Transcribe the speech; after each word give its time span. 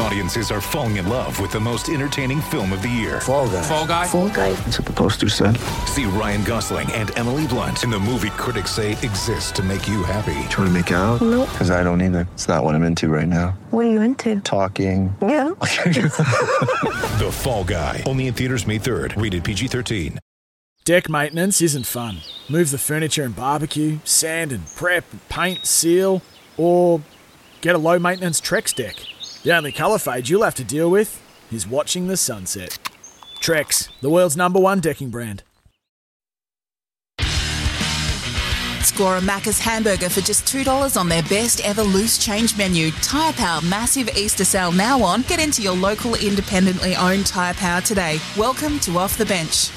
Audiences 0.00 0.50
are 0.52 0.60
falling 0.60 0.96
in 0.96 1.08
love 1.08 1.40
with 1.40 1.50
the 1.50 1.58
most 1.58 1.88
entertaining 1.88 2.40
film 2.40 2.72
of 2.72 2.82
the 2.82 2.88
year. 2.88 3.20
Fall 3.20 3.48
guy. 3.48 3.62
Fall 3.62 3.86
guy. 3.86 4.06
Fall 4.06 4.28
guy. 4.28 4.52
That's 4.52 4.78
what 4.78 4.86
the 4.86 4.92
poster 4.92 5.28
said. 5.28 5.56
See 5.86 6.04
Ryan 6.04 6.44
Gosling 6.44 6.90
and 6.92 7.16
Emily 7.18 7.46
Blunt 7.48 7.82
in 7.82 7.90
the 7.90 7.98
movie 7.98 8.30
critics 8.30 8.70
say 8.70 8.92
exists 8.92 9.50
to 9.52 9.62
make 9.62 9.88
you 9.88 10.04
happy. 10.04 10.34
Trying 10.50 10.68
to 10.68 10.70
make 10.70 10.90
it 10.92 10.94
out? 10.94 11.20
Nope. 11.20 11.48
Because 11.50 11.70
I 11.70 11.82
don't 11.82 12.00
either. 12.00 12.28
It's 12.34 12.46
not 12.46 12.62
what 12.62 12.74
I'm 12.76 12.84
into 12.84 13.08
right 13.08 13.26
now. 13.26 13.58
What 13.70 13.86
are 13.86 13.90
you 13.90 14.00
into? 14.00 14.40
Talking. 14.40 15.14
Yeah. 15.20 15.50
The 17.18 17.30
Fall 17.32 17.64
Guy. 17.64 18.04
Only 18.06 18.28
in 18.28 18.34
theaters 18.34 18.64
May 18.66 18.78
3rd. 18.78 19.20
Rated 19.20 19.42
PG-13. 19.42 20.18
Deck 20.84 21.08
maintenance 21.08 21.60
isn't 21.60 21.84
fun. 21.84 22.18
Move 22.48 22.70
the 22.70 22.78
furniture 22.78 23.24
and 23.24 23.34
barbecue, 23.34 23.98
sand 24.04 24.52
and 24.52 24.64
prep, 24.76 25.04
paint, 25.28 25.66
seal, 25.66 26.22
or 26.56 27.02
get 27.60 27.74
a 27.74 27.78
low 27.78 27.98
maintenance 27.98 28.40
Trex 28.40 28.72
deck. 28.74 28.94
The 29.44 29.56
only 29.56 29.70
colour 29.70 29.98
fade 29.98 30.28
you'll 30.28 30.42
have 30.42 30.56
to 30.56 30.64
deal 30.64 30.90
with 30.90 31.22
is 31.52 31.66
watching 31.66 32.08
the 32.08 32.16
sunset. 32.16 32.76
Trex, 33.40 33.88
the 34.00 34.10
world's 34.10 34.36
number 34.36 34.58
one 34.58 34.80
decking 34.80 35.10
brand. 35.10 35.44
Score 38.82 39.18
a 39.18 39.20
Macca's 39.20 39.60
hamburger 39.60 40.08
for 40.08 40.22
just 40.22 40.44
$2 40.46 40.96
on 40.98 41.08
their 41.08 41.22
best 41.22 41.64
ever 41.64 41.82
loose 41.82 42.18
change 42.18 42.58
menu. 42.58 42.90
Tyre 43.02 43.32
Power 43.34 43.60
massive 43.62 44.08
Easter 44.16 44.44
sale 44.44 44.72
now 44.72 45.00
on. 45.02 45.22
Get 45.22 45.38
into 45.38 45.62
your 45.62 45.76
local 45.76 46.16
independently 46.16 46.96
owned 46.96 47.26
Tyre 47.26 47.54
Power 47.54 47.80
today. 47.80 48.18
Welcome 48.36 48.80
to 48.80 48.98
Off 48.98 49.16
the 49.16 49.26
Bench. 49.26 49.70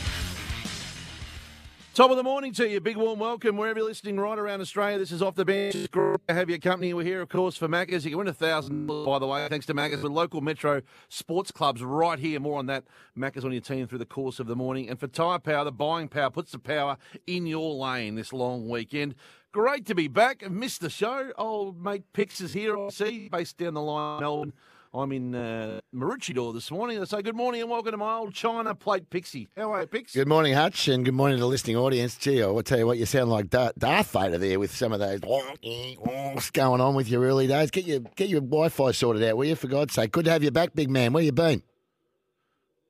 Top 1.93 2.09
of 2.09 2.15
the 2.15 2.23
morning 2.23 2.53
to 2.53 2.69
you. 2.69 2.79
Big 2.79 2.95
warm 2.95 3.19
welcome 3.19 3.57
wherever 3.57 3.79
you're 3.79 3.87
listening 3.89 4.17
right 4.17 4.39
around 4.39 4.61
Australia. 4.61 4.97
This 4.97 5.11
is 5.11 5.21
Off 5.21 5.35
the 5.35 5.43
Bench. 5.43 5.75
It's 5.75 5.87
great 5.87 6.25
to 6.29 6.33
have 6.33 6.49
your 6.49 6.57
company. 6.57 6.93
We're 6.93 7.03
here, 7.03 7.21
of 7.21 7.27
course, 7.27 7.57
for 7.57 7.67
Maccas. 7.67 8.05
You 8.05 8.11
can 8.11 8.19
win 8.19 8.27
a 8.29 8.33
thousand, 8.33 8.87
by 8.87 9.19
the 9.19 9.27
way, 9.27 9.45
thanks 9.49 9.65
to 9.65 9.73
Maccas 9.73 10.01
with 10.01 10.13
local 10.13 10.39
metro 10.39 10.83
sports 11.09 11.51
clubs 11.51 11.83
right 11.83 12.17
here. 12.17 12.39
More 12.39 12.59
on 12.59 12.67
that. 12.67 12.85
Maccas 13.17 13.43
on 13.43 13.51
your 13.51 13.59
team 13.59 13.87
through 13.87 13.97
the 13.97 14.05
course 14.05 14.39
of 14.39 14.47
the 14.47 14.55
morning. 14.55 14.89
And 14.89 15.01
for 15.01 15.07
Tyre 15.07 15.39
Power, 15.39 15.65
the 15.65 15.73
buying 15.73 16.07
power 16.07 16.29
puts 16.29 16.53
the 16.53 16.59
power 16.59 16.95
in 17.27 17.45
your 17.45 17.75
lane 17.75 18.15
this 18.15 18.31
long 18.31 18.69
weekend. 18.69 19.13
Great 19.51 19.85
to 19.87 19.93
be 19.93 20.07
back. 20.07 20.43
I've 20.45 20.53
missed 20.53 20.79
the 20.79 20.89
show. 20.89 21.33
Old 21.37 21.83
mate 21.83 22.05
Pix 22.13 22.39
is 22.39 22.53
here, 22.53 22.77
I 22.77 22.87
see, 22.87 23.27
based 23.27 23.57
down 23.57 23.73
the 23.73 23.81
line, 23.81 24.21
Melbourne. 24.21 24.53
I'm 24.93 25.13
in 25.13 25.33
uh, 25.33 25.79
Maroochydore 25.95 26.53
this 26.53 26.69
morning. 26.69 26.99
I 26.99 27.05
say 27.05 27.21
good 27.21 27.35
morning 27.35 27.61
and 27.61 27.69
welcome 27.69 27.91
to 27.91 27.97
my 27.97 28.15
old 28.15 28.33
China 28.33 28.75
plate 28.75 29.09
Pixie. 29.09 29.47
How 29.55 29.71
are 29.71 29.81
you, 29.81 29.87
Pix? 29.87 30.13
Good 30.13 30.27
morning, 30.27 30.53
Hutch, 30.53 30.89
and 30.89 31.05
good 31.05 31.13
morning 31.13 31.37
to 31.37 31.41
the 31.41 31.47
listening 31.47 31.77
audience. 31.77 32.17
Gee, 32.17 32.43
I'll 32.43 32.61
tell 32.61 32.77
you 32.77 32.85
what, 32.85 32.97
you 32.97 33.05
sound 33.05 33.29
like 33.29 33.49
Darth, 33.49 33.71
Darth 33.77 34.11
Vader 34.11 34.37
there 34.37 34.59
with 34.59 34.75
some 34.75 34.91
of 34.91 34.99
those 34.99 35.21
what's 35.21 36.51
going 36.51 36.81
on 36.81 36.93
with 36.93 37.07
your 37.07 37.23
early 37.23 37.47
days. 37.47 37.71
Get 37.71 37.85
your 37.85 38.01
get 38.17 38.27
your 38.27 38.41
Wi-Fi 38.41 38.91
sorted 38.91 39.23
out, 39.23 39.37
will 39.37 39.45
you? 39.45 39.55
For 39.55 39.67
God's 39.67 39.93
sake, 39.93 40.11
good 40.11 40.25
to 40.25 40.31
have 40.31 40.43
you 40.43 40.51
back, 40.51 40.75
big 40.75 40.89
man. 40.89 41.13
Where 41.13 41.23
you 41.23 41.31
been? 41.31 41.63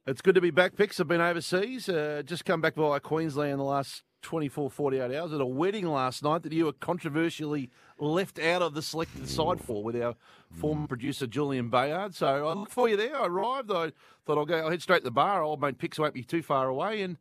It's 0.08 0.22
good 0.22 0.34
to 0.34 0.42
be 0.42 0.50
back, 0.50 0.76
Pix. 0.76 1.00
I've 1.00 1.08
been 1.08 1.22
overseas. 1.22 1.88
Uh, 1.88 2.24
just 2.26 2.46
come 2.46 2.62
back 2.62 2.74
via 2.74 3.00
Queensland 3.00 3.52
in 3.52 3.58
the 3.60 3.64
last 3.64 4.02
24, 4.24 4.72
48 4.72 5.16
hours 5.16 5.34
at 5.34 5.42
a 5.42 5.46
wedding 5.46 5.86
last 5.88 6.24
night 6.24 6.42
that 6.42 6.54
you 6.54 6.66
were 6.66 6.74
controversially 6.74 7.70
left 8.02 8.40
out 8.40 8.62
of 8.62 8.74
the 8.74 8.82
selected 8.82 9.30
side 9.30 9.62
for 9.64 9.84
with 9.84 10.02
our 10.02 10.16
former 10.60 10.88
producer 10.88 11.28
Julian 11.28 11.70
Bayard. 11.70 12.16
So 12.16 12.48
I 12.48 12.54
looked 12.54 12.72
for 12.72 12.90
you 12.90 12.98
there. 12.98 13.16
I 13.16 13.28
arrived. 13.28 13.72
I 13.72 13.92
thought 14.26 14.38
I'll 14.38 14.46
go. 14.46 14.58
I'll 14.58 14.70
head 14.70 14.82
straight 14.82 15.00
to 15.00 15.04
the 15.06 15.12
bar. 15.12 15.44
Old 15.44 15.62
mate 15.62 15.78
Picks 15.78 16.00
won't 16.00 16.14
be 16.14 16.24
too 16.24 16.42
far 16.42 16.68
away 16.68 17.02
and 17.02 17.18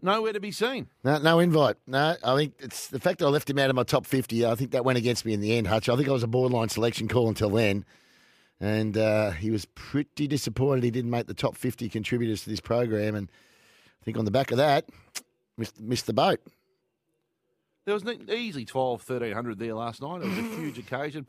nowhere 0.00 0.32
to 0.32 0.40
be 0.40 0.52
seen. 0.52 0.88
No, 1.02 1.18
no 1.18 1.38
invite. 1.38 1.76
No, 1.86 2.16
I 2.22 2.36
think 2.36 2.54
it's 2.60 2.88
the 2.88 3.00
fact 3.00 3.18
that 3.18 3.26
I 3.26 3.28
left 3.30 3.50
him 3.50 3.58
out 3.58 3.70
of 3.70 3.76
my 3.76 3.82
top 3.82 4.06
fifty. 4.06 4.44
I 4.46 4.54
think 4.54 4.72
that 4.72 4.84
went 4.84 4.98
against 4.98 5.24
me 5.24 5.32
in 5.32 5.40
the 5.40 5.56
end, 5.56 5.66
Hutch. 5.66 5.88
I 5.88 5.96
think 5.96 6.08
I 6.08 6.12
was 6.12 6.22
a 6.22 6.28
borderline 6.28 6.68
selection 6.68 7.08
call 7.08 7.28
until 7.28 7.50
then. 7.50 7.84
And 8.60 8.98
uh, 8.98 9.30
he 9.30 9.50
was 9.50 9.66
pretty 9.66 10.26
disappointed 10.26 10.82
he 10.82 10.90
didn't 10.90 11.12
make 11.12 11.26
the 11.26 11.34
top 11.34 11.56
50 11.56 11.88
contributors 11.88 12.42
to 12.42 12.50
this 12.50 12.60
program. 12.60 13.14
And 13.14 13.28
I 14.02 14.04
think 14.04 14.18
on 14.18 14.24
the 14.24 14.32
back 14.32 14.50
of 14.50 14.56
that, 14.56 14.88
missed, 15.56 15.80
missed 15.80 16.06
the 16.06 16.12
boat. 16.12 16.40
There 17.88 17.94
was 17.94 18.02
an 18.02 18.28
easy 18.30 18.66
12, 18.66 19.08
1300 19.08 19.58
there 19.58 19.72
last 19.72 20.02
night. 20.02 20.20
It 20.20 20.28
was 20.28 20.36
a 20.36 20.42
huge 20.42 20.78
occasion. 20.92 21.24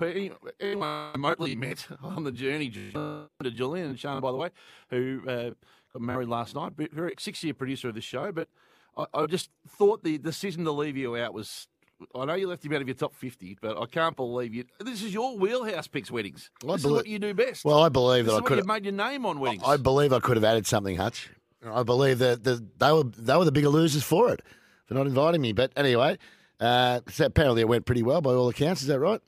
Anyone 0.60 1.12
remotely 1.14 1.56
met 1.56 1.88
on 2.04 2.26
the 2.26 2.34
journey 2.34 2.70
to 2.70 3.30
Julian 3.50 3.92
and 3.92 3.98
Shana, 3.98 4.20
by 4.20 4.34
the 4.34 4.38
way, 4.38 4.50
who 4.90 5.22
uh, 5.26 5.52
got 5.94 6.02
married 6.02 6.28
last 6.28 6.56
night. 6.56 6.74
Very 6.76 7.14
six-year 7.18 7.54
producer 7.54 7.88
of 7.88 7.96
the 7.96 8.02
show. 8.02 8.34
But 8.34 8.50
I, 8.98 9.06
I 9.14 9.26
just 9.28 9.52
thought 9.70 10.04
the 10.04 10.18
decision 10.18 10.66
to 10.66 10.74
leave 10.74 10.98
you 10.98 11.16
out 11.16 11.34
was. 11.34 11.70
I 12.14 12.26
know 12.26 12.34
you 12.34 12.50
left 12.50 12.66
him 12.66 12.74
out 12.74 12.82
of 12.82 12.90
your 12.90 12.96
top 12.96 13.16
50, 13.16 13.60
but 13.62 13.82
I 13.82 13.86
can't 13.86 14.18
believe 14.18 14.54
you. 14.54 14.66
This 14.82 15.02
is 15.02 15.14
your 15.14 15.38
wheelhouse 15.38 15.88
picks 15.88 16.12
weddings. 16.12 16.52
I 16.62 16.74
this 16.74 16.84
is 16.84 16.92
what 16.92 17.08
you 17.08 17.20
do 17.20 17.34
best. 17.34 17.64
Well, 17.64 17.82
I 17.82 17.88
believe 17.88 18.26
this 18.26 18.34
that 18.34 18.44
I 18.44 18.46
could 18.46 18.58
you've 18.58 18.68
made 18.68 18.84
your 18.84 18.94
name 18.94 19.26
on 19.26 19.40
weddings. 19.40 19.64
I 19.66 19.78
believe 19.78 20.12
I 20.12 20.20
could 20.20 20.36
have 20.36 20.44
added 20.44 20.68
something, 20.68 20.98
Hutch. 20.98 21.30
I 21.66 21.84
believe 21.84 22.20
that 22.20 22.44
the, 22.44 22.62
they 22.78 22.92
were 22.92 23.04
they 23.04 23.38
were 23.38 23.46
the 23.46 23.54
bigger 23.54 23.70
losers 23.70 24.04
for 24.04 24.34
it 24.34 24.42
for 24.88 24.96
not 24.96 25.08
inviting 25.08 25.40
me. 25.40 25.54
But 25.54 25.72
anyway, 25.78 26.18
uh, 26.60 27.02
so 27.10 27.26
apparently 27.26 27.62
it 27.62 27.68
went 27.68 27.86
pretty 27.86 28.04
well 28.04 28.22
by 28.22 28.32
all 28.32 28.50
accounts. 28.50 28.82
Is 28.82 28.88
that 28.88 29.00
right? 29.00 29.22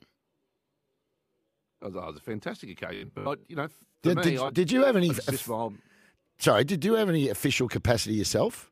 It 1.80 1.86
was, 1.86 1.94
was 1.94 2.16
a 2.16 2.20
fantastic 2.20 2.70
occasion. 2.70 3.10
But, 3.14 3.40
you 3.48 3.56
know, 3.56 3.68
Did, 4.02 4.18
me, 4.18 4.22
did, 4.22 4.38
I, 4.38 4.50
did 4.50 4.70
you 4.70 4.84
have 4.84 4.96
any? 4.96 5.10
Sorry, 6.38 6.64
did 6.64 6.84
you 6.84 6.94
have 6.94 7.08
any 7.08 7.28
official 7.28 7.68
capacity 7.68 8.14
yourself? 8.16 8.70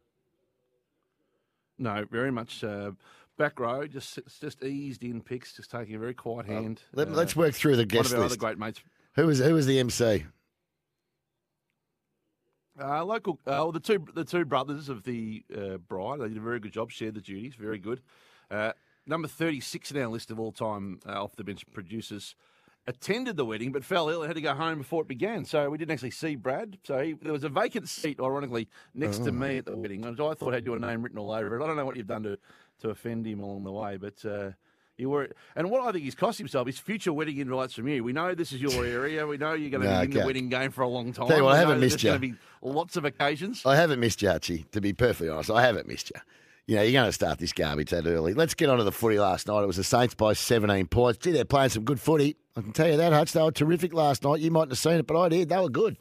No, 1.79 2.05
very 2.11 2.31
much 2.31 2.63
uh, 2.63 2.91
back 3.39 3.59
row, 3.59 3.87
just 3.87 4.19
just 4.41 4.63
eased 4.63 5.03
in 5.03 5.23
picks, 5.23 5.55
just 5.55 5.71
taking 5.71 5.95
a 5.95 5.99
very 5.99 6.15
quiet 6.15 6.47
hand. 6.47 6.83
Let, 6.93 7.09
Uh, 7.09 7.13
us 7.23 7.35
work 7.35 7.55
through 7.55 7.77
the 7.77 7.83
one 7.83 7.89
guest 7.89 8.13
of 8.13 8.19
our 8.19 8.25
other 8.27 8.37
great 8.37 8.59
mates. 8.59 8.81
Who 9.15 9.27
was 9.27 9.39
who 9.39 9.55
was 9.55 9.67
the 9.67 9.79
MC? 9.79 10.27
Uh, 12.81 13.05
local, 13.05 13.35
uh, 13.47 13.51
well, 13.51 13.73
the 13.73 13.81
two 13.81 14.05
the 14.15 14.25
two 14.25 14.45
brothers 14.45 14.89
of 14.89 15.03
the 15.05 15.43
uh, 15.57 15.77
bride, 15.79 16.21
they 16.21 16.29
did 16.29 16.37
a 16.37 16.41
very 16.41 16.61
good 16.61 16.73
job, 16.73 16.91
shared 16.91 17.15
the 17.15 17.21
duties, 17.21 17.55
very 17.55 17.79
good. 17.79 18.01
Uh, 18.51 18.73
number 19.07 19.29
thirty 19.29 19.61
six 19.61 19.91
in 19.91 19.97
our 20.01 20.09
list 20.09 20.31
of 20.31 20.39
all 20.41 20.53
time 20.53 21.01
uh, 21.09 21.23
off 21.23 21.37
the 21.37 21.45
bench 21.45 21.65
producers 21.73 22.35
attended 22.87 23.37
the 23.37 23.45
wedding, 23.45 23.71
but 23.73 23.85
fell 23.85 24.09
ill 24.09 24.23
and 24.23 24.29
had 24.29 24.35
to 24.35 24.41
go 24.41 24.55
home 24.55 24.79
before 24.79 25.03
it 25.03 25.09
began. 25.09 25.45
So 25.45 25.69
we 25.71 25.79
didn't 25.79 25.93
actually 25.93 26.11
see 26.13 26.35
Brad. 26.35 26.79
So 26.85 26.99
he, 26.99 27.13
there 27.13 27.33
was 27.33 27.45
a 27.45 27.49
vacant 27.49 27.89
seat, 27.89 28.19
ironically, 28.21 28.69
next 28.95 29.21
Oh. 29.21 29.27
to 29.27 29.33
me 29.33 29.59
at 29.59 29.67
the 29.67 29.77
wedding. 29.77 30.01
which 30.01 30.19
I 30.19 30.35
thought 30.35 30.55
had 30.55 30.65
your 30.65 30.79
name 30.79 31.03
written 31.03 31.19
all 31.19 31.31
over 31.31 31.57
it. 31.59 31.63
I 31.63 31.67
don't 31.67 31.77
know 31.77 31.85
what 31.85 31.97
you've 31.97 32.07
done 32.07 32.23
to 32.25 32.39
to 32.81 32.89
offend 32.91 33.27
him 33.27 33.41
along 33.41 33.65
the 33.65 33.73
way, 33.73 33.97
but. 33.97 34.25
Uh, 34.25 34.51
you 34.97 35.09
were, 35.09 35.31
and 35.57 35.71
what 35.71 35.81
I 35.81 35.93
think 35.93 36.05
he's 36.05 36.15
cost 36.15 36.37
himself 36.37 36.69
is 36.69 36.79
future 36.79 37.11
wedding 37.11 37.39
invites 37.39 37.73
from 37.73 37.89
you. 37.89 38.05
We 38.05 38.13
know 38.13 38.35
this 38.35 38.53
is 38.53 38.61
your 38.61 38.85
area. 38.85 39.27
We 39.27 39.39
know 39.39 39.55
you're 39.55 39.71
going 39.71 39.81
to 39.83 39.89
No, 39.91 40.01
be 40.01 40.05
in 40.05 40.11
the 40.11 40.19
okay. 40.19 40.27
wedding 40.27 40.51
game 40.51 40.71
for 40.73 40.83
a 40.83 40.89
long 40.89 41.15
time. 41.15 41.27
Tell 41.27 41.39
you 41.39 41.45
what, 41.45 41.55
I 41.55 41.59
haven't 41.59 41.81
missed 41.81 42.03
there's 42.03 42.05
you. 42.05 42.11
going 42.11 42.21
to 42.21 42.29
be 42.29 42.35
lots 42.61 42.97
of 42.99 43.07
occasions. 43.07 43.65
I 43.65 43.77
haven't 43.77 43.99
missed 43.99 44.21
you, 44.21 44.29
Archie. 44.29 44.67
To 44.73 44.81
be 44.83 44.93
perfectly 44.93 45.31
honest, 45.31 45.51
I 45.51 45.63
haven't 45.63 45.89
missed 45.89 46.11
you. 46.15 46.21
You 46.71 46.77
know, 46.77 46.83
you're 46.83 46.93
going 46.93 47.07
to 47.07 47.13
start 47.13 47.41
this 47.41 47.53
garbage 47.53 47.91
that 47.91 48.07
early. 48.07 48.33
Let's 48.33 48.55
get 48.55 48.69
on 48.71 48.79
to 48.79 48.85
the 48.85 48.93
footy 48.93 49.19
last 49.19 49.49
night. 49.49 49.61
It 49.61 49.67
was 49.67 49.79
the 49.79 49.83
Saints 49.83 50.15
by 50.15 50.35
17 50.35 50.87
points. 50.87 51.19
Gee, 51.19 51.33
they're 51.33 51.45
playing 51.45 51.71
some 51.71 51.83
good 51.83 51.99
footy. 51.99 52.37
I 52.57 52.61
can 52.61 52.71
tell 52.71 52.89
you 52.89 52.97
that, 52.97 53.13
Hutch. 53.13 53.33
They 53.33 53.43
were 53.43 53.51
terrific 53.51 53.93
last 53.93 54.23
night. 54.23 54.39
You 54.39 54.53
mightn't 54.53 54.71
have 54.71 54.79
seen 54.79 54.93
it, 54.93 55.07
but 55.09 55.21
I 55.21 55.29
did. 55.29 55.49
They 55.49 55.57
were 55.59 55.69
good. 55.69 55.97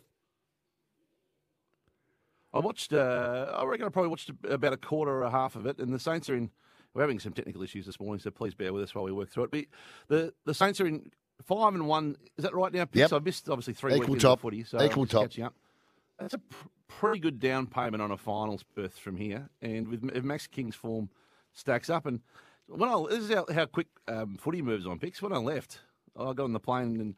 I 2.54 2.60
watched. 2.60 2.94
Uh, 2.94 3.52
I 3.58 3.66
reckon 3.66 3.88
I 3.88 3.90
probably 3.90 4.10
watched 4.10 4.30
about 4.48 4.74
a 4.74 4.78
quarter 4.78 5.12
or 5.12 5.24
a 5.24 5.32
half 5.32 5.56
of 5.56 5.66
it, 5.66 5.80
and 5.80 5.92
the 5.92 5.98
Saints 5.98 6.30
are 6.30 6.36
in. 6.36 6.52
We're 6.94 7.02
having 7.02 7.20
some 7.20 7.34
technical 7.34 7.64
issues 7.64 7.88
this 7.88 8.00
morning, 8.00 8.20
so 8.20 8.30
please 8.30 8.54
bear 8.54 8.72
with 8.72 8.84
us 8.84 8.94
while 8.94 9.06
we 9.06 9.12
work 9.12 9.32
through 9.32 9.46
it. 9.46 9.52
But 9.52 9.66
the 10.08 10.34
the 10.46 10.54
Saints 10.54 10.80
are 10.80 10.86
in 10.86 11.10
five 11.48 11.74
and 11.74 11.88
one. 11.88 12.16
Is 12.38 12.44
that 12.44 12.54
right 12.54 12.72
now? 12.72 12.88
Yep. 12.94 13.12
I 13.12 13.18
missed 13.18 13.50
obviously 13.50 13.74
three 13.74 13.96
Equal 13.96 14.18
top. 14.18 14.42
footy, 14.42 14.64
so 14.64 14.80
Equal 14.84 15.08
top. 15.08 15.24
catching 15.24 15.46
up. 15.46 15.56
That's 16.20 16.36
a 16.36 16.42
pretty 16.90 17.20
good 17.22 17.40
down 17.40 17.68
payment 17.68 18.02
on 18.04 18.12
a 18.12 18.18
finals 18.18 18.64
berth 18.76 18.98
from 18.98 19.16
here, 19.16 19.50
and 19.62 19.88
with 19.88 20.04
if 20.14 20.24
Max 20.26 20.46
King's 20.48 20.76
form 20.76 21.10
stacks 21.54 21.90
up, 21.90 22.06
and 22.06 22.20
when 22.68 22.90
I 22.90 23.02
this 23.10 23.20
is 23.20 23.30
how, 23.32 23.46
how 23.54 23.66
quick 23.66 23.88
um, 24.08 24.36
footy 24.38 24.62
moves 24.62 24.86
on 24.86 25.00
picks. 25.00 25.22
When 25.22 25.32
I 25.34 25.38
left, 25.38 25.80
I 26.18 26.34
got 26.34 26.44
on 26.44 26.54
the 26.54 26.60
plane 26.60 27.00
and. 27.00 27.16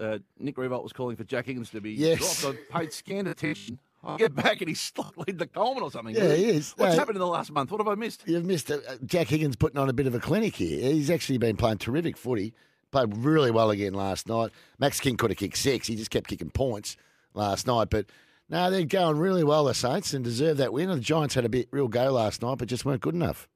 Uh, 0.00 0.18
Nick 0.38 0.56
Riewoldt 0.56 0.82
was 0.82 0.92
calling 0.92 1.16
for 1.16 1.24
Jack 1.24 1.46
Higgins 1.46 1.70
to 1.70 1.80
be 1.80 1.92
Yes. 1.92 2.42
dropped. 2.42 2.58
I 2.74 2.80
paid 2.80 2.92
scant 2.92 3.28
attention. 3.28 3.78
I 4.04 4.16
get 4.18 4.34
back 4.34 4.60
and 4.60 4.68
he's 4.68 4.92
leading 5.16 5.38
the 5.38 5.46
Coleman 5.46 5.82
or 5.84 5.90
something. 5.90 6.14
Yeah, 6.14 6.34
he 6.34 6.50
is. 6.50 6.72
What's 6.76 6.92
No. 6.94 6.98
happened 6.98 7.16
in 7.16 7.20
the 7.20 7.26
last 7.26 7.50
month? 7.50 7.70
What 7.70 7.80
have 7.80 7.88
I 7.88 7.94
missed? 7.94 8.24
You've 8.26 8.44
missed 8.44 8.68
it. 8.68 8.82
Uh, 8.86 8.96
Jack 9.06 9.28
Higgins 9.28 9.56
putting 9.56 9.78
on 9.78 9.88
a 9.88 9.94
bit 9.94 10.06
of 10.06 10.14
a 10.14 10.18
clinic 10.18 10.56
here. 10.56 10.92
He's 10.92 11.08
actually 11.08 11.38
been 11.38 11.56
playing 11.56 11.78
terrific 11.78 12.18
footy. 12.18 12.52
Played 12.90 13.16
really 13.16 13.50
well 13.50 13.70
again 13.70 13.94
last 13.94 14.28
night. 14.28 14.50
Max 14.78 15.00
King 15.00 15.16
could 15.16 15.30
have 15.30 15.38
kicked 15.38 15.56
six. 15.56 15.86
He 15.86 15.96
just 15.96 16.10
kept 16.10 16.28
kicking 16.28 16.50
points 16.50 16.96
last 17.32 17.66
night. 17.66 17.88
But 17.88 18.06
no, 18.48 18.70
they're 18.70 18.84
going 18.84 19.18
really 19.18 19.44
well, 19.44 19.64
the 19.64 19.74
Saints, 19.74 20.14
and 20.14 20.24
deserve 20.24 20.58
that 20.58 20.72
win. 20.72 20.88
The 20.88 21.00
Giants 21.00 21.34
had 21.34 21.44
a 21.44 21.48
bit 21.48 21.68
real 21.70 21.88
go 21.88 22.10
last 22.12 22.42
night, 22.42 22.58
but 22.58 22.68
just 22.68 22.84
weren't 22.84 23.00
good 23.00 23.14
enough. 23.14 23.48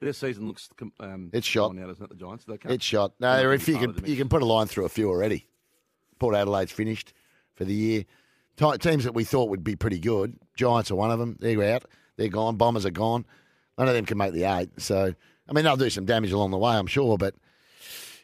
Their 0.00 0.12
season 0.12 0.46
looks 0.46 0.68
um, 1.00 1.30
it's 1.32 1.46
shot. 1.46 1.74
now, 1.74 1.86
doesn't 1.86 2.04
it? 2.04 2.10
The 2.10 2.16
Giants. 2.16 2.44
They 2.44 2.58
can't- 2.58 2.74
It's 2.74 2.84
shot. 2.84 3.12
they're 3.18 3.44
No, 3.44 3.50
if 3.52 3.66
you 3.66 3.78
can, 3.78 4.02
you 4.04 4.16
can 4.16 4.28
put 4.28 4.42
a 4.42 4.46
line 4.46 4.66
through 4.66 4.84
a 4.84 4.90
few 4.90 5.08
already. 5.08 5.46
Port 6.18 6.34
Adelaide's 6.34 6.72
finished 6.72 7.12
for 7.54 7.64
the 7.64 7.74
year. 7.74 8.04
Teams 8.56 9.04
that 9.04 9.14
we 9.14 9.24
thought 9.24 9.50
would 9.50 9.64
be 9.64 9.76
pretty 9.76 9.98
good. 9.98 10.38
Giants 10.54 10.90
are 10.90 10.94
one 10.96 11.10
of 11.10 11.18
them. 11.18 11.36
They're 11.40 11.74
out. 11.74 11.84
They're 12.16 12.28
gone. 12.28 12.56
Bombers 12.56 12.86
are 12.86 12.90
gone. 12.90 13.24
None 13.78 13.88
of 13.88 13.94
them 13.94 14.06
can 14.06 14.16
make 14.18 14.32
the 14.32 14.44
eight. 14.44 14.70
So, 14.80 15.14
I 15.48 15.52
mean, 15.52 15.64
they'll 15.64 15.76
do 15.76 15.90
some 15.90 16.06
damage 16.06 16.32
along 16.32 16.50
the 16.50 16.58
way, 16.58 16.74
I'm 16.74 16.86
sure. 16.86 17.18
But 17.18 17.34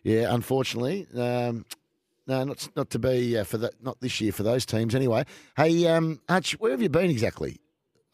yeah, 0.02 0.32
unfortunately, 0.34 1.06
um, 1.14 1.66
no, 2.26 2.44
not 2.44 2.68
not 2.76 2.90
to 2.90 2.98
be 2.98 3.36
uh, 3.38 3.44
for 3.44 3.58
that. 3.58 3.82
Not 3.82 4.00
this 4.00 4.20
year 4.20 4.32
for 4.32 4.42
those 4.42 4.64
teams 4.66 4.94
anyway. 4.94 5.24
Hey, 5.56 5.86
um, 5.86 6.20
Hutch, 6.28 6.52
where 6.60 6.70
have 6.70 6.82
you 6.82 6.88
been 6.88 7.10
exactly? 7.10 7.58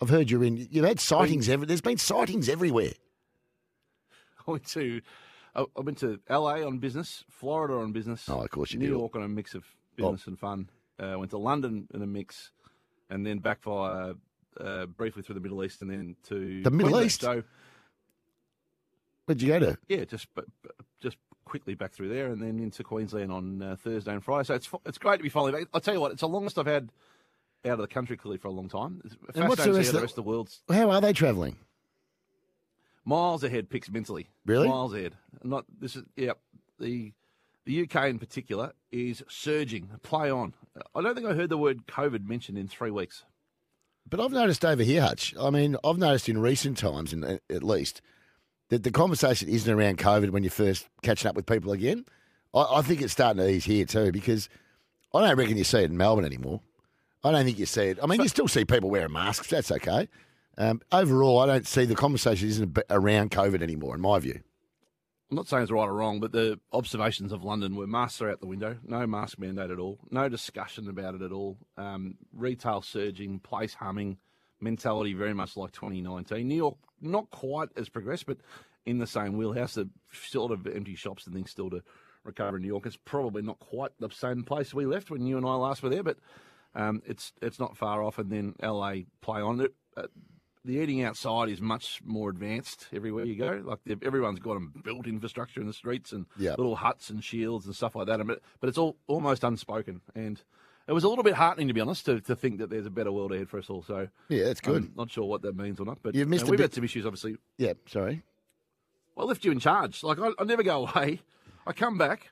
I've 0.00 0.08
heard 0.08 0.30
you're 0.30 0.44
in. 0.44 0.68
You've 0.70 0.84
had 0.84 1.00
sightings. 1.00 1.48
Every, 1.48 1.66
there's 1.66 1.80
been 1.80 1.98
sightings 1.98 2.48
everywhere. 2.48 2.92
I 4.46 4.50
went 4.52 4.66
to 4.68 5.00
I 5.54 5.64
went 5.76 5.98
to 5.98 6.20
LA 6.30 6.64
on 6.66 6.78
business, 6.78 7.24
Florida 7.28 7.74
on 7.74 7.92
business. 7.92 8.28
Oh, 8.28 8.40
of 8.40 8.50
course 8.50 8.72
you 8.72 8.78
New 8.78 8.86
did. 8.86 8.92
New 8.92 8.98
York 8.98 9.16
on 9.16 9.22
a 9.22 9.28
mix 9.28 9.54
of 9.54 9.64
business 9.96 10.26
and 10.26 10.38
fun. 10.38 10.70
Uh, 10.98 11.16
went 11.18 11.30
to 11.30 11.38
London 11.38 11.86
in 11.94 12.02
a 12.02 12.06
mix, 12.06 12.52
and 13.10 13.26
then 13.26 13.38
back 13.38 13.62
via 13.62 14.14
uh, 14.60 14.86
briefly 14.86 15.22
through 15.22 15.34
the 15.34 15.40
Middle 15.40 15.62
East, 15.64 15.82
and 15.82 15.90
then 15.90 16.16
to 16.24 16.62
The 16.62 16.70
Middle. 16.70 17.00
East? 17.02 17.20
So 17.22 17.42
Where'd 19.26 19.42
you 19.42 19.48
go 19.48 19.58
to? 19.58 19.78
yeah, 19.88 20.04
just 20.04 20.26
but, 20.34 20.46
but 20.62 20.72
just 20.78 20.87
quickly 21.48 21.74
back 21.74 21.92
through 21.92 22.08
there, 22.08 22.28
and 22.28 22.40
then 22.40 22.60
into 22.60 22.84
Queensland 22.84 23.32
on 23.32 23.62
uh, 23.62 23.76
Thursday 23.76 24.12
and 24.12 24.22
Friday. 24.22 24.44
So 24.44 24.54
it's 24.54 24.68
it's 24.86 24.98
great 24.98 25.16
to 25.16 25.22
be 25.22 25.28
finally 25.28 25.52
back. 25.52 25.68
I'll 25.74 25.80
tell 25.80 25.94
you 25.94 26.00
what, 26.00 26.12
it's 26.12 26.20
the 26.20 26.28
longest 26.28 26.58
I've 26.58 26.66
had 26.66 26.90
out 27.64 27.72
of 27.72 27.78
the 27.78 27.88
country 27.88 28.16
clearly 28.16 28.38
for 28.38 28.48
a 28.48 28.52
long 28.52 28.68
time. 28.68 29.00
It's 29.04 29.16
And 29.34 29.48
what's 29.48 29.64
the 29.64 29.72
rest 29.72 29.90
how 29.90 29.90
of 29.90 29.94
the 29.94 30.00
rest 30.02 30.12
of 30.12 30.24
the 30.24 30.30
world's 30.30 30.62
How 30.70 30.90
are 30.90 31.00
they 31.00 31.12
travelling? 31.12 31.56
miles 33.04 33.42
ahead 33.42 33.70
picks 33.70 33.90
mentally. 33.90 34.28
Really? 34.44 34.68
Miles 34.68 34.94
ahead. 34.94 35.14
Not 35.42 35.64
this 35.80 35.96
is 35.96 36.04
yeah. 36.16 36.32
The 36.78 37.12
the 37.64 37.82
UK 37.82 38.04
in 38.06 38.18
particular 38.18 38.72
is 38.92 39.22
surging. 39.28 39.90
Play 40.02 40.30
on. 40.30 40.54
I 40.94 41.02
don't 41.02 41.14
think 41.14 41.26
I 41.26 41.34
heard 41.34 41.50
the 41.50 41.58
word 41.58 41.86
COVID 41.86 42.26
mentioned 42.28 42.58
in 42.58 42.68
three 42.68 42.90
weeks. 42.90 43.24
But 44.08 44.20
I've 44.20 44.32
noticed 44.32 44.64
over 44.64 44.82
here, 44.82 45.02
Hutch. 45.02 45.34
I 45.38 45.50
mean, 45.50 45.76
I've 45.84 45.98
noticed 45.98 46.28
in 46.30 46.38
recent 46.38 46.78
times, 46.78 47.12
in, 47.12 47.24
at 47.24 47.62
least, 47.62 48.00
that 48.68 48.82
the 48.82 48.90
conversation 48.90 49.48
isn't 49.48 49.72
around 49.72 49.98
COVID 49.98 50.30
when 50.30 50.42
you're 50.42 50.50
first 50.50 50.86
catching 51.02 51.28
up 51.28 51.36
with 51.36 51.46
people 51.46 51.72
again. 51.72 52.04
I, 52.54 52.66
I 52.76 52.82
think 52.82 53.02
it's 53.02 53.12
starting 53.12 53.42
to 53.42 53.48
ease 53.48 53.64
here 53.64 53.84
too 53.84 54.12
because 54.12 54.48
I 55.14 55.26
don't 55.26 55.36
reckon 55.38 55.56
you 55.56 55.64
see 55.64 55.78
it 55.78 55.90
in 55.90 55.96
Melbourne 55.96 56.24
anymore. 56.24 56.60
I 57.24 57.32
don't 57.32 57.44
think 57.44 57.58
you 57.58 57.66
see 57.66 57.88
it. 57.88 57.98
I 58.02 58.06
mean, 58.06 58.20
you 58.20 58.28
still 58.28 58.48
see 58.48 58.64
people 58.64 58.90
wearing 58.90 59.12
masks. 59.12 59.48
That's 59.48 59.72
okay. 59.72 60.08
Um, 60.56 60.80
overall, 60.92 61.40
I 61.40 61.46
don't 61.46 61.66
see 61.66 61.84
the 61.84 61.94
conversation 61.94 62.48
isn't 62.48 62.78
around 62.90 63.30
COVID 63.30 63.62
anymore, 63.62 63.94
in 63.94 64.00
my 64.00 64.18
view. 64.18 64.40
I'm 65.30 65.36
not 65.36 65.46
saying 65.46 65.64
it's 65.64 65.72
right 65.72 65.84
or 65.84 65.92
wrong, 65.92 66.20
but 66.20 66.32
the 66.32 66.58
observations 66.72 67.32
of 67.32 67.44
London 67.44 67.76
were 67.76 67.86
masks 67.86 68.22
are 68.22 68.30
out 68.30 68.40
the 68.40 68.46
window. 68.46 68.76
No 68.82 69.06
mask 69.06 69.38
mandate 69.38 69.70
at 69.70 69.78
all. 69.78 69.98
No 70.10 70.28
discussion 70.28 70.88
about 70.88 71.14
it 71.14 71.22
at 71.22 71.32
all. 71.32 71.58
Um, 71.76 72.16
retail 72.32 72.80
surging, 72.80 73.38
place 73.40 73.74
humming, 73.74 74.16
mentality 74.60 75.12
very 75.12 75.34
much 75.34 75.56
like 75.56 75.72
2019. 75.72 76.48
New 76.48 76.54
York, 76.54 76.76
not 77.00 77.30
quite 77.30 77.68
as 77.76 77.88
progressed, 77.88 78.26
but 78.26 78.38
in 78.86 78.98
the 78.98 79.06
same 79.06 79.36
wheelhouse. 79.36 79.74
The 79.74 79.88
sort 80.12 80.52
of 80.52 80.66
empty 80.66 80.94
shops 80.94 81.26
and 81.26 81.34
things 81.34 81.50
still 81.50 81.70
to 81.70 81.82
recover 82.24 82.56
in 82.56 82.62
New 82.62 82.68
York. 82.68 82.86
It's 82.86 82.96
probably 83.04 83.42
not 83.42 83.58
quite 83.58 83.90
the 83.98 84.10
same 84.10 84.42
place 84.44 84.72
we 84.74 84.86
left 84.86 85.10
when 85.10 85.26
you 85.26 85.36
and 85.36 85.46
I 85.46 85.54
last 85.54 85.82
were 85.82 85.88
there, 85.88 86.02
but 86.02 86.18
um, 86.74 87.02
it's 87.06 87.32
it's 87.42 87.58
not 87.58 87.76
far 87.76 88.02
off. 88.02 88.18
And 88.18 88.30
then 88.30 88.54
LA 88.62 88.94
play 89.20 89.40
on 89.40 89.60
it. 89.60 89.74
Uh, 89.96 90.06
the 90.64 90.74
eating 90.74 91.02
outside 91.02 91.48
is 91.48 91.60
much 91.62 92.00
more 92.04 92.28
advanced 92.28 92.88
everywhere 92.92 93.24
you 93.24 93.36
go. 93.36 93.62
Like 93.64 93.78
everyone's 94.02 94.38
got 94.40 94.54
them 94.54 94.72
built 94.84 95.06
infrastructure 95.06 95.60
in 95.60 95.66
the 95.66 95.72
streets 95.72 96.12
and 96.12 96.26
Yeah. 96.36 96.56
little 96.58 96.76
huts 96.76 97.08
and 97.10 97.22
shields 97.24 97.64
and 97.64 97.74
stuff 97.74 97.94
like 97.96 98.06
that. 98.08 98.26
But 98.26 98.42
but 98.60 98.68
it's 98.68 98.76
all 98.76 98.96
almost 99.06 99.44
unspoken. 99.44 100.02
And 100.14 100.42
it 100.88 100.92
was 100.92 101.04
a 101.04 101.08
little 101.08 101.22
bit 101.22 101.34
heartening 101.34 101.68
to 101.68 101.74
be 101.74 101.80
honest 101.80 102.06
to, 102.06 102.20
to 102.22 102.34
think 102.34 102.58
that 102.58 102.70
there's 102.70 102.86
a 102.86 102.90
better 102.90 103.12
world 103.12 103.32
ahead 103.32 103.48
for 103.48 103.58
us 103.58 103.68
all. 103.70 103.82
So 103.82 104.08
Yeah, 104.28 104.44
that's 104.44 104.60
good. 104.60 104.84
I'm 104.84 104.92
not 104.96 105.10
sure 105.10 105.24
what 105.24 105.42
that 105.42 105.56
means 105.56 105.78
or 105.78 105.84
not. 105.86 105.98
But 106.02 106.14
You've 106.14 106.28
missed 106.28 106.44
uh, 106.44 106.48
a 106.48 106.50
we've 106.52 106.60
had 106.60 106.74
some 106.74 106.84
issues 106.84 107.06
obviously. 107.06 107.36
Yeah, 107.58 107.74
sorry. 107.86 108.22
I 109.16 109.22
left 109.24 109.44
you 109.44 109.52
in 109.52 109.60
charge. 109.60 110.02
Like 110.02 110.18
I, 110.18 110.30
I 110.38 110.44
never 110.44 110.62
go 110.62 110.86
away. 110.86 111.20
I 111.66 111.72
come 111.72 111.98
back. 111.98 112.30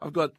I've 0.00 0.12
got 0.12 0.32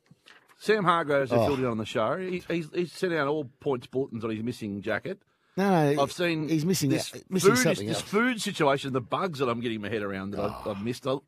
Sam 0.60 0.84
Hargroves 0.84 1.32
who 1.32 1.38
Oh. 1.38 1.46
filled 1.48 1.60
in 1.60 1.66
on 1.66 1.78
the 1.78 1.86
show. 1.86 2.18
He, 2.18 2.44
he's, 2.48 2.70
he's 2.74 2.92
sent 2.92 3.14
out 3.14 3.28
all 3.28 3.46
points 3.60 3.88
bulletins 3.88 4.24
on 4.24 4.32
his 4.32 4.44
missing 4.44 4.82
jacket. 4.82 5.20
No, 5.56 5.94
no, 5.94 6.02
I've 6.02 6.12
seen 6.12 6.50
he's 6.50 6.66
missing 6.66 6.90
this 6.90 7.14
missing 7.30 7.52
food, 7.56 7.62
something 7.64 7.88
this 7.88 7.98
else. 7.98 8.06
food 8.10 8.42
situation, 8.42 8.92
the 8.92 9.02
bugs 9.02 9.38
that 9.40 9.48
I'm 9.48 9.60
getting 9.60 9.82
my 9.82 9.90
head 9.90 10.02
around 10.02 10.32
that 10.32 10.42
Oh. 10.42 10.62
I've, 10.66 10.78
I've 10.78 10.84
missed. 10.84 11.06
I'll, 11.06 11.24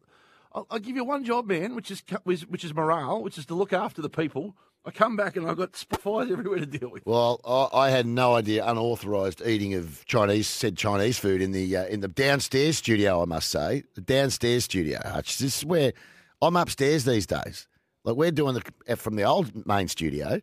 I'll, 0.52 0.66
I'll 0.72 0.80
give 0.80 0.96
you 0.96 1.04
one 1.06 1.24
job, 1.24 1.46
man, 1.48 1.76
which 1.76 1.92
is 1.92 2.02
which 2.24 2.64
is 2.66 2.74
morale, 2.74 3.22
which 3.22 3.38
is 3.38 3.46
to 3.46 3.54
look 3.54 3.72
after 3.72 4.02
the 4.02 4.10
people. 4.10 4.56
I 4.86 4.92
come 4.92 5.16
back 5.16 5.36
and 5.36 5.50
I've 5.50 5.58
got 5.58 5.76
fires 5.76 6.30
everywhere 6.32 6.60
to 6.60 6.66
deal 6.66 6.90
with. 6.90 7.06
Well, 7.06 7.42
I, 7.74 7.90
had 7.90 8.06
no 8.06 8.36
idea 8.36 8.64
unauthorised 8.66 9.42
eating 9.46 9.74
of 9.74 10.06
Chinese 10.06 10.48
said 10.48 10.78
Chinese 10.78 11.18
food 11.18 11.42
in 11.42 11.52
the 11.52 11.76
uh, 11.76 11.86
in 11.86 12.02
the 12.02 12.08
downstairs 12.08 12.78
studio. 12.78 13.22
I 13.22 13.26
must 13.26 13.50
say, 13.50 13.84
the 13.96 14.02
downstairs 14.02 14.66
studio. 14.66 15.00
Hutch. 15.04 15.40
This 15.40 15.58
is 15.58 15.66
where 15.66 15.94
I'm 16.42 16.56
upstairs 16.56 17.06
these 17.06 17.26
days. 17.26 17.68
Like 18.04 18.16
we're 18.16 18.32
doing 18.32 18.62
the 18.86 18.96
from 18.96 19.16
the 19.16 19.24
old 19.24 19.66
main 19.66 19.88
studio. 19.88 20.40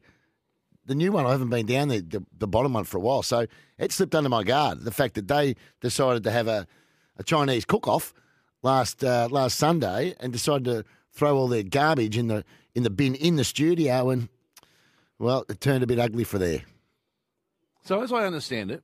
The 0.87 0.97
new 0.97 1.13
one, 1.13 1.27
I 1.27 1.31
haven't 1.31 1.51
been 1.51 1.67
down 1.67 1.87
there, 1.87 2.01
the, 2.01 2.25
the 2.37 2.49
bottom 2.49 2.73
one 2.73 2.83
for 2.83 2.97
a 2.97 3.01
while. 3.01 3.23
So 3.23 3.47
it 3.79 3.93
slipped 3.93 4.17
under 4.17 4.29
my 4.29 4.43
guard. 4.43 4.81
The 4.81 4.91
fact 4.91 5.15
that 5.15 5.29
they 5.29 5.55
decided 5.81 6.25
to 6.25 6.33
have 6.33 6.49
a, 6.49 6.67
a 7.17 7.23
Chinese 7.23 7.65
cook 7.65 7.87
off 7.87 8.13
last 8.65 9.05
uh, 9.05 9.29
last 9.31 9.57
Sunday 9.59 10.17
and 10.19 10.33
decided 10.33 10.65
to 10.65 10.85
throw 11.13 11.37
all 11.37 11.49
their 11.49 11.63
garbage 11.63 12.17
in 12.17 12.29
the 12.29 12.45
in 12.75 12.83
the 12.83 12.91
bin 12.91 13.15
in 13.15 13.37
the 13.37 13.45
studio 13.45 14.11
and 14.11 14.29
well, 15.19 15.45
it 15.49 15.61
turned 15.61 15.85
a 15.85 15.87
bit 15.87 15.99
ugly 15.99 16.25
for 16.25 16.39
there. 16.39 16.63
So 17.85 18.03
as 18.03 18.13
I 18.13 18.25
understand 18.25 18.71
it, 18.71 18.83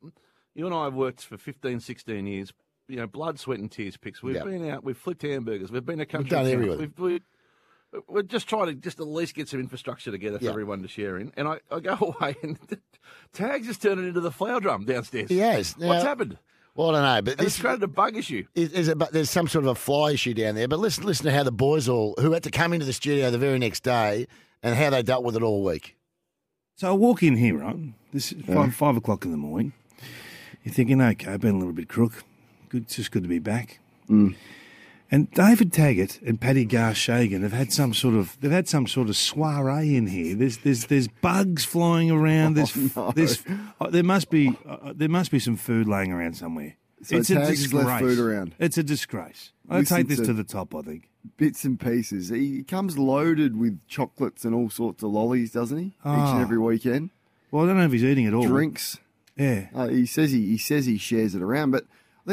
you 0.55 0.67
and 0.67 0.75
I 0.75 0.85
have 0.85 0.95
worked 0.95 1.25
for 1.25 1.37
15, 1.37 1.81
16 1.81 2.27
years. 2.27 2.53
You 2.89 2.97
know, 2.97 3.07
blood, 3.07 3.39
sweat, 3.39 3.59
and 3.59 3.71
tears 3.71 3.97
picks. 3.97 4.23
We've 4.23 4.37
Yep. 4.37 4.45
been 4.45 4.71
out. 4.71 4.83
We've 4.85 4.97
flipped 4.97 5.23
hamburgers. 5.23 5.71
We've 5.71 5.85
been 5.85 6.01
a 6.01 6.07
country. 6.07 6.31
done 6.31 6.45
town. 6.45 6.53
everything. 6.55 6.79
We've, 6.79 6.99
we, 6.99 8.01
we're 8.09 8.23
just 8.23 8.49
trying 8.49 8.67
to 8.67 8.75
just 8.75 8.99
at 8.99 9.07
least 9.07 9.35
get 9.35 9.49
some 9.49 9.61
infrastructure 9.61 10.11
together 10.11 10.39
for 10.39 10.45
Yep. 10.45 10.53
everyone 10.53 10.83
to 10.83 10.89
share 10.89 11.19
in. 11.19 11.33
And 11.37 11.47
I, 11.49 11.61
I 11.71 11.81
go 11.81 12.15
away 12.21 12.37
and 12.43 12.59
Tags 13.33 13.69
is 13.69 13.79
turning 13.79 14.07
into 14.09 14.21
the 14.21 14.31
flower 14.31 14.61
drum 14.61 14.85
downstairs. 14.85 15.31
Has. 15.31 15.75
What's 15.77 16.03
happened? 16.05 16.39
Well, 16.79 16.91
I 16.91 16.93
don't 16.93 17.03
know, 17.03 17.23
but 17.23 17.33
And 17.33 17.41
it's 17.41 17.57
this 17.57 17.61
created 17.61 17.83
a 17.83 17.89
bug 17.89 18.17
issue. 18.17 18.45
is, 18.55 18.73
is 18.73 18.87
about, 18.87 19.11
there's 19.11 19.29
some 19.29 19.49
sort 19.49 19.65
of 19.65 19.71
a 19.73 19.75
fly 19.75 20.13
issue 20.13 20.33
down 20.33 20.55
there. 20.55 20.69
But 20.69 20.79
listen, 20.79 21.05
listen 21.05 21.27
to 21.27 21.33
how 21.33 21.43
the 21.43 21.51
boys 21.51 21.89
all 21.89 22.15
who 22.21 22.31
had 22.31 22.45
to 22.45 22.53
come 22.53 22.73
into 22.73 22.87
the 22.87 22.93
studio 22.93 23.33
the 23.33 23.39
very 23.39 23.59
next 23.59 23.83
day 23.83 24.29
and 24.63 24.77
how 24.77 24.89
they 24.91 25.03
dealt 25.03 25.25
with 25.25 25.35
it 25.35 25.43
all 25.43 25.65
week. 25.65 25.97
So 26.77 26.89
I 26.89 26.93
walk 26.93 27.25
in 27.25 27.37
here, 27.37 27.59
right? 27.59 27.77
This 28.13 28.31
is 28.31 28.45
five, 28.47 28.73
five 28.77 28.97
o'clock 28.97 29.25
in 29.25 29.33
the 29.33 29.37
morning. 29.37 29.73
You're 30.63 30.73
thinking, 30.73 31.03
okay, 31.03 31.33
I've 31.33 31.41
been 31.41 31.57
a 31.57 31.59
little 31.59 31.73
bit 31.73 31.89
crook. 31.89 32.23
Good, 32.69 32.85
it's 32.85 32.95
just 32.95 33.11
good 33.11 33.25
to 33.25 33.29
be 33.29 33.41
back. 33.41 33.81
Mm. 34.09 34.37
And 35.11 35.31
David 35.33 35.73
Taggart 35.73 36.21
and 36.27 36.39
Paddy 36.39 36.67
Garshagan 36.67 37.43
have 37.43 37.53
had 37.55 37.73
some 37.73 37.95
sort 37.95 38.15
of 38.15 38.37
they've 38.41 38.51
had 38.51 38.69
some 38.69 38.87
sort 38.87 39.09
of 39.09 39.17
soiree 39.17 39.97
in 39.97 40.07
here. 40.09 40.35
There's 40.35 40.59
there's 40.59 40.85
there's 40.87 41.09
bugs 41.09 41.65
flying 41.65 42.11
around. 42.11 42.55
There's 42.55 42.73
there's 43.15 43.43
uh, 43.81 43.89
there 43.91 44.03
must 44.03 44.29
be 44.31 44.55
uh, 44.67 44.93
there 44.95 45.09
must 45.09 45.31
be 45.31 45.39
some 45.39 45.57
food 45.57 45.89
laying 45.89 46.13
around 46.13 46.35
somewhere. 46.37 46.77
So 47.03 47.17
it's 47.17 47.31
a 47.31 47.35
Tags 47.37 47.49
has 47.49 47.59
disgrace. 47.61 47.87
left 47.87 48.01
food 48.03 48.19
around. 48.19 48.55
It's 48.59 48.77
a 48.77 48.83
disgrace. 48.83 49.53
I 49.71 49.79
Listen 49.79 49.97
take 49.99 50.09
this 50.09 50.19
to- 50.19 50.27
to 50.27 50.33
the 50.35 50.45
top. 50.45 50.75
I 50.75 50.83
think. 50.83 51.09
Bits 51.37 51.65
and 51.65 51.79
pieces. 51.79 52.29
He 52.31 52.63
comes 52.65 52.99
loaded 52.99 53.57
with 53.57 53.81
chocolates 53.87 54.45
and 54.45 54.55
all 54.55 54.69
sorts 54.71 55.03
of 55.03 55.11
lollies, 55.11 55.53
doesn't 55.53 55.79
he? 55.79 55.85
Each 55.87 55.95
Ah. 56.05 56.33
and 56.35 56.43
every 56.43 56.59
weekend. 56.59 57.11
Well, 57.51 57.65
I 57.65 57.69
don't 57.69 57.79
know 57.79 57.85
if 57.85 57.93
he's 57.93 58.05
eating 58.05 58.25
it 58.27 58.35
all. 58.35 58.47
Drinks. 58.47 58.99
Yeah. 59.37 59.69
Uh, 59.75 59.89
he 59.89 60.05
says 60.07 60.33
he, 60.33 60.47
he 60.47 60.59
says 60.59 60.87
he 60.87 60.99
shares 60.99 61.35
it 61.35 61.43
around, 61.43 61.71
but 61.71 61.85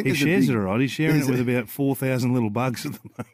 He 0.03 0.09
there's 0.11 0.17
shares 0.17 0.47
big- 0.47 0.55
it 0.55 0.59
all 0.59 0.63
right. 0.65 0.81
He's 0.81 0.91
sharing 0.91 1.21
it 1.21 1.27
with 1.29 1.39
a- 1.47 1.51
about 1.57 1.69
4,000 1.69 2.33
little 2.33 2.49
bugs 2.49 2.85
at 2.85 2.93
the 2.93 2.99
moment. 3.17 3.27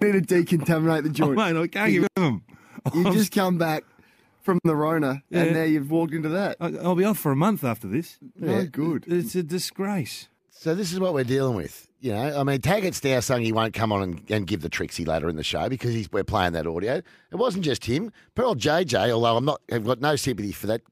We 0.00 0.12
need 0.12 0.28
to 0.28 0.34
decontaminate 0.44 1.02
the 1.04 1.08
Oh, 1.10 1.12
joint. 1.12 1.36
mate, 1.54 1.56
I 1.56 1.66
can't 1.68 1.92
give 1.92 2.06
him. 2.16 2.42
you 2.94 3.12
just 3.12 3.32
come 3.32 3.58
back 3.58 3.84
from 4.42 4.60
the 4.64 4.76
Rona, 4.76 5.22
Yeah. 5.30 5.42
and 5.42 5.54
now 5.54 5.62
you've 5.64 5.90
walked 5.90 6.12
into 6.14 6.28
that. 6.30 6.56
I- 6.60 6.76
I'll 6.78 6.94
be 6.94 7.04
off 7.04 7.18
for 7.18 7.32
a 7.32 7.36
month 7.36 7.64
after 7.64 7.88
this. 7.88 8.18
No 8.38 8.64
good. 8.66 9.04
It's 9.08 9.34
a 9.34 9.42
disgrace. 9.42 10.28
So 10.50 10.74
this 10.74 10.92
is 10.92 11.00
what 11.00 11.14
we're 11.14 11.24
dealing 11.24 11.56
with. 11.56 11.88
You 12.00 12.12
know, 12.12 12.40
I 12.40 12.42
mean, 12.44 12.60
Taggart's 12.60 13.02
now 13.02 13.20
saying 13.20 13.42
he 13.42 13.52
won't 13.52 13.74
come 13.74 13.90
on 13.90 14.02
and, 14.02 14.30
and 14.30 14.46
give 14.46 14.60
the 14.60 14.68
Trixie 14.68 15.04
later 15.04 15.28
in 15.28 15.36
the 15.36 15.42
show 15.42 15.68
because 15.68 15.92
he's, 15.94 16.10
we're 16.12 16.24
playing 16.24 16.52
that 16.52 16.66
audio. 16.66 16.96
It 16.96 17.36
wasn't 17.36 17.64
just 17.64 17.84
him. 17.86 18.12
Pearl 18.34 18.54
JJ, 18.54 19.10
although 19.10 19.36
I'm 19.36 19.44
not, 19.44 19.60
I've 19.72 19.84
got 19.84 20.00
no 20.00 20.14
sympathy 20.14 20.52
for 20.52 20.66
that 20.68 20.82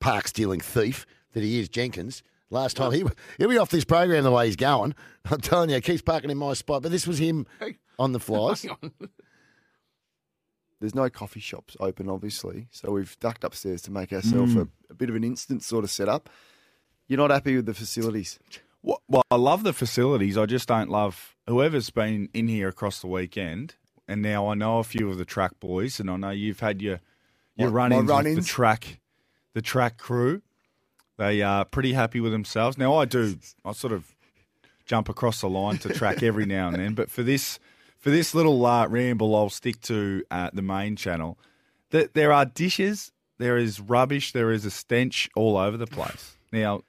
park 0.00 0.28
stealing 0.28 0.60
thief 0.60 1.06
that 1.32 1.42
he 1.42 1.58
is, 1.58 1.68
Jenkins. 1.68 2.22
Last 2.50 2.76
time 2.76 2.92
he 2.92 3.04
he'll 3.36 3.48
be 3.48 3.58
off 3.58 3.70
this 3.70 3.84
program 3.84 4.24
the 4.24 4.30
way 4.30 4.46
he's 4.46 4.56
going. 4.56 4.94
I'm 5.30 5.40
telling 5.40 5.70
you, 5.70 5.76
he 5.76 5.80
keeps 5.82 6.02
parking 6.02 6.30
in 6.30 6.38
my 6.38 6.54
spot. 6.54 6.82
But 6.82 6.92
this 6.92 7.06
was 7.06 7.18
him 7.18 7.46
on 7.98 8.12
the 8.12 8.20
flies. 8.20 8.64
On. 8.82 8.92
There's 10.80 10.94
no 10.94 11.10
coffee 11.10 11.40
shops 11.40 11.76
open, 11.80 12.08
obviously, 12.08 12.68
so 12.70 12.92
we've 12.92 13.18
ducked 13.18 13.42
upstairs 13.42 13.82
to 13.82 13.90
make 13.90 14.12
ourselves 14.12 14.52
hmm. 14.52 14.60
a, 14.60 14.68
a 14.90 14.94
bit 14.94 15.10
of 15.10 15.16
an 15.16 15.24
instant 15.24 15.64
sort 15.64 15.82
of 15.82 15.90
setup. 15.90 16.30
You're 17.08 17.18
not 17.18 17.30
happy 17.30 17.56
with 17.56 17.66
the 17.66 17.74
facilities. 17.74 18.38
Well, 18.82 19.02
well, 19.08 19.24
I 19.30 19.36
love 19.36 19.64
the 19.64 19.72
facilities. 19.72 20.38
I 20.38 20.46
just 20.46 20.68
don't 20.68 20.88
love 20.88 21.36
whoever's 21.48 21.90
been 21.90 22.28
in 22.32 22.46
here 22.46 22.68
across 22.68 23.00
the 23.00 23.08
weekend. 23.08 23.74
And 24.06 24.22
now 24.22 24.48
I 24.48 24.54
know 24.54 24.78
a 24.78 24.84
few 24.84 25.10
of 25.10 25.18
the 25.18 25.24
track 25.24 25.60
boys, 25.60 26.00
and 26.00 26.10
I 26.10 26.16
know 26.16 26.30
you've 26.30 26.60
had 26.60 26.80
your 26.80 27.00
your 27.56 27.70
My- 27.70 27.88
my 27.88 27.98
run-ins 27.98 28.36
with 28.36 28.44
the 28.44 28.48
track, 28.48 29.00
the 29.52 29.62
track 29.62 29.98
crew. 29.98 30.42
They 31.18 31.42
are 31.42 31.64
pretty 31.64 31.92
happy 31.92 32.20
with 32.20 32.32
themselves. 32.32 32.78
Now 32.78 32.94
I 32.94 33.04
do. 33.04 33.36
I 33.64 33.72
sort 33.72 33.92
of 33.92 34.14
jump 34.86 35.08
across 35.08 35.42
the 35.42 35.48
line 35.48 35.78
to 35.78 35.92
track 35.92 36.22
every 36.22 36.46
now 36.46 36.68
and 36.68 36.76
then, 36.76 36.94
but 36.94 37.10
for 37.10 37.22
this 37.22 37.58
for 37.98 38.10
this 38.10 38.34
little 38.34 38.64
uh, 38.64 38.86
ramble, 38.86 39.34
I'll 39.34 39.50
stick 39.50 39.80
to 39.82 40.24
uh, 40.30 40.50
the 40.52 40.62
main 40.62 40.96
channel. 40.96 41.38
That 41.90 42.14
there 42.14 42.32
are 42.32 42.44
dishes, 42.44 43.12
there 43.38 43.58
is 43.58 43.80
rubbish, 43.80 44.32
there 44.32 44.52
is 44.52 44.64
a 44.64 44.70
stench 44.70 45.28
all 45.34 45.56
over 45.56 45.76
the 45.76 45.86
place. 45.86 46.36
Now, 46.52 46.82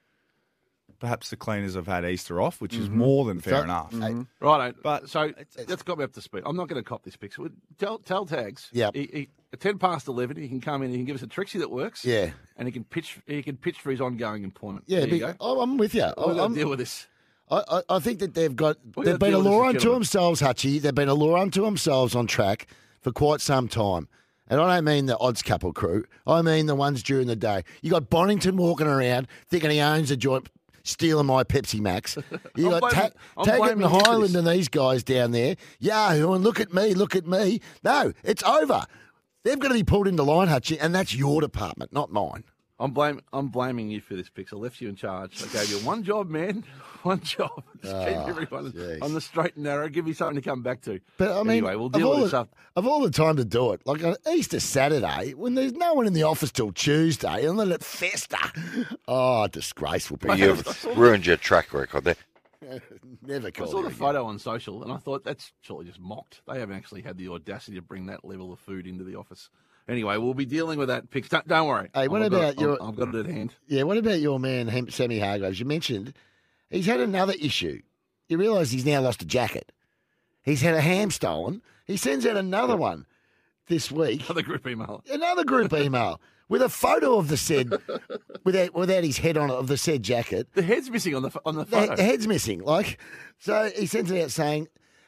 perhaps 1.00 1.30
the 1.30 1.36
cleaners 1.36 1.76
have 1.76 1.88
had 1.88 2.06
Easter 2.06 2.42
off, 2.42 2.62
which 2.62 2.76
is 2.76 2.88
mm-hmm. 2.88 2.98
more 2.98 3.26
than 3.26 3.40
fair 3.40 3.60
So- 3.60 3.64
enough. 3.64 3.92
Mm-hmm. 3.92 4.24
Right, 4.46 4.76
But 4.82 5.10
so 5.10 5.34
that's 5.68 5.84
got 5.84 5.98
me 5.98 6.04
up 6.04 6.14
to 6.14 6.22
speed. 6.22 6.44
I'm 6.46 6.56
not 6.56 6.68
going 6.68 6.82
to 6.82 6.88
cop 6.88 7.04
this 7.04 7.16
picture. 7.16 7.44
Tell, 7.78 8.00
tell 8.00 8.26
tags. 8.26 8.70
Yep. 8.74 8.96
He, 8.96 9.10
he, 9.12 9.30
at 9.52 9.60
ten 9.60 9.78
past 9.80 10.08
eleven, 10.08 10.38
he 10.38 10.48
can 10.48 10.62
come 10.62 10.84
in. 10.84 10.92
He 10.92 10.98
can 10.98 11.06
give 11.06 11.16
us 11.16 11.24
a 11.24 11.28
Trixie 11.28 11.60
that 11.60 11.72
works. 11.72 12.06
Yeah. 12.06 12.32
and 12.58 12.68
he 12.68 12.72
can 12.72 12.84
pitch. 12.84 13.20
He 13.26 13.42
can 13.42 13.58
pitch 13.58 13.80
for 13.80 13.92
his 13.92 14.02
ongoing 14.02 14.44
employment. 14.44 14.86
Yeah, 14.88 15.02
there 15.02 15.10
you 15.10 15.20
go. 15.20 15.36
oh, 15.40 15.62
I'm 15.62 15.78
with 15.78 15.96
you. 15.96 16.04
We're 16.18 16.26
going 16.26 16.40
oh, 16.40 16.42
I'm- 16.44 16.54
to 16.54 16.60
deal 16.60 16.70
with 16.70 16.80
this. 16.80 17.08
I, 17.52 17.64
I, 17.68 17.96
I 17.96 18.00
think 18.00 18.20
that 18.20 18.36
they've 18.36 18.56
got 18.56 18.78
We're 18.96 19.06
they've 19.06 19.20
been 19.20 19.30
a 19.34 19.38
deal 19.38 19.40
with 19.40 19.46
this 19.46 19.52
law 19.52 19.68
unto 19.70 19.94
themselves, 19.94 20.42
Hutchie. 20.42 20.80
They've 20.82 20.94
been 20.94 21.10
a 21.10 21.16
law 21.16 21.42
unto 21.42 21.64
themselves 21.64 22.14
on 22.14 22.28
track 22.28 22.68
for 23.02 23.12
quite 23.12 23.42
some 23.42 23.68
time. 23.68 24.08
And 24.50 24.60
I 24.60 24.76
don't 24.76 24.86
mean 24.86 25.06
the 25.06 25.18
odds 25.20 25.42
couple 25.44 25.72
crew. 25.74 26.06
I 26.26 26.42
mean 26.42 26.66
the 26.66 26.76
ones 26.76 27.04
during 27.04 27.28
the 27.28 27.36
day. 27.36 27.64
You 27.82 27.92
got 27.92 28.10
Bonington 28.10 28.58
walking 28.58 28.88
around 28.88 29.28
thinking 29.48 29.70
he 29.70 29.80
owns 29.80 30.10
a 30.10 30.18
joint, 30.18 30.50
stealing 30.84 31.26
my 31.26 31.44
Pepsi 31.44 31.80
Max. 31.80 32.18
You 32.56 32.70
got 32.72 32.82
blaming- 32.82 32.96
Ta- 32.96 33.10
I'm 33.38 33.46
Taggart 33.46 33.72
and 33.72 33.84
Highland 33.86 34.36
and 34.36 34.48
these 34.48 34.68
guys 34.68 35.04
down 35.04 35.32
there. 35.32 35.56
Yahoo! 35.80 36.34
And 36.34 36.44
look 36.44 36.60
at 36.60 36.74
me, 36.74 36.94
look 36.94 37.16
at 37.16 37.26
me. 37.28 37.62
No, 37.84 38.12
it's 38.24 38.44
over. 38.44 38.84
They've 39.44 39.58
got 39.60 39.70
to 39.70 39.74
be 39.74 39.84
pulled 39.84 40.08
into 40.08 40.24
line, 40.24 40.48
Hutchie, 40.50 40.78
and 40.82 40.94
that's 40.94 41.14
your 41.16 41.40
department, 41.42 41.94
not 41.94 42.12
mine. 42.12 42.44
I'm 42.82 42.92
blame. 42.92 43.20
I'm 43.34 43.50
blaming 43.50 43.90
you 43.90 44.00
for 44.00 44.16
this, 44.16 44.30
Pix. 44.30 44.54
I 44.54 44.56
left 44.56 44.80
you 44.80 44.88
in 44.88 44.96
charge. 44.96 45.44
I 45.44 45.48
gave 45.48 45.70
you 45.70 45.78
one 45.86 46.04
job, 46.04 46.30
man. 46.30 46.64
One 47.04 47.22
job. 47.22 47.64
Just 47.82 47.96
keep 48.08 48.18
Ah, 48.18 48.28
everyone 48.28 48.74
jeez. 48.74 49.02
on 49.02 49.14
the 49.14 49.22
straight 49.22 49.56
and 49.56 49.64
narrow. 49.64 49.88
Give 49.88 50.06
me 50.06 50.12
something 50.12 50.36
to 50.36 50.42
come 50.42 50.62
back 50.62 50.82
to. 50.82 51.00
But 51.18 51.32
I 51.32 51.44
mean, 51.44 51.52
anyway, 51.52 51.76
we'll 51.76 51.88
deal 51.88 52.08
all 52.10 52.16
with 52.16 52.24
this 52.24 52.32
the, 52.32 52.40
up. 52.42 52.56
Of 52.76 52.86
all 52.88 53.00
the 53.00 53.10
time 53.10 53.38
to 53.38 53.46
do 53.46 53.72
it, 53.72 53.80
like 53.86 54.04
on 54.04 54.18
Easter 54.34 54.60
Saturday, 54.60 55.34
when 55.34 55.56
there's 55.56 55.72
no 55.72 55.94
one 55.94 56.08
in 56.08 56.12
the 56.14 56.24
office 56.24 56.52
till 56.52 56.74
Tuesday, 56.74 57.46
and 57.46 57.56
let 57.58 57.70
it 57.70 57.84
fester. 57.86 58.38
Oh, 59.08 59.48
disgraceful. 59.48 60.18
But 60.18 60.38
you've 60.40 60.86
ruined 60.98 61.26
your 61.26 61.38
track 61.38 61.74
record 61.74 62.04
there. 62.04 62.18
Never 63.26 63.48
I 63.48 63.52
saw 63.66 63.66
the 63.82 63.88
again. 63.88 63.92
photo 63.92 64.26
on 64.26 64.38
social 64.38 64.84
and 64.84 64.92
I 64.92 64.98
thought 64.98 65.24
that's 65.24 65.54
surely 65.62 65.86
just 65.86 66.00
mocked. 66.02 66.42
They 66.48 66.60
haven't 66.60 66.76
actually 66.76 67.02
had 67.02 67.18
the 67.18 67.30
audacity 67.30 67.78
to 67.78 67.82
bring 67.82 68.08
that 68.08 68.26
level 68.26 68.52
of 68.52 68.60
food 68.60 68.86
into 68.88 69.04
the 69.06 69.16
office. 69.16 69.50
Anyway, 69.90 70.16
we'll 70.18 70.34
be 70.36 70.46
dealing 70.46 70.78
with 70.80 70.88
that. 70.90 71.10
Pix. 71.10 71.30
Don't, 71.30 71.48
don't 71.48 71.68
worry. 71.68 71.90
Hey, 71.94 72.08
what 72.08 72.22
I've 72.22 72.32
got 72.32 72.38
about 72.38 72.54
it- 72.54 72.60
your? 72.62 72.84
I've 72.84 72.96
got 72.96 73.14
it 73.16 73.26
at 73.26 73.26
hand. 73.26 73.56
Yeah, 73.68 73.84
what 73.84 73.98
about 73.98 74.20
your 74.20 74.40
man 74.40 74.90
Sammy 74.92 75.20
Hargraves? 75.20 75.60
You 75.60 75.66
mentioned 75.66 76.14
he's 76.70 76.86
had 76.86 77.00
another 77.00 77.34
issue. 77.42 77.82
You 78.28 78.38
realise 78.38 78.70
he's 78.72 78.86
now 78.86 79.02
lost 79.02 79.22
a 79.24 79.26
jacket. 79.26 79.72
He's 80.44 80.62
had 80.62 80.76
a 80.76 80.82
ham 80.82 81.10
stolen. 81.12 81.62
He 81.86 81.98
sends 81.98 82.26
out 82.26 82.38
another 82.38 82.78
one 82.78 83.08
this 83.68 83.92
week. 83.92 84.24
Another 84.26 84.44
group 84.44 84.68
email. 84.68 85.04
Another 85.12 85.44
group 85.44 85.74
email 85.74 86.22
with 86.48 86.62
a 86.62 86.70
photo 86.70 87.18
of 87.18 87.28
the 87.28 87.38
said 87.38 87.72
without 88.44 88.74
without 88.76 89.04
his 89.04 89.18
head 89.18 89.38
on 89.38 89.50
it 89.50 89.54
of 89.56 89.68
the 89.68 89.78
said 89.78 90.04
jacket. 90.04 90.48
The 90.54 90.62
head's 90.62 90.90
missing 90.92 91.16
on 91.16 91.24
the 91.24 91.32
on 91.46 91.56
the 91.56 91.66
photo. 91.66 91.96
the 91.96 92.04
head's 92.04 92.28
missing. 92.28 92.62
Like, 92.62 93.00
so 93.40 93.72
he 93.76 93.88
sends 93.88 94.12
it 94.12 94.22
out 94.24 94.30
saying, 94.32 94.68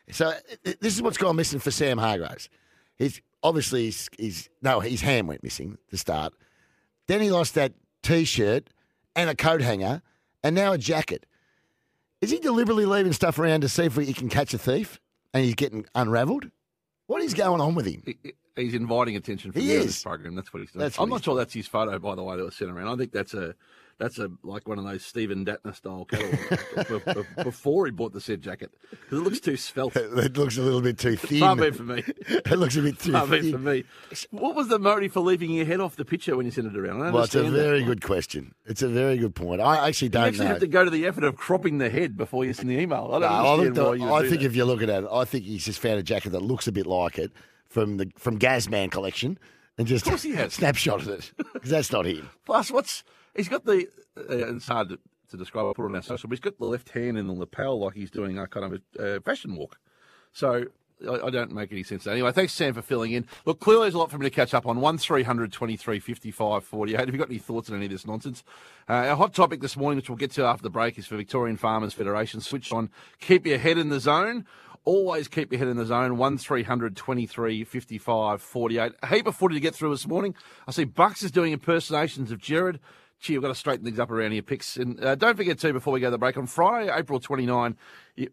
so 0.09 0.29
i- 0.29 0.75
this 0.81 0.95
is 0.95 1.01
what's 1.03 1.17
gone 1.17 1.35
missing 1.35 1.59
for 1.59 1.69
Sam 1.71 1.99
Hargraves. 1.99 2.49
He's 2.97 3.21
obviously 3.43 3.91
he's 4.17 4.49
no, 4.61 4.79
his 4.79 5.01
hand 5.01 5.27
went 5.27 5.43
missing 5.43 5.77
to 5.89 5.97
start. 5.97 6.33
Then 7.07 7.21
he 7.21 7.31
lost 7.31 7.55
that 7.55 7.73
t-shirt 8.03 8.69
and 9.15 9.29
a 9.29 9.35
coat 9.35 9.61
hanger, 9.61 10.01
and 10.43 10.55
now 10.55 10.71
a 10.73 10.77
jacket. 10.77 11.25
Is 12.21 12.29
he 12.31 12.39
deliberately 12.39 12.85
leaving 12.85 13.13
stuff 13.13 13.39
around 13.39 13.61
to 13.61 13.69
see 13.69 13.83
if 13.85 13.95
he 13.95 14.13
can 14.13 14.29
catch 14.29 14.53
a 14.53 14.57
thief, 14.57 14.99
and 15.33 15.43
he's 15.43 15.55
getting 15.55 15.85
unravelled? 15.95 16.49
What 17.07 17.21
is 17.21 17.33
going 17.33 17.59
on 17.61 17.75
with 17.75 17.85
him? 17.87 18.03
He- 18.05 18.17
he- 18.23 18.33
He's 18.57 18.73
inviting 18.73 19.15
attention 19.15 19.53
from 19.53 19.61
He 19.61 19.77
on 19.77 19.83
is. 19.83 20.03
program. 20.03 20.35
That's 20.35 20.51
what 20.53 20.59
he's 20.59 20.71
doing. 20.73 20.81
That's 20.81 20.99
I'm 20.99 21.07
not 21.09 21.23
sure 21.23 21.35
that's 21.37 21.53
his 21.53 21.67
photo, 21.67 21.97
by 21.99 22.15
the 22.15 22.21
way, 22.23 22.35
that 22.35 22.43
was 22.43 22.53
sent 22.55 22.69
around. 22.69 22.89
I 22.89 22.97
think 22.97 23.13
that's 23.13 23.33
a 23.33 23.55
that's 24.01 24.17
a 24.19 24.29
like 24.43 24.67
one 24.67 24.77
of 24.79 24.83
those 24.85 25.05
Stephen 25.05 25.45
Datner 25.45 25.75
style 25.75 26.05
catalogs 26.05 27.05
be- 27.05 27.13
be- 27.37 27.43
before 27.43 27.85
he 27.85 27.91
bought 27.91 28.11
the 28.13 28.19
said 28.19 28.41
jacket 28.41 28.71
because 28.89 29.19
it 29.19 29.21
looks 29.21 29.39
too 29.39 29.55
svelte. 29.55 29.95
It 29.95 30.35
looks 30.37 30.57
a 30.57 30.61
little 30.61 30.81
bit 30.81 30.97
too 30.97 31.15
thin. 31.15 31.39
Far 31.39 31.55
be 31.55 31.63
it 31.67 31.75
for 31.75 31.83
me. 31.83 32.03
It 32.29 32.57
looks 32.57 32.75
a 32.75 32.81
bit 32.81 32.99
too 32.99 33.11
Far 33.13 33.27
be 33.27 33.41
thin. 33.41 33.51
for 33.51 33.57
me. 33.59 33.83
What 34.31 34.55
was 34.55 34.67
the 34.67 34.79
motive 34.79 35.13
for 35.13 35.19
leaving 35.21 35.51
your 35.51 35.65
head 35.65 35.79
off 35.79 35.95
the 35.95 36.05
picture 36.05 36.35
when 36.35 36.45
you 36.45 36.51
sent 36.51 36.67
it 36.67 36.75
around? 36.77 37.01
I 37.01 37.05
don't 37.05 37.13
Well, 37.13 37.23
it's 37.23 37.35
a 37.35 37.39
understand 37.39 37.55
that. 37.59 37.69
very 37.69 37.83
good 37.83 38.01
question. 38.01 38.53
It's 38.65 38.81
a 38.81 38.87
very 38.89 39.17
good 39.17 39.35
point. 39.35 39.61
I 39.61 39.87
actually 39.87 40.09
don't 40.09 40.25
actually 40.27 40.45
know. 40.45 40.51
have 40.51 40.59
to 40.61 40.67
go 40.67 40.83
to 40.83 40.89
the 40.89 41.05
effort 41.05 41.23
of 41.23 41.35
cropping 41.37 41.77
the 41.77 41.89
head 41.89 42.17
before 42.17 42.43
you 42.45 42.53
send 42.53 42.69
the 42.69 42.77
email. 42.79 43.09
I 43.13 43.19
don't 43.19 43.21
No, 43.21 43.27
I, 43.27 43.51
understand 43.53 43.75
looked 43.77 43.87
why 43.89 43.93
you 44.05 44.11
would 44.11 44.25
I 44.25 44.29
think 44.29 44.41
that. 44.41 44.45
if 44.47 44.55
you're 44.55 44.65
looking 44.65 44.89
at 44.89 45.03
it, 45.03 45.09
I 45.11 45.23
think 45.25 45.45
he's 45.45 45.65
just 45.65 45.79
found 45.79 45.99
a 45.99 46.03
jacket 46.03 46.31
that 46.31 46.41
looks 46.41 46.67
a 46.67 46.71
bit 46.71 46.85
like 46.87 47.17
it 47.19 47.31
from 47.69 47.97
the 47.97 48.11
from 48.17 48.37
Gazman 48.39 48.91
collection 48.91 49.37
and 49.77 49.87
just 49.87 50.05
Of 50.07 50.21
has. 50.23 50.57
snapshotted 50.57 51.07
it 51.07 51.31
because 51.53 51.69
that's 51.69 51.91
not 51.91 52.05
him. 52.05 52.29
Plus, 52.45 52.69
what's 52.71 53.03
he's 53.35 53.49
got 53.49 53.65
the? 53.65 53.87
Uh, 54.17 54.55
it's 54.55 54.67
hard 54.67 54.89
to, 54.89 55.37
describe. 55.37 55.65
I 55.65 55.73
put 55.73 55.85
on 55.85 55.95
our 55.95 56.01
social, 56.01 56.27
but 56.27 56.35
he's 56.35 56.41
got 56.41 56.57
the 56.59 56.65
left 56.65 56.89
hand 56.89 57.17
in 57.17 57.27
the 57.27 57.33
lapel 57.33 57.79
like 57.79 57.93
he's 57.93 58.11
doing 58.11 58.37
a 58.37 58.47
kind 58.47 58.65
of 58.65 58.81
a 58.99 59.15
uh, 59.15 59.19
fashion 59.21 59.55
walk. 59.55 59.79
So 60.33 60.65
I, 61.09 61.29
don't 61.29 61.51
make 61.51 61.71
any 61.71 61.83
sense. 61.83 62.05
Anyway, 62.07 62.31
thanks 62.31 62.53
Sam 62.53 62.73
for 62.73 62.81
filling 62.81 63.11
in. 63.11 63.25
Look, 63.45 63.59
clearly 63.59 63.85
there's 63.85 63.93
a 63.93 63.97
lot 63.97 64.11
for 64.11 64.17
me 64.17 64.25
to 64.25 64.35
catch 64.35 64.53
up 64.53 64.67
on. 64.67 64.81
One 64.81 64.97
23 64.97 65.99
55 65.99 66.63
48. 66.63 66.99
Have 66.99 67.09
you 67.09 67.17
got 67.17 67.29
any 67.29 67.39
thoughts 67.39 67.69
on 67.69 67.77
any 67.77 67.85
of 67.85 67.91
this 67.91 68.05
nonsense? 68.05 68.43
Uh, 68.89 68.93
our 68.93 69.15
hot 69.15 69.33
topic 69.33 69.61
this 69.61 69.77
morning, 69.77 69.97
which 69.97 70.09
we'll 70.09 70.17
get 70.17 70.31
to 70.31 70.43
after 70.43 70.63
the 70.63 70.69
break, 70.69 70.97
is 70.97 71.07
for 71.07 71.17
Victorian 71.17 71.57
Farmers 71.57 71.93
Federation. 71.93 72.41
Switch 72.41 72.71
on. 72.71 72.89
Keep 73.19 73.45
your 73.45 73.57
head 73.57 73.77
in 73.77 73.89
the 73.89 73.99
zone. 73.99 74.45
Always 74.83 75.27
keep 75.27 75.51
your 75.51 75.59
head 75.59 75.67
in 75.67 75.77
the 75.77 75.85
zone. 75.85 76.17
1 76.17 76.37
23 76.37 77.63
55 77.63 78.41
48. 78.41 78.91
A 79.01 79.07
heap 79.07 79.27
of 79.27 79.35
footy 79.35 79.55
to 79.55 79.61
get 79.61 79.75
through 79.75 79.91
this 79.91 80.07
morning. 80.07 80.35
I 80.67 80.71
see 80.71 80.83
Bucks 80.83 81.23
is 81.23 81.31
doing 81.31 81.53
impersonations 81.53 82.31
of 82.31 82.39
Jared. 82.39 82.79
Gee, 83.21 83.33
we've 83.33 83.43
got 83.43 83.49
to 83.49 83.55
straighten 83.55 83.85
things 83.85 83.99
up 83.99 84.09
around 84.09 84.31
here, 84.31 84.41
picks. 84.41 84.77
And 84.77 84.99
uh, 84.99 85.13
don't 85.13 85.37
forget, 85.37 85.59
too, 85.59 85.73
before 85.73 85.93
we 85.93 85.99
go 85.99 86.07
to 86.07 86.11
the 86.11 86.17
break, 86.17 86.37
on 86.37 86.47
Friday, 86.47 86.91
April 86.91 87.19
29, 87.19 87.77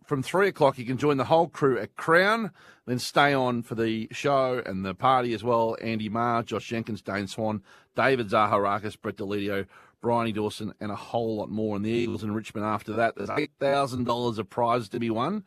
from 0.07 0.23
3 0.23 0.49
o'clock, 0.49 0.79
you 0.79 0.87
can 0.87 0.97
join 0.97 1.19
the 1.19 1.27
whole 1.27 1.47
crew 1.47 1.79
at 1.79 1.95
Crown, 1.97 2.53
then 2.87 2.99
stay 2.99 3.35
on 3.35 3.63
for 3.63 3.75
the 3.75 4.09
show 4.13 4.63
and 4.65 4.87
the 4.87 4.95
party 4.95 5.35
as 5.35 5.45
well. 5.45 5.77
Andy 5.83 6.09
Maher, 6.09 6.43
Josh 6.43 6.67
Jenkins, 6.67 7.03
Dane 7.03 7.27
Swan, 7.27 7.63
David 7.97 8.31
Zaharakis, 8.31 8.99
Brett 8.99 9.17
Deledio, 9.17 9.67
Bryony 10.01 10.33
Dawson, 10.33 10.73
and 10.81 10.91
a 10.91 10.97
whole 10.97 11.37
lot 11.37 11.51
more. 11.51 11.77
And 11.77 11.85
the 11.85 11.91
Eagles 11.91 12.23
in 12.23 12.33
Richmond 12.33 12.65
after 12.65 12.95
that. 12.95 13.15
There's 13.15 13.29
$8,000 13.29 14.39
of 14.39 14.49
prizes 14.49 14.89
to 14.89 14.99
be 14.99 15.11
won. 15.11 15.45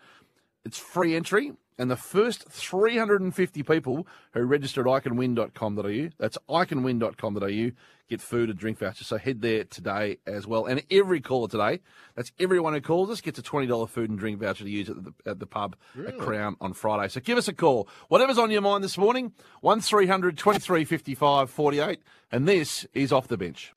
It's 0.64 0.78
free 0.78 1.16
entry. 1.16 1.54
And 1.78 1.90
the 1.90 1.96
first 1.96 2.48
350 2.50 3.64
people 3.64 4.08
who 4.34 4.42
register 4.42 4.82
at 4.82 5.04
iCanWin.com.au, 5.04 6.10
that's 6.18 6.38
iCanWin.com.au, 6.50 7.72
get 8.10 8.22
food 8.22 8.50
and 8.50 8.60
drink 8.60 8.78
vouchers. 8.78 9.08
So 9.08 9.18
head 9.18 9.42
there 9.42 9.64
today 9.64 10.18
as 10.28 10.46
well. 10.46 10.66
And 10.66 10.84
every 10.92 11.22
caller 11.22 11.48
today, 11.48 11.80
that's 12.16 12.32
everyone 12.40 12.74
who 12.74 12.82
calls 12.82 13.10
us, 13.10 13.22
gets 13.22 13.40
a 13.40 13.42
$20 13.42 13.90
food 13.90 14.10
and 14.10 14.20
drink 14.20 14.40
voucher 14.40 14.64
to 14.64 14.70
use 14.70 14.90
at 14.90 15.04
the, 15.04 15.14
at 15.26 15.40
the 15.40 15.48
pub 15.48 15.76
at 16.08 16.18
Crown 16.18 16.56
on 16.62 16.74
Friday. 16.74 17.08
So 17.08 17.22
give 17.22 17.38
us 17.38 17.48
a 17.48 17.54
call. 17.54 17.88
Whatever's 18.10 18.38
on 18.38 18.52
your 18.52 18.62
mind 18.62 18.84
this 18.84 18.98
morning, 18.98 19.34
1300 19.62 20.38
23 20.38 20.86
55 20.86 21.50
48. 21.50 22.00
And 22.32 22.48
this 22.48 22.86
is 22.94 23.12
Off 23.12 23.28
the 23.28 23.38
Bench. 23.38 23.72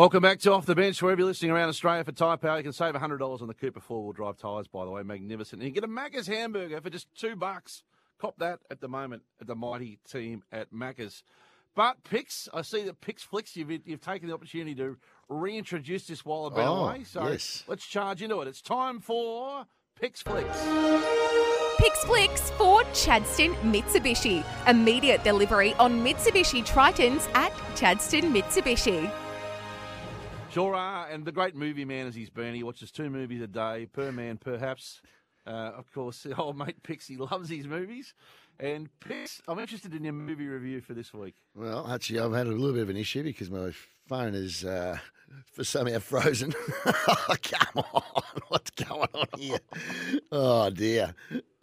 Welcome 0.00 0.22
back 0.22 0.38
to 0.40 0.52
Off 0.54 0.64
the 0.64 0.74
Bench. 0.74 1.02
Wherever 1.02 1.20
you're 1.20 1.28
listening 1.28 1.50
around 1.50 1.68
Australia 1.68 2.02
for 2.04 2.12
Tyre 2.12 2.38
Power, 2.38 2.56
you 2.56 2.62
can 2.62 2.72
save 2.72 2.94
$100 2.94 3.42
on 3.42 3.48
the 3.48 3.52
Cooper 3.52 3.80
four-wheel 3.80 4.14
drive 4.14 4.38
tyres, 4.38 4.66
by 4.66 4.86
the 4.86 4.90
way. 4.90 5.02
Magnificent. 5.02 5.60
And 5.60 5.68
you 5.68 5.74
get 5.74 5.84
a 5.84 5.88
Macca's 5.88 6.26
hamburger 6.26 6.80
for 6.80 6.88
just 6.88 7.06
two 7.14 7.36
bucks. 7.36 7.82
Cop 8.18 8.38
that 8.38 8.60
at 8.70 8.80
the 8.80 8.88
moment 8.88 9.24
at 9.42 9.46
the 9.46 9.54
mighty 9.54 9.98
team 10.10 10.42
at 10.50 10.72
Macca's. 10.72 11.22
But 11.76 12.02
Pix, 12.02 12.48
I 12.54 12.62
see 12.62 12.82
that 12.84 13.02
Pix 13.02 13.24
Flicks, 13.24 13.54
you've, 13.56 13.70
you've 13.86 14.00
taken 14.00 14.26
the 14.26 14.32
opportunity 14.32 14.74
to 14.76 14.96
reintroduce 15.28 16.06
this 16.06 16.24
while 16.24 16.46
it's 16.46 16.56
been 16.56 16.66
Oh, 16.66 16.86
away. 16.86 17.04
So 17.04 17.28
yes. 17.28 17.64
let's 17.66 17.84
charge 17.84 18.22
into 18.22 18.40
it. 18.40 18.48
It's 18.48 18.62
time 18.62 19.00
for 19.00 19.66
Pix 20.00 20.22
Flicks. 20.22 20.64
Pix 21.76 22.04
Flicks 22.06 22.50
for 22.52 22.84
Chadstone 22.94 23.54
Mitsubishi. 23.70 24.46
Immediate 24.66 25.22
delivery 25.24 25.74
on 25.74 26.02
Mitsubishi 26.02 26.66
Tritons 26.66 27.28
at 27.34 27.52
Chadstone 27.74 28.32
Mitsubishi. 28.34 29.12
Sure 30.52 30.74
are, 30.74 31.06
and 31.06 31.24
the 31.24 31.30
great 31.30 31.54
movie 31.54 31.84
man 31.84 32.08
as 32.08 32.14
he's 32.16 32.28
been, 32.28 32.54
he 32.54 32.64
watches 32.64 32.90
two 32.90 33.08
movies 33.08 33.40
a 33.40 33.46
day 33.46 33.86
per 33.86 34.10
man, 34.10 34.36
perhaps. 34.36 35.00
Uh, 35.46 35.50
of 35.76 35.92
course, 35.92 36.26
old 36.38 36.58
mate 36.58 36.82
Pixie 36.82 37.16
loves 37.16 37.48
his 37.48 37.68
movies. 37.68 38.14
And 38.58 38.88
Pix, 38.98 39.40
I'm 39.46 39.60
interested 39.60 39.94
in 39.94 40.02
your 40.02 40.12
movie 40.12 40.48
review 40.48 40.80
for 40.80 40.92
this 40.92 41.14
week. 41.14 41.36
Well, 41.54 41.88
actually, 41.88 42.18
I've 42.18 42.32
had 42.32 42.48
a 42.48 42.50
little 42.50 42.72
bit 42.72 42.82
of 42.82 42.90
an 42.90 42.96
issue 42.96 43.22
because 43.22 43.48
my 43.48 43.70
phone 44.08 44.34
is 44.34 44.64
uh, 44.64 44.98
for 45.52 45.62
somehow 45.62 46.00
frozen. 46.00 46.52
oh, 46.84 47.34
come 47.42 47.84
on, 47.94 48.02
what's 48.48 48.70
going 48.72 49.08
on 49.14 49.26
here? 49.38 49.60
Oh 50.32 50.68
dear. 50.70 51.14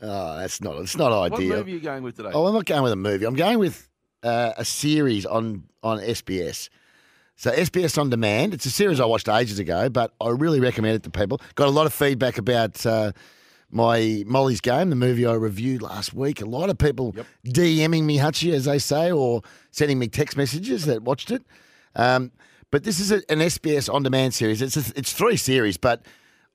Oh, 0.02 0.38
that's 0.40 0.62
not. 0.62 0.78
It's 0.78 0.96
not 0.96 1.12
ideal. 1.12 1.50
What 1.50 1.58
movie 1.58 1.74
are 1.74 1.76
you 1.76 1.82
going 1.82 2.04
with 2.04 2.16
today? 2.16 2.32
Oh, 2.34 2.48
I'm 2.48 2.54
not 2.54 2.66
going 2.66 2.84
with 2.84 2.94
a 2.94 2.96
movie. 2.96 3.26
I'm 3.26 3.36
going 3.36 3.60
with 3.60 3.90
uh, 4.24 4.54
a 4.58 4.64
series 4.64 5.26
on 5.26 5.66
on 5.84 6.00
SBS. 6.00 6.70
So 7.40 7.52
SBS 7.52 8.00
on 8.00 8.10
demand. 8.10 8.56
It's 8.56 8.66
a 8.66 8.72
series 8.72 9.00
I 9.00 9.06
watched 9.06 9.30
ages 9.30 9.60
ago, 9.60 9.90
but 9.90 10.12
I 10.20 10.30
really 10.30 10.60
recommend 10.60 10.96
it 10.96 11.04
to 11.04 11.12
people. 11.12 11.40
Got 11.54 11.68
a 11.68 11.72
lot 11.72 11.86
of 11.86 11.94
feedback 11.94 12.40
about 12.40 12.84
uh, 12.84 13.12
my 13.70 14.24
Molly's 14.26 14.60
Game, 14.60 14.90
the 14.90 14.96
movie 14.96 15.24
I 15.24 15.34
reviewed 15.34 15.84
last 15.84 16.16
week. 16.16 16.42
A 16.42 16.46
lot 16.46 16.72
of 16.72 16.80
people 16.80 17.14
DMing 17.46 18.06
me 18.06 18.18
Hutchie, 18.18 18.54
as 18.54 18.66
they 18.66 18.80
say, 18.80 19.12
or 19.12 19.44
sending 19.70 20.00
me 20.00 20.08
text 20.08 20.36
messages 20.36 20.86
that 20.86 21.04
watched 21.04 21.30
it. 21.30 21.44
Um, 21.96 22.32
but 22.72 22.84
this 22.84 23.00
is 23.00 23.12
a, 23.12 23.18
an 23.32 23.38
SBS 23.38 23.94
on 23.94 24.02
demand 24.02 24.34
series. 24.34 24.60
It's 24.64 24.76
a, 24.76 24.92
it's 24.96 25.14
three 25.14 25.38
series, 25.38 25.78
but 25.78 26.02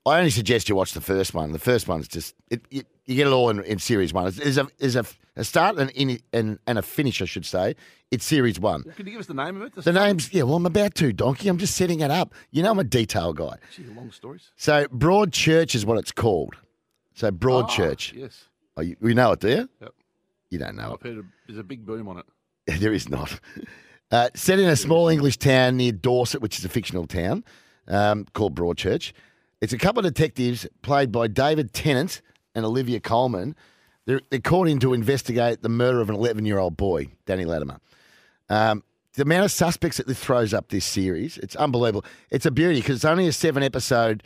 I 0.05 0.17
only 0.17 0.29
suggest 0.31 0.67
you 0.67 0.75
watch 0.75 0.93
the 0.93 1.01
first 1.01 1.33
one. 1.33 1.53
The 1.53 1.59
first 1.59 1.87
one's 1.87 2.07
just 2.07 2.35
it, 2.49 2.61
you, 2.69 2.83
you 3.05 3.15
get 3.15 3.27
it 3.27 3.31
all 3.31 3.49
in, 3.49 3.63
in 3.63 3.79
series 3.79 4.13
one. 4.13 4.31
There's 4.31 4.57
a 4.57 4.67
there's 4.77 4.95
a, 4.95 5.05
a 5.35 5.43
start 5.43 5.77
and, 5.77 5.89
in, 5.91 6.19
and 6.33 6.59
and 6.67 6.77
a 6.77 6.81
finish, 6.81 7.21
I 7.21 7.25
should 7.25 7.45
say. 7.45 7.75
It's 8.11 8.25
series 8.25 8.59
one. 8.59 8.83
Can 8.83 9.05
you 9.05 9.13
give 9.13 9.21
us 9.21 9.27
the 9.27 9.33
name 9.33 9.61
of 9.61 9.63
it? 9.63 9.83
The 9.83 9.93
name's 9.93 10.33
yeah. 10.33 10.43
Well, 10.43 10.55
I'm 10.55 10.65
about 10.65 10.95
to, 10.95 11.13
Donkey. 11.13 11.47
I'm 11.47 11.57
just 11.57 11.75
setting 11.75 12.01
it 12.01 12.11
up. 12.11 12.33
You 12.51 12.63
know, 12.63 12.71
I'm 12.71 12.79
a 12.79 12.83
detail 12.83 13.33
guy. 13.33 13.55
Gee, 13.75 13.85
long 13.95 14.11
stories. 14.11 14.51
So 14.57 14.85
Broadchurch 14.87 15.73
is 15.73 15.85
what 15.85 15.97
it's 15.97 16.11
called. 16.11 16.55
So 17.13 17.31
Broadchurch. 17.31 18.13
Ah, 18.13 18.19
yes. 18.19 18.45
Oh, 18.75 18.81
you, 18.81 18.95
you 19.01 19.13
know 19.13 19.31
it, 19.31 19.39
do 19.39 19.49
you? 19.49 19.69
Yep. 19.81 19.93
You 20.49 20.59
don't 20.59 20.75
know 20.75 20.93
I've 20.93 21.01
heard 21.01 21.19
a, 21.19 21.23
there's 21.47 21.59
a 21.59 21.63
big 21.63 21.85
boom 21.85 22.07
on 22.07 22.17
it. 22.19 22.25
it. 22.67 22.79
there 22.81 22.93
is 22.93 23.09
not. 23.09 23.39
Uh, 24.11 24.29
set 24.35 24.59
in 24.59 24.69
a 24.69 24.75
small 24.75 25.07
English 25.07 25.37
town 25.37 25.77
near 25.77 25.91
Dorset, 25.91 26.41
which 26.41 26.59
is 26.59 26.65
a 26.65 26.69
fictional 26.69 27.07
town 27.07 27.43
um, 27.87 28.25
called 28.33 28.55
Broadchurch. 28.55 29.13
It's 29.63 29.71
a 29.71 29.77
couple 29.77 30.05
of 30.05 30.13
detectives 30.13 30.67
played 30.81 31.09
by 31.09 31.27
David 31.27 31.71
Tennant 31.71 32.21
and 32.53 32.65
Olivia 32.65 32.99
Colman. 32.99 33.55
They're, 34.05 34.19
they're 34.29 34.41
called 34.41 34.67
in 34.67 34.77
to 34.79 34.93
investigate 34.93 35.61
the 35.61 35.69
murder 35.69 36.01
of 36.01 36.09
an 36.09 36.15
11 36.15 36.45
year 36.45 36.59
old 36.59 36.75
boy, 36.75 37.07
Danny 37.25 37.45
Latimer. 37.45 37.79
Um, 38.49 38.83
the 39.13 39.21
amount 39.21 39.45
of 39.45 39.51
suspects 39.51 39.95
that 39.95 40.05
this 40.05 40.19
throws 40.19 40.53
up 40.53 40.67
this 40.67 40.83
series, 40.83 41.37
it's 41.37 41.55
unbelievable. 41.55 42.03
It's 42.29 42.45
a 42.45 42.51
beauty 42.51 42.81
because 42.81 42.97
it's 42.97 43.05
only 43.05 43.25
a 43.25 43.31
seven 43.31 43.63
episode 43.63 44.23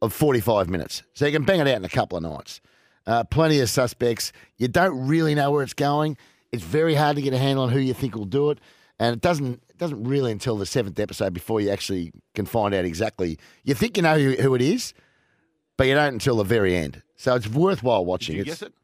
of 0.00 0.12
45 0.12 0.70
minutes. 0.70 1.02
So 1.12 1.26
you 1.26 1.32
can 1.32 1.42
bang 1.42 1.58
it 1.58 1.66
out 1.66 1.78
in 1.78 1.84
a 1.84 1.88
couple 1.88 2.16
of 2.16 2.22
nights. 2.22 2.60
Uh, 3.04 3.24
plenty 3.24 3.58
of 3.58 3.68
suspects. 3.68 4.32
You 4.58 4.68
don't 4.68 5.08
really 5.08 5.34
know 5.34 5.50
where 5.50 5.64
it's 5.64 5.74
going. 5.74 6.16
It's 6.52 6.62
very 6.62 6.94
hard 6.94 7.16
to 7.16 7.22
get 7.22 7.34
a 7.34 7.38
handle 7.38 7.64
on 7.64 7.70
who 7.70 7.80
you 7.80 7.94
think 7.94 8.14
will 8.14 8.26
do 8.26 8.50
it. 8.50 8.60
And 9.02 9.16
it 9.16 9.20
doesn't 9.20 9.54
it 9.68 9.78
doesn't 9.78 10.04
really 10.04 10.30
until 10.30 10.56
the 10.56 10.66
seventh 10.66 11.00
episode 11.00 11.32
before 11.34 11.60
you 11.60 11.70
actually 11.70 12.12
can 12.34 12.46
find 12.46 12.72
out 12.72 12.84
exactly. 12.84 13.36
You 13.64 13.74
think 13.74 13.96
you 13.96 14.02
know 14.04 14.16
who, 14.16 14.32
who 14.40 14.54
it 14.54 14.62
is, 14.62 14.94
but 15.76 15.88
you 15.88 15.94
don't 15.94 16.12
until 16.14 16.36
the 16.36 16.44
very 16.44 16.76
end. 16.76 17.02
So 17.16 17.34
it's 17.34 17.48
worthwhile 17.48 18.04
watching. 18.04 18.36
Did 18.36 18.46
you 18.46 18.52
It's- 18.52 18.60
guess 18.60 18.68
it? 18.68 18.74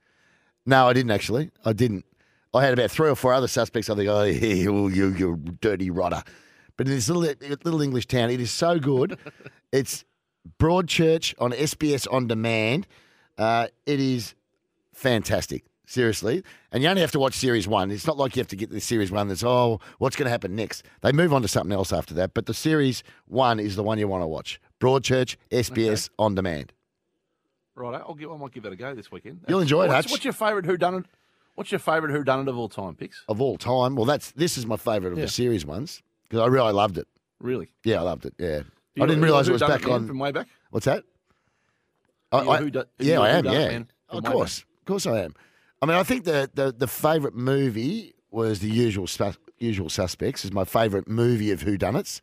no, 0.66 0.88
I 0.88 0.92
didn't 0.92 1.12
actually. 1.12 1.50
I 1.64 1.72
didn't. 1.72 2.04
I 2.52 2.64
had 2.64 2.72
about 2.72 2.90
three 2.90 3.08
or 3.08 3.14
four 3.14 3.32
other 3.32 3.46
suspects. 3.46 3.88
I 3.90 3.94
think, 3.94 4.08
oh, 4.08 4.22
you, 4.24 4.88
you, 4.88 5.08
you 5.10 5.36
dirty 5.60 5.90
rotter. 5.90 6.22
But 6.76 6.88
in 6.88 6.94
this 6.94 7.08
little, 7.08 7.22
little 7.64 7.82
English 7.82 8.06
town, 8.06 8.30
it 8.30 8.40
is 8.40 8.50
so 8.50 8.78
good. 8.80 9.18
it's 9.72 10.04
Broadchurch 10.58 11.34
on 11.38 11.52
SBS 11.52 12.06
On 12.12 12.26
Demand. 12.26 12.86
Uh, 13.36 13.68
it 13.86 14.00
is 14.00 14.34
fantastic, 14.94 15.64
seriously. 15.88 16.42
And 16.70 16.82
you 16.82 16.88
only 16.88 17.00
have 17.00 17.10
to 17.12 17.18
watch 17.18 17.34
series 17.34 17.66
one. 17.66 17.90
It's 17.90 18.06
not 18.06 18.16
like 18.18 18.36
you 18.36 18.40
have 18.40 18.48
to 18.48 18.56
get 18.56 18.70
the 18.70 18.80
series 18.80 19.10
one 19.10 19.28
that's, 19.28 19.42
oh, 19.42 19.80
what's 19.98 20.14
going 20.16 20.26
to 20.26 20.30
happen 20.30 20.54
next? 20.54 20.84
They 21.00 21.12
move 21.12 21.32
on 21.32 21.42
to 21.42 21.48
something 21.48 21.72
else 21.72 21.92
after 21.92 22.14
that. 22.14 22.34
But 22.34 22.46
the 22.46 22.54
series 22.54 23.02
one 23.26 23.58
is 23.58 23.74
the 23.76 23.82
one 23.82 23.98
you 23.98 24.06
want 24.06 24.22
to 24.22 24.26
watch. 24.28 24.60
Broadchurch, 24.80 25.36
SBS 25.50 26.10
On 26.18 26.34
Demand. 26.34 26.72
Right, 27.74 27.94
I'll 28.06 28.14
give. 28.14 28.30
I 28.30 28.36
might 28.36 28.52
give 28.52 28.64
that 28.64 28.72
a 28.72 28.76
go 28.76 28.92
this 28.94 29.10
weekend. 29.12 29.40
You'll 29.48 29.60
enjoy 29.60 29.84
it, 29.84 29.88
What's, 29.88 30.06
Hutch. 30.06 30.10
what's 30.10 30.24
your 30.24 30.32
favourite 30.32 30.66
Who 30.66 30.76
Done 30.76 30.94
It? 30.96 31.04
What's 31.54 31.70
your 31.72 31.78
favourite 31.78 32.12
Who 32.12 32.24
Done 32.24 32.40
It 32.40 32.48
of 32.48 32.58
all 32.58 32.68
time, 32.68 32.94
Picks? 32.96 33.22
Of 33.28 33.40
all 33.40 33.56
time. 33.56 33.94
Well, 33.94 34.04
that's 34.04 34.32
this 34.32 34.58
is 34.58 34.66
my 34.66 34.76
favourite 34.76 35.12
of 35.12 35.18
Yeah. 35.18 35.24
the 35.26 35.30
series 35.30 35.64
ones 35.64 36.02
because 36.24 36.40
I 36.40 36.46
really 36.46 36.72
loved 36.72 36.98
it. 36.98 37.06
Really? 37.40 37.70
Yeah, 37.84 38.00
I 38.00 38.02
loved 38.02 38.26
it. 38.26 38.34
Yeah. 38.36 38.62
You 38.96 39.04
I 39.04 39.06
didn't 39.06 39.22
realise 39.22 39.46
it 39.46 39.52
was 39.52 39.62
a 39.62 39.66
Who 39.66 39.70
Done 39.72 39.80
back 39.80 39.90
on. 39.90 40.06
from 40.08 40.18
way 40.18 40.32
back. 40.32 40.48
What's 40.70 40.86
that? 40.86 41.04
I, 42.32 42.38
I- 42.38 42.58
are 42.58 42.84
yeah, 42.98 43.20
I 43.20 43.28
am. 43.30 43.44
Yeah, 43.46 43.82
of 44.10 44.24
course, 44.24 44.58
of 44.58 44.84
course, 44.84 45.06
I 45.06 45.20
am. 45.20 45.34
I 45.80 45.86
mean, 45.86 45.96
I 45.96 46.02
think 46.02 46.24
the 46.24 46.50
the, 46.52 46.72
the 46.72 46.86
favourite 46.88 47.36
movie 47.36 48.14
was 48.30 48.60
the 48.60 48.68
usual 48.68 49.06
Sus- 49.06 49.38
usual 49.58 49.88
suspects. 49.88 50.44
Is 50.44 50.52
my 50.52 50.64
favourite 50.64 51.08
movie 51.08 51.50
of 51.52 51.60
whodunits. 51.60 52.20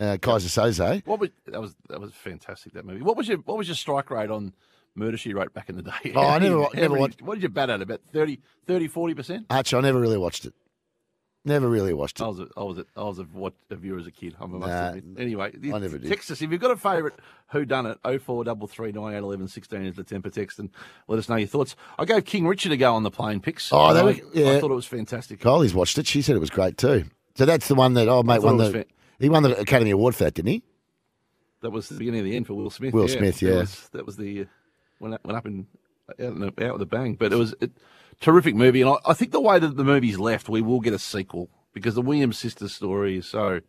Uh, 0.00 0.16
Keyser 0.16 0.48
Soze. 0.48 1.04
What 1.06 1.18
was 1.20 1.30
that? 1.46 1.60
Was 1.60 1.74
that 1.88 2.00
was 2.00 2.12
fantastic 2.12 2.72
that 2.74 2.84
movie? 2.86 3.02
What 3.02 3.16
was 3.16 3.28
your 3.28 3.38
What 3.38 3.58
was 3.58 3.66
your 3.68 3.74
strike 3.74 4.10
rate 4.10 4.30
on 4.30 4.54
Murder 4.94 5.16
She 5.16 5.34
Wrote 5.34 5.52
back 5.54 5.68
in 5.68 5.76
the 5.76 5.82
day? 5.82 6.12
Oh, 6.14 6.20
I 6.26 6.38
never- 6.38 6.66
never 6.74 6.94
watched- 6.98 7.20
What 7.22 7.34
did 7.34 7.42
you 7.42 7.48
bat 7.48 7.68
at? 7.70 7.82
About 7.82 8.00
30, 8.12 8.38
40 8.88 9.14
percent. 9.14 9.46
Hutch, 9.50 9.74
I 9.74 9.80
never 9.80 9.98
really 10.00 10.18
watched 10.18 10.44
it. 10.44 10.54
Never 11.44 11.68
really 11.68 11.94
watched 11.94 12.20
it. 12.20 12.24
I 12.24 12.26
was 12.28 12.40
a, 12.40 12.48
I 12.56 12.62
was 12.62 12.78
a, 12.78 12.84
I 12.96 13.04
was 13.04 13.18
a, 13.20 13.22
what, 13.22 13.54
a 13.70 13.76
viewer 13.76 13.98
as 13.98 14.06
a 14.06 14.10
kid. 14.10 14.36
I 14.40 14.44
must 14.46 14.66
Nah, 14.66 14.88
admit. 14.90 15.04
Anyway, 15.22 15.52
I 15.72 15.78
never 15.78 15.96
did. 15.96 16.08
text 16.10 16.30
us 16.30 16.42
if 16.42 16.50
you've 16.50 16.60
got 16.60 16.72
a 16.72 16.76
favourite 16.76 17.14
who 17.52 17.64
done 17.64 17.86
it. 17.86 17.98
Oh 18.04 18.18
four 18.18 18.44
double 18.44 18.66
three 18.66 18.92
nine 18.92 19.14
eight 19.14 19.18
eleven 19.18 19.48
sixteen 19.48 19.86
is 19.86 19.94
the 19.96 20.04
temper 20.04 20.28
text, 20.30 20.58
and 20.58 20.68
let 21.06 21.18
us 21.18 21.28
know 21.28 21.36
your 21.36 21.48
thoughts. 21.48 21.74
I 21.98 22.04
gave 22.04 22.24
King 22.26 22.46
Richard 22.46 22.72
a 22.72 22.76
go 22.76 22.92
on 22.94 23.02
the 23.02 23.10
plane 23.10 23.40
picks. 23.40 23.72
Oh, 23.72 23.78
I, 23.78 24.02
were- 24.02 24.14
yeah. 24.34 24.50
I 24.52 24.60
thought 24.60 24.72
it 24.72 24.74
was 24.74 24.84
fantastic. 24.86 25.40
Kylie's 25.40 25.74
watched 25.74 25.96
it. 25.96 26.06
She 26.06 26.20
said 26.22 26.36
it 26.36 26.40
was 26.40 26.50
great 26.50 26.76
too. 26.76 27.04
So 27.36 27.46
that's 27.46 27.68
the 27.68 27.76
one 27.76 27.94
that 27.94 28.08
oh 28.08 28.22
mate 28.24 28.42
won 28.42 28.56
the 28.58 28.84
he 29.18 29.28
won 29.28 29.42
the 29.44 29.58
Academy 29.58 29.92
Award 29.92 30.16
for 30.16 30.24
that, 30.24 30.34
didn't 30.34 30.50
he? 30.50 30.62
That 31.62 31.70
was 31.70 31.88
the 31.88 31.94
beginning 31.98 32.20
of 32.20 32.26
the 32.26 32.36
end 32.36 32.46
for 32.46 32.54
Will 32.54 32.70
Smith. 32.70 32.92
Will 32.92 33.08
Smith, 33.08 33.40
That 33.40 33.46
yeah. 33.46 33.56
was, 33.60 33.88
that 33.92 34.04
was 34.06 34.16
the 34.16 34.42
uh, 34.42 34.44
went 35.00 35.14
up, 35.14 35.24
went 35.24 35.38
up 35.38 35.46
in 35.46 35.66
out, 36.10 36.18
in 36.18 36.42
a- 36.42 36.66
out 36.66 36.72
with 36.74 36.82
a 36.82 36.86
bang. 36.86 37.14
But 37.14 37.32
it 37.32 37.36
was 37.36 37.54
a 37.62 37.70
terrific 38.20 38.54
movie, 38.54 38.80
and 38.82 38.90
I, 38.90 38.96
I 39.10 39.14
think 39.14 39.32
the 39.32 39.40
way 39.40 39.58
that 39.58 39.76
the 39.76 39.84
movie's 39.84 40.18
left, 40.18 40.48
we 40.48 40.62
will 40.62 40.80
get 40.80 40.92
a 40.92 40.98
sequel 40.98 41.48
because 41.72 41.94
the 41.94 42.02
Williams 42.02 42.38
sisters 42.38 42.74
story 42.74 43.18
is 43.18 43.26
so 43.26 43.60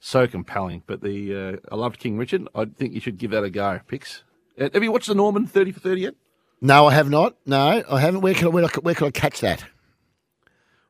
so 0.00 0.26
compelling. 0.26 0.82
But 0.86 1.00
the 1.02 1.34
uh, 1.34 1.56
I 1.70 1.76
loved 1.76 1.98
King 1.98 2.18
Richard. 2.18 2.48
I 2.54 2.64
think 2.66 2.94
you 2.94 3.00
should 3.00 3.18
give 3.18 3.30
that 3.32 3.44
a 3.44 3.50
go. 3.50 3.80
Pix. 3.86 4.22
Uh, 4.58 4.68
Have 4.72 4.82
you 4.82 4.92
watched 4.92 5.08
the 5.08 5.14
Norman 5.14 5.46
Thirty 5.46 5.72
for 5.72 5.80
Thirty 5.80 6.02
yet? 6.02 6.14
No, 6.60 6.86
I 6.86 6.94
have 6.94 7.10
not. 7.10 7.36
No, 7.46 7.82
I 7.90 8.00
haven't. 8.00 8.20
Where 8.20 8.34
can 8.34 8.46
I 8.46 8.50
where, 8.50 8.68
can 8.68 8.80
I- 8.80 8.84
where 8.84 8.94
can 8.94 9.06
I 9.08 9.10
catch 9.10 9.40
that? 9.40 9.64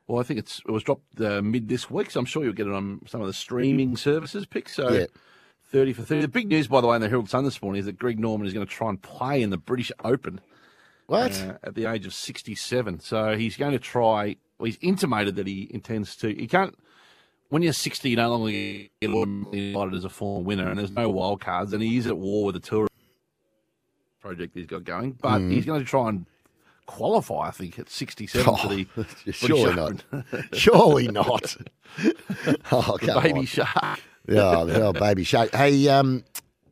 Well, 0.07 0.19
I 0.19 0.23
think 0.23 0.39
it's 0.39 0.59
it 0.67 0.71
was 0.71 0.83
dropped 0.83 1.19
uh, 1.21 1.41
mid 1.41 1.69
this 1.69 1.89
week, 1.89 2.11
so 2.11 2.19
I'm 2.19 2.25
sure 2.25 2.43
you'll 2.43 2.53
get 2.53 2.67
it 2.67 2.73
on 2.73 3.01
some 3.07 3.21
of 3.21 3.27
the 3.27 3.33
streaming 3.33 3.95
services. 3.97 4.45
Pix. 4.45 4.75
So. 4.75 4.91
Yeah. 4.91 5.05
30 5.71 5.93
for 5.93 6.03
30. 6.03 6.21
The 6.21 6.27
big 6.27 6.49
news, 6.49 6.67
by 6.67 6.81
the 6.81 6.85
way, 6.87 6.95
in 6.97 7.01
the 7.01 7.09
Herald 7.09 7.31
Sun 7.31 7.45
this 7.45 7.59
morning 7.59 7.79
is 7.79 7.87
that 7.87 7.97
Greg 7.97 8.19
Norman 8.19 8.45
is 8.45 8.53
going 8.53 8.63
to 8.63 8.71
try 8.71 8.89
and 8.89 9.01
play 9.01 9.41
in 9.41 9.49
the 9.49 9.57
British 9.57 9.91
Open. 10.03 10.39
What? 11.07 11.31
Uh, 11.41 11.57
at 11.63 11.75
the 11.75 11.85
age 11.85 12.05
of 12.05 12.13
67. 12.13 12.99
So 13.01 13.35
he's 13.37 13.57
going 13.57 13.73
to 13.73 13.79
try, 13.79 14.35
well, 14.57 14.65
he's 14.65 14.77
intimated 14.81 15.35
that 15.35 15.47
he 15.47 15.67
intends 15.71 16.15
to. 16.17 16.33
He 16.33 16.47
can't, 16.47 16.77
when 17.49 17.61
you're 17.61 17.73
60, 17.73 18.09
you 18.09 18.15
no 18.15 18.29
longer 18.29 18.51
get 18.51 18.89
invited 19.01 19.93
as 19.95 20.05
a 20.05 20.09
former 20.09 20.43
winner, 20.43 20.69
and 20.69 20.79
there's 20.79 20.91
no 20.91 21.09
wild 21.09 21.41
cards, 21.41 21.73
and 21.73 21.83
he 21.83 21.97
is 21.97 22.07
at 22.07 22.17
war 22.17 22.45
with 22.45 22.55
the 22.55 22.61
tour 22.61 22.87
project 24.21 24.53
he's 24.55 24.65
got 24.65 24.83
going. 24.83 25.11
But 25.21 25.39
Mm. 25.41 25.51
he's 25.51 25.65
going 25.65 25.79
to 25.81 25.85
try 25.85 26.09
and 26.09 26.25
qualify, 26.85 27.47
I 27.47 27.51
think, 27.51 27.77
at 27.79 27.89
67 27.89 28.55
for 28.57 28.67
the. 28.69 28.87
Oh, 28.97 29.05
surely 29.31 29.73
not. 29.75 30.03
Surely 30.53 31.07
not. 31.09 31.55
oh, 32.71 32.97
The 33.01 33.19
baby 33.21 33.39
on. 33.39 33.45
shark. 33.45 33.99
Yeah, 34.27 34.63
the 34.65 34.81
old 34.85 34.99
baby 34.99 35.23
shark. 35.25 35.53
Hey, 35.53 35.89
um, 35.89 36.23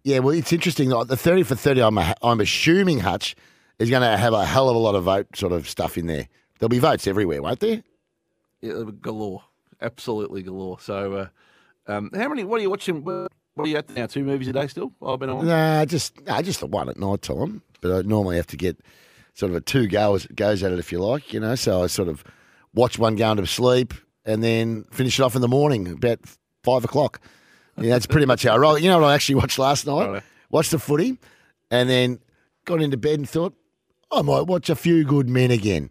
yeah, 0.03 0.19
well, 0.19 0.33
it's 0.33 0.53
interesting. 0.53 0.89
like, 0.89 1.07
The 1.07 1.17
thirty 1.17 1.43
for 1.43 1.55
thirty, 1.55 1.81
I'm 1.81 1.97
I'm 1.99 2.39
assuming 2.39 2.99
Hutch 2.99 3.35
is 3.81 3.89
going 3.89 4.03
to 4.03 4.15
have 4.15 4.33
a 4.33 4.45
hell 4.45 4.69
of 4.69 4.75
a 4.75 4.79
lot 4.79 4.95
of 4.95 5.03
vote 5.03 5.35
sort 5.35 5.51
of 5.51 5.67
stuff 5.67 5.97
in 5.97 6.05
there. 6.05 6.27
There'll 6.59 6.69
be 6.69 6.79
votes 6.79 7.07
everywhere, 7.07 7.41
won't 7.41 7.59
there? 7.59 7.83
Yeah, 8.61 8.83
galore, 9.01 9.43
absolutely 9.81 10.43
galore. 10.43 10.79
So, 10.79 11.13
uh, 11.13 11.27
um, 11.87 12.11
how 12.13 12.29
many? 12.29 12.43
What 12.43 12.59
are 12.59 12.61
you 12.61 12.69
watching? 12.69 13.03
What 13.03 13.31
are 13.57 13.67
you 13.67 13.77
at 13.77 13.89
now? 13.89 14.05
Two 14.05 14.23
movies 14.23 14.47
a 14.47 14.53
day 14.53 14.67
still? 14.67 14.93
I've 15.05 15.19
been 15.19 15.31
on. 15.31 15.47
Nah, 15.47 15.85
just 15.85 16.23
nah, 16.25 16.41
just 16.43 16.59
the 16.59 16.67
one 16.67 16.89
at 16.89 16.97
night 16.97 17.23
time. 17.23 17.63
But 17.81 17.91
I 17.91 18.01
normally 18.07 18.35
have 18.35 18.45
to 18.47 18.57
get 18.57 18.77
sort 19.33 19.49
of 19.49 19.55
a 19.55 19.61
two 19.61 19.87
goes 19.87 20.27
goes 20.27 20.61
at 20.61 20.71
it 20.71 20.77
if 20.77 20.91
you 20.91 20.99
like, 20.99 21.33
you 21.33 21.39
know. 21.39 21.55
So 21.55 21.83
I 21.83 21.87
sort 21.87 22.07
of 22.07 22.23
watch 22.75 22.99
one 22.99 23.15
going 23.15 23.37
to 23.37 23.47
sleep 23.47 23.95
and 24.23 24.43
then 24.43 24.85
finish 24.91 25.19
it 25.19 25.23
off 25.23 25.35
in 25.35 25.41
the 25.41 25.47
morning 25.47 25.87
about 25.87 26.19
five 26.63 26.85
o'clock. 26.85 27.19
Yeah, 27.77 27.89
that's 27.89 28.05
pretty 28.05 28.27
much 28.27 28.43
how 28.43 28.53
I 28.53 28.57
roll. 28.57 28.77
You 28.77 28.89
know 28.89 28.99
what 28.99 29.07
I 29.07 29.15
actually 29.15 29.35
watched 29.35 29.57
last 29.57 29.87
night? 29.87 30.21
Watched 30.51 30.71
the 30.71 30.79
footy, 30.79 31.17
and 31.71 31.89
then 31.89 32.19
got 32.65 32.81
into 32.81 32.97
bed 32.97 33.17
and 33.17 33.27
thought 33.27 33.55
I 34.11 34.21
might 34.21 34.41
watch 34.41 34.69
a 34.69 34.75
few 34.75 35.03
good 35.03 35.29
men 35.29 35.51
again, 35.51 35.89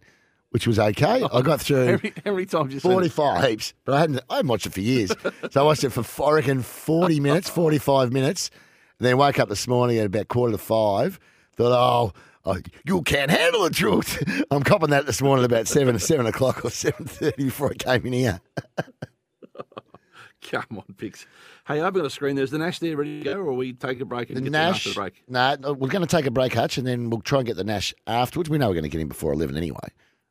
which 0.51 0.67
was 0.67 0.79
okay. 0.79 1.23
I 1.33 1.41
got 1.41 1.61
through. 1.61 1.85
How 1.85 1.91
many, 1.93 2.13
how 2.25 2.31
many 2.31 2.45
times 2.45 2.73
you 2.73 2.79
seen 2.79 2.91
it? 2.91 2.95
45 2.95 3.49
heaps, 3.49 3.73
but 3.85 3.95
I 3.95 3.99
hadn't, 3.99 4.21
I 4.29 4.35
hadn't 4.37 4.49
watched 4.49 4.65
it 4.65 4.73
for 4.73 4.81
years. 4.81 5.11
so 5.51 5.61
I 5.61 5.63
watched 5.63 5.83
it 5.83 5.89
for, 5.89 6.29
I 6.29 6.35
reckon, 6.35 6.61
40 6.61 7.19
minutes, 7.19 7.49
45 7.49 8.11
minutes. 8.11 8.51
And 8.99 9.07
then 9.07 9.17
woke 9.17 9.39
up 9.39 9.49
this 9.49 9.67
morning 9.67 9.97
at 9.97 10.05
about 10.05 10.27
quarter 10.27 10.51
to 10.51 10.57
five. 10.59 11.19
Thought, 11.55 11.71
oh, 11.71 12.13
oh, 12.45 12.57
you 12.85 13.01
can't 13.01 13.31
handle 13.31 13.63
the 13.63 13.71
truth. 13.71 14.21
I'm 14.51 14.63
copping 14.63 14.91
that 14.91 15.05
this 15.05 15.21
morning 15.21 15.43
at 15.43 15.51
about 15.51 15.67
7 15.67 15.97
7 15.97 16.25
o'clock 16.27 16.63
or 16.63 16.69
7.30 16.69 17.35
before 17.37 17.71
I 17.71 17.73
came 17.73 18.05
in 18.05 18.13
here. 18.13 18.41
Come 20.51 20.77
on, 20.77 20.95
Pix. 20.97 21.25
Hey, 21.67 21.81
I've 21.81 21.93
got 21.93 22.05
a 22.05 22.09
screen. 22.09 22.35
There's 22.35 22.51
the 22.51 22.57
Nash 22.57 22.79
there 22.79 22.97
ready 22.97 23.19
to 23.19 23.23
go, 23.23 23.37
or 23.37 23.53
we 23.53 23.73
take 23.73 23.99
a 23.99 24.05
break 24.05 24.29
and 24.29 24.37
The 24.37 24.41
get 24.41 24.51
to 24.53 24.57
after 24.57 24.71
Nash. 24.71 24.83
the 24.95 24.99
break? 24.99 25.23
No, 25.27 25.55
no, 25.59 25.73
we're 25.73 25.89
going 25.89 26.05
to 26.05 26.15
take 26.15 26.25
a 26.25 26.31
break, 26.31 26.53
Hutch, 26.53 26.77
and 26.77 26.85
then 26.87 27.09
we'll 27.09 27.21
try 27.21 27.39
and 27.39 27.47
get 27.47 27.57
the 27.57 27.63
Nash 27.63 27.93
afterwards. 28.07 28.49
We 28.49 28.57
know 28.57 28.67
we're 28.67 28.73
going 28.75 28.83
to 28.83 28.89
get 28.89 29.01
him 29.01 29.07
before 29.07 29.33
eleven 29.33 29.55
anyway. 29.57 29.77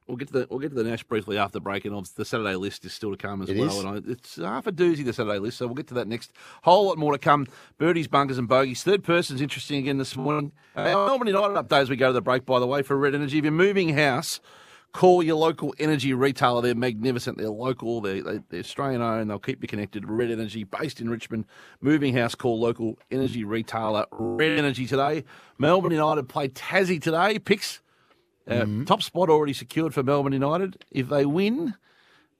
We'll 0.08 0.16
get 0.16 0.26
to 0.28 0.40
the 0.40 0.46
we'll 0.50 0.58
get 0.58 0.70
to 0.70 0.74
the 0.74 0.82
Nash 0.82 1.04
briefly 1.04 1.38
after 1.38 1.52
the 1.52 1.60
break, 1.60 1.84
and 1.84 1.94
obviously 1.94 2.22
the 2.22 2.24
Saturday 2.24 2.56
list 2.56 2.84
is 2.84 2.92
still 2.92 3.12
to 3.12 3.16
come 3.16 3.42
as 3.42 3.48
It 3.48 3.56
well. 3.58 3.68
is? 3.68 3.78
And 3.78 3.88
I, 3.88 4.10
it's 4.10 4.36
half 4.36 4.66
a 4.66 4.72
doozy 4.72 5.04
the 5.04 5.12
Saturday 5.12 5.38
list, 5.38 5.58
so 5.58 5.66
we'll 5.66 5.76
get 5.76 5.86
to 5.88 5.94
that 5.94 6.08
next. 6.08 6.32
Whole 6.64 6.86
lot 6.86 6.98
more 6.98 7.12
to 7.12 7.18
come. 7.18 7.46
Birdies, 7.78 8.08
bunkers, 8.08 8.36
and 8.36 8.48
bogeys. 8.48 8.82
Third 8.82 9.04
person's 9.04 9.40
interesting 9.40 9.78
again 9.78 9.98
this 9.98 10.16
morning. 10.16 10.50
Uh, 10.74 10.84
Melbourne 10.84 11.28
United 11.28 11.54
update 11.54 11.82
as 11.82 11.90
we 11.90 11.94
go 11.94 12.08
to 12.08 12.12
the 12.12 12.20
break. 12.20 12.44
By 12.44 12.58
the 12.58 12.66
way, 12.66 12.82
for 12.82 12.96
Red 12.96 13.14
Energy, 13.14 13.38
if 13.38 13.44
you're 13.44 13.52
moving 13.52 13.90
house. 13.96 14.40
Call 14.92 15.22
your 15.22 15.36
local 15.36 15.72
energy 15.78 16.12
retailer. 16.14 16.62
They're 16.62 16.74
magnificent. 16.74 17.38
They're 17.38 17.48
local. 17.48 18.00
They're, 18.00 18.22
they, 18.22 18.40
they're 18.48 18.60
Australian 18.60 19.02
owned. 19.02 19.30
They'll 19.30 19.38
keep 19.38 19.62
you 19.62 19.68
connected. 19.68 20.08
Red 20.08 20.30
Energy, 20.30 20.64
based 20.64 21.00
in 21.00 21.08
Richmond. 21.08 21.46
Moving 21.80 22.14
house. 22.14 22.34
Call 22.34 22.58
local 22.58 22.98
energy 23.10 23.44
retailer. 23.44 24.06
Red 24.10 24.58
Energy 24.58 24.86
today. 24.86 25.24
Melbourne 25.58 25.92
United 25.92 26.28
play 26.28 26.48
Tassie 26.48 27.00
today. 27.00 27.38
Picks. 27.38 27.80
Uh, 28.48 28.66
Top 28.84 29.00
spot 29.02 29.28
already 29.28 29.52
secured 29.52 29.94
for 29.94 30.02
Melbourne 30.02 30.32
United. 30.32 30.84
If 30.90 31.08
they 31.08 31.24
win, 31.24 31.74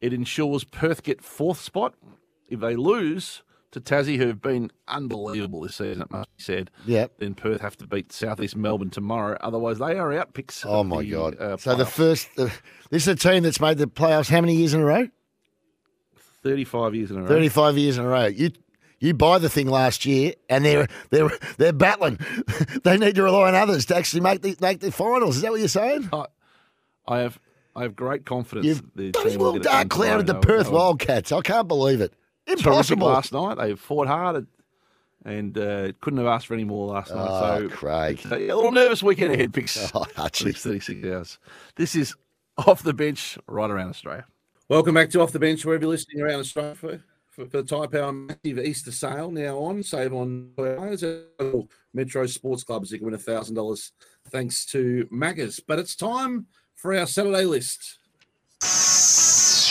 it 0.01 0.13
ensures 0.13 0.65
Perth 0.65 1.05
get 1.05 1.23
fourth 1.23 1.61
spot. 1.61 1.95
If 2.49 2.59
they 2.59 2.75
lose 2.75 3.43
to 3.73 3.81
Tassie, 3.81 4.17
who 4.17 4.27
have 4.27 4.43
been 4.43 4.71
unbelievable 4.89 5.61
this 5.61 5.77
season, 5.77 6.03
it 6.03 6.11
must 6.11 6.37
be 6.37 6.43
said, 6.43 6.71
Yep. 6.87 7.13
then 7.19 7.35
Perth 7.35 7.61
have 7.61 7.77
to 7.79 7.87
beat 7.87 8.13
Southeast 8.13 8.57
Melbourne 8.57 8.91
tomorrow. 8.91 9.37
Otherwise, 9.41 9.79
they 9.79 9.97
are 9.99 10.13
out 10.13 10.35
picks. 10.35 10.65
Oh 10.67 10.83
my 10.83 11.03
the, 11.03 11.11
God! 11.11 11.39
uh, 11.39 11.57
so 11.57 11.75
the 11.77 11.87
first, 11.87 12.29
this 12.37 12.53
is 12.91 13.09
a 13.09 13.15
team 13.15 13.43
that's 13.43 13.61
made 13.61 13.79
the 13.79 13.87
playoffs 13.87 14.29
how 14.29 14.41
many 14.41 14.57
years 14.57 14.75
in 14.75 14.81
a 14.81 14.85
row? 14.85 15.09
35 16.43 16.95
years 16.95 17.11
in 17.11 17.19
a 17.19 17.23
row. 17.23 17.29
Thirty-five 17.29 17.77
years 17.77 17.99
in 17.99 18.05
a 18.05 18.09
row. 18.09 18.27
You 18.27 18.51
you 18.99 19.15
buy 19.15 19.39
the 19.39 19.49
thing 19.49 19.69
last 19.69 20.07
year, 20.07 20.35
and 20.49 20.65
they're 20.65 20.89
they're 21.11 21.31
they're 21.59 21.73
battling. 21.73 22.19
they 22.85 22.97
need 22.97 23.15
to 23.17 23.23
rely 23.23 23.49
on 23.49 23.55
others 23.55 23.87
to 23.87 23.97
actually 23.97 24.21
make 24.21 24.43
the 24.43 24.57
make 24.61 24.81
the 24.81 24.91
finals. 24.93 25.37
Is 25.37 25.43
that 25.43 25.51
what 25.51 25.61
you're 25.61 25.69
saying? 25.69 26.09
I, 26.13 26.27
I 27.07 27.19
have 27.19 27.39
I 27.77 27.83
have 27.83 27.95
great 27.95 28.25
confidence. 28.25 28.67
You've 28.67 28.83
the 28.95 29.11
bloody 29.11 29.37
well 29.37 29.59
dark 29.59 29.89
clouded 29.91 30.27
the 30.27 30.35
tomorrow. 30.35 30.47
They 30.47 30.53
were- 30.53 30.65
Perth 30.65 30.73
Wildcats. 30.73 31.33
I 31.33 31.41
can't 31.43 31.69
believe 31.69 32.01
it. 32.01 32.15
Terrific 32.57 32.93
Impossible. 32.93 33.07
last 33.09 33.33
night. 33.33 33.59
They 33.59 33.75
fought 33.75 34.07
hard 34.09 34.47
and 35.25 35.59
uh, 35.59 35.93
couldn't 36.01 36.19
have 36.19 36.27
asked 36.27 36.47
for 36.47 36.55
any 36.55 36.65
more 36.65 36.89
last 36.89 37.11
night. 37.11 37.29
Oh, 37.29 37.69
so 37.69 37.75
Craig. 37.75 38.21
a 38.27 38.37
little 38.37 38.73
nervous 38.73 39.03
weekend 39.03 39.35
ahead, 39.35 39.53
Picks. 39.53 39.77
Oh, 39.95 40.05
Hutchie. 40.17 40.57
36 40.57 41.07
hours. 41.07 41.39
This 41.77 41.95
is 41.95 42.15
Off 42.67 42.83
the 42.83 42.95
Bench 42.95 43.39
right 43.47 43.71
around 43.71 43.91
Australia. 43.91 44.25
Welcome 44.69 44.95
back 44.95 45.11
to 45.11 45.21
Off 45.21 45.33
the 45.33 45.39
Bench, 45.39 45.65
wherever 45.65 45.83
you're 45.83 45.91
listening 45.91 46.23
around 46.23 46.41
Australia 46.41 46.75
for, 46.75 47.01
for, 47.29 47.47
for 47.47 47.63
the 47.63 47.65
Tyre 47.65 47.89
Power 47.89 48.13
Massive 48.13 48.59
Easter 48.59 48.93
sale 48.93 49.31
now 49.31 49.59
on. 49.59 49.83
Save 49.83 50.15
on 50.15 50.51
players. 50.57 51.05
Metro 51.93 52.27
Sports 52.27 52.65
Clubs. 52.65 52.91
You 52.93 52.99
can 52.99 53.11
win 53.11 53.19
$1,000 53.19 53.91
thanks 54.29 54.65
to 54.67 55.07
Maccas. 55.13 55.61
But 55.67 55.79
it's 55.81 55.97
time 55.97 56.47
for 56.75 56.95
our 56.95 57.07
Saturday 57.07 57.45
list. 57.45 57.99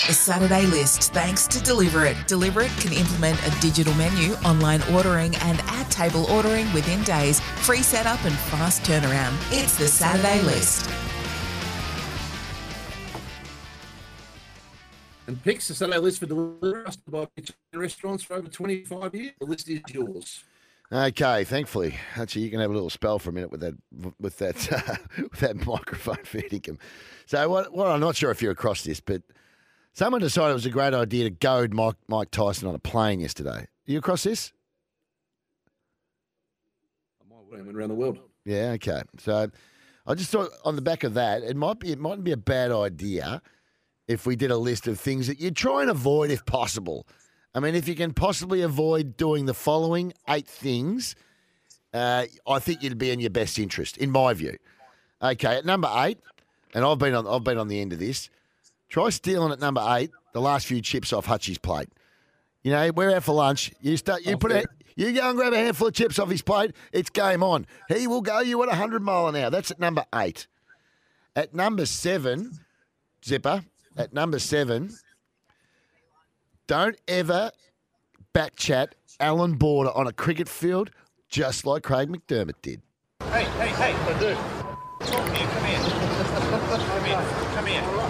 The 0.09 0.15
Saturday 0.15 0.65
list, 0.65 1.13
thanks 1.13 1.45
to 1.45 1.61
Deliver 1.61 2.03
It. 2.03 2.17
Deliver 2.25 2.61
It 2.61 2.71
can 2.79 2.93
implement 2.93 3.37
a 3.45 3.61
digital 3.61 3.93
menu, 3.93 4.33
online 4.43 4.81
ordering, 4.91 5.35
and 5.35 5.59
at 5.67 5.83
table 5.91 6.25
ordering 6.31 6.65
within 6.73 7.03
days. 7.03 7.39
Free 7.57 7.83
setup 7.83 8.25
and 8.25 8.33
fast 8.33 8.81
turnaround. 8.81 9.37
It's 9.51 9.77
the 9.77 9.87
Saturday 9.87 10.41
list. 10.41 10.89
And 15.27 15.43
picks 15.43 15.67
the 15.67 15.75
Saturday 15.75 15.99
list 15.99 16.21
for 16.21 16.25
delivery 16.25 16.81
trusted 16.81 17.11
by 17.11 17.27
restaurants 17.75 18.23
for 18.23 18.37
over 18.37 18.47
25 18.47 19.13
years. 19.13 19.33
The 19.39 19.45
list 19.45 19.69
is 19.69 19.81
yours. 19.91 20.43
Okay, 20.91 21.43
thankfully, 21.43 21.99
actually, 22.15 22.45
you 22.45 22.49
can 22.49 22.61
have 22.61 22.71
a 22.71 22.73
little 22.73 22.89
spell 22.89 23.19
for 23.19 23.29
a 23.29 23.33
minute 23.33 23.51
with 23.51 23.61
that 23.61 23.75
with 24.19 24.39
that 24.39 24.55
with 25.19 25.39
that 25.41 25.67
microphone 25.67 26.17
feeding 26.23 26.63
him. 26.63 26.79
So, 27.27 27.47
what? 27.47 27.75
Well, 27.75 27.91
I'm 27.91 27.99
not 27.99 28.15
sure 28.15 28.31
if 28.31 28.41
you're 28.41 28.51
across 28.51 28.83
this, 28.83 28.99
but 28.99 29.21
someone 29.99 30.21
decided 30.21 30.51
it 30.51 30.53
was 30.53 30.65
a 30.65 30.69
great 30.69 30.93
idea 30.93 31.25
to 31.25 31.29
goad 31.29 31.73
Mike, 31.73 31.97
Mike 32.07 32.31
Tyson 32.31 32.69
on 32.69 32.73
a 32.73 32.79
plane 32.79 33.19
yesterday. 33.19 33.49
Are 33.49 33.67
you 33.85 33.99
across 33.99 34.23
this? 34.23 34.53
I 37.21 37.33
might 37.35 37.65
went 37.65 37.77
around 37.77 37.89
the 37.89 37.95
world. 37.95 38.17
Yeah. 38.45 38.71
Okay. 38.75 39.01
So, 39.17 39.51
I 40.07 40.15
just 40.15 40.31
thought 40.31 40.51
on 40.63 40.77
the 40.77 40.81
back 40.81 41.03
of 41.03 41.15
that, 41.15 41.43
it 41.43 41.57
might 41.57 41.79
be 41.79 41.91
it 41.91 41.99
mightn't 41.99 42.23
be 42.23 42.31
a 42.31 42.37
bad 42.37 42.71
idea 42.71 43.41
if 44.07 44.25
we 44.25 44.37
did 44.37 44.51
a 44.51 44.57
list 44.57 44.87
of 44.87 44.97
things 44.97 45.27
that 45.27 45.41
you 45.41 45.51
try 45.51 45.81
and 45.81 45.91
avoid 45.91 46.31
if 46.31 46.45
possible. 46.45 47.05
I 47.53 47.59
mean, 47.59 47.75
if 47.75 47.87
you 47.87 47.95
can 47.95 48.13
possibly 48.13 48.61
avoid 48.61 49.17
doing 49.17 49.47
the 49.47 49.53
following 49.53 50.13
eight 50.29 50.47
things, 50.47 51.13
uh, 51.93 52.25
I 52.47 52.59
think 52.59 52.81
you'd 52.81 52.97
be 52.97 53.11
in 53.11 53.19
your 53.19 53.31
best 53.31 53.59
interest, 53.59 53.97
in 53.97 54.11
my 54.11 54.33
view. 54.33 54.55
Okay, 55.21 55.57
at 55.57 55.65
number 55.65 55.91
eight, 55.97 56.19
and 56.73 56.85
I've 56.85 56.99
been 56.99 57.13
on 57.13 57.27
I've 57.27 57.43
been 57.43 57.57
on 57.57 57.67
the 57.67 57.81
end 57.81 57.91
of 57.91 57.99
this. 57.99 58.29
Try 58.89 59.09
stealing 59.09 59.51
at 59.51 59.59
number 59.59 59.85
eight 59.87 60.11
the 60.33 60.41
last 60.41 60.65
few 60.65 60.81
chips 60.81 61.13
off 61.13 61.25
Hutchie's 61.25 61.57
plate. 61.57 61.89
You 62.63 62.71
know, 62.71 62.91
we're 62.91 63.15
out 63.15 63.23
for 63.23 63.33
lunch. 63.33 63.71
You 63.81 63.95
start. 63.97 64.25
You 64.25 64.37
put 64.37 64.51
a, 64.51 64.65
You 64.95 65.13
go 65.13 65.29
and 65.29 65.37
grab 65.37 65.53
a 65.53 65.57
handful 65.57 65.87
of 65.87 65.93
chips 65.93 66.19
off 66.19 66.29
his 66.29 66.41
plate. 66.41 66.75
It's 66.91 67.09
game 67.09 67.41
on. 67.41 67.65
He 67.87 68.05
will 68.05 68.21
go 68.21 68.41
you 68.41 68.61
at 68.63 68.69
hundred 68.69 69.01
mile 69.01 69.27
an 69.27 69.35
hour. 69.35 69.49
That's 69.49 69.71
at 69.71 69.79
number 69.79 70.03
eight. 70.13 70.47
At 71.35 71.53
number 71.53 71.85
seven, 71.85 72.59
Zipper. 73.23 73.63
At 73.95 74.13
number 74.13 74.39
seven, 74.39 74.91
don't 76.67 76.95
ever 77.07 77.51
back 78.33 78.55
chat 78.55 78.95
Allan 79.19 79.55
Border 79.55 79.91
on 79.91 80.07
a 80.07 80.13
cricket 80.13 80.47
field, 80.47 80.91
just 81.27 81.65
like 81.65 81.83
Craig 81.83 82.09
McDermott 82.09 82.61
did. 82.61 82.81
Hey, 83.31 83.43
hey, 83.43 83.67
hey, 83.69 84.13
the 84.13 84.19
dude. 84.19 84.37
Come 84.99 85.35
here, 85.35 85.47
come 85.47 85.65
here. 85.65 85.79
Come 86.69 87.05
here, 87.05 87.15
come 87.55 87.65
here, 87.65 87.81
come 87.81 87.99
here. 87.99 88.08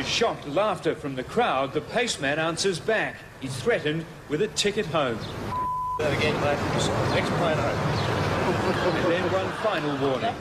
To 0.00 0.06
shocked 0.06 0.48
laughter 0.48 0.94
from 0.94 1.14
the 1.14 1.22
crowd, 1.22 1.74
the 1.74 1.82
paceman 1.82 2.38
answers 2.38 2.80
back. 2.80 3.16
He's 3.40 3.54
threatened 3.54 4.06
with 4.30 4.40
a 4.40 4.48
ticket 4.48 4.86
home. 4.86 5.18
That 5.98 6.16
again, 6.16 6.32
mate. 6.40 6.56
Next 7.10 7.28
plane 7.32 7.58
And 8.96 9.12
then 9.12 9.30
one 9.30 9.52
final 9.58 9.90
warning. 9.98 10.34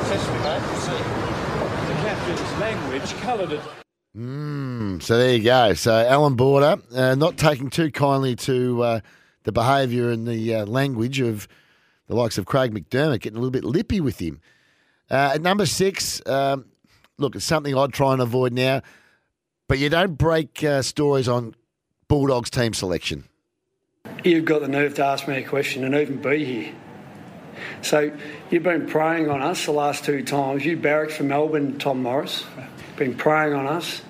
Sesame, 0.00 0.38
mate. 0.38 0.62
See. 0.78 0.92
The 1.88 2.00
captain's 2.00 2.58
language 2.58 3.12
coloured 3.20 3.52
it. 3.52 3.60
Mm, 4.16 5.02
so 5.02 5.18
there 5.18 5.36
you 5.36 5.44
go. 5.44 5.74
So 5.74 5.92
Allan 5.92 6.36
Border, 6.36 6.78
uh, 6.94 7.14
not 7.16 7.36
taking 7.36 7.68
too 7.68 7.90
kindly 7.90 8.34
to 8.36 8.82
uh, 8.82 9.00
the 9.42 9.52
behaviour 9.52 10.08
and 10.08 10.26
the 10.26 10.54
uh, 10.54 10.64
language 10.64 11.20
of 11.20 11.48
the 12.06 12.16
likes 12.16 12.38
of 12.38 12.46
Craig 12.46 12.72
McDermott, 12.72 13.20
getting 13.20 13.36
a 13.36 13.40
little 13.40 13.50
bit 13.50 13.64
lippy 13.64 14.00
with 14.00 14.18
him. 14.18 14.40
Uh, 15.10 15.32
at 15.34 15.42
number 15.42 15.66
six, 15.66 16.26
um, 16.26 16.64
look, 17.18 17.34
it's 17.34 17.44
something 17.44 17.76
I'd 17.76 17.92
try 17.92 18.12
and 18.12 18.22
avoid 18.22 18.52
now, 18.52 18.82
but 19.66 19.78
you 19.78 19.88
don't 19.88 20.16
break 20.16 20.62
uh, 20.64 20.82
stories 20.82 21.28
on 21.28 21.54
Bulldogs 22.06 22.48
team 22.48 22.72
selection. 22.72 23.24
You've 24.24 24.46
got 24.46 24.62
the 24.62 24.68
nerve 24.68 24.94
to 24.94 25.04
ask 25.04 25.28
me 25.28 25.36
a 25.36 25.46
question 25.46 25.84
and 25.84 25.94
even 25.94 26.22
be 26.22 26.44
here. 26.44 26.74
So 27.82 28.12
you've 28.50 28.62
been 28.62 28.86
preying 28.86 29.28
on 29.28 29.42
us 29.42 29.66
the 29.66 29.72
last 29.72 30.04
two 30.04 30.24
times. 30.24 30.64
You 30.64 30.76
barracked 30.76 31.12
for 31.12 31.24
Melbourne, 31.24 31.78
Tom 31.78 32.02
Morris. 32.02 32.44
Been 32.96 33.14
preying 33.14 33.52
on 33.52 33.66
us. 33.66 34.00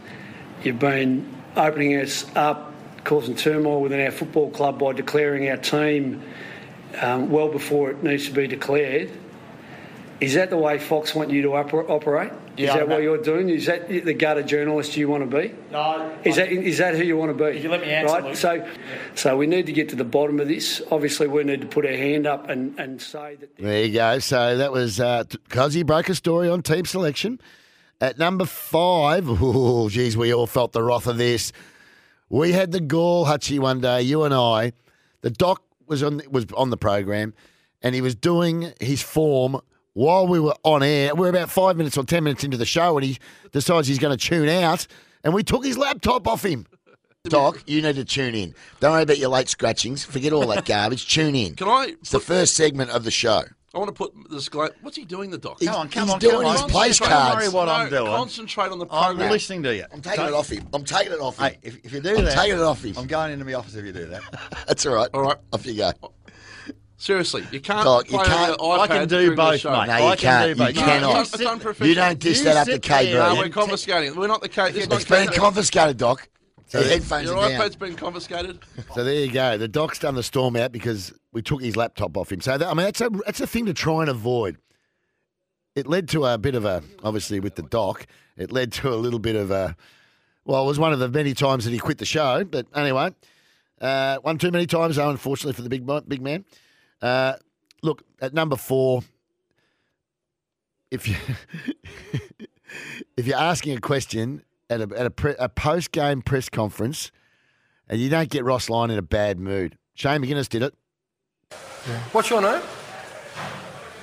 You've 0.62 0.78
been 0.78 1.34
opening 1.56 1.96
us 1.96 2.26
up, 2.36 2.72
causing 3.04 3.34
turmoil 3.34 3.80
within 3.80 4.00
our 4.00 4.10
football 4.10 4.50
club 4.50 4.78
by 4.78 4.92
declaring 4.92 5.48
our 5.48 5.56
team 5.56 6.22
um, 7.00 7.30
well 7.30 7.48
before 7.48 7.90
it 7.90 8.02
needs 8.02 8.26
to 8.26 8.32
be 8.32 8.46
declared. 8.46 9.10
Is 10.20 10.34
that 10.34 10.50
the 10.50 10.56
way 10.56 10.78
Fox 10.78 11.14
want 11.14 11.30
you 11.30 11.42
to 11.42 11.48
oper- 11.48 11.88
operate? 11.88 12.32
Yeah, 12.58 12.68
is 12.68 12.74
that 12.74 12.88
what 12.88 12.94
not- 12.96 13.02
you're 13.02 13.22
doing? 13.22 13.48
Is 13.48 13.66
that 13.66 13.88
the 13.88 14.14
gutter 14.14 14.42
journalist 14.42 14.96
you 14.96 15.08
want 15.08 15.30
to 15.30 15.36
be? 15.38 15.54
No. 15.70 16.18
Is 16.24 16.36
that 16.36 16.50
is 16.50 16.78
that 16.78 16.96
who 16.96 17.04
you 17.04 17.16
want 17.16 17.36
to 17.36 17.44
be? 17.44 17.56
If 17.56 17.62
you 17.62 17.70
let 17.70 17.80
me 17.80 17.90
answer, 17.90 18.14
right? 18.14 18.24
Luke. 18.24 18.36
So, 18.36 18.68
so 19.14 19.36
we 19.36 19.46
need 19.46 19.66
to 19.66 19.72
get 19.72 19.88
to 19.90 19.96
the 19.96 20.04
bottom 20.04 20.40
of 20.40 20.48
this. 20.48 20.82
Obviously, 20.90 21.28
we 21.28 21.44
need 21.44 21.60
to 21.60 21.66
put 21.66 21.86
our 21.86 21.92
hand 21.92 22.26
up 22.26 22.48
and, 22.48 22.78
and 22.78 23.00
say 23.00 23.36
that 23.36 23.56
There 23.56 23.84
you 23.84 23.94
go. 23.94 24.18
So 24.18 24.56
that 24.56 24.72
was 24.72 24.98
uh, 25.00 25.24
because 25.24 25.76
broke 25.84 26.08
a 26.08 26.14
story 26.14 26.48
on 26.48 26.62
team 26.62 26.84
selection. 26.84 27.40
At 28.00 28.18
number 28.18 28.44
five, 28.44 29.24
oh, 29.28 29.88
geez, 29.88 30.16
we 30.16 30.32
all 30.32 30.46
felt 30.46 30.72
the 30.72 30.82
wrath 30.82 31.06
of 31.06 31.18
this. 31.18 31.52
We 32.28 32.52
had 32.52 32.72
the 32.72 32.80
gall, 32.80 33.26
Hutchie, 33.26 33.58
one 33.58 33.80
day, 33.80 34.02
you 34.02 34.24
and 34.24 34.34
I. 34.34 34.72
The 35.22 35.30
doc 35.30 35.62
was 35.86 36.02
on 36.02 36.22
was 36.30 36.46
on 36.56 36.70
the 36.70 36.76
program, 36.76 37.34
and 37.82 37.94
he 37.94 38.00
was 38.00 38.14
doing 38.14 38.72
his 38.80 39.02
form 39.02 39.60
while 39.98 40.28
we 40.28 40.38
were 40.38 40.54
on 40.62 40.82
air. 40.84 41.12
We're 41.14 41.28
about 41.28 41.50
five 41.50 41.76
minutes 41.76 41.98
or 41.98 42.04
ten 42.04 42.22
minutes 42.22 42.44
into 42.44 42.56
the 42.56 42.64
show, 42.64 42.96
and 42.96 43.04
he 43.04 43.18
decides 43.50 43.88
he's 43.88 43.98
going 43.98 44.16
to 44.16 44.24
tune 44.24 44.48
out, 44.48 44.86
and 45.24 45.34
we 45.34 45.42
took 45.42 45.64
his 45.64 45.76
laptop 45.76 46.28
off 46.28 46.44
him. 46.44 46.66
Doc, 47.24 47.62
you 47.66 47.82
need 47.82 47.96
to 47.96 48.04
tune 48.04 48.34
in. 48.34 48.54
Don't 48.80 48.92
worry 48.92 49.02
about 49.02 49.18
your 49.18 49.28
late 49.28 49.48
scratchings. 49.48 50.04
Forget 50.04 50.32
all 50.32 50.46
that 50.46 50.64
garbage. 50.64 51.12
Tune 51.12 51.34
in. 51.34 51.56
Can 51.56 51.68
I? 51.68 51.96
It's 52.00 52.10
the 52.10 52.20
first 52.20 52.54
segment 52.54 52.90
of 52.90 53.02
the 53.02 53.10
show. 53.10 53.42
I 53.74 53.78
want 53.78 53.88
to 53.88 53.92
put 53.92 54.12
this 54.30 54.48
guy. 54.48 54.68
What's 54.80 54.96
he 54.96 55.04
doing, 55.04 55.30
the 55.30 55.36
doc? 55.36 55.58
Come 55.60 55.74
on, 55.74 55.88
come 55.88 56.04
he's 56.04 56.14
on, 56.14 56.20
doing 56.20 56.42
come 56.42 56.52
his 56.52 56.62
on. 56.62 56.70
place 56.70 56.98
Concentrate- 57.00 57.30
cards. 57.30 57.52
No, 57.52 57.58
What 57.58 57.68
I'm 57.68 57.90
doing. 57.90 58.06
Concentrate 58.06 58.70
on 58.72 58.78
the 58.78 58.86
program. 58.86 59.20
I'm 59.20 59.30
listening 59.30 59.62
to 59.64 59.74
you. 59.76 59.84
I'm 59.92 60.00
taking 60.00 60.24
it 60.24 60.32
off 60.32 60.48
him. 60.48 60.66
I'm 60.72 60.84
taking 60.84 61.12
it 61.12 61.20
off 61.20 61.38
him. 61.38 61.44
Hey, 61.50 61.58
if, 61.62 61.84
if 61.84 61.92
you 61.92 62.00
do 62.00 62.16
I'm 62.16 62.24
that, 62.24 62.34
taking 62.38 62.56
it 62.56 62.62
off 62.62 62.82
him. 62.84 62.94
I'm 62.96 63.06
going 63.08 63.32
into 63.32 63.44
my 63.44 63.54
office 63.54 63.74
if 63.74 63.84
you 63.84 63.92
do 63.92 64.06
that. 64.06 64.22
That's 64.68 64.86
all 64.86 64.94
right. 64.94 65.10
All 65.12 65.20
right. 65.22 65.36
Off 65.52 65.66
you 65.66 65.74
go. 65.76 65.92
Oh. 66.02 66.12
Seriously, 67.00 67.46
you 67.52 67.60
can't 67.60 67.84
Doc, 67.84 68.10
you 68.10 68.18
play 68.18 68.26
can't- 68.26 68.58
on 68.58 68.76
the 68.78 68.82
I 68.82 68.86
can 68.88 69.06
do 69.08 69.36
both, 69.36 69.64
mate. 69.64 69.70
No, 69.70 69.70
I 69.70 70.10
you 70.10 70.16
can 70.16 70.18
can't. 70.18 70.44
do 70.44 70.48
You 70.48 70.54
both. 70.56 70.74
No, 70.74 70.82
cannot. 70.82 71.20
it's 71.20 71.46
un- 71.46 71.60
it's. 71.64 71.80
You 71.80 71.94
don't 71.94 72.18
dish 72.18 72.38
You 72.38 72.44
that 72.44 72.56
up 72.56 72.66
to 72.66 72.72
sit 72.72 72.82
K. 72.82 73.12
there 73.12 73.22
No, 73.22 73.36
we're 73.36 73.48
confiscating. 73.50 74.16
We're 74.16 74.26
not 74.26 74.40
the 74.42 74.48
case. 74.48 74.74
It's, 74.74 74.92
It's 74.92 75.04
been 75.04 75.28
confiscated, 75.28 75.96
Doc. 75.96 76.28
So 76.66 76.82
the 76.82 76.88
headphones 76.88 77.26
Your 77.26 77.38
are 77.38 77.48
down. 77.50 77.60
iPad's 77.60 77.76
been 77.76 77.94
confiscated. 77.94 78.58
So 78.94 79.04
there 79.04 79.14
you 79.14 79.30
go. 79.30 79.56
The 79.56 79.68
doc's 79.68 80.00
done 80.00 80.16
the 80.16 80.24
storm 80.24 80.56
out 80.56 80.72
because 80.72 81.12
we 81.32 81.40
took 81.40 81.62
his 81.62 81.76
laptop 81.76 82.16
off 82.16 82.32
him. 82.32 82.40
So 82.40 82.58
that, 82.58 82.66
I 82.68 82.74
mean, 82.74 82.84
that's 82.84 83.00
a 83.00 83.08
that's 83.24 83.40
a 83.40 83.46
thing 83.46 83.64
to 83.66 83.72
try 83.74 84.00
and 84.00 84.10
avoid. 84.10 84.56
It 85.76 85.86
led 85.86 86.08
to 86.08 86.24
a 86.26 86.36
bit 86.36 86.56
of 86.56 86.64
a 86.64 86.82
obviously 87.04 87.38
with 87.38 87.54
the 87.54 87.62
doc. 87.62 88.06
It 88.36 88.50
led 88.50 88.72
to 88.72 88.88
a 88.92 88.96
little 88.96 89.20
bit 89.20 89.36
of 89.36 89.50
a 89.52 89.76
well, 90.44 90.64
it 90.64 90.66
was 90.66 90.78
one 90.80 90.92
of 90.92 90.98
the 90.98 91.08
many 91.08 91.32
times 91.32 91.64
that 91.64 91.70
he 91.70 91.78
quit 91.78 91.98
the 91.98 92.04
show. 92.04 92.42
But 92.44 92.66
anyway, 92.74 93.14
uh, 93.80 94.16
one 94.18 94.36
too 94.36 94.50
many 94.50 94.66
times 94.66 94.96
though, 94.96 95.08
unfortunately 95.10 95.52
for 95.52 95.62
the 95.62 95.68
big 95.70 95.86
big 96.08 96.20
man. 96.22 96.44
Uh, 97.00 97.34
look 97.82 98.02
at 98.20 98.34
number 98.34 98.56
four. 98.56 99.02
If 100.90 101.06
you 101.08 101.16
if 103.16 103.26
you're 103.26 103.38
asking 103.38 103.76
a 103.76 103.80
question 103.80 104.42
at 104.70 104.80
a 104.80 104.88
at 104.96 105.06
a, 105.06 105.10
pre, 105.10 105.34
a 105.38 105.48
post 105.48 105.92
game 105.92 106.22
press 106.22 106.48
conference 106.48 107.10
and 107.88 108.00
you 108.00 108.08
don't 108.08 108.28
get 108.28 108.44
Ross 108.44 108.68
Lyon 108.68 108.90
in 108.90 108.98
a 108.98 109.02
bad 109.02 109.38
mood. 109.38 109.76
Shane 109.94 110.22
McGuinness 110.22 110.48
did 110.48 110.62
it. 110.62 110.74
What's 112.12 112.30
your 112.30 112.42
name? 112.42 112.60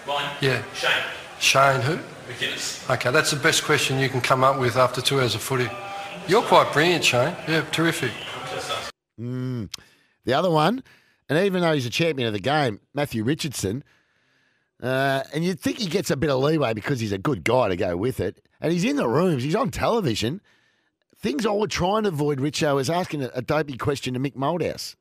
Mine? 0.08 0.30
Yeah. 0.42 0.64
Shane. 0.74 1.04
Shane 1.40 1.82
who? 1.82 1.98
McGuinness. 2.28 2.90
Okay, 2.90 3.12
that's 3.12 3.32
the 3.32 3.38
best 3.38 3.64
question 3.64 4.00
you 4.00 4.10
can 4.10 4.22
come 4.22 4.44
up 4.44 4.60
with 4.60 4.76
after 4.76 5.02
two 5.02 5.20
hours 5.20 5.36
of 5.36 5.42
footy. 5.42 5.70
You're 6.28 6.42
quite 6.42 6.74
brilliant, 6.74 7.04
Shane. 7.04 7.36
Yeah, 7.48 7.62
terrific. 7.72 8.12
Mm. 9.20 9.70
The 10.26 10.34
other 10.34 10.50
one, 10.50 10.84
and 11.30 11.46
even 11.46 11.62
though 11.62 11.74
he's 11.74 11.86
a 11.86 11.90
champion 11.90 12.28
of 12.28 12.34
the 12.34 12.40
game, 12.40 12.80
Matthew 12.94 13.24
Richardson, 13.24 13.84
uh, 14.84 15.24
and 15.34 15.44
you'd 15.44 15.60
think 15.60 15.80
he 15.80 15.88
gets 15.88 16.12
a 16.12 16.18
bit 16.18 16.30
of 16.30 16.40
leeway 16.42 16.74
because 16.74 17.00
he's 17.00 17.12
a 17.14 17.18
good 17.18 17.44
guy 17.44 17.70
to 17.70 17.76
go 17.76 17.96
with 17.96 18.20
it, 18.20 18.42
and 18.62 18.72
he's 18.72 18.84
in 18.84 18.96
the 18.98 19.08
rooms, 19.08 19.44
he's 19.44 19.56
on 19.56 19.72
television. 19.72 20.42
Things 21.18 21.46
I 21.46 21.52
would 21.52 21.72
try 21.72 21.98
and 21.98 22.06
avoid, 22.06 22.40
Richo, 22.40 22.80
is 22.80 22.90
asking 22.90 23.24
a, 23.24 23.32
a 23.34 23.42
dopey 23.42 23.78
question 23.78 24.14
to 24.14 24.20
Mick 24.20 24.34
Malthouse. 24.36 24.96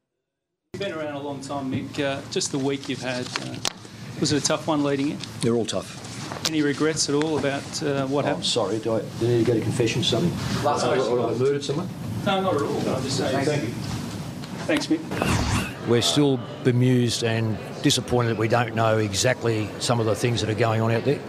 You've 0.75 0.83
been 0.83 0.93
around 0.93 1.15
a 1.15 1.21
long 1.21 1.41
time, 1.41 1.71
Mick. 1.71 2.01
Uh, 2.03 2.21
just 2.31 2.51
the 2.53 2.59
week 2.59 2.89
you've 2.89 3.03
had, 3.03 3.27
uh, 3.43 3.57
was 4.21 4.33
it 4.33 4.43
a 4.43 4.47
tough 4.47 4.67
one 4.67 4.83
leading 4.85 5.11
in? 5.13 5.19
They're 5.41 5.55
all 5.55 5.67
tough. 5.67 6.01
Any 6.49 6.63
regrets 6.63 7.09
at 7.09 7.15
all 7.15 7.39
about 7.39 7.83
uh, 7.83 8.07
what 8.07 8.25
Oh, 8.25 8.29
happened? 8.29 8.45
sorry, 8.47 8.79
do 8.79 8.95
I, 8.95 9.01
do 9.01 9.07
I 9.23 9.29
need 9.29 9.39
to 9.39 9.45
get 9.45 9.57
a 9.57 9.61
confession 9.61 10.01
or 10.01 10.05
something? 10.05 10.31
Last 10.65 10.85
Uh, 10.85 10.95
question. 10.95 11.13
or 11.19 11.31
I 11.31 11.35
murdered 11.35 11.65
someone? 11.65 11.89
No, 12.25 12.41
not 12.41 12.55
at 12.55 12.63
all. 12.63 12.79
I'm 12.95 13.03
just 13.03 13.17
saying. 13.19 13.45
Thank 13.45 13.63
you. 13.65 13.75
Thanks, 14.67 14.87
Mick. 14.87 15.89
We're 15.89 16.03
still 16.03 16.41
bemused 16.65 17.23
and 17.23 17.59
disappointed 17.83 18.31
that 18.31 18.39
we 18.39 18.49
don't 18.49 18.75
know 18.75 18.97
exactly 18.99 19.69
some 19.79 20.01
of 20.01 20.07
the 20.07 20.15
things 20.15 20.41
that 20.41 20.49
are 20.49 20.55
going 20.55 20.81
on 20.81 20.91
out 20.91 21.05
there. 21.05 21.21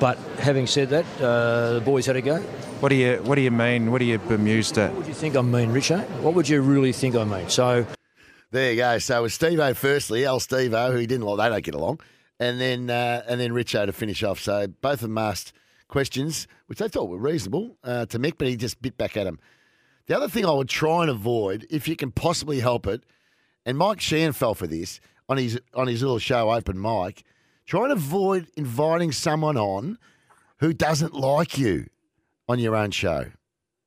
But 0.00 0.18
having 0.38 0.66
said 0.66 0.90
that, 0.90 1.04
uh, 1.20 1.74
the 1.74 1.80
boys 1.80 2.06
had 2.06 2.16
a 2.16 2.20
go. 2.22 2.40
What 2.80 2.88
do 2.88 2.96
you 2.96 3.18
What 3.22 3.36
do 3.36 3.42
you 3.42 3.52
mean? 3.52 3.92
What 3.92 4.00
are 4.00 4.04
you 4.04 4.18
bemused 4.18 4.76
at? 4.76 4.90
What 4.90 4.98
would 4.98 5.06
you 5.06 5.14
think 5.14 5.36
I 5.36 5.42
mean, 5.42 5.70
Richo? 5.70 6.04
What 6.20 6.34
would 6.34 6.48
you 6.48 6.60
really 6.60 6.92
think 6.92 7.14
I 7.14 7.22
mean? 7.24 7.48
So, 7.48 7.86
There 8.50 8.72
you 8.72 8.76
go. 8.76 8.98
So 8.98 9.18
it 9.18 9.22
was 9.22 9.34
Steve 9.34 9.60
O 9.60 9.72
firstly, 9.74 10.24
El 10.24 10.40
Steve 10.40 10.74
O, 10.74 10.90
who 10.90 10.98
he 10.98 11.06
didn't 11.06 11.24
like, 11.24 11.38
they 11.38 11.48
don't 11.48 11.64
get 11.64 11.74
along, 11.74 12.00
and 12.40 12.60
then 12.60 12.90
uh, 12.90 13.22
and 13.28 13.40
then 13.40 13.52
Richo 13.52 13.86
to 13.86 13.92
finish 13.92 14.24
off. 14.24 14.40
So 14.40 14.66
both 14.66 14.94
of 14.94 15.00
them 15.02 15.18
asked 15.18 15.52
questions, 15.88 16.48
which 16.66 16.80
they 16.80 16.88
thought 16.88 17.08
were 17.08 17.18
reasonable 17.18 17.76
uh, 17.84 18.06
to 18.06 18.18
Mick, 18.18 18.34
but 18.36 18.48
he 18.48 18.56
just 18.56 18.82
bit 18.82 18.98
back 18.98 19.16
at 19.16 19.26
him. 19.28 19.38
The 20.06 20.16
other 20.16 20.28
thing 20.28 20.44
I 20.44 20.52
would 20.52 20.68
try 20.68 21.02
and 21.02 21.10
avoid, 21.10 21.66
if 21.70 21.88
you 21.88 21.96
can 21.96 22.10
possibly 22.10 22.60
help 22.60 22.86
it, 22.86 23.02
and 23.64 23.78
Mike 23.78 24.00
Sheehan 24.00 24.32
fell 24.32 24.54
for 24.54 24.66
this 24.66 25.00
on 25.28 25.38
his 25.38 25.58
on 25.72 25.86
his 25.86 26.02
little 26.02 26.18
show, 26.18 26.50
Open 26.50 26.80
Mic, 26.80 27.24
try 27.64 27.84
and 27.84 27.92
avoid 27.92 28.48
inviting 28.56 29.12
someone 29.12 29.56
on 29.56 29.98
who 30.58 30.72
doesn't 30.72 31.14
like 31.14 31.56
you 31.56 31.88
on 32.48 32.58
your 32.58 32.76
own 32.76 32.90
show. 32.90 33.26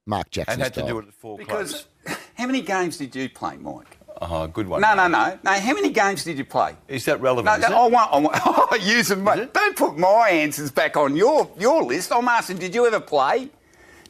Mark 0.07 0.31
Jackson. 0.31 0.53
And 0.53 0.63
had 0.63 0.73
to 0.75 0.83
do 0.83 0.99
it 0.99 1.07
at 1.07 1.13
full 1.13 1.37
Because 1.37 1.87
how 2.35 2.47
many 2.47 2.61
games 2.61 2.97
did 2.97 3.15
you 3.15 3.29
play, 3.29 3.57
Mike? 3.57 3.97
Oh, 4.21 4.47
good 4.47 4.67
one. 4.67 4.81
No, 4.81 4.95
no, 4.95 5.07
no, 5.07 5.37
no. 5.43 5.51
How 5.51 5.73
many 5.73 5.89
games 5.89 6.23
did 6.23 6.37
you 6.37 6.45
play? 6.45 6.75
Is 6.87 7.05
that 7.05 7.21
relevant? 7.21 7.45
No, 7.45 7.53
is 7.65 7.69
no, 7.69 7.83
it? 7.83 7.85
I 7.85 7.87
want, 7.87 8.13
I 8.13 8.17
want 8.17 8.37
oh, 8.45 8.75
use 8.81 9.09
them. 9.09 9.25
Don't 9.25 9.75
put 9.75 9.97
my 9.97 10.29
answers 10.29 10.71
back 10.71 10.97
on 10.97 11.15
your 11.15 11.51
your 11.59 11.83
list. 11.83 12.11
I'm 12.11 12.27
asking, 12.27 12.57
did 12.57 12.73
you 12.73 12.87
ever 12.87 12.99
play? 12.99 13.49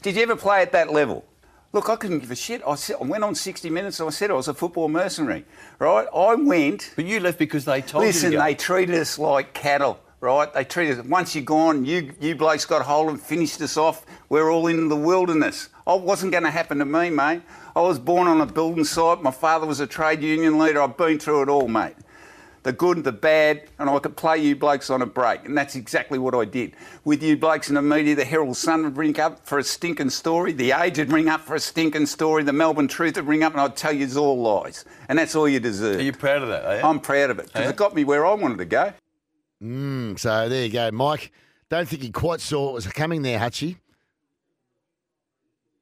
Did 0.02 0.16
you 0.16 0.22
ever 0.22 0.36
play 0.36 0.62
at 0.62 0.72
that 0.72 0.94
level? 0.94 1.26
Look, 1.74 1.90
I 1.90 1.96
couldn't 1.98 2.20
give 2.20 2.32
a 2.32 2.36
shit. 2.36 2.62
I, 2.66 2.76
said, 2.76 2.96
I 3.02 3.04
went 3.04 3.24
on 3.24 3.36
60 3.36 3.70
Minutes 3.70 4.00
and 4.00 4.08
I 4.08 4.12
said 4.12 4.32
I 4.32 4.34
was 4.34 4.48
a 4.48 4.54
football 4.54 4.88
mercenary, 4.88 5.46
right? 5.80 6.08
I 6.16 6.36
went. 6.36 6.94
But 6.96 7.06
you 7.06 7.20
left 7.20 7.38
because 7.38 7.66
they 7.66 7.82
told 7.82 8.06
Listen, 8.06 8.32
you 8.32 8.38
to 8.38 8.44
they 8.44 8.56
treated 8.56 8.96
us 8.96 9.20
like 9.20 9.54
cattle, 9.54 10.00
right? 10.22 10.52
They 10.54 10.64
treated 10.64 11.00
us. 11.00 11.06
Once 11.06 11.36
you're 11.36 11.44
gone, 11.44 11.84
you 11.84 12.14
you 12.22 12.36
blokes 12.36 12.66
got 12.66 12.84
hold 12.84 13.10
and 13.10 13.22
finished 13.22 13.62
us 13.62 13.76
off. 13.76 14.06
We're 14.30 14.50
all 14.50 14.68
in 14.68 14.88
the 14.88 14.96
wilderness. 14.96 15.70
Oh, 15.86 16.00
I 16.00 16.02
wasn't 16.02 16.32
going 16.32 16.46
to 16.46 16.52
happen 16.52 16.80
to 16.80 16.86
me, 16.86 17.10
mate. 17.10 17.42
I 17.76 17.82
was 17.82 18.00
born 18.00 18.28
on 18.28 18.40
a 18.42 18.46
building 18.46 18.86
site. 18.86 19.22
My 19.22 19.32
father 19.32 19.66
was 19.66 19.82
a 19.82 19.88
trade 19.88 20.24
union 20.24 20.58
leader. 20.58 20.82
I've 20.82 20.98
been 20.98 21.20
through 21.20 21.44
it 21.44 21.50
all, 21.50 21.68
mate. 21.68 21.96
The 22.68 22.74
good, 22.74 23.06
the 23.06 23.14
bad, 23.14 23.64
and 23.80 23.90
I 23.90 23.98
could 24.00 24.18
play 24.18 24.40
you 24.40 24.54
blokes 24.54 24.90
on 24.90 25.02
a 25.02 25.06
break, 25.06 25.46
and 25.46 25.58
that's 25.58 25.78
exactly 25.78 26.20
what 26.20 26.36
I 26.36 26.44
did. 26.44 26.74
With 27.06 27.24
you 27.24 27.38
blokes 27.38 27.70
in 27.70 27.76
the 27.76 27.82
media, 27.82 28.14
the 28.14 28.26
Herald 28.26 28.58
Sun 28.58 28.84
would 28.84 28.98
ring 28.98 29.18
up 29.22 29.48
for 29.48 29.58
a 29.58 29.64
stinking 29.64 30.10
story, 30.10 30.52
the 30.52 30.74
Age 30.74 31.00
would 31.00 31.10
ring 31.10 31.30
up 31.30 31.40
for 31.40 31.56
a 31.56 31.62
stinking 31.62 32.08
story, 32.08 32.44
the 32.44 32.52
Melbourne 32.52 32.90
Truth 32.90 33.16
would 33.16 33.26
ring 33.26 33.42
up, 33.42 33.54
and 33.54 33.62
I'd 33.62 33.78
tell 33.78 33.94
you 33.94 34.04
it's 34.04 34.18
all 34.18 34.38
lies, 34.38 34.84
and 35.08 35.18
that's 35.18 35.34
all 35.34 35.48
you 35.48 35.62
deserve. 35.62 36.00
Are 36.00 36.04
you 36.04 36.12
proud 36.12 36.42
of 36.42 36.50
that? 36.50 36.66
Are 36.66 36.76
you? 36.76 36.84
I'm 36.84 37.00
proud 37.00 37.30
of 37.30 37.40
it 37.40 37.46
because 37.46 37.70
it 37.70 37.78
got 37.78 37.96
me 37.96 38.04
where 38.04 38.26
I 38.26 38.34
wanted 38.34 38.58
to 38.58 38.66
go. 38.66 38.92
Mm, 39.64 40.20
so 40.20 40.50
there 40.50 40.66
you 40.66 40.74
go, 40.74 40.92
Mike. 40.92 41.32
Don't 41.70 41.88
think 41.88 42.02
he 42.02 42.12
quite 42.12 42.42
saw 42.42 42.66
what 42.66 42.74
was 42.74 42.88
coming 42.88 43.22
there, 43.22 43.40
Hutchie. 43.40 43.78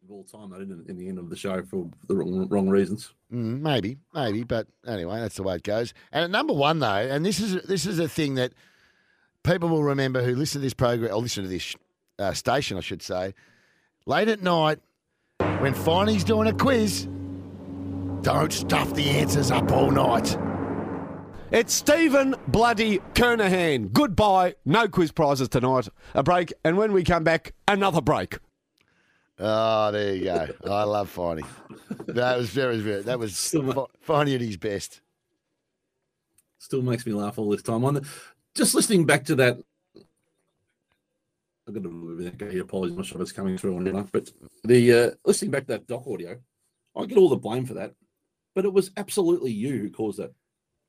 Of 0.06 0.12
all 0.12 0.24
time, 0.24 0.54
I 0.54 0.60
didn't 0.60 0.88
in 0.88 0.98
the 0.98 1.08
end 1.08 1.18
of 1.18 1.30
the 1.30 1.36
show 1.36 1.64
for 1.64 1.90
the 2.08 2.16
wrong, 2.16 2.48
wrong 2.48 2.70
reasons. 2.70 3.14
Mm, 3.34 3.62
maybe, 3.62 3.98
maybe, 4.14 4.44
but 4.44 4.68
anyway, 4.88 5.20
that's 5.20 5.36
the 5.36 5.44
way 5.44 5.56
it 5.56 5.64
goes. 5.64 5.94
And 6.12 6.26
at 6.26 6.32
number 6.32 6.54
one, 6.54 6.80
though, 6.80 6.88
and 6.88 7.26
this 7.26 7.40
is 7.40 7.64
this 7.64 7.86
is 7.86 7.98
a 8.00 8.08
thing 8.08 8.36
that 8.36 8.54
people 9.44 9.70
will 9.70 9.84
remember 9.84 10.22
who 10.22 10.36
listen 10.36 10.62
to 10.62 10.66
this 10.66 10.74
program 10.74 11.12
or 11.12 11.22
listen 11.22 11.44
to 11.44 11.50
this 11.50 11.76
uh, 12.20 12.34
station, 12.34 12.78
I 12.78 12.82
should 12.82 13.02
say. 13.02 13.34
Late 14.06 14.28
at 14.28 14.44
night, 14.44 14.80
when 15.38 15.74
Finey's 15.74 16.24
doing 16.24 16.48
a 16.48 16.54
quiz, 16.54 17.08
don't 18.22 18.54
stuff 18.54 18.94
the 18.94 19.10
answers 19.10 19.50
up 19.50 19.72
all 19.72 19.90
night. 19.90 20.38
It's 21.52 21.74
Stephen 21.74 22.36
Bloody 22.48 23.00
Kernahan. 23.14 23.92
Goodbye. 23.92 24.56
No 24.66 24.88
quiz 24.88 25.12
prizes 25.12 25.50
tonight. 25.50 25.90
A 26.14 26.22
break, 26.22 26.54
and 26.64 26.78
when 26.78 26.92
we 26.92 27.04
come 27.04 27.24
back, 27.24 27.54
another 27.68 28.02
break. 28.02 28.38
Oh, 29.38 29.92
there 29.92 30.16
you 30.16 30.24
go. 30.26 30.48
I 30.66 30.84
love 30.84 31.14
Finey. 31.14 31.46
That 32.08 32.38
was 32.38 32.50
very, 32.50 32.80
very. 32.80 33.02
That 33.02 33.20
was 33.20 33.52
Fi- 33.52 33.60
Finey 34.08 34.36
at 34.36 34.42
his 34.42 34.58
best. 34.58 35.02
Still 36.58 36.82
makes 36.82 37.06
me 37.06 37.14
laugh 37.14 37.38
all 37.38 37.50
this 37.50 37.62
time. 37.62 37.84
On 37.84 37.96
the, 37.96 38.08
just 38.56 38.74
listening 38.74 39.06
back 39.06 39.26
to 39.26 39.36
that, 39.36 39.58
I've 41.68 41.74
got 41.74 41.84
to 41.84 42.32
okay, 42.42 42.60
apologies. 42.60 42.92
I'm 42.94 42.98
not 42.98 43.06
sure 43.08 43.18
if 43.18 43.24
it's 43.24 43.32
coming 43.32 43.58
through 43.58 43.76
or 43.76 43.82
not, 43.82 44.12
but 44.12 44.32
the 44.64 44.94
uh, 44.94 45.12
listening 45.26 45.52
back 45.52 45.64
to 45.64 45.74
that 45.74 45.88
doc 45.88 46.04
audio, 46.08 46.38
I 46.96 47.06
get 47.06 47.18
all 47.18 47.30
the 47.30 47.36
blame 47.36 47.66
for 47.66 47.74
that, 47.74 47.94
but 48.54 48.66
it 48.66 48.74
was 48.74 48.92
absolutely 48.98 49.52
you 49.52 49.78
who 49.78 49.90
caused 49.90 50.20
that. 50.20 50.32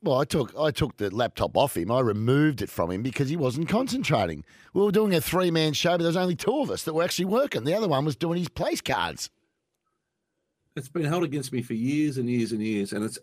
Well, 0.07 0.21
I 0.21 0.25
took 0.25 0.55
I 0.57 0.71
took 0.71 0.99
the 0.99 1.13
laptop 1.13 1.57
off 1.57 1.77
him. 1.77 1.91
I 1.91 1.99
removed 1.99 2.63
it 2.63 2.71
from 2.71 2.93
him 2.93 3.03
because 3.03 3.29
he 3.29 3.35
wasn't 3.35 3.69
concentrating. 3.69 4.45
We 4.73 4.83
were 4.83 4.93
doing 4.93 5.13
a 5.15 5.21
three 5.21 5.51
man 5.51 5.73
show, 5.73 5.91
but 5.93 5.99
there 5.99 6.07
was 6.07 6.17
only 6.17 6.37
two 6.37 6.61
of 6.61 6.71
us 6.71 6.85
that 6.85 6.95
were 6.95 7.03
actually 7.03 7.25
working. 7.25 7.65
The 7.65 7.75
other 7.75 7.89
one 7.89 8.05
was 8.05 8.15
doing 8.15 8.39
his 8.39 8.49
place 8.49 8.81
cards. 8.81 9.31
It's 10.77 10.89
been 10.89 11.07
held 11.07 11.25
against 11.25 11.53
me 11.53 11.61
for 11.61 11.75
years 11.75 12.19
and 12.19 12.31
years 12.31 12.53
and 12.53 12.63
years, 12.63 12.93
and 12.93 13.05
it's 13.05 13.19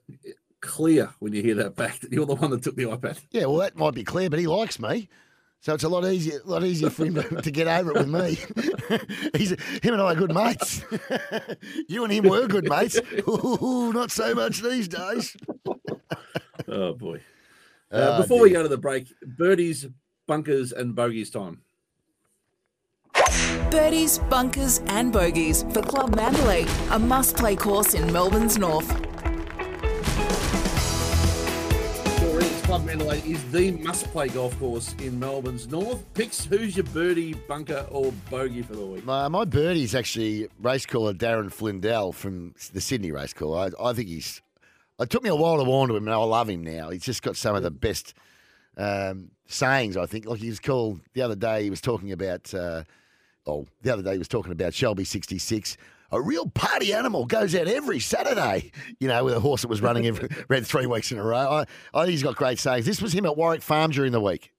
clear 0.59 1.09
when 1.19 1.31
you 1.31 1.41
hear 1.41 1.55
that 1.55 1.77
back 1.77 1.99
that 2.01 2.11
you're 2.11 2.25
the 2.25 2.35
one 2.35 2.51
that 2.51 2.63
took 2.63 2.75
the 2.75 2.83
iPad. 2.83 3.21
Yeah, 3.31 3.45
well, 3.45 3.59
that 3.59 3.77
might 3.77 3.93
be 3.93 4.03
clear, 4.03 4.29
but 4.29 4.39
he 4.39 4.47
likes 4.47 4.77
me, 4.77 5.07
so 5.63 5.73
it's 5.73 5.85
a 5.85 5.89
lot 5.89 6.03
easier, 6.03 6.41
a 6.43 6.49
lot 6.49 6.65
easier 6.65 6.89
for 6.89 7.05
him 7.05 7.15
to, 7.15 7.41
to 7.41 7.49
get 7.49 7.67
over 7.67 7.91
it 7.91 7.97
with 7.99 8.09
me. 8.09 8.37
He's 9.37 9.51
him 9.51 9.93
and 9.93 10.01
I 10.01 10.11
are 10.11 10.15
good 10.15 10.33
mates. 10.33 10.83
you 11.87 12.03
and 12.03 12.11
him 12.11 12.27
were 12.27 12.47
good 12.47 12.67
mates. 12.67 12.99
Ooh, 13.29 13.93
not 13.93 14.11
so 14.11 14.35
much 14.35 14.59
these 14.59 14.89
days. 14.89 15.37
Oh 16.67 16.93
boy! 16.93 17.17
Uh, 17.91 18.17
Oh, 18.17 18.21
before 18.21 18.41
we 18.41 18.49
go 18.49 18.63
to 18.63 18.69
the 18.69 18.77
break, 18.77 19.07
birdies, 19.21 19.87
bunkers, 20.27 20.71
and 20.71 20.95
bogeys 20.95 21.29
time. 21.29 21.61
Birdies, 23.69 24.19
bunkers, 24.29 24.81
and 24.87 25.11
bogeys 25.11 25.63
for 25.73 25.81
Club 25.81 26.15
Mandalay, 26.15 26.65
a 26.91 26.99
must 26.99 27.35
play 27.37 27.55
course 27.55 27.93
in 27.93 28.11
Melbourne's 28.11 28.57
north. 28.57 28.87
Club 32.63 32.85
Mandalay 32.85 33.19
is 33.19 33.43
the 33.51 33.71
must-play 33.71 34.29
golf 34.29 34.57
course 34.57 34.95
in 34.99 35.19
Melbourne's 35.19 35.67
north. 35.67 36.01
Picks 36.13 36.45
who's 36.45 36.75
your 36.77 36.85
birdie, 36.85 37.33
bunker, 37.33 37.85
or 37.91 38.11
bogey 38.31 38.61
for 38.63 38.75
the 38.75 38.85
week? 38.85 39.05
My, 39.05 39.27
my 39.27 39.43
birdie's 39.45 39.93
actually 39.93 40.47
race 40.59 40.85
caller 40.85 41.13
Darren 41.13 41.51
Flindell 41.53 42.13
from 42.13 42.55
the 42.73 42.79
Sydney 42.81 43.11
race 43.11 43.33
caller. 43.33 43.69
I, 43.79 43.89
I 43.89 43.93
think 43.93 44.07
he's. 44.07 44.41
It 44.99 45.09
took 45.09 45.23
me 45.23 45.29
a 45.29 45.35
while 45.35 45.57
to 45.57 45.63
warn 45.63 45.89
to 45.89 45.95
him, 45.95 46.07
and 46.07 46.13
I 46.13 46.17
love 46.17 46.49
him 46.49 46.63
now. 46.63 46.89
He's 46.89 47.03
just 47.03 47.23
got 47.23 47.35
some 47.35 47.55
of 47.55 47.63
the 47.63 47.71
best 47.71 48.13
um, 48.77 49.31
sayings. 49.47 49.97
I 49.97 50.05
think. 50.05 50.25
Like 50.25 50.39
he 50.39 50.49
was 50.49 50.59
called 50.59 51.01
the 51.13 51.21
other 51.21 51.35
day. 51.35 51.63
He 51.63 51.69
was 51.69 51.81
talking 51.81 52.11
about. 52.11 52.53
Uh, 52.53 52.83
oh, 53.47 53.65
the 53.81 53.91
other 53.91 54.03
day 54.03 54.13
he 54.13 54.17
was 54.19 54.27
talking 54.27 54.51
about 54.51 54.73
Shelby 54.73 55.03
sixty 55.03 55.37
six. 55.37 55.77
A 56.11 56.21
real 56.21 56.47
party 56.47 56.93
animal 56.93 57.25
goes 57.25 57.55
out 57.55 57.67
every 57.67 57.99
Saturday. 57.99 58.71
You 58.99 59.07
know, 59.07 59.23
with 59.25 59.33
a 59.33 59.39
horse 59.39 59.63
that 59.63 59.67
was 59.67 59.81
running 59.81 60.05
every, 60.07 60.29
ran 60.47 60.63
three 60.63 60.85
weeks 60.85 61.11
in 61.11 61.17
a 61.17 61.23
row. 61.23 61.37
I, 61.37 61.65
I 61.93 62.01
think 62.03 62.11
he's 62.11 62.23
got 62.23 62.35
great 62.35 62.59
sayings. 62.59 62.85
This 62.85 63.01
was 63.01 63.13
him 63.13 63.25
at 63.25 63.35
Warwick 63.35 63.63
Farm 63.63 63.89
during 63.91 64.11
the 64.11 64.21
week. 64.21 64.52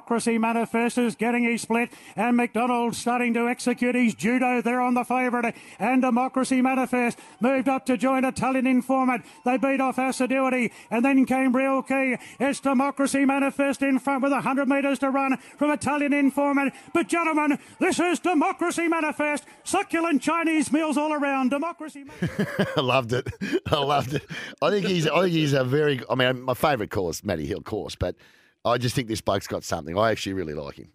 Democracy 0.00 0.38
Manifestos 0.38 1.14
getting 1.14 1.44
his 1.44 1.60
split, 1.60 1.92
and 2.16 2.34
McDonald 2.34 2.96
starting 2.96 3.34
to 3.34 3.46
execute 3.46 3.94
his 3.94 4.14
judo. 4.14 4.62
They're 4.62 4.80
on 4.80 4.94
the 4.94 5.04
favourite, 5.04 5.54
and 5.78 6.00
Democracy 6.00 6.62
Manifest 6.62 7.18
moved 7.38 7.68
up 7.68 7.84
to 7.84 7.98
join 7.98 8.24
Italian 8.24 8.66
Informant. 8.66 9.26
They 9.44 9.58
beat 9.58 9.78
off 9.78 9.98
Assiduity, 9.98 10.72
and 10.90 11.04
then 11.04 11.26
came 11.26 11.54
Real 11.54 11.82
Key. 11.82 12.16
It's 12.40 12.60
Democracy 12.60 13.26
Manifest 13.26 13.82
in 13.82 13.98
front 13.98 14.22
with 14.22 14.32
100 14.32 14.66
metres 14.66 14.98
to 15.00 15.10
run 15.10 15.36
from 15.58 15.70
Italian 15.70 16.14
Informant. 16.14 16.72
But, 16.94 17.06
gentlemen, 17.06 17.58
this 17.78 18.00
is 18.00 18.20
Democracy 18.20 18.88
Manifest. 18.88 19.44
Succulent 19.64 20.22
Chinese 20.22 20.72
meals 20.72 20.96
all 20.96 21.12
around. 21.12 21.50
Democracy 21.50 22.06
I 22.76 22.80
loved 22.80 23.12
it. 23.12 23.28
I 23.66 23.76
loved 23.76 24.14
it. 24.14 24.24
I 24.62 24.70
think 24.70 24.86
he's. 24.86 25.06
I 25.06 25.24
think 25.24 25.32
he's 25.32 25.52
a 25.52 25.62
very. 25.62 26.00
I 26.08 26.14
mean, 26.14 26.40
my 26.40 26.54
favourite 26.54 26.90
course, 26.90 27.22
Matty 27.22 27.44
Hill 27.44 27.60
course, 27.60 27.94
but 27.96 28.16
I 28.64 28.78
just 28.78 28.94
think 28.94 29.08
this 29.08 29.20
bloke's 29.20 29.46
got 29.46 29.64
something. 29.64 29.96
I 29.98 30.10
actually 30.10 30.34
really 30.34 30.54
like 30.54 30.76
him. 30.76 30.88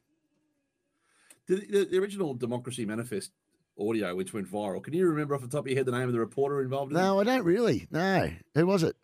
The, 1.47 1.56
the, 1.56 1.86
the 1.91 1.97
original 1.99 2.34
Democracy 2.34 2.86
Manifest 2.86 3.32
audio, 3.80 4.15
which 4.15 4.34
went 4.34 4.49
viral. 4.51 4.84
Can 4.84 4.93
you 4.93 5.08
remember 5.08 5.36
off 5.36 5.41
the 5.41 5.47
top 5.47 5.65
of 5.65 5.67
your 5.67 5.78
head 5.78 5.86
the 5.86 5.91
name 5.91 6.08
of 6.08 6.13
the 6.13 6.19
reporter 6.19 6.62
involved 6.62 6.91
in 6.91 6.97
it? 6.97 7.01
No, 7.01 7.19
I 7.19 7.23
don't 7.23 7.43
really. 7.43 7.88
No, 7.91 8.32
who 8.54 8.65
was 8.65 8.84
it? 8.84 8.95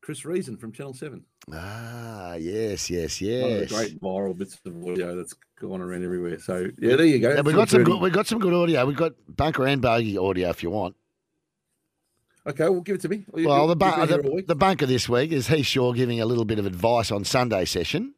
Chris 0.00 0.24
Reason 0.24 0.56
from 0.56 0.72
Channel 0.72 0.94
Seven. 0.94 1.24
Ah, 1.52 2.34
yes, 2.34 2.90
yes, 2.90 3.20
One 3.20 3.30
of 3.30 3.50
the 3.50 3.58
yes. 3.60 3.72
great 3.72 4.00
viral 4.00 4.36
bits 4.36 4.58
of 4.64 4.84
audio 4.84 5.16
that's 5.16 5.34
gone 5.60 5.80
around 5.80 6.04
everywhere. 6.04 6.40
So 6.40 6.68
yeah, 6.78 6.96
there 6.96 7.06
you 7.06 7.20
go. 7.20 7.30
Yeah, 7.30 7.40
we 7.42 7.52
That's 7.52 7.56
got 7.56 7.68
some 7.70 7.84
good. 7.84 8.00
We 8.00 8.10
got 8.10 8.26
some 8.26 8.40
good 8.40 8.52
audio. 8.52 8.84
We've 8.84 8.96
got 8.96 9.12
bunker 9.28 9.64
and 9.66 9.80
bogey 9.80 10.18
audio 10.18 10.50
if 10.50 10.62
you 10.62 10.70
want. 10.70 10.96
Okay, 12.46 12.68
well, 12.68 12.80
give 12.80 12.96
it 12.96 13.00
to 13.02 13.08
me. 13.08 13.24
You- 13.36 13.48
Well, 13.48 13.66
the, 13.68 13.72
you've 13.72 13.78
bu- 13.78 13.84
been 14.00 14.08
here 14.08 14.16
all 14.16 14.22
the, 14.22 14.30
week. 14.32 14.46
the 14.48 14.54
bunker 14.56 14.86
this 14.86 15.08
week 15.08 15.30
is 15.30 15.46
Heath 15.46 15.66
Shaw 15.66 15.92
giving 15.92 16.20
a 16.20 16.26
little 16.26 16.44
bit 16.44 16.58
of 16.58 16.66
advice 16.66 17.12
on 17.12 17.24
Sunday 17.24 17.64
session. 17.64 18.14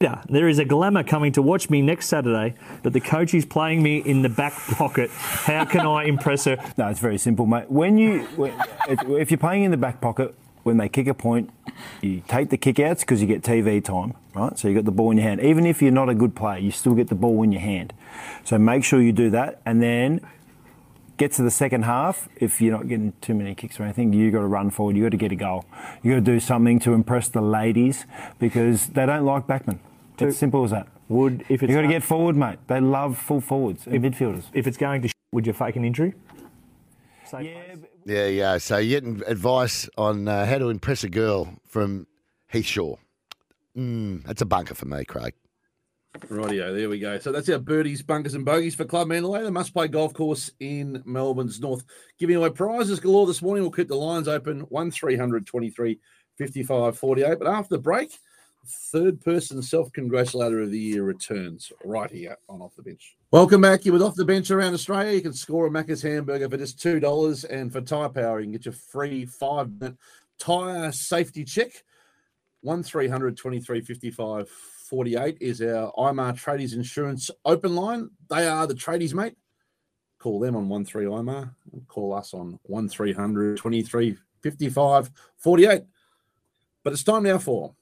Yeah, 0.00 0.20
There 0.28 0.48
is 0.48 0.58
a 0.58 0.64
glamour 0.64 1.04
coming 1.04 1.30
to 1.34 1.42
watch 1.42 1.70
me 1.70 1.80
next 1.80 2.08
Saturday, 2.08 2.56
but 2.82 2.92
the 2.92 2.98
coach 3.00 3.34
is 3.34 3.46
playing 3.46 3.84
me 3.84 3.98
in 3.98 4.22
the 4.22 4.28
back 4.28 4.52
pocket. 4.52 5.10
How 5.12 5.64
can 5.64 5.86
I 5.86 6.04
impress 6.04 6.44
her? 6.46 6.56
No, 6.76 6.88
it's 6.88 6.98
very 6.98 7.18
simple, 7.18 7.46
mate. 7.46 7.70
When 7.70 7.96
you, 7.98 8.24
when, 8.34 8.52
if, 8.88 8.98
if 9.08 9.30
you're 9.30 9.38
playing 9.38 9.62
in 9.62 9.70
the 9.70 9.76
back 9.76 10.00
pocket, 10.00 10.34
when 10.64 10.76
they 10.76 10.88
kick 10.88 11.06
a 11.06 11.14
point, 11.14 11.50
you 12.02 12.20
take 12.26 12.50
the 12.50 12.58
kickouts 12.58 13.00
because 13.00 13.20
you 13.20 13.28
get 13.28 13.42
TV 13.42 13.82
time, 13.82 14.14
right? 14.34 14.58
So 14.58 14.66
you 14.66 14.74
got 14.74 14.84
the 14.86 14.90
ball 14.92 15.12
in 15.12 15.18
your 15.18 15.26
hand. 15.26 15.40
Even 15.40 15.66
if 15.66 15.80
you're 15.80 15.92
not 15.92 16.08
a 16.08 16.14
good 16.14 16.34
player, 16.34 16.58
you 16.58 16.72
still 16.72 16.94
get 16.94 17.08
the 17.08 17.14
ball 17.14 17.40
in 17.44 17.52
your 17.52 17.60
hand. 17.62 17.94
So 18.44 18.58
make 18.58 18.82
sure 18.84 19.00
you 19.00 19.12
do 19.12 19.30
that, 19.30 19.62
and 19.64 19.80
then 19.80 20.20
get 21.16 21.32
to 21.32 21.42
the 21.42 21.50
second 21.50 21.82
half. 21.82 22.28
If 22.36 22.60
you're 22.60 22.72
not 22.72 22.88
getting 22.88 23.12
too 23.20 23.34
many 23.34 23.54
kicks 23.54 23.78
or 23.78 23.84
anything, 23.84 24.12
you've 24.12 24.32
got 24.32 24.40
to 24.40 24.46
run 24.46 24.70
forward. 24.70 24.96
You've 24.96 25.04
got 25.04 25.10
to 25.12 25.16
get 25.16 25.32
a 25.32 25.36
goal. 25.36 25.64
You've 26.02 26.12
got 26.16 26.24
to 26.24 26.32
do 26.32 26.40
something 26.40 26.78
to 26.80 26.92
impress 26.92 27.28
the 27.28 27.40
ladies 27.40 28.06
because 28.38 28.88
they 28.88 29.06
don't 29.06 29.24
like 29.24 29.46
backmen. 29.46 29.78
It's 30.18 30.38
simple 30.38 30.64
as 30.64 30.70
that. 30.70 30.86
Would 31.08 31.44
if 31.48 31.62
it's 31.62 31.70
you 31.70 31.76
got 31.76 31.82
to 31.82 31.88
get 31.88 32.02
forward, 32.02 32.36
mate. 32.36 32.58
They 32.68 32.80
love 32.80 33.18
full 33.18 33.40
forwards 33.40 33.86
and 33.86 34.02
midfielders. 34.02 34.44
If 34.52 34.66
it's 34.66 34.76
going 34.76 35.02
to, 35.02 35.08
sh- 35.08 35.12
would 35.32 35.46
you 35.46 35.52
fake 35.52 35.76
an 35.76 35.84
injury? 35.84 36.14
Yeah, 38.04 38.26
yeah. 38.26 38.58
So 38.58 38.78
you're 38.78 39.00
getting 39.00 39.22
advice 39.26 39.88
on 39.98 40.28
uh, 40.28 40.46
how 40.46 40.58
to 40.58 40.68
impress 40.68 41.04
a 41.04 41.08
girl 41.08 41.54
from 41.66 42.06
Heath 42.50 42.66
Shaw. 42.66 42.96
Mm, 43.76 44.24
that's 44.24 44.42
a 44.42 44.46
bunker 44.46 44.74
for 44.74 44.86
me, 44.86 45.04
Craig. 45.04 45.34
Rightio, 46.18 46.76
there 46.76 46.90
we 46.90 46.98
go. 46.98 47.18
So 47.18 47.32
that's 47.32 47.48
our 47.48 47.58
birdies, 47.58 48.02
bunkers, 48.02 48.34
and 48.34 48.44
bogeys 48.44 48.74
for 48.74 48.84
Club 48.84 49.08
Mandalay, 49.08 49.42
the 49.42 49.50
must 49.50 49.72
play 49.72 49.88
golf 49.88 50.12
course 50.12 50.50
in 50.60 51.02
Melbourne's 51.06 51.58
north. 51.58 51.84
Giving 52.18 52.36
away 52.36 52.50
prizes 52.50 53.00
galore 53.00 53.26
this 53.26 53.40
morning. 53.40 53.62
We'll 53.62 53.72
keep 53.72 53.88
the 53.88 53.94
lines 53.94 54.28
open 54.28 54.60
1 54.60 54.90
300 54.90 55.46
23 55.46 55.98
55 56.36 56.98
48. 56.98 57.38
But 57.38 57.48
after 57.48 57.76
the 57.76 57.82
break, 57.82 58.18
third 58.66 59.22
person 59.22 59.62
self 59.62 59.90
congratulator 59.92 60.60
of 60.60 60.70
the 60.70 60.78
year 60.78 61.02
returns 61.02 61.72
right 61.82 62.10
here 62.10 62.36
on 62.46 62.60
Off 62.60 62.76
the 62.76 62.82
Bench. 62.82 63.16
Welcome 63.30 63.62
back. 63.62 63.86
You're 63.86 63.94
with 63.94 64.02
Off 64.02 64.14
the 64.14 64.24
Bench 64.26 64.50
around 64.50 64.74
Australia. 64.74 65.14
You 65.14 65.22
can 65.22 65.32
score 65.32 65.66
a 65.66 65.70
Macca's 65.70 66.02
hamburger 66.02 66.48
for 66.50 66.58
just 66.58 66.78
$2. 66.78 67.44
And 67.48 67.72
for 67.72 67.80
Tyre 67.80 68.10
Power, 68.10 68.40
you 68.40 68.46
can 68.46 68.52
get 68.52 68.66
your 68.66 68.74
free 68.74 69.24
five 69.24 69.72
minute 69.80 69.96
tyre 70.38 70.92
safety 70.92 71.44
check. 71.44 71.84
1 72.60 72.82
300 72.82 73.36
23 73.36 73.80
55 73.80 74.48
48 74.96 75.38
is 75.40 75.62
our 75.62 75.90
IMAR 75.96 76.34
Tradies 76.34 76.74
Insurance 76.74 77.30
open 77.46 77.74
line. 77.74 78.10
They 78.28 78.46
are 78.46 78.66
the 78.66 78.74
tradies, 78.74 79.14
mate. 79.14 79.32
Call 80.18 80.38
them 80.38 80.54
on 80.54 80.68
13 80.84 81.08
IMAR. 81.08 81.54
and 81.72 81.88
Call 81.88 82.12
us 82.12 82.34
on 82.34 82.58
1 82.64 82.88
300 82.90 83.56
23 83.56 84.18
55 84.42 85.10
48. 85.38 85.84
But 86.84 86.92
it's 86.92 87.02
time 87.04 87.22
now 87.22 87.38
for 87.38 87.72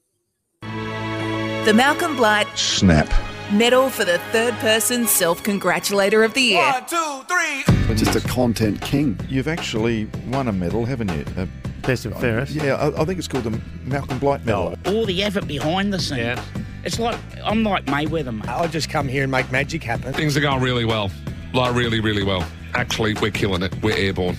The 0.60 1.72
Malcolm 1.74 2.14
Blight 2.16 2.46
Snap. 2.56 3.12
Medal 3.50 3.90
for 3.90 4.04
the 4.04 4.18
third 4.30 4.54
person 4.60 5.04
self 5.08 5.42
congratulator 5.42 6.22
of 6.22 6.32
the 6.34 6.42
year. 6.42 6.86
two, 6.88 7.22
three. 7.26 7.96
Just 7.96 8.24
a 8.24 8.28
content 8.28 8.80
king. 8.82 9.18
You've 9.28 9.48
actually 9.48 10.08
won 10.28 10.46
a 10.46 10.52
medal, 10.52 10.84
haven't 10.84 11.08
you? 11.10 11.24
Uh, 11.36 11.46
Best 11.82 12.04
and 12.04 12.14
fairest. 12.16 12.52
Yeah, 12.54 12.74
I, 12.74 13.02
I 13.02 13.04
think 13.04 13.18
it's 13.18 13.26
called 13.26 13.44
the 13.44 13.60
Malcolm 13.84 14.20
Blight 14.20 14.44
Medal. 14.44 14.76
all 14.86 15.06
the 15.06 15.24
effort 15.24 15.48
behind 15.48 15.92
the 15.92 15.98
scenes. 15.98 16.38
It's 16.84 16.98
like 16.98 17.18
I'm 17.44 17.62
like 17.62 17.84
Mayweather, 17.86 18.34
mate. 18.34 18.48
I 18.48 18.66
just 18.66 18.88
come 18.88 19.06
here 19.06 19.22
and 19.22 19.30
make 19.30 19.50
magic 19.52 19.82
happen. 19.82 20.12
Things 20.14 20.36
are 20.36 20.40
going 20.40 20.62
really 20.62 20.84
well. 20.84 21.10
Like, 21.52 21.74
really, 21.74 22.00
really 22.00 22.22
well. 22.24 22.46
Actually, 22.74 23.14
we're 23.14 23.32
killing 23.32 23.62
it. 23.62 23.74
We're 23.82 23.96
airborne. 23.96 24.36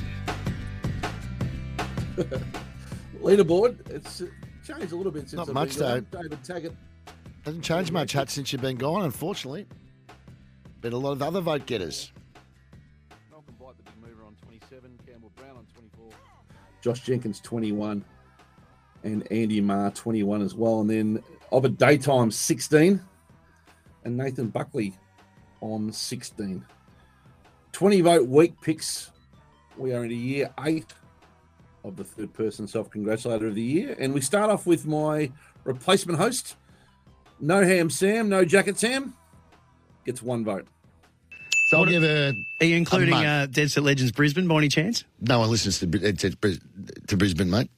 leaderboard. 3.21 3.89
It's 3.89 4.21
uh, 4.21 4.27
changed 4.65 4.91
a 4.91 4.95
little 4.95 5.12
bit 5.12 5.30
since 5.30 5.34
Not 5.34 5.49
I've 5.49 5.54
much, 5.54 5.77
been 5.77 5.80
gone. 5.80 6.08
though. 6.12 6.21
David 6.23 6.43
Taggart. 6.43 6.73
Hasn't 7.45 7.63
changed 7.63 7.91
much, 7.91 8.13
Hutch, 8.13 8.30
since 8.30 8.51
you've 8.54 8.62
been 8.62 8.77
gone, 8.77 9.04
unfortunately. 9.04 9.65
Been 10.82 10.93
a 10.93 10.97
lot 10.97 11.12
of 11.12 11.21
other 11.21 11.41
vote 11.41 11.65
getters. 11.65 12.12
Malcolm 13.30 13.56
Blight, 13.60 13.75
the 13.77 13.84
big 13.84 13.93
mover 14.01 14.23
on 14.25 14.36
27. 14.43 14.97
Campbell 15.08 15.32
Brown 15.36 15.58
on 15.58 15.65
24. 15.73 16.10
Josh 16.82 17.01
Jenkins 17.01 17.39
21. 17.41 18.04
And 19.04 19.32
Andy 19.32 19.60
Maher 19.62 19.91
21 19.91 20.41
as 20.41 20.54
well. 20.56 20.82
And 20.82 20.89
then 20.89 21.23
of 21.52 21.66
a 21.66 21.70
daytime 21.70 22.32
16. 22.32 23.02
And 24.04 24.18
Nathan 24.18 24.48
Buckley 24.50 24.94
on 25.62 25.92
16. 25.92 26.66
20 27.72 28.02
vote 28.02 28.28
week 28.28 28.60
picks. 28.62 29.12
We 29.78 29.94
are 29.94 30.04
in 30.04 30.12
a 30.12 30.16
year 30.16 30.50
eight 30.66 30.94
of 31.84 31.96
the 31.96 32.04
third 32.04 32.34
person 32.34 32.68
self 32.68 32.90
congratulator 32.90 33.48
of 33.48 33.56
the 33.56 33.62
year. 33.62 33.96
And 34.00 34.14
we 34.14 34.22
start 34.22 34.50
off 34.50 34.66
with 34.66 34.86
my 34.86 35.32
replacement 35.64 36.20
host. 36.20 36.56
No 37.40 37.64
ham 37.64 37.90
Sam, 37.90 38.30
no 38.30 38.46
jacket 38.46 38.78
Sam. 38.78 39.14
Gets 40.06 40.22
one 40.22 40.44
vote. 40.44 40.68
So 41.70 41.78
I'll 41.78 41.86
give 41.86 42.04
a. 42.04 42.34
Are 42.60 42.66
you 42.66 42.76
including 42.76 43.14
a 43.14 43.44
uh, 43.44 43.46
Dead 43.46 43.72
Set 43.72 43.84
Legends 43.84 44.12
Brisbane 44.12 44.48
by 44.48 44.58
any 44.58 44.68
chance? 44.68 45.06
No 45.22 45.40
one 45.40 45.50
listens 45.50 45.80
to, 45.80 45.88
Bri- 45.88 46.14
to, 46.14 46.60
to 47.08 47.18
Brisbane, 47.18 47.50
mate. 47.50 47.70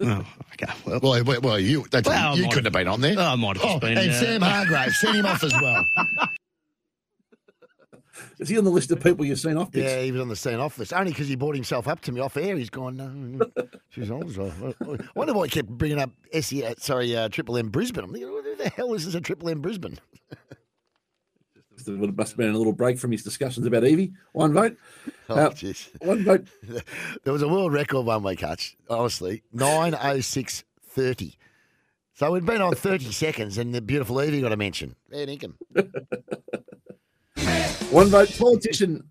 Oh, 0.00 0.24
okay. 0.52 0.72
Well, 0.84 1.00
well, 1.02 1.24
well, 1.24 1.40
well, 1.40 1.58
you 1.58 1.86
that's, 1.90 2.08
well, 2.08 2.36
you 2.36 2.48
couldn't 2.48 2.64
have 2.64 2.72
been 2.72 2.88
on 2.88 3.00
there. 3.00 3.14
Oh, 3.16 3.22
I 3.22 3.36
might 3.36 3.56
have 3.56 3.66
just 3.66 3.80
been, 3.80 3.98
And 3.98 4.10
uh, 4.10 4.12
Sam 4.12 4.42
Hargrave, 4.42 4.92
send 4.92 5.16
him 5.16 5.26
off 5.26 5.42
as 5.42 5.52
well. 5.52 5.84
Is 8.38 8.48
he 8.48 8.58
on 8.58 8.64
the 8.64 8.70
list 8.70 8.90
of 8.90 9.00
people 9.00 9.24
you've 9.24 9.38
seen 9.38 9.56
off 9.56 9.72
picks? 9.72 9.84
Yeah, 9.84 10.00
he 10.02 10.12
was 10.12 10.20
on 10.20 10.28
the 10.28 10.36
scene 10.36 10.56
off 10.56 10.78
list. 10.78 10.92
Only 10.92 11.12
because 11.12 11.28
he 11.28 11.36
brought 11.36 11.54
himself 11.54 11.88
up 11.88 12.00
to 12.02 12.12
me 12.12 12.20
off 12.20 12.36
air. 12.36 12.56
He's 12.56 12.70
gone, 12.70 12.96
no. 12.96 13.46
She's 13.90 14.10
I 14.10 14.14
was, 14.14 14.38
uh, 14.38 14.52
I 14.80 14.96
wonder 15.14 15.34
why 15.34 15.46
he 15.46 15.50
kept 15.50 15.68
bringing 15.68 15.98
up 15.98 16.10
SE, 16.32 16.64
uh, 16.64 16.74
sorry, 16.78 17.16
uh, 17.16 17.28
Triple 17.28 17.56
M 17.58 17.68
Brisbane. 17.68 18.04
I'm 18.04 18.12
thinking, 18.12 18.28
who 18.28 18.56
the 18.56 18.68
hell 18.70 18.94
is 18.94 19.06
this 19.06 19.14
a 19.14 19.20
Triple 19.20 19.48
M 19.48 19.60
Brisbane? 19.60 19.98
It 21.88 22.16
must 22.16 22.32
have 22.32 22.36
been 22.38 22.54
a 22.54 22.58
little 22.58 22.72
break 22.72 22.98
from 22.98 23.10
his 23.12 23.22
discussions 23.22 23.66
about 23.66 23.84
Evie. 23.84 24.12
One 24.32 24.52
vote. 24.52 24.76
Oh, 25.28 25.34
Uh, 25.34 25.50
jeez. 25.50 25.88
one 26.04 26.24
vote. 26.24 26.46
there 27.24 27.32
was 27.32 27.42
a 27.42 27.48
world 27.48 27.72
record 27.72 28.04
one 28.06 28.22
way 28.22 28.36
catch, 28.36 28.76
honestly. 28.88 29.42
906.30. 29.54 31.36
So 32.14 32.32
we'd 32.32 32.44
been 32.46 32.60
on 32.60 32.74
30 32.74 33.04
seconds 33.12 33.58
and 33.58 33.74
the 33.74 33.80
beautiful 33.80 34.20
Evie 34.20 34.40
got 34.40 34.52
a 34.52 34.56
mention. 34.56 34.96
Fair 35.10 35.26
dinkum. 35.28 35.54
One 37.92 38.08
vote. 38.08 38.34
Politician 38.38 39.08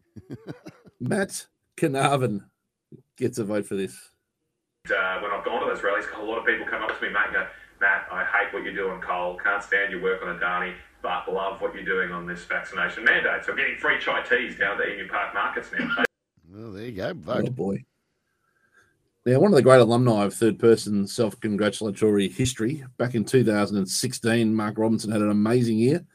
Matt 0.99 1.45
Canavan 1.77 2.41
gets 3.17 3.37
a 3.39 3.43
vote 3.43 3.65
for 3.65 3.75
this. 3.75 3.95
Uh, 4.89 5.19
when 5.21 5.31
I've 5.31 5.43
gone 5.43 5.61
to 5.67 5.73
those 5.73 5.83
rallies, 5.83 6.05
a 6.15 6.21
lot 6.21 6.39
of 6.39 6.45
people 6.45 6.65
come 6.69 6.81
up 6.83 6.97
to 6.97 7.05
me, 7.05 7.11
mate, 7.11 7.23
and 7.25 7.33
go, 7.33 7.47
Matt, 7.81 8.07
I 8.11 8.23
hate 8.23 8.53
what 8.53 8.63
you're 8.63 8.73
doing, 8.75 9.01
Cole. 9.01 9.37
Can't 9.43 9.61
stand 9.63 9.91
your 9.91 10.01
work 10.01 10.21
on 10.23 10.37
Adani, 10.39 10.73
but 11.01 11.31
love 11.31 11.61
what 11.61 11.73
you're 11.75 11.85
doing 11.85 12.11
on 12.11 12.25
this 12.25 12.43
vaccination 12.45 13.03
mandate. 13.03 13.45
So 13.45 13.51
I'm 13.51 13.57
getting 13.57 13.77
free 13.77 13.99
chai 13.99 14.21
teas 14.23 14.57
down 14.57 14.73
at 14.73 14.77
the 14.79 14.93
Emu 14.93 15.07
Park 15.07 15.33
markets 15.33 15.69
now. 15.77 16.03
Well, 16.49 16.71
there 16.71 16.85
you 16.85 16.91
go. 16.93 17.09
Oh 17.09 17.13
Vote. 17.13 17.55
boy. 17.55 17.83
Now, 19.25 19.39
one 19.39 19.51
of 19.51 19.55
the 19.55 19.61
great 19.61 19.81
alumni 19.81 20.23
of 20.23 20.33
third 20.33 20.57
person 20.57 21.05
self 21.05 21.37
congratulatory 21.41 22.29
history, 22.29 22.83
back 22.97 23.13
in 23.13 23.25
2016, 23.25 24.55
Mark 24.55 24.77
Robinson 24.77 25.11
had 25.11 25.21
an 25.21 25.31
amazing 25.31 25.77
year 25.77 26.05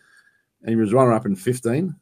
and 0.62 0.70
he 0.70 0.76
was 0.76 0.92
runner 0.92 1.12
up 1.12 1.26
in 1.26 1.36
15. 1.36 1.94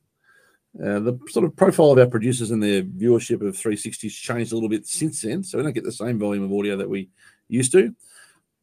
Uh, 0.79 1.01
the 1.01 1.19
sort 1.29 1.45
of 1.45 1.57
profile 1.57 1.91
of 1.91 1.99
our 1.99 2.07
producers 2.07 2.53
and 2.53 2.63
their 2.63 2.83
viewership 2.83 3.47
of 3.47 3.57
360s 3.57 4.13
changed 4.13 4.53
a 4.53 4.55
little 4.55 4.69
bit 4.69 4.87
since 4.87 5.23
then, 5.23 5.43
so 5.43 5.59
we 5.59 5.65
don't 5.65 5.73
get 5.73 5.83
the 5.83 5.91
same 5.91 6.19
volume 6.19 6.45
of 6.45 6.53
audio 6.53 6.77
that 6.77 6.89
we 6.89 7.09
used 7.49 7.73
to. 7.73 7.93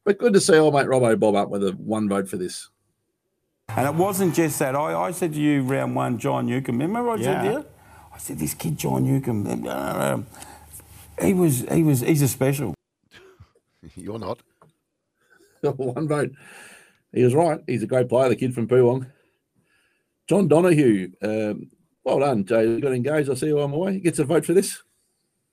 But 0.04 0.18
good 0.18 0.32
to 0.32 0.40
see 0.40 0.56
old 0.56 0.72
mate 0.72 0.86
Robbo 0.86 1.18
Bob 1.18 1.34
up 1.34 1.50
with 1.50 1.62
a 1.64 1.72
one 1.72 2.08
vote 2.08 2.28
for 2.28 2.38
this. 2.38 2.70
And 3.76 3.86
it 3.86 3.94
wasn't 3.94 4.34
just 4.34 4.58
that. 4.58 4.74
I, 4.74 4.94
I 4.94 5.10
said 5.12 5.34
to 5.34 5.40
you 5.40 5.62
round 5.62 5.94
one, 5.94 6.18
John 6.18 6.46
Newcomb. 6.46 6.78
Remember 6.78 7.10
I 7.10 7.16
said 7.16 7.24
Yeah. 7.24 7.42
to 7.42 7.58
you? 7.58 7.66
I 8.12 8.18
said 8.18 8.38
this 8.38 8.54
kid 8.54 8.76
John 8.78 9.04
Newcomb. 9.04 9.66
uh, 9.68 10.18
He 11.20 11.34
was 11.34 11.60
he 11.70 11.82
was 11.82 12.00
he's 12.00 12.22
a 12.22 12.28
special. 12.28 12.74
You're 13.94 14.18
not. 14.18 14.40
one 15.62 16.08
vote. 16.08 16.32
He 17.12 17.22
was 17.24 17.34
right. 17.34 17.60
He's 17.66 17.82
a 17.82 17.86
great 17.86 18.08
player, 18.08 18.28
the 18.28 18.36
kid 18.36 18.54
from 18.54 18.68
Poowong. 18.68 19.10
John 20.28 20.46
Donahue. 20.48 21.10
Um, 21.22 21.70
well 22.04 22.20
done, 22.20 22.44
Jay. 22.44 22.64
You 22.66 22.80
got 22.80 22.92
engaged. 22.92 23.30
I 23.30 23.34
see 23.34 23.46
you 23.46 23.60
on 23.60 23.70
my 23.70 23.76
way. 23.76 23.92
He 23.94 24.00
gets 24.00 24.18
a 24.18 24.24
vote 24.24 24.44
for 24.44 24.54
this. 24.54 24.82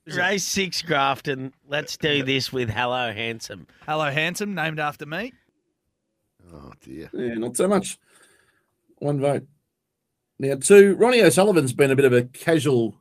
Race 0.07 0.43
six, 0.43 0.81
Grafton. 0.83 1.53
Let's 1.67 1.97
do 1.97 2.23
this 2.23 2.53
with 2.53 2.69
Hello 2.69 3.11
Handsome. 3.11 3.65
Hello 3.87 4.11
Handsome, 4.11 4.53
named 4.53 4.79
after 4.79 5.05
me. 5.05 5.33
Oh 6.53 6.71
dear. 6.81 7.09
Yeah, 7.13 7.35
not 7.35 7.57
so 7.57 7.67
much. 7.67 7.97
One 8.97 9.19
vote. 9.19 9.47
Now, 10.37 10.55
two, 10.55 10.95
Ronnie 10.95 11.21
O'Sullivan's 11.21 11.73
been 11.73 11.91
a 11.91 11.95
bit 11.95 12.05
of 12.05 12.13
a 12.13 12.23
casual 12.23 12.97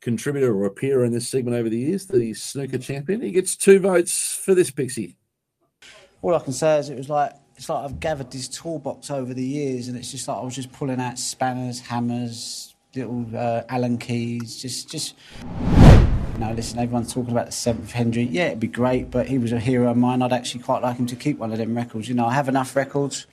contributor 0.00 0.54
or 0.54 0.64
appearer 0.64 1.04
in 1.04 1.12
this 1.12 1.28
segment 1.28 1.56
over 1.56 1.68
the 1.68 1.78
years, 1.78 2.06
the 2.06 2.34
snooker 2.34 2.78
champion. 2.78 3.20
He 3.20 3.30
gets 3.30 3.56
two 3.56 3.78
votes 3.78 4.40
for 4.42 4.54
this, 4.54 4.70
Pixie. 4.70 5.16
all 6.22 6.34
I 6.34 6.40
can 6.40 6.52
say 6.52 6.78
is 6.78 6.90
it 6.90 6.96
was 6.96 7.08
like 7.08 7.32
it's 7.56 7.68
like 7.68 7.84
I've 7.84 8.00
gathered 8.00 8.30
this 8.30 8.48
toolbox 8.48 9.10
over 9.10 9.34
the 9.34 9.44
years, 9.44 9.88
and 9.88 9.96
it's 9.96 10.10
just 10.10 10.26
like 10.28 10.38
I 10.38 10.42
was 10.42 10.54
just 10.54 10.72
pulling 10.72 11.00
out 11.00 11.18
spanners, 11.18 11.80
hammers, 11.80 12.74
little 12.94 13.26
uh, 13.34 13.62
Allen 13.68 13.98
keys, 13.98 14.60
just 14.60 14.90
just. 14.90 15.14
Know, 16.42 16.52
listen, 16.54 16.80
everyone's 16.80 17.14
talking 17.14 17.30
about 17.30 17.46
the 17.46 17.52
seventh 17.52 17.92
Hendry. 17.92 18.24
Yeah, 18.24 18.48
it'd 18.48 18.58
be 18.58 18.66
great, 18.66 19.12
but 19.12 19.28
he 19.28 19.38
was 19.38 19.52
a 19.52 19.60
hero 19.60 19.88
of 19.88 19.96
mine. 19.96 20.22
I'd 20.22 20.32
actually 20.32 20.64
quite 20.64 20.82
like 20.82 20.96
him 20.96 21.06
to 21.06 21.14
keep 21.14 21.38
one 21.38 21.52
of 21.52 21.58
them 21.58 21.76
records. 21.76 22.08
You 22.08 22.16
know, 22.16 22.26
I 22.26 22.34
have 22.34 22.48
enough 22.48 22.74
records. 22.74 23.28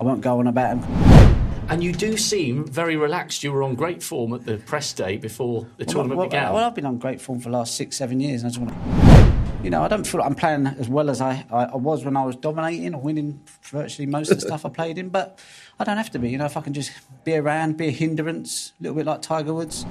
I 0.00 0.04
won't 0.04 0.20
go 0.20 0.38
on 0.38 0.46
about 0.46 0.80
them. 0.80 1.32
And 1.68 1.82
you 1.82 1.92
do 1.92 2.16
seem 2.16 2.64
very 2.64 2.96
relaxed. 2.96 3.42
You 3.42 3.50
were 3.50 3.64
on 3.64 3.74
great 3.74 4.00
form 4.00 4.32
at 4.32 4.46
the 4.46 4.58
press 4.58 4.92
day 4.92 5.16
before 5.16 5.66
the 5.76 5.84
tournament 5.84 6.18
well, 6.18 6.28
began. 6.28 6.52
Well, 6.52 6.62
I've 6.62 6.76
been 6.76 6.86
on 6.86 6.98
great 6.98 7.20
form 7.20 7.40
for 7.40 7.50
the 7.50 7.56
last 7.56 7.74
six, 7.74 7.96
seven 7.96 8.20
years. 8.20 8.44
And 8.44 8.46
I 8.46 8.54
just 8.54 8.60
want 8.60 8.72
to, 8.72 9.64
you 9.64 9.70
know, 9.70 9.82
I 9.82 9.88
don't 9.88 10.06
feel 10.06 10.20
like 10.20 10.30
I'm 10.30 10.36
playing 10.36 10.68
as 10.68 10.88
well 10.88 11.10
as 11.10 11.20
I, 11.20 11.44
I, 11.50 11.64
I 11.64 11.76
was 11.76 12.04
when 12.04 12.16
I 12.16 12.24
was 12.24 12.36
dominating 12.36 12.94
or 12.94 13.00
winning 13.00 13.40
virtually 13.62 14.06
most 14.06 14.30
of 14.30 14.36
the 14.36 14.46
stuff 14.46 14.64
I 14.64 14.68
played 14.68 14.98
in. 14.98 15.08
But 15.08 15.40
I 15.80 15.84
don't 15.84 15.96
have 15.96 16.12
to 16.12 16.20
be. 16.20 16.30
You 16.30 16.38
know, 16.38 16.46
if 16.46 16.56
I 16.56 16.60
can 16.60 16.74
just 16.74 16.92
be 17.24 17.34
around, 17.34 17.76
be 17.76 17.88
a 17.88 17.90
hindrance, 17.90 18.72
a 18.78 18.84
little 18.84 18.96
bit 18.96 19.06
like 19.06 19.20
Tiger 19.20 19.52
Woods. 19.52 19.84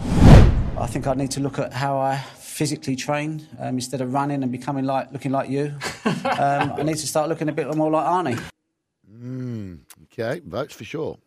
I 0.78 0.88
think 0.88 1.06
I 1.08 1.14
need 1.14 1.32
to 1.32 1.40
look 1.40 1.60
at 1.60 1.74
how 1.74 1.98
I 1.98 2.16
physically 2.56 2.96
train 2.96 3.46
um, 3.60 3.76
instead 3.76 4.00
of 4.00 4.14
running 4.14 4.42
and 4.42 4.50
becoming 4.50 4.86
like 4.86 5.12
looking 5.12 5.32
like 5.32 5.50
you. 5.50 5.74
um, 6.06 6.72
I 6.78 6.84
need 6.84 6.96
to 6.98 7.08
start 7.08 7.28
looking 7.28 7.50
a 7.50 7.52
bit 7.52 7.74
more 7.76 7.92
like 7.92 8.06
Arnie. 8.06 8.42
Mm, 9.14 9.80
okay, 10.06 10.42
votes 10.46 10.74
for 10.74 10.86
sure. 10.86 11.20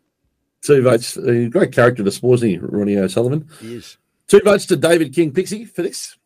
Two 0.62 0.81
votes. 0.83 1.18
A 1.18 1.51
great 1.51 1.72
character 1.72 2.03
this 2.03 2.22
wasn't 2.22 2.53
he, 2.53 2.59
Ronnie 2.59 2.97
O'Sullivan? 2.97 3.47
He 3.61 3.74
is. 3.74 3.99
Two 4.26 4.41
votes 4.43 4.64
to 4.66 4.76
David 4.76 5.14
King 5.14 5.31
Pixie 5.33 5.66
for 5.66 5.83
this. 5.83 6.16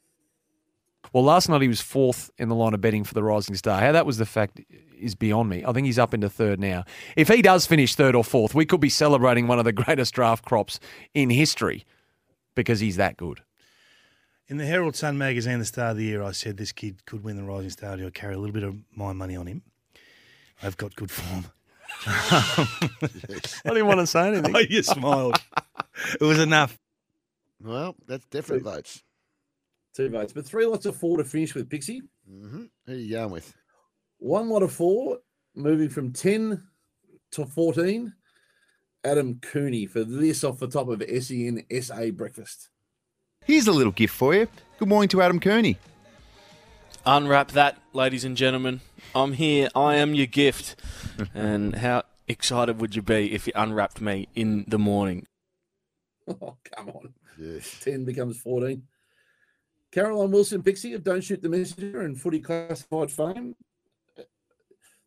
Well, 1.12 1.24
last 1.24 1.48
night 1.48 1.62
he 1.62 1.68
was 1.68 1.80
fourth 1.80 2.30
in 2.38 2.48
the 2.48 2.55
line 2.55 2.72
of 2.72 2.80
betting 2.80 3.03
for 3.03 3.14
the 3.14 3.24
Rising 3.24 3.57
Star. 3.57 3.80
How 3.80 3.90
that 3.90 4.07
was 4.07 4.18
the 4.18 4.24
fact 4.24 4.61
is 4.98 5.16
beyond 5.16 5.50
me. 5.50 5.64
I 5.66 5.72
think 5.72 5.86
he's 5.86 5.98
up 5.98 6.14
into 6.14 6.30
third 6.30 6.61
now. 6.61 6.84
If 7.16 7.26
he 7.26 7.42
does 7.42 7.66
finish 7.66 7.96
third 7.96 8.14
or 8.14 8.22
fourth, 8.22 8.55
we 8.55 8.66
could 8.66 8.80
be 8.80 8.88
celebrating 8.88 9.48
one 9.48 9.59
of 9.59 9.64
the 9.64 9.72
greatest 9.84 10.14
draft 10.14 10.44
crops 10.44 10.78
in 11.12 11.28
history 11.28 11.84
because 12.55 12.78
he's 12.78 12.96
that 12.96 13.16
good. 13.16 13.42
In 14.49 14.57
the 14.57 14.66
Herald 14.66 14.97
Sun 14.97 15.16
magazine, 15.18 15.61
the 15.61 15.64
start 15.64 15.93
of 15.93 15.97
the 15.99 16.05
year, 16.05 16.22
I 16.22 16.32
said 16.32 16.57
this 16.57 16.72
kid 16.72 17.07
could 17.07 17.22
win 17.22 17.36
the 17.36 17.45
Rising 17.45 17.70
Star. 17.70 17.97
I'll 17.99 18.11
carry 18.11 18.34
a 18.34 18.38
little 18.38 18.53
bit 18.53 18.64
of 18.64 18.76
my 18.95 19.12
money 19.12 19.36
on 19.36 19.47
him. 19.47 19.62
I've 20.62 20.76
got 20.76 20.95
good 20.97 21.11
form. 21.11 21.47
I 22.07 22.66
didn't 23.64 23.86
want 23.86 24.01
to 24.01 24.07
say 24.07 24.28
anything. 24.28 24.55
Oh, 24.55 24.59
you 24.59 24.82
smiled. 24.82 25.40
it 26.20 26.24
was 26.24 26.38
enough. 26.38 26.78
Well, 27.62 27.95
that's 28.07 28.24
definite 28.26 28.62
votes. 28.62 29.03
Two 29.95 30.09
votes, 30.09 30.32
but 30.32 30.45
three 30.47 30.66
lots 30.66 30.86
of 30.86 30.97
four 30.97 31.18
to 31.18 31.24
finish 31.24 31.55
with 31.55 31.70
Pixie. 31.70 32.03
Mm-hmm. 32.30 32.64
Who 32.86 32.93
are 32.93 32.97
you 32.97 33.14
going 33.14 33.30
with? 33.30 33.55
One 34.18 34.49
lot 34.49 34.62
of 34.62 34.72
four, 34.72 35.18
moving 35.55 35.88
from 35.88 36.12
10 36.12 36.62
to 37.32 37.47
14. 37.47 38.12
Adam 39.05 39.38
Cooney 39.40 39.86
for 39.86 40.05
this 40.05 40.45
off 40.45 40.59
the 40.59 40.68
top 40.68 40.88
of 40.88 41.03
E 41.03 41.20
SEN 41.20 41.64
SA 41.82 42.11
Breakfast. 42.12 42.70
Here's 43.45 43.66
a 43.66 43.72
little 43.72 43.93
gift 43.93 44.14
for 44.14 44.34
you. 44.34 44.47
Good 44.78 44.88
morning 44.88 45.09
to 45.09 45.20
Adam 45.20 45.40
Kearney. 45.40 45.76
Unwrap 47.05 47.51
that, 47.53 47.76
ladies 47.93 48.24
and 48.24 48.36
gentlemen. 48.36 48.80
I'm 49.16 49.32
here. 49.32 49.68
I 49.74 49.97
am 49.97 50.14
your 50.14 50.26
gift. 50.26 50.76
and 51.34 51.74
how 51.74 52.05
excited 52.28 52.80
would 52.80 52.95
you 52.95 53.03
be 53.03 53.32
if 53.32 53.49
you 53.49 53.53
unwrapped 53.57 54.01
me 54.01 54.28
in 54.36 54.64
the 54.68 54.78
morning? 54.78 55.26
Oh, 56.28 56.57
come 56.62 56.90
on. 56.90 57.14
Yes. 57.36 57.80
10 57.80 58.05
becomes 58.05 58.38
14. 58.38 58.84
Caroline 59.90 60.30
Wilson 60.30 60.62
Pixie 60.62 60.95
of 60.95 61.03
Don't 61.03 61.24
Shoot 61.24 61.43
the 61.43 61.49
Messenger 61.49 62.03
and 62.03 62.20
Footy 62.20 62.38
Classified 62.38 63.11
fame. 63.11 63.57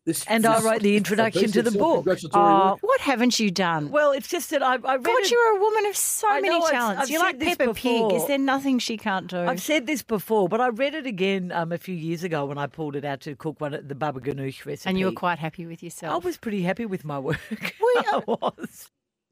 This, 0.06 0.24
And 0.28 0.46
I 0.46 0.62
wrote 0.62 0.82
the 0.82 0.96
introduction 0.96 1.50
to 1.50 1.62
the 1.62 1.72
book. 1.72 2.04
self-congratulatory 2.06 2.44
Oh, 2.44 2.78
what 2.80 3.00
haven't 3.00 3.40
you 3.40 3.50
done? 3.50 3.90
Well, 3.90 4.12
it's 4.12 4.28
just 4.28 4.50
that 4.50 4.62
I, 4.62 4.74
I 4.74 4.94
read 4.94 5.02
God, 5.02 5.18
it- 5.18 5.30
you're 5.32 5.56
a 5.56 5.60
woman 5.60 5.84
of 5.86 5.96
so 5.96 6.28
I 6.30 6.40
many 6.40 6.56
know, 6.56 6.62
I've- 6.64 6.70
talents. 6.76 7.02
I've 7.02 7.10
You're 7.10 7.20
like 7.20 7.40
this 7.40 7.56
Peppa 7.56 7.74
Pig. 7.74 8.12
Is 8.12 8.24
there 8.28 8.38
nothing 8.38 8.78
she 8.78 8.96
can't 8.96 9.26
do? 9.26 9.38
I've 9.38 9.60
said 9.60 9.88
this 9.88 10.02
before, 10.04 10.48
but 10.48 10.60
I 10.60 10.68
read 10.68 10.94
it 10.94 11.06
again 11.06 11.50
um, 11.50 11.72
a 11.72 11.78
few 11.78 11.96
years 11.96 12.22
ago 12.22 12.44
when 12.44 12.56
I 12.56 12.68
pulled 12.68 12.94
it 12.94 13.04
out 13.04 13.20
to 13.22 13.34
cook 13.34 13.60
one 13.60 13.74
of 13.74 13.88
the 13.88 13.96
baba 13.96 14.20
ganoush 14.20 14.64
recipe. 14.64 14.88
and 14.88 14.96
you 14.96 15.06
were 15.06 15.12
quite 15.12 15.40
happy 15.40 15.66
with 15.66 15.82
yourself. 15.82 16.14
I 16.22 16.24
was 16.24 16.36
pretty 16.36 16.62
happy 16.62 16.86
with 16.86 17.04
my 17.04 17.18
work. 17.18 17.40
I 17.96 18.22
was. 18.28 18.90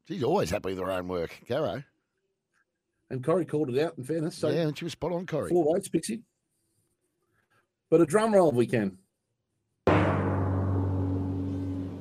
She's 0.09 0.23
always 0.23 0.49
happy 0.49 0.69
with 0.71 0.79
her 0.79 0.91
own 0.91 1.07
work, 1.07 1.39
Caro. 1.47 1.83
And 3.09 3.23
Corey 3.23 3.45
called 3.45 3.69
it 3.69 3.81
out, 3.81 3.97
in 3.97 4.03
fairness. 4.03 4.35
So 4.35 4.49
yeah, 4.49 4.63
and 4.63 4.77
she 4.77 4.83
was 4.83 4.91
spot 4.91 5.13
on, 5.13 5.25
Corey. 5.25 5.47
Four 5.49 5.63
votes, 5.73 5.87
Pixie. 5.87 6.23
But 7.89 8.01
a 8.01 8.05
drum 8.05 8.33
roll 8.33 8.49
if 8.49 8.55
we 8.55 8.67
can. 8.67 8.97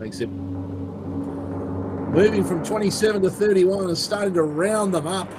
Thanks, 0.04 0.18
Zip. 0.18 0.28
Moving 0.28 2.44
from 2.44 2.62
27 2.62 3.22
to 3.22 3.30
31 3.30 3.86
and 3.86 3.96
starting 3.96 4.34
to 4.34 4.42
round 4.42 4.92
them 4.92 5.06
up. 5.06 5.30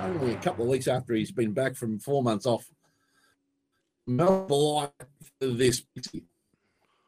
Only 0.00 0.32
a 0.32 0.36
couple 0.38 0.64
of 0.64 0.70
weeks 0.70 0.88
after 0.88 1.14
he's 1.14 1.30
been 1.30 1.52
back 1.52 1.76
from 1.76 2.00
four 2.00 2.20
months 2.20 2.46
off. 2.46 2.66
Mal 4.08 4.44
Blight 4.46 4.90
for 5.40 5.46
this. 5.46 5.84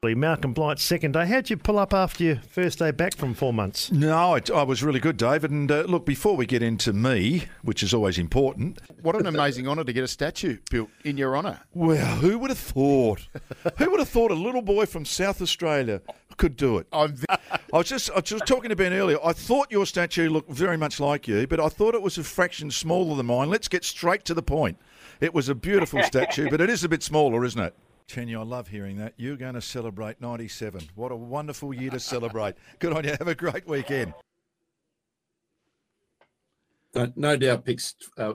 Pixie. 0.02 0.14
Malcolm 0.14 0.52
Blight, 0.52 0.78
second 0.78 1.12
day. 1.12 1.26
How'd 1.26 1.48
you 1.50 1.56
pull 1.56 1.78
up 1.78 1.94
after 1.94 2.22
your 2.24 2.36
first 2.36 2.78
day 2.78 2.90
back 2.90 3.16
from 3.16 3.34
four 3.34 3.52
months? 3.52 3.90
No, 3.90 4.34
I, 4.34 4.40
I 4.54 4.62
was 4.62 4.82
really 4.82 5.00
good, 5.00 5.16
David. 5.16 5.50
And 5.50 5.70
uh, 5.70 5.82
look, 5.82 6.04
before 6.04 6.36
we 6.36 6.46
get 6.46 6.62
into 6.62 6.92
me, 6.92 7.44
which 7.62 7.82
is 7.82 7.94
always 7.94 8.18
important, 8.18 8.78
What 9.02 9.16
an 9.16 9.26
amazing 9.26 9.66
honour 9.66 9.84
to 9.84 9.92
get 9.92 10.04
a 10.04 10.08
statue 10.08 10.58
built 10.70 10.90
in 11.04 11.16
your 11.16 11.36
honour. 11.36 11.60
well, 11.72 12.16
who 12.16 12.38
would 12.38 12.50
have 12.50 12.58
thought? 12.58 13.26
who 13.78 13.90
would 13.90 14.00
have 14.00 14.08
thought 14.08 14.30
a 14.30 14.34
little 14.34 14.62
boy 14.62 14.86
from 14.86 15.04
South 15.04 15.40
Australia 15.40 16.00
could 16.36 16.56
do 16.56 16.76
it? 16.78 16.86
I 16.92 17.08
was 17.72 17.88
just 17.88 18.10
I 18.10 18.16
was 18.16 18.24
just 18.24 18.46
talking 18.46 18.68
to 18.68 18.76
Ben 18.76 18.92
earlier. 18.92 19.18
I 19.24 19.32
thought 19.32 19.70
your 19.72 19.86
statue 19.86 20.28
looked 20.28 20.50
very 20.50 20.76
much 20.76 21.00
like 21.00 21.26
you, 21.26 21.46
but 21.46 21.58
I 21.58 21.68
thought 21.68 21.94
it 21.94 22.02
was 22.02 22.18
a 22.18 22.24
fraction 22.24 22.70
smaller 22.70 23.16
than 23.16 23.26
mine. 23.26 23.48
Let's 23.48 23.68
get 23.68 23.84
straight 23.84 24.24
to 24.26 24.34
the 24.34 24.42
point. 24.42 24.78
It 25.20 25.32
was 25.32 25.48
a 25.48 25.54
beautiful 25.54 26.02
statue, 26.02 26.50
but 26.50 26.60
it 26.60 26.68
is 26.68 26.84
a 26.84 26.88
bit 26.88 27.02
smaller, 27.02 27.42
isn't 27.44 27.60
it? 27.60 27.74
Tanya, 28.08 28.40
I 28.40 28.44
love 28.44 28.68
hearing 28.68 28.96
that. 28.98 29.14
You're 29.16 29.36
going 29.36 29.54
to 29.54 29.60
celebrate 29.60 30.20
97. 30.20 30.90
What 30.94 31.10
a 31.10 31.16
wonderful 31.16 31.74
year 31.74 31.90
to 31.90 32.00
celebrate. 32.00 32.54
Good 32.78 32.92
on 32.92 33.04
you. 33.04 33.10
Have 33.10 33.28
a 33.28 33.34
great 33.34 33.66
weekend. 33.66 34.14
No, 36.94 37.12
no 37.16 37.36
doubt 37.36 37.64
picks 37.64 37.94
uh, 38.16 38.34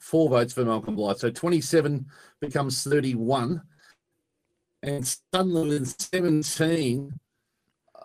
four 0.00 0.30
votes 0.30 0.54
for 0.54 0.64
Malcolm 0.64 0.96
Blight. 0.96 1.18
So 1.18 1.30
27 1.30 2.06
becomes 2.40 2.82
31. 2.82 3.60
And 4.82 5.06
suddenly 5.32 5.68
within 5.68 5.84
17 5.84 7.12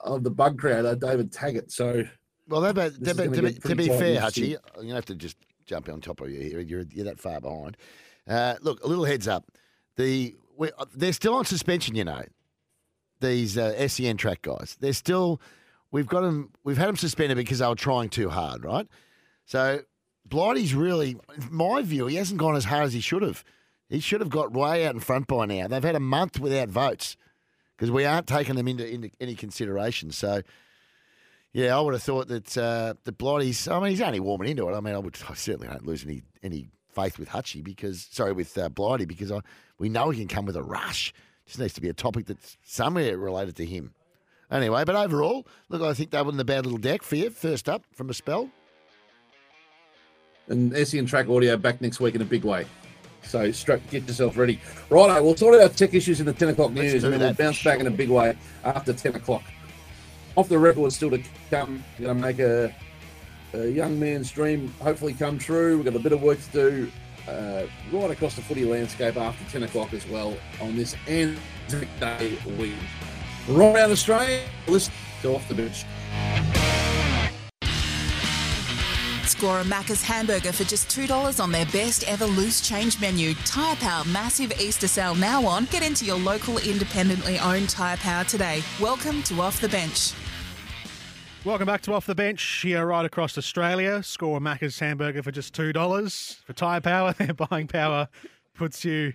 of 0.02 0.24
the 0.24 0.32
bug 0.32 0.60
crowd 0.60 0.86
are 0.86 0.96
David 0.96 1.32
Taggart. 1.32 1.72
So 1.72 2.04
Well, 2.48 2.62
that, 2.62 2.76
this 3.00 3.16
to, 3.16 3.24
is 3.24 3.30
be- 3.30 3.36
gonna 3.36 3.48
be, 3.50 3.54
to 3.54 3.76
be 3.76 3.88
fair, 3.88 4.20
next 4.22 4.38
year. 4.38 4.58
Hutchie, 4.58 4.62
I'm 4.68 4.76
going 4.76 4.88
to 4.90 4.96
have 4.96 5.06
to 5.06 5.16
just 5.16 5.38
jump 5.66 5.88
on 5.88 6.02
top 6.02 6.20
of 6.22 6.30
you 6.30 6.42
here. 6.42 6.60
You're, 6.60 6.84
you're 6.92 7.06
that 7.06 7.20
far 7.20 7.40
behind. 7.40 7.78
Uh, 8.28 8.56
look, 8.62 8.84
a 8.84 8.88
little 8.88 9.06
heads 9.06 9.28
up. 9.30 9.46
The 9.96 10.36
we, 10.60 10.70
uh, 10.78 10.86
they're 10.94 11.14
still 11.14 11.34
on 11.34 11.46
suspension, 11.46 11.96
you 11.96 12.04
know. 12.04 12.24
These 13.22 13.58
uh, 13.58 13.88
SEN 13.88 14.18
track 14.18 14.44
guys, 14.44 14.78
they're 14.80 14.94
still. 14.94 15.42
We've 15.92 16.08
got 16.08 16.22
them. 16.22 16.52
We've 16.64 16.78
had 16.78 16.88
them 16.88 16.96
suspended 16.96 17.36
because 17.36 17.60
they 17.60 17.68
were 17.68 17.76
trying 17.76 18.10
too 18.10 18.30
hard, 18.30 18.64
right? 18.64 18.88
So 19.46 19.82
Blighty's 20.26 20.74
really, 20.74 21.18
in 21.36 21.48
my 21.50 21.82
view, 21.82 22.06
he 22.06 22.16
hasn't 22.16 22.40
gone 22.40 22.56
as 22.56 22.66
hard 22.66 22.86
as 22.86 22.94
he 22.94 23.02
should 23.02 23.24
have. 23.24 23.44
He 23.90 24.00
should 24.00 24.22
have 24.22 24.30
got 24.30 24.54
way 24.54 24.86
out 24.86 24.94
in 24.94 25.02
front 25.02 25.28
by 25.28 25.48
now. 25.48 25.68
They've 25.68 25.84
had 25.84 25.96
a 25.96 26.00
month 26.00 26.40
without 26.40 26.70
votes 26.70 27.18
because 27.76 27.90
we 27.90 28.06
aren't 28.06 28.28
taking 28.28 28.56
them 28.56 28.68
into, 28.68 28.88
into 28.88 29.10
any 29.20 29.36
consideration. 29.36 30.12
So, 30.12 30.44
yeah, 31.52 31.76
I 31.76 31.82
would 31.82 31.96
have 31.96 32.04
thought 32.04 32.28
that 32.28 32.58
uh, 32.58 32.94
that 33.04 33.18
Blighty's. 33.18 33.68
I 33.68 33.80
mean, 33.80 33.90
he's 33.90 34.02
only 34.02 34.20
warming 34.20 34.50
into 34.50 34.70
it. 34.70 34.76
I 34.76 34.80
mean, 34.80 34.96
I 34.96 35.00
would 35.00 35.18
I 35.28 35.34
certainly 35.34 35.68
don't 35.68 35.86
lose 35.86 36.06
any 36.06 36.22
any 36.44 36.70
faith 36.92 37.18
with 37.18 37.30
Hutchie 37.30 37.64
because 37.64 38.08
sorry 38.12 38.34
with 38.34 38.58
uh, 38.58 38.70
Blighty 38.70 39.06
because 39.06 39.32
I 39.32 39.40
we 39.78 39.90
know 39.90 40.10
he 40.10 40.20
can 40.20 40.28
come 40.28 40.46
with 40.46 40.56
a 40.56 40.64
rush. 40.64 41.14
Just 41.46 41.60
needs 41.60 41.74
to 41.74 41.82
be 41.82 41.90
a 41.90 41.94
topic 41.94 42.26
that's 42.26 42.58
somewhere 42.64 43.18
related 43.18 43.56
to 43.58 43.66
him. 43.66 43.94
Anyway, 44.52 44.84
but 44.84 44.96
overall, 44.96 45.48
look, 45.70 45.82
I 45.82 45.94
think 45.94 46.12
they 46.12 46.22
were 46.22 46.32
in 46.32 46.38
the 46.38 46.46
bad 46.46 46.66
little 46.66 46.80
deck 46.80 47.04
for 47.04 47.16
you. 47.16 47.30
First 47.30 47.70
up 47.70 47.84
from 47.94 48.10
a 48.10 48.14
spell. 48.14 48.50
And 50.48 50.76
SEN 50.88 51.06
Track 51.06 51.30
Audio 51.30 51.56
back 51.58 51.82
next 51.82 52.00
week 52.00 52.16
in 52.16 52.22
a 52.22 52.26
big 52.26 52.44
way. 52.44 52.66
So 53.24 53.52
strap, 53.52 53.82
get 53.92 54.08
yourself 54.08 54.38
ready. 54.38 54.60
Righto, 54.90 55.22
we'll 55.24 55.36
sort 55.36 55.60
out 55.62 55.76
tech 55.76 55.94
issues 55.94 56.20
in 56.20 56.26
the 56.26 56.34
10 56.34 56.50
o'clock 56.50 56.70
Let's 56.70 56.94
news 56.94 57.04
and 57.04 57.14
then 57.14 57.20
we'll 57.20 57.30
that 57.30 57.38
bounce 57.38 57.64
back 57.64 57.80
in 57.80 57.88
a 57.88 57.92
big 57.92 58.10
way 58.10 58.36
after 58.64 58.94
10 58.94 59.16
o'clock. 59.16 59.44
Off 60.36 60.50
the 60.50 60.58
record 60.58 60.92
still 60.94 61.12
to 61.12 61.22
come. 61.50 61.84
Going 62.00 62.16
to 62.16 62.22
make 62.22 62.40
a, 62.40 62.74
a 63.54 63.68
young 63.68 64.00
man's 64.00 64.32
dream 64.32 64.74
hopefully 64.82 65.14
come 65.14 65.38
true. 65.38 65.78
We've 65.78 65.86
got 65.86 65.96
a 65.96 66.00
bit 66.00 66.12
of 66.12 66.22
work 66.22 66.40
to 66.42 66.52
do 66.52 66.92
uh, 67.28 67.64
right 67.92 68.12
across 68.12 68.36
the 68.36 68.42
footy 68.42 68.66
landscape 68.66 69.18
after 69.18 69.44
10 69.52 69.64
o'clock 69.64 69.94
as 69.94 70.08
well 70.08 70.36
on 70.62 70.76
this 70.76 70.96
Anzac 71.08 71.88
Day 72.00 72.38
week. 72.58 72.74
Right 73.48 73.76
around 73.76 73.92
Australia, 73.92 74.42
listen 74.68 74.94
to 75.22 75.36
Off 75.36 75.48
the 75.48 75.56
Bench. 75.56 75.86
Score 79.26 79.62
a 79.62 79.64
Macca's 79.64 80.04
hamburger 80.04 80.52
for 80.52 80.66
just 80.66 80.90
$2 80.90 81.42
on 81.42 81.52
their 81.52 81.66
best 81.68 82.04
ever 82.10 82.26
loose 82.26 82.60
change 82.68 83.00
menu. 83.00 83.34
Tyre 83.46 83.76
Power 83.78 84.04
massive 84.06 84.52
Easter 84.60 84.88
sale 84.88 85.16
now 85.16 85.46
on. 85.46 85.66
Get 85.66 85.82
into 85.82 86.04
your 86.04 86.18
local 86.18 86.58
independently 86.58 87.40
owned 87.40 87.70
Tyre 87.70 87.96
Power 87.98 88.26
today. 88.26 88.62
Welcome 88.82 89.24
to 89.24 89.40
Off 89.42 89.62
the 89.62 89.70
Bench. 89.70 90.14
Welcome 91.46 91.68
back 91.68 91.82
to 91.84 91.94
Off 91.94 92.06
the 92.06 92.16
Bench 92.16 92.44
here 92.62 92.86
right 92.86 93.06
across 93.06 93.38
Australia. 93.38 94.04
Score 94.04 94.38
a 94.38 94.40
Macca's 94.42 94.78
hamburger 94.78 95.24
for 95.24 95.32
just 95.32 95.54
two 95.54 95.72
dollars 95.72 96.42
for 96.46 96.54
tyre 96.54 96.82
power. 96.82 97.14
Their 97.18 97.34
buying 97.34 97.68
power 97.68 98.10
puts 98.56 98.84
you 98.84 99.14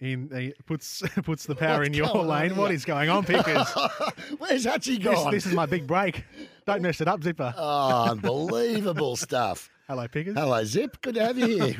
in 0.00 0.28
the 0.28 0.52
puts 0.66 1.02
puts 1.22 1.46
the 1.46 1.54
power 1.54 1.78
What's 1.78 1.88
in 1.88 1.94
your 1.94 2.08
lane. 2.24 2.56
What 2.56 2.72
is 2.72 2.84
going 2.84 3.08
on, 3.08 3.24
Pickers? 3.24 3.68
Where's 4.38 4.66
Hutchie 4.66 4.96
this, 5.02 5.14
gone? 5.14 5.32
this 5.32 5.46
is 5.46 5.54
my 5.54 5.66
big 5.66 5.86
break. 5.86 6.24
Don't 6.66 6.82
mess 6.82 7.00
it 7.00 7.06
up, 7.08 7.22
Zipper. 7.22 7.54
Oh, 7.56 8.10
unbelievable 8.10 9.14
stuff. 9.16 9.70
Hello, 9.88 10.06
Pickers. 10.08 10.34
Hello, 10.36 10.64
Zip. 10.64 11.00
Good 11.00 11.14
to 11.14 11.24
have 11.24 11.38
you 11.38 11.46
here. 11.46 11.74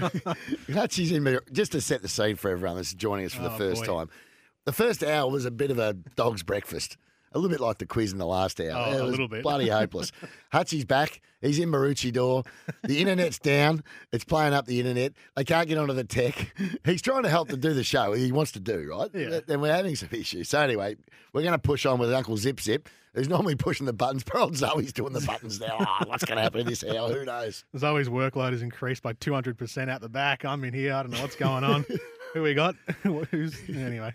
Hutchie's 0.68 1.10
in. 1.12 1.38
Just 1.52 1.72
to 1.72 1.80
set 1.80 2.02
the 2.02 2.08
scene 2.08 2.36
for 2.36 2.50
everyone 2.52 2.76
that's 2.76 2.94
joining 2.94 3.26
us 3.26 3.34
for 3.34 3.42
the 3.42 3.50
Oh, 3.52 3.58
first 3.58 3.84
boy. 3.84 3.98
time. 3.98 4.10
The 4.64 4.72
first 4.72 5.02
hour 5.02 5.28
was 5.28 5.44
a 5.44 5.50
bit 5.50 5.72
of 5.72 5.78
a 5.80 5.92
dog's 5.94 6.44
breakfast. 6.44 6.96
A 7.34 7.38
little 7.38 7.50
bit 7.50 7.60
like 7.60 7.78
the 7.78 7.86
quiz 7.86 8.12
in 8.12 8.18
the 8.18 8.26
last 8.26 8.60
hour. 8.60 8.94
Oh, 8.94 9.02
a 9.02 9.04
little 9.04 9.28
bit. 9.28 9.42
Bloody 9.42 9.68
hopeless. 9.68 10.12
Hutchie's 10.52 10.84
back. 10.84 11.20
He's 11.40 11.58
in 11.58 11.70
Maroochydore. 11.70 12.46
The 12.84 13.00
internet's 13.00 13.38
down. 13.38 13.82
It's 14.12 14.24
playing 14.24 14.52
up 14.54 14.66
the 14.66 14.78
internet. 14.78 15.12
They 15.34 15.44
can't 15.44 15.66
get 15.66 15.78
onto 15.78 15.94
the 15.94 16.04
tech. 16.04 16.54
He's 16.84 17.02
trying 17.02 17.24
to 17.24 17.28
help 17.28 17.48
to 17.48 17.56
do 17.56 17.74
the 17.74 17.82
show. 17.82 18.12
He 18.12 18.30
wants 18.30 18.52
to 18.52 18.60
do, 18.60 18.88
right? 18.90 19.10
Yeah. 19.12 19.40
And 19.48 19.60
we're 19.60 19.72
having 19.72 19.96
some 19.96 20.10
issues. 20.12 20.50
So 20.50 20.60
anyway, 20.60 20.96
we're 21.32 21.42
going 21.42 21.52
to 21.52 21.58
push 21.58 21.84
on 21.86 21.98
with 21.98 22.12
Uncle 22.12 22.36
Zip 22.36 22.60
Zip, 22.60 22.88
who's 23.14 23.28
normally 23.28 23.56
pushing 23.56 23.86
the 23.86 23.92
buttons. 23.92 24.22
But 24.22 24.36
old 24.36 24.56
Zoe's 24.56 24.92
doing 24.92 25.14
the 25.14 25.20
buttons 25.20 25.58
now. 25.58 25.78
Oh, 25.80 26.04
what's 26.06 26.24
going 26.24 26.36
to 26.36 26.42
happen 26.42 26.60
in 26.60 26.66
this 26.66 26.84
hour? 26.84 27.12
Who 27.12 27.24
knows? 27.24 27.64
Zoe's 27.76 28.08
workload 28.08 28.52
has 28.52 28.62
increased 28.62 29.02
by 29.02 29.14
200% 29.14 29.88
out 29.88 30.00
the 30.00 30.08
back. 30.08 30.44
I'm 30.44 30.62
in 30.64 30.74
here. 30.74 30.94
I 30.94 31.02
don't 31.02 31.10
know 31.12 31.22
what's 31.22 31.36
going 31.36 31.64
on. 31.64 31.84
Who 32.32 32.42
we 32.42 32.54
got? 32.54 32.76
Who's 33.02 33.56
anyway? 33.68 34.14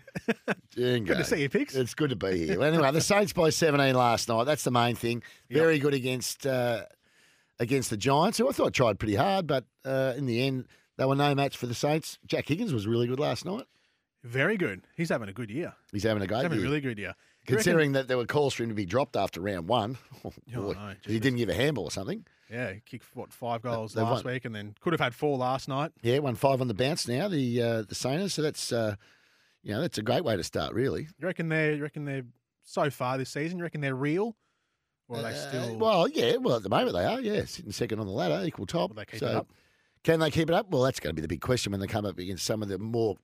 Jingo. 0.70 1.14
Good 1.14 1.18
to 1.18 1.24
see 1.24 1.42
you, 1.42 1.48
Pix. 1.48 1.74
It's 1.74 1.94
good 1.94 2.10
to 2.10 2.16
be 2.16 2.46
here. 2.46 2.58
Well, 2.58 2.68
anyway, 2.72 2.90
the 2.90 3.00
Saints 3.00 3.32
by 3.32 3.50
17 3.50 3.94
last 3.94 4.28
night. 4.28 4.44
That's 4.44 4.64
the 4.64 4.70
main 4.72 4.96
thing. 4.96 5.22
Very 5.50 5.78
good 5.78 5.94
against 5.94 6.46
uh, 6.46 6.82
against 7.60 7.90
the 7.90 7.96
Giants, 7.96 8.38
who 8.38 8.48
I 8.48 8.52
thought 8.52 8.72
tried 8.74 8.98
pretty 8.98 9.14
hard, 9.14 9.46
but 9.46 9.64
uh, 9.84 10.14
in 10.16 10.26
the 10.26 10.42
end, 10.44 10.66
they 10.96 11.04
were 11.04 11.14
no 11.14 11.34
match 11.34 11.56
for 11.56 11.66
the 11.66 11.74
Saints. 11.74 12.18
Jack 12.26 12.48
Higgins 12.48 12.72
was 12.72 12.86
really 12.86 13.06
good 13.06 13.20
last 13.20 13.44
night. 13.44 13.64
Very 14.24 14.56
good. 14.56 14.82
He's 14.96 15.10
having 15.10 15.28
a 15.28 15.32
good 15.32 15.50
year. 15.50 15.72
He's 15.92 16.02
having 16.02 16.22
a 16.22 16.26
great 16.26 16.38
He's 16.38 16.42
having 16.44 16.58
a 16.58 16.62
really 16.62 16.80
good 16.80 16.98
year. 16.98 17.14
Considering 17.56 17.92
that 17.92 18.08
there 18.08 18.16
were 18.16 18.26
calls 18.26 18.54
for 18.54 18.62
him 18.62 18.68
to 18.68 18.74
be 18.74 18.86
dropped 18.86 19.16
after 19.16 19.40
round 19.40 19.68
one. 19.68 19.96
Oh, 20.24 20.32
boy. 20.62 20.72
no, 20.72 20.94
he 21.06 21.18
didn't 21.20 21.38
give 21.38 21.48
a 21.48 21.54
handball 21.54 21.84
or 21.84 21.90
something. 21.90 22.24
Yeah, 22.50 22.72
he 22.72 22.80
kicked 22.84 23.04
what 23.14 23.32
five 23.32 23.62
goals 23.62 23.92
they 23.94 24.02
last 24.02 24.24
won. 24.24 24.34
week, 24.34 24.44
and 24.44 24.54
then 24.54 24.74
could 24.80 24.92
have 24.92 25.00
had 25.00 25.14
four 25.14 25.36
last 25.38 25.68
night. 25.68 25.92
Yeah, 26.02 26.18
won 26.18 26.34
five 26.34 26.60
on 26.60 26.68
the 26.68 26.74
bounce 26.74 27.06
now, 27.06 27.28
the 27.28 27.62
uh, 27.62 27.82
the 27.82 27.94
Saints. 27.94 28.34
So 28.34 28.42
that's 28.42 28.72
uh, 28.72 28.96
you 29.62 29.72
know, 29.72 29.80
that's 29.80 29.98
a 29.98 30.02
great 30.02 30.24
way 30.24 30.36
to 30.36 30.42
start, 30.42 30.74
really. 30.74 31.02
You 31.18 31.26
reckon 31.26 31.48
they're 31.48 31.74
you 31.74 31.82
reckon 31.82 32.04
they're 32.04 32.24
so 32.64 32.90
far 32.90 33.16
this 33.18 33.30
season? 33.30 33.58
You 33.58 33.64
reckon 33.64 33.80
they're 33.80 33.94
real, 33.94 34.34
or 35.08 35.18
are 35.18 35.22
they 35.22 35.58
Uh, 35.58 35.74
well, 35.74 36.08
yeah. 36.08 36.36
Well, 36.36 36.56
at 36.56 36.62
the 36.62 36.68
moment 36.68 36.94
they 36.94 37.04
are. 37.04 37.20
Yeah, 37.20 37.44
sitting 37.44 37.70
second 37.72 38.00
on 38.00 38.06
the 38.06 38.12
ladder, 38.12 38.44
equal 38.44 38.66
top. 38.66 38.94
they 38.96 39.04
keep 39.04 39.20
so 39.20 39.26
it 39.28 39.34
up? 39.36 39.48
can 40.02 40.20
they 40.20 40.30
keep 40.30 40.48
it 40.48 40.54
up? 40.54 40.70
Well, 40.70 40.82
that's 40.82 41.00
going 41.00 41.14
to 41.14 41.20
be 41.20 41.22
the 41.22 41.28
big 41.28 41.40
question 41.40 41.70
when 41.72 41.80
they 41.80 41.86
come 41.86 42.04
up 42.06 42.18
against 42.18 42.44
some 42.44 42.62
of 42.62 42.68
the 42.68 42.78
more 42.78 43.16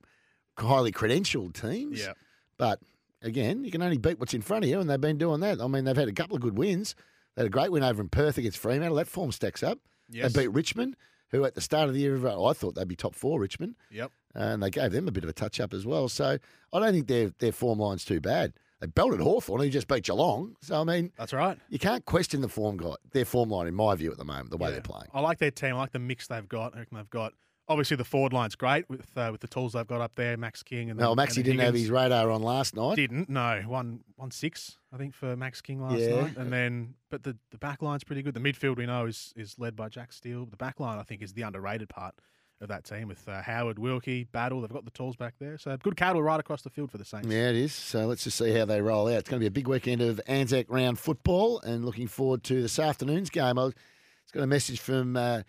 highly 0.58 0.92
credentialed 0.92 1.60
teams. 1.60 2.00
Yeah. 2.00 2.12
But 2.58 2.80
again, 3.24 3.64
you 3.64 3.70
can 3.70 3.82
only 3.82 3.98
beat 3.98 4.20
what's 4.20 4.34
in 4.34 4.42
front 4.42 4.64
of 4.64 4.70
you, 4.70 4.78
and 4.78 4.88
they've 4.88 5.00
been 5.00 5.18
doing 5.18 5.40
that. 5.40 5.60
I 5.60 5.66
mean, 5.66 5.84
they've 5.84 5.96
had 5.96 6.08
a 6.08 6.12
couple 6.12 6.36
of 6.36 6.42
good 6.42 6.56
wins. 6.56 6.94
They 7.34 7.42
had 7.42 7.46
a 7.46 7.50
great 7.50 7.72
win 7.72 7.82
over 7.82 8.00
in 8.00 8.08
Perth 8.08 8.38
against 8.38 8.58
Fremantle. 8.58 8.96
That 8.96 9.08
form 9.08 9.32
stacks 9.32 9.62
up. 9.62 9.78
Yes. 10.08 10.32
They 10.32 10.42
beat 10.42 10.52
Richmond, 10.52 10.96
who 11.30 11.44
at 11.44 11.54
the 11.54 11.60
start 11.60 11.88
of 11.88 11.94
the 11.94 12.00
year, 12.00 12.14
I 12.26 12.52
thought 12.52 12.74
they'd 12.76 12.86
be 12.86 12.94
top 12.94 13.14
four. 13.14 13.40
Richmond. 13.40 13.74
Yep. 13.90 14.12
And 14.36 14.62
they 14.62 14.70
gave 14.70 14.92
them 14.92 15.08
a 15.08 15.12
bit 15.12 15.24
of 15.24 15.30
a 15.30 15.32
touch 15.32 15.58
up 15.60 15.72
as 15.74 15.84
well. 15.86 16.08
So 16.08 16.38
I 16.72 16.78
don't 16.80 16.92
think 16.92 17.08
their 17.08 17.30
their 17.38 17.52
form 17.52 17.78
line's 17.78 18.04
too 18.04 18.20
bad. 18.20 18.52
They 18.80 18.88
belted 18.88 19.20
Hawthorn, 19.20 19.60
who 19.62 19.70
just 19.70 19.88
beat 19.88 20.04
Geelong. 20.04 20.56
So 20.60 20.80
I 20.80 20.84
mean, 20.84 21.12
That's 21.16 21.32
right. 21.32 21.58
you 21.70 21.78
can't 21.78 22.04
question 22.04 22.40
the 22.40 22.48
form 22.48 22.76
guy, 22.76 22.94
their 23.12 23.24
form 23.24 23.48
line, 23.48 23.66
in 23.66 23.74
my 23.74 23.94
view, 23.94 24.10
at 24.10 24.18
the 24.18 24.24
moment, 24.24 24.50
the 24.50 24.56
way 24.56 24.70
they're 24.72 24.80
playing. 24.80 25.06
I 25.14 25.20
like 25.20 25.38
their 25.38 25.50
team. 25.52 25.74
I 25.76 25.78
like 25.78 25.92
the 25.92 25.98
mix 26.00 26.26
they've 26.26 26.48
got. 26.48 26.74
I 26.74 26.80
reckon 26.80 26.96
they've 26.98 27.10
got 27.10 27.32
obviously 27.68 27.96
the 27.96 28.04
forward 28.04 28.32
line's 28.32 28.54
great 28.56 28.88
with 28.90 29.16
uh, 29.16 29.28
with 29.32 29.40
the 29.40 29.48
tools 29.48 29.72
they've 29.72 29.86
got 29.86 30.00
up 30.00 30.14
there. 30.16 30.36
Max 30.36 30.62
King 30.62 30.90
and 30.90 30.98
No, 30.98 31.08
then- 31.10 31.16
Maxie 31.16 31.40
and 31.40 31.44
didn't 31.46 31.60
have 31.60 31.74
his 31.74 31.90
radar 31.90 32.30
on 32.30 32.42
last 32.42 32.74
night. 32.76 32.96
Didn't 32.96 33.28
no 33.28 33.62
one 33.66 34.00
one 34.16 34.30
six 34.30 34.78
I 34.92 34.96
think 34.96 35.14
for 35.14 35.36
Max 35.36 35.60
King 35.60 35.80
last 35.82 35.98
Yeah. 36.00 36.20
night, 36.22 36.36
and 36.36 36.52
then 36.52 36.94
but 37.10 37.22
the 37.22 37.36
the 37.50 37.58
back 37.58 37.82
line's 37.82 38.04
pretty 38.04 38.22
good. 38.22 38.34
The 38.34 38.40
midfield 38.40 38.76
we 38.76 38.86
know 38.86 39.06
is 39.06 39.32
is 39.36 39.58
led 39.58 39.76
by 39.76 39.88
Jack 39.88 40.12
Steele. 40.12 40.46
The 40.46 40.56
back 40.56 40.80
line 40.80 40.98
I 40.98 41.02
think 41.02 41.22
is 41.22 41.32
the 41.32 41.42
underrated 41.42 41.88
part 41.88 42.14
of 42.60 42.68
that 42.68 42.84
team 42.84 43.08
with 43.08 43.28
uh, 43.28 43.42
Howard, 43.42 43.80
Wilkie, 43.80 44.24
Battle. 44.24 44.60
They've 44.60 44.70
got 44.72 44.84
the 44.84 44.90
tools 44.92 45.16
back 45.16 45.34
there, 45.40 45.58
so 45.58 45.76
good 45.76 45.96
cattle 45.96 46.22
right 46.22 46.38
across 46.38 46.62
the 46.62 46.70
field 46.70 46.90
for 46.90 46.98
the 46.98 47.04
Saints. 47.04 47.26
Yeah, 47.28 47.48
it 47.50 47.56
is. 47.56 47.72
So 47.74 48.06
let's 48.06 48.22
just 48.24 48.38
see 48.38 48.52
how 48.52 48.64
they 48.64 48.80
roll 48.80 49.08
out. 49.08 49.14
It's 49.14 49.28
going 49.28 49.38
to 49.40 49.42
be 49.42 49.48
a 49.48 49.50
big 49.50 49.66
weekend 49.66 50.00
of 50.00 50.20
Anzac 50.28 50.66
round 50.70 51.00
football, 51.00 51.60
and 51.62 51.84
looking 51.84 52.06
forward 52.06 52.44
to 52.44 52.62
this 52.62 52.78
afternoon's 52.78 53.28
game. 53.28 53.58
I 53.58 53.64
was, 53.64 53.74
it's 54.22 54.30
got 54.32 54.44
a 54.44 54.46
message 54.46 54.78
from 54.80 55.16
uh, 55.16 55.42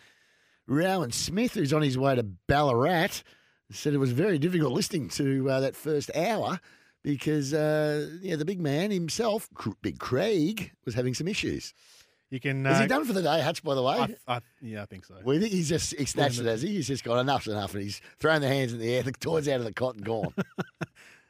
Rowan 0.68 1.12
Smith, 1.12 1.54
who's 1.54 1.74
on 1.74 1.82
his 1.82 1.98
way 1.98 2.16
to 2.16 2.24
Ballarat. 2.24 3.22
Said 3.72 3.94
it 3.94 3.98
was 3.98 4.12
very 4.12 4.38
difficult 4.38 4.74
listening 4.74 5.10
to 5.10 5.50
uh, 5.50 5.60
that 5.60 5.76
first 5.76 6.12
hour 6.16 6.60
because 7.04 7.54
uh, 7.54 8.10
yeah, 8.22 8.36
the 8.36 8.46
big 8.46 8.60
man 8.60 8.92
himself, 8.92 9.50
Cr- 9.56 9.72
Big 9.82 9.98
Craig, 10.00 10.72
was 10.86 10.94
having 10.94 11.14
some 11.16 11.28
issues. 11.28 11.74
You 12.30 12.40
can. 12.40 12.66
Is 12.66 12.78
uh, 12.78 12.82
he 12.82 12.88
done 12.88 13.06
for 13.06 13.14
the 13.14 13.24
day, 13.24 13.42
Hutch? 13.42 13.64
By 13.64 13.74
the 13.76 13.82
way, 13.84 13.96
I, 14.28 14.36
I, 14.36 14.42
yeah, 14.62 14.84
I 14.84 14.86
think 14.86 15.06
so. 15.06 15.16
well, 15.24 15.40
think 15.40 15.52
he's 15.52 15.70
just 15.70 15.96
he 15.96 16.06
snatched 16.06 16.40
it, 16.40 16.46
has 16.46 16.62
he? 16.62 16.70
He's 16.70 16.88
just 16.88 17.04
got 17.04 17.18
enough's 17.20 17.48
enough, 17.48 17.74
and 17.74 17.82
he's 17.84 18.02
throwing 18.20 18.42
the 18.42 18.48
hands 18.48 18.72
in 18.74 18.80
the 18.80 18.94
air. 18.94 19.04
The 19.04 19.12
toys 19.14 19.48
out 19.48 19.60
of 19.60 19.66
the 19.66 19.74
cot 19.74 19.96
and 19.96 20.06
gone. 20.06 20.34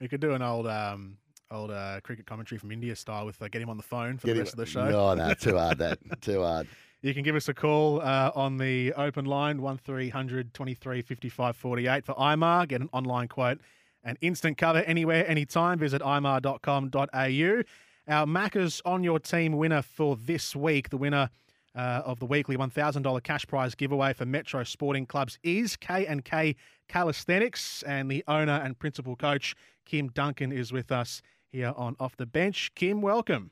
We 0.01 0.09
could 0.09 0.19
do 0.19 0.33
an 0.33 0.41
old 0.41 0.67
um, 0.67 1.17
old 1.49 1.71
uh, 1.71 2.01
cricket 2.03 2.25
commentary 2.25 2.59
from 2.59 2.71
India 2.71 2.95
style 2.97 3.25
with 3.25 3.41
uh, 3.41 3.47
get 3.47 3.61
him 3.61 3.69
on 3.69 3.77
the 3.77 3.83
phone 3.83 4.17
for 4.17 4.27
Get 4.27 4.33
the 4.33 4.39
him- 4.39 4.43
rest 4.43 4.53
of 4.53 4.57
the 4.59 4.65
show. 4.65 4.89
No, 4.89 5.13
no, 5.13 5.33
too 5.33 5.57
hard. 5.57 5.77
That 5.77 5.99
too 6.21 6.41
hard. 6.43 6.67
You 7.01 7.13
can 7.13 7.23
give 7.23 7.35
us 7.35 7.47
a 7.47 7.53
call 7.53 8.01
uh, 8.01 8.31
on 8.33 8.57
the 8.57 8.93
open 8.93 9.25
line, 9.25 9.61
1300 9.61 10.53
23 10.53 11.01
55 11.01 11.55
48 11.55 12.05
for 12.05 12.15
IMAR. 12.15 12.67
Get 12.67 12.81
an 12.81 12.89
online 12.93 13.27
quote 13.27 13.59
and 14.03 14.17
instant 14.21 14.57
cover 14.57 14.79
anywhere, 14.79 15.27
anytime. 15.29 15.79
Visit 15.79 16.01
imar.com.au. 16.01 17.63
Our 18.07 18.25
Maccas 18.27 18.81
on 18.85 19.03
your 19.03 19.19
team 19.19 19.53
winner 19.53 19.81
for 19.81 20.15
this 20.15 20.55
week, 20.55 20.89
the 20.89 20.97
winner 20.97 21.29
uh, 21.75 22.03
of 22.05 22.19
the 22.19 22.25
weekly 22.25 22.55
$1,000 22.55 23.23
cash 23.23 23.45
prize 23.47 23.75
giveaway 23.75 24.13
for 24.13 24.25
Metro 24.25 24.63
Sporting 24.63 25.05
Clubs 25.05 25.37
is 25.43 25.75
K&K 25.75 26.55
Calisthenics, 26.87 27.83
and 27.83 28.09
the 28.09 28.23
owner 28.27 28.61
and 28.63 28.77
principal 28.77 29.15
coach, 29.15 29.55
Kim 29.85 30.09
Duncan, 30.09 30.51
is 30.51 30.71
with 30.71 30.91
us 30.91 31.21
here 31.51 31.73
on 31.75 31.95
Off 31.99 32.15
the 32.15 32.27
Bench. 32.27 32.71
Kim, 32.75 33.01
welcome. 33.01 33.51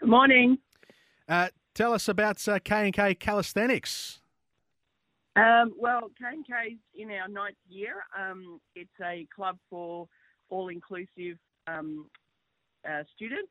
Good 0.00 0.08
morning. 0.08 0.58
Uh, 1.28 1.48
tell 1.74 1.92
us 1.92 2.08
about 2.08 2.46
uh, 2.48 2.58
K&K 2.62 3.14
Calisthenics. 3.14 4.20
Um, 5.36 5.74
well, 5.78 6.10
K&K's 6.18 6.78
in 6.94 7.10
our 7.10 7.28
ninth 7.28 7.56
year. 7.68 8.04
Um, 8.18 8.60
it's 8.76 8.90
a 9.02 9.26
club 9.34 9.58
for 9.68 10.06
all-inclusive 10.50 11.38
um, 11.66 12.06
uh, 12.88 13.02
students. 13.14 13.50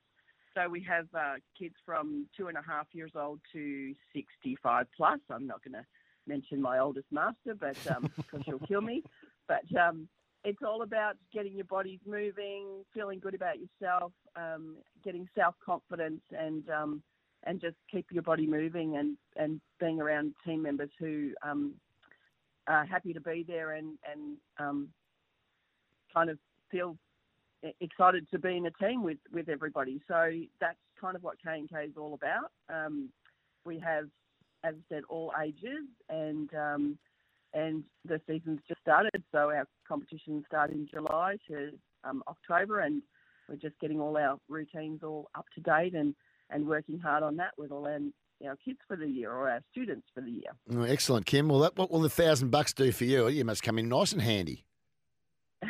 So 0.55 0.69
we 0.69 0.83
have 0.83 1.07
uh, 1.17 1.35
kids 1.57 1.73
from 1.85 2.27
two 2.37 2.47
and 2.47 2.57
a 2.57 2.61
half 2.61 2.85
years 2.93 3.11
old 3.15 3.39
to 3.53 3.93
65 4.15 4.85
plus. 4.95 5.19
I'm 5.31 5.47
not 5.47 5.63
going 5.63 5.73
to 5.73 5.85
mention 6.27 6.61
my 6.61 6.79
oldest 6.79 7.07
master, 7.11 7.55
but 7.59 7.75
because 8.15 8.45
she'll 8.45 8.59
kill 8.59 8.81
me. 8.81 9.03
But 9.47 9.63
um, 9.75 10.07
it's 10.43 10.61
all 10.61 10.83
about 10.83 11.15
getting 11.33 11.55
your 11.55 11.65
bodies 11.65 11.99
moving, 12.05 12.85
feeling 12.93 13.19
good 13.19 13.33
about 13.33 13.55
yourself, 13.59 14.11
um, 14.35 14.77
getting 15.03 15.27
self 15.35 15.55
confidence, 15.65 16.21
and 16.31 16.69
um, 16.69 17.03
and 17.45 17.59
just 17.59 17.75
keep 17.91 18.05
your 18.11 18.23
body 18.23 18.47
moving 18.47 18.97
and 18.97 19.17
and 19.35 19.59
being 19.79 19.99
around 19.99 20.33
team 20.45 20.61
members 20.61 20.89
who 20.99 21.31
um, 21.45 21.73
are 22.67 22.85
happy 22.85 23.13
to 23.13 23.21
be 23.21 23.43
there 23.47 23.73
and 23.73 23.97
and 24.11 24.37
um, 24.59 24.89
kind 26.13 26.29
of 26.29 26.37
feel 26.71 26.97
excited 27.79 28.27
to 28.31 28.39
be 28.39 28.57
in 28.57 28.65
a 28.65 28.71
team 28.71 29.03
with 29.03 29.17
with 29.31 29.49
everybody. 29.49 30.01
So 30.07 30.31
that's 30.59 30.77
kind 30.99 31.15
of 31.15 31.23
what 31.23 31.37
K 31.43 31.51
and 31.53 31.69
K 31.69 31.85
is 31.85 31.97
all 31.97 32.13
about. 32.13 32.51
Um, 32.73 33.09
we 33.65 33.79
have, 33.79 34.05
as 34.63 34.75
I 34.75 34.95
said, 34.95 35.03
all 35.09 35.31
ages, 35.41 35.85
and 36.09 36.49
um, 36.53 36.97
and 37.53 37.83
the 38.05 38.19
season's 38.27 38.59
just 38.67 38.81
started. 38.81 39.23
So 39.31 39.51
our 39.51 39.67
competition 39.87 40.43
started 40.47 40.75
in 40.75 40.87
July 40.91 41.37
to 41.49 41.71
um, 42.03 42.23
October, 42.27 42.81
and 42.81 43.01
we're 43.47 43.55
just 43.55 43.79
getting 43.79 43.99
all 43.99 44.17
our 44.17 44.37
routines 44.49 45.01
all 45.03 45.29
up 45.35 45.45
to 45.55 45.61
date 45.61 45.93
and 45.93 46.15
and 46.53 46.67
working 46.67 46.99
hard 46.99 47.23
on 47.23 47.35
that 47.37 47.51
with 47.57 47.71
all 47.71 47.85
our, 47.85 47.99
our 48.47 48.55
kids 48.63 48.79
for 48.87 48.95
the 48.95 49.07
year 49.07 49.31
or 49.31 49.49
our 49.49 49.61
students 49.71 50.07
for 50.13 50.21
the 50.21 50.31
year. 50.31 50.51
Oh, 50.71 50.83
excellent, 50.83 51.25
Kim. 51.25 51.49
Well, 51.49 51.59
that, 51.59 51.75
what 51.75 51.91
will 51.91 52.01
the 52.01 52.09
thousand 52.09 52.51
bucks 52.51 52.73
do 52.73 52.91
for 52.91 53.05
you? 53.05 53.27
You 53.27 53.43
must 53.43 53.63
come 53.63 53.79
in 53.79 53.89
nice 53.89 54.13
and 54.13 54.21
handy. 54.21 54.65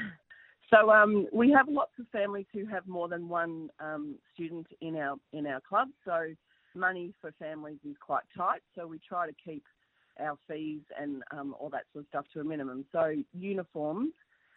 So 0.74 0.90
um, 0.90 1.28
we 1.32 1.52
have 1.52 1.68
lots 1.70 1.92
of 2.00 2.08
families 2.12 2.48
who 2.52 2.66
have 2.66 2.88
more 2.88 3.08
than 3.08 3.30
one 3.30 3.70
um, 3.80 4.16
student 4.34 4.66
in 4.82 4.96
our 4.96 5.18
in 5.32 5.46
our 5.46 5.62
club. 5.62 5.90
So 6.04 6.34
money 6.74 7.14
for 7.22 7.32
families 7.38 7.78
is 7.88 7.96
quite 8.04 8.24
tight. 8.36 8.62
So 8.76 8.88
we 8.88 9.00
try 9.08 9.28
to 9.28 9.34
keep 9.34 9.64
our 10.20 10.36
fees 10.48 10.82
and 11.00 11.22
um, 11.32 11.56
all 11.60 11.70
that 11.70 11.84
sort 11.94 12.06
of 12.06 12.10
stuff 12.10 12.26
to 12.34 12.40
a 12.40 12.44
minimum. 12.44 12.86
So 12.92 13.14
uniforms, 13.34 14.14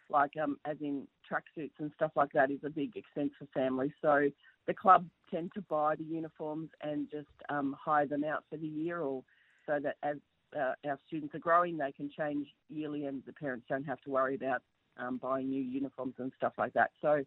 like 0.09 0.31
um, 0.41 0.57
as 0.65 0.77
in 0.81 1.07
tracksuits 1.31 1.77
and 1.77 1.91
stuff 1.95 2.11
like 2.15 2.31
that, 2.33 2.49
is 2.49 2.61
a 2.65 2.69
big 2.69 2.95
expense 2.95 3.33
for 3.37 3.45
families. 3.53 3.91
So 4.01 4.29
the 4.67 4.73
club 4.73 5.05
tend 5.31 5.51
to 5.53 5.61
buy 5.61 5.95
the 5.95 6.03
uniforms 6.03 6.69
and 6.81 7.09
just 7.09 7.27
um, 7.49 7.75
hire 7.79 8.05
them 8.05 8.23
out 8.23 8.43
for 8.49 8.57
the 8.57 8.67
year, 8.67 8.99
or 8.99 9.23
so 9.65 9.79
that 9.81 9.95
as 10.03 10.17
uh, 10.55 10.73
our 10.87 10.99
students 11.07 11.35
are 11.35 11.39
growing, 11.39 11.77
they 11.77 11.91
can 11.91 12.09
change 12.09 12.47
yearly, 12.69 13.05
and 13.05 13.23
the 13.25 13.33
parents 13.33 13.65
don't 13.69 13.83
have 13.83 14.01
to 14.01 14.09
worry 14.09 14.35
about 14.35 14.61
um, 14.97 15.17
buying 15.17 15.49
new 15.49 15.61
uniforms 15.61 16.15
and 16.19 16.31
stuff 16.37 16.53
like 16.57 16.73
that. 16.73 16.91
So 17.01 17.23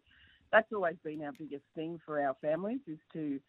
that's 0.51 0.71
always 0.73 0.97
been 1.03 1.23
our 1.23 1.31
biggest 1.31 1.63
thing 1.75 1.99
for 2.05 2.21
our 2.21 2.35
families 2.41 2.81
is 2.87 2.99
to 3.13 3.39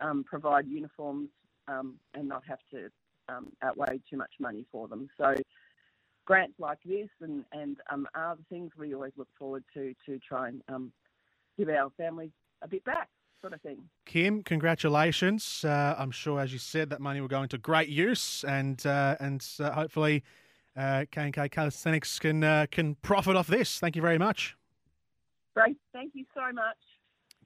um, 0.00 0.24
provide 0.24 0.66
uniforms 0.66 1.28
um, 1.66 1.94
and 2.14 2.28
not 2.28 2.42
have 2.46 2.60
to 2.70 2.88
um, 3.28 3.48
outweigh 3.62 4.00
too 4.08 4.16
much 4.16 4.32
money 4.40 4.64
for 4.72 4.88
them. 4.88 5.08
So 5.18 5.34
grants 6.24 6.54
like 6.58 6.78
this 6.84 7.08
and, 7.20 7.44
and 7.52 7.76
um, 7.90 8.06
are 8.14 8.36
the 8.36 8.44
things 8.48 8.70
we 8.78 8.94
always 8.94 9.12
look 9.16 9.28
forward 9.38 9.64
to 9.74 9.94
to 10.06 10.18
try 10.18 10.48
and 10.48 10.62
um, 10.68 10.92
give 11.58 11.68
our 11.68 11.90
families 11.96 12.30
a 12.62 12.68
bit 12.68 12.84
back, 12.84 13.08
sort 13.40 13.52
of 13.52 13.60
thing. 13.60 13.78
Kim, 14.04 14.42
congratulations. 14.42 15.64
Uh, 15.64 15.94
I'm 15.98 16.10
sure, 16.10 16.40
as 16.40 16.52
you 16.52 16.58
said, 16.58 16.90
that 16.90 17.00
money 17.00 17.20
will 17.20 17.28
go 17.28 17.42
into 17.42 17.58
great 17.58 17.88
use, 17.88 18.44
and 18.44 18.84
uh, 18.86 19.16
and 19.20 19.46
uh, 19.60 19.72
hopefully, 19.72 20.22
uh, 20.76 21.04
K&K 21.10 21.48
Calisthenics 21.48 22.18
can 22.18 22.44
uh, 22.44 22.66
can 22.70 22.96
profit 22.96 23.36
off 23.36 23.46
this. 23.46 23.78
Thank 23.78 23.96
you 23.96 24.02
very 24.02 24.18
much. 24.18 24.56
Great, 25.54 25.76
thank 25.92 26.12
you 26.14 26.24
so 26.34 26.52
much. 26.52 26.76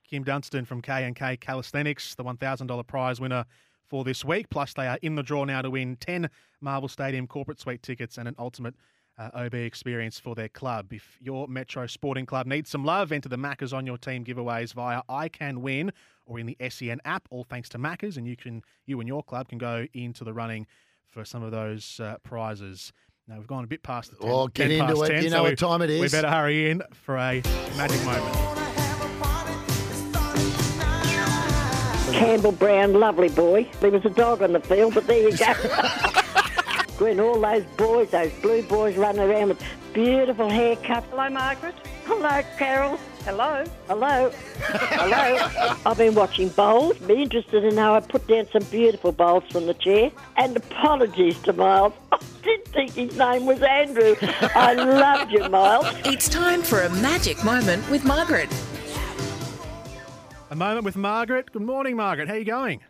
Kim 0.08 0.24
Dunstan 0.24 0.66
from 0.66 0.82
K&K 0.82 1.38
Calisthenics, 1.38 2.14
the 2.14 2.22
$1,000 2.22 2.86
prize 2.86 3.18
winner 3.18 3.46
for 3.86 4.04
this 4.04 4.22
week. 4.22 4.50
Plus, 4.50 4.74
they 4.74 4.86
are 4.86 4.98
in 5.00 5.14
the 5.14 5.22
draw 5.22 5.44
now 5.44 5.62
to 5.62 5.70
win 5.70 5.96
10 5.96 6.28
Marvel 6.60 6.88
Stadium 6.88 7.26
corporate 7.26 7.58
suite 7.58 7.82
tickets 7.82 8.18
and 8.18 8.28
an 8.28 8.34
ultimate 8.38 8.74
uh, 9.18 9.30
OB 9.34 9.54
experience 9.54 10.18
for 10.18 10.34
their 10.34 10.48
club. 10.48 10.92
If 10.92 11.16
your 11.20 11.46
Metro 11.48 11.86
Sporting 11.86 12.26
Club 12.26 12.46
needs 12.46 12.70
some 12.70 12.84
love, 12.84 13.12
enter 13.12 13.28
the 13.28 13.36
Maccas 13.36 13.72
on 13.72 13.86
your 13.86 13.98
team 13.98 14.24
giveaways 14.24 14.72
via 14.74 15.02
I 15.08 15.28
Can 15.28 15.60
Win 15.62 15.92
or 16.26 16.38
in 16.38 16.46
the 16.46 16.56
SEN 16.68 17.00
app, 17.04 17.26
all 17.30 17.44
thanks 17.44 17.68
to 17.70 17.78
Maccas, 17.78 18.16
and 18.16 18.26
you 18.26 18.36
can 18.36 18.62
you 18.86 18.98
and 19.00 19.08
your 19.08 19.22
club 19.22 19.48
can 19.48 19.58
go 19.58 19.86
into 19.92 20.24
the 20.24 20.32
running 20.32 20.66
for 21.08 21.24
some 21.24 21.42
of 21.42 21.50
those 21.50 22.00
uh, 22.00 22.16
prizes. 22.22 22.92
Now 23.28 23.36
we've 23.38 23.46
gone 23.46 23.64
a 23.64 23.66
bit 23.66 23.82
past 23.82 24.10
the 24.10 24.16
10, 24.16 24.30
Oh, 24.30 24.46
get 24.48 24.68
10 24.68 24.70
into 24.72 24.86
past 24.94 25.02
it. 25.10 25.14
10, 25.14 25.24
You 25.24 25.30
know 25.30 25.42
we- 25.44 25.50
what 25.50 25.58
time 25.58 25.82
it 25.82 26.00
We 26.00 26.08
better 26.08 26.30
hurry 26.30 26.70
in 26.70 26.82
for 26.92 27.16
a 27.16 27.42
magic 27.76 28.02
moment. 28.04 28.36
Campbell 32.12 32.52
Brown, 32.52 32.92
lovely 32.94 33.28
boy. 33.30 33.68
There 33.80 33.90
was 33.90 34.04
a 34.04 34.10
dog 34.10 34.42
on 34.42 34.52
the 34.52 34.60
field, 34.60 34.94
but 34.94 35.06
there 35.06 35.28
you 35.28 35.36
go. 35.36 35.52
when 37.00 37.20
all 37.20 37.40
those 37.40 37.64
boys, 37.76 38.10
those 38.10 38.32
blue 38.40 38.62
boys 38.62 38.96
running 38.96 39.22
around 39.22 39.48
with 39.48 39.62
beautiful 39.92 40.48
haircuts. 40.48 41.04
Hello, 41.10 41.28
Margaret. 41.30 41.74
Hello, 42.04 42.42
Carol. 42.58 42.98
Hello. 43.24 43.64
Hello. 43.86 44.32
Hello. 44.60 45.78
I've 45.86 45.98
been 45.98 46.14
watching 46.14 46.48
bowls. 46.48 46.98
Be 46.98 47.22
interested 47.22 47.64
in 47.64 47.76
how 47.76 47.94
I 47.94 48.00
put 48.00 48.26
down 48.26 48.48
some 48.52 48.64
beautiful 48.64 49.12
bowls 49.12 49.44
from 49.50 49.66
the 49.66 49.74
chair. 49.74 50.10
And 50.36 50.56
apologies 50.56 51.40
to 51.42 51.52
Miles. 51.52 51.92
I 52.12 52.18
didn't 52.42 52.68
think 52.68 52.94
his 52.94 53.16
name 53.16 53.46
was 53.46 53.62
Andrew. 53.62 54.16
I 54.20 54.74
loved 54.74 55.30
you, 55.30 55.48
Miles. 55.48 55.86
It's 56.04 56.28
time 56.28 56.62
for 56.62 56.82
a 56.82 56.90
magic 56.96 57.42
moment 57.44 57.88
with 57.90 58.04
Margaret. 58.04 58.50
A 60.50 60.56
moment 60.56 60.84
with 60.84 60.96
Margaret. 60.96 61.52
Good 61.52 61.62
morning, 61.62 61.96
Margaret. 61.96 62.28
How 62.28 62.34
are 62.34 62.38
you 62.38 62.44
going? 62.44 62.80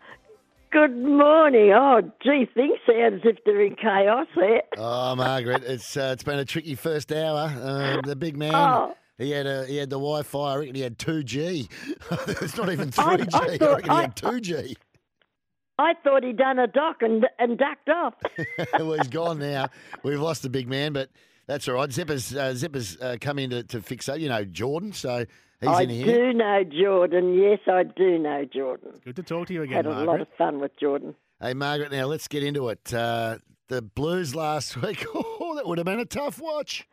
Good 0.72 0.96
morning. 0.96 1.70
Oh, 1.74 2.00
gee, 2.22 2.48
things 2.54 2.78
sound 2.86 3.16
as 3.16 3.20
if 3.24 3.36
they're 3.44 3.60
in 3.62 3.76
chaos 3.76 4.26
there. 4.34 4.62
Oh, 4.78 5.14
Margaret, 5.14 5.62
it's 5.64 5.96
uh, 5.98 6.10
it's 6.14 6.22
been 6.22 6.38
a 6.38 6.46
tricky 6.46 6.74
first 6.76 7.12
hour. 7.12 7.52
Uh, 7.62 8.00
the 8.00 8.16
big 8.16 8.38
man, 8.38 8.54
Oh. 8.54 8.94
he 9.18 9.32
had 9.32 9.46
a, 9.46 9.66
he 9.66 9.76
had 9.76 9.90
the 9.90 9.96
Wi-Fi. 9.98 10.38
I 10.52 10.56
reckon 10.56 10.74
he 10.74 10.80
had 10.80 10.98
two 10.98 11.22
G. 11.24 11.68
it's 12.10 12.56
not 12.56 12.72
even 12.72 12.90
three 12.90 13.04
I- 13.04 13.16
G. 13.18 13.24
I 13.34 13.38
I, 13.38 13.58
thought- 13.58 13.76
reckon 13.76 13.90
he 13.90 13.96
I- 13.96 14.00
had 14.02 14.16
two 14.16 14.40
G. 14.40 14.76
I 15.78 15.94
thought 16.04 16.22
he'd 16.22 16.36
done 16.38 16.58
a 16.58 16.66
dock 16.66 17.02
and, 17.02 17.26
and 17.38 17.58
ducked 17.58 17.88
off. 17.88 18.14
well, 18.78 18.92
he's 18.92 19.08
gone 19.08 19.38
now. 19.40 19.68
We've 20.02 20.20
lost 20.20 20.42
the 20.42 20.50
big 20.50 20.68
man, 20.68 20.92
but 20.92 21.10
that's 21.46 21.66
all 21.68 21.74
right. 21.74 21.88
Zipper's 21.90 22.34
uh, 22.34 22.52
Zipper's 22.54 22.96
uh, 23.00 23.16
come 23.20 23.38
in 23.38 23.50
to, 23.50 23.62
to 23.64 23.82
fix 23.82 24.06
that. 24.06 24.20
You 24.20 24.28
know, 24.28 24.44
Jordan. 24.44 24.92
So 24.92 25.26
he's 25.62 25.70
I 25.70 25.82
in 25.82 25.88
here. 25.90 26.04
do 26.32 26.32
know 26.38 26.64
Jordan. 26.64 27.34
Yes, 27.34 27.60
I 27.66 27.84
do 27.84 28.18
know 28.18 28.44
Jordan. 28.44 28.92
Good 29.04 29.16
to 29.16 29.22
talk 29.22 29.46
to 29.48 29.54
you 29.54 29.62
again, 29.62 29.84
Margaret. 29.84 29.94
Had 29.94 30.02
a 30.02 30.06
Margaret. 30.06 30.10
lot 30.12 30.20
of 30.20 30.28
fun 30.36 30.60
with 30.60 30.72
Jordan. 30.78 31.14
Hey, 31.40 31.54
Margaret. 31.54 31.90
Now 31.92 32.06
let's 32.06 32.28
get 32.28 32.42
into 32.42 32.68
it. 32.68 32.92
Uh, 32.92 33.38
the 33.68 33.80
Blues 33.82 34.34
last 34.34 34.76
week. 34.82 35.04
Oh, 35.14 35.54
that 35.56 35.66
would 35.66 35.78
have 35.78 35.84
been 35.86 36.00
a 36.00 36.04
tough 36.04 36.40
watch. 36.40 36.86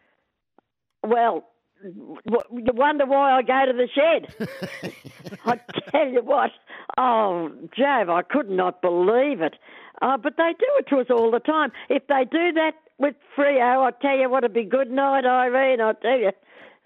Well, 1.03 1.47
you 1.83 2.73
wonder 2.73 3.05
why 3.05 3.37
I 3.37 3.41
go 3.41 3.65
to 3.65 3.73
the 3.73 3.87
shed. 3.93 4.93
I 5.45 5.59
tell 5.91 6.07
you 6.09 6.21
what. 6.21 6.51
Oh, 6.97 7.49
Jove, 7.77 8.09
I 8.09 8.21
could 8.23 8.49
not 8.49 8.81
believe 8.81 9.41
it. 9.41 9.55
Uh, 10.01 10.17
but 10.17 10.35
they 10.37 10.51
do 10.57 10.65
it 10.77 10.87
to 10.89 10.97
us 10.99 11.07
all 11.09 11.31
the 11.31 11.39
time. 11.39 11.71
If 11.89 12.07
they 12.07 12.25
do 12.29 12.51
that 12.53 12.71
with 12.97 13.15
Freo, 13.37 13.85
I 13.87 13.91
tell 14.01 14.17
you 14.17 14.29
what, 14.29 14.43
it'd 14.43 14.53
be 14.53 14.63
good 14.65 14.91
night, 14.91 15.25
Irene. 15.25 15.79
I 15.81 15.93
tell 15.93 16.17
you, 16.19 16.31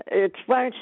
it 0.08 0.34
won't. 0.48 0.76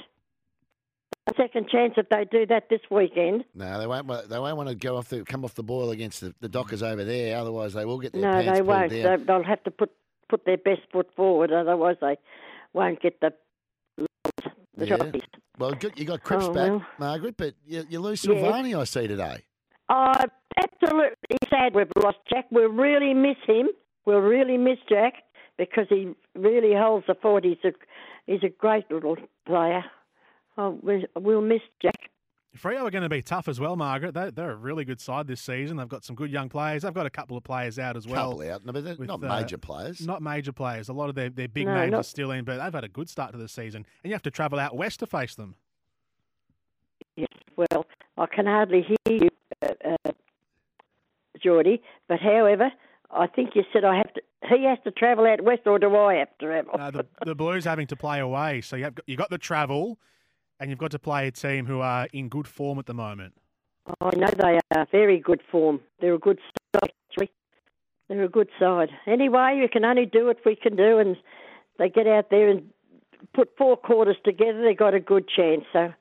A 1.27 1.33
second 1.37 1.69
chance 1.69 1.93
if 1.97 2.09
they 2.09 2.25
do 2.31 2.45
that 2.47 2.67
this 2.69 2.81
weekend. 2.89 3.43
No, 3.53 3.79
they 3.79 3.85
won't. 3.85 4.07
They 4.27 4.39
won't 4.39 4.57
want 4.57 4.69
to 4.69 4.75
go 4.75 4.97
off 4.97 5.09
the 5.09 5.23
come 5.23 5.45
off 5.45 5.53
the 5.53 5.63
boil 5.63 5.91
against 5.91 6.21
the, 6.21 6.33
the 6.39 6.49
Dockers 6.49 6.81
over 6.81 7.03
there. 7.03 7.37
Otherwise, 7.37 7.73
they 7.73 7.85
will 7.85 7.99
get 7.99 8.11
their 8.13 8.23
No, 8.23 8.31
pants 8.31 8.51
they 8.51 8.57
pulled 8.57 8.67
won't. 8.67 8.89
They, 8.89 9.15
they'll 9.17 9.43
have 9.43 9.63
to 9.63 9.71
put 9.71 9.91
put 10.29 10.45
their 10.45 10.57
best 10.57 10.81
foot 10.91 11.09
forward. 11.15 11.51
Otherwise, 11.51 11.97
they 12.01 12.17
won't 12.73 12.99
get 13.01 13.19
the 13.21 13.33
the 14.75 14.87
Yeah. 14.87 15.11
Well, 15.59 15.73
good, 15.73 15.93
you 15.99 16.05
got 16.05 16.23
Cripps 16.23 16.45
Oh, 16.45 16.53
back, 16.53 16.69
well. 16.69 16.85
Margaret, 16.97 17.35
but 17.37 17.53
you, 17.67 17.83
you 17.87 17.99
lose. 17.99 18.23
Silvagni, 18.23 18.75
I 18.79 18.83
see 18.85 19.05
today. 19.07 19.43
Oh, 19.89 20.13
absolutely 20.57 21.37
sad 21.51 21.75
we've 21.75 21.91
lost 22.01 22.17
Jack. 22.29 22.45
We 22.49 22.63
really 22.63 23.13
miss 23.13 23.37
him. 23.45 23.67
We'll 24.05 24.21
really 24.21 24.57
miss 24.57 24.79
Jack 24.89 25.13
because 25.57 25.85
he 25.89 26.13
really 26.35 26.73
holds 26.73 27.05
the 27.05 27.13
fort. 27.13 27.43
He's 27.43 27.57
a 27.63 27.73
he's 28.25 28.41
a 28.43 28.49
great 28.49 28.89
little 28.89 29.17
player. 29.45 29.83
Oh, 30.57 30.77
we, 30.81 31.05
we'll 31.15 31.41
miss 31.41 31.61
Jack. 31.81 32.09
Freo 32.57 32.81
are 32.81 32.91
going 32.91 33.03
to 33.03 33.09
be 33.09 33.21
tough 33.21 33.47
as 33.47 33.61
well, 33.61 33.77
Margaret. 33.77 34.13
They're, 34.13 34.29
they're 34.29 34.51
a 34.51 34.55
really 34.55 34.83
good 34.83 34.99
side 34.99 35.25
this 35.25 35.39
season. 35.39 35.77
They've 35.77 35.87
got 35.87 36.03
some 36.03 36.17
good 36.17 36.29
young 36.29 36.49
players. 36.49 36.81
They've 36.81 36.93
got 36.93 37.05
a 37.05 37.09
couple 37.09 37.37
of 37.37 37.45
players 37.45 37.79
out 37.79 37.95
as 37.95 38.05
well. 38.05 38.31
Couple 38.31 38.51
out, 38.51 38.65
no, 38.65 38.73
but 38.73 38.83
they're 38.83 38.95
with, 38.95 39.07
not 39.07 39.23
uh, 39.23 39.39
major 39.39 39.57
players. 39.57 40.05
Not 40.05 40.21
major 40.21 40.51
players. 40.51 40.89
A 40.89 40.93
lot 40.93 41.07
of 41.07 41.15
their, 41.15 41.29
their 41.29 41.47
big 41.47 41.65
No, 41.65 41.75
names 41.75 41.93
are 41.93 42.03
still 42.03 42.31
in, 42.31 42.43
but 42.43 42.61
they've 42.61 42.73
had 42.73 42.83
a 42.83 42.89
good 42.89 43.09
start 43.09 43.31
to 43.31 43.37
the 43.37 43.47
season. 43.47 43.85
And 44.03 44.09
you 44.09 44.13
have 44.13 44.23
to 44.23 44.31
travel 44.31 44.59
out 44.59 44.75
west 44.75 44.99
to 44.99 45.07
face 45.07 45.35
them. 45.35 45.55
Yes, 47.15 47.29
well, 47.55 47.85
I 48.17 48.25
can 48.25 48.45
hardly 48.45 48.81
hear 48.81 49.17
you, 49.21 49.29
uh, 49.61 49.95
uh, 50.05 50.11
Geordie. 51.41 51.81
But 52.09 52.19
however, 52.19 52.69
I 53.11 53.27
think 53.27 53.55
you 53.55 53.63
said 53.71 53.85
I 53.85 53.95
have 53.95 54.13
to. 54.13 54.21
He 54.49 54.65
has 54.65 54.79
to 54.83 54.91
travel 54.91 55.25
out 55.25 55.41
west, 55.41 55.61
or 55.67 55.79
do 55.79 55.95
I 55.95 56.15
have 56.15 56.37
to 56.39 56.45
travel? 56.45 56.73
No, 56.77 56.91
the, 56.91 57.05
the 57.25 57.35
Blues 57.35 57.63
having 57.63 57.87
to 57.87 57.95
play 57.95 58.19
away, 58.19 58.59
so 58.61 58.75
you 58.75 58.83
have 58.85 58.95
got, 58.95 59.07
you 59.07 59.15
got 59.15 59.29
the 59.29 59.37
travel, 59.37 59.99
and 60.61 60.69
you've 60.69 60.79
got 60.79 60.91
to 60.91 60.99
play 60.99 61.27
a 61.27 61.31
team 61.31 61.65
who 61.65 61.79
are 61.79 62.07
in 62.13 62.29
good 62.29 62.47
form 62.47 62.77
at 62.77 62.85
the 62.85 62.93
moment. 62.93 63.33
I 63.99 64.15
know 64.15 64.27
they 64.37 64.59
are 64.75 64.87
very 64.91 65.17
good 65.19 65.41
form. 65.51 65.81
They're 65.99 66.13
a 66.13 66.19
good 66.19 66.39
side. 66.75 66.91
They're 68.07 68.23
a 68.23 68.29
good 68.29 68.49
side. 68.59 68.89
Anyway, 69.07 69.57
you 69.61 69.69
can 69.69 69.85
only 69.85 70.05
do 70.05 70.25
what 70.27 70.37
we 70.45 70.55
can 70.55 70.75
do, 70.75 70.99
and 70.99 71.15
they 71.79 71.89
get 71.89 72.07
out 72.07 72.29
there 72.29 72.49
and 72.49 72.69
put 73.33 73.49
four 73.57 73.75
quarters 73.77 74.17
together. 74.25 74.61
They 74.61 74.73
got 74.75 74.93
a 74.93 74.99
good 74.99 75.27
chance. 75.29 75.63
So 75.73 75.93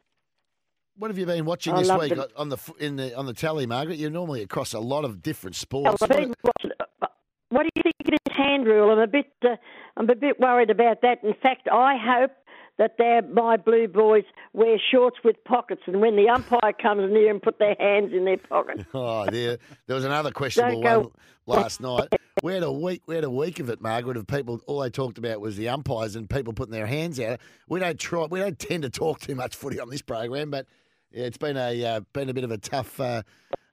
What 0.98 1.10
have 1.10 1.16
you 1.18 1.24
been 1.24 1.44
watching 1.44 1.72
I 1.72 1.78
this 1.82 1.92
week 1.92 2.14
them. 2.16 2.26
on 2.36 2.48
the 2.48 2.56
f- 2.56 2.72
in 2.80 2.96
the 2.96 3.16
on 3.16 3.26
the 3.26 3.32
tally, 3.32 3.64
Margaret? 3.64 3.96
You're 3.96 4.10
normally 4.10 4.42
across 4.42 4.74
a 4.74 4.80
lot 4.80 5.04
of 5.04 5.22
different 5.22 5.54
sports. 5.56 6.02
I've 6.02 6.08
been 6.08 6.34
watching- 6.42 6.72
uh, 7.00 7.06
what 7.50 7.62
do 7.62 7.68
you 7.76 7.82
think 7.84 7.94
of 8.00 8.10
this 8.26 8.36
hand 8.36 8.66
rule? 8.66 8.90
I'm 8.90 8.98
a 8.98 9.06
bit, 9.06 9.32
uh, 9.44 9.54
I'm 9.96 10.10
a 10.10 10.14
bit 10.16 10.38
worried 10.40 10.70
about 10.70 11.00
that. 11.02 11.22
In 11.22 11.34
fact, 11.34 11.68
I 11.70 11.96
hope 11.96 12.32
that 12.78 12.96
their 12.98 13.22
my 13.22 13.56
blue 13.56 13.88
boys 13.88 14.24
wear 14.52 14.78
shorts 14.90 15.18
with 15.24 15.42
pockets, 15.44 15.82
and 15.86 16.00
when 16.00 16.16
the 16.16 16.28
umpire 16.28 16.72
comes 16.72 17.10
near 17.12 17.30
and 17.30 17.42
put 17.42 17.58
their 17.58 17.76
hands 17.78 18.12
in 18.12 18.24
their 18.24 18.38
pockets. 18.38 18.84
Oh, 18.94 19.26
there, 19.26 19.58
there 19.86 19.94
was 19.94 20.04
another 20.04 20.30
questionable 20.30 20.82
one 20.82 21.10
last 21.46 21.80
night. 21.80 22.08
We 22.42 22.54
had 22.54 22.62
a 22.62 22.72
week, 22.72 23.02
we 23.06 23.14
had 23.14 23.24
a 23.24 23.30
week 23.30 23.60
of 23.60 23.68
it, 23.70 23.80
Margaret. 23.80 24.16
Of 24.16 24.26
people, 24.26 24.60
all 24.66 24.80
they 24.80 24.90
talked 24.90 25.18
about 25.18 25.40
was 25.40 25.56
the 25.56 25.68
umpires 25.68 26.16
and 26.16 26.28
people 26.28 26.52
putting 26.52 26.72
their 26.72 26.86
hands 26.86 27.20
out. 27.20 27.40
We 27.68 27.80
don't 27.80 27.98
try, 27.98 28.26
we 28.26 28.40
don't 28.40 28.58
tend 28.58 28.82
to 28.82 28.90
talk 28.90 29.20
too 29.20 29.34
much 29.34 29.56
footy 29.56 29.78
on 29.78 29.90
this 29.90 30.02
program, 30.02 30.50
but 30.50 30.66
yeah, 31.12 31.24
it's 31.24 31.38
been 31.38 31.56
a 31.56 31.84
uh, 31.84 32.00
been 32.12 32.28
a 32.28 32.34
bit 32.34 32.44
of 32.44 32.50
a 32.50 32.58
tough 32.58 32.98
uh, 33.00 33.22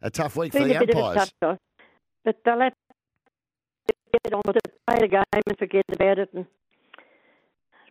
a 0.01 0.09
tough 0.09 0.35
week 0.35 0.53
for 0.53 0.59
the 0.59 0.75
a 0.75 0.79
bit 0.79 0.89
of 0.89 0.95
a 0.95 1.03
umpires. 1.03 1.33
tough 1.41 1.57
but 2.27 2.35
they'll 2.43 2.59
have 2.59 2.73
to 3.87 4.19
get 4.25 4.33
on 4.33 4.41
with 4.45 4.57
it, 4.57 4.73
play 4.85 4.97
the 4.99 5.07
game, 5.07 5.23
and 5.33 5.57
forget 5.57 5.85
about 5.89 6.19
it. 6.19 6.29
And 6.33 6.45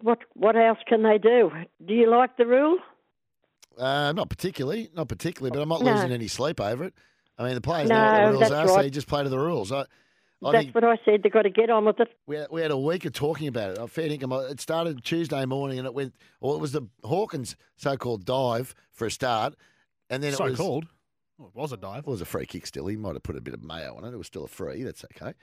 what 0.01 0.18
what 0.34 0.57
else 0.57 0.78
can 0.86 1.03
they 1.03 1.18
do? 1.18 1.51
Do 1.86 1.94
you 1.94 2.11
like 2.11 2.36
the 2.36 2.47
rule? 2.47 2.78
Uh, 3.78 4.12
not 4.12 4.30
particularly, 4.30 4.88
not 4.94 5.09
particularly, 5.09 5.51
but 5.55 5.61
I'm 5.62 5.68
not 5.68 5.82
No. 5.82 5.92
losing 5.92 6.11
any 6.12 6.28
sleep 6.28 6.61
over 6.61 6.84
it. 6.84 6.94
I 7.38 7.44
mean, 7.44 7.55
the 7.55 7.61
players 7.61 7.88
know 7.90 8.03
what 8.03 8.14
the 8.14 8.30
rules 8.30 8.40
that's 8.49 8.53
are, 8.53 8.68
so 8.68 8.80
you 8.80 8.90
just 8.90 9.07
play 9.09 9.22
to 9.22 9.28
the 9.28 9.38
rules. 9.38 9.70
I, 9.70 9.80
I 9.80 10.53
That's 10.53 10.64
think 10.64 10.74
what 10.74 10.84
I 10.84 10.99
said. 11.05 11.22
They've 11.22 11.32
got 11.32 11.42
to 11.42 11.51
get 11.51 11.68
on 11.68 11.84
with 11.84 12.01
it. 12.01 12.09
we 12.26 12.36
had, 12.36 12.47
we 12.51 12.62
had 12.62 12.70
a 12.70 12.78
week 12.78 13.05
of 13.05 13.12
talking 13.12 13.49
about 13.49 13.72
it. 13.72 13.78
I 13.78 13.86
fair 13.86 14.09
dinkum. 14.09 14.51
It 14.51 14.61
started 14.61 15.05
Tuesday 15.05 15.44
morning, 15.44 15.78
and 15.78 15.86
it 15.86 15.92
went. 15.92 16.14
Well, 16.40 16.55
it 16.55 16.61
was 16.61 16.72
the 16.72 16.82
Hawkins 17.05 17.57
so-called 17.76 18.24
dive 18.24 18.74
for 18.92 19.07
a 19.07 19.11
start, 19.11 19.55
and 20.09 20.22
then 20.22 20.32
it 20.32 20.40
was 20.40 20.57
So-called? 20.57 20.86
Well, 21.38 21.49
it 21.49 21.55
was 21.55 21.72
a 21.72 21.76
dive. 21.76 22.01
It 22.01 22.07
was 22.07 22.22
a 22.22 22.26
free 22.26 22.47
kick. 22.47 22.66
Still, 22.66 22.86
he 22.86 22.97
might 22.97 23.12
have 23.14 23.22
put 23.22 23.36
a 23.36 23.42
bit 23.42 23.53
of 23.53 23.62
mayo 23.62 23.94
on 23.97 24.05
it. 24.05 24.14
It 24.14 24.16
was 24.16 24.26
still 24.26 24.44
a 24.44 24.49
free. 24.49 24.82
That's 24.82 25.05
okay. 25.05 25.34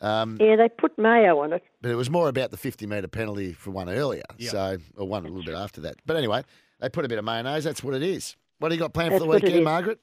Um, 0.00 0.38
Yeah, 0.40 0.56
they 0.56 0.68
put 0.68 0.96
mayo 0.98 1.38
on 1.40 1.52
it. 1.52 1.62
but 1.82 1.90
it 1.90 1.94
was 1.94 2.08
more 2.10 2.28
about 2.28 2.50
the 2.50 2.56
50 2.56 2.86
metre 2.86 3.06
penalty 3.08 3.52
for 3.52 3.70
one 3.70 3.88
earlier. 3.90 4.22
Yeah. 4.38 4.50
So, 4.50 4.78
or 4.96 5.06
one 5.06 5.24
a 5.24 5.28
little 5.28 5.44
bit 5.44 5.54
after 5.54 5.80
that. 5.82 5.96
But 6.06 6.16
anyway, 6.16 6.42
they 6.80 6.88
put 6.88 7.04
a 7.04 7.08
bit 7.08 7.18
of 7.18 7.24
mayonnaise. 7.24 7.64
That's 7.64 7.84
what 7.84 7.94
it 7.94 8.02
is. 8.02 8.36
What 8.58 8.70
do 8.70 8.74
you 8.74 8.80
got 8.80 8.94
planned 8.94 9.12
That's 9.12 9.22
for 9.22 9.28
the 9.28 9.34
weekend. 9.34 9.64
Margaret? 9.64 9.98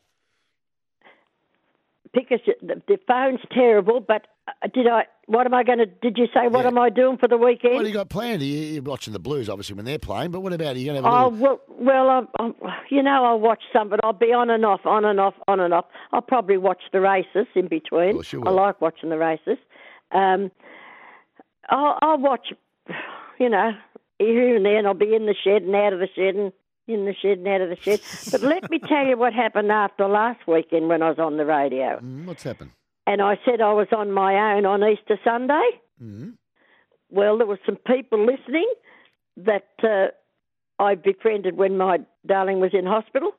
Because 2.13 2.39
the, 2.61 2.81
the 2.87 2.97
phone's 3.07 3.41
terrible, 3.51 3.99
but 3.99 4.27
uh, 4.47 4.67
did 4.73 4.87
I? 4.87 5.03
What 5.25 5.45
am 5.45 5.53
I 5.53 5.63
going 5.63 5.79
to? 5.79 5.85
Did 5.85 6.17
you 6.17 6.25
say 6.33 6.47
what 6.47 6.65
am 6.65 6.77
I 6.77 6.89
doing 6.89 7.17
for 7.17 7.27
the 7.27 7.37
weekend? 7.37 7.75
What 7.75 7.81
do 7.81 7.87
you 7.89 7.93
got 7.93 8.09
planned? 8.09 8.41
You- 8.41 8.57
You're 8.75 8.81
watching 8.83 9.11
the 9.13 9.19
Blues, 9.19 9.49
obviously, 9.49 9.75
when 9.75 9.83
they're 9.85 9.99
playing. 9.99 10.31
But 10.31 10.39
what 10.39 10.53
about 10.53 10.75
are 10.75 10.79
you 10.79 10.85
going 10.91 11.03
to 11.03 11.07
have 11.07 11.13
a 11.13 11.25
Oh 11.25 11.27
little... 11.27 11.59
well, 11.67 12.07
well, 12.07 12.09
I'm, 12.09 12.27
I'm, 12.39 12.55
you 12.89 13.03
know, 13.03 13.25
I'll 13.25 13.39
watch 13.39 13.61
some, 13.73 13.89
but 13.89 13.99
I'll 14.03 14.13
be 14.13 14.31
on 14.31 14.49
and 14.49 14.65
off, 14.65 14.79
on 14.85 15.03
and 15.05 15.19
off, 15.19 15.33
on 15.49 15.59
and 15.59 15.73
off. 15.73 15.85
I'll 16.13 16.21
probably 16.21 16.57
watch 16.57 16.81
the 16.93 17.01
races 17.01 17.45
in 17.55 17.67
between. 17.67 18.19
you 18.31 18.43
I 18.45 18.49
like 18.51 18.79
watching 18.79 19.09
the 19.09 19.17
races. 19.17 19.57
Um, 20.11 20.51
I'll, 21.69 21.97
I'll 22.01 22.17
watch, 22.19 22.47
you 23.39 23.49
know, 23.49 23.71
here 24.19 24.55
and 24.55 24.65
there, 24.65 24.77
and 24.77 24.87
I'll 24.87 24.93
be 24.93 25.15
in 25.15 25.25
the 25.25 25.35
shed 25.43 25.63
and 25.63 25.75
out 25.75 25.93
of 25.93 25.99
the 25.99 26.07
shed 26.15 26.35
and 26.35 26.51
in 26.87 27.05
the 27.05 27.13
shed 27.21 27.39
and 27.39 27.47
out 27.47 27.61
of 27.61 27.69
the 27.69 27.75
shed. 27.75 28.01
But 28.31 28.41
let 28.41 28.69
me 28.69 28.79
tell 28.79 29.05
you 29.05 29.17
what 29.17 29.33
happened 29.33 29.71
after 29.71 30.07
last 30.07 30.47
weekend 30.47 30.87
when 30.87 31.01
I 31.01 31.09
was 31.09 31.19
on 31.19 31.37
the 31.37 31.45
radio. 31.45 31.99
Mm, 31.99 32.25
what's 32.25 32.43
happened? 32.43 32.71
And 33.05 33.21
I 33.21 33.39
said 33.45 33.61
I 33.61 33.73
was 33.73 33.87
on 33.95 34.11
my 34.11 34.55
own 34.55 34.65
on 34.65 34.83
Easter 34.83 35.19
Sunday. 35.23 35.69
Mm. 36.01 36.33
Well, 37.09 37.37
there 37.37 37.47
were 37.47 37.59
some 37.65 37.77
people 37.87 38.25
listening 38.25 38.69
that 39.37 39.69
uh, 39.83 40.07
I 40.81 40.95
befriended 40.95 41.57
when 41.57 41.77
my 41.77 41.99
darling 42.25 42.59
was 42.59 42.71
in 42.73 42.85
hospital. 42.85 43.31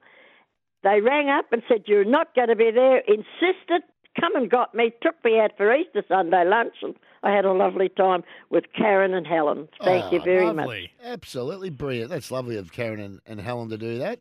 They 0.85 1.01
rang 1.01 1.29
up 1.29 1.47
and 1.53 1.63
said, 1.69 1.85
You're 1.87 2.05
not 2.05 2.35
going 2.35 2.49
to 2.49 2.57
be 2.57 2.71
there. 2.71 2.99
Insisted, 2.99 3.83
come 4.19 4.35
and 4.37 4.51
got 4.51 4.75
me, 4.75 4.93
took 5.03 5.15
me 5.25 5.39
out 5.39 5.53
for 5.57 5.75
Easter 5.75 6.03
Sunday 6.09 6.45
lunch, 6.45 6.75
and 6.83 6.95
I 7.23 7.35
had 7.35 7.45
a 7.45 7.53
lovely 7.53 7.89
time 7.89 8.23
with 8.51 8.65
Karen 8.77 9.15
and 9.15 9.27
Helen. 9.27 9.69
Thank 9.83 10.13
you 10.13 10.21
Oh, 10.21 10.25
very 10.25 10.47
lovely. 10.47 10.91
Absolutely 11.05 11.71
brilliant. 11.71 12.11
That's 12.11 12.31
lovely 12.31 12.57
of 12.57 12.73
Karen 12.73 13.01
and, 13.01 13.21
and 13.27 13.41
Helen 13.41 13.69
to 13.71 13.79
do 13.79 13.99
that. 13.99 14.21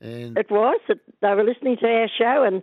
And. 0.00 0.36
It 0.36 0.50
was. 0.50 0.80
It, 0.88 1.00
they 1.20 1.34
were 1.34 1.44
listening 1.44 1.76
to 1.80 1.86
our 1.86 2.08
show 2.18 2.44
and 2.44 2.62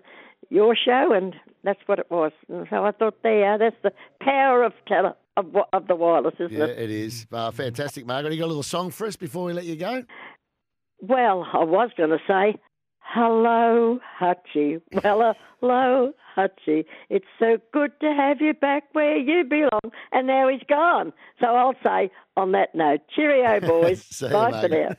your 0.49 0.75
show, 0.75 1.13
and 1.13 1.35
that's 1.63 1.79
what 1.85 1.99
it 1.99 2.09
was. 2.09 2.31
And 2.49 2.67
so 2.69 2.83
I 2.85 2.91
thought, 2.91 3.21
there, 3.23 3.57
that's 3.57 3.75
the 3.83 3.91
power 4.21 4.63
of 4.63 4.73
tele, 4.87 5.15
of, 5.37 5.45
of 5.73 5.87
the 5.87 5.95
wireless, 5.95 6.35
isn't 6.39 6.51
yeah, 6.51 6.65
it? 6.65 6.79
it 6.79 6.89
is. 6.89 7.27
Uh, 7.31 7.51
fantastic, 7.51 8.05
Margaret. 8.05 8.33
You 8.33 8.39
got 8.39 8.45
a 8.45 8.47
little 8.47 8.63
song 8.63 8.91
for 8.91 9.07
us 9.07 9.15
before 9.15 9.45
we 9.45 9.53
let 9.53 9.65
you 9.65 9.75
go? 9.75 10.03
Well, 11.01 11.47
I 11.53 11.63
was 11.63 11.91
going 11.95 12.09
to 12.09 12.19
say, 12.27 12.59
hello, 13.13 13.99
Hutchie. 14.19 14.81
Well, 15.03 15.35
hello, 15.59 16.13
Hutchie. 16.37 16.85
It's 17.09 17.25
so 17.39 17.57
good 17.73 17.91
to 18.01 18.13
have 18.13 18.41
you 18.41 18.53
back 18.53 18.83
where 18.93 19.17
you 19.17 19.43
belong. 19.43 19.91
And 20.11 20.27
now 20.27 20.47
he's 20.47 20.63
gone. 20.67 21.13
So 21.39 21.47
I'll 21.47 21.75
say, 21.83 22.11
on 22.37 22.51
that 22.53 22.75
note, 22.75 23.01
cheerio, 23.15 23.59
boys. 23.67 24.03
See 24.03 24.27
you, 24.27 24.31
Bye 24.31 24.61
for 24.61 24.69
now. 24.69 24.89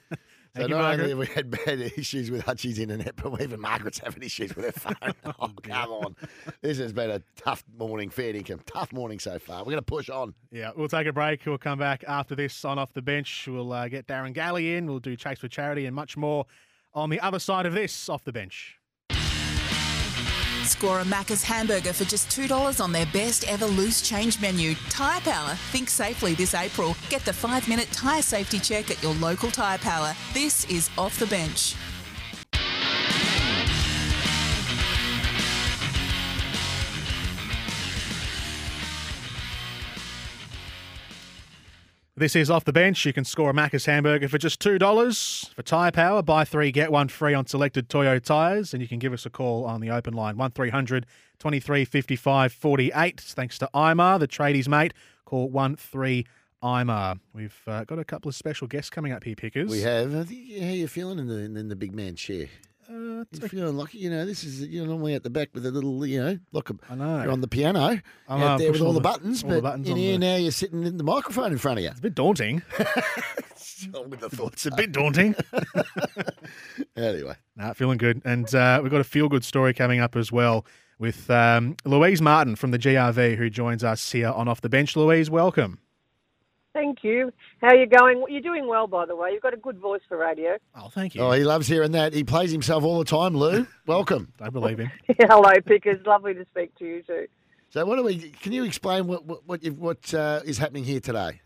So 0.57 0.67
not 0.67 0.95
only 0.95 1.11
have 1.11 1.19
we 1.19 1.27
had 1.27 1.49
bad 1.49 1.81
issues 1.97 2.29
with 2.29 2.43
Hutchie's 2.45 2.81
internet, 2.81 3.15
but 3.15 3.41
even 3.41 3.61
Margaret's 3.61 4.01
having 4.01 4.25
issues 4.25 4.55
with 4.57 4.65
her 4.65 4.73
phone. 4.73 5.15
oh, 5.41 5.51
come 5.63 5.91
on. 5.91 6.17
This 6.61 6.79
has 6.79 6.93
been 6.93 7.11
a 7.11 7.23
tough 7.37 7.63
morning, 7.79 8.11
fair 8.11 8.33
dinkum. 8.33 8.61
Tough 8.67 8.93
morning 8.93 9.21
so 9.21 9.39
far. 9.39 9.61
We're 9.61 9.73
going 9.73 9.77
to 9.77 9.83
push 9.83 10.11
on. 10.11 10.35
Yeah, 10.51 10.73
we'll 10.75 10.89
take 10.89 11.07
a 11.07 11.13
break. 11.13 11.47
We'll 11.47 11.57
come 11.57 11.79
back 11.79 12.03
after 12.09 12.35
this 12.35 12.65
on 12.65 12.81
Off 12.81 12.93
the 12.93 13.03
Bench. 13.03 13.47
We'll 13.49 13.73
uh, 13.73 13.87
get 13.87 14.09
Darren 14.09 14.35
Galley 14.35 14.75
in. 14.75 14.87
We'll 14.87 14.99
do 14.99 15.15
Chase 15.15 15.39
for 15.39 15.49
Charity 15.49 15.87
and 15.87 15.95
much 15.95 16.17
more 16.17 16.47
on 16.95 17.11
the 17.11 17.21
other 17.21 17.39
side 17.39 17.67
of 17.67 17.73
this 17.73 18.09
Off 18.09 18.25
the 18.25 18.33
Bench. 18.33 18.77
Score 20.65 21.01
a 21.01 21.05
Macca's 21.05 21.43
hamburger 21.43 21.93
for 21.93 22.05
just 22.05 22.29
$2 22.29 22.81
on 22.83 22.93
their 22.93 23.07
best 23.07 23.45
ever 23.49 23.67
loose 23.67 24.01
change 24.03 24.41
menu. 24.41 24.75
Tyre 24.89 25.21
Power. 25.21 25.55
Think 25.73 25.89
safely 25.89 26.35
this 26.35 26.55
April. 26.55 26.95
Get 27.09 27.25
the 27.25 27.33
five 27.33 27.69
minute 27.69 27.89
tyre 27.93 28.23
safety 28.23 28.59
check 28.59 28.91
at 28.91 29.03
your 29.03 29.15
local 29.15 29.51
Tyre 29.51 29.79
Power. 29.79 30.15
This 30.33 30.65
is 30.67 30.89
Off 30.97 31.19
the 31.19 31.27
Bench. 31.27 31.75
This 42.21 42.37
is 42.37 42.51
Off 42.51 42.67
the 42.67 42.73
Bench. 42.75 43.07
You 43.07 43.15
can 43.15 43.25
score 43.25 43.49
a 43.49 43.55
Macca's 43.55 43.87
hamburger 43.87 44.29
for 44.29 44.37
just 44.37 44.61
$2. 44.61 45.55
For 45.55 45.63
tyre 45.63 45.91
power, 45.91 46.21
buy 46.21 46.45
three, 46.45 46.71
get 46.71 46.93
one 46.93 47.09
free 47.09 47.33
on 47.33 47.47
selected 47.47 47.89
Toyo 47.89 48.19
tyres. 48.19 48.75
And 48.75 48.83
you 48.83 48.89
can 48.89 48.99
give 48.99 49.15
us 49.15 49.25
a 49.25 49.31
call 49.31 49.65
on 49.65 49.81
the 49.81 49.89
open 49.89 50.13
line 50.13 50.37
1300 50.37 51.07
23 51.39 51.87
55 51.87 52.53
48. 52.53 53.19
Thanks 53.23 53.57
to 53.57 53.71
IMAR, 53.73 54.21
the 54.21 54.29
tradies 54.29 54.69
mate. 54.69 54.93
Call 55.25 55.51
13 55.51 56.27
IMAR. 56.63 57.21
We've 57.33 57.59
uh, 57.67 57.85
got 57.85 57.99
a 57.99 58.05
couple 58.05 58.29
of 58.29 58.35
special 58.35 58.67
guests 58.67 58.91
coming 58.91 59.13
up 59.13 59.25
here, 59.25 59.35
Pickers. 59.35 59.71
We 59.71 59.81
have. 59.81 60.13
How 60.13 60.21
you 60.29 60.89
feeling 60.89 61.21
in 61.21 61.27
the 61.27 61.59
in 61.59 61.69
the 61.69 61.77
big 61.77 61.95
man 61.95 62.17
chair? 62.17 62.49
Uh, 62.91 63.25
you 63.31 63.49
feeling 63.49 63.77
lucky? 63.77 63.99
You 63.99 64.11
know, 64.11 64.27
this 64.27 64.43
is 64.43 64.67
you're 64.67 64.87
normally 64.87 65.15
at 65.15 65.23
the 65.23 65.31
back 65.31 65.51
with 65.55 65.65
a 65.65 65.71
little, 65.71 66.05
you 66.05 66.21
know, 66.21 66.39
look, 66.51 66.71
I 66.91 66.95
know. 66.97 67.23
you're 67.23 67.31
on 67.31 67.41
the 67.41 67.47
piano 67.47 68.01
I'm, 68.29 68.43
out 68.43 68.59
there 68.59 68.73
with 68.73 68.81
all 68.81 68.89
all 68.89 68.93
the 68.93 68.99
the- 68.99 69.03
buttons, 69.09 69.45
all 69.45 69.51
the 69.51 69.63
buttons 69.63 69.89
in 69.89 69.97
here 69.97 70.13
the- 70.15 70.19
now 70.19 70.37
you're 70.37 70.51
sitting 70.51 70.83
in 70.85 70.97
the 70.97 71.05
microphone 71.05 71.53
in 71.53 71.59
front 71.59 71.79
of 71.79 71.85
you. 71.85 71.91
It's 71.91 72.01
a 72.01 72.03
bit 72.03 72.15
daunting. 72.17 72.63
with 74.09 74.21
the 74.21 74.29
thoughts. 74.29 74.67
It's 74.67 74.75
a 74.75 74.77
bit 74.77 74.91
daunting. 74.93 75.37
anyway, 76.97 77.37
Nah, 77.57 77.73
feeling 77.75 77.99
good. 77.99 78.23
And 78.25 78.53
uh, 78.55 78.81
we've 78.83 78.91
got 78.91 79.01
a 79.01 79.05
feel 79.05 79.29
good 79.29 79.45
story 79.45 79.73
coming 79.73 80.01
up 80.01 80.17
as 80.17 80.33
well 80.33 80.67
with 80.99 81.31
um, 81.31 81.77
Louise 81.85 82.21
Martin 82.21 82.57
from 82.57 82.73
the 82.73 82.79
GRV 82.79 83.37
who 83.37 83.49
joins 83.51 83.85
us 83.85 84.11
here 84.11 84.29
on 84.31 84.49
Off 84.49 84.61
the 84.61 84.69
Bench. 84.69 84.97
Louise, 84.97 85.31
welcome. 85.31 85.79
Thank 86.73 87.03
you. 87.03 87.33
How 87.61 87.69
are 87.69 87.77
you 87.77 87.87
going? 87.87 88.25
You're 88.29 88.41
doing 88.41 88.69
well, 88.69 88.87
by 88.87 89.05
the 89.05 89.17
way. 89.17 89.31
You've 89.33 89.43
got 89.43 89.55
a 89.55 89.59
good 89.59 89.79
voice 89.79 90.03
for 90.09 90.17
radio. 90.17 90.57
Oh, 90.77 90.89
thank 90.89 91.15
you. 91.15 91.23
Oh, 91.23 91.33
he 91.33 91.43
loves 91.43 91.67
hearing 91.67 91.93
that. 91.93 92.13
He 92.13 92.23
plays 92.23 92.53
himself 92.53 92.85
all 92.85 92.99
the 92.99 93.05
time, 93.05 93.37
Lou. 93.37 93.67
Welcome. 93.87 94.33
I 94.41 94.51
believe 94.51 94.79
him. 94.79 94.91
Hello, 95.19 95.51
Pickers. 95.67 96.05
Lovely 96.07 96.35
to 96.35 96.45
speak 96.47 96.75
to 96.79 96.85
you 96.85 97.03
too. 97.03 97.27
So, 97.71 97.85
what 97.85 97.97
do 97.97 98.05
we? 98.05 98.31
Can 98.31 98.53
you 98.53 98.65
explain 98.65 99.07
what 99.07 99.25
what 99.25 99.47
what, 99.47 99.65
you've, 99.65 99.79
what 99.79 100.13
uh, 100.15 100.41
is 100.45 100.59
happening 100.59 100.85
here 100.85 101.01
today? 101.01 101.41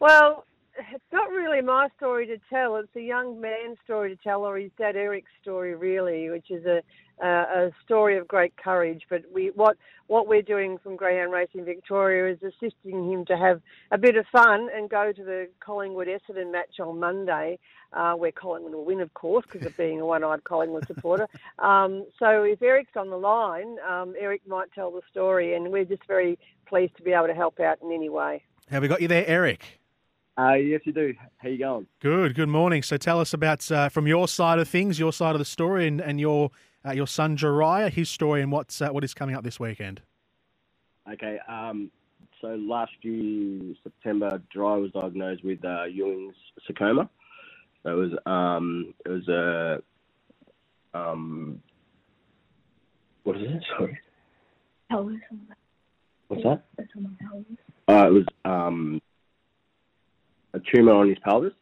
Well, 0.00 0.44
it's 0.92 1.12
not 1.12 1.30
really 1.30 1.60
my 1.60 1.88
story 1.96 2.26
to 2.26 2.38
tell. 2.50 2.76
It's 2.76 2.94
a 2.96 3.00
young 3.00 3.40
man's 3.40 3.78
story 3.84 4.14
to 4.14 4.22
tell, 4.22 4.44
or 4.44 4.58
his 4.58 4.70
dad 4.78 4.96
Eric's 4.96 5.30
story, 5.40 5.74
really, 5.74 6.30
which 6.30 6.50
is 6.50 6.64
a 6.66 6.82
uh, 7.22 7.26
a 7.26 7.70
story 7.82 8.18
of 8.18 8.28
great 8.28 8.54
courage. 8.56 9.02
But 9.08 9.22
we 9.32 9.50
what 9.54 9.76
what 10.06 10.28
we're 10.28 10.42
doing 10.42 10.78
from 10.78 10.96
Greyhound 10.96 11.32
Racing 11.32 11.64
Victoria 11.64 12.32
is 12.32 12.42
assisting 12.42 13.10
him 13.10 13.24
to 13.26 13.36
have 13.36 13.60
a 13.90 13.98
bit 13.98 14.16
of 14.16 14.26
fun 14.30 14.68
and 14.74 14.88
go 14.90 15.12
to 15.12 15.24
the 15.24 15.48
Collingwood 15.60 16.08
Essendon 16.08 16.52
match 16.52 16.78
on 16.78 17.00
Monday, 17.00 17.58
uh, 17.92 18.14
where 18.14 18.32
Collingwood 18.32 18.74
will 18.74 18.84
win, 18.84 19.00
of 19.00 19.12
course, 19.14 19.44
because 19.50 19.66
of 19.66 19.76
being 19.76 20.00
a 20.00 20.06
one-eyed 20.06 20.44
Collingwood 20.44 20.86
supporter. 20.86 21.28
Um, 21.58 22.04
so 22.18 22.42
if 22.42 22.60
Eric's 22.60 22.96
on 22.96 23.08
the 23.08 23.16
line, 23.16 23.76
um, 23.88 24.14
Eric 24.18 24.42
might 24.46 24.70
tell 24.74 24.90
the 24.90 25.00
story, 25.10 25.54
and 25.54 25.72
we're 25.72 25.86
just 25.86 26.06
very 26.06 26.38
pleased 26.66 26.94
to 26.98 27.02
be 27.02 27.12
able 27.12 27.28
to 27.28 27.34
help 27.34 27.60
out 27.60 27.78
in 27.82 27.90
any 27.92 28.10
way. 28.10 28.42
Have 28.68 28.82
we 28.82 28.88
got 28.88 29.00
you 29.00 29.08
there, 29.08 29.26
Eric? 29.26 29.80
Uh, 30.38 30.52
yes, 30.54 30.82
you 30.84 30.92
do. 30.92 31.14
How 31.38 31.48
you 31.48 31.58
going? 31.58 31.86
Good, 32.00 32.34
good 32.34 32.48
morning. 32.48 32.82
So 32.82 32.96
tell 32.98 33.20
us 33.20 33.32
about, 33.32 33.70
uh, 33.70 33.88
from 33.88 34.06
your 34.06 34.28
side 34.28 34.58
of 34.58 34.68
things, 34.68 34.98
your 34.98 35.12
side 35.12 35.34
of 35.34 35.38
the 35.38 35.46
story, 35.46 35.86
and, 35.86 36.00
and 36.00 36.20
your 36.20 36.50
uh, 36.86 36.92
your 36.92 37.06
son 37.06 37.36
Jariah, 37.36 37.90
his 37.90 38.08
story, 38.08 38.42
and 38.42 38.52
what's 38.52 38.80
uh, 38.80 38.90
what 38.90 39.02
is 39.02 39.14
coming 39.14 39.34
up 39.34 39.42
this 39.44 39.58
weekend. 39.58 40.02
Okay. 41.10 41.38
Um, 41.48 41.90
so 42.40 42.48
last 42.48 42.92
year 43.02 43.74
September, 43.82 44.42
Dry 44.52 44.76
was 44.76 44.90
diagnosed 44.92 45.42
with 45.42 45.64
uh, 45.64 45.84
Ewing's 45.84 46.34
sarcoma. 46.66 47.08
So 47.82 47.90
it 47.90 47.94
was 47.94 48.12
um, 48.26 48.94
it 49.04 49.08
was 49.08 49.28
a 49.28 49.82
um, 50.96 51.60
what 53.24 53.36
is 53.36 53.42
it? 53.42 53.64
Sorry, 53.76 53.98
what's 56.28 56.42
that? 56.42 56.62
Uh, 57.88 58.06
it 58.06 58.12
was 58.12 58.24
um, 58.44 59.00
a 60.56 60.60
tumor 60.74 60.92
on 60.92 61.08
his 61.08 61.18
pelvis, 61.18 61.52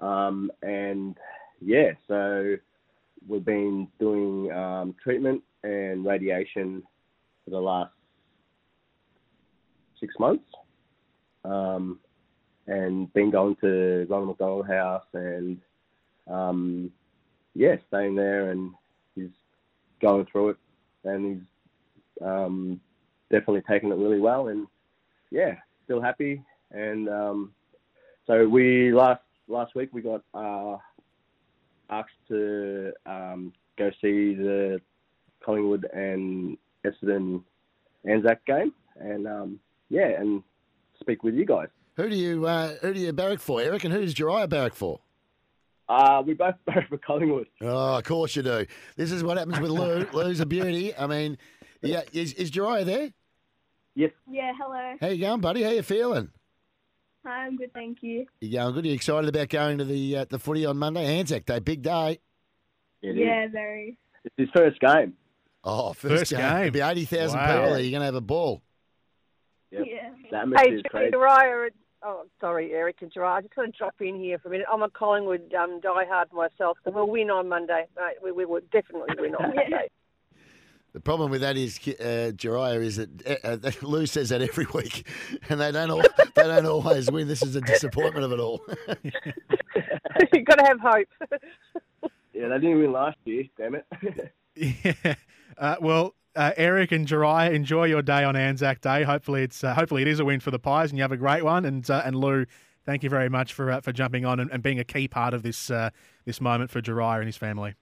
um, 0.00 0.50
and 0.62 1.16
yeah, 1.60 1.92
so 2.08 2.56
we've 3.28 3.44
been 3.44 3.86
doing 4.00 4.50
um, 4.52 4.94
treatment 5.02 5.42
and 5.62 6.04
radiation 6.04 6.82
for 7.44 7.50
the 7.50 7.58
last 7.58 7.92
six 10.00 10.14
months, 10.18 10.44
um, 11.44 12.00
and 12.66 13.12
been 13.14 13.30
going 13.30 13.56
to 13.60 14.06
Ronald 14.10 14.30
McDonald 14.30 14.66
House 14.66 15.06
and 15.14 15.58
um, 16.28 16.90
yeah, 17.54 17.76
staying 17.88 18.16
there, 18.16 18.50
and 18.50 18.72
he's 19.14 19.30
going 20.00 20.26
through 20.30 20.50
it, 20.50 20.56
and 21.04 21.26
he's 21.26 22.26
um, 22.26 22.80
definitely 23.30 23.62
taking 23.68 23.90
it 23.90 23.98
really 23.98 24.20
well, 24.20 24.48
and 24.48 24.66
yeah, 25.30 25.54
still 25.84 26.02
happy, 26.02 26.42
and 26.72 27.08
um, 27.08 27.52
so 28.26 28.48
we 28.48 28.92
last 28.92 29.22
last 29.48 29.74
week 29.74 29.90
we 29.92 30.02
got 30.02 30.22
uh, 30.34 30.76
asked 31.90 32.10
to 32.28 32.92
um, 33.06 33.52
go 33.78 33.90
see 34.00 34.34
the 34.34 34.80
Collingwood 35.44 35.86
and 35.92 36.56
Essendon 36.84 37.42
Anzac 38.08 38.44
game, 38.46 38.72
and 38.98 39.26
um, 39.26 39.60
yeah, 39.88 40.08
and 40.20 40.42
speak 41.00 41.22
with 41.22 41.34
you 41.34 41.44
guys. 41.44 41.68
Who 41.96 42.08
do 42.08 42.16
you 42.16 42.46
uh, 42.46 42.74
who 42.80 42.94
do 42.94 43.00
you 43.00 43.12
barrack 43.12 43.40
for, 43.40 43.60
Eric, 43.60 43.84
and 43.84 43.92
who 43.92 44.00
does 44.00 44.14
Jariah 44.14 44.48
barrack 44.48 44.74
for? 44.74 45.00
Uh, 45.88 46.22
we 46.24 46.34
both 46.34 46.54
barrack 46.66 46.88
for 46.88 46.98
Collingwood. 46.98 47.46
Oh, 47.60 47.98
of 47.98 48.04
course 48.04 48.34
you 48.36 48.42
do. 48.42 48.66
This 48.96 49.12
is 49.12 49.22
what 49.22 49.36
happens 49.36 49.60
with 49.60 49.70
Lou. 49.70 50.06
Lou's 50.12 50.40
a 50.40 50.46
beauty. 50.46 50.96
I 50.96 51.06
mean, 51.06 51.38
yeah, 51.82 52.02
is, 52.12 52.32
is 52.34 52.50
Jariah 52.50 52.84
there? 52.84 53.12
Yes. 53.94 54.10
Yeah, 54.30 54.52
hello. 54.58 54.96
How 55.00 55.08
you 55.08 55.20
going, 55.20 55.40
buddy? 55.40 55.62
How 55.62 55.70
you 55.70 55.82
feeling? 55.82 56.30
Hi, 57.24 57.46
I'm 57.46 57.56
good, 57.56 57.72
thank 57.72 57.98
you. 58.02 58.26
You 58.40 58.52
going 58.52 58.74
good? 58.74 58.84
Are 58.84 58.88
you 58.88 58.94
excited 58.94 59.28
about 59.28 59.48
going 59.48 59.78
to 59.78 59.84
the 59.84 60.16
uh, 60.18 60.24
the 60.28 60.38
footy 60.38 60.66
on 60.66 60.76
Monday? 60.76 61.04
Anzac 61.18 61.44
Day, 61.46 61.60
big 61.60 61.82
day. 61.82 62.18
It 63.02 63.10
is. 63.10 63.16
yeah, 63.16 63.46
very. 63.50 63.96
It's 64.24 64.34
his 64.36 64.48
first 64.54 64.80
game. 64.80 65.14
Oh, 65.64 65.92
first, 65.92 66.14
First 66.18 66.30
game. 66.32 66.40
game. 66.40 66.50
There'll 66.50 66.70
be 66.72 66.80
eighty 66.80 67.04
thousand 67.04 67.38
Wow. 67.38 67.46
people 67.54 67.70
there. 67.74 67.80
You're 67.80 67.90
going 67.92 68.00
to 68.00 68.06
have 68.06 68.14
a 68.16 68.20
ball. 68.20 68.62
Yep. 69.70 69.82
Yeah. 69.86 70.10
The 70.30 70.36
atmosphere 70.38 70.70
Hey, 70.70 70.76
is 70.76 70.82
crazy. 70.90 71.12
Jariah, 71.12 71.70
oh, 72.02 72.24
sorry, 72.40 72.72
Eric 72.72 72.96
and 73.02 73.12
Jariah. 73.12 73.36
I 73.38 73.40
just 73.42 73.56
want 73.56 73.72
to 73.72 73.78
drop 73.78 73.94
in 74.00 74.16
here 74.18 74.38
for 74.38 74.48
a 74.48 74.50
minute. 74.50 74.66
I'm 74.72 74.82
a 74.82 74.90
Collingwood 74.90 75.52
um, 75.54 75.80
diehard 75.80 76.32
myself, 76.32 76.78
so 76.84 76.90
we'll 76.90 77.06
win 77.08 77.30
on 77.30 77.48
Monday. 77.48 77.86
Mate, 77.96 78.16
we, 78.22 78.32
we 78.32 78.44
will 78.44 78.60
definitely 78.72 79.14
win 79.18 79.34
on 79.36 79.42
Monday. 79.54 79.88
The 80.92 81.00
problem 81.00 81.30
with 81.30 81.40
that 81.40 81.56
is, 81.56 81.78
uh, 81.78 82.32
Jariah, 82.36 82.82
is 82.82 82.96
that 82.96 83.26
uh, 83.44 83.48
uh, 83.66 83.70
Lou 83.86 84.06
says 84.06 84.28
that 84.28 84.42
every 84.42 84.66
week, 84.74 85.06
and 85.48 85.60
they 85.60 85.72
don't 85.72 85.90
all, 85.90 86.02
they 86.34 86.42
don't 86.42 86.66
always 86.66 87.10
win. 87.10 87.28
This 87.28 87.42
is 87.42 87.56
a 87.56 87.62
disappointment 87.62 88.24
of 88.24 88.32
it 88.32 88.40
all. 88.40 88.60
You've 90.32 90.44
got 90.44 90.58
to 90.58 90.64
have 90.64 90.80
hope. 90.80 91.08
Yeah, 92.34 92.48
they 92.48 92.60
didn't 92.60 92.78
win 92.78 92.92
last 92.92 93.18
year. 93.24 93.44
Damn 93.58 93.74
it. 93.74 94.32
Yeah. 94.56 95.14
Uh, 95.58 95.76
well, 95.80 96.14
uh, 96.34 96.52
Eric 96.56 96.92
and 96.92 97.06
Jariah, 97.06 97.52
enjoy 97.52 97.84
your 97.84 98.02
day 98.02 98.24
on 98.24 98.36
Anzac 98.36 98.80
Day. 98.80 99.02
Hopefully, 99.02 99.42
it's 99.42 99.62
uh, 99.62 99.74
hopefully 99.74 100.02
it 100.02 100.08
is 100.08 100.18
a 100.18 100.24
win 100.24 100.40
for 100.40 100.50
the 100.50 100.58
Pies, 100.58 100.90
and 100.90 100.98
you 100.98 101.02
have 101.02 101.12
a 101.12 101.16
great 101.16 101.44
one. 101.44 101.64
And 101.64 101.88
uh, 101.90 102.02
and 102.04 102.16
Lou, 102.16 102.46
thank 102.86 103.02
you 103.02 103.10
very 103.10 103.28
much 103.28 103.52
for 103.52 103.70
uh, 103.70 103.80
for 103.80 103.92
jumping 103.92 104.24
on 104.24 104.40
and, 104.40 104.50
and 104.50 104.62
being 104.62 104.78
a 104.78 104.84
key 104.84 105.08
part 105.08 105.34
of 105.34 105.42
this 105.42 105.70
uh, 105.70 105.90
this 106.24 106.40
moment 106.40 106.70
for 106.70 106.80
Jariah 106.80 107.18
and 107.18 107.26
his 107.26 107.36
family. 107.36 107.74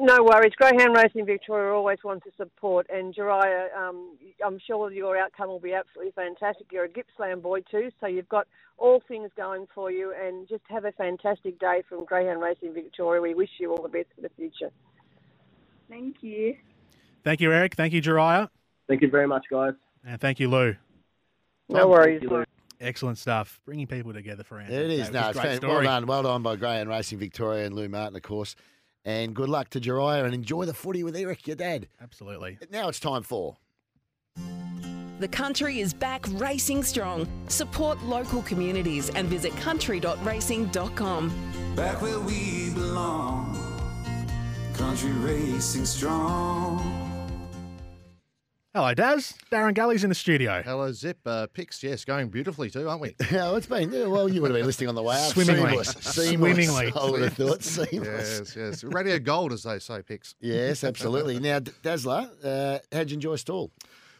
No 0.00 0.22
worries. 0.22 0.52
Greyhound 0.56 0.94
Racing 0.96 1.26
Victoria 1.26 1.74
always 1.74 1.98
wants 2.02 2.24
to 2.24 2.30
support, 2.38 2.86
and 2.88 3.14
Jariah, 3.14 3.66
um, 3.76 4.16
I'm 4.44 4.58
sure 4.66 4.90
your 4.90 5.18
outcome 5.18 5.48
will 5.48 5.60
be 5.60 5.74
absolutely 5.74 6.12
fantastic. 6.12 6.68
You're 6.72 6.84
a 6.84 6.88
Gippsland 6.88 7.42
boy 7.42 7.60
too, 7.70 7.90
so 8.00 8.06
you've 8.06 8.28
got 8.28 8.46
all 8.78 9.02
things 9.06 9.30
going 9.36 9.66
for 9.74 9.90
you, 9.90 10.14
and 10.18 10.48
just 10.48 10.62
have 10.70 10.86
a 10.86 10.92
fantastic 10.92 11.58
day 11.58 11.82
from 11.88 12.06
Greyhound 12.06 12.40
Racing 12.40 12.72
Victoria. 12.72 13.20
We 13.20 13.34
wish 13.34 13.50
you 13.58 13.70
all 13.70 13.82
the 13.82 13.88
best 13.90 14.06
for 14.14 14.22
the 14.22 14.30
future. 14.30 14.70
Thank 15.90 16.16
you. 16.22 16.56
Thank 17.22 17.40
you, 17.42 17.52
Eric. 17.52 17.74
Thank 17.74 17.92
you, 17.92 18.00
Jariah. 18.00 18.48
Thank 18.88 19.02
you 19.02 19.10
very 19.10 19.26
much, 19.26 19.44
guys. 19.50 19.74
And 20.06 20.18
thank 20.20 20.40
you, 20.40 20.48
Lou. 20.48 20.74
No 21.68 21.88
worries. 21.88 22.22
You, 22.22 22.30
Lou. 22.30 22.44
Excellent 22.80 23.18
stuff. 23.18 23.60
Bringing 23.66 23.86
people 23.86 24.12
together 24.12 24.42
for 24.44 24.58
Anzac 24.58 24.72
It 24.74 24.88
Day, 24.88 24.96
No, 25.10 25.28
it's 25.28 25.38
great 25.38 25.46
fan- 25.48 25.56
story. 25.56 25.72
well 25.74 25.82
done. 25.82 26.06
Well 26.06 26.22
done 26.22 26.42
by 26.42 26.56
Greyhound 26.56 26.88
Racing 26.88 27.18
Victoria 27.18 27.66
and 27.66 27.74
Lou 27.74 27.88
Martin, 27.88 28.16
of 28.16 28.22
course. 28.22 28.54
And 29.06 29.34
good 29.34 29.48
luck 29.48 29.70
to 29.70 29.80
Jariah 29.80 30.24
and 30.24 30.34
enjoy 30.34 30.64
the 30.66 30.74
footy 30.74 31.04
with 31.04 31.16
Eric, 31.16 31.46
your 31.46 31.56
dad. 31.56 31.86
Absolutely. 32.02 32.58
Now 32.70 32.88
it's 32.88 33.00
time 33.00 33.22
for. 33.22 33.56
The 35.20 35.28
country 35.28 35.80
is 35.80 35.94
back 35.94 36.26
racing 36.32 36.82
strong. 36.82 37.26
Support 37.48 38.02
local 38.02 38.42
communities 38.42 39.08
and 39.08 39.28
visit 39.28 39.56
country.racing.com. 39.56 41.52
Back 41.74 42.02
where 42.02 42.20
we 42.20 42.70
belong. 42.74 43.56
Country 44.74 45.12
racing 45.12 45.86
strong. 45.86 47.15
Hello, 48.76 48.92
Daz. 48.92 49.32
Darren 49.50 49.72
Gully's 49.72 50.04
in 50.04 50.10
the 50.10 50.14
studio. 50.14 50.60
Hello, 50.62 50.92
Zip. 50.92 51.16
Uh, 51.24 51.46
picks, 51.46 51.82
yes, 51.82 52.04
going 52.04 52.28
beautifully 52.28 52.68
too, 52.68 52.86
aren't 52.90 53.00
we? 53.00 53.16
Yeah, 53.32 53.56
it's 53.56 53.66
been, 53.66 53.90
yeah, 53.90 54.04
well, 54.04 54.28
you 54.28 54.42
would 54.42 54.50
have 54.50 54.58
been 54.58 54.66
listening 54.66 54.90
on 54.90 54.94
the 54.94 55.02
way 55.02 55.16
up. 55.16 55.32
Swimmingly. 55.32 55.82
Seamless. 55.82 55.88
Seamless. 56.14 56.66
Swimmingly. 56.66 56.92
I 56.94 57.10
would 57.10 57.22
have 57.22 57.32
thought 57.32 57.62
seamless. 57.62 58.38
Yes, 58.38 58.54
yes. 58.54 58.84
Radio 58.84 59.18
gold, 59.18 59.54
as 59.54 59.62
they 59.62 59.78
say, 59.78 60.02
picks. 60.02 60.34
Yes, 60.40 60.84
absolutely. 60.84 61.38
Now, 61.46 61.60
D- 61.60 61.72
Dazzler, 61.82 62.28
uh, 62.44 62.78
how'd 62.92 63.08
you 63.08 63.14
enjoy 63.14 63.36
Stall? 63.36 63.70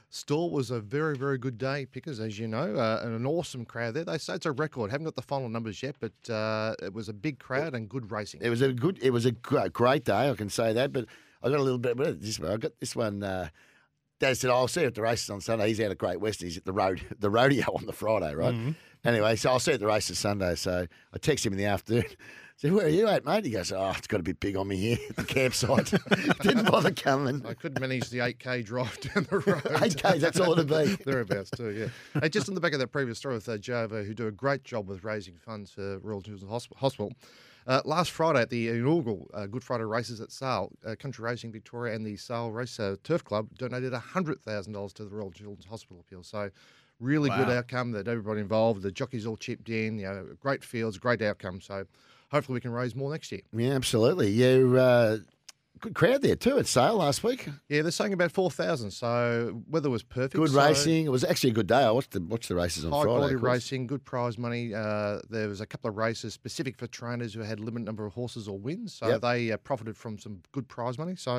Stall 0.09 0.51
was 0.51 0.71
a 0.71 0.81
very, 0.81 1.19
very 1.19 1.37
good 1.37 1.59
day, 1.59 1.85
Pickers, 1.85 2.19
as 2.19 2.39
you 2.39 2.49
know, 2.49 2.77
uh, 2.77 3.03
and 3.05 3.15
an 3.15 3.27
awesome 3.27 3.67
crowd 3.67 3.93
there. 3.93 4.05
They 4.05 4.17
say 4.17 4.37
it's 4.37 4.47
a 4.47 4.53
record. 4.53 4.91
Haven't 4.91 5.05
got 5.05 5.17
the 5.17 5.21
final 5.21 5.51
numbers 5.51 5.83
yet, 5.83 5.97
but 6.01 6.33
uh, 6.33 6.77
it 6.83 6.95
was 6.95 7.11
a 7.11 7.13
big 7.13 7.39
crowd 7.39 7.75
and 7.75 7.91
good 7.91 8.11
racing. 8.11 8.41
It 8.43 8.49
was 8.49 8.63
a 8.63 8.73
good, 8.73 8.99
it 9.03 9.11
was 9.11 9.27
a 9.27 9.33
great 9.33 10.07
day, 10.07 10.31
I 10.31 10.35
can 10.35 10.49
say 10.49 10.73
that. 10.73 10.95
But 10.95 11.05
I 11.43 11.51
got 11.51 11.59
a 11.59 11.63
little 11.63 11.79
bit, 11.79 11.99
this 12.23 12.41
one, 12.41 12.53
I 12.53 12.57
got 12.57 12.73
this 12.81 12.97
one. 12.97 13.23
Uh, 13.23 13.51
Dad 14.19 14.37
said, 14.37 14.51
"I'll 14.51 14.69
see 14.69 14.81
you 14.83 14.87
at 14.87 14.95
the 14.95 15.03
races 15.03 15.29
on 15.31 15.41
Sunday." 15.41 15.69
He's 15.69 15.81
out 15.81 15.91
at 15.91 15.99
Great 15.99 16.21
Western. 16.21 16.49
He's 16.49 16.57
at 16.57 16.65
the 16.65 16.73
road, 16.73 17.03
the 17.19 17.31
rodeo 17.31 17.67
on 17.75 17.87
the 17.87 17.93
Friday, 17.93 18.35
right? 18.35 18.55
Mhm. 18.55 18.75
Anyway, 19.05 19.37
so 19.37 19.51
I'll 19.51 19.59
see 19.61 19.73
you 19.73 19.75
at 19.75 19.81
the 19.81 19.87
races 19.87 20.19
Sunday. 20.19 20.55
So 20.57 20.87
I 21.13 21.19
text 21.19 21.45
him 21.47 21.53
in 21.53 21.59
the 21.59 21.67
afternoon. 21.67 22.05
said, 22.57 22.73
"Where 22.73 22.87
are 22.87 22.89
you 22.89 23.07
at, 23.07 23.25
mate?" 23.27 23.45
He 23.45 23.51
goes, 23.51 23.71
"Oh, 23.71 23.93
it's 23.97 24.07
got 24.07 24.21
a 24.21 24.23
bit 24.23 24.41
big 24.41 24.57
on 24.57 24.67
me 24.69 24.77
here 24.77 24.99
at 25.11 25.17
the 25.17 25.25
campsite." 25.25 25.93
Didn't 26.41 26.65
bother 26.71 26.91
coming. 26.91 27.45
I 27.47 27.53
couldn't 27.55 27.79
manage 27.81 28.09
the 28.09 28.19
8K 28.19 28.65
drive 28.65 28.99
down 29.01 29.27
the 29.31 29.39
road. 29.41 29.63
8K, 29.63 30.19
that's 30.19 30.41
all 30.41 30.53
it'd 30.53 30.67
be. 30.69 30.97
Thereabouts, 31.05 31.51
too, 31.51 31.71
yeah. 31.71 32.21
Hey, 32.21 32.31
just 32.31 32.49
on 32.49 32.55
the 32.55 32.61
back 32.61 32.73
of 32.73 32.79
that 32.79 32.89
previous 32.89 33.19
story 33.19 33.35
with 33.35 33.49
uh, 33.49 33.59
Java, 33.59 34.03
who 34.03 34.15
do 34.15 34.27
a 34.27 34.33
great 34.33 34.65
job 34.65 34.89
with 34.89 35.05
raising 35.05 35.37
funds 35.37 35.71
for 35.71 35.99
Royal 35.99 36.23
Children's 36.23 36.51
Hospital. 36.51 37.13
Uh, 37.67 37.83
last 37.85 38.13
Friday 38.13 38.41
at 38.41 38.51
the 38.51 38.69
inaugural 38.69 39.29
uh, 39.35 39.47
Good 39.47 39.65
Friday 39.65 39.85
races 39.85 40.21
at 40.21 40.31
Sale, 40.31 40.71
uh, 40.87 40.95
Country 40.95 41.25
Racing 41.25 41.51
Victoria 41.51 41.95
and 41.95 42.07
the 42.07 42.17
Sale 42.17 42.53
Race 42.53 42.79
Turf 43.03 43.25
Club 43.25 43.49
donated 43.59 43.93
$100,000 43.93 44.93
to 44.95 45.05
the 45.05 45.11
Royal 45.11 45.33
Children's 45.33 45.65
Hospital 45.65 45.99
appeal. 46.01 46.23
So, 46.23 46.51
really 47.01 47.29
good 47.29 47.51
outcome 47.51 47.91
that 47.93 48.09
everybody 48.09 48.41
involved, 48.41 48.83
the 48.83 48.93
jockeys 48.93 49.27
all 49.27 49.37
chipped 49.37 49.69
in, 49.69 49.99
you 49.99 50.07
know, 50.07 50.27
great 50.41 50.63
fields, 50.65 50.97
great 50.97 51.21
outcome. 51.23 51.61
So, 51.61 51.85
hopefully 52.31 52.55
we 52.55 52.61
can 52.61 52.71
raise 52.71 52.95
more 52.95 53.11
next 53.11 53.33
year. 53.33 53.43
Yeah, 53.53 53.73
absolutely. 53.73 54.31
You, 54.31 54.77
uh, 54.79 55.19
good 55.81 55.95
crowd 55.95 56.23
there 56.23 56.37
too 56.37 56.59
at 56.59 56.67
Sale 56.67 56.97
last 56.97 57.23
week. 57.25 57.49
Yeah, 57.69 57.83
they're 57.83 57.91
saying 57.91 58.13
about 58.13 58.33
4,000, 58.33 58.91
so 58.91 59.63
weather 59.69 59.91
was 59.91 60.03
perfect. 60.03 60.35
Good 60.35 60.51
so 60.51 60.57
racing. 60.65 61.07
It 61.07 61.11
was 61.11 61.25
actually 61.25 61.51
a 61.51 61.55
good 61.55 61.67
day. 61.67 61.85
I 61.85 61.91
watched 61.91 62.13
the 62.13 62.21
watched 62.21 62.49
the 62.49 62.55
races 62.55 62.85
on 62.85 62.93
High 62.93 63.03
Friday. 63.03 63.17
quality 63.17 63.37
racing, 63.37 63.87
good 63.87 64.05
prize 64.05 64.39
money. 64.39 64.75
Uh, 64.75 65.21
there 65.31 65.49
was 65.49 65.61
a 65.61 65.67
couple 65.67 65.91
of 65.91 65.97
races 65.97 66.35
specific 66.35 66.77
for 66.77 66.87
trainers 66.87 67.35
who 67.35 67.41
had 67.41 67.61
limited 67.61 67.85
number 67.87 68.07
of 68.07 68.13
horses 68.15 68.49
or 68.49 68.59
wins, 68.59 68.95
so 68.95 69.09
Yep. 69.09 69.21
they 69.21 69.53
uh, 69.53 69.57
profited 69.59 69.97
from 69.97 70.19
some 70.19 70.41
good 70.53 70.69
prize 70.69 70.99
money. 70.99 71.17
So, 71.17 71.37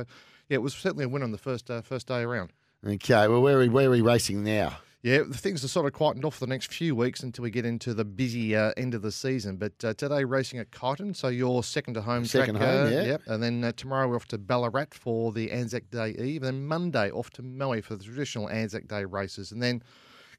yeah, 0.49 0.55
it 0.55 0.61
was 0.61 0.73
certainly 0.73 1.05
a 1.05 1.09
win 1.09 1.23
on 1.23 1.31
the 1.31 1.37
first 1.37 1.69
uh, 1.69 1.81
first 1.81 2.07
day 2.07 2.21
around. 2.21 2.51
Okay, 2.85 3.27
well, 3.27 3.41
where 3.41 3.57
are 3.57 3.59
we, 3.61 3.69
where 3.69 3.87
are 3.87 3.91
we 3.91 4.01
racing 4.01 4.43
now? 4.43 4.77
Yeah, 5.03 5.19
the 5.27 5.37
things 5.37 5.63
are 5.63 5.67
sort 5.67 5.85
of 5.85 5.93
quietened 5.93 6.25
off 6.25 6.35
for 6.35 6.45
the 6.45 6.49
next 6.49 6.73
few 6.73 6.95
weeks 6.95 7.21
until 7.21 7.43
we 7.43 7.51
get 7.51 7.65
into 7.65 7.93
the 7.93 8.03
busy 8.03 8.55
uh, 8.55 8.71
end 8.77 8.95
of 8.95 9.03
the 9.03 9.11
season. 9.11 9.57
But 9.57 9.73
uh, 9.83 9.93
today, 9.93 10.23
racing 10.23 10.59
at 10.59 10.71
Kyneton, 10.71 11.15
so 11.15 11.27
you're 11.27 11.61
second 11.61 11.93
to 11.93 12.01
home. 12.01 12.25
Second 12.25 12.55
track, 12.55 12.67
home, 12.67 12.87
uh, 12.87 12.89
yeah. 12.89 13.03
Yep. 13.03 13.21
And 13.27 13.43
then 13.43 13.63
uh, 13.63 13.71
tomorrow 13.77 14.07
we're 14.07 14.15
off 14.15 14.27
to 14.29 14.39
Ballarat 14.39 14.87
for 14.93 15.31
the 15.31 15.51
Anzac 15.51 15.89
Day 15.91 16.15
Eve. 16.17 16.41
And 16.41 16.47
then 16.47 16.65
Monday 16.65 17.11
off 17.11 17.29
to 17.31 17.43
Maui 17.43 17.81
for 17.81 17.95
the 17.95 18.03
traditional 18.03 18.49
Anzac 18.49 18.87
Day 18.87 19.05
races. 19.05 19.51
And 19.51 19.61
then 19.61 19.83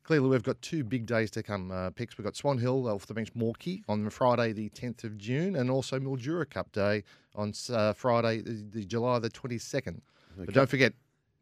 clearly 0.02 0.28
we've 0.28 0.42
got 0.42 0.60
two 0.60 0.82
big 0.82 1.06
days 1.06 1.30
to 1.32 1.42
come. 1.42 1.70
Uh, 1.70 1.90
picks 1.90 2.18
we've 2.18 2.24
got 2.24 2.34
Swan 2.34 2.58
Hill 2.58 2.88
off 2.88 3.06
the 3.06 3.14
bench 3.14 3.32
Morkey 3.34 3.82
on 3.88 4.10
Friday 4.10 4.52
the 4.52 4.70
10th 4.70 5.04
of 5.04 5.16
June, 5.18 5.54
and 5.54 5.70
also 5.70 6.00
Mildura 6.00 6.48
Cup 6.48 6.72
Day 6.72 7.04
on 7.36 7.52
uh, 7.70 7.92
Friday 7.92 8.40
the, 8.40 8.66
the 8.70 8.84
July 8.84 9.20
the 9.20 9.30
22nd. 9.30 10.00
But 10.36 10.54
don't 10.54 10.68
forget. 10.68 10.94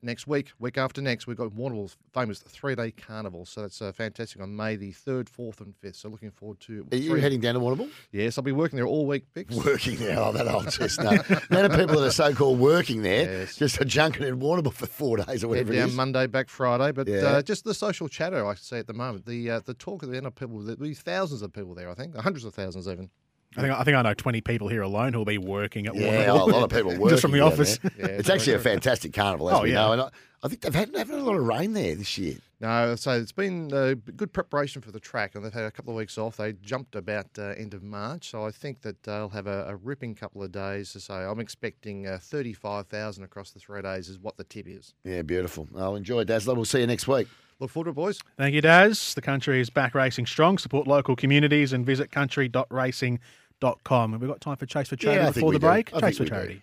Next 0.03 0.27
week, 0.27 0.53
week 0.59 0.77
after 0.77 1.01
next, 1.01 1.27
we've 1.27 1.39
got 1.39 1.53
Warrnambool's 1.53 1.97
famous 2.13 2.39
three-day 2.41 2.91
carnival. 2.93 3.47
So 3.47 3.63
that's 3.63 3.81
uh, 3.81 3.93
fantastic 3.93 4.41
on 4.43 4.55
May 4.55 4.77
the 4.77 4.93
third, 4.93 5.29
fourth, 5.29 5.61
and 5.63 5.75
fifth. 5.75 5.97
So 5.97 6.11
looking 6.11 6.31
forward 6.31 6.61
to. 6.61 6.87
Are 6.93 6.97
you 6.97 7.11
three- 7.11 7.21
heading 7.23 7.41
down 7.41 7.55
to 7.55 7.61
Warrnambool? 7.61 7.89
Yes, 8.13 8.37
I'll 8.37 8.45
be 8.45 8.53
working 8.53 8.77
there 8.77 8.87
all 8.87 9.07
week. 9.07 9.25
Working 9.65 9.97
there, 9.97 10.19
oh, 10.19 10.33
that 10.33 10.47
old 10.47 10.71
chestnut. 10.71 11.27
the 11.29 11.43
amount 11.51 11.73
of 11.73 11.79
people 11.81 11.99
that 12.01 12.07
are 12.09 12.11
so-called 12.11 12.59
working 12.59 13.03
there, 13.03 13.47
just 13.47 13.81
a 13.81 13.85
junket 13.87 14.23
in 14.23 14.39
Warrnambool 14.39 14.75
for 14.75 14.87
four 14.87 15.17
days 15.17 15.43
or 15.43 15.49
whatever 15.49 15.73
it 15.73 15.77
down. 15.77 15.95
Monday, 15.95 16.27
back 16.27 16.51
Friday, 16.51 16.93
but 16.93 17.09
Yeah. 17.09 17.23
uh, 17.23 17.43
just 17.43 17.65
the 17.65 17.75
social 17.75 18.07
chatter 18.09 18.47
I 18.47 18.55
say 18.55 18.79
at 18.79 18.87
the 18.87 18.95
moment. 18.95 19.25
The 19.27 19.51
uh, 19.51 19.61
the 19.65 19.75
talk 19.75 20.03
of 20.03 20.11
the 20.11 20.19
end 20.19 20.27
of 20.27 20.35
people. 20.35 20.59
There'll 20.61 20.77
be 20.79 20.93
thousands 20.95 21.41
of 21.43 21.53
people 21.55 21.75
there. 21.75 21.89
I 21.91 21.95
think 21.95 22.15
hundreds 22.17 22.45
of 22.45 22.55
thousands 22.55 22.87
even. 22.87 23.11
I 23.57 23.61
think 23.63 23.75
I 23.75 23.85
think 23.85 23.97
I 23.97 24.03
know 24.03 24.15
twenty 24.15 24.41
people 24.41 24.69
here 24.69 24.83
alone 24.83 25.13
who'll 25.13 25.25
be 25.25 25.39
working 25.39 25.87
at 25.87 25.95
Yeah, 25.95 26.27
Warrnambool. 26.27 26.41
a 26.41 26.57
lot 26.57 26.63
of 26.65 26.71
people 26.71 26.91
working 26.93 27.09
just 27.11 27.23
from 27.23 27.33
the 27.33 27.39
down 27.39 27.53
office. 27.53 27.79
there. 27.79 28.11
it's 28.11 28.29
actually 28.31 28.55
a 28.55 28.59
fantastic 28.59 29.13
carnival, 29.13 29.51
as 29.51 29.59
Oh, 29.59 29.63
we 29.63 29.71
yeah. 29.71 29.75
know. 29.77 29.93
And 29.93 30.01
I, 30.03 30.11
I 30.43 30.49
think 30.49 30.61
they've 30.61 30.75
had, 30.75 30.93
they've 30.93 31.09
had 31.09 31.19
a 31.19 31.23
lot 31.23 31.37
of 31.37 31.43
rain 31.47 31.73
there 31.73 31.95
this 31.95 32.19
year. 32.19 32.37
No, 32.61 32.95
so 32.97 33.11
it's 33.13 33.33
been 33.33 33.73
uh, 33.73 33.95
good 34.17 34.33
preparation 34.33 34.81
for 34.81 34.91
the 34.91 35.01
track, 35.01 35.35
and 35.35 35.45
they've 35.45 35.53
had 35.53 35.65
a 35.65 35.71
couple 35.71 35.93
of 35.93 35.97
weeks 35.99 36.17
off. 36.17 36.37
They 36.39 36.53
jumped 36.55 36.95
about 36.97 37.27
uh, 37.39 37.49
end 37.57 37.75
of 37.75 37.83
March, 37.83 38.31
so 38.31 38.47
I 38.47 38.51
think 38.51 38.81
that 38.83 39.03
they'll 39.03 39.29
have 39.31 39.47
a, 39.47 39.67
a 39.69 39.77
ripping 39.77 40.15
couple 40.15 40.43
of 40.43 40.53
days. 40.53 40.95
So 41.03 41.13
I'm 41.15 41.41
expecting 41.41 42.07
uh, 42.07 42.19
thirty-five 42.21 42.87
thousand 42.87 43.25
across 43.25 43.51
the 43.51 43.59
three 43.61 43.83
days 43.83 44.09
is 44.09 44.19
what 44.19 44.37
the 44.39 44.45
tip 44.45 44.69
is. 44.69 44.95
Yeah, 45.05 45.21
beautiful. 45.23 45.69
I'll 45.77 45.97
enjoy 45.97 46.25
Dazzler. 46.25 46.55
We'll 46.55 46.65
see 46.65 46.81
you 46.81 46.87
next 46.87 47.07
week. 47.09 47.29
Look 47.59 47.71
forward 47.71 47.85
to 47.87 47.91
it, 47.91 47.95
boys. 47.95 48.21
Thank 48.37 48.55
you, 48.55 48.61
Daz. 48.61 49.15
The 49.15 49.23
country 49.23 49.61
is 49.61 49.71
back 49.71 49.95
racing 49.95 50.27
strong. 50.27 50.59
Support 50.59 50.87
local 50.87 51.17
communities 51.17 51.73
and 51.73 51.87
visit 51.87 52.11
country.racing.com. 52.13 54.13
Have 54.13 54.21
we 54.21 54.29
got 54.29 54.41
time 54.43 54.57
for 54.57 54.67
Chase 54.67 54.89
for 54.89 54.97
Charity 54.97 55.23
Yeah, 55.25 55.31
before 55.31 55.53
the 55.53 55.59
do. 55.59 55.67
break? 55.67 55.95
I 55.95 56.01
Chase 56.01 56.19
for 56.19 56.25
we 56.25 56.29
do. 56.29 56.35
Charity. 56.35 56.63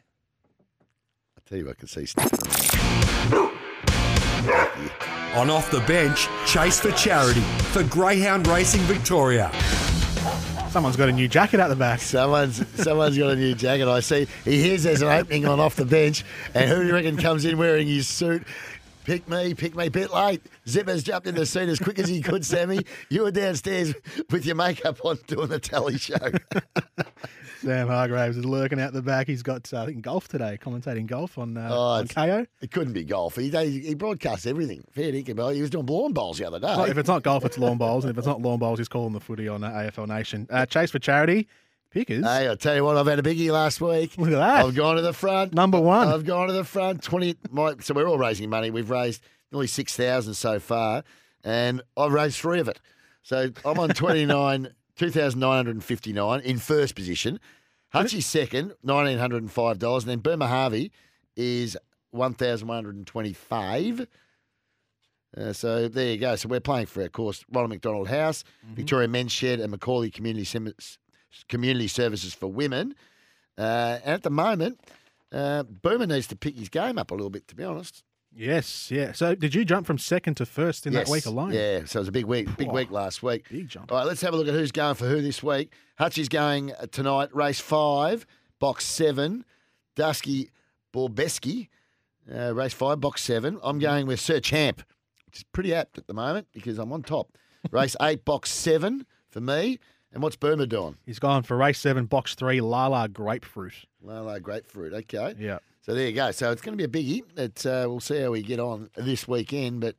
I 1.35 1.39
tell 1.49 1.57
you, 1.57 1.69
I 1.69 1.73
can 1.73 1.87
see. 1.87 2.05
On 5.35 5.49
Off 5.49 5.71
the 5.71 5.79
Bench, 5.87 6.27
Chase 6.45 6.79
for 6.79 6.91
Charity 6.91 7.41
for 7.71 7.83
Greyhound 7.85 8.45
Racing 8.47 8.81
Victoria. 8.81 9.51
Someone's 10.69 10.95
got 10.95 11.09
a 11.09 11.11
new 11.11 11.27
jacket 11.27 11.59
out 11.59 11.69
the 11.69 11.75
back. 11.75 12.01
Someone's 12.01 12.63
someone's 12.83 13.17
got 13.17 13.31
a 13.31 13.35
new 13.35 13.55
jacket. 13.55 13.87
I 13.87 13.99
see. 13.99 14.27
He 14.45 14.61
hears 14.61 14.83
there's 14.83 15.01
an 15.01 15.07
opening 15.09 15.47
on 15.47 15.59
off 15.59 15.75
the 15.75 15.85
bench, 15.85 16.23
and 16.53 16.69
who 16.69 16.81
do 16.81 16.87
you 16.87 16.93
reckon 16.93 17.17
comes 17.17 17.45
in 17.45 17.57
wearing 17.57 17.87
his 17.87 18.07
suit? 18.07 18.43
Pick 19.05 19.27
me, 19.27 19.53
pick 19.53 19.75
me. 19.75 19.89
Bit 19.89 20.13
late. 20.13 20.41
Zipper's 20.65 21.03
jumped 21.03 21.27
in 21.27 21.35
the 21.35 21.45
seat 21.45 21.67
as 21.67 21.79
quick 21.79 21.99
as 21.99 22.07
he 22.07 22.21
could. 22.21 22.45
Sammy, 22.45 22.79
you 23.09 23.23
were 23.23 23.31
downstairs 23.31 23.93
with 24.29 24.45
your 24.45 24.55
makeup 24.55 25.03
on 25.03 25.19
doing 25.27 25.49
the 25.49 25.59
tally 25.59 25.97
show. 25.97 26.15
Sam 27.61 27.87
Hargraves 27.87 28.37
is 28.37 28.45
lurking 28.45 28.79
out 28.79 28.93
the 28.93 29.01
back. 29.01 29.27
He's 29.27 29.43
got, 29.43 29.73
uh, 29.73 29.83
I 29.83 29.85
think, 29.87 30.01
golf 30.01 30.27
today, 30.27 30.57
commentating 30.61 31.07
golf 31.07 31.37
on, 31.37 31.55
uh, 31.57 31.69
Oh, 31.71 31.79
on 31.79 32.07
Kayo. 32.07 32.45
It 32.61 32.71
couldn't 32.71 32.93
be 32.93 33.03
golf. 33.03 33.35
He, 33.35 33.49
he, 33.49 33.95
broadcasts 33.95 34.45
everything. 34.45 34.83
Fair 34.91 35.11
dinkum. 35.11 35.53
He 35.53 35.61
was 35.61 35.69
doing 35.69 35.85
lawn 35.85 36.13
bowls 36.13 36.37
the 36.37 36.45
other 36.45 36.59
day. 36.59 36.67
Well, 36.67 36.85
if 36.85 36.97
it's 36.97 37.07
not 37.07 37.23
golf, 37.23 37.45
it's 37.45 37.57
lawn 37.57 37.77
bowls. 37.77 38.03
And 38.03 38.11
if 38.11 38.17
it's 38.17 38.27
not 38.27 38.41
lawn 38.41 38.59
bowls, 38.59 38.79
he's 38.79 38.89
calling 38.89 39.13
the 39.13 39.21
footy 39.21 39.47
on 39.47 39.63
uh, 39.63 39.69
AFL 39.69 40.07
Nation. 40.07 40.47
Uh, 40.49 40.65
Chase 40.65 40.91
for 40.91 40.99
Charity. 40.99 41.47
Pickers. 41.93 42.23
Hey, 42.25 42.47
I'll 42.47 42.57
tell 42.57 42.75
you 42.75 42.83
what, 42.83 42.97
I've 42.97 43.05
had 43.07 43.19
a 43.19 43.21
biggie 43.21 43.51
last 43.51 43.79
week. 43.79 44.17
Look 44.17 44.29
at 44.29 44.37
that. 44.37 44.65
I've 44.65 44.75
gone 44.75 44.95
to 44.95 45.01
the 45.01 45.13
front. 45.13 45.53
Number 45.53 45.79
one. 45.79 46.07
I've 46.07 46.25
gone 46.25 46.47
to 46.47 46.53
the 46.53 46.63
front. 46.63 47.03
Twenty. 47.03 47.35
My, 47.51 47.75
so 47.81 47.93
we're 47.93 48.07
all 48.07 48.17
raising 48.17 48.49
money. 48.49 48.71
We've 48.71 48.89
raised 48.89 49.21
nearly 49.51 49.67
six 49.67 49.95
thousand 49.95 50.33
so 50.33 50.59
far, 50.59 51.03
and 51.43 51.81
I've 51.95 52.11
raised 52.11 52.37
three 52.37 52.59
of 52.59 52.67
it. 52.67 52.79
So 53.21 53.51
I'm 53.63 53.79
on 53.79 53.89
twenty 53.93 54.25
nine, 54.25 54.69
two 54.95 55.11
thousand 55.11 55.39
nine 55.39 55.57
hundred 55.57 55.75
and 55.75 55.83
fifty 55.83 56.13
nine 56.13 56.39
in 56.41 56.57
first 56.57 56.95
position. 56.95 57.39
Hutchie 57.93 58.23
second, 58.23 58.73
nineteen 58.83 59.19
hundred 59.19 59.43
and 59.43 59.51
five 59.51 59.77
dollars, 59.77 60.03
and 60.03 60.09
then 60.11 60.19
Boomer 60.19 60.47
Harvey 60.47 60.91
is 61.35 61.77
one 62.09 62.33
thousand 62.33 62.67
one 62.67 62.77
hundred 62.77 62.95
and 62.95 63.05
twenty 63.05 63.33
five. 63.33 64.07
Uh, 65.35 65.51
so 65.53 65.87
there 65.87 66.11
you 66.11 66.17
go. 66.17 66.35
So 66.35 66.47
we're 66.47 66.59
playing 66.59 66.85
for, 66.85 67.01
of 67.01 67.11
course, 67.11 67.43
Ronald 67.51 67.71
McDonald 67.71 68.07
House, 68.07 68.43
Victoria 68.75 69.07
Men's 69.07 69.31
Shed, 69.31 69.59
and 69.59 69.73
McAuley 69.73 70.13
Community 70.13 70.45
Sim- 70.45 70.73
Community 71.49 71.87
Services 71.87 72.33
for 72.33 72.47
Women. 72.47 72.95
Uh, 73.57 73.99
and 74.03 74.13
at 74.15 74.23
the 74.23 74.29
moment, 74.29 74.79
uh, 75.31 75.63
Boomer 75.63 76.07
needs 76.07 76.27
to 76.27 76.35
pick 76.35 76.57
his 76.57 76.69
game 76.69 76.97
up 76.97 77.11
a 77.11 77.13
little 77.13 77.29
bit, 77.29 77.47
to 77.49 77.55
be 77.55 77.63
honest. 77.63 78.03
Yes, 78.35 78.89
yeah. 78.89 79.11
So 79.11 79.35
did 79.35 79.53
you 79.53 79.63
jump 79.63 79.85
from 79.85 79.99
second 79.99 80.35
to 80.37 80.45
first 80.45 80.87
in 80.87 80.93
that 80.93 81.07
week 81.07 81.27
alone? 81.27 81.53
Yeah, 81.53 81.85
so 81.85 81.99
it 81.99 82.01
was 82.01 82.07
a 82.07 82.11
big 82.11 82.25
week, 82.25 82.55
big 82.57 82.71
week 82.71 82.89
last 82.89 83.21
week. 83.21 83.47
Big 83.49 83.69
jump. 83.69 83.91
All 83.91 83.99
right, 83.99 84.07
let's 84.07 84.21
have 84.21 84.33
a 84.33 84.37
look 84.37 84.47
at 84.47 84.53
who's 84.55 84.71
going 84.71 84.95
for 84.95 85.05
who 85.07 85.21
this 85.21 85.43
week. 85.43 85.71
Hutchie's 85.99 86.29
going 86.29 86.71
uh, 86.71 86.87
tonight, 86.91 87.29
race 87.35 87.59
five, 87.59 88.25
box 88.59 88.85
seven. 88.85 89.45
Dusky 89.95 90.49
Borbeski, 90.93 91.69
uh, 92.33 92.53
race 92.53 92.73
five, 92.73 92.99
box 92.99 93.21
seven. 93.21 93.59
I'm 93.61 93.79
going 93.79 94.07
with 94.07 94.19
Sir 94.19 94.39
Champ, 94.39 94.83
which 95.25 95.37
is 95.37 95.43
pretty 95.43 95.73
apt 95.73 95.97
at 95.97 96.07
the 96.07 96.13
moment 96.13 96.47
because 96.51 96.79
I'm 96.79 96.91
on 96.91 97.03
top. 97.03 97.37
Race 97.71 97.95
eight, 98.01 98.25
box 98.25 98.51
seven 98.51 99.05
for 99.29 99.39
me. 99.39 99.79
And 100.13 100.21
what's 100.21 100.35
Boomer 100.35 100.67
doing? 100.67 100.97
He's 101.05 101.19
gone 101.19 101.41
for 101.43 101.57
race 101.57 101.79
seven, 101.79 102.05
box 102.05 102.35
three, 102.35 102.61
Lala 102.61 103.09
Grapefruit. 103.09 103.73
Lala 104.01 104.39
Grapefruit. 104.39 104.93
Okay. 104.93 105.35
Yeah. 105.39 105.57
So 105.81 105.93
there 105.93 106.07
you 106.07 106.13
go. 106.13 106.31
So 106.31 106.51
it's 106.51 106.61
going 106.61 106.77
to 106.77 106.87
be 106.87 106.99
a 106.99 107.03
biggie. 107.03 107.23
It, 107.37 107.65
uh, 107.65 107.85
we'll 107.89 107.99
see 107.99 108.21
how 108.21 108.31
we 108.31 108.43
get 108.43 108.59
on 108.59 108.89
this 108.95 109.27
weekend. 109.27 109.81
But 109.81 109.95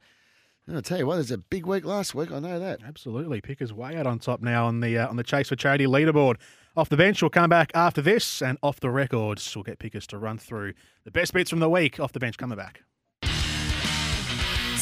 I'll 0.73 0.81
tell 0.83 0.99
you 0.99 1.07
what, 1.07 1.17
there's 1.17 1.33
a 1.33 1.39
big 1.39 1.67
week 1.67 1.85
last 1.85 2.15
week. 2.15 2.31
I 2.31 2.39
know 2.39 2.59
that. 2.59 2.81
Absolutely. 2.87 3.41
Pickers 3.41 3.73
way 3.73 3.97
out 3.97 4.07
on 4.07 4.19
top 4.19 4.41
now 4.41 4.67
on 4.67 4.81
the 4.81 4.99
uh, 4.99 5.09
on 5.09 5.17
the 5.17 5.25
Chase 5.25 5.49
for 5.49 5.57
Charity 5.57 5.87
leaderboard. 5.87 6.37
Off 6.77 6.89
the 6.89 6.97
bench, 6.97 7.23
we'll 7.23 7.31
come 7.31 7.51
back 7.51 7.71
after 7.75 8.03
this, 8.03 8.43
and 8.43 8.59
off 8.63 8.81
the 8.81 8.91
records, 8.91 9.55
we'll 9.55 9.63
get 9.63 9.79
Pickers 9.79 10.07
to 10.09 10.19
run 10.19 10.39
through 10.39 10.75
the 11.05 11.11
best 11.11 11.33
bits 11.33 11.51
from 11.51 11.61
the 11.61 11.69
week. 11.69 12.01
Off 12.01 12.13
the 12.13 12.19
bench, 12.19 12.37
coming 12.37 12.57
back. 12.57 12.83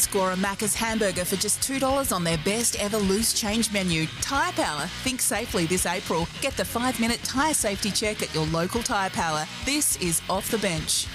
Score 0.03 0.33
a 0.33 0.35
Macca's 0.35 0.75
hamburger 0.75 1.23
for 1.23 1.37
just 1.37 1.61
$2 1.61 2.11
on 2.13 2.25
their 2.25 2.37
best 2.39 2.75
ever 2.83 2.97
loose 2.97 3.33
change 3.33 3.71
menu. 3.71 4.05
Tyre 4.21 4.51
Power. 4.51 4.85
Think 5.03 5.21
safely 5.21 5.65
this 5.65 5.85
April. 5.85 6.27
Get 6.41 6.57
the 6.57 6.65
five 6.65 6.99
minute 6.99 7.21
tyre 7.23 7.53
safety 7.53 7.89
check 7.89 8.21
at 8.21 8.33
your 8.35 8.45
local 8.47 8.83
Tyre 8.83 9.09
Power. 9.09 9.45
This 9.65 9.95
is 10.01 10.21
Off 10.29 10.51
the 10.51 10.57
Bench. 10.57 11.07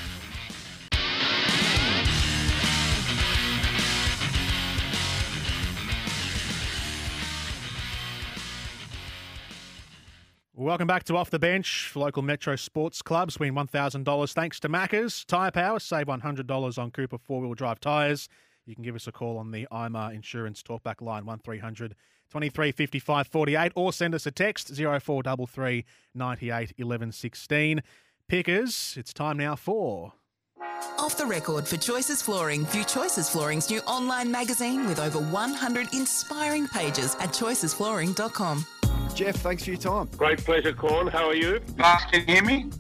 Welcome 10.54 10.88
back 10.88 11.04
to 11.04 11.16
Off 11.16 11.30
the 11.30 11.38
Bench 11.38 11.92
local 11.94 12.22
Metro 12.22 12.56
Sports 12.56 13.00
Clubs. 13.02 13.38
Win 13.38 13.54
$1,000 13.54 14.32
thanks 14.32 14.58
to 14.60 14.68
Macca's. 14.68 15.24
Tyre 15.24 15.52
Power, 15.52 15.78
save 15.78 16.06
$100 16.06 16.78
on 16.78 16.90
Cooper 16.90 17.18
four 17.18 17.42
wheel 17.42 17.54
drive 17.54 17.80
tyres. 17.80 18.28
You 18.68 18.74
can 18.74 18.84
give 18.84 18.94
us 18.94 19.06
a 19.06 19.12
call 19.12 19.38
on 19.38 19.50
the 19.50 19.66
IMAR 19.72 20.14
Insurance 20.14 20.62
Talkback 20.62 21.00
line 21.00 21.24
1300 21.24 21.94
23 22.30 22.72
55 22.72 23.26
48 23.26 23.72
or 23.74 23.94
send 23.94 24.14
us 24.14 24.26
a 24.26 24.30
text 24.30 24.68
0433 24.76 25.86
98 26.14 26.74
11 26.76 27.12
16. 27.12 27.82
Pickers, 28.28 28.94
it's 28.98 29.14
time 29.14 29.38
now 29.38 29.56
for. 29.56 30.12
Off 30.98 31.16
the 31.16 31.24
record 31.24 31.66
for 31.66 31.78
Choices 31.78 32.20
Flooring. 32.20 32.66
View 32.66 32.84
Choices 32.84 33.30
Flooring's 33.30 33.70
new 33.70 33.80
online 33.80 34.30
magazine 34.30 34.86
with 34.86 34.98
over 34.98 35.18
100 35.18 35.94
inspiring 35.94 36.68
pages 36.68 37.14
at 37.20 37.30
choicesflooring.com. 37.30 38.66
Jeff, 39.14 39.36
thanks 39.36 39.64
for 39.64 39.70
your 39.70 39.78
time. 39.78 40.10
Great 40.18 40.44
pleasure, 40.44 40.74
Corn. 40.74 41.06
How 41.06 41.28
are 41.28 41.34
you? 41.34 41.60
Bucks, 41.78 42.04
can 42.04 42.20
you 42.20 42.34
hear 42.34 42.44
me? 42.44 42.70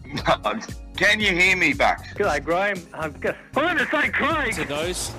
can 0.96 1.18
you 1.18 1.34
hear 1.34 1.56
me, 1.56 1.72
Bucks? 1.72 2.12
G'day, 2.12 2.44
Graham. 2.44 2.78
I'm 2.92 3.12
going 3.12 3.78
to 3.78 3.86
say 3.86 4.10
Craig. 4.10 4.54
To 4.54 4.64
those 4.66 5.10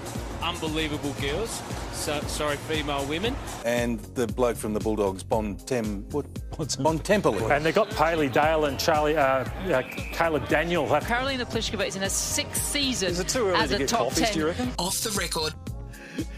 unbelievable 0.42 1.14
girls. 1.22 1.62
So, 1.94 2.20
sorry, 2.22 2.56
female 2.58 3.06
women. 3.06 3.36
And 3.66 4.00
the 4.16 4.26
bloke 4.28 4.56
from 4.58 4.74
the 4.74 4.80
Bulldogs, 4.80 5.22
Bon 5.24 5.56
Tem, 5.56 6.04
what, 6.12 6.26
what's 6.56 6.76
Bon 6.76 6.98
Temple. 7.00 7.52
And 7.52 7.66
they've 7.66 7.76
got 7.76 7.90
Paley 7.92 8.30
Dale 8.30 8.66
and 8.66 8.80
Charlie, 8.80 9.18
uh, 9.18 9.22
uh, 9.46 9.82
Caleb 10.14 10.48
Daniel. 10.48 10.88
Carolina 11.02 11.46
Pliskova 11.46 11.86
is 11.88 11.96
in 11.96 12.02
her 12.02 12.10
sixth 12.10 12.64
season 12.64 13.10
Is 13.10 13.20
it 13.20 13.28
too 13.28 13.48
early 13.48 13.60
as 13.60 13.70
to 13.70 13.76
a 13.76 13.80
get 13.80 13.90
top 13.90 14.00
coffees, 14.10 14.24
10. 14.26 14.34
do 14.34 14.40
you 14.40 14.48
reckon? 14.48 14.72
Off 14.78 15.00
the 15.02 15.12
record. 15.12 15.54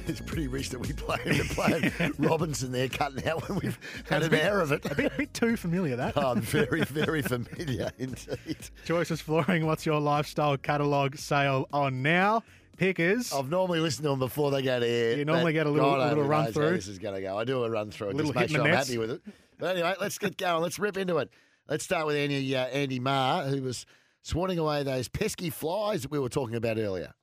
It's 0.08 0.20
pretty 0.20 0.47
recent 0.47 0.86
we 0.86 0.93
played, 0.93 1.22
we're 1.26 1.43
playing 1.45 1.91
Robinson 2.20 2.72
there 2.72 2.89
cutting 2.89 3.26
out 3.28 3.47
when 3.47 3.60
we've 3.60 3.80
had 4.10 4.24
That's 4.24 4.26
an 4.28 4.34
a 4.34 4.38
bit- 4.38 4.45
hour 4.45 4.60
of 4.62 4.72
it. 4.72 4.91
A 4.91 4.95
bit, 4.95 5.16
bit 5.18 5.34
too 5.34 5.56
familiar, 5.56 5.95
that. 5.95 6.14
Oh, 6.18 6.34
very, 6.36 6.82
very 6.82 7.22
familiar 7.22 7.91
indeed. 7.97 8.58
Choices 8.86 9.22
Flooring, 9.22 9.66
what's 9.66 9.86
your 9.86 9.99
lifestyle 9.99 10.58
catalogue 10.58 11.18
sale 11.18 11.68
on 11.72 12.02
now? 12.02 12.43
Pickers. 12.86 13.32
I've 13.32 13.47
normally 13.47 13.79
listened 13.79 14.05
to 14.05 14.09
them 14.09 14.17
before 14.17 14.49
they 14.49 14.63
go 14.63 14.79
to 14.79 14.88
air. 14.88 15.15
You 15.15 15.23
normally 15.23 15.53
get 15.53 15.67
a 15.67 15.69
little- 15.69 15.88
God 15.91 15.99
a 15.99 16.09
little 16.09 16.23
run 16.23 16.51
through. 16.51 16.71
This 16.71 16.88
is 16.88 16.97
going 16.97 17.13
to 17.13 17.21
go. 17.21 17.38
I 17.38 17.43
do 17.43 17.63
a 17.63 17.69
run 17.69 17.91
through 17.91 18.07
A 18.07 18.09
little 18.09 18.34
just 18.34 18.36
make 18.36 18.49
sure 18.49 18.61
I'm 18.65 18.73
happy 18.73 18.97
with 18.97 19.11
it. 19.11 19.21
But 19.59 19.75
anyway, 19.75 19.93
let's 20.01 20.17
get 20.17 20.36
going. 20.36 20.63
Let's 20.63 20.79
rip 20.79 20.97
into 20.97 21.19
it. 21.19 21.29
Let's 21.69 21.84
start 21.84 22.07
with 22.07 22.15
Andy, 22.15 22.55
uh, 22.55 22.65
Andy 22.65 22.99
Maher, 22.99 23.43
who 23.49 23.61
was 23.61 23.86
swanning 24.25 24.57
away 24.57 24.82
those 24.82 25.07
pesky 25.09 25.51
flies 25.51 26.01
that 26.01 26.09
we 26.09 26.17
were 26.17 26.27
talking 26.27 26.55
about 26.55 26.79
earlier. 26.79 27.13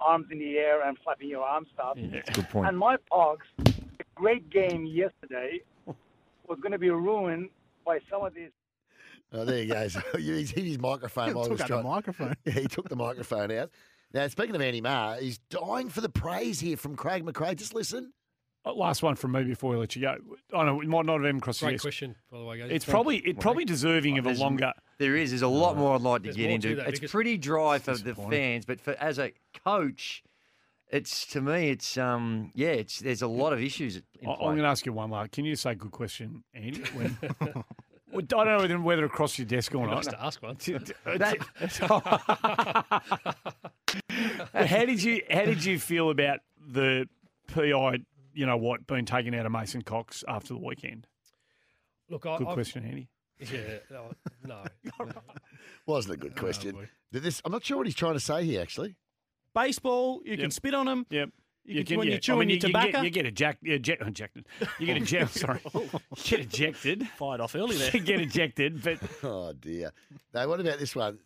arms 0.00 0.26
in 0.32 0.38
the 0.40 0.58
air 0.58 0.82
and 0.82 0.98
flapping 1.04 1.28
your 1.28 1.44
arm 1.44 1.64
stuff. 1.72 1.96
good 1.96 2.48
point. 2.50 2.66
And 2.68 2.76
my 2.76 2.96
Pogs, 3.12 3.38
a 3.68 3.72
great 4.16 4.50
game 4.50 4.84
yesterday, 4.84 5.60
was 5.86 6.58
going 6.60 6.72
to 6.72 6.78
be 6.78 6.90
ruined 6.90 7.50
by 7.86 8.00
some 8.10 8.24
of 8.24 8.34
these. 8.34 8.50
Oh, 9.32 9.44
there 9.44 9.58
he 9.62 9.66
goes. 9.66 9.96
He's 10.16 10.50
hit 10.50 10.64
his 10.64 10.80
microphone. 10.80 11.28
He 11.28 11.34
while 11.34 11.44
he 11.44 11.50
took 11.50 11.52
was 11.52 11.60
out 11.60 11.68
the 11.68 11.74
trying- 11.74 11.86
microphone. 11.86 12.34
Yeah, 12.44 12.52
he 12.54 12.66
took 12.66 12.88
the 12.88 12.96
microphone 12.96 13.52
out. 13.52 13.70
Now, 14.14 14.28
speaking 14.28 14.54
of 14.54 14.62
Andy 14.62 14.80
Maher, 14.80 15.16
he's 15.20 15.38
dying 15.50 15.88
for 15.88 16.00
the 16.00 16.08
praise 16.08 16.60
here 16.60 16.76
from 16.76 16.94
Craig 16.94 17.24
McRae. 17.24 17.56
Just 17.56 17.74
listen. 17.74 18.12
Uh, 18.64 18.72
Last 18.72 19.02
one 19.02 19.16
from 19.16 19.32
me 19.32 19.42
before 19.42 19.72
we 19.72 19.76
let 19.76 19.94
you 19.96 20.02
go. 20.02 20.16
I 20.56 20.64
know 20.64 20.80
it 20.80 20.86
might 20.88 21.04
not 21.04 21.14
have 21.20 21.24
even 21.26 21.40
crossed 21.40 21.60
your 21.60 21.70
Great 21.70 21.74
desk. 21.74 21.82
question, 21.84 22.14
by 22.30 22.38
the 22.38 22.44
way, 22.44 22.58
guys. 22.58 22.68
It's 22.70 22.84
Thank 22.84 22.94
probably 22.94 23.16
it's 23.18 23.42
probably 23.42 23.64
deserving 23.64 24.18
of 24.18 24.26
a 24.26 24.32
longer. 24.34 24.72
There 24.98 25.16
is. 25.16 25.30
There's 25.32 25.42
a 25.42 25.48
lot 25.48 25.76
more 25.76 25.96
I'd 25.96 26.00
like 26.00 26.22
to 26.22 26.26
There's 26.28 26.36
get 26.36 26.48
more 26.48 26.58
to 26.60 26.70
into. 26.70 26.88
it's 26.88 27.10
pretty 27.10 27.36
dry 27.36 27.80
for 27.80 27.96
the 27.96 28.14
fans, 28.14 28.64
but 28.64 28.80
for 28.80 28.92
as 29.00 29.18
a 29.18 29.32
coach, 29.64 30.22
it's 30.90 31.26
to 31.26 31.40
me, 31.42 31.70
it's 31.70 31.98
um, 31.98 32.52
yeah, 32.54 32.68
it's 32.68 33.00
there's 33.00 33.22
a 33.22 33.26
lot 33.26 33.52
of 33.52 33.60
issues. 33.60 33.96
In 33.96 34.02
I- 34.28 34.32
I'm 34.34 34.38
going 34.38 34.58
to 34.58 34.64
ask 34.64 34.86
you 34.86 34.92
one 34.92 35.10
more. 35.10 35.26
Can 35.26 35.44
you 35.44 35.56
say 35.56 35.74
good 35.74 35.90
question, 35.90 36.44
Andy? 36.54 36.80
When, 36.94 37.18
I 38.16 38.20
don't 38.20 38.46
know 38.46 38.58
whether, 38.58 38.80
whether 38.80 39.04
it 39.06 39.10
crossed 39.10 39.40
your 39.40 39.46
desk 39.46 39.74
or 39.74 39.88
not. 39.88 39.94
nice 39.96 40.06
to 40.06 40.24
ask 40.24 40.40
one. 40.40 40.56
how 44.66 44.84
did 44.84 45.02
you 45.02 45.22
How 45.30 45.44
did 45.44 45.64
you 45.64 45.78
feel 45.78 46.10
about 46.10 46.40
the 46.66 47.08
PI? 47.48 47.98
You 48.32 48.46
know 48.46 48.56
what, 48.56 48.86
being 48.86 49.04
taken 49.04 49.34
out 49.34 49.46
of 49.46 49.52
Mason 49.52 49.82
Cox 49.82 50.24
after 50.26 50.54
the 50.54 50.58
weekend? 50.58 51.06
Look, 52.10 52.26
I, 52.26 52.38
Good 52.38 52.48
I've- 52.48 52.54
question, 52.54 52.84
Andy. 52.84 53.08
Yeah, 53.38 53.78
no, 53.90 54.10
no. 54.46 54.62
Wasn't 55.86 56.14
a 56.14 56.16
good 56.16 56.36
question. 56.36 56.88
this, 57.10 57.42
I'm 57.44 57.52
not 57.52 57.64
sure 57.64 57.76
what 57.78 57.86
he's 57.86 57.94
trying 57.94 58.14
to 58.14 58.20
say 58.20 58.44
here, 58.44 58.62
actually. 58.62 58.96
Baseball, 59.54 60.20
you 60.24 60.36
can 60.36 60.50
spit 60.50 60.72
on 60.74 60.86
them. 60.86 61.06
Yep. 61.10 61.30
You 61.66 61.84
can, 61.84 61.98
when 61.98 62.06
yeah. 62.06 62.12
you're 62.12 62.20
chewing 62.20 62.38
I 62.38 62.40
mean, 62.40 62.48
your 62.50 62.56
you, 62.56 62.68
you 62.68 62.72
tobacco. 62.72 62.92
get, 62.92 63.04
you 63.04 63.10
get 63.10 63.26
eject, 63.26 63.66
eject, 63.66 64.02
ejected. 64.06 64.46
You 64.78 64.86
get 64.86 64.96
ejected. 64.98 65.44
Oh. 65.44 65.58
sorry, 65.58 65.60
you 65.72 66.00
get 66.24 66.40
ejected. 66.40 67.08
Fired 67.16 67.40
off 67.40 67.54
early 67.54 67.76
there. 67.76 67.90
You 67.92 68.00
get 68.00 68.20
ejected, 68.20 68.82
but 68.82 68.98
Oh 69.22 69.52
dear. 69.54 69.92
Now, 70.34 70.46
what 70.48 70.60
about 70.60 70.78
this 70.78 70.94
one? 70.94 71.18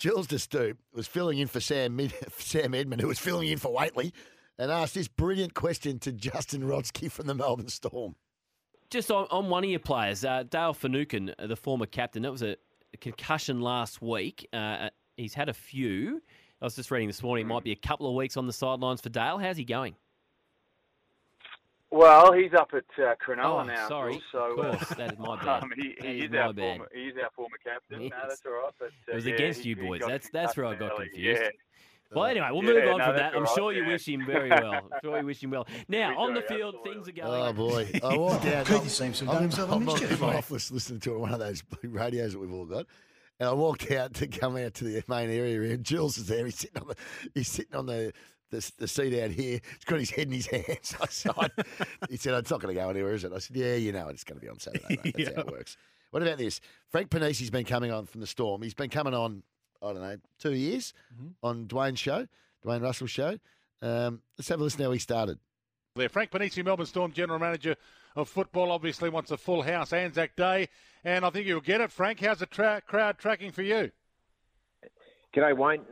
Jules 0.00 0.26
de 0.26 0.38
Stoop 0.38 0.78
was 0.94 1.06
filling 1.06 1.38
in 1.38 1.46
for 1.46 1.60
Sam 1.60 1.94
Mid- 1.94 2.14
Sam 2.38 2.74
Edmund, 2.74 3.02
who 3.02 3.08
was 3.08 3.18
filling 3.18 3.48
in 3.48 3.58
for 3.58 3.70
Whateley, 3.70 4.14
and 4.58 4.72
asked 4.72 4.94
this 4.94 5.08
brilliant 5.08 5.52
question 5.52 5.98
to 5.98 6.10
Justin 6.10 6.62
Rodski 6.62 7.12
from 7.12 7.26
the 7.26 7.34
Melbourne 7.34 7.68
Storm. 7.68 8.16
Just 8.88 9.10
on, 9.10 9.26
on 9.30 9.50
one 9.50 9.62
of 9.62 9.68
your 9.68 9.78
players, 9.78 10.24
uh, 10.24 10.44
Dale 10.44 10.72
Finucane, 10.72 11.34
uh, 11.38 11.46
the 11.46 11.54
former 11.54 11.84
captain, 11.84 12.22
that 12.22 12.32
was 12.32 12.42
a, 12.42 12.56
concussion 13.00 13.60
last 13.60 14.02
week. 14.02 14.48
Uh, 14.52 14.88
he's 15.16 15.34
had 15.34 15.48
a 15.48 15.54
few. 15.54 16.20
I 16.60 16.64
was 16.64 16.74
just 16.74 16.90
reading 16.90 17.06
this 17.06 17.22
morning, 17.22 17.44
it 17.44 17.48
might 17.48 17.62
be 17.62 17.70
a 17.70 17.76
couple 17.76 18.08
of 18.08 18.14
weeks 18.14 18.36
on 18.36 18.46
the 18.46 18.52
sidelines 18.52 19.00
for 19.02 19.10
Dale. 19.10 19.38
How's 19.38 19.58
he 19.58 19.64
going? 19.64 19.94
Well, 21.92 22.32
he's 22.32 22.54
up 22.54 22.70
at 22.72 22.84
uh, 23.02 23.14
Cronulla 23.16 23.62
Oh, 23.62 23.62
now. 23.64 23.88
sorry. 23.88 24.22
So, 24.30 24.52
Of 24.52 24.56
course, 24.78 24.92
uh, 24.92 24.94
that 24.94 25.12
is 25.14 25.18
my 25.18 25.36
bad. 25.44 25.62
Um, 25.64 25.70
he, 25.76 25.94
That 26.00 26.06
he 26.06 26.18
is 26.18 26.24
is 26.26 26.30
my 26.30 26.38
our 26.38 26.52
bad. 26.52 26.62
former. 26.76 26.88
He 26.94 27.00
is 27.02 27.14
our 27.22 27.30
former 27.34 27.56
captain. 27.64 28.08
No, 28.08 28.16
that's 28.28 28.42
all 28.46 28.52
right. 28.52 28.72
But 28.78 28.86
uh, 28.86 29.12
It 29.12 29.14
was 29.16 29.26
yeah, 29.26 29.34
against 29.34 29.60
he- 29.62 29.70
you 29.70 29.76
boys. 29.76 30.00
That's 30.06 30.30
that's 30.30 30.56
where 30.56 30.66
I 30.66 30.74
got 30.76 30.92
early. 30.92 31.08
confused. 31.08 31.42
Yeah. 31.42 31.48
Well, 32.12 32.24
anyway, 32.30 32.48
we'll 32.52 32.62
Yeah, 32.64 32.72
move 32.84 32.92
on 32.92 32.98
no, 32.98 33.04
from 33.06 33.16
that. 33.16 33.34
I'm 33.34 33.46
all 33.46 33.54
sure 33.56 33.68
right, 33.70 33.76
you 33.76 33.86
wish 33.86 34.06
him 34.08 34.24
very 34.26 34.50
well. 34.50 34.72
I'm 34.74 34.90
sure 35.02 35.18
you 35.18 35.26
wish 35.26 35.42
him 35.42 35.50
well. 35.50 35.66
Now, 35.88 36.10
We 36.10 36.16
on 36.16 36.34
the 36.34 36.42
field, 36.42 36.76
things 36.84 37.08
are 37.08 37.12
going. 37.12 37.28
Oh 37.42 37.52
boy! 37.52 37.90
I 38.04 38.16
walked 38.16 38.46
out. 38.46 38.66
Keith 38.66 38.88
seems 38.88 39.18
to 39.18 39.24
have 39.24 39.34
done 39.34 39.42
himself 39.42 39.70
a 39.70 39.74
I'm 39.74 39.84
mischief, 39.84 40.12
in 40.12 40.20
my 40.20 40.36
office 40.36 40.70
listening 40.70 41.00
to 41.00 41.18
one 41.18 41.32
of 41.32 41.40
those 41.40 41.62
radios 41.82 42.32
that 42.32 42.38
we've 42.38 42.52
all 42.52 42.66
got, 42.66 42.86
and 43.40 43.48
I 43.48 43.52
walked 43.52 43.90
out 43.90 44.14
to 44.14 44.28
come 44.28 44.56
out 44.56 44.74
to 44.74 44.84
the 44.84 45.02
main 45.08 45.28
area. 45.30 45.72
And 45.74 45.82
Jules 45.84 46.18
is 46.18 46.26
there. 46.28 46.44
He's 46.44 46.56
sitting 46.56 46.80
on 46.82 46.88
the. 46.88 46.96
He's 47.34 47.48
sitting 47.48 47.74
on 47.74 47.86
the. 47.86 48.12
The, 48.50 48.72
the 48.78 48.88
seat 48.88 49.20
out 49.22 49.30
here, 49.30 49.60
he's 49.62 49.84
got 49.84 50.00
his 50.00 50.10
head 50.10 50.26
in 50.26 50.32
his 50.32 50.46
hands. 50.48 50.94
I 51.00 51.06
said, 51.06 51.32
he 52.08 52.16
said, 52.16 52.34
"It's 52.34 52.50
not 52.50 52.60
going 52.60 52.74
to 52.74 52.80
go 52.80 52.90
anywhere, 52.90 53.14
is 53.14 53.24
it?" 53.24 53.32
I 53.32 53.38
said, 53.38 53.56
"Yeah, 53.56 53.74
you 53.76 53.92
know, 53.92 54.08
it's 54.08 54.24
going 54.24 54.40
to 54.40 54.44
be 54.44 54.50
on 54.50 54.58
Saturday. 54.58 54.98
Mate. 55.04 55.14
That's 55.16 55.28
how 55.36 55.42
it 55.42 55.50
works." 55.50 55.76
What 56.10 56.22
about 56.22 56.38
this? 56.38 56.60
Frank 56.88 57.10
Ponissi's 57.10 57.50
been 57.50 57.64
coming 57.64 57.92
on 57.92 58.06
from 58.06 58.20
the 58.20 58.26
Storm. 58.26 58.62
He's 58.62 58.74
been 58.74 58.90
coming 58.90 59.14
on, 59.14 59.44
I 59.80 59.92
don't 59.92 60.02
know, 60.02 60.16
two 60.40 60.54
years 60.54 60.92
on 61.42 61.66
Dwayne's 61.66 62.00
show, 62.00 62.26
Dwayne 62.66 62.82
Russell's 62.82 63.12
show. 63.12 63.38
Um, 63.80 64.20
let's 64.36 64.48
have 64.48 64.60
a 64.60 64.64
listen 64.64 64.82
how 64.82 64.90
he 64.90 64.98
started. 64.98 65.38
There, 65.94 66.08
Frank 66.08 66.30
Ponissi, 66.30 66.64
Melbourne 66.64 66.86
Storm 66.86 67.12
General 67.12 67.38
Manager 67.38 67.76
of 68.16 68.28
football, 68.28 68.72
obviously 68.72 69.08
wants 69.08 69.30
a 69.30 69.36
full 69.36 69.62
house 69.62 69.92
Anzac 69.92 70.34
Day, 70.36 70.68
and 71.04 71.24
I 71.24 71.30
think 71.30 71.46
you'll 71.46 71.60
get 71.60 71.80
it. 71.80 71.90
Frank, 71.92 72.20
how's 72.20 72.38
the 72.40 72.46
tra- 72.46 72.82
crowd 72.86 73.18
tracking 73.18 73.52
for 73.52 73.62
you? 73.62 73.90
G'day, 75.34 75.56
Wayne. 75.56 75.82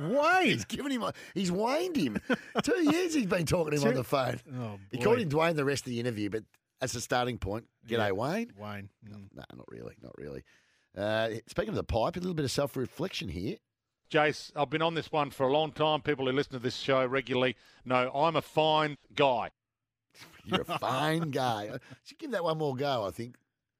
Wayne, 0.00 0.46
he's 0.46 0.64
given 0.64 0.92
him. 0.92 1.02
A, 1.02 1.12
he's 1.34 1.50
waned 1.52 1.96
him. 1.96 2.18
Two 2.62 2.80
years 2.92 3.14
he's 3.14 3.26
been 3.26 3.46
talking 3.46 3.74
to 3.76 3.80
him 3.80 3.88
on 3.88 3.94
the 3.94 4.04
phone. 4.04 4.40
Oh, 4.58 4.78
he 4.90 4.98
boy. 4.98 5.04
called 5.04 5.18
him 5.20 5.28
Dwayne 5.28 5.56
the 5.56 5.64
rest 5.64 5.82
of 5.86 5.90
the 5.90 6.00
interview, 6.00 6.30
but 6.30 6.44
as 6.80 6.94
a 6.94 7.00
starting 7.00 7.38
point, 7.38 7.64
g'day 7.88 7.98
Yeah, 7.98 8.10
Wayne. 8.12 8.52
Wayne. 8.58 8.88
No, 9.02 9.16
no, 9.34 9.42
not 9.56 9.66
really, 9.68 9.94
not 10.02 10.12
really. 10.16 10.44
Uh, 10.96 11.30
speaking 11.46 11.70
of 11.70 11.74
the 11.74 11.84
pipe, 11.84 12.16
a 12.16 12.20
little 12.20 12.34
bit 12.34 12.44
of 12.44 12.50
self-reflection 12.50 13.28
here. 13.28 13.56
Jace, 14.10 14.50
I've 14.56 14.70
been 14.70 14.80
on 14.82 14.94
this 14.94 15.12
one 15.12 15.30
for 15.30 15.46
a 15.46 15.52
long 15.52 15.70
time. 15.70 16.00
People 16.00 16.26
who 16.26 16.32
listen 16.32 16.52
to 16.52 16.58
this 16.58 16.76
show 16.76 17.04
regularly 17.04 17.56
know 17.84 18.10
I'm 18.14 18.36
a 18.36 18.42
fine 18.42 18.96
guy. 19.14 19.50
You're 20.44 20.62
a 20.62 20.64
fine 20.78 21.30
guy. 21.30 21.78
Should 22.04 22.18
give 22.18 22.30
that 22.30 22.42
one 22.42 22.56
more 22.58 22.74
go. 22.74 23.04
I 23.06 23.10
think. 23.10 23.36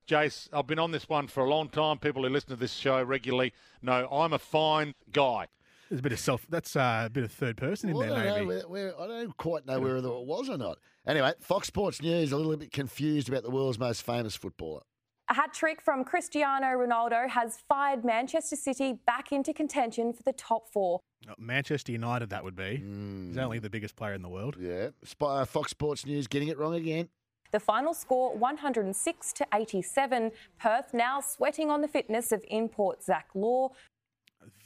Jace, 0.07 0.49
I've 0.53 0.67
been 0.67 0.79
on 0.79 0.91
this 0.91 1.09
one 1.09 1.29
for 1.29 1.45
a 1.45 1.49
long 1.51 1.69
time. 1.69 1.99
People 1.99 2.23
who 2.25 2.29
listen 2.31 2.51
to 2.51 2.57
this 2.57 2.73
show 2.73 3.03
regularly 3.03 3.53
know 3.83 4.09
I'm 4.11 4.33
a 4.33 4.39
fine 4.39 4.95
guy. 5.13 5.49
There's 5.89 6.01
a 6.01 6.03
bit 6.03 6.13
of 6.13 6.19
self. 6.19 6.47
That's 6.49 6.77
uh, 6.77 7.05
a 7.07 7.11
bit 7.11 7.25
of 7.25 7.33
third 7.33 7.57
person 7.57 7.89
in 7.91 7.97
Well, 7.97 8.09
there, 8.09 8.17
I 8.19 8.25
don't 8.25 8.49
maybe. 8.49 8.61
know 8.63 8.69
where, 8.69 8.91
where- 8.93 9.01
I 9.01 9.07
don't 9.07 9.37
quite 9.37 9.67
know 9.67 9.81
whether 9.81 9.97
it 9.97 10.03
was 10.27 10.49
or 10.49 10.59
not. 10.59 10.79
Anyway, 11.07 11.33
Fox 11.41 11.67
Sports 11.69 12.03
News 12.03 12.33
a 12.33 12.37
little 12.37 12.55
bit 12.57 12.71
confused 12.73 13.29
about 13.29 13.43
the 13.43 13.51
world's 13.51 13.79
most 13.79 14.03
famous 14.03 14.37
footballer. 14.37 14.83
A 15.31 15.35
hat 15.35 15.53
trick 15.53 15.81
from 15.83 16.05
Cristiano 16.05 16.67
Ronaldo 16.69 17.29
has 17.29 17.59
fired 17.69 18.03
Manchester 18.05 18.57
City 18.57 18.99
back 19.07 19.31
into 19.31 19.53
contention 19.53 20.13
for 20.15 20.23
the 20.23 20.33
top 20.33 20.69
four. 20.73 21.01
Uh, 21.29 21.35
Manchester 21.39 21.93
United, 21.93 22.31
that 22.31 22.45
would 22.45 22.57
be. 22.57 22.83
Mm. 22.83 23.29
He's 23.29 23.39
only 23.39 23.59
the 23.59 23.69
biggest 23.69 23.95
player 23.97 24.15
in 24.15 24.23
the 24.23 24.29
world. 24.29 24.57
Yeah. 24.59 24.89
Spy, 25.05 25.41
uh, 25.41 25.45
Fox 25.45 25.71
Sports 25.71 26.07
News 26.07 26.27
getting 26.27 26.49
it 26.49 26.57
wrong 26.59 26.75
again. 26.75 27.09
The 27.51 27.61
final 27.61 27.93
score 27.95 28.35
106 28.37 29.33
to 29.35 29.47
87. 29.55 30.33
Perth 30.59 30.93
now 30.95 31.21
sweating 31.21 31.71
on 31.71 31.81
the 31.81 31.89
fitness 31.89 32.33
of 32.33 32.43
import 32.49 33.03
Zach 33.03 33.29
Law. 33.35 33.71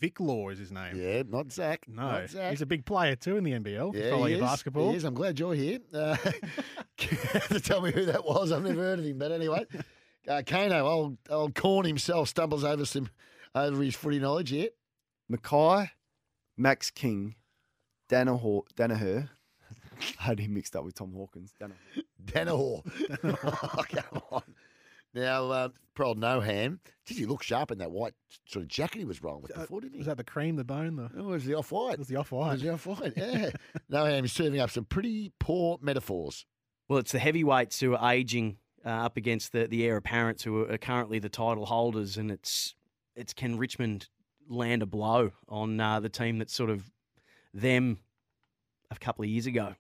Vic 0.01 0.21
Law 0.21 0.49
is 0.49 0.59
his 0.59 0.73
name. 0.73 0.97
Yeah, 0.97 1.23
not 1.29 1.53
Zach. 1.53 1.87
No, 1.89 2.03
not 2.03 2.31
Zach. 2.31 2.51
he's 2.51 2.63
a 2.63 2.67
big 2.67 2.85
player 2.85 3.17
too 3.17 3.37
in 3.37 3.45
the 3.45 3.53
NBL. 3.53 3.95
Yeah, 3.95 4.11
follow 4.11 4.25
he 4.25 4.35
your 4.35 4.45
is. 4.45 4.51
basketball. 4.51 4.91
He 4.91 4.97
is. 4.97 5.05
I'm 5.05 5.15
glad 5.15 5.39
you're 5.39 5.55
here. 5.55 5.79
Uh, 5.93 6.17
to 6.97 7.61
tell 7.61 7.81
me 7.81 7.93
who 7.93 8.05
that 8.07 8.25
was. 8.25 8.53
I've 8.53 8.63
never 8.63 8.81
heard 8.81 8.99
of 8.99 9.05
him. 9.05 9.19
But 9.19 9.33
anyway, 9.33 9.67
uh, 10.29 10.43
Kano, 10.47 10.87
old 10.87 11.19
old 11.31 11.55
Corn 11.55 11.87
himself, 11.87 12.29
stumbles 12.29 12.65
over 12.65 12.85
some 12.85 13.09
over 13.55 13.83
his 13.83 13.95
footy 13.95 14.19
knowledge 14.19 14.51
here. 14.51 14.69
Mackay, 15.29 15.91
Max 16.57 16.91
King, 16.91 17.35
Danaher. 18.09 18.63
Danaher. 18.77 19.29
I 20.21 20.23
had 20.23 20.41
him 20.41 20.55
mixed 20.55 20.75
up 20.77 20.85
with 20.85 20.95
Tom 20.95 21.13
Hawkins. 21.13 21.53
Danaher. 21.61 22.05
Danaher. 22.25 22.83
oh, 23.25 23.85
come 23.89 24.23
on. 24.31 24.43
Now, 25.15 25.51
uh, 25.51 25.69
poor 25.95 26.07
old 26.07 26.19
Noham. 26.19 26.79
did 27.07 27.17
he 27.19 27.27
look 27.27 27.43
sharp 27.43 27.71
in 27.71 27.79
that 27.79 27.91
white 27.91 28.15
sort 28.47 28.63
of 28.63 28.69
jacket 28.69 28.99
he 28.99 29.05
was 29.05 29.23
rolling 29.23 29.43
with 29.43 29.55
before, 29.55 29.81
didn't 29.81 29.93
he? 29.95 29.99
Was 29.99 30.07
that 30.07 30.17
the 30.17 30.25
cream, 30.25 30.57
the 30.57 30.65
bone, 30.65 30.97
the? 30.97 31.11
Oh, 31.17 31.29
it 31.29 31.33
was 31.33 31.45
the 31.45 31.55
off 31.55 31.71
white. 31.73 31.95
It 31.95 31.99
was 31.99 32.09
the 32.09 32.17
off 32.17 32.33
It 32.33 32.37
white. 32.37 32.53
was 32.53 32.63
the 32.63 32.73
off 32.73 32.87
white. 32.87 33.13
Yeah. 33.17 33.51
Noham 33.93 34.25
is 34.25 34.33
serving 34.33 34.59
up 34.61 34.71
some 34.71 34.85
pretty 34.87 35.33
poor 35.39 35.79
metaphors. 35.83 36.47
Well, 36.89 36.99
it's 36.99 37.13
the 37.13 37.19
heavyweights 37.19 37.81
who 37.81 37.95
are 37.95 38.13
aging 38.13 38.57
uh, 38.85 38.89
up 38.89 39.17
against 39.17 39.53
the, 39.53 39.67
the 39.69 39.85
heir 39.87 39.97
apparents 39.97 40.43
who 40.45 40.63
are 40.69 40.79
currently 40.79 41.19
the 41.19 41.29
title 41.29 41.67
holders, 41.67 42.17
and 42.17 42.31
it's 42.31 42.75
it's 43.15 43.33
can 43.35 43.59
Richmond 43.59 44.09
land 44.49 44.83
a 44.83 44.87
blow 44.87 45.31
on 45.49 45.79
uh, 45.79 46.01
the 46.01 46.09
team 46.09 46.39
that's 46.39 46.55
sort 46.55 46.71
of 46.71 46.91
them 47.55 47.99
a 48.91 48.97
couple 48.97 49.23
of 49.25 49.29
years 49.31 49.47
ago. 49.47 49.75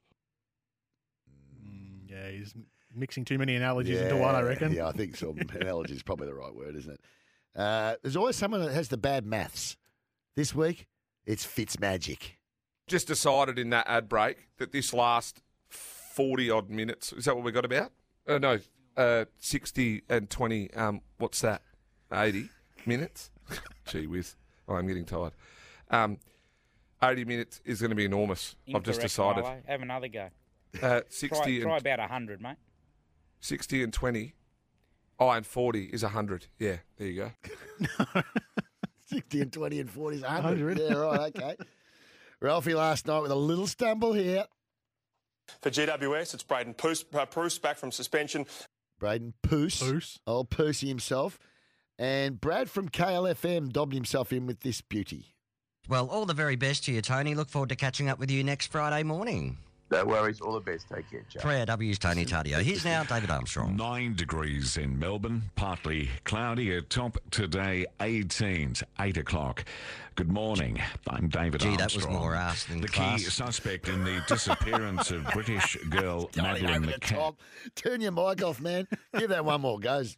Yeah, 2.07 2.31
he's 2.31 2.55
mixing 2.95 3.25
too 3.25 3.39
many 3.39 3.57
analogies 3.57 4.01
into 4.01 4.17
one, 4.17 4.35
I 4.35 4.41
reckon. 4.43 4.73
Yeah, 4.73 4.89
I 4.89 4.93
think 4.93 5.17
so. 5.17 5.35
analogy 5.61 5.95
is 5.95 6.03
probably 6.03 6.27
the 6.27 6.35
right 6.35 6.55
word, 6.55 6.77
isn't 6.77 6.93
it? 6.93 7.01
Uh, 7.55 7.97
there's 8.03 8.17
always 8.17 8.37
someone 8.37 8.61
that 8.65 8.73
has 8.73 8.89
the 8.89 8.97
bad 8.97 9.27
maths. 9.27 9.77
This 10.35 10.55
week, 10.55 10.87
it's 11.27 11.47
Fitzmagic. 11.47 12.33
Just 12.87 13.07
decided 13.07 13.59
in 13.59 13.71
that 13.71 13.87
ad 13.87 14.09
break 14.09 14.49
that 14.59 14.73
this 14.73 14.93
last 14.93 15.43
40 15.69 16.51
odd 16.51 16.71
minutes, 16.71 17.13
is 17.13 17.27
that 17.27 17.35
what 17.35 17.45
we 17.45 17.53
got 17.53 17.65
about? 17.65 17.93
Uh, 18.27 18.39
no, 18.39 18.59
uh, 18.97 19.25
60 19.39 20.03
and 20.09 20.31
20, 20.31 20.73
um, 20.75 21.01
what's 21.19 21.41
that? 21.41 21.63
80 22.13 22.49
minutes? 22.87 23.31
Gee 23.87 24.07
whiz. 24.07 24.37
Oh, 24.69 24.75
I'm 24.75 24.87
getting 24.87 25.05
tired. 25.05 25.33
Um, 25.91 26.19
80 27.03 27.25
minutes 27.25 27.61
is 27.65 27.81
going 27.81 27.91
to 27.91 27.97
be 27.97 28.05
enormous. 28.05 28.57
I've 28.75 28.83
just 28.83 29.01
decided. 29.01 29.45
Have 29.67 29.83
another 29.83 30.09
go. 30.09 30.29
Uh, 30.81 31.01
60 31.09 31.29
try, 31.37 31.53
and 31.53 31.63
try 31.63 31.77
about 31.79 31.99
100, 31.99 32.41
mate. 32.41 32.57
60 33.43 33.83
and 33.83 33.93
20. 33.93 34.35
Oh, 35.21 35.31
and 35.31 35.45
40 35.45 35.85
is 35.85 36.03
100. 36.03 36.47
Yeah, 36.59 36.77
there 36.97 37.09
you 37.09 37.31
go. 37.85 38.23
60 39.07 39.41
and 39.43 39.53
20 39.53 39.81
and 39.81 39.91
40 39.91 40.17
is 40.17 40.23
100. 40.23 40.79
100. 40.79 40.79
Yeah, 40.79 40.97
right, 40.97 41.37
okay. 41.37 41.57
Ralphie 42.41 42.75
last 42.75 43.07
night 43.07 43.21
with 43.21 43.31
a 43.31 43.37
little 43.37 43.67
stumble 43.67 44.15
here. 44.15 44.47
For 45.61 45.71
GWS, 45.71 46.35
it's 46.35 46.43
Braydon 46.43 46.75
Bruce, 46.79 47.05
uh, 47.13 47.27
Bruce 47.27 47.59
back 47.59 47.77
from 47.77 47.93
suspension. 47.93 48.47
Braydon 48.99 49.35
Poos. 49.43 49.83
Poos. 49.83 50.19
Old 50.27 50.51
Percy 50.51 50.89
himself. 50.89 51.39
And 51.99 52.41
Brad 52.41 52.71
from 52.71 52.89
KLFM 52.89 53.73
dobbed 53.73 53.95
himself 53.95 54.33
in 54.33 54.47
with 54.47 54.61
this 54.61 54.81
beauty. 54.81 55.35
Well, 55.89 56.09
all 56.09 56.27
the 56.27 56.35
very 56.35 56.57
best 56.57 56.85
to 56.85 56.93
you, 56.93 57.03
Tony. 57.03 57.35
Look 57.35 57.49
forward 57.49 57.69
to 57.69 57.77
catching 57.77 58.09
up 58.09 58.19
with 58.19 58.31
you 58.31 58.43
next 58.43 58.69
Friday 58.69 59.03
morning. 59.03 59.59
No 59.93 60.07
worries. 60.07 60.41
All 60.41 60.55
the 60.55 60.61
best. 60.61 60.89
Take 60.89 61.11
care, 61.11 61.23
Joe. 61.29 61.41
3AW's 61.41 61.99
Tony 61.99 62.25
Tardio. 62.25 62.63
Here's 62.63 62.83
now 62.85 63.05
David 63.05 63.31
Armstrong. 63.31 63.77
Nine 63.77 64.15
degrees 64.15 64.79
in 64.79 64.99
Melbourne, 64.99 65.43
partly 65.55 66.09
cloudy. 66.25 66.73
A 66.75 66.81
top 66.81 67.19
today, 67.31 67.85
18s, 68.01 68.83
8 68.99 69.19
o'clock. 69.19 69.67
Good 70.15 70.31
morning. 70.33 70.81
I'm 71.09 71.29
David 71.29 71.63
Armstrong. 71.63 71.73
Gee, 71.73 71.77
that 71.77 71.95
was 71.95 72.09
more 72.09 72.35
ass 72.35 72.65
than 72.65 72.81
The 72.81 72.89
class. 72.89 73.19
key 73.23 73.25
suspect 73.31 73.89
in 73.89 74.03
the 74.03 74.23
disappearance 74.27 75.11
of 75.11 75.25
British 75.35 75.77
girl 75.91 76.29
Tony 76.29 76.49
Madeline 76.63 76.83
the 76.83 76.93
McCann. 76.93 77.15
top. 77.17 77.41
Turn 77.75 78.01
your 78.01 78.13
mic 78.13 78.43
off, 78.43 78.63
man. 78.63 78.89
Give 79.19 79.29
that 79.29 79.45
one 79.45 79.61
more 79.61 79.79
go. 79.79 80.03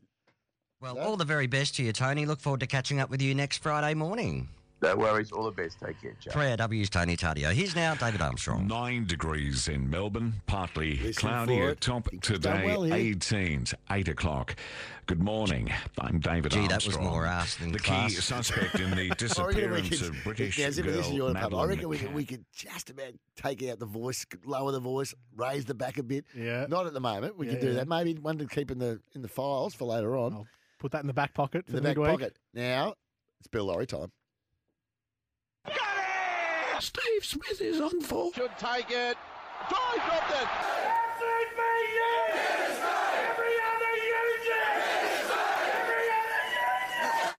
Well, 0.81 0.99
all 0.99 1.17
the 1.17 1.25
very 1.25 1.47
best 1.47 1.77
to 1.77 1.83
you, 1.83 1.95
Tony. 1.95 2.27
Look 2.27 2.41
forward 2.41 2.61
to 2.61 2.67
catching 2.67 3.01
up 3.01 3.09
with 3.09 3.23
you 3.23 3.35
next 3.35 3.63
Friday 3.63 3.95
morning. 3.95 4.49
No 4.85 4.97
worries. 4.97 5.33
All 5.33 5.45
the 5.45 5.51
best. 5.51 5.79
Take 5.85 6.01
care, 6.03 6.15
Joe. 6.21 6.31
3AW's 6.33 6.91
Tony 6.91 7.17
Tardio. 7.17 7.53
Here's 7.53 7.75
now 7.75 7.95
David 7.95 8.21
Armstrong. 8.21 8.67
Nine 8.67 9.07
degrees 9.07 9.67
in 9.69 9.89
Melbourne, 9.89 10.35
partly 10.47 10.99
Listen 10.99 11.13
cloudy. 11.15 11.57
for 11.57 11.69
A 11.69 11.71
it. 11.73 11.81
top 11.81 12.09
today, 12.21 12.63
well 12.67 12.83
here. 12.83 12.95
18s, 13.15 13.73
8 13.91 14.09
o'clock. 14.09 14.57
Good 15.07 15.23
morning. 15.23 15.71
I'm 16.01 16.19
David 16.21 16.53
Gee, 16.53 16.67
that 16.69 16.85
was 16.85 16.97
Armstrong. 16.97 17.05
more 17.07 17.27
ass 17.27 17.57
than 17.57 17.73
The 17.73 17.79
class. 17.79 18.15
key 18.15 18.21
suspect 18.21 18.75
in 18.81 18.91
the 18.91 18.97
I 18.97 19.09
reckon 19.09 19.09
we 19.09 19.15
disappearance 19.17 19.89
could- 19.89 20.03
of 20.09 20.17
British 20.25 20.59
Now, 20.59 20.65
as 20.67 20.77
this 20.77 20.87
is 20.87 21.07
girl 21.07 21.13
your 21.17 21.35
pub, 21.35 21.55
I 21.55 21.65
reckon 21.67 21.89
we 21.89 21.99
could, 21.99 22.15
we 22.15 22.25
could 22.27 22.45
just 22.55 22.91
about 22.91 23.13
take 23.37 23.63
out 23.65 23.79
the 23.79 23.87
voice, 23.87 24.25
lower 24.45 24.71
the 24.73 24.81
voice, 24.81 25.15
raise 25.37 25.65
the 25.65 25.75
back 25.75 25.97
a 25.99 26.03
bit. 26.03 26.25
Yeah. 26.37 26.67
Not 26.69 26.87
at 26.87 26.93
the 26.93 27.01
moment. 27.01 27.39
We 27.39 27.47
Yeah, 27.47 27.53
could 27.53 27.61
do 27.63 27.67
yeah. 27.69 27.73
that. 27.75 27.89
Maybe 27.89 28.15
one 28.15 28.39
to 28.39 28.47
keep 28.47 28.71
in 28.71 28.79
the 28.79 29.01
in 29.15 29.23
the 29.23 29.29
files 29.29 29.75
for 29.75 29.85
later 29.87 30.17
on. 30.17 30.33
I'll 30.35 30.47
put 30.79 30.93
that 30.93 31.01
in 31.03 31.07
the 31.07 31.13
back 31.15 31.33
pocket 31.35 31.65
for 31.67 31.71
in 31.71 31.77
the, 31.77 31.81
the, 31.81 31.89
back 31.89 31.97
midweek. 31.99 32.19
pocket. 32.21 32.39
Now 32.55 32.95
it's 33.41 33.49
Bill 33.49 33.65
Lawry 33.65 33.87
time. 33.87 34.11
Steve 36.81 37.25
Smith 37.25 37.61
is 37.61 37.81
on 37.81 38.01
for. 38.01 38.33
Should 38.35 38.51
take 38.59 38.91
it. 38.91 39.17
Try 39.69 39.97
dropped 40.07 40.31
it. 40.43 40.49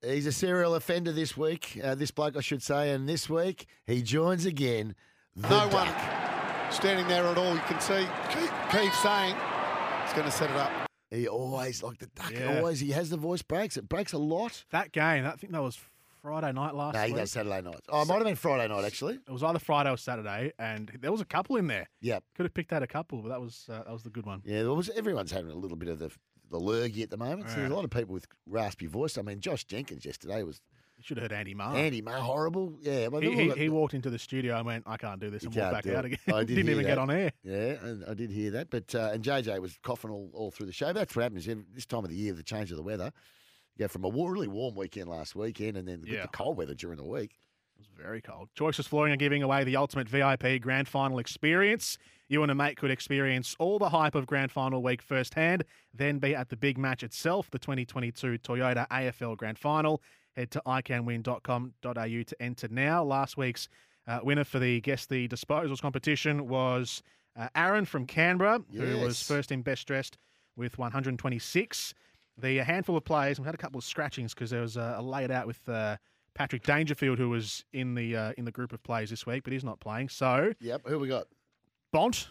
He's 0.03 0.27
a 0.27 0.31
serial 0.31 0.75
offender 0.75 1.11
this 1.11 1.35
week. 1.35 1.79
Uh, 1.83 1.95
this 1.95 2.11
bloke, 2.11 2.37
I 2.37 2.41
should 2.41 2.61
say, 2.61 2.91
and 2.91 3.09
this 3.09 3.27
week 3.29 3.65
he 3.87 4.03
joins 4.03 4.45
again. 4.45 4.93
The 5.35 5.49
No 5.49 5.67
one 5.69 5.89
standing 6.71 7.07
there 7.07 7.25
at 7.25 7.37
all. 7.37 7.53
You 7.53 7.61
can 7.61 7.79
see 7.79 8.05
Keith, 8.29 8.51
Keith 8.71 8.93
saying 9.01 9.35
he's 10.03 10.13
going 10.13 10.25
to 10.25 10.31
set 10.31 10.51
it 10.51 10.57
up. 10.57 10.71
He 11.09 11.27
always 11.27 11.81
like 11.81 11.97
the 11.97 12.07
duck. 12.07 12.31
Yeah. 12.31 12.57
Always 12.57 12.79
he 12.79 12.91
has 12.91 13.09
the 13.09 13.17
voice 13.17 13.41
breaks. 13.41 13.77
It 13.77 13.89
breaks 13.89 14.13
a 14.13 14.17
lot. 14.17 14.63
That 14.71 14.91
game, 14.91 15.25
I 15.25 15.31
think 15.31 15.53
that 15.53 15.61
was 15.63 15.79
Friday 16.25 16.51
night 16.53 16.73
last 16.73 16.95
No, 16.95 17.01
he 17.01 17.07
week. 17.13 17.17
does 17.21 17.31
Saturday 17.31 17.61
night. 17.61 17.79
Oh, 17.89 18.01
it 18.01 18.07
might 18.07 18.15
have 18.15 18.23
been 18.23 18.35
Friday 18.35 18.67
night 18.73 18.83
actually. 18.83 19.13
It 19.27 19.31
was 19.31 19.43
either 19.43 19.59
Friday 19.59 19.91
or 19.91 19.97
Saturday, 19.97 20.51
and 20.57 20.91
there 20.99 21.11
was 21.11 21.21
a 21.21 21.25
couple 21.25 21.55
in 21.57 21.67
there. 21.67 21.87
Yep. 22.01 22.23
Could 22.35 22.45
have 22.47 22.53
picked 22.55 22.73
out 22.73 22.81
a 22.81 22.87
couple, 22.87 23.19
but 23.21 23.29
that 23.29 23.39
was 23.41 23.67
uh, 23.71 23.83
that 23.83 23.91
was 23.91 24.01
the 24.03 24.09
good 24.09 24.25
one. 24.25 24.41
Yeah, 24.43 24.63
there 24.63 24.73
was 24.73 24.89
everyone's 24.89 25.31
having 25.31 25.51
a 25.51 25.55
little 25.55 25.77
bit 25.77 25.89
of 25.89 25.99
the 25.99 26.09
the 26.49 26.57
lurgy 26.59 27.03
at 27.03 27.09
the 27.11 27.17
moment. 27.17 27.49
So 27.49 27.57
there's 27.57 27.71
a 27.71 27.75
lot 27.75 27.83
of 27.85 27.91
people 27.91 28.13
with 28.13 28.27
raspy 28.47 28.87
voice. 28.87 29.17
I 29.17 29.21
mean, 29.21 29.39
Josh 29.39 29.65
Jenkins 29.65 30.03
yesterday 30.05 30.41
was 30.43 30.61
You 30.97 31.03
should 31.03 31.17
have 31.17 31.29
heard 31.29 31.37
Andy 31.37 31.53
Maher. 31.53 31.77
Andy 31.77 32.01
Maher 32.01 32.19
horrible. 32.21 32.77
Yeah, 32.81 33.09
but 33.09 33.21
He, 33.23 33.31
he, 33.35 33.47
got- 33.47 33.57
he 33.57 33.69
walked 33.69 33.93
into 33.93 34.09
the 34.09 34.19
studio 34.19 34.55
and 34.57 34.65
went, 34.65 34.83
I 34.87 34.97
can't 34.97 35.19
do 35.19 35.29
this, 35.29 35.43
and 35.43 35.53
walked 35.55 35.71
back 35.83 35.87
out 35.95 36.05
it. 36.05 36.13
again. 36.13 36.35
I 36.35 36.39
did 36.43 36.47
Didn't 36.55 36.65
hear 36.67 36.71
even 36.75 36.85
get 36.87 36.97
on 36.97 37.11
air. 37.11 37.31
Yeah, 37.43 37.83
and 37.83 38.03
I 38.07 38.13
did 38.13 38.31
hear 38.31 38.51
that. 38.51 38.69
But 38.69 38.93
uh, 38.95 39.11
and 39.13 39.23
JJ 39.23 39.59
was 39.59 39.77
coughing 39.83 40.09
all, 40.11 40.29
all 40.33 40.49
through 40.51 40.65
the 40.67 40.71
show. 40.73 40.91
That's 40.93 41.15
what 41.15 41.23
happens 41.23 41.45
this 41.73 41.85
time 41.85 42.03
of 42.03 42.09
the 42.09 42.15
year, 42.15 42.33
the 42.33 42.41
change 42.43 42.71
of 42.71 42.77
the 42.77 42.83
weather. 42.83 43.11
You 43.75 43.83
go 43.83 43.87
from 43.89 44.05
a 44.05 44.09
really 44.09 44.47
warm 44.47 44.75
weekend 44.75 45.09
last 45.09 45.35
weekend, 45.35 45.77
and 45.77 45.87
then 45.87 46.03
Yeah. 46.05 46.23
the 46.23 46.27
cold 46.29 46.57
weather 46.57 46.73
during 46.73 46.97
the 46.97 47.03
week. 47.05 47.31
It 47.75 47.79
was 47.79 47.87
very 47.87 48.21
cold. 48.21 48.49
Choices 48.55 48.87
Flooring 48.87 49.11
are 49.11 49.17
giving 49.17 49.43
away 49.43 49.65
the 49.65 49.75
ultimate 49.75 50.07
VIP 50.07 50.59
grand 50.59 50.87
final 50.87 51.19
experience. 51.19 51.97
You 52.29 52.41
and 52.41 52.49
a 52.51 52.55
mate 52.55 52.77
could 52.77 52.89
experience 52.89 53.55
all 53.59 53.77
the 53.79 53.89
hype 53.89 54.15
of 54.15 54.25
grand 54.25 54.51
final 54.51 54.81
week 54.81 55.01
firsthand, 55.01 55.65
then 55.93 56.19
be 56.19 56.33
at 56.33 56.47
the 56.49 56.55
big 56.55 56.77
match 56.77 57.03
itself, 57.03 57.51
the 57.51 57.59
2022 57.59 58.37
Toyota 58.39 58.87
AFL 58.89 59.35
Grand 59.35 59.59
Final. 59.59 60.01
Head 60.35 60.51
to 60.51 60.61
icanwin.com.au 60.65 62.23
to 62.23 62.41
enter 62.41 62.67
now. 62.69 63.03
Last 63.03 63.37
week's 63.37 63.67
uh, 64.07 64.19
winner 64.23 64.43
for 64.43 64.59
the 64.59 64.81
Guess 64.81 65.05
the 65.07 65.27
Disposals 65.27 65.81
competition 65.81 66.47
was 66.47 67.01
uh, 67.35 67.49
Aaron 67.55 67.85
from 67.85 68.05
Canberra, 68.05 68.61
who 68.73 68.97
was 68.99 69.21
first 69.21 69.51
in 69.51 69.61
best 69.61 69.87
dressed 69.87 70.17
with 70.55 70.77
126. 70.77 71.93
The 72.37 72.57
handful 72.57 72.97
of 72.97 73.03
players, 73.05 73.39
we 73.39 73.45
had 73.45 73.55
a 73.55 73.57
couple 73.57 73.77
of 73.77 73.83
scratchings 73.85 74.33
because 74.33 74.49
there 74.49 74.61
was 74.61 74.75
a, 74.77 74.95
a 74.97 75.01
laid 75.01 75.31
out 75.31 75.47
with 75.47 75.67
uh, 75.69 75.95
Patrick 76.33 76.63
Dangerfield, 76.63 77.17
who 77.17 77.29
was 77.29 77.63
in 77.71 77.95
the 77.95 78.15
uh, 78.15 78.33
in 78.37 78.43
the 78.45 78.51
group 78.51 78.73
of 78.73 78.83
players 78.83 79.09
this 79.09 79.25
week, 79.25 79.43
but 79.43 79.53
he's 79.53 79.63
not 79.63 79.79
playing. 79.79 80.09
So 80.09 80.53
Yep, 80.59 80.81
who 80.85 80.99
we 80.99 81.07
got? 81.07 81.27
Bont, 81.93 82.27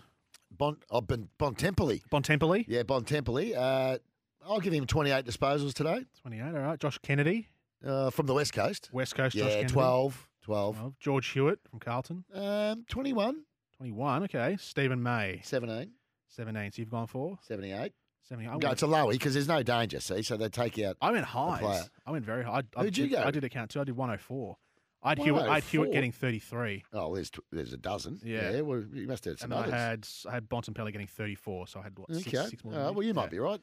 Bon, 0.56 0.76
oh, 0.90 1.01
bon, 1.01 1.28
Bontempelli. 1.39 2.02
Bontempelli, 2.12 2.64
Yeah, 2.68 2.82
Bontempelli. 2.82 3.56
Uh, 3.56 3.98
I'll 4.47 4.60
give 4.60 4.72
him 4.74 4.86
28 4.86 5.24
disposals 5.24 5.72
today 5.72 6.05
28. 6.20 6.43
All 6.43 6.52
right, 6.52 6.78
Josh 6.78 6.98
Kennedy, 6.98 7.48
uh, 7.85 8.10
from 8.10 8.26
the 8.26 8.35
West 8.35 8.52
Coast. 8.52 8.90
West 8.93 9.14
Coast. 9.14 9.35
yeah, 9.35 9.44
Josh 9.44 9.52
Kennedy. 9.55 9.72
12. 9.72 10.28
12. 10.43 10.76
Well, 10.81 10.94
George 11.01 11.26
Hewett 11.28 11.59
from 11.70 11.78
Carlton, 11.81 12.24
Um, 12.35 12.85
21. 12.90 13.43
21. 13.78 14.24
Okay, 14.24 14.56
Steven 14.60 15.02
May, 15.02 15.40
17. 15.43 15.90
17. 16.28 16.72
So 16.72 16.82
you've 16.82 16.90
gone 16.90 17.06
for 17.06 17.39
78. 17.43 17.93
70. 18.28 18.48
I 18.48 18.52
went, 18.56 18.64
it's 18.64 18.82
a 18.82 18.86
lowie 18.86 19.14
because 19.14 19.34
there's 19.34 19.48
no 19.48 19.62
danger, 19.62 20.01
see? 20.01 20.22
So 20.22 20.36
they 20.36 20.48
take 20.48 20.78
out. 20.80 20.96
I 21.01 21.10
went 21.12 21.24
highs. 21.24 21.88
I 22.06 22.10
went 22.10 22.24
very 22.24 22.44
high. 22.44 22.62
I, 22.76 22.80
I 22.80 22.82
Who'd 22.84 22.96
you 22.96 23.09
did, 23.09 23.16
go? 23.16 23.22
I 23.22 23.30
did 23.30 23.44
a 23.44 23.48
count 23.48 23.70
too. 23.70 23.80
I 23.80 23.84
did 23.84 23.96
104. 23.96 24.56
I'd 25.06 25.18
Hewett. 25.18 25.42
I'd 25.42 25.62
Hewett 25.64 25.90
104? 25.90 25.92
getting 25.92 26.12
33. 26.12 26.84
Oh, 26.94 27.14
there's, 27.14 27.30
there's 27.52 27.72
a 27.74 27.76
dozen. 27.76 28.20
Yeah. 28.24 28.60
well, 28.62 28.82
you 28.92 29.06
must 29.06 29.24
have 29.26 29.32
had 29.32 29.40
some 29.40 29.52
And 29.52 29.72
I 29.74 29.76
had 29.78 30.09
I 30.26 30.32
had 30.32 30.48
Bontempelli 30.48 30.92
getting 30.92 31.06
34, 31.06 31.66
so 31.68 31.80
I 31.80 31.82
had 31.82 31.98
what 31.98 32.09
Okay. 32.10 32.20
six, 32.22 32.51
six 32.51 32.64
more. 32.64 32.72
Right, 32.72 32.94
well, 32.94 33.02
you 33.06 33.12
might 33.12 33.24
Yeah. 33.24 33.28
be 33.28 33.38
right. 33.38 33.60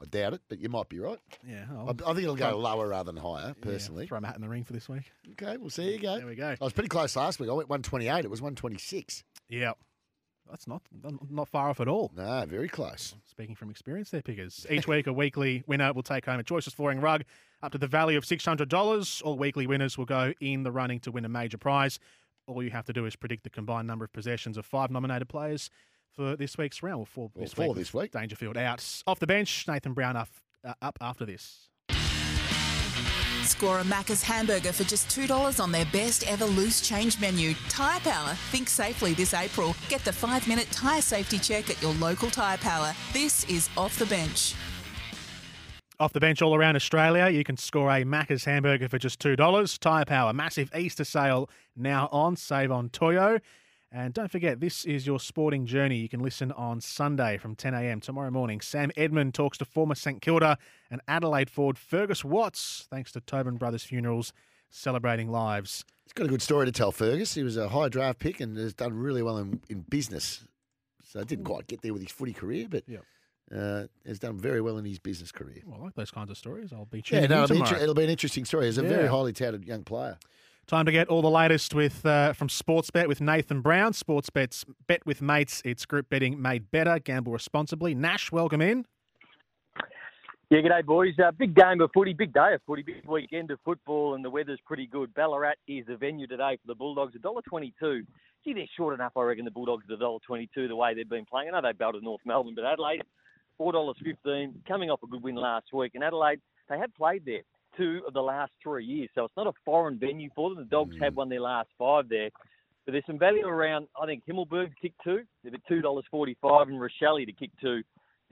I 0.00 0.04
doubt 0.06 0.34
it, 0.34 0.40
but 0.48 0.58
you 0.58 0.68
might 0.68 0.88
be 0.88 0.98
right. 0.98 1.20
Yeah, 1.48 1.66
I, 1.70 1.74
I'll- 1.76 1.90
I 1.90 1.94
think 2.14 2.24
it'll 2.24 2.34
go 2.34 2.48
Throw- 2.50 2.58
lower 2.58 2.88
rather 2.88 3.12
than 3.12 3.22
higher, 3.22 3.48
Yeah, 3.56 3.62
personally. 3.62 4.08
throw 4.08 4.18
my 4.18 4.26
hat 4.26 4.34
in 4.34 4.42
the 4.42 4.48
ring 4.48 4.64
for 4.64 4.72
this 4.72 4.88
week. 4.88 5.04
Okay, 5.40 5.56
well, 5.58 5.70
see 5.70 5.92
you 5.92 6.00
go. 6.00 6.16
There 6.18 6.26
we 6.26 6.34
go. 6.34 6.56
I 6.60 6.64
was 6.64 6.72
pretty 6.72 6.88
close 6.88 7.14
last 7.14 7.38
week. 7.38 7.48
I 7.48 7.52
went 7.52 7.68
128. 7.68 8.24
It 8.24 8.28
was 8.30 8.40
126. 8.42 9.22
Yeah, 9.48 9.74
that's 10.50 10.66
not 10.66 10.82
not 11.30 11.48
far 11.48 11.70
off 11.70 11.80
at 11.80 11.88
all. 11.88 12.10
No, 12.16 12.44
very 12.46 12.68
close. 12.68 13.14
Speaking 13.24 13.54
from 13.54 13.70
experience, 13.70 14.10
there, 14.10 14.22
pickers. 14.22 14.66
Each 14.70 14.86
week, 14.86 15.06
a 15.06 15.12
weekly 15.12 15.62
winner 15.66 15.92
will 15.92 16.02
take 16.02 16.26
home 16.26 16.38
a 16.40 16.42
Choices 16.42 16.74
Flooring 16.74 17.00
rug 17.00 17.22
up 17.62 17.72
to 17.72 17.78
the 17.78 17.86
value 17.86 18.18
of 18.18 18.24
six 18.24 18.44
hundred 18.44 18.68
dollars. 18.68 19.22
All 19.24 19.38
weekly 19.38 19.66
winners 19.66 19.96
will 19.96 20.04
go 20.04 20.32
in 20.40 20.62
the 20.62 20.72
running 20.72 21.00
to 21.00 21.10
win 21.10 21.24
a 21.24 21.28
major 21.28 21.58
prize. 21.58 21.98
All 22.46 22.62
you 22.62 22.70
have 22.70 22.84
to 22.86 22.92
do 22.92 23.06
is 23.06 23.16
predict 23.16 23.44
the 23.44 23.50
combined 23.50 23.86
number 23.86 24.04
of 24.04 24.12
possessions 24.12 24.56
of 24.58 24.66
five 24.66 24.90
nominated 24.90 25.28
players 25.28 25.70
for 26.10 26.36
this 26.36 26.58
week's 26.58 26.82
round. 26.82 26.98
Well, 26.98 27.06
four, 27.06 27.30
Well, 27.34 27.44
this, 27.44 27.52
four 27.54 27.68
week, 27.68 27.76
this 27.76 27.94
week. 27.94 28.10
Dangerfield 28.12 28.56
out 28.58 29.02
off 29.06 29.20
the 29.20 29.26
bench. 29.26 29.66
Nathan 29.68 29.94
Brown 29.94 30.16
up, 30.16 30.28
uh, 30.64 30.74
up 30.82 30.98
after 31.00 31.24
this. 31.24 31.68
Score 33.44 33.80
a 33.80 33.82
Macca's 33.82 34.22
hamburger 34.22 34.72
for 34.72 34.84
just 34.84 35.08
$2 35.08 35.60
on 35.60 35.72
their 35.72 35.86
best 35.86 36.28
ever 36.30 36.44
loose 36.44 36.80
change 36.80 37.20
menu. 37.20 37.54
Tyre 37.68 38.00
Power. 38.00 38.34
Think 38.50 38.68
safely 38.68 39.14
this 39.14 39.34
April. 39.34 39.74
Get 39.88 40.04
the 40.04 40.12
five 40.12 40.46
minute 40.46 40.68
tyre 40.70 41.02
safety 41.02 41.38
check 41.38 41.70
at 41.70 41.80
your 41.82 41.94
local 41.94 42.30
Tyre 42.30 42.58
Power. 42.58 42.94
This 43.12 43.44
is 43.44 43.68
Off 43.76 43.98
the 43.98 44.06
Bench. 44.06 44.54
Off 46.00 46.12
the 46.12 46.20
bench 46.20 46.42
all 46.42 46.54
around 46.54 46.74
Australia, 46.74 47.28
you 47.28 47.44
can 47.44 47.56
score 47.56 47.88
a 47.88 48.02
Macca's 48.02 48.44
hamburger 48.44 48.88
for 48.88 48.98
just 48.98 49.20
$2. 49.20 49.78
Tyre 49.78 50.04
Power, 50.04 50.32
massive 50.32 50.68
Easter 50.74 51.04
sale 51.04 51.48
now 51.76 52.08
on. 52.10 52.34
Save 52.34 52.72
on 52.72 52.88
Toyo. 52.88 53.38
And 53.94 54.14
don't 54.14 54.30
forget, 54.30 54.58
this 54.58 54.86
is 54.86 55.06
your 55.06 55.20
sporting 55.20 55.66
journey. 55.66 55.98
You 55.98 56.08
can 56.08 56.20
listen 56.20 56.50
on 56.52 56.80
Sunday 56.80 57.36
from 57.36 57.54
10 57.54 57.74
a.m. 57.74 58.00
tomorrow 58.00 58.30
morning. 58.30 58.62
Sam 58.62 58.90
Edmund 58.96 59.34
talks 59.34 59.58
to 59.58 59.66
former 59.66 59.94
St 59.94 60.22
Kilda 60.22 60.56
and 60.90 61.02
Adelaide 61.06 61.50
forward 61.50 61.76
Fergus 61.78 62.24
Watts, 62.24 62.86
thanks 62.90 63.12
to 63.12 63.20
Tobin 63.20 63.56
Brothers 63.56 63.84
Funerals, 63.84 64.32
celebrating 64.70 65.30
lives. 65.30 65.84
He's 66.06 66.14
got 66.14 66.24
a 66.24 66.30
good 66.30 66.40
story 66.40 66.64
to 66.64 66.72
tell, 66.72 66.90
Fergus. 66.90 67.34
He 67.34 67.42
was 67.42 67.58
a 67.58 67.68
high 67.68 67.90
draft 67.90 68.18
pick 68.18 68.40
and 68.40 68.56
has 68.56 68.72
done 68.72 68.94
really 68.94 69.22
well 69.22 69.36
in, 69.36 69.60
in 69.68 69.80
business. 69.82 70.44
So 71.04 71.22
didn't 71.24 71.44
quite 71.44 71.66
get 71.66 71.82
there 71.82 71.92
with 71.92 72.00
his 72.00 72.10
footy 72.12 72.32
career, 72.32 72.68
but 72.70 72.84
Yep. 72.88 73.04
uh, 73.54 73.84
has 74.06 74.18
done 74.18 74.38
very 74.38 74.62
well 74.62 74.78
in 74.78 74.86
his 74.86 74.98
business 74.98 75.30
career. 75.30 75.60
Well, 75.66 75.78
I 75.80 75.84
like 75.84 75.94
those 75.96 76.10
kinds 76.10 76.30
of 76.30 76.38
stories. 76.38 76.72
I'll 76.72 76.86
be 76.86 77.02
Yeah, 77.10 77.20
no, 77.20 77.24
in 77.26 77.32
it'll 77.32 77.40
be, 77.42 77.54
tomorrow. 77.56 77.70
inter- 77.72 77.82
it'll 77.82 77.94
be 77.94 78.04
an 78.04 78.10
interesting 78.10 78.46
story. 78.46 78.66
He's 78.66 78.78
a 78.78 78.82
very 78.82 79.06
highly 79.06 79.34
touted 79.34 79.66
young 79.66 79.84
player. 79.84 80.16
Time 80.66 80.86
to 80.86 80.92
get 80.92 81.08
all 81.08 81.22
the 81.22 81.30
latest 81.30 81.74
with 81.74 82.06
uh, 82.06 82.32
from 82.32 82.48
Sportsbet 82.48 83.08
with 83.08 83.20
Nathan 83.20 83.60
Brown. 83.60 83.92
Sportsbet's 83.92 84.64
bet 84.86 85.04
with 85.04 85.20
mates. 85.20 85.60
It's 85.64 85.84
group 85.84 86.08
betting 86.08 86.40
made 86.40 86.70
better. 86.70 86.98
Gamble 86.98 87.32
responsibly. 87.32 87.94
Nash, 87.94 88.30
welcome 88.30 88.62
in. 88.62 88.86
Yeah, 90.50 90.60
good 90.60 90.68
day, 90.68 90.82
boys. 90.82 91.14
Uh, 91.18 91.30
big 91.32 91.54
game 91.54 91.80
of 91.80 91.90
footy, 91.92 92.12
big 92.12 92.32
day 92.32 92.54
of 92.54 92.60
footy, 92.66 92.82
big 92.82 93.06
weekend 93.06 93.50
of 93.50 93.58
football, 93.64 94.14
and 94.14 94.24
the 94.24 94.30
weather's 94.30 94.60
pretty 94.66 94.86
good. 94.86 95.12
Ballarat 95.14 95.54
is 95.66 95.86
the 95.86 95.96
venue 95.96 96.26
today 96.26 96.58
for 96.60 96.66
the 96.66 96.74
Bulldogs. 96.74 97.14
$1.22. 97.14 97.72
Gee, 98.44 98.52
they're 98.52 98.64
short 98.76 98.94
enough, 98.94 99.12
I 99.16 99.22
reckon, 99.22 99.46
the 99.46 99.50
Bulldogs 99.50 99.86
at 99.90 99.98
$1.22 99.98 100.68
the 100.68 100.76
way 100.76 100.94
they've 100.94 101.08
been 101.08 101.24
playing. 101.24 101.48
I 101.48 101.60
know 101.60 101.66
they 101.66 101.72
belted 101.72 102.02
North 102.02 102.20
Melbourne, 102.26 102.54
but 102.54 102.66
Adelaide, 102.66 103.02
$4.15, 103.58 104.66
coming 104.68 104.90
off 104.90 105.02
a 105.02 105.06
good 105.06 105.22
win 105.22 105.36
last 105.36 105.72
week. 105.72 105.92
And 105.94 106.04
Adelaide, 106.04 106.40
they 106.68 106.78
have 106.78 106.94
played 106.94 107.24
there 107.24 107.40
two 107.76 108.02
of 108.06 108.14
the 108.14 108.22
last 108.22 108.52
three 108.62 108.84
years, 108.84 109.08
so 109.14 109.24
it's 109.24 109.36
not 109.36 109.46
a 109.46 109.52
foreign 109.64 109.98
venue 109.98 110.30
for 110.34 110.50
them. 110.50 110.58
The 110.58 110.70
Dogs 110.70 110.96
have 111.00 111.14
mm. 111.14 111.16
won 111.16 111.28
their 111.28 111.40
last 111.40 111.68
five 111.78 112.08
there. 112.08 112.30
But 112.84 112.92
there's 112.92 113.06
some 113.06 113.18
value 113.18 113.46
around, 113.46 113.86
I 114.00 114.06
think, 114.06 114.24
Himmelberg 114.28 114.68
to 114.68 114.74
kick 114.80 114.92
two. 115.04 115.20
They're 115.44 115.54
at 115.54 115.66
$2.45, 115.70 116.62
and 116.68 116.80
Rachele 116.80 117.24
to 117.26 117.32
kick 117.32 117.50
two. 117.60 117.82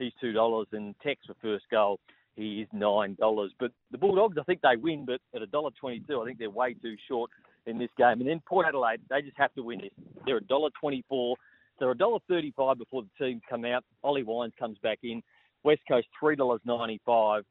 He's 0.01 0.11
two 0.19 0.31
dollars, 0.33 0.67
and 0.71 0.95
Tex 1.03 1.21
for 1.27 1.35
first 1.41 1.65
goal. 1.69 1.99
He 2.35 2.61
is 2.61 2.67
nine 2.73 3.15
dollars. 3.19 3.51
But 3.59 3.71
the 3.91 3.97
Bulldogs, 3.97 4.37
I 4.39 4.43
think 4.43 4.61
they 4.61 4.75
win, 4.75 5.05
but 5.05 5.19
at 5.35 5.43
a 5.43 5.47
dollar 5.47 5.69
twenty-two, 5.79 6.19
I 6.19 6.25
think 6.25 6.39
they're 6.39 6.49
way 6.49 6.73
too 6.73 6.95
short 7.07 7.29
in 7.67 7.77
this 7.77 7.89
game. 7.97 8.19
And 8.19 8.27
then 8.27 8.41
Port 8.47 8.65
Adelaide, 8.67 9.01
they 9.09 9.21
just 9.21 9.37
have 9.37 9.53
to 9.53 9.61
win 9.61 9.81
this. 9.81 9.91
They're 10.25 10.37
a 10.37 10.43
dollar 10.43 10.69
twenty-four. 10.79 11.35
They're 11.79 11.91
a 11.91 11.97
dollar 11.97 12.19
thirty-five 12.27 12.79
before 12.79 13.03
the 13.03 13.25
teams 13.25 13.41
come 13.49 13.63
out. 13.63 13.83
Ollie 14.03 14.23
Wines 14.23 14.53
comes 14.57 14.77
back 14.79 14.99
in. 15.03 15.21
West 15.63 15.81
Coast 15.87 16.07
three 16.19 16.35
dollars 16.35 16.61
ninety-five. 16.65 17.43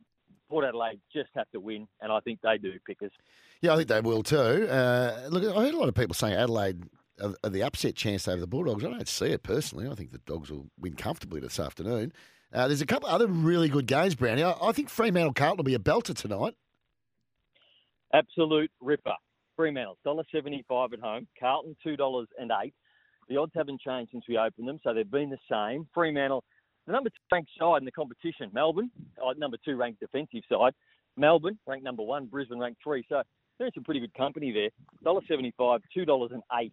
Port 0.50 0.64
Adelaide 0.64 1.00
just 1.12 1.30
have 1.36 1.48
to 1.52 1.60
win, 1.60 1.86
and 2.00 2.10
I 2.12 2.20
think 2.20 2.40
they 2.42 2.58
do, 2.58 2.72
Pickers. 2.84 3.12
Yeah, 3.62 3.72
I 3.72 3.76
think 3.76 3.88
they 3.88 4.00
will 4.00 4.22
too. 4.22 4.36
Uh, 4.36 5.28
look, 5.30 5.44
I 5.44 5.62
heard 5.62 5.74
a 5.74 5.78
lot 5.78 5.88
of 5.88 5.94
people 5.94 6.14
saying 6.14 6.34
Adelaide 6.34 6.82
are, 7.22 7.34
are 7.44 7.50
the 7.50 7.62
upset 7.62 7.94
chance 7.94 8.26
over 8.26 8.40
the 8.40 8.46
Bulldogs. 8.46 8.84
I 8.84 8.90
don't 8.90 9.08
see 9.08 9.26
it 9.26 9.42
personally. 9.42 9.88
I 9.88 9.94
think 9.94 10.10
the 10.10 10.18
Dogs 10.18 10.50
will 10.50 10.66
win 10.78 10.94
comfortably 10.94 11.40
this 11.40 11.60
afternoon. 11.60 12.12
Uh, 12.52 12.66
there's 12.66 12.80
a 12.80 12.86
couple 12.86 13.08
other 13.08 13.28
really 13.28 13.68
good 13.68 13.86
games, 13.86 14.16
Brownie. 14.16 14.42
I, 14.42 14.54
I 14.60 14.72
think 14.72 14.88
Fremantle 14.88 15.34
Carlton 15.34 15.58
will 15.58 15.64
be 15.64 15.74
a 15.74 15.78
belter 15.78 16.16
tonight. 16.16 16.54
Absolute 18.12 18.72
ripper. 18.80 19.14
Fremantle, 19.54 19.98
$1.75 20.06 20.94
at 20.94 21.00
home. 21.00 21.28
Carlton, 21.38 21.76
$2.08. 21.86 22.72
The 23.28 23.36
odds 23.36 23.52
haven't 23.54 23.80
changed 23.80 24.10
since 24.10 24.24
we 24.28 24.36
opened 24.36 24.66
them, 24.66 24.80
so 24.82 24.92
they've 24.92 25.08
been 25.08 25.30
the 25.30 25.38
same. 25.48 25.86
Fremantle, 25.94 26.42
the 26.90 26.96
number 26.96 27.10
two 27.10 27.16
ranked 27.32 27.50
side 27.58 27.78
in 27.78 27.84
the 27.84 27.92
competition. 27.92 28.50
Melbourne, 28.52 28.90
uh, 29.24 29.32
number 29.36 29.56
two 29.64 29.76
ranked 29.76 30.00
defensive 30.00 30.42
side. 30.50 30.72
Melbourne, 31.16 31.58
ranked 31.66 31.84
number 31.84 32.02
one. 32.02 32.26
Brisbane, 32.26 32.58
ranked 32.58 32.82
three. 32.82 33.04
So 33.08 33.22
they're 33.58 33.68
in 33.68 33.72
some 33.74 33.84
pretty 33.84 34.00
good 34.00 34.14
company 34.14 34.52
there. 34.52 34.70
$1.75, 35.04 35.80
$2.08 35.96 36.70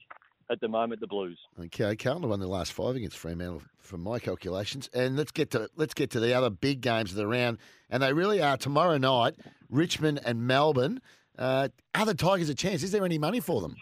at 0.50 0.60
the 0.62 0.68
moment, 0.68 1.02
the 1.02 1.08
Blues. 1.08 1.38
Okay, 1.60 1.96
Carlton 1.96 2.30
won 2.30 2.40
their 2.40 2.48
last 2.48 2.72
five 2.74 2.96
against 2.96 3.18
Fremantle, 3.18 3.62
from 3.80 4.02
my 4.02 4.18
calculations. 4.18 4.90
And 4.94 5.18
let's 5.18 5.32
get 5.32 5.52
to 5.52 5.70
let's 5.76 5.94
get 5.94 6.12
to 6.12 6.20
the 6.20 6.34
other 6.34 6.50
big 6.50 6.82
games 6.82 7.12
of 7.12 7.18
the 7.18 7.28
round, 7.28 7.58
and 7.90 8.02
they 8.02 8.14
really 8.14 8.42
are 8.42 8.58
tomorrow 8.58 8.98
night. 8.98 9.36
Richmond 9.70 10.22
and 10.26 10.48
Melbourne. 10.48 11.02
Uh, 11.38 11.68
are 11.94 12.06
the 12.06 12.16
Tigers 12.16 12.50
a 12.50 12.56
chance? 12.56 12.82
Is 12.82 12.92
there 12.92 13.06
any 13.06 13.20
money 13.20 13.40
for 13.40 13.62
them? 13.62 13.76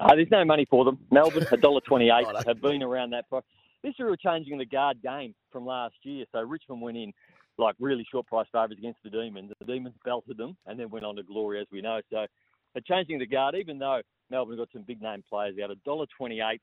Uh, 0.00 0.14
there's 0.14 0.30
no 0.30 0.44
money 0.44 0.66
for 0.70 0.84
them. 0.84 0.98
Melbourne, 1.10 1.42
$1.28, 1.50 2.46
have 2.46 2.62
been 2.62 2.82
around 2.82 3.10
that 3.10 3.28
price. 3.28 3.42
This 3.82 3.94
year 3.98 4.08
we're 4.08 4.16
changing 4.16 4.58
the 4.58 4.66
guard 4.66 5.00
game 5.02 5.34
from 5.52 5.66
last 5.66 5.94
year. 6.02 6.24
So 6.32 6.40
Richmond 6.40 6.82
went 6.82 6.96
in 6.96 7.12
like 7.58 7.76
really 7.78 8.06
short 8.10 8.26
price 8.26 8.46
favourites 8.52 8.78
against 8.78 9.00
the 9.04 9.10
Demons. 9.10 9.52
The 9.60 9.66
Demons 9.66 9.94
belted 10.04 10.36
them 10.36 10.56
and 10.66 10.78
then 10.78 10.90
went 10.90 11.04
on 11.04 11.16
to 11.16 11.22
glory, 11.22 11.60
as 11.60 11.66
we 11.70 11.80
know. 11.80 12.00
So 12.10 12.26
they're 12.74 12.82
changing 12.86 13.18
the 13.18 13.26
guard, 13.26 13.54
even 13.54 13.78
though 13.78 14.00
Melbourne 14.30 14.56
got 14.56 14.68
some 14.72 14.82
big 14.82 15.00
name 15.00 15.22
players 15.28 15.56
out. 15.62 15.70
$1.28. 15.86 16.58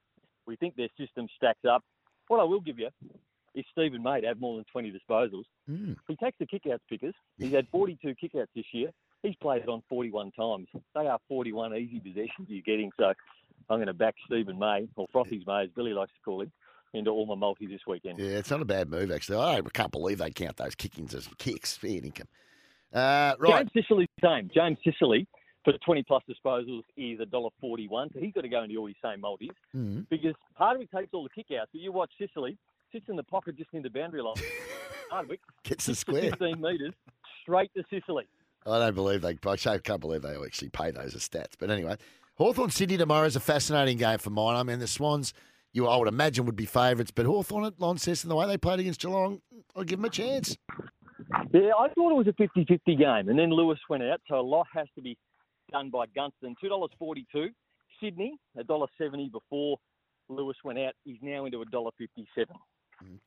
We 0.45 0.55
think 0.55 0.75
their 0.75 0.89
system 0.97 1.27
stacks 1.35 1.65
up. 1.69 1.83
What 2.27 2.39
I 2.39 2.43
will 2.43 2.61
give 2.61 2.79
you 2.79 2.89
is 3.55 3.65
Steven 3.71 4.03
May 4.03 4.21
to 4.21 4.27
have 4.27 4.39
more 4.39 4.55
than 4.55 4.65
20 4.71 4.91
disposals. 4.91 5.45
Mm. 5.69 5.95
He 6.07 6.15
takes 6.15 6.37
the 6.39 6.45
kickouts 6.45 6.79
pickers. 6.89 7.15
He's 7.37 7.53
had 7.53 7.67
42 7.71 8.15
kickouts 8.21 8.47
this 8.55 8.65
year. 8.73 8.89
He's 9.23 9.35
played 9.35 9.63
it 9.63 9.69
on 9.69 9.81
41 9.89 10.31
times. 10.31 10.67
They 10.93 11.07
are 11.07 11.17
41 11.27 11.75
easy 11.75 11.99
possessions 11.99 12.47
you're 12.47 12.61
getting. 12.61 12.91
So 12.97 13.13
I'm 13.69 13.77
going 13.77 13.87
to 13.87 13.93
back 13.93 14.15
Steven 14.25 14.59
May, 14.59 14.87
or 14.95 15.07
Frothy's 15.11 15.45
May, 15.47 15.63
as 15.63 15.69
Billy 15.75 15.93
likes 15.93 16.11
to 16.13 16.19
call 16.23 16.41
him, 16.41 16.51
into 16.95 17.11
all 17.11 17.25
my 17.25 17.35
multis 17.35 17.67
this 17.69 17.81
weekend. 17.87 18.19
Yeah, 18.19 18.37
it's 18.37 18.49
not 18.51 18.61
a 18.61 18.65
bad 18.65 18.89
move 18.89 19.11
actually. 19.11 19.37
I 19.37 19.61
can't 19.73 19.91
believe 19.91 20.17
they 20.19 20.31
count 20.31 20.57
those 20.57 20.75
kick-ins 20.75 21.13
as 21.13 21.27
kicks. 21.37 21.75
Fair 21.77 21.91
income. 22.03 22.27
Uh, 22.93 23.35
right. 23.39 23.67
James 23.73 23.85
Sicily, 23.85 24.07
same. 24.23 24.49
James 24.53 24.77
Sicily 24.83 25.27
for 25.63 25.73
20 25.85 26.03
plus 26.03 26.23
disposals 26.29 26.83
is 26.95 27.19
$1.41. 27.19 28.13
So 28.13 28.19
he's 28.19 28.33
got 28.33 28.41
to 28.41 28.49
go 28.49 28.63
into 28.63 28.77
all 28.77 28.87
his 28.87 28.95
same 29.03 29.21
multis 29.21 29.49
Mm. 29.75 30.07
because 30.09 30.33
part 30.55 30.75
of 30.77 30.81
it 30.81 30.89
takes 30.95 31.13
all 31.13 31.23
the 31.23 31.29
kickouts. 31.43 31.67
But 31.71 31.81
you 31.81 31.91
watch 31.91 32.11
Sicily, 32.19 32.57
sits 32.91 33.05
in 33.09 33.15
the 33.15 33.23
pocket 33.23 33.57
just 33.57 33.73
near 33.73 33.83
the 33.83 33.89
boundary 33.89 34.21
line. 34.21 34.35
it, 35.29 35.39
Gets 35.63 35.85
the 35.87 35.95
square. 35.95 36.21
15 36.29 36.61
metres 36.61 36.93
straight 37.41 37.71
to 37.75 37.83
Sicily. 37.89 38.25
I 38.65 38.79
don't 38.79 38.95
believe 38.95 39.21
they. 39.21 39.37
I 39.45 39.77
can't 39.77 40.01
believe 40.01 40.21
they 40.23 40.35
actually 40.35 40.69
pay 40.69 40.91
those 40.91 41.13
as 41.15 41.27
stats. 41.27 41.53
But 41.59 41.69
anyway, 41.69 41.97
Hawthorn 42.35 42.71
City 42.71 42.97
tomorrow 42.97 43.27
is 43.27 43.35
a 43.35 43.39
fascinating 43.39 43.97
game 43.97 44.17
for 44.17 44.31
mine. 44.31 44.55
I 44.55 44.63
mean, 44.63 44.79
the 44.79 44.87
Swans, 44.87 45.33
you 45.75 45.87
I 45.87 45.97
would 45.97 46.07
imagine 46.07 46.45
would 46.45 46.55
be 46.55 46.65
favourites, 46.65 47.11
but 47.11 47.25
Hawthorn 47.25 47.65
at 47.65 47.79
Launceston, 47.79 48.29
the 48.29 48.35
way 48.35 48.47
they 48.47 48.57
played 48.57 48.79
against 48.79 49.01
Geelong, 49.01 49.41
I'll 49.75 49.83
give 49.83 49.99
them 49.99 50.05
a 50.05 50.09
chance. 50.09 50.57
Yeah, 51.53 51.71
I 51.77 51.89
thought 51.89 52.11
it 52.11 52.15
was 52.15 52.27
a 52.27 52.33
50-50 52.33 52.97
game, 52.97 53.29
and 53.29 53.37
then 53.37 53.51
Lewis 53.51 53.79
went 53.89 54.03
out, 54.03 54.21
so 54.27 54.39
a 54.39 54.41
lot 54.41 54.67
has 54.73 54.87
to 54.95 55.01
be 55.01 55.17
done 55.71 55.89
by 55.89 56.05
Gunston. 56.15 56.55
$2.42. 56.63 57.49
Sydney, 58.01 58.37
$1.70 58.57 59.31
before 59.31 59.77
Lewis 60.29 60.57
went 60.63 60.79
out. 60.79 60.93
He's 61.03 61.17
now 61.21 61.45
into 61.45 61.57
$1.57. 61.57 62.45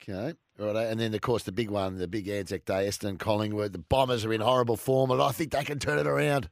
Okay, 0.00 0.34
right, 0.58 0.76
and 0.86 0.98
then 0.98 1.12
of 1.14 1.20
course 1.20 1.42
the 1.42 1.52
big 1.52 1.68
one, 1.68 1.98
the 1.98 2.08
big 2.08 2.28
Anzac 2.28 2.64
Day, 2.64 2.86
Eston 2.86 3.18
Collingwood. 3.18 3.74
The 3.74 3.78
Bombers 3.78 4.24
are 4.24 4.32
in 4.32 4.40
horrible 4.40 4.78
form, 4.78 5.10
and 5.10 5.20
I 5.20 5.32
think 5.32 5.52
they 5.52 5.64
can 5.64 5.78
turn 5.78 5.98
it 5.98 6.06
around. 6.06 6.48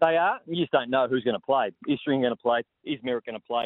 They 0.00 0.16
are. 0.16 0.40
You 0.46 0.56
just 0.56 0.72
don't 0.72 0.90
know 0.90 1.06
who's 1.08 1.22
going 1.22 1.36
to 1.36 1.46
play. 1.46 1.70
Is 1.86 2.00
String 2.00 2.22
going 2.22 2.32
to 2.32 2.36
play? 2.36 2.62
Is 2.84 2.98
Merrick 3.04 3.26
going 3.26 3.38
to 3.38 3.46
play? 3.46 3.64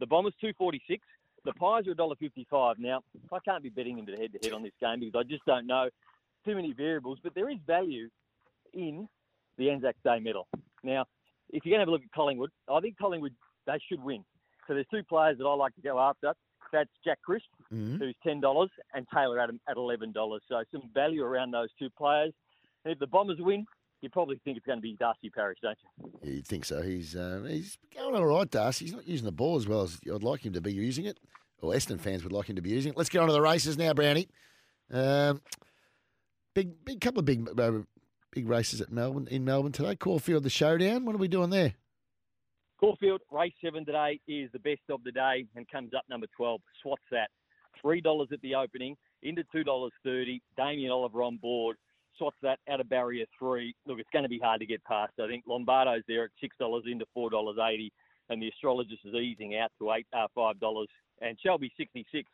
The 0.00 0.06
Bombers 0.06 0.34
two 0.40 0.52
forty 0.58 0.82
six. 0.88 1.02
The 1.44 1.52
Pies 1.52 1.86
are 1.86 1.94
$1.55. 1.94 2.78
Now 2.78 3.02
I 3.32 3.38
can't 3.44 3.62
be 3.62 3.68
betting 3.68 3.98
into 4.00 4.10
the 4.10 4.18
head 4.18 4.32
to 4.32 4.38
head 4.42 4.52
on 4.52 4.64
this 4.64 4.72
game 4.80 4.98
because 4.98 5.14
I 5.16 5.22
just 5.22 5.44
don't 5.44 5.64
know 5.66 5.88
too 6.44 6.56
many 6.56 6.72
variables. 6.72 7.18
But 7.22 7.36
there 7.36 7.48
is 7.48 7.58
value 7.66 8.08
in 8.74 9.08
the 9.56 9.70
Anzac 9.70 9.94
Day 10.04 10.18
medal. 10.18 10.48
Now, 10.82 11.04
if 11.50 11.64
you're 11.64 11.70
going 11.70 11.78
to 11.78 11.82
have 11.82 11.88
a 11.88 11.92
look 11.92 12.02
at 12.02 12.10
Collingwood, 12.10 12.50
I 12.68 12.80
think 12.80 12.98
Collingwood 12.98 13.32
they 13.64 13.78
should 13.88 14.02
win. 14.02 14.24
So 14.66 14.74
there's 14.74 14.86
two 14.92 15.04
players 15.04 15.38
that 15.38 15.44
I 15.44 15.54
like 15.54 15.74
to 15.76 15.80
go 15.82 16.00
after. 16.00 16.34
That's 16.72 16.90
Jack 17.04 17.20
Crisp, 17.22 17.46
Mhm. 17.72 17.98
who's 17.98 18.16
ten 18.24 18.40
dollars, 18.40 18.70
and 18.92 19.06
Taylor 19.14 19.38
Adam 19.38 19.60
at 19.68 19.76
eleven 19.76 20.10
dollars. 20.10 20.42
So 20.48 20.64
some 20.72 20.90
value 20.92 21.22
around 21.22 21.52
those 21.52 21.68
two 21.78 21.90
players. 21.90 22.34
And 22.84 22.92
if 22.92 22.98
the 22.98 23.06
Bombers 23.06 23.38
win, 23.40 23.64
you 24.06 24.10
probably 24.10 24.40
think 24.44 24.56
it's 24.56 24.64
going 24.64 24.78
to 24.78 24.82
be 24.82 24.94
Darcy 24.94 25.30
Parish, 25.30 25.58
don't 25.60 25.76
you? 25.82 26.10
Yeah, 26.22 26.34
you'd 26.36 26.46
think 26.46 26.64
so. 26.64 26.80
He's 26.80 27.16
uh, 27.16 27.44
he's 27.48 27.76
going 27.92 28.14
all 28.14 28.24
right, 28.24 28.48
Darcy. 28.48 28.84
He's 28.84 28.94
not 28.94 29.06
using 29.06 29.24
the 29.24 29.32
ball 29.32 29.56
as 29.56 29.66
well 29.66 29.82
as 29.82 29.98
I'd 30.06 30.22
like 30.22 30.46
him 30.46 30.52
to 30.52 30.60
be 30.60 30.72
using 30.72 31.06
it, 31.06 31.18
or 31.60 31.74
Eston 31.74 31.98
fans 31.98 32.22
would 32.22 32.32
like 32.32 32.48
him 32.48 32.54
to 32.54 32.62
be 32.62 32.70
using 32.70 32.92
it. 32.92 32.96
Let's 32.96 33.10
get 33.10 33.20
on 33.20 33.26
to 33.26 33.32
the 33.32 33.40
races 33.40 33.76
now, 33.76 33.92
Brownie. 33.94 34.28
Um, 34.92 35.42
big, 36.54 36.84
big 36.84 37.00
couple 37.00 37.18
of 37.18 37.24
big, 37.24 37.48
uh, 37.58 37.72
big 38.30 38.48
races 38.48 38.80
at 38.80 38.92
Melbourne 38.92 39.26
in 39.28 39.44
Melbourne 39.44 39.72
today. 39.72 39.96
Caulfield, 39.96 40.44
the 40.44 40.50
showdown. 40.50 41.04
What 41.04 41.16
are 41.16 41.18
we 41.18 41.26
doing 41.26 41.50
there? 41.50 41.74
Caulfield, 42.78 43.22
race 43.32 43.54
seven 43.64 43.84
today 43.84 44.20
is 44.28 44.50
the 44.52 44.60
best 44.60 44.82
of 44.88 45.02
the 45.02 45.10
day 45.10 45.46
and 45.56 45.66
comes 45.68 45.94
up 45.94 46.04
number 46.08 46.26
12. 46.36 46.60
Swats 46.82 47.02
that. 47.10 47.30
$3 47.84 48.32
at 48.32 48.40
the 48.40 48.54
opening, 48.54 48.96
into 49.22 49.42
$2.30. 49.54 50.40
Damien 50.56 50.90
Oliver 50.90 51.22
on 51.22 51.36
board. 51.38 51.76
Swats 52.18 52.36
that 52.42 52.58
out 52.70 52.80
of 52.80 52.88
barrier 52.88 53.26
three. 53.38 53.74
Look, 53.86 53.98
it's 53.98 54.08
going 54.12 54.24
to 54.24 54.28
be 54.28 54.38
hard 54.38 54.60
to 54.60 54.66
get 54.66 54.82
past. 54.84 55.12
I 55.22 55.26
think 55.26 55.44
Lombardo's 55.46 56.02
there 56.08 56.24
at 56.24 56.30
$6 56.42 56.90
into 56.90 57.04
$4.80. 57.16 57.90
And 58.28 58.42
the 58.42 58.48
astrologist 58.48 59.00
is 59.04 59.14
easing 59.14 59.56
out 59.56 59.70
to 59.78 59.92
eight, 59.92 60.06
uh, 60.12 60.26
$5. 60.36 60.86
And 61.20 61.38
Shelby 61.40 61.72
66, 61.76 62.28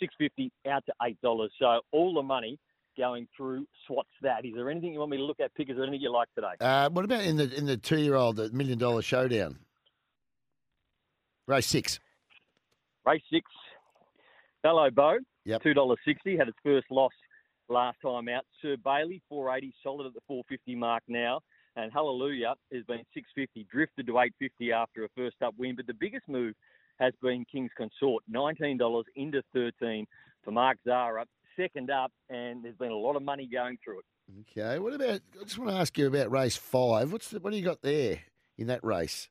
650 0.00 0.50
out 0.70 0.84
to 0.86 0.92
$8. 1.02 1.48
So 1.58 1.80
all 1.92 2.14
the 2.14 2.22
money 2.22 2.58
going 2.96 3.28
through 3.36 3.66
Swats 3.86 4.08
that. 4.22 4.44
Is 4.44 4.52
there 4.54 4.70
anything 4.70 4.92
you 4.92 4.98
want 4.98 5.10
me 5.10 5.18
to 5.18 5.24
look 5.24 5.40
at, 5.40 5.54
Pick? 5.54 5.68
Is 5.70 5.76
there 5.76 5.84
anything 5.84 6.00
you 6.00 6.12
like 6.12 6.28
today? 6.34 6.54
Uh, 6.60 6.88
what 6.90 7.04
about 7.04 7.22
in 7.22 7.36
the 7.36 7.54
in 7.54 7.66
the 7.66 7.76
two 7.76 7.98
year 7.98 8.14
old, 8.14 8.36
the 8.36 8.50
million 8.50 8.78
dollar 8.78 9.02
showdown? 9.02 9.58
Race 11.46 11.66
six. 11.66 12.00
Race 13.04 13.22
six. 13.30 13.46
Hello, 14.64 14.88
Bo. 14.90 15.18
Yep. 15.44 15.62
Two 15.62 15.74
dollars 15.74 15.98
sixty. 16.04 16.36
Had 16.36 16.48
its 16.48 16.58
first 16.64 16.86
loss 16.90 17.12
last 17.68 17.98
time 18.02 18.28
out. 18.28 18.44
Sir 18.62 18.76
Bailey, 18.82 19.22
four 19.28 19.54
eighty, 19.54 19.74
solid 19.82 20.06
at 20.06 20.14
the 20.14 20.20
four 20.26 20.42
fifty 20.48 20.74
mark 20.74 21.02
now. 21.08 21.40
And 21.76 21.92
Hallelujah 21.92 22.54
has 22.72 22.84
been 22.84 23.02
six 23.12 23.28
fifty, 23.34 23.66
drifted 23.70 24.06
to 24.06 24.18
eight 24.20 24.32
fifty 24.38 24.72
after 24.72 25.04
a 25.04 25.08
first 25.16 25.36
up 25.44 25.54
win. 25.58 25.76
But 25.76 25.86
the 25.86 25.94
biggest 25.94 26.26
move 26.28 26.54
has 26.98 27.12
been 27.20 27.44
King's 27.50 27.70
Consort, 27.76 28.22
nineteen 28.28 28.78
dollars 28.78 29.04
into 29.14 29.42
thirteen 29.52 30.06
for 30.42 30.52
Mark 30.52 30.78
Zara, 30.84 31.26
second 31.56 31.90
up, 31.90 32.12
and 32.30 32.64
there's 32.64 32.76
been 32.76 32.92
a 32.92 32.96
lot 32.96 33.16
of 33.16 33.22
money 33.22 33.46
going 33.46 33.78
through 33.84 33.98
it. 34.00 34.04
Okay. 34.58 34.78
What 34.78 34.94
about? 34.94 35.20
I 35.40 35.44
just 35.44 35.58
want 35.58 35.70
to 35.70 35.76
ask 35.76 35.96
you 35.98 36.06
about 36.06 36.30
race 36.30 36.56
five. 36.56 37.12
What's 37.12 37.28
the, 37.28 37.40
what 37.40 37.50
do 37.50 37.58
you 37.58 37.64
got 37.64 37.82
there 37.82 38.20
in 38.56 38.68
that 38.68 38.82
race? 38.82 39.28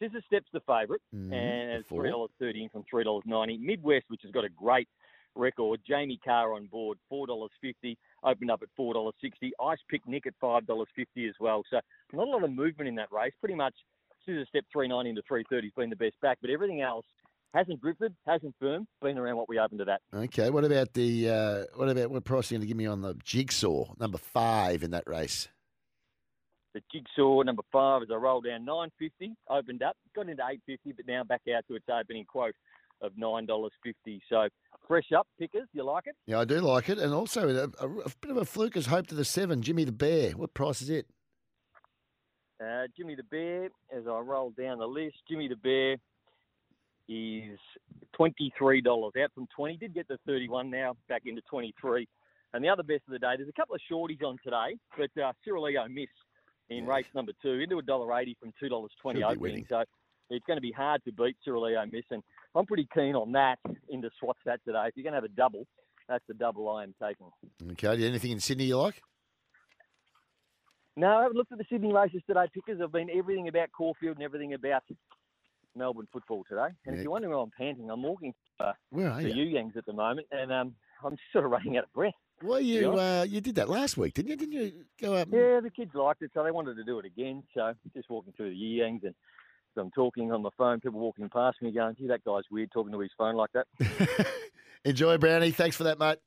Scissor 0.00 0.20
Step's 0.26 0.48
the 0.52 0.60
favourite, 0.60 1.00
Mhm, 1.14 1.32
and 1.32 1.70
it's 1.80 1.88
three 1.88 2.10
dollars 2.10 2.30
thirty 2.38 2.64
in 2.64 2.68
from 2.68 2.84
three 2.90 3.04
dollars 3.04 3.22
ninety. 3.26 3.56
Midwest, 3.56 4.04
which 4.08 4.20
has 4.22 4.30
got 4.32 4.44
a 4.44 4.48
great 4.50 4.88
record. 5.34 5.80
Jamie 5.86 6.20
Kah 6.24 6.54
on 6.54 6.66
board, 6.66 6.98
four 7.08 7.26
dollars 7.26 7.50
fifty. 7.60 7.96
Opened 8.22 8.50
up 8.50 8.62
at 8.62 8.68
four 8.76 8.94
dollars 8.94 9.14
sixty. 9.20 9.52
Ice 9.60 9.78
Pick 9.88 10.06
Nick 10.06 10.26
at 10.26 10.34
five 10.40 10.66
dollars 10.66 10.88
fifty 10.94 11.26
as 11.28 11.34
well. 11.40 11.62
So 11.70 11.80
not 12.12 12.28
a 12.28 12.30
lot 12.30 12.44
of 12.44 12.52
movement 12.52 12.88
in 12.88 12.94
that 12.96 13.12
race. 13.12 13.32
Pretty 13.40 13.54
much 13.54 13.74
Scissor 14.24 14.46
Step 14.48 14.64
three 14.72 14.88
ninety 14.88 15.10
into 15.10 15.22
three 15.26 15.44
thirty 15.50 15.68
has 15.68 15.74
been 15.76 15.90
the 15.90 15.96
best 15.96 16.20
back, 16.22 16.38
but 16.40 16.50
everything 16.50 16.80
else 16.80 17.04
hasn't 17.52 17.80
drifted, 17.80 18.14
hasn't 18.26 18.54
firmed, 18.58 18.86
been 19.00 19.16
around 19.16 19.36
what 19.36 19.48
we 19.48 19.58
opened 19.58 19.78
to 19.78 19.84
that. 19.84 20.00
Okay. 20.12 20.50
What 20.50 20.64
about 20.64 20.92
the? 20.92 21.28
Uh, 21.28 21.64
what 21.76 21.88
about 21.88 22.10
what 22.10 22.24
price 22.24 22.50
are 22.50 22.54
you 22.54 22.58
going 22.58 22.66
to 22.66 22.68
give 22.68 22.76
me 22.76 22.86
on 22.86 23.02
the 23.02 23.14
jigsaw 23.22 23.94
number 23.98 24.18
five 24.18 24.82
in 24.82 24.90
that 24.90 25.04
race? 25.06 25.48
The 26.74 26.82
Jigsaw 26.90 27.42
number 27.42 27.62
five 27.70 28.02
as 28.02 28.08
I 28.10 28.16
roll 28.16 28.40
down 28.40 28.64
nine 28.64 28.90
fifty, 28.98 29.36
opened 29.48 29.84
up, 29.84 29.96
got 30.16 30.28
into 30.28 30.42
eight 30.50 30.60
fifty, 30.66 30.90
but 30.90 31.06
now 31.06 31.22
back 31.22 31.42
out 31.56 31.62
to 31.68 31.76
its 31.76 31.86
opening 31.88 32.24
quote 32.24 32.56
of 33.00 33.12
nine 33.16 33.46
dollars 33.46 33.72
fifty. 33.82 34.22
So 34.28 34.48
fresh 34.86 35.12
up 35.16 35.26
pickers, 35.38 35.68
you 35.72 35.84
like 35.84 36.06
it? 36.06 36.16
Yeah, 36.26 36.40
I 36.40 36.44
do 36.44 36.60
like 36.60 36.88
it, 36.88 36.98
and 36.98 37.12
also 37.12 37.48
a, 37.48 37.84
a, 37.84 37.88
a 37.88 38.10
bit 38.20 38.30
of 38.30 38.36
a 38.36 38.44
fluke 38.44 38.76
is 38.76 38.86
hope 38.86 39.06
to 39.08 39.14
the 39.14 39.24
seven. 39.24 39.62
Jimmy 39.62 39.84
the 39.84 39.92
Bear. 39.92 40.32
What 40.32 40.54
price 40.54 40.82
is 40.82 40.90
it? 40.90 41.06
Uh, 42.62 42.86
Jimmy 42.96 43.14
the 43.14 43.24
Bear, 43.24 43.70
as 43.94 44.06
I 44.06 44.18
roll 44.18 44.50
down 44.50 44.78
the 44.78 44.86
list, 44.86 45.16
Jimmy 45.28 45.48
the 45.48 45.56
Bear 45.56 45.96
is 47.08 47.58
twenty-three 48.14 48.80
dollars 48.80 49.12
out 49.22 49.32
from 49.34 49.46
twenty. 49.54 49.76
Did 49.76 49.94
get 49.94 50.08
to 50.08 50.18
thirty-one 50.26 50.70
now, 50.70 50.96
back 51.08 51.22
into 51.26 51.42
twenty-three. 51.50 52.08
And 52.54 52.64
the 52.64 52.68
other 52.68 52.84
best 52.84 53.02
of 53.08 53.12
the 53.12 53.18
day, 53.18 53.34
there's 53.36 53.48
a 53.48 53.52
couple 53.52 53.74
of 53.74 53.80
shorties 53.90 54.22
on 54.22 54.38
today, 54.44 54.78
but 54.96 55.10
uh, 55.20 55.32
Miss 55.90 56.06
in 56.70 56.86
race 56.86 57.04
number 57.14 57.32
two 57.42 57.58
into 57.58 57.78
a 57.78 57.82
dollar 57.82 58.16
eighty 58.16 58.36
from 58.40 58.52
two 58.60 58.68
dollars 58.68 58.92
twenty 59.02 59.24
opening. 59.24 59.66
So 59.68 59.82
it's 60.30 60.46
going 60.46 60.56
to 60.56 60.62
be 60.62 60.72
hard 60.72 61.04
to 61.04 61.12
beat 61.12 61.36
Cyrilio 61.46 61.90
Miss, 61.92 62.04
and 62.10 62.22
I'm 62.54 62.66
pretty 62.66 62.86
keen 62.94 63.14
on 63.14 63.32
that 63.32 63.58
into 63.88 64.10
Swats 64.20 64.38
that 64.46 64.60
today. 64.64 64.84
If 64.86 64.96
you're 64.96 65.02
going 65.02 65.12
to 65.12 65.16
have 65.16 65.24
a 65.24 65.28
double, 65.28 65.66
that's 66.08 66.24
the 66.28 66.34
double 66.34 66.68
I 66.70 66.82
am 66.84 66.94
taking. 67.02 67.26
Okay. 67.72 68.06
Anything 68.06 68.32
in 68.32 68.40
Sydney 68.40 68.64
you 68.64 68.78
like? 68.78 69.00
No, 70.96 71.08
I 71.18 71.22
haven't 71.22 71.36
looked 71.36 71.50
at 71.52 71.58
the 71.58 71.64
Sydney 71.68 71.92
races 71.92 72.22
today, 72.26 72.44
Pickers. 72.54 72.80
I've 72.82 72.92
been 72.92 73.10
everything 73.10 73.48
about 73.48 73.72
Caulfield 73.76 74.16
and 74.16 74.22
everything 74.24 74.54
about 74.54 74.84
Melbourne 75.74 76.06
football 76.12 76.44
today. 76.48 76.66
And 76.66 76.74
Yeah. 76.86 76.92
if 76.92 77.02
you're 77.02 77.10
wondering 77.10 77.34
why 77.34 77.42
I'm 77.42 77.50
panting, 77.58 77.90
I'm 77.90 78.02
walking 78.02 78.32
uh, 78.60 78.72
Where 78.90 79.10
are 79.10 79.20
to 79.20 79.28
you? 79.34 79.56
Yangs 79.58 79.76
at 79.76 79.86
the 79.86 79.92
moment, 79.92 80.28
and 80.30 80.52
um, 80.52 80.76
I'm 81.04 81.16
sort 81.32 81.44
of 81.44 81.50
running 81.50 81.76
out 81.76 81.84
of 81.84 81.92
breath. 81.92 82.14
Well, 82.42 82.60
you 82.60 82.92
uh, 82.92 83.24
you 83.28 83.40
did 83.40 83.56
that 83.56 83.68
last 83.68 83.96
week, 83.96 84.14
didn't 84.14 84.30
you? 84.30 84.36
Didn't 84.36 84.52
you 84.52 84.84
go 85.00 85.14
up? 85.14 85.26
and- 85.32 85.36
Yeah, 85.36 85.58
the 85.60 85.70
kids 85.70 85.90
liked 85.94 86.22
it, 86.22 86.30
so 86.34 86.44
they 86.44 86.52
wanted 86.52 86.76
to 86.76 86.84
do 86.84 87.00
it 87.00 87.04
again. 87.06 87.42
So 87.54 87.74
just 87.96 88.08
walking 88.08 88.32
through 88.36 88.50
the 88.50 88.56
Yangs, 88.56 89.02
and 89.04 89.14
so 89.74 89.80
I'm 89.82 89.90
talking 89.90 90.32
on 90.32 90.42
the 90.42 90.50
phone. 90.56 90.80
People 90.80 91.00
walking 91.00 91.28
past 91.28 91.60
me, 91.62 91.70
going, 91.72 91.96
"Gee, 91.98 92.06
that 92.08 92.24
guy's 92.24 92.44
weird 92.50 92.70
talking 92.72 92.92
to 92.92 93.00
his 93.00 93.10
phone 93.16 93.34
like 93.36 93.50
that." 93.52 93.66
Enjoy, 94.84 95.16
Brownie. 95.18 95.50
Thanks 95.50 95.76
for 95.76 95.84
that, 95.84 95.98
mate. 95.98 96.18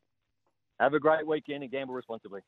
Have 0.79 0.93
a 0.93 0.99
great 0.99 1.25
weekend 1.25 1.63
and 1.63 1.71
gamble 1.71 1.93
responsibly. 1.95 2.41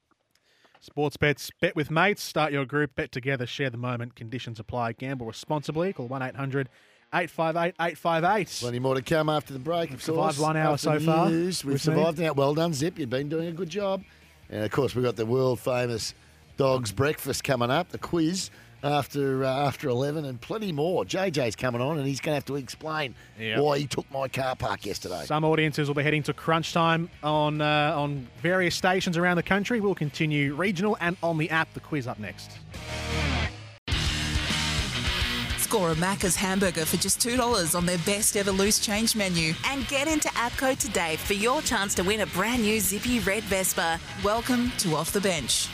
Sports 0.82 1.18
bets, 1.18 1.50
bet 1.60 1.76
with 1.76 1.92
mates. 1.92 2.24
Start 2.24 2.54
your 2.54 2.66
group, 2.66 2.96
bet 2.96 3.12
together, 3.12 3.46
share 3.46 3.70
the 3.70 3.78
moment. 3.78 4.16
Conditions 4.16 4.60
apply. 4.60 4.94
Gamble 4.94 5.26
responsibly. 5.26 5.92
Call 5.94 6.08
1 6.08 6.22
800 6.22 6.70
858 7.14 7.76
858. 7.80 8.58
Plenty 8.62 8.80
more 8.80 8.96
to 8.96 9.02
come 9.02 9.30
after 9.30 9.52
the 9.52 9.60
break. 9.60 9.92
Of 9.92 10.02
survived 10.02 10.38
course. 10.38 10.40
one 10.48 10.56
hour 10.58 10.74
After 10.74 10.84
so 10.92 11.00
the 11.00 11.06
far 11.06 11.30
news, 11.30 11.66
We've 11.66 11.74
with 11.74 11.88
me. 11.88 11.94
survived 11.96 12.20
now. 12.20 12.34
Well 12.34 12.54
done, 12.56 12.74
Zip. 12.74 12.98
You've 12.98 13.10
been 13.10 13.30
doing 13.30 13.48
a 13.50 13.52
good 13.52 13.70
job. 13.70 14.04
And 14.50 14.64
of 14.64 14.72
course, 14.72 14.96
we've 14.96 15.04
got 15.06 15.16
the 15.16 15.26
world 15.26 15.60
famous 15.60 16.14
dogs 16.56 16.92
breakfast 16.92 17.44
coming 17.44 17.70
up, 17.72 17.90
the 17.90 17.98
quiz 17.98 18.50
after 18.84 19.44
uh, 19.44 19.68
after 19.68 19.90
eleven, 19.90 20.26
and 20.26 20.40
plenty 20.40 20.72
more. 20.72 21.04
JJ's 21.06 21.56
coming 21.56 21.82
on, 21.82 21.98
and 21.98 22.08
he's 22.08 22.20
going 22.20 22.32
to 22.34 22.36
have 22.36 22.46
to 22.46 22.56
explain 22.56 23.16
Yep. 23.40 23.60
why 23.60 23.80
he 23.80 23.88
took 23.88 24.10
my 24.12 24.28
car 24.28 24.56
park 24.56 24.86
yesterday. 24.86 25.24
Some 25.26 25.44
audiences 25.46 25.88
will 25.88 25.96
be 25.96 26.04
heading 26.04 26.24
to 26.24 26.34
crunch 26.34 26.74
time 26.74 27.10
on 27.24 27.62
uh, 27.62 27.94
on 27.96 28.28
various 28.42 28.76
stations 28.76 29.18
around 29.18 29.38
the 29.38 29.44
country. 29.44 29.80
We'll 29.82 29.96
continue 29.96 30.56
regional 30.56 30.98
and 31.00 31.18
on 31.24 31.38
the 31.38 31.50
app. 31.50 31.74
The 31.74 31.80
quiz 31.80 32.08
up 32.08 32.20
next. 32.20 32.52
Score 35.58 35.92
a 35.92 35.96
Macca's 35.96 36.36
hamburger 36.36 36.84
for 36.84 36.98
just 36.98 37.20
$2 37.20 37.76
on 37.76 37.86
their 37.86 38.00
best 38.00 38.36
ever 38.36 38.50
loose 38.50 38.80
change 38.80 39.16
menu. 39.16 39.54
And 39.68 39.88
get 39.88 40.08
into 40.08 40.28
APCO 40.30 40.76
today 40.80 41.16
for 41.18 41.34
your 41.34 41.62
chance 41.62 41.94
to 41.96 42.04
win 42.04 42.22
a 42.22 42.26
brand 42.26 42.64
new 42.64 42.80
zippy 42.80 43.20
red 43.20 43.44
Vespa. 43.44 44.00
Welcome 44.24 44.72
to 44.80 44.96
Off 44.96 45.12
the 45.12 45.22
Bench. 45.22 45.68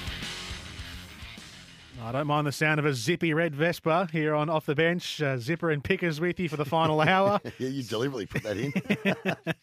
I 2.05 2.11
don't 2.11 2.27
mind 2.27 2.45
the 2.45 2.51
sound 2.51 2.79
of 2.79 2.85
a 2.85 2.93
zippy 2.93 3.33
red 3.33 3.55
Vespa 3.55 4.07
here 4.11 4.35
on 4.35 4.47
Off 4.47 4.67
the 4.67 4.75
Bench. 4.75 5.19
Uh, 5.23 5.37
Zipper 5.37 5.71
and 5.71 5.83
Pickers 5.83 6.21
with 6.21 6.39
you 6.39 6.47
for 6.47 6.55
the 6.55 6.63
final 6.63 7.01
hour. 7.09 7.41
yeah, 7.57 7.67
you 7.67 7.81
deliberately 7.81 8.27
put 8.27 8.43
that 8.43 8.57
in. 8.57 8.71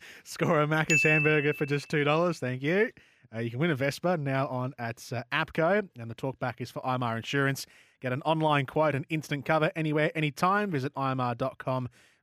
Score 0.24 0.60
a 0.60 0.66
Macca's 0.66 1.05
hamburger 1.05 1.52
for 1.55 1.66
just 1.66 1.89
$2. 1.89 2.39
Thank 2.40 2.64
you. 2.64 2.90
Uh, 3.32 3.39
you 3.39 3.51
can 3.51 3.60
win 3.60 3.70
a 3.70 3.77
Vespa 3.77 4.16
now 4.16 4.48
on 4.48 4.74
at 4.77 5.09
uh, 5.12 5.23
APCO, 5.31 5.89
and 5.97 6.10
the 6.10 6.16
talkback 6.16 6.55
is 6.59 6.69
for 6.69 6.82
IMAR 6.82 7.16
Insurance. 7.16 7.64
Get 8.01 8.12
an 8.12 8.23
online 8.23 8.66
quote 8.66 8.97
and 8.97 9.06
instant 9.09 9.44
cover 9.44 9.70
anywhere, 9.77 10.10
anytime. 10.16 10.73
Visit 10.73 10.93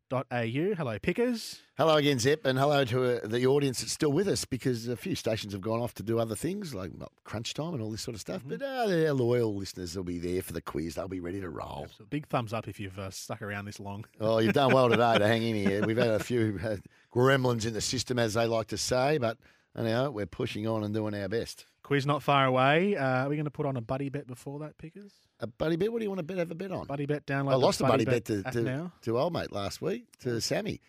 imar.com.au. 0.09 0.75
Hello, 0.75 0.99
Pickers. 0.99 1.61
Hello 1.77 1.95
again, 1.95 2.19
Zip, 2.19 2.45
and 2.45 2.59
hello 2.59 2.83
to 2.85 3.23
uh, 3.23 3.27
the 3.27 3.45
audience 3.47 3.79
that's 3.79 3.91
still 3.91 4.11
with 4.11 4.27
us 4.27 4.45
because 4.45 4.87
a 4.87 4.97
few 4.97 5.15
stations 5.15 5.53
have 5.53 5.61
gone 5.61 5.79
off 5.79 5.93
to 5.95 6.03
do 6.03 6.19
other 6.19 6.35
things 6.35 6.73
like 6.73 6.91
well, 6.97 7.11
crunch 7.23 7.53
time 7.53 7.73
and 7.73 7.81
all 7.81 7.91
this 7.91 8.01
sort 8.01 8.15
of 8.15 8.21
stuff. 8.21 8.41
But 8.45 8.61
uh, 8.61 8.87
their 8.87 9.13
loyal 9.13 9.55
listeners 9.55 9.95
will 9.95 10.03
be 10.03 10.19
there 10.19 10.41
for 10.41 10.53
the 10.53 10.61
quiz. 10.61 10.95
They'll 10.95 11.07
be 11.07 11.19
ready 11.19 11.39
to 11.41 11.49
roll. 11.49 11.87
So 11.97 12.05
big 12.09 12.27
thumbs 12.27 12.53
up 12.53 12.67
if 12.67 12.79
you've 12.79 12.99
uh, 12.99 13.11
stuck 13.11 13.41
around 13.41 13.65
this 13.65 13.79
long. 13.79 14.05
Oh, 14.21 14.39
you've 14.39 14.53
done 14.53 14.73
well 14.73 14.89
today 14.89 15.17
to 15.17 15.25
hang 15.27 15.43
in 15.43 15.55
here. 15.55 15.85
We've 15.85 15.97
had 15.97 16.09
a 16.09 16.19
few 16.23 16.59
uh, 16.63 16.75
gremlins 17.13 17.65
in 17.65 17.73
the 17.73 17.81
system, 17.81 18.19
as 18.19 18.33
they 18.33 18.45
like 18.45 18.67
to 18.67 18.77
say, 18.77 19.17
but 19.17 19.37
you 19.77 19.83
know, 19.85 20.11
we're 20.11 20.25
pushing 20.25 20.67
on 20.67 20.83
and 20.83 20.93
doing 20.93 21.13
our 21.15 21.29
best. 21.29 21.65
Quiz 21.83 22.05
not 22.05 22.21
far 22.21 22.45
away. 22.45 22.97
Uh, 22.97 23.23
are 23.25 23.29
we 23.29 23.35
going 23.37 23.45
to 23.45 23.51
put 23.51 23.65
on 23.65 23.77
a 23.77 23.81
buddy 23.81 24.09
bet 24.09 24.27
before 24.27 24.59
that, 24.59 24.77
Pickers? 24.77 25.13
A 25.41 25.47
buddy 25.47 25.75
bet? 25.77 25.91
What 25.91 25.99
do 25.99 26.03
you 26.03 26.09
want 26.09 26.19
to 26.19 26.23
bet? 26.23 26.37
Have 26.37 26.51
a 26.51 26.55
bet 26.55 26.71
on? 26.71 26.85
Buddy 26.87 27.05
bet 27.05 27.25
download. 27.25 27.51
I 27.53 27.55
lost 27.55 27.79
the 27.79 27.85
a 27.85 27.87
buddy 27.87 28.05
bet, 28.05 28.25
bet 28.25 28.43
to, 28.45 28.51
to, 28.63 28.91
to 29.03 29.19
old 29.19 29.31
mate 29.33 29.51
last 29.51 29.81
week, 29.81 30.05
to 30.19 30.41
Sammy, 30.41 30.81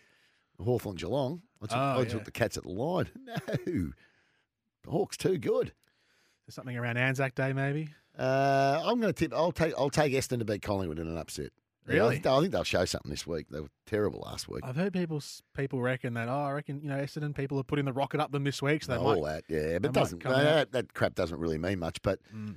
Hawthorn 0.61 0.95
Geelong. 0.97 1.41
I 1.61 1.65
took, 1.67 1.77
Oh, 1.77 1.79
I 1.79 2.01
yeah. 2.01 2.23
the 2.23 2.31
Cats 2.31 2.57
at 2.57 2.63
the 2.63 2.69
line. 2.69 3.09
No. 3.65 3.91
The 4.83 4.89
Hawks 4.89 5.15
too 5.15 5.37
good. 5.37 5.73
There's 6.47 6.55
something 6.55 6.75
around 6.75 6.97
Anzac 6.97 7.35
Day, 7.35 7.53
maybe. 7.53 7.89
Uh, 8.17 8.81
I'm 8.83 8.99
going 8.99 9.13
to 9.13 9.17
tip. 9.17 9.31
I'll 9.33 9.51
take. 9.51 9.73
I'll 9.77 9.91
take 9.91 10.11
Eston 10.13 10.39
to 10.39 10.45
beat 10.45 10.63
Collingwood 10.63 10.97
in 10.99 11.07
an 11.07 11.17
upset. 11.17 11.51
Yeah, 11.87 11.93
I 11.93 11.97
Really? 11.97 12.15
think, 12.15 12.25
I 12.27 12.39
think 12.41 12.51
they'll 12.51 12.63
show 12.63 12.85
something 12.85 13.09
this 13.11 13.25
week. 13.27 13.47
They 13.49 13.59
were 13.59 13.69
terrible 13.85 14.23
last 14.25 14.49
week. 14.49 14.61
I've 14.63 14.75
heard 14.75 14.91
people 14.93 15.21
people 15.55 15.81
reckon 15.81 16.15
that. 16.15 16.27
Oh, 16.29 16.31
I 16.41 16.51
reckon 16.51 16.81
you 16.81 16.89
know 16.89 16.97
Essendon 16.97 17.35
people 17.35 17.59
are 17.59 17.63
putting 17.63 17.85
the 17.85 17.93
rocket 17.93 18.19
up 18.19 18.31
them 18.31 18.43
this 18.43 18.61
week, 18.61 18.83
so 18.83 18.91
they 18.93 18.97
all 18.97 19.21
might. 19.21 19.47
that, 19.47 19.71
yeah, 19.71 19.79
but 19.79 19.91
doesn't 19.93 20.19
come 20.19 20.31
no, 20.31 20.37
out. 20.39 20.43
that, 20.43 20.71
that 20.73 20.93
crap 20.93 21.13
doesn't 21.15 21.39
really 21.39 21.57
mean 21.59 21.79
much. 21.79 22.01
But 22.01 22.19
Mm. 22.35 22.55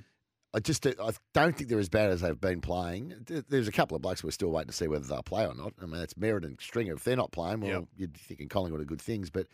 I 0.55 0.59
just 0.59 0.87
uh, 0.87 0.93
I 0.99 1.11
don't 1.33 1.55
think 1.57 1.69
they're 1.69 1.79
as 1.79 1.89
bad 1.89 2.11
as 2.11 2.21
they've 2.21 2.39
been 2.39 2.61
playing. 2.61 3.13
There's 3.49 3.67
a 3.67 3.71
couple 3.73 3.95
of 3.95 4.01
blokes 4.01 4.23
we're 4.23 4.31
still 4.31 4.51
waiting 4.51 4.69
to 4.69 4.73
see 4.73 4.87
whether 4.87 5.03
they'll 5.05 5.21
play 5.21 5.45
or 5.45 5.53
not. 5.53 5.73
I 5.81 5.85
mean, 5.85 5.99
that's 5.99 6.13
Merrett 6.13 6.45
and 6.45 6.57
Stringer. 6.61 6.93
If 6.93 7.03
they're 7.03 7.17
not 7.17 7.31
playing, 7.33 7.59
well, 7.59 7.69
Yep. 7.71 7.83
you're 7.97 8.09
thinking 8.17 8.47
Collingwood 8.47 8.79
are 8.81 8.85
good 8.85 9.01
things. 9.01 9.29
But 9.29 9.47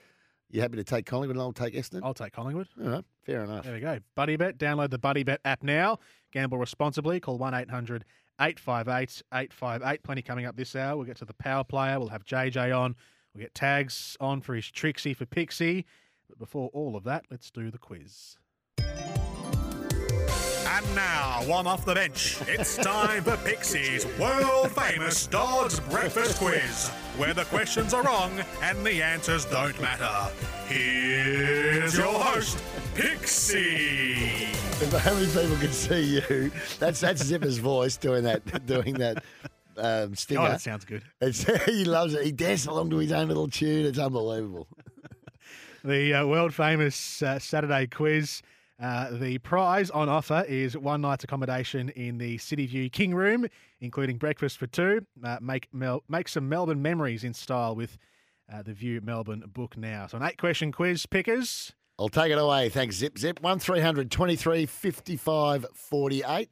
you 0.52 0.61
happy 0.61 0.76
to 0.78 0.84
take 0.84 1.07
Collingwood 1.07 1.36
and 1.38 1.41
I'll 1.41 1.53
take 1.53 1.73
Essendon? 1.73 2.02
I'll 2.03 2.14
take 2.14 2.34
Collingwood. 2.34 2.68
All 2.80 2.90
right, 2.90 3.06
fair 3.26 3.44
enough. 3.44 3.64
There 3.65 3.73
we 3.73 3.80
go. 3.80 3.98
Buddy 4.15 4.36
Bet. 4.36 4.60
Download 4.60 4.91
the 4.91 4.99
Buddy 4.99 5.23
Bet 5.23 5.41
app 5.44 5.64
now. 5.64 5.98
Gamble 6.32 6.60
responsibly. 6.60 7.19
Call 7.19 7.40
1 7.40 7.53
800 7.56 8.06
858 8.40 9.23
858. 9.34 10.03
Plenty 10.03 10.22
coming 10.22 10.45
up 10.45 10.56
this 10.56 10.76
hour. 10.76 10.98
We'll 10.98 11.06
get 11.07 11.18
to 11.18 11.26
the 11.26 11.34
power 11.34 11.64
player. 11.64 11.98
We'll 11.99 12.10
have 12.10 12.26
JJ 12.26 12.78
on. 12.78 12.95
We'll 13.34 13.41
get 13.41 13.56
tags 13.56 14.18
on 14.19 14.41
for 14.41 14.53
his 14.56 14.69
Trixie 14.69 15.14
for 15.15 15.26
Pixie. 15.26 15.86
But 16.30 16.38
before 16.38 16.69
all 16.73 16.95
of 16.95 17.03
that, 17.06 17.26
let's 17.32 17.49
do 17.49 17.72
the 17.72 17.78
quiz. 17.78 18.38
And 20.73 20.95
now, 20.95 21.43
one 21.48 21.68
off 21.68 21.84
the 21.84 21.95
bench, 21.95 22.38
it's 22.48 22.77
time 22.77 23.26
for 23.26 23.35
Pixie's 23.35 24.06
world 24.18 24.72
famous 24.72 25.27
Dodds 25.27 25.81
Breakfast 25.81 26.38
Quiz, 26.38 26.88
where 27.18 27.34
the 27.34 27.43
questions 27.45 27.93
are 27.93 28.02
wrong 28.03 28.31
and 28.61 28.85
the 28.85 29.03
answers 29.03 29.43
don't 29.43 29.77
matter. 29.81 30.31
Here's 30.68 31.98
your 31.98 32.14
host, 32.14 32.57
Pixie. 32.95 34.53
If 34.80 34.93
how 34.93 35.14
many 35.14 35.26
people 35.26 35.57
can 35.57 35.73
see 35.73 36.22
you? 36.22 36.52
That's 36.80 37.02
that's 37.02 37.22
Zipper's 37.22 37.57
voice 37.57 37.98
doing 37.98 38.23
that 38.23 38.65
doing 38.65 38.93
that 38.93 39.26
um, 39.76 40.15
stinger. 40.15 40.39
Oh, 40.39 40.45
that 40.45 40.61
sounds 40.61 40.85
good. 40.85 41.03
It's, 41.19 41.43
he 41.65 41.84
loves 41.84 42.14
it. 42.14 42.23
He 42.23 42.31
dances 42.31 42.68
along 42.68 42.91
to 42.91 42.98
his 42.99 43.11
own 43.11 43.27
little 43.27 43.49
tune. 43.49 43.85
It's 43.85 43.99
unbelievable. 43.99 44.69
The 45.84 46.14
uh, 46.14 46.27
world 46.27 46.53
famous 46.53 47.23
uh, 47.23 47.39
Saturday 47.39 47.88
quiz. 47.88 48.43
Uh, 48.82 49.12
the 49.12 49.38
prize 49.40 49.91
on 49.91 50.10
offer 50.10 50.44
is 50.48 50.76
one 50.76 51.02
night's 51.02 51.24
accommodation 51.24 51.90
in 51.90 52.18
the 52.18 52.38
City 52.40 52.66
View 52.66 52.90
King 52.90 53.14
Room, 53.14 53.45
including 53.80 54.18
breakfast 54.18 54.58
for 54.58 54.66
two. 54.66 55.06
Uh, 55.24 55.38
make 55.40 55.68
Mel- 55.72 56.03
make 56.10 56.28
some 56.28 56.49
Melbourne 56.49 56.82
memories 56.82 57.24
in 57.24 57.34
style 57.34 57.76
with 57.76 57.99
uh, 58.52 58.64
the 58.64 58.74
View 58.74 58.99
Melbourne 59.02 59.44
book 59.53 59.78
now. 59.78 60.08
So 60.08 60.18
an 60.18 60.24
eight 60.24 60.40
question 60.40 60.72
quiz, 60.72 61.06
pickers. 61.06 61.74
I'll 61.99 62.10
take 62.10 62.32
it 62.32 62.40
away. 62.40 62.70
Thanks, 62.70 62.95
Zip 62.95 63.20
Zip. 63.20 63.40
1300 63.41 64.10
23 64.10 64.66
55 64.66 65.68
48 65.76 66.49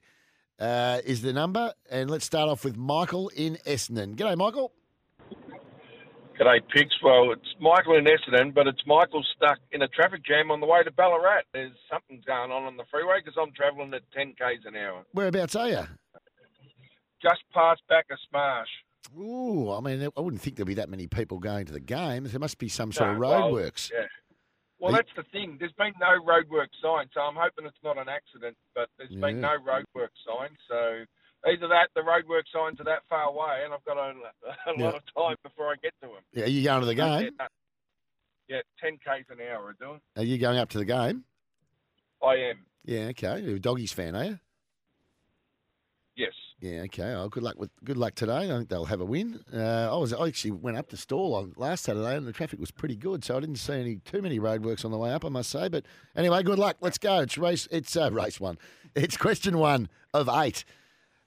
uh, 0.60 1.00
is 1.04 1.24
the 1.24 1.34
number. 1.34 1.74
And 1.90 2.12
let's 2.12 2.26
start 2.26 2.48
off 2.48 2.64
with 2.64 2.78
Michael 2.78 3.30
in 3.30 3.58
Essendon. 3.66 4.16
G'day, 4.16 4.38
Michael. 4.38 4.72
G'day, 6.40 6.62
Pigs. 6.74 6.96
Well, 7.04 7.34
it's 7.34 7.54
Michael 7.60 7.98
in 7.98 8.06
Essendon, 8.06 8.54
but 8.54 8.66
it's 8.66 8.82
Michael 8.88 9.26
stuck 9.36 9.60
in 9.74 9.82
a 9.82 9.90
traffic 9.90 10.24
jam 10.24 10.52
on 10.52 10.62
the 10.62 10.66
way 10.66 10.82
to 10.84 10.92
Ballarat. 10.92 11.42
There's 11.54 11.74
something 11.92 12.22
going 12.26 12.50
on 12.50 12.64
on 12.64 12.78
the 12.78 12.86
freeway 12.90 13.18
because 13.20 13.38
I'm 13.38 13.52
travelling 13.54 13.94
at 13.94 14.04
10 14.16 14.36
k's 14.40 14.64
an 14.66 14.78
hour. 14.78 15.04
Whereabouts 15.12 15.58
are 15.58 15.68
you? 15.68 15.84
Just 17.22 17.42
past 17.54 17.82
back 17.90 18.06
a 18.10 18.16
smash. 18.30 18.70
Ooh, 19.20 19.70
I 19.70 19.82
mean, 19.82 20.08
I 20.16 20.22
wouldn't 20.22 20.42
think 20.42 20.56
there'd 20.56 20.66
be 20.66 20.76
that 20.76 20.90
many 20.90 21.08
people 21.08 21.40
going 21.40 21.66
to 21.66 21.74
the 21.74 21.82
games. 21.82 22.32
There 22.32 22.40
must 22.40 22.58
be 22.58 22.70
some 22.70 22.94
sort 22.94 23.10
of 23.10 23.16
No, 23.16 23.28
well, 23.28 23.52
roadworks. 23.52 23.92
Yeah. 23.92 24.06
Well, 24.80 24.94
that's 24.94 25.12
the 25.18 25.24
thing. 25.34 25.58
There's 25.60 25.74
been 25.74 25.92
no 26.00 26.24
roadwork 26.24 26.72
sign, 26.82 27.10
so 27.14 27.20
I'm 27.20 27.36
hoping 27.36 27.66
it's 27.66 27.84
not 27.84 27.98
an 27.98 28.08
accident. 28.08 28.56
But 28.74 28.88
there's 28.98 29.10
been 29.10 29.42
no 29.42 29.58
roadwork 29.60 30.16
sign, 30.26 30.56
so 30.70 31.04
either 31.48 31.68
that, 31.68 31.90
the 31.96 32.02
roadwork 32.02 32.44
signs 32.54 32.80
are 32.80 32.84
that 32.86 33.04
far 33.10 33.24
away, 33.24 33.62
and 33.64 33.74
I've 33.74 33.84
got 33.86 33.98
a, 33.98 34.12
a 34.72 34.78
Yeah. 34.80 34.86
lot 34.86 34.96
of 34.96 35.02
time 35.16 35.36
before 35.44 35.68
I 35.72 35.76
get 35.82 35.94
to 36.02 36.08
them. 36.08 36.24
Yeah, 36.34 36.44
are 36.46 36.48
you 36.48 36.64
going 36.64 36.82
to 36.82 36.86
the 36.86 36.96
game? 36.96 37.32
Yeah, 38.48 38.62
10 38.82 38.94
k's 38.98 39.26
an 39.30 39.38
hour. 39.52 39.76
I 39.80 39.84
do. 39.84 40.00
Are 40.18 40.24
you 40.26 40.38
going 40.38 40.58
up 40.58 40.70
to 40.70 40.78
the 40.80 40.86
game? 40.86 41.24
I 42.24 42.34
am. 42.50 42.66
Yeah, 42.84 43.08
okay. 43.10 43.40
You're 43.42 43.58
a 43.58 43.60
doggies 43.60 43.94
fan, 43.94 44.16
are 44.16 44.24
you? 44.26 44.40
Yes. 46.16 46.34
Yeah, 46.60 46.82
okay. 46.82 47.14
Oh, 47.14 47.30
good 47.30 47.44
luck 47.44 47.58
with 47.58 47.70
good 47.86 47.96
luck 47.96 48.16
today. 48.16 48.52
I 48.52 48.58
think 48.58 48.68
they'll 48.68 48.84
have 48.86 49.00
a 49.00 49.06
win. 49.06 49.40
Uh, 49.54 49.94
I 49.94 49.96
was 49.98 50.12
I 50.12 50.28
actually 50.28 50.52
went 50.52 50.76
up 50.76 50.90
to 50.90 50.98
Stall 50.98 51.34
on 51.36 51.54
last 51.56 51.86
Saturday, 51.86 52.18
and 52.18 52.28
the 52.28 52.34
traffic 52.34 52.60
was 52.60 52.72
pretty 52.72 52.98
good, 52.98 53.24
so 53.24 53.38
I 53.38 53.40
didn't 53.40 53.56
see 53.56 53.74
any 53.74 53.96
too 53.98 54.22
many 54.22 54.38
roadworks 54.40 54.84
on 54.84 54.92
the 54.92 54.98
way 54.98 55.14
up. 55.14 55.24
I 55.24 55.30
must 55.30 55.50
say, 55.50 55.70
but 55.70 55.86
anyway, 56.18 56.44
good 56.44 56.60
luck. 56.60 56.76
Let's 56.82 56.98
go. 56.98 57.20
It's 57.22 57.38
race. 57.38 57.70
It's 57.72 57.96
uh, 57.96 58.12
race 58.12 58.42
one. 58.42 58.58
It's 58.96 59.16
question 59.16 59.60
one 59.60 59.88
of 60.14 60.28
eight. 60.28 60.66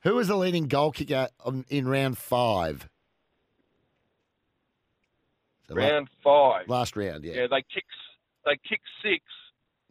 Who 0.02 0.14
was 0.16 0.28
the 0.28 0.36
leading 0.36 0.66
goal 0.66 0.90
kicker 0.92 1.28
in 1.68 1.86
round 1.88 2.18
five? 2.18 2.88
So 5.68 5.74
la- 5.74 5.82
Round 5.86 6.08
five. 6.24 6.68
last 6.68 6.96
round, 6.96 7.24
yeah. 7.24 7.34
Yeah, 7.34 7.46
they 7.50 7.62
kicked, 7.72 7.86
they 8.44 8.58
kick 8.68 8.80
six. 9.02 9.22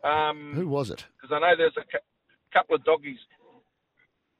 Um, 0.03 0.53
Who 0.55 0.67
was 0.67 0.89
it? 0.89 1.05
Because 1.21 1.33
I 1.35 1.39
know 1.39 1.55
there's 1.57 1.77
a 1.77 1.81
cou- 1.83 2.03
couple 2.51 2.75
of 2.75 2.83
doggies. 2.83 3.19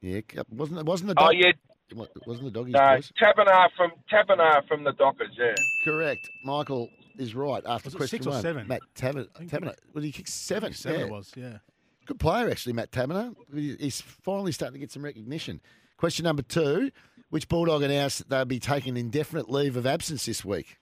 Yeah, 0.00 0.20
cap- 0.22 0.46
wasn't 0.50 0.80
it? 0.80 0.86
Wasn't 0.86 1.08
the 1.08 1.14
Oh 1.16 1.26
dog? 1.26 1.34
yeah, 1.36 1.52
Wa- 1.94 2.06
Wasn't 2.26 2.44
the 2.44 2.50
doggies? 2.50 2.72
no, 2.74 2.80
boys? 2.96 3.12
Taberner 3.20 3.68
from 3.76 3.92
Taberner 4.10 4.66
from 4.66 4.82
the 4.84 4.92
Dockers. 4.92 5.30
Yeah. 5.38 5.54
Correct. 5.84 6.20
Michael 6.44 6.88
is 7.18 7.34
right 7.34 7.62
after 7.66 7.86
Was 7.88 7.94
it 7.94 7.96
question 7.98 8.18
six 8.22 8.26
or 8.26 8.30
one. 8.30 8.42
seven? 8.42 8.66
Matt 8.68 8.80
Taberner. 8.94 9.28
I 9.36 9.44
think 9.44 9.62
Well, 9.94 10.02
he 10.04 10.10
kicked 10.12 10.28
seven. 10.30 10.72
Seven 10.72 11.00
yeah. 11.00 11.06
it 11.06 11.10
was, 11.12 11.32
yeah. 11.36 11.58
Good 12.06 12.18
player, 12.18 12.50
actually, 12.50 12.72
Matt 12.72 12.90
Taberner. 12.90 13.34
He's 13.54 14.00
finally 14.00 14.52
starting 14.52 14.74
to 14.74 14.80
get 14.80 14.90
some 14.90 15.04
recognition. 15.04 15.60
Question 15.96 16.24
number 16.24 16.42
two 16.42 16.90
Which 17.30 17.48
Bulldog 17.48 17.82
announced 17.82 18.18
that 18.18 18.28
they'll 18.28 18.44
be 18.44 18.58
taking 18.58 18.96
indefinite 18.96 19.48
leave 19.50 19.76
of 19.76 19.86
absence 19.86 20.26
this 20.26 20.44
week? 20.44 20.78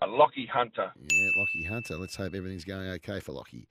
A 0.00 0.06
Lachie 0.06 0.48
Hunter. 0.48 0.92
Yeah, 0.96 1.28
Lachie 1.38 1.68
Hunter. 1.68 1.96
Let's 1.96 2.16
hope 2.16 2.34
everything's 2.34 2.64
going 2.64 2.88
okay 2.88 3.20
for 3.20 3.32
Lachie. 3.32 3.66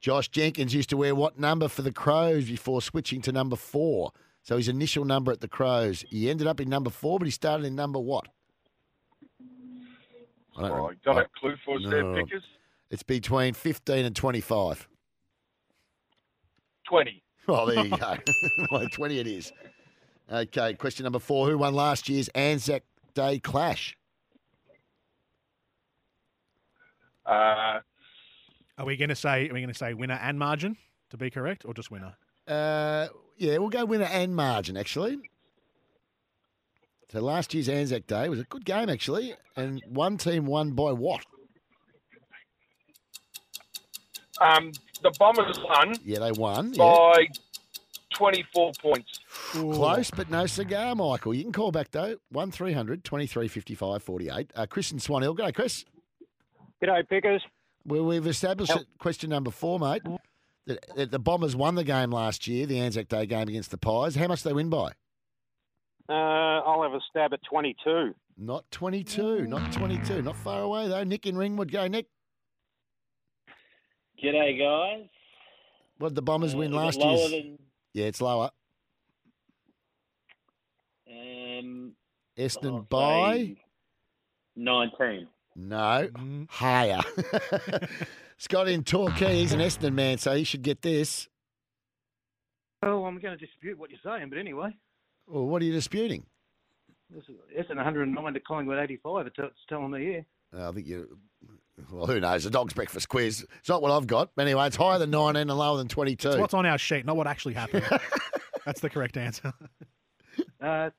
Josh 0.00 0.28
Jenkins 0.28 0.74
used 0.74 0.88
to 0.90 0.96
wear 0.96 1.14
what 1.14 1.38
number 1.38 1.68
for 1.68 1.82
the 1.82 1.92
Crows 1.92 2.46
before 2.46 2.80
switching 2.80 3.20
to 3.22 3.32
number 3.32 3.56
four? 3.56 4.12
So 4.42 4.56
his 4.56 4.68
initial 4.68 5.04
number 5.04 5.32
at 5.32 5.40
the 5.40 5.48
Crows. 5.48 6.04
He 6.08 6.30
ended 6.30 6.46
up 6.46 6.60
in 6.60 6.68
number 6.68 6.88
four, 6.88 7.18
but 7.18 7.26
he 7.26 7.30
started 7.30 7.66
in 7.66 7.74
number 7.74 7.98
what? 7.98 8.26
I 10.56 10.62
don't 10.62 10.70
Oh, 10.70 10.76
know. 10.88 10.92
got 11.04 11.18
a 11.18 11.26
clue 11.38 11.54
for 11.64 11.76
us 11.76 11.82
there, 11.88 12.14
Pickers? 12.14 12.42
It's 12.90 13.02
between 13.02 13.54
15 13.54 14.04
and 14.04 14.16
25. 14.16 14.88
20. 16.88 17.22
Well, 17.46 17.66
there 17.66 17.84
you 17.84 17.96
go. 17.96 18.16
well, 18.70 18.86
20 18.86 19.18
it 19.18 19.26
is. 19.26 19.50
Okay, 20.30 20.74
question 20.74 21.02
number 21.02 21.18
four. 21.18 21.48
Who 21.48 21.58
won 21.58 21.74
last 21.74 22.08
year's 22.08 22.28
Anzac 22.28 22.84
Day 23.14 23.40
clash? 23.40 23.96
Uh, 27.26 27.80
Are 28.78 28.84
we 28.84 28.96
going 28.96 29.08
to 29.08 29.16
say? 29.16 29.48
Are 29.48 29.52
we 29.54 29.60
going 29.60 29.72
to 29.72 29.74
say 29.74 29.94
winner 29.94 30.18
and 30.22 30.38
margin 30.38 30.76
to 31.08 31.16
be 31.16 31.28
correct, 31.28 31.64
or 31.64 31.74
just 31.74 31.90
winner? 31.90 32.14
Uh, 32.46 33.08
yeah, 33.36 33.58
we'll 33.58 33.68
go 33.68 33.84
winner 33.84 34.04
and 34.04 34.36
margin, 34.36 34.76
actually. 34.76 35.18
So 37.10 37.20
last 37.20 37.52
year's 37.52 37.68
Anzac 37.68 38.06
Day 38.06 38.28
was 38.28 38.38
a 38.38 38.44
good 38.44 38.64
game, 38.64 38.88
actually, 38.88 39.34
and 39.56 39.82
one 39.88 40.18
team 40.18 40.46
won 40.46 40.72
by 40.72 40.92
what? 40.92 41.24
Um, 44.40 44.72
the 45.02 45.12
Bombers 45.18 45.58
won 45.62 45.94
Yeah, 46.04 46.18
they 46.20 46.32
won. 46.32 46.72
Yeah. 46.74 46.78
by 46.84 47.26
24 48.14 48.72
points. 48.80 49.20
Close, 49.52 50.10
but 50.10 50.30
no 50.30 50.46
cigar, 50.46 50.94
Michael. 50.94 51.32
You 51.34 51.42
can 51.42 51.52
call 51.52 51.70
back, 51.72 51.90
though. 51.90 52.16
1300 52.30 53.04
23 53.04 53.48
55 53.48 54.02
48. 54.02 54.50
Uh, 54.54 54.66
Chris 54.66 54.90
and 54.90 55.00
Swan 55.00 55.22
Hill. 55.22 55.34
G'day, 55.34 55.54
Chris. 55.54 55.84
G'day, 56.82 57.08
Pickers. 57.08 57.42
Well, 57.86 58.04
we've 58.04 58.26
established 58.26 58.72
Help. 58.72 58.86
question 58.98 59.30
number 59.30 59.50
four, 59.50 59.78
mate, 59.78 60.02
that, 60.66 60.84
that 60.96 61.10
the 61.10 61.18
Bombers 61.18 61.56
won 61.56 61.74
the 61.76 61.84
game 61.84 62.10
last 62.10 62.46
year, 62.46 62.66
the 62.66 62.78
Anzac 62.78 63.08
Day 63.08 63.24
game 63.26 63.48
against 63.48 63.70
the 63.70 63.78
Pies. 63.78 64.16
How 64.16 64.26
much 64.26 64.42
they 64.42 64.52
win 64.52 64.68
by? 64.68 64.90
Uh, 66.08 66.12
I'll 66.12 66.82
have 66.82 66.92
a 66.92 67.00
stab 67.08 67.32
at 67.32 67.40
22. 67.48 68.14
Not 68.36 68.70
22. 68.70 69.46
Not 69.46 69.72
22. 69.72 70.22
Not 70.22 70.36
far 70.36 70.62
away, 70.62 70.88
though. 70.88 71.04
Nick 71.04 71.26
in 71.26 71.36
Ringwood. 71.38 71.70
Go, 71.70 71.86
Nick. 71.88 72.06
G'day, 74.22 74.58
guys. 74.58 75.08
What 75.98 76.08
did 76.10 76.14
the 76.16 76.22
Bombers 76.22 76.54
win 76.54 76.74
Uh, 76.74 76.88
is 76.88 76.96
last 76.96 77.00
year? 77.30 77.42
than 77.42 77.58
Yeah, 77.94 78.06
it's 78.06 78.20
lower. 78.20 78.50
um, 81.08 81.94
Essendon 82.36 82.74
I'll 82.74 82.82
by? 82.82 83.56
19. 84.56 85.28
No. 85.56 86.08
Higher. 86.50 87.00
Scott 88.38 88.68
in 88.68 88.84
Torquay. 88.84 89.36
He's 89.40 89.52
an 89.52 89.60
Essendon 89.60 89.94
man, 89.94 90.18
so 90.18 90.34
he 90.34 90.44
should 90.44 90.62
get 90.62 90.80
this. 90.82 91.28
Well, 92.82 93.04
I'm 93.04 93.18
going 93.18 93.36
to 93.38 93.44
dispute 93.46 93.78
what 93.78 93.90
you're 93.90 93.98
saying, 94.02 94.30
but 94.30 94.38
anyway, 94.38 94.74
Well, 95.26 95.46
what 95.46 95.60
are 95.60 95.64
you 95.66 95.72
disputing? 95.72 96.24
this 97.10 97.24
is 97.28 97.34
Essendon 97.58 97.76
109 97.76 98.34
to 98.34 98.40
Collingwood 98.40 98.78
85. 98.78 99.26
It's, 99.26 99.36
it's 99.38 99.54
telling 99.68 99.90
me 99.90 100.00
here. 100.02 100.24
Uh, 100.56 100.68
I 100.70 100.72
think 100.72 100.86
you. 100.86 101.18
Well, 101.90 102.06
who 102.06 102.20
knows? 102.20 102.44
The 102.44 102.50
dog's 102.50 102.72
breakfast 102.72 103.08
quiz. 103.08 103.46
It's 103.58 103.68
not 103.68 103.82
what 103.82 103.90
I've 103.90 104.06
got. 104.06 104.30
But 104.34 104.42
anyway, 104.42 104.66
it's 104.66 104.76
higher 104.76 104.98
than 104.98 105.10
19 105.10 105.48
and 105.48 105.50
lower 105.50 105.78
than 105.78 105.88
22. 105.88 106.28
It's 106.28 106.36
what's 106.38 106.54
on 106.54 106.66
our 106.66 106.78
sheet, 106.78 107.04
not 107.04 107.16
what 107.16 107.26
actually 107.26 107.54
happened. 107.54 107.84
That's 108.64 108.80
the 108.80 108.90
correct 108.90 109.16
answer. 109.16 109.52
Uh, 110.60 110.90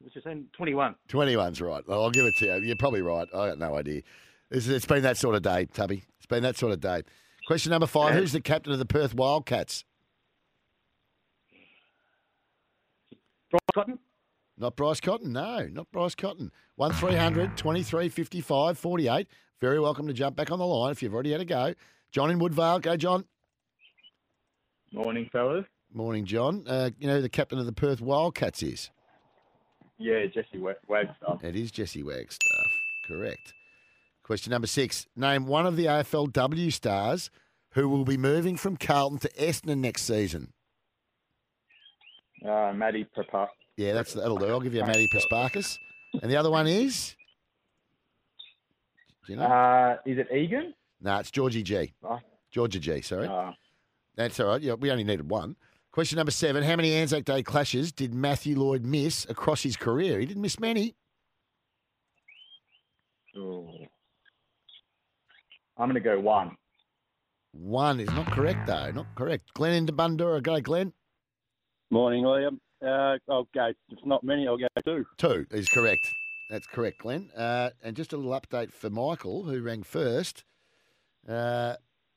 what's 0.00 0.14
you 0.14 0.22
saying? 0.22 0.46
21. 0.52 0.94
21's 1.08 1.60
right. 1.60 1.82
Well, 1.86 2.02
I'll 2.02 2.10
give 2.10 2.26
it 2.26 2.36
to 2.36 2.46
you. 2.46 2.54
You're 2.66 2.76
probably 2.76 3.02
right. 3.02 3.28
I 3.34 3.48
got 3.48 3.58
no 3.58 3.76
idea. 3.76 4.02
It's, 4.50 4.66
it's 4.66 4.86
been 4.86 5.02
that 5.02 5.16
sort 5.16 5.34
of 5.34 5.42
day, 5.42 5.66
Tubby. 5.66 6.04
It's 6.18 6.26
been 6.26 6.42
that 6.42 6.56
sort 6.56 6.72
of 6.72 6.80
day. 6.80 7.02
Question 7.46 7.70
number 7.70 7.86
five 7.86 8.14
Who's 8.14 8.32
the 8.32 8.40
captain 8.40 8.72
of 8.72 8.78
the 8.78 8.86
Perth 8.86 9.14
Wildcats? 9.14 9.84
Bryce 13.50 13.60
Cotton? 13.74 13.98
Not 14.58 14.76
Bryce 14.76 15.00
Cotton. 15.00 15.32
No, 15.32 15.66
not 15.72 15.90
Bryce 15.92 16.14
Cotton. 16.14 16.50
1300 16.76 17.56
23 17.56 18.08
55 18.08 18.78
48. 18.78 19.26
Very 19.60 19.80
welcome 19.80 20.06
to 20.06 20.12
jump 20.12 20.36
back 20.36 20.50
on 20.50 20.58
the 20.58 20.66
line 20.66 20.92
if 20.92 21.02
you've 21.02 21.14
already 21.14 21.32
had 21.32 21.40
a 21.40 21.44
go. 21.44 21.74
John 22.12 22.30
in 22.30 22.38
Woodvale. 22.38 22.78
Go, 22.78 22.96
John. 22.96 23.24
Morning, 24.92 25.28
fellas. 25.32 25.64
Morning, 25.92 26.24
John. 26.24 26.64
Uh, 26.66 26.90
you 26.98 27.08
know 27.08 27.16
who 27.16 27.22
the 27.22 27.28
captain 27.28 27.58
of 27.58 27.66
the 27.66 27.72
Perth 27.72 28.00
Wildcats 28.00 28.62
is? 28.62 28.90
Yeah, 29.98 30.26
Jesse 30.26 30.58
Wa- 30.58 30.74
Wagstaff. 30.86 31.42
It 31.42 31.56
is 31.56 31.70
Jesse 31.72 32.02
Wagstaff. 32.02 32.72
Correct. 33.08 33.52
Question 34.22 34.50
number 34.52 34.66
six. 34.66 35.06
Name 35.16 35.46
one 35.46 35.66
of 35.66 35.76
the 35.76 35.86
AFLW 35.86 36.72
stars 36.72 37.30
who 37.72 37.88
will 37.88 38.04
be 38.04 38.16
moving 38.16 38.56
from 38.56 38.76
Carlton 38.76 39.18
to 39.20 39.28
Essendon 39.30 39.78
next 39.78 40.02
season. 40.02 40.52
Uh, 42.44 42.72
Matty. 42.74 43.06
Yeah, 43.76 43.94
that's 43.94 44.12
that'll 44.12 44.36
do. 44.36 44.46
I'll 44.46 44.60
give 44.60 44.74
you 44.74 44.82
a 44.82 44.86
Maddy 44.86 45.08
Prespakis. 45.08 45.76
And 46.22 46.30
the 46.30 46.36
other 46.36 46.50
one 46.50 46.66
is? 46.68 47.16
Do 49.28 49.34
you 49.34 49.40
know? 49.40 49.44
Uh, 49.44 49.96
is 50.06 50.16
it 50.16 50.32
Egan? 50.34 50.72
no, 51.02 51.18
it's 51.18 51.30
Georgie 51.30 51.62
Gee. 51.62 51.92
Oh. 52.02 52.18
Georgia 52.50 52.80
Gee, 52.80 53.02
sorry. 53.02 53.28
Uh, 53.28 53.52
That's 54.16 54.40
all 54.40 54.46
right. 54.46 54.62
Yeah, 54.62 54.72
we 54.72 54.90
only 54.90 55.04
needed 55.04 55.28
one. 55.28 55.54
Question 55.92 56.16
number 56.16 56.32
seven. 56.32 56.62
How 56.62 56.76
many 56.76 56.94
Anzac 56.94 57.26
Day 57.26 57.42
clashes 57.42 57.92
did 57.92 58.14
Matthew 58.14 58.58
Lloyd 58.58 58.86
miss 58.86 59.26
across 59.28 59.62
his 59.62 59.76
career? 59.76 60.18
He 60.18 60.24
didn't 60.24 60.40
miss 60.40 60.58
many. 60.58 60.94
Oh. 63.36 63.70
I'm 65.76 65.90
going 65.90 65.94
to 65.94 66.00
go 66.00 66.18
one. 66.18 66.56
One 67.52 68.00
is 68.00 68.08
not 68.08 68.30
correct, 68.32 68.66
though. 68.66 68.90
Not 68.92 69.14
correct. 69.14 69.52
Glenn 69.52 69.74
into 69.74 69.92
Bundoora. 69.92 70.42
Go, 70.42 70.58
Glenn. 70.60 70.92
Morning, 71.90 72.24
Liam. 72.24 72.58
Uh, 72.82 73.18
I'll 73.30 73.46
go. 73.54 73.72
If 73.90 73.98
not 74.06 74.24
many, 74.24 74.48
I'll 74.48 74.56
go 74.56 74.68
two. 74.84 75.04
Two 75.18 75.46
is 75.50 75.68
correct. 75.68 76.08
That's 76.48 76.66
correct, 76.66 76.98
Glenn. 76.98 77.30
Uh, 77.36 77.70
and 77.82 77.94
just 77.94 78.12
a 78.12 78.16
little 78.16 78.38
update 78.38 78.72
for 78.72 78.88
Michael, 78.88 79.44
who 79.44 79.60
rang 79.60 79.82
first. 79.82 80.44
Uh, 81.28 81.74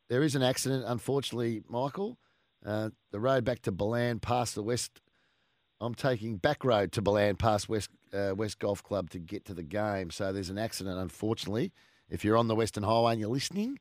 there 0.09 0.23
is 0.23 0.35
an 0.35 0.43
accident, 0.43 0.85
unfortunately, 0.87 1.63
Michael. 1.67 2.17
Uh, 2.65 2.89
the 3.11 3.19
road 3.19 3.43
back 3.43 3.61
to 3.63 3.71
Ballan 3.71 4.19
past 4.19 4.55
the 4.55 4.63
West. 4.63 5.01
I'm 5.81 5.95
taking 5.95 6.37
back 6.37 6.63
road 6.63 6.91
to 6.93 7.01
Ballan 7.01 7.35
past 7.35 7.67
West 7.67 7.89
uh, 8.13 8.33
West 8.35 8.59
Golf 8.59 8.83
Club 8.83 9.09
to 9.11 9.19
get 9.19 9.45
to 9.45 9.53
the 9.53 9.63
game. 9.63 10.11
So 10.11 10.31
there's 10.31 10.49
an 10.49 10.57
accident, 10.57 10.99
unfortunately. 10.99 11.71
If 12.09 12.23
you're 12.23 12.37
on 12.37 12.47
the 12.47 12.55
Western 12.55 12.83
Highway 12.83 13.13
and 13.13 13.21
you're 13.21 13.29
listening, 13.29 13.79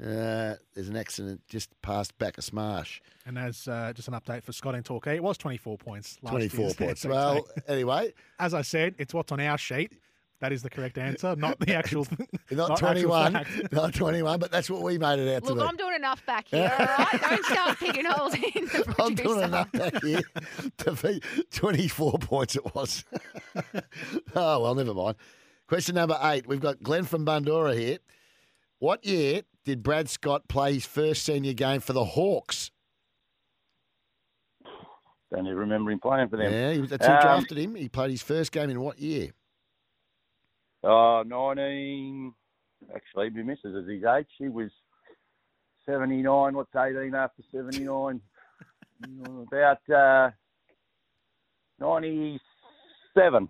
uh, 0.00 0.54
there's 0.74 0.88
an 0.88 0.96
accident 0.96 1.40
just 1.48 1.70
past 1.82 2.16
Bacchus 2.18 2.52
Marsh. 2.52 3.00
And 3.24 3.38
as 3.38 3.66
uh, 3.66 3.92
just 3.94 4.08
an 4.08 4.14
update 4.14 4.42
for 4.42 4.52
Scott 4.52 4.74
and 4.74 4.84
Torquay, 4.84 5.16
it 5.16 5.22
was 5.22 5.38
24 5.38 5.78
points. 5.78 6.18
Last 6.22 6.32
24 6.32 6.60
year's 6.60 6.74
points. 6.76 7.04
Well, 7.04 7.46
anyway, 7.66 8.12
as 8.38 8.54
I 8.54 8.62
said, 8.62 8.94
it's 8.98 9.14
what's 9.14 9.32
on 9.32 9.40
our 9.40 9.58
sheet. 9.58 9.92
That 10.40 10.52
is 10.52 10.62
the 10.62 10.68
correct 10.68 10.98
answer, 10.98 11.34
not 11.34 11.58
the 11.60 11.74
actual. 11.74 12.06
not, 12.50 12.72
actual 12.72 12.76
21, 12.76 13.32
fact. 13.32 13.50
not 13.72 13.94
21, 13.94 14.38
but 14.38 14.50
that's 14.50 14.68
what 14.68 14.82
we 14.82 14.98
made 14.98 15.18
it 15.18 15.34
out 15.34 15.44
to 15.44 15.54
Look, 15.54 15.64
be. 15.64 15.68
I'm 15.68 15.76
doing 15.76 15.94
enough 15.94 16.26
back 16.26 16.46
here, 16.48 16.70
all 16.78 16.84
right? 16.86 17.20
Don't 17.22 17.44
start 17.46 17.78
picking 17.78 18.04
holes 18.04 18.34
in 18.34 18.40
the 18.66 18.94
I'm 18.98 19.14
doing 19.14 19.28
producer. 19.28 19.44
enough 19.44 19.72
back 19.72 20.02
here 20.02 20.20
to 20.76 20.92
be 20.92 21.22
24 21.52 22.18
points 22.18 22.54
it 22.54 22.74
was. 22.74 23.02
oh, 24.34 24.60
well, 24.60 24.74
never 24.74 24.92
mind. 24.92 25.16
Question 25.68 25.94
number 25.94 26.18
eight. 26.22 26.46
We've 26.46 26.60
got 26.60 26.82
Glenn 26.82 27.04
from 27.04 27.24
Bundoora 27.24 27.74
here. 27.74 27.96
What 28.78 29.06
year 29.06 29.40
did 29.66 29.82
Brad 29.82 30.08
Scott 30.08 30.48
play 30.48 30.74
his 30.74 30.86
first 30.86 31.24
senior 31.24 31.52
game 31.52 31.80
for 31.80 31.92
the 31.92 32.04
Hawks? 32.04 32.70
Don't 35.32 35.44
even 35.44 35.56
remember 35.58 35.90
him 35.90 35.98
playing 35.98 36.28
for 36.28 36.36
them. 36.36 36.52
Yeah, 36.52 36.72
he 36.72 36.80
was, 36.80 36.90
that's 36.90 37.04
who 37.04 37.12
Um, 37.12 37.20
drafted 37.20 37.58
him. 37.58 37.74
He 37.74 37.88
played 37.88 38.12
his 38.12 38.22
first 38.22 38.52
game 38.52 38.70
in 38.70 38.80
what 38.80 39.00
year? 39.00 39.32
Oh, 40.84 41.24
19. 41.26 42.32
Actually, 42.94 43.30
my 43.30 43.42
missus 43.42 43.74
is 43.74 43.88
his 43.90 44.04
age. 44.04 44.28
She 44.38 44.48
was 44.48 44.70
79. 45.84 46.54
What's 46.54 46.70
18 46.74 47.12
after 47.16 47.42
79? 47.52 48.20
About 49.52 49.90
uh, 49.90 50.30
97. 51.80 53.48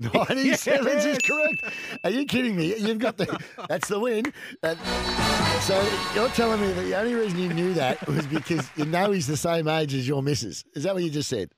97 0.00 0.86
is 0.98 1.18
correct. 1.18 1.62
Are 2.04 2.10
you 2.10 2.24
kidding 2.24 2.56
me? 2.56 2.74
You've 2.78 2.98
got 3.00 3.18
the. 3.18 3.38
That's 3.68 3.88
the 3.88 4.00
win. 4.00 4.32
That- 4.62 4.78
so 5.60 5.88
you're 6.14 6.28
telling 6.30 6.60
me 6.60 6.72
that 6.72 6.82
the 6.82 6.94
only 6.98 7.14
reason 7.14 7.38
you 7.38 7.52
knew 7.52 7.74
that 7.74 8.06
was 8.06 8.26
because 8.26 8.68
you 8.76 8.84
know 8.84 9.10
he's 9.10 9.26
the 9.26 9.36
same 9.36 9.68
age 9.68 9.94
as 9.94 10.06
your 10.06 10.22
missus. 10.22 10.64
Is 10.74 10.84
that 10.84 10.94
what 10.94 11.02
you 11.02 11.10
just 11.10 11.28
said? 11.28 11.50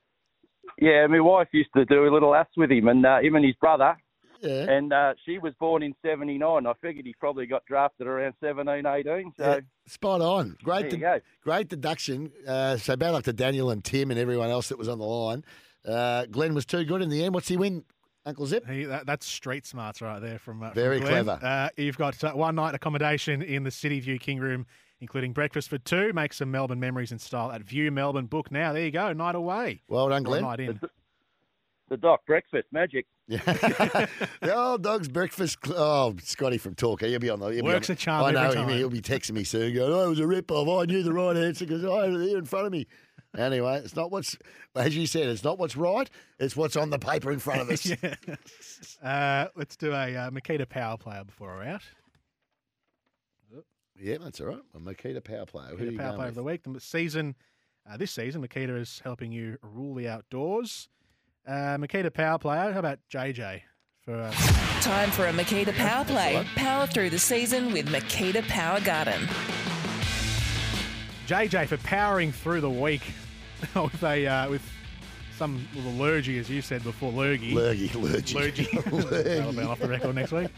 Yeah, 0.80 1.06
my 1.06 1.20
wife 1.20 1.48
used 1.52 1.70
to 1.76 1.84
do 1.84 2.08
a 2.08 2.10
little 2.12 2.34
ass 2.34 2.46
with 2.56 2.70
him, 2.70 2.88
and 2.88 3.04
uh, 3.04 3.18
him 3.20 3.36
and 3.36 3.44
his 3.44 3.54
brother. 3.56 3.96
Yeah. 4.40 4.70
And 4.70 4.92
uh, 4.92 5.12
she 5.26 5.38
was 5.38 5.52
born 5.60 5.82
in 5.82 5.94
79. 6.02 6.66
I 6.66 6.72
figured 6.80 7.04
he 7.04 7.14
probably 7.20 7.46
got 7.46 7.62
drafted 7.66 8.06
around 8.06 8.32
17, 8.42 8.86
18. 8.86 9.32
So 9.36 9.44
Yeah, 9.44 9.60
spot 9.86 10.22
on. 10.22 10.56
Great, 10.64 10.90
There 10.90 11.18
de- 11.18 11.22
great 11.44 11.68
deduction. 11.68 12.32
Uh, 12.48 12.78
so 12.78 12.96
bad 12.96 13.10
luck 13.10 13.24
to 13.24 13.34
Daniel 13.34 13.70
and 13.70 13.84
Tim 13.84 14.10
and 14.10 14.18
everyone 14.18 14.48
else 14.48 14.68
that 14.70 14.78
was 14.78 14.88
on 14.88 14.98
the 14.98 15.04
line. 15.04 15.44
Uh, 15.86 16.24
Glenn 16.24 16.54
was 16.54 16.64
too 16.64 16.84
good 16.84 17.02
in 17.02 17.10
the 17.10 17.22
end. 17.22 17.34
What's 17.34 17.48
he 17.48 17.58
win, 17.58 17.84
Uncle 18.26 18.46
Zip? 18.46 18.66
He, 18.68 18.84
that, 18.84 19.06
that's 19.06 19.26
street 19.26 19.66
smarts 19.66 20.02
right 20.02 20.20
there 20.20 20.38
from 20.38 20.62
uh, 20.62 20.70
Very 20.72 21.00
Glenn. 21.00 21.24
clever. 21.24 21.38
Uh, 21.44 21.68
you've 21.76 21.96
got 21.98 22.22
uh, 22.22 22.32
one 22.32 22.54
night 22.54 22.74
accommodation 22.74 23.42
in 23.42 23.62
the 23.64 23.70
City 23.70 23.98
View 24.00 24.18
King 24.18 24.38
Room, 24.40 24.66
including 25.00 25.32
breakfast 25.32 25.68
for 25.70 25.78
two. 25.78 26.12
Make 26.12 26.32
some 26.34 26.50
Melbourne 26.50 26.80
memories 26.80 27.12
in 27.12 27.18
style 27.18 27.50
at 27.50 27.62
View 27.62 27.90
Melbourne. 27.90 28.26
Book 28.26 28.50
now. 28.50 28.72
There 28.72 28.84
you 28.84 28.90
go. 28.90 29.12
Night 29.12 29.34
away. 29.34 29.82
Well 29.88 30.08
done, 30.10 30.22
Or 30.22 30.24
Glenn. 30.26 30.42
Night 30.42 30.60
in. 30.60 30.80
the 31.88 31.96
doc 31.96 32.20
breakfast 32.26 32.68
magic. 32.72 33.06
Yeah, 33.26 33.38
the 34.40 34.54
old 34.56 34.82
dog's 34.82 35.08
breakfast. 35.08 35.58
Cl- 35.64 35.78
oh, 35.78 36.16
Scotty 36.22 36.58
from 36.58 36.74
Talk. 36.74 37.00
He'll 37.02 37.20
be 37.20 37.30
on 37.30 37.38
the. 37.38 37.46
He'll 37.48 37.64
Works 37.64 37.86
be 37.86 37.92
on, 37.92 37.94
a 37.94 37.98
charm 37.98 38.24
I 38.24 38.30
know 38.32 38.40
every 38.42 38.58
him. 38.60 38.68
time. 38.68 38.76
He'll 38.76 38.90
be 38.90 39.00
texting 39.00 39.32
me 39.32 39.44
soon. 39.44 39.72
Going, 39.72 39.92
"Oh, 39.92 40.06
it 40.06 40.08
was 40.08 40.18
a 40.18 40.26
rip 40.26 40.50
off. 40.50 40.68
I 40.82 40.84
knew 40.86 41.02
the 41.04 41.12
right 41.12 41.36
answer 41.36 41.64
because 41.64 41.84
I 41.84 42.06
had 42.06 42.14
it 42.14 42.28
here 42.28 42.38
in 42.38 42.44
front 42.44 42.66
of 42.66 42.72
me." 42.72 42.88
Anyway, 43.36 43.80
it's 43.84 43.94
not 43.94 44.10
what's 44.10 44.36
as 44.74 44.96
you 44.96 45.06
said. 45.06 45.28
It's 45.28 45.44
not 45.44 45.58
what's 45.58 45.76
right. 45.76 46.10
It's 46.38 46.56
what's 46.56 46.76
on 46.76 46.90
the 46.90 46.98
paper 46.98 47.30
in 47.30 47.38
front 47.38 47.60
of 47.60 47.70
us. 47.70 47.86
yeah. 48.02 48.14
Uh, 49.02 49.48
let's 49.54 49.76
do 49.76 49.92
a 49.92 50.16
uh, 50.16 50.30
Makita 50.30 50.68
power 50.68 50.96
player 50.96 51.24
before 51.24 51.48
we're 51.56 51.64
out. 51.64 51.82
Yeah, 53.96 54.16
that's 54.18 54.40
all 54.40 54.46
right. 54.46 54.62
A 54.74 54.78
Makita 54.78 55.22
power 55.22 55.46
player. 55.46 55.74
Makita 55.74 55.92
you 55.92 55.98
power 55.98 56.06
going 56.08 56.16
player 56.16 56.28
of 56.28 56.34
the 56.34 56.42
week. 56.42 56.62
The 56.64 56.80
season, 56.80 57.36
uh, 57.88 57.96
this 57.96 58.10
season, 58.10 58.46
Makita 58.46 58.80
is 58.80 59.00
helping 59.04 59.30
you 59.30 59.58
rule 59.62 59.94
the 59.94 60.08
outdoors. 60.08 60.88
Uh, 61.46 61.76
Makita 61.76 62.12
power 62.12 62.38
player. 62.38 62.72
How 62.72 62.78
about 62.78 62.98
JJ 63.12 63.62
for? 64.04 64.14
Uh, 64.14 64.32
Time 64.80 65.10
for 65.10 65.26
a 65.26 65.32
Makita 65.32 65.76
Power 65.76 66.06
Play. 66.06 66.42
Power 66.56 66.86
through 66.86 67.10
the 67.10 67.18
season 67.18 67.70
with 67.70 67.88
Makita 67.88 68.42
Power 68.48 68.80
Garden. 68.80 69.28
JJ 71.30 71.68
for 71.68 71.76
powering 71.76 72.32
through 72.32 72.60
the 72.60 72.68
week 72.68 73.02
with 73.76 74.02
a 74.02 74.26
uh, 74.26 74.50
with 74.50 74.68
some 75.36 75.64
little 75.76 75.92
allergy, 75.92 76.40
as 76.40 76.50
you 76.50 76.60
said 76.60 76.82
before, 76.82 77.12
lurgy. 77.12 77.54
Lurgy, 77.54 77.88
lurgy. 77.94 78.34
Lurgy. 78.34 78.68
Lurgy. 78.90 79.22
That'll 79.22 79.52
be 79.52 79.60
off 79.60 79.78
the 79.78 79.86
record 79.86 80.16
next 80.16 80.32
week. 80.32 80.48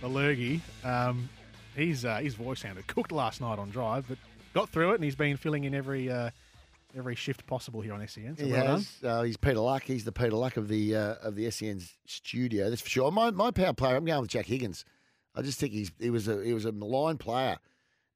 The 0.00 0.08
lurgy. 0.08 0.62
Um, 0.84 1.28
he's, 1.76 2.06
uh, 2.06 2.16
his 2.16 2.34
voice 2.34 2.60
sounded 2.60 2.86
cooked 2.86 3.12
last 3.12 3.42
night 3.42 3.58
on 3.58 3.68
drive, 3.68 4.06
but 4.08 4.16
got 4.54 4.70
through 4.70 4.92
it, 4.92 4.94
and 4.94 5.04
he's 5.04 5.14
been 5.14 5.36
filling 5.36 5.64
in 5.64 5.74
every 5.74 6.10
uh, 6.10 6.30
every 6.96 7.14
shift 7.14 7.46
possible 7.46 7.82
here 7.82 7.92
on 7.92 8.08
SEN. 8.08 8.34
So 8.38 8.46
He 8.46 8.52
well 8.52 8.76
has. 8.76 8.90
Uh, 9.04 9.24
he's 9.24 9.36
Peter 9.36 9.60
Luck. 9.60 9.82
He's 9.82 10.04
the 10.04 10.12
Peter 10.12 10.32
Luck 10.34 10.56
of 10.56 10.66
the 10.68 10.96
uh, 10.96 11.14
of 11.22 11.34
the 11.34 11.50
SEN's 11.50 11.92
studio. 12.06 12.70
That's 12.70 12.80
for 12.80 12.88
sure. 12.88 13.10
My 13.12 13.30
my 13.32 13.50
power 13.50 13.74
player. 13.74 13.96
I'm 13.96 14.06
going 14.06 14.22
with 14.22 14.30
Jack 14.30 14.46
Higgins. 14.46 14.86
I 15.34 15.42
just 15.42 15.60
think 15.60 15.74
he's 15.74 15.92
he 16.00 16.08
was 16.08 16.26
a 16.26 16.42
he 16.42 16.54
was 16.54 16.64
a 16.64 16.72
malign 16.72 17.18
player. 17.18 17.58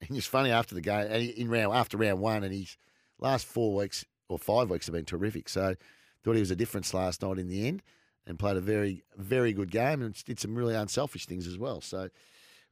And 0.00 0.16
it's 0.16 0.26
funny 0.26 0.50
after 0.50 0.74
the 0.74 0.80
game 0.80 1.06
and 1.10 1.22
in 1.30 1.48
round 1.48 1.74
after 1.74 1.96
round 1.96 2.20
one, 2.20 2.44
and 2.44 2.52
his 2.52 2.76
last 3.18 3.46
four 3.46 3.74
weeks 3.74 4.04
or 4.28 4.38
five 4.38 4.70
weeks 4.70 4.86
have 4.86 4.94
been 4.94 5.04
terrific. 5.04 5.48
So 5.48 5.74
thought 6.22 6.34
he 6.34 6.40
was 6.40 6.50
a 6.50 6.56
difference 6.56 6.92
last 6.92 7.22
night 7.22 7.38
in 7.38 7.48
the 7.48 7.66
end, 7.66 7.82
and 8.26 8.38
played 8.38 8.56
a 8.56 8.60
very 8.60 9.04
very 9.16 9.52
good 9.52 9.70
game 9.70 10.02
and 10.02 10.14
did 10.24 10.38
some 10.38 10.54
really 10.54 10.74
unselfish 10.74 11.26
things 11.26 11.46
as 11.46 11.58
well. 11.58 11.80
So 11.80 12.08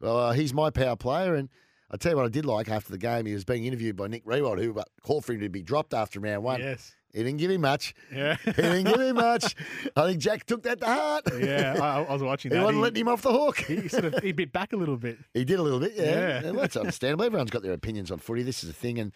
well, 0.00 0.18
uh, 0.18 0.32
he's 0.32 0.52
my 0.52 0.70
power 0.70 0.96
player 0.96 1.34
and. 1.34 1.48
I 1.90 1.96
tell 1.96 2.12
you 2.12 2.16
what, 2.16 2.24
I 2.24 2.30
did 2.30 2.46
like 2.46 2.70
after 2.70 2.90
the 2.90 2.98
game. 2.98 3.26
He 3.26 3.34
was 3.34 3.44
being 3.44 3.66
interviewed 3.66 3.94
by 3.94 4.08
Nick 4.08 4.24
Riewoldt, 4.24 4.60
who 4.60 4.76
uh, 4.76 4.84
called 5.02 5.24
for 5.24 5.34
him 5.34 5.40
to 5.40 5.48
be 5.50 5.62
dropped 5.62 5.92
after 5.94 6.18
round 6.18 6.42
one. 6.42 6.58
Yes. 6.58 6.94
He 7.14 7.22
didn't 7.22 7.38
give 7.38 7.50
him 7.50 7.60
much. 7.60 7.94
Yeah. 8.12 8.36
he 8.44 8.52
didn't 8.52 8.84
give 8.84 9.00
him 9.00 9.16
much. 9.16 9.54
I 9.96 10.06
think 10.08 10.20
Jack 10.20 10.44
took 10.46 10.64
that 10.64 10.80
to 10.80 10.86
heart. 10.86 11.24
Yeah, 11.38 11.78
I, 11.80 12.02
I 12.02 12.12
was 12.12 12.22
watching 12.22 12.50
He 12.50 12.56
that. 12.56 12.64
wasn't 12.64 12.82
letting 12.82 13.02
him 13.02 13.08
off 13.08 13.22
the 13.22 13.32
hook. 13.32 13.58
He 13.58 13.86
sort 13.88 14.06
of 14.06 14.22
he 14.22 14.32
bit 14.32 14.52
back 14.52 14.72
a 14.72 14.76
little 14.76 14.96
bit. 14.96 15.18
He 15.32 15.44
did 15.44 15.60
a 15.60 15.62
little 15.62 15.78
bit, 15.78 15.92
yeah. 15.94 16.42
Yeah. 16.42 16.52
That's 16.52 16.76
understandable. 16.76 17.24
Everyone's 17.24 17.50
got 17.50 17.62
their 17.62 17.72
opinions 17.72 18.10
on 18.10 18.18
footy. 18.18 18.42
This 18.42 18.64
is 18.64 18.70
a 18.70 18.72
thing, 18.72 18.98
and 18.98 19.12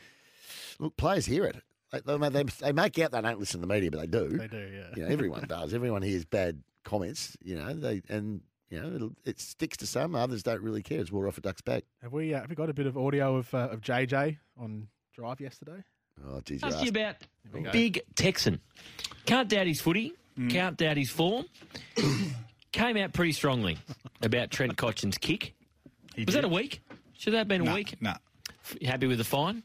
look, 0.79 0.97
players 0.97 1.27
hear 1.27 1.45
it. 1.45 1.57
They, 1.91 2.01
they, 2.29 2.43
they, 2.43 2.73
make 2.73 2.99
out 2.99 3.12
they 3.12 3.20
don't 3.20 3.41
listen 3.41 3.61
to 3.61 3.66
the 3.66 3.73
media, 3.73 3.91
but 3.91 4.01
they 4.01 4.07
do. 4.07 4.29
They 4.29 4.47
do, 4.47 4.59
yeah. 4.59 4.89
You 4.95 5.03
know, 5.03 5.09
everyone 5.09 5.47
does. 5.49 5.75
Everyone 5.75 6.03
hears 6.03 6.25
bad 6.25 6.62
comments. 6.85 7.37
You 7.43 7.57
know, 7.57 7.75
they 7.75 8.03
and 8.09 8.43
you 8.70 8.81
know 8.81 8.95
it'll, 8.95 9.12
it 9.25 9.41
sticks 9.41 9.77
to 9.79 9.87
some. 9.87 10.15
Others 10.15 10.43
don't 10.45 10.62
really 10.62 10.83
care. 10.83 11.01
It's 11.01 11.11
water 11.11 11.27
off 11.29 11.39
a 11.39 11.41
duck's 11.41 11.62
back. 11.62 11.85
Have 12.03 12.12
we 12.12 12.33
uh, 12.33 12.43
have 12.43 12.51
we 12.51 12.55
got 12.57 12.70
a 12.70 12.75
bit 12.75 12.87
of 12.87 12.97
audio 12.97 13.37
of 13.37 13.53
uh, 13.55 13.69
of 13.70 13.81
JJ 13.81 14.39
on 14.57 14.89
drive 15.15 15.41
yesterday? 15.41 15.83
Oh, 16.27 16.40
geez, 16.45 16.62
you 16.62 16.69
Ask 16.69 16.82
you 16.82 16.90
about. 16.90 17.16
Big 17.73 18.01
Texan. 18.15 18.61
Can't 19.27 19.49
doubt 19.49 19.66
his 19.66 19.81
footy. 19.81 20.12
Can't 20.49 20.77
doubt 20.77 20.97
his 20.97 21.11
form. 21.11 21.47
Came 22.73 22.97
out 22.99 23.12
pretty 23.12 23.32
strongly 23.32 23.78
about 24.23 24.51
Trent 24.51 24.77
Cotchin's 24.77 25.19
kick. 25.19 25.55
Was 26.16 26.35
that 26.35 26.45
a 26.45 26.49
week? 26.49 26.81
Should 27.16 27.32
that 27.32 27.39
have 27.39 27.49
been 27.49 27.62
a 27.62 27.65
Nah, 27.65 27.74
week? 27.74 27.97
nah. 28.01 28.15
F- 28.65 28.77
Happy 28.82 29.07
with 29.07 29.19
the 29.19 29.24
fine? 29.24 29.62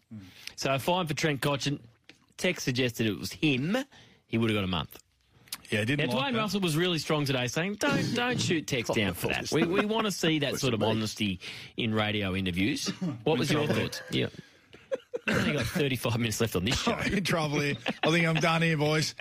So 0.55 0.73
a 0.73 0.79
fine 0.79 1.05
for 1.07 1.13
Trent 1.13 1.41
Cotchin. 1.41 1.79
Tex 2.37 2.63
suggested 2.63 3.05
it 3.05 3.17
was 3.19 3.31
him. 3.31 3.77
He 4.25 4.37
would 4.37 4.49
have 4.49 4.57
got 4.57 4.63
a 4.63 4.67
month. 4.67 4.97
Yeah, 5.69 5.81
I 5.81 5.85
didn't 5.85 6.09
Now, 6.09 6.15
like 6.15 6.25
Dwayne 6.29 6.33
that. 6.33 6.39
Russell 6.39 6.61
was 6.61 6.77
really 6.77 6.97
strong 6.99 7.25
today, 7.25 7.47
saying, 7.47 7.75
"Don't 7.75 8.15
don't 8.15 8.39
shoot 8.41 8.65
Tex 8.67 8.89
down 8.95 9.13
for 9.13 9.27
that. 9.27 9.51
We, 9.51 9.63
we 9.63 9.85
want 9.85 10.05
to 10.05 10.11
see 10.11 10.39
that 10.39 10.59
sort 10.59 10.73
of 10.73 10.81
honesty 10.83 11.39
in 11.77 11.93
radio 11.93 12.35
interviews." 12.35 12.87
What 13.23 13.37
was 13.37 13.51
your 13.51 13.67
thoughts? 13.67 14.01
Yeah, 14.11 14.27
You've 15.27 15.37
only 15.37 15.53
got 15.53 15.65
thirty 15.65 15.95
five 15.95 16.17
minutes 16.17 16.41
left 16.41 16.55
on 16.55 16.65
this 16.65 16.79
show. 16.81 16.97
in 16.97 17.23
trouble 17.23 17.59
here. 17.61 17.75
I 18.03 18.11
think 18.11 18.25
I'm 18.25 18.35
done 18.35 18.61
here, 18.61 18.77
boys. 18.77 19.15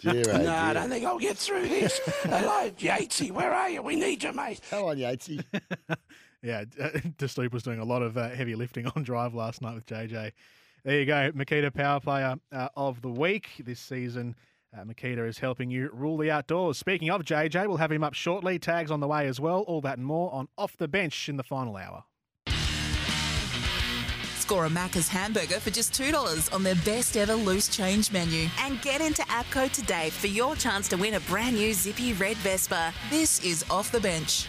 Giro, 0.00 0.38
no, 0.38 0.54
I 0.54 0.72
don't 0.72 0.88
think 0.88 1.04
I'll 1.04 1.18
get 1.18 1.36
through 1.36 1.68
this. 1.68 2.00
Hello, 2.22 2.70
Yatesy, 2.78 3.30
where 3.30 3.52
are 3.52 3.70
you? 3.70 3.82
We 3.82 3.96
need 3.96 4.22
you, 4.22 4.32
mate. 4.32 4.60
Come 4.70 4.84
on, 4.84 4.96
Yatesy. 4.96 5.42
Yeah, 6.42 6.64
uh, 6.80 6.88
De 7.18 7.28
Stoop 7.28 7.52
was 7.52 7.62
doing 7.62 7.78
a 7.78 7.84
lot 7.84 8.02
of 8.02 8.16
uh, 8.16 8.30
heavy 8.30 8.54
lifting 8.56 8.86
on 8.96 9.04
drive 9.04 9.32
last 9.34 9.62
night 9.62 9.74
with 9.76 9.86
JJ. 9.86 10.32
There 10.84 10.98
you 10.98 11.06
go, 11.06 11.30
Makita 11.32 11.72
Power 11.72 12.00
Player 12.00 12.34
uh, 12.50 12.68
of 12.76 13.00
the 13.00 13.08
Week 13.08 13.48
this 13.64 13.78
season. 13.78 14.34
Uh, 14.76 14.82
Makita 14.82 15.26
is 15.28 15.38
helping 15.38 15.70
you 15.70 15.88
rule 15.92 16.16
the 16.16 16.30
outdoors. 16.30 16.78
Speaking 16.78 17.10
of 17.10 17.22
JJ, 17.22 17.68
we'll 17.68 17.76
have 17.76 17.92
him 17.92 18.02
up 18.02 18.14
shortly. 18.14 18.58
Tags 18.58 18.90
on 18.90 18.98
the 19.00 19.06
way 19.06 19.28
as 19.28 19.38
well. 19.38 19.60
All 19.60 19.80
that 19.82 19.98
and 19.98 20.06
more 20.06 20.32
on 20.34 20.48
Off 20.58 20.76
the 20.76 20.88
Bench 20.88 21.28
in 21.28 21.36
the 21.36 21.44
final 21.44 21.76
hour. 21.76 22.04
Score 24.42 24.66
a 24.66 24.68
Macca's 24.68 25.06
hamburger 25.06 25.60
for 25.60 25.70
just 25.70 25.92
$2 25.92 26.52
on 26.52 26.64
their 26.64 26.74
best 26.74 27.16
ever 27.16 27.36
loose 27.36 27.68
change 27.68 28.10
menu. 28.10 28.48
And 28.58 28.82
get 28.82 29.00
into 29.00 29.22
APCO 29.22 29.70
today 29.70 30.10
for 30.10 30.26
your 30.26 30.56
chance 30.56 30.88
to 30.88 30.96
win 30.96 31.14
a 31.14 31.20
brand 31.20 31.54
new 31.54 31.72
zippy 31.72 32.12
red 32.14 32.36
Vespa. 32.38 32.92
This 33.08 33.44
is 33.44 33.64
Off 33.70 33.92
the 33.92 34.00
Bench. 34.00 34.48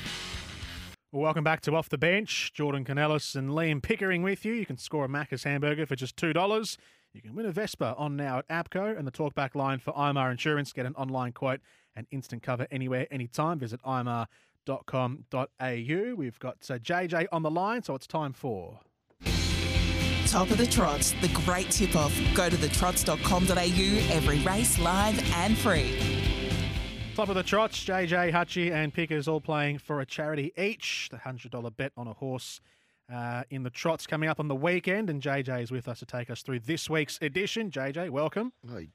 Welcome 1.11 1.44
back 1.44 1.61
to 1.61 1.76
Off 1.76 1.90
the 1.90 1.99
Bench. 1.99 2.52
Jordan 2.56 2.84
Canellis 2.84 3.36
and 3.36 3.52
Liam 3.52 3.84
Pickering 3.84 4.24
with 4.24 4.44
you. 4.44 4.53
You 4.53 4.65
can 4.65 4.80
score 4.80 5.06
a 5.06 5.07
Macca's 5.07 5.44
hamburger 5.44 5.86
for 5.86 5.95
just 5.95 6.15
$2. 6.15 6.78
You 7.14 7.22
can 7.22 7.36
win 7.36 7.45
a 7.45 7.52
Vespa 7.52 7.94
on 7.95 8.15
now 8.15 8.40
at 8.40 8.48
APCO 8.48 8.98
and 8.98 9.06
the 9.06 9.11
talkback 9.11 9.53
line 9.53 9.78
for 9.78 9.94
IMAR 9.94 10.32
Insurance. 10.32 10.74
Get 10.74 10.88
an 10.88 10.95
online 10.95 11.34
quote 11.34 11.60
and 11.95 12.07
instant 12.10 12.41
cover 12.41 12.65
anywhere, 12.72 13.06
anytime. 13.11 13.60
Visit 13.60 13.80
imar.com.au. 13.84 14.26
We've 16.18 16.40
got 16.40 16.57
uh, 16.68 16.80
JJ 16.80 17.28
on 17.32 17.44
the 17.44 17.52
line, 17.52 17.84
so 17.84 17.94
it's 17.94 18.07
time 18.07 18.34
for. 18.34 18.80
Top 20.34 20.49
of 20.49 20.57
the 20.57 20.65
Trots, 20.65 21.11
the 21.22 21.27
great 21.45 21.69
tip 21.69 21.95
off. 21.95 22.11
Go 22.34 22.49
to 22.49 22.55
thetrots.com.au, 22.55 24.15
every 24.15 24.39
race 24.39 24.80
live 24.80 25.31
and 25.35 25.55
free. 25.55 25.95
Top 27.15 27.30
of 27.30 27.35
the 27.35 27.43
trots, 27.43 27.85
JJ, 27.85 28.31
Hutchie, 28.31 28.72
and 28.72 28.91
Pickers 28.91 29.27
all 29.27 29.39
playing 29.39 29.77
for 29.77 30.01
a 30.01 30.07
charity 30.07 30.51
each. 30.57 31.10
The 31.11 31.18
$100 31.18 31.77
bet 31.77 31.91
on 31.95 32.07
a 32.07 32.14
horse 32.14 32.61
uh, 33.14 33.43
in 33.51 33.61
the 33.61 33.69
trots 33.69 34.07
coming 34.07 34.27
up 34.27 34.39
on 34.39 34.47
the 34.47 34.55
weekend. 34.55 35.11
And 35.11 35.22
JJ 35.22 35.61
is 35.61 35.72
with 35.72 35.88
us 35.88 35.99
to 35.99 36.07
take 36.07 36.31
us 36.31 36.41
through 36.41 36.61
this 36.61 36.89
week's 36.89 37.19
edition. 37.22 37.69
JJ, 37.69 38.10
welcome. 38.10 38.53
Hey. 38.68 38.88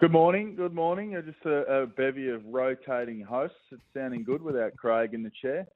Good 0.00 0.12
morning. 0.12 0.54
Good 0.54 0.74
morning. 0.74 1.18
Just 1.24 1.46
a, 1.46 1.84
a 1.84 1.86
bevy 1.86 2.28
of 2.28 2.44
rotating 2.44 3.22
hosts. 3.22 3.56
It's 3.72 3.80
sounding 3.94 4.22
good 4.22 4.42
without 4.42 4.76
Craig 4.76 5.14
in 5.14 5.22
the 5.22 5.32
chair. 5.40 5.66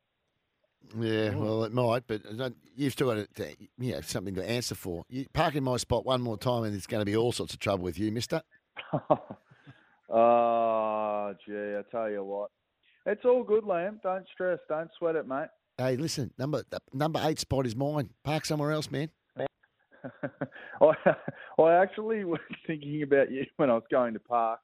Yeah, 0.98 1.35
well, 1.35 1.65
it 1.65 1.73
might, 1.73 2.07
but 2.07 2.23
you've 2.74 2.93
still 2.93 3.15
got 3.15 3.35
to, 3.36 3.57
you 3.78 3.93
know, 3.93 4.01
something 4.01 4.35
to 4.35 4.48
answer 4.48 4.74
for. 4.74 5.05
You 5.09 5.27
park 5.32 5.55
in 5.55 5.62
my 5.62 5.77
spot 5.77 6.05
one 6.05 6.20
more 6.20 6.36
time, 6.36 6.65
and 6.65 6.74
it's 6.74 6.86
going 6.86 7.01
to 7.01 7.05
be 7.05 7.16
all 7.16 7.32
sorts 7.32 7.55
of 7.55 7.61
trouble 7.61 7.85
with 7.85 7.98
you, 7.98 8.11
Mister. 8.11 8.43
Oh, 10.11 11.35
gee, 11.47 11.77
I 11.77 11.82
tell 11.90 12.11
you 12.11 12.24
what. 12.24 12.51
It's 13.07 13.24
all 13.24 13.44
good, 13.44 13.65
Lamb. 13.65 14.01
Don't 14.02 14.27
stress. 14.32 14.59
Don't 14.69 14.90
sweat 14.98 15.16
it, 15.16 15.27
mate. 15.27 15.48
Hey, 15.78 15.97
listen, 15.97 16.32
number 16.39 16.62
number 16.93 17.20
eight 17.24 17.39
spot 17.39 17.66
is 17.66 17.77
mine. 17.77 18.11
Park 18.24 18.44
somewhere 18.44 18.73
else, 18.73 18.90
man. 18.90 19.11
I, 20.82 20.93
I 21.59 21.73
actually 21.74 22.24
was 22.24 22.40
thinking 22.66 23.02
about 23.02 23.31
you 23.31 23.44
when 23.57 23.70
I 23.70 23.74
was 23.74 23.85
going 23.90 24.15
to 24.15 24.20
park, 24.20 24.61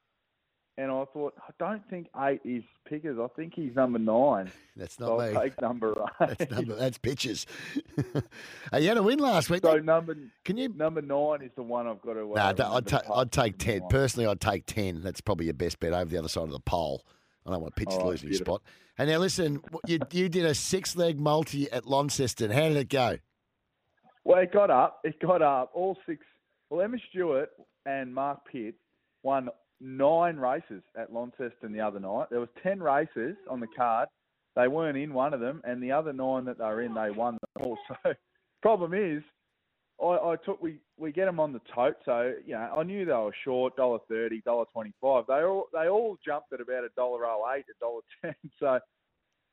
and 0.78 0.90
I 0.90 1.04
thought, 1.12 1.34
I 1.38 1.50
don't 1.58 1.82
think 1.88 2.08
eight 2.20 2.40
is 2.44 2.62
Pickers. 2.88 3.18
I 3.18 3.26
think 3.34 3.54
he's 3.54 3.74
number 3.74 3.98
nine. 3.98 4.50
That's 4.76 4.96
so 4.96 5.16
not 5.16 5.20
I'll 5.20 5.32
me. 5.34 5.40
take 5.40 5.60
number 5.62 5.92
eight. 6.20 6.38
That's 6.38 6.50
number. 6.50 6.74
That's 6.76 6.98
pitches. 6.98 7.46
you 8.74 8.88
had 8.88 8.96
a 8.96 9.02
win 9.02 9.18
last 9.18 9.50
week. 9.50 9.62
So 9.62 9.78
number 9.78 10.16
can 10.44 10.56
you 10.56 10.68
number 10.68 11.02
nine 11.02 11.42
is 11.42 11.50
the 11.56 11.62
one 11.62 11.86
I've 11.86 12.00
got 12.02 12.14
to. 12.14 12.20
Uh, 12.32 12.34
Nah, 12.36 12.48
I'd, 12.48 12.58
remember 12.58 12.76
I'd, 12.76 12.86
ta- 12.86 13.14
I'd 13.14 13.32
take 13.32 13.58
ten. 13.58 13.82
Personally, 13.88 14.26
I'd 14.28 14.40
take 14.40 14.66
ten. 14.66 15.02
That's 15.02 15.20
probably 15.20 15.46
your 15.46 15.54
best 15.54 15.80
bet 15.80 15.92
over 15.92 16.10
the 16.10 16.18
other 16.18 16.28
side 16.28 16.44
of 16.44 16.50
the 16.50 16.60
pole. 16.60 17.04
I 17.46 17.50
don't 17.52 17.62
want 17.62 17.76
pitch 17.76 17.88
All 17.90 17.98
right, 17.98 18.06
losing 18.08 18.26
your 18.28 18.32
beautiful. 18.38 18.56
spot. 18.56 18.62
And 18.98 19.08
now 19.10 19.18
listen, 19.18 19.60
you 19.86 19.98
you 20.12 20.28
did 20.28 20.44
a 20.44 20.54
six 20.54 20.96
leg 20.96 21.18
multi 21.18 21.70
at 21.70 21.86
Launceston. 21.86 22.50
How 22.50 22.62
did 22.68 22.76
it 22.76 22.88
go? 22.88 23.18
Well, 24.24 24.40
it 24.40 24.52
got 24.52 24.70
up. 24.70 25.00
It 25.04 25.20
got 25.20 25.42
up. 25.42 25.70
All 25.74 25.96
six. 26.06 26.24
Well, 26.70 26.80
Emma 26.82 26.96
Stewart 27.10 27.50
and 27.84 28.12
Mark 28.14 28.40
Pitt 28.50 28.74
won 29.22 29.48
nine 29.80 30.36
races 30.36 30.82
at 30.98 31.12
Launceston 31.12 31.72
the 31.72 31.80
other 31.80 32.00
night. 32.00 32.26
There 32.30 32.40
was 32.40 32.48
ten 32.62 32.82
races 32.82 33.36
on 33.48 33.60
the 33.60 33.66
card. 33.76 34.08
They 34.54 34.68
weren't 34.68 34.96
in 34.96 35.12
one 35.12 35.34
of 35.34 35.40
them, 35.40 35.60
and 35.64 35.82
the 35.82 35.92
other 35.92 36.12
nine 36.12 36.46
that 36.46 36.58
they 36.58 36.64
were 36.64 36.82
in, 36.82 36.94
they 36.94 37.10
won 37.10 37.34
them 37.34 37.66
all. 37.66 37.78
So, 38.04 38.14
problem 38.62 38.94
is, 38.94 39.22
I, 40.02 40.04
I 40.04 40.36
took 40.44 40.62
we 40.62 40.78
we 40.98 41.12
get 41.12 41.26
them 41.26 41.40
on 41.40 41.52
the 41.52 41.60
tote. 41.74 41.96
So 42.04 42.34
you 42.44 42.54
know, 42.54 42.74
I 42.76 42.82
knew 42.82 43.04
they 43.04 43.12
were 43.12 43.34
short, 43.44 43.76
dollar 43.76 43.98
thirty, 44.08 44.40
dollar 44.42 44.64
twenty 44.72 44.92
five. 45.00 45.24
They 45.28 45.42
all 45.42 45.66
they 45.72 45.88
all 45.88 46.18
jumped 46.24 46.52
at 46.52 46.60
about 46.60 46.84
a 46.84 46.88
dollar 46.96 47.26
oh 47.26 47.44
eight, 47.56 47.64
a 47.70 47.78
dollar 47.80 48.00
ten. 48.22 48.34
So 48.60 48.78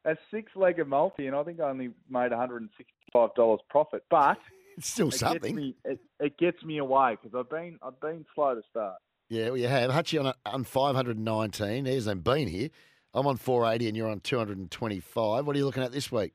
a 0.06 0.18
six 0.32 0.52
legged 0.56 0.88
multi, 0.88 1.28
and 1.28 1.36
I 1.36 1.44
think 1.44 1.60
I 1.60 1.70
only 1.70 1.92
made 2.10 2.32
one 2.32 2.40
hundred 2.40 2.62
and 2.62 2.70
sixty 2.78 2.94
five 3.12 3.30
dollars 3.36 3.62
profit. 3.70 4.04
But 4.10 4.38
it's 4.78 4.90
still 4.90 5.10
it 5.10 5.14
something. 5.14 5.56
Gets 5.56 5.56
me, 5.56 5.76
it, 5.86 6.00
it 6.20 6.38
gets 6.38 6.64
me 6.64 6.80
away 6.80 7.18
because 7.22 7.38
I've 7.38 7.50
been 7.50 7.80
I've 7.82 8.00
been 8.02 8.26
slow 8.36 8.56
to 8.56 8.62
start. 8.70 8.96
Yeah, 9.30 9.46
well, 9.46 9.58
you 9.58 9.68
have. 9.68 9.92
Hutchie 9.92 10.24
on, 10.24 10.34
on 10.46 10.64
519. 10.64 11.84
There's 11.86 12.06
them 12.06 12.20
been 12.22 12.48
here. 12.48 12.70
I'm 13.14 13.28
on 13.28 13.38
480 13.38 13.88
and 13.88 13.98
you're 13.98 14.10
on 14.10 14.20
225. 14.20 15.46
What 15.46 15.56
are 15.56 15.60
you 15.60 15.66
looking 15.66 15.84
at 15.84 15.92
this 15.92 16.12
week? 16.12 16.34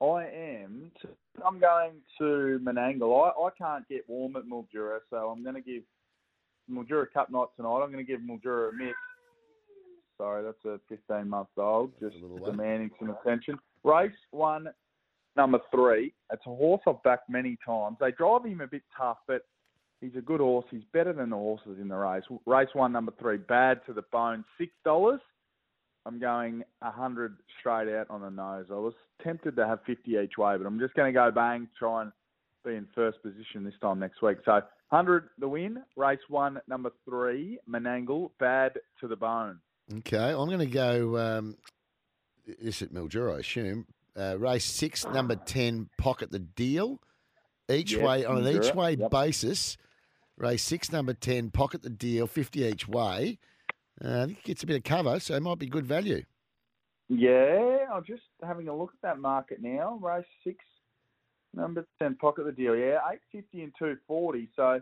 I 0.00 0.24
am. 0.24 0.90
I'm 1.44 1.58
going 1.58 1.92
to 2.18 2.60
Menangle. 2.62 3.26
I, 3.26 3.46
I 3.46 3.50
can't 3.56 3.88
get 3.88 4.08
warm 4.08 4.36
at 4.36 4.44
Mildura, 4.44 4.98
so 5.10 5.16
I'm 5.30 5.42
going 5.42 5.54
to 5.54 5.60
give 5.60 5.82
Mildura 6.70 7.06
Cup 7.12 7.30
night 7.30 7.46
tonight. 7.56 7.80
I'm 7.82 7.92
going 7.92 8.04
to 8.04 8.10
give 8.10 8.20
Mildura 8.20 8.70
a 8.70 8.72
miss. 8.72 8.94
Sorry, 10.18 10.44
that's 10.44 10.64
a 10.64 10.80
15 10.88 11.28
month 11.28 11.48
old. 11.56 11.92
Just 12.00 12.16
demanding 12.44 12.90
some 12.98 13.10
attention. 13.10 13.58
Race 13.82 14.12
one, 14.30 14.68
number 15.36 15.58
three. 15.72 16.14
It's 16.32 16.42
a 16.46 16.50
horse 16.54 16.82
I've 16.86 17.02
backed 17.02 17.28
many 17.28 17.58
times. 17.66 17.96
They 18.00 18.12
drive 18.12 18.44
him 18.44 18.60
a 18.60 18.66
bit 18.66 18.82
tough, 18.96 19.18
but 19.26 19.42
he's 20.00 20.16
a 20.16 20.20
good 20.20 20.40
horse. 20.40 20.66
He's 20.70 20.84
better 20.92 21.12
than 21.12 21.30
the 21.30 21.36
horses 21.36 21.78
in 21.80 21.88
the 21.88 21.96
race. 21.96 22.24
Race 22.46 22.68
one, 22.72 22.92
number 22.92 23.12
three, 23.18 23.38
bad 23.38 23.80
to 23.86 23.92
the 23.92 24.02
bone, 24.12 24.44
six 24.58 24.72
dollars. 24.84 25.20
I'm 26.06 26.18
going 26.18 26.62
a 26.82 26.90
hundred 26.90 27.36
straight 27.58 27.88
out 27.88 28.08
on 28.10 28.20
the 28.20 28.30
nose. 28.30 28.66
I 28.70 28.74
was 28.74 28.94
tempted 29.22 29.56
to 29.56 29.66
have 29.66 29.80
fifty 29.86 30.12
each 30.12 30.36
way, 30.36 30.56
but 30.56 30.66
I'm 30.66 30.78
just 30.78 30.94
going 30.94 31.12
to 31.12 31.18
go 31.18 31.30
bang, 31.30 31.68
try 31.78 32.02
and 32.02 32.12
be 32.64 32.74
in 32.74 32.86
first 32.94 33.22
position 33.22 33.64
this 33.64 33.74
time 33.80 33.98
next 33.98 34.22
week. 34.22 34.38
So 34.44 34.60
hundred 34.90 35.30
the 35.38 35.48
win. 35.48 35.82
Race 35.96 36.18
one, 36.28 36.60
number 36.68 36.92
three, 37.04 37.58
Menangle, 37.68 38.30
bad 38.38 38.78
to 39.00 39.08
the 39.08 39.16
bone. 39.16 39.58
Okay, 39.98 40.30
I'm 40.30 40.48
going 40.48 40.58
to 40.60 40.66
go 40.66 41.18
um, 41.18 41.56
this 42.60 42.82
at 42.82 42.92
Mildura, 42.92 43.36
I 43.36 43.40
assume. 43.40 43.86
Uh, 44.16 44.36
race 44.38 44.64
six, 44.64 45.04
number 45.06 45.34
10, 45.34 45.90
Pocket 45.98 46.30
the 46.30 46.38
Deal. 46.38 47.00
Each 47.68 47.92
Yes, 47.92 48.02
way, 48.02 48.24
on 48.24 48.46
an 48.46 48.56
each 48.56 48.74
way 48.74 48.92
yep. 48.92 49.10
basis. 49.10 49.76
Race 50.36 50.62
six, 50.62 50.90
number 50.90 51.14
10, 51.14 51.50
Pocket 51.50 51.82
the 51.82 51.90
Deal, 51.90 52.26
50 52.26 52.64
each 52.64 52.88
way. 52.88 53.38
Uh, 54.04 54.22
I 54.22 54.26
think 54.26 54.38
it 54.38 54.44
gets 54.44 54.62
a 54.64 54.66
bit 54.66 54.76
of 54.76 54.84
cover, 54.84 55.20
so 55.20 55.34
it 55.34 55.42
might 55.42 55.58
be 55.58 55.66
good 55.66 55.86
value. 55.86 56.24
Yeah, 57.08 57.86
I'm 57.92 58.04
just 58.04 58.22
having 58.42 58.68
a 58.68 58.76
look 58.76 58.90
at 58.94 59.02
that 59.02 59.18
market 59.18 59.62
now. 59.62 59.98
Race 60.02 60.24
six, 60.42 60.58
number 61.54 61.86
ten, 61.98 62.16
pocket 62.16 62.46
the 62.46 62.52
deal. 62.52 62.74
Yeah, 62.74 62.98
eight 63.12 63.20
fifty 63.30 63.62
and 63.62 63.72
two 63.78 63.96
forty. 64.06 64.48
So 64.56 64.80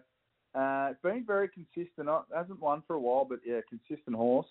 uh, 0.55 0.89
it's 0.91 1.03
been 1.03 1.25
very 1.27 1.49
consistent. 1.49 2.09
It 2.09 2.37
hasn't 2.37 2.61
won 2.61 2.83
for 2.87 2.95
a 2.95 3.01
while, 3.01 3.27
but 3.29 3.41
yeah, 3.45 3.61
consistent 3.69 4.17
horse. 4.17 4.47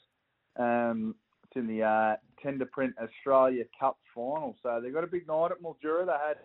Um, 0.58 1.16
it's 1.44 1.56
in 1.56 1.66
the 1.66 1.84
uh, 1.84 2.16
Tender 2.44 2.66
Print 2.66 2.94
Australia 3.02 3.64
Cup 3.80 3.98
final. 4.14 4.56
So 4.62 4.82
they 4.84 4.90
got 4.90 5.06
a 5.06 5.08
big 5.08 5.28
night 5.28 5.52
at 5.52 5.62
Mildura. 5.62 6.06
They 6.06 6.12
had 6.12 6.38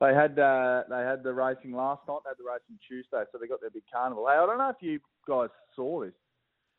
they 0.00 0.14
had 0.14 0.38
uh, 0.38 0.82
they 0.90 1.00
had 1.02 1.22
the 1.22 1.32
racing 1.32 1.72
last 1.72 2.02
night. 2.08 2.18
They 2.24 2.30
had 2.30 2.38
the 2.38 2.44
racing 2.50 2.78
Tuesday, 2.86 3.24
so 3.30 3.38
they 3.38 3.46
got 3.46 3.60
their 3.60 3.70
big 3.70 3.84
carnival. 3.92 4.26
Hey, 4.26 4.34
I 4.38 4.46
don't 4.46 4.58
know 4.58 4.68
if 4.70 4.76
you 4.80 5.00
guys 5.26 5.48
saw 5.74 6.02
this. 6.04 6.12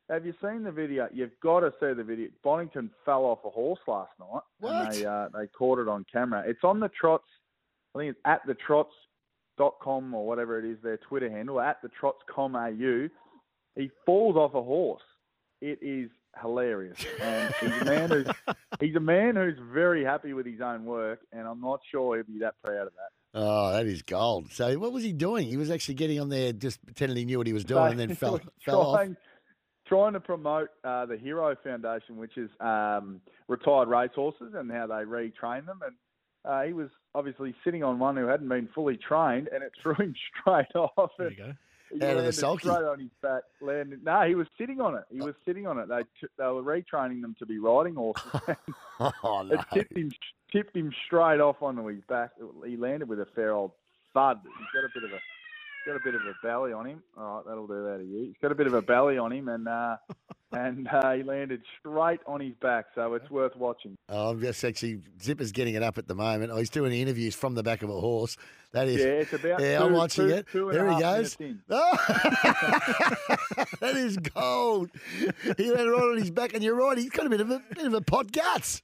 Have 0.10 0.26
you 0.26 0.34
seen 0.42 0.64
the 0.64 0.72
video? 0.72 1.10
You've 1.12 1.38
got 1.44 1.62
to 1.62 1.72
see 1.82 1.94
the 1.94 2.04
video. 2.04 2.30
Bonington 2.44 2.90
fell 3.04 3.26
off 3.26 3.40
a 3.44 3.50
horse 3.50 3.80
last 3.88 4.12
night, 4.20 4.42
What? 4.60 4.74
and 4.74 4.94
they 4.94 5.06
uh, 5.06 5.28
they 5.34 5.48
caught 5.48 5.80
it 5.80 5.88
on 5.88 6.06
camera. 6.12 6.44
It's 6.48 6.64
on 6.64 6.80
the 6.80 6.90
Trots. 6.90 7.28
I 7.96 8.00
think 8.00 8.12
it's 8.12 8.20
at 8.26 8.42
the 8.48 8.54
Trots 8.54 8.94
dot 9.58 9.76
com 9.82 10.14
or 10.14 10.26
whatever 10.26 10.60
it 10.60 10.66
is 10.66 10.78
their 10.84 10.98
Twitter 10.98 11.30
handle 11.30 11.60
at 11.60 11.82
the 11.82 11.90
Trots 12.00 12.20
com 12.34 12.56
au. 12.56 13.10
He 13.76 13.92
falls 14.06 14.36
off 14.36 14.54
a 14.54 14.62
horse. 14.64 15.02
It 15.62 15.80
is 15.82 16.10
hilarious, 16.42 16.98
and 17.22 17.54
he's 17.60 17.82
a 17.82 17.86
man 17.86 18.10
who's 18.10 18.28
he's 18.80 18.96
a 18.96 19.00
man 19.00 19.36
who's 19.36 19.58
very 19.72 20.04
happy 20.04 20.34
with 20.34 20.46
his 20.46 20.62
own 20.62 20.86
work, 20.86 21.20
and 21.32 21.48
I'm 21.48 21.62
not 21.62 21.82
sure 21.92 22.18
he'd 22.18 22.28
be 22.28 22.40
that 22.40 22.56
proud 22.64 22.88
of 22.88 22.94
that. 22.94 23.12
Oh, 23.40 23.72
that 23.72 23.86
is 23.86 24.02
gold. 24.02 24.52
So 24.52 24.80
what 24.80 24.92
was 24.92 25.04
he 25.04 25.14
doing? 25.14 25.48
He 25.48 25.58
was 25.58 25.70
actually 25.70 25.96
getting 25.96 26.20
on 26.20 26.30
there 26.30 26.54
just 26.54 26.84
pretending 26.84 27.18
he 27.18 27.26
knew 27.26 27.38
what 27.38 27.48
he 27.48 27.54
was 27.54 27.66
doing 27.66 27.92
and 27.92 28.00
then 28.00 28.16
fell, 28.16 28.40
fell 28.66 28.82
off. 28.82 28.96
trying, 28.96 29.18
trying 29.88 30.14
to 30.14 30.20
promote 30.20 30.70
uh, 30.84 31.06
the 31.06 31.18
Hero 31.18 31.56
Foundation, 31.64 32.18
which 32.18 32.38
is 32.38 32.50
um, 32.60 33.22
retired 33.48 33.90
racehorses 33.90 34.54
and 34.56 34.72
how 34.72 34.88
they 34.88 35.04
retrain 35.04 35.66
them. 35.66 35.82
And 35.86 35.96
uh, 36.46 36.64
he 36.64 36.74
was 36.74 36.90
obviously 37.14 37.54
sitting 37.64 37.84
on 37.84 38.00
one 38.00 38.16
who 38.16 38.26
hadn't 38.26 38.50
been 38.50 38.70
fully 38.74 38.98
trained, 38.98 39.50
and 39.54 39.64
it 39.64 39.72
threw 39.82 39.96
him 39.96 40.16
straight 40.42 40.74
off. 40.76 41.12
There 41.20 41.30
you 41.30 41.38
go. 41.38 41.54
He 41.92 42.04
Out 42.04 42.18
of 42.18 42.26
the 42.26 42.34
sulky. 42.34 42.68
straight 42.68 42.84
on 42.86 43.00
his 43.00 43.10
back. 43.22 43.44
Landed. 43.62 44.04
No, 44.04 44.22
he 44.28 44.36
was 44.36 44.48
sitting 44.58 44.82
on 44.82 44.96
it. 44.96 45.04
He 45.12 45.22
was 45.22 45.36
sitting 45.46 45.66
on 45.68 45.80
it. 45.80 45.88
They 45.88 46.04
t- 46.20 46.28
they 46.38 46.46
were 46.46 46.62
retraining 46.64 47.22
them 47.22 47.36
to 47.40 47.46
be 47.46 47.60
riding 47.60 47.96
horses. 47.96 48.24
Oh, 49.00 49.44
no. 49.44 49.54
It 49.54 49.60
tipped 49.74 49.96
him 49.96 50.12
tipped 50.52 50.76
him 50.76 50.92
straight 51.06 51.40
off 51.40 51.62
onto 51.62 51.86
his 51.86 52.02
back. 52.10 52.32
He 52.66 52.76
landed 52.78 53.08
with 53.08 53.20
a 53.20 53.28
fair 53.36 53.54
old 53.54 53.72
thud. 54.14 54.40
He's 54.44 54.68
got 54.74 54.86
a 54.88 54.92
bit 54.94 55.04
of 55.04 55.12
a 55.12 55.20
got 55.88 55.96
a 55.96 56.04
bit 56.04 56.16
of 56.16 56.22
a 56.22 56.34
belly 56.44 56.74
on 56.74 56.86
him. 56.86 57.02
All 57.18 57.36
right, 57.38 57.46
that'll 57.48 57.68
do 57.68 57.84
that 57.84 57.98
to 58.00 58.04
you. 58.04 58.26
He's 58.28 58.36
got 58.42 58.52
a 58.52 58.56
bit 58.56 58.68
of 58.68 58.74
a 58.74 58.82
belly 58.82 59.18
on 59.18 59.32
him, 59.32 59.48
and 59.48 59.68
uh, 59.68 59.98
and 60.52 60.88
uh, 60.88 61.14
he 61.14 61.24
landed 61.24 61.62
straight 61.80 62.20
on 62.28 62.40
his 62.42 62.54
back, 62.62 62.86
so 62.96 63.14
it's 63.16 63.30
worth 63.32 63.56
watching. 63.56 63.96
Oh, 64.10 64.30
I'm 64.32 64.42
just 64.42 64.64
actually 64.64 65.02
Zipper's 65.22 65.52
getting 65.52 65.76
it 65.76 65.84
up 65.84 65.98
at 65.98 66.08
the 66.08 66.16
moment. 66.16 66.52
Oh, 66.52 66.58
he's 66.58 66.70
doing 66.70 66.92
interviews 66.94 67.34
from 67.36 67.56
the 67.56 67.64
back 67.64 67.82
of 67.84 67.90
a 67.90 68.00
horse. 68.00 68.38
That 68.74 68.88
is, 68.90 69.00
Yeah, 69.00 69.06
it's 69.08 69.34
about 69.34 69.62
Yeah, 69.62 69.80
two- 69.80 69.86
I'm 69.86 69.94
watching 69.94 70.28
two- 70.28 70.34
it. 70.36 70.48
two 70.52 70.72
there 70.72 70.92
he 70.92 71.00
goes. 71.00 71.38
Oh, 71.70 71.98
that 73.80 73.96
is 73.96 74.18
gold. 74.18 74.90
He 75.58 75.72
landed 75.72 75.92
right 75.92 76.02
on 76.12 76.18
his 76.18 76.32
back, 76.32 76.54
and 76.54 76.64
you're 76.64 76.76
right. 76.76 76.98
He's 76.98 77.10
got 77.10 77.26
a 77.26 77.30
bit 77.30 77.42
of 77.42 77.50
a 77.50 77.62
bit 77.74 77.86
of 77.86 77.94
a 77.94 78.02
pod 78.02 78.32
guts. 78.32 78.82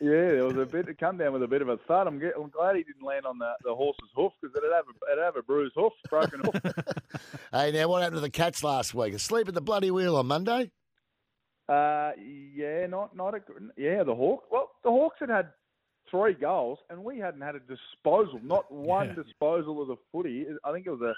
Yeah, 0.00 0.10
there 0.32 0.44
was 0.44 0.56
a 0.56 0.64
bit. 0.66 0.88
It 0.88 0.98
come 0.98 1.18
down 1.18 1.32
with 1.32 1.42
a 1.42 1.48
bit 1.48 1.62
of 1.62 1.68
a 1.68 1.76
thud. 1.76 2.06
I'm, 2.06 2.18
get, 2.18 2.32
I'm 2.36 2.50
glad 2.50 2.76
he 2.76 2.82
didn't 2.82 3.02
land 3.04 3.26
on 3.26 3.38
the, 3.38 3.52
the 3.64 3.74
horse's 3.74 4.08
hoof 4.16 4.32
because 4.40 4.56
it'd 4.56 4.70
have 4.72 4.84
a, 4.86 5.12
it'd 5.12 5.24
have 5.24 5.36
a 5.36 5.42
bruised 5.42 5.74
hoof, 5.76 5.92
broken 6.08 6.40
hoof. 6.40 6.74
Hey, 7.52 7.70
now 7.70 7.86
what 7.88 8.00
happened 8.02 8.16
to 8.16 8.20
the 8.22 8.30
Cats 8.30 8.64
last 8.64 8.94
week? 8.94 9.12
Asleep 9.12 9.46
at 9.46 9.52
the 9.54 9.60
bloody 9.60 9.90
wheel 9.90 10.16
on 10.16 10.26
Monday. 10.26 10.70
Uh, 11.68 12.12
yeah, 12.54 12.86
not 12.86 13.14
not 13.14 13.34
a 13.34 13.40
yeah. 13.76 14.02
The 14.02 14.14
Hawks. 14.14 14.46
Well, 14.50 14.70
the 14.82 14.90
Hawks 14.90 15.16
had 15.20 15.28
had 15.28 15.48
three 16.10 16.32
goals, 16.32 16.78
and 16.90 17.04
we 17.04 17.18
hadn't 17.18 17.42
had 17.42 17.54
a 17.54 17.60
disposal, 17.60 18.40
not 18.42 18.72
one 18.72 19.08
Yeah. 19.08 19.22
disposal 19.22 19.82
of 19.82 19.88
the 19.88 19.96
footy. 20.10 20.46
I 20.64 20.72
think 20.72 20.86
it 20.86 20.90
was 20.90 21.02
a 21.02 21.10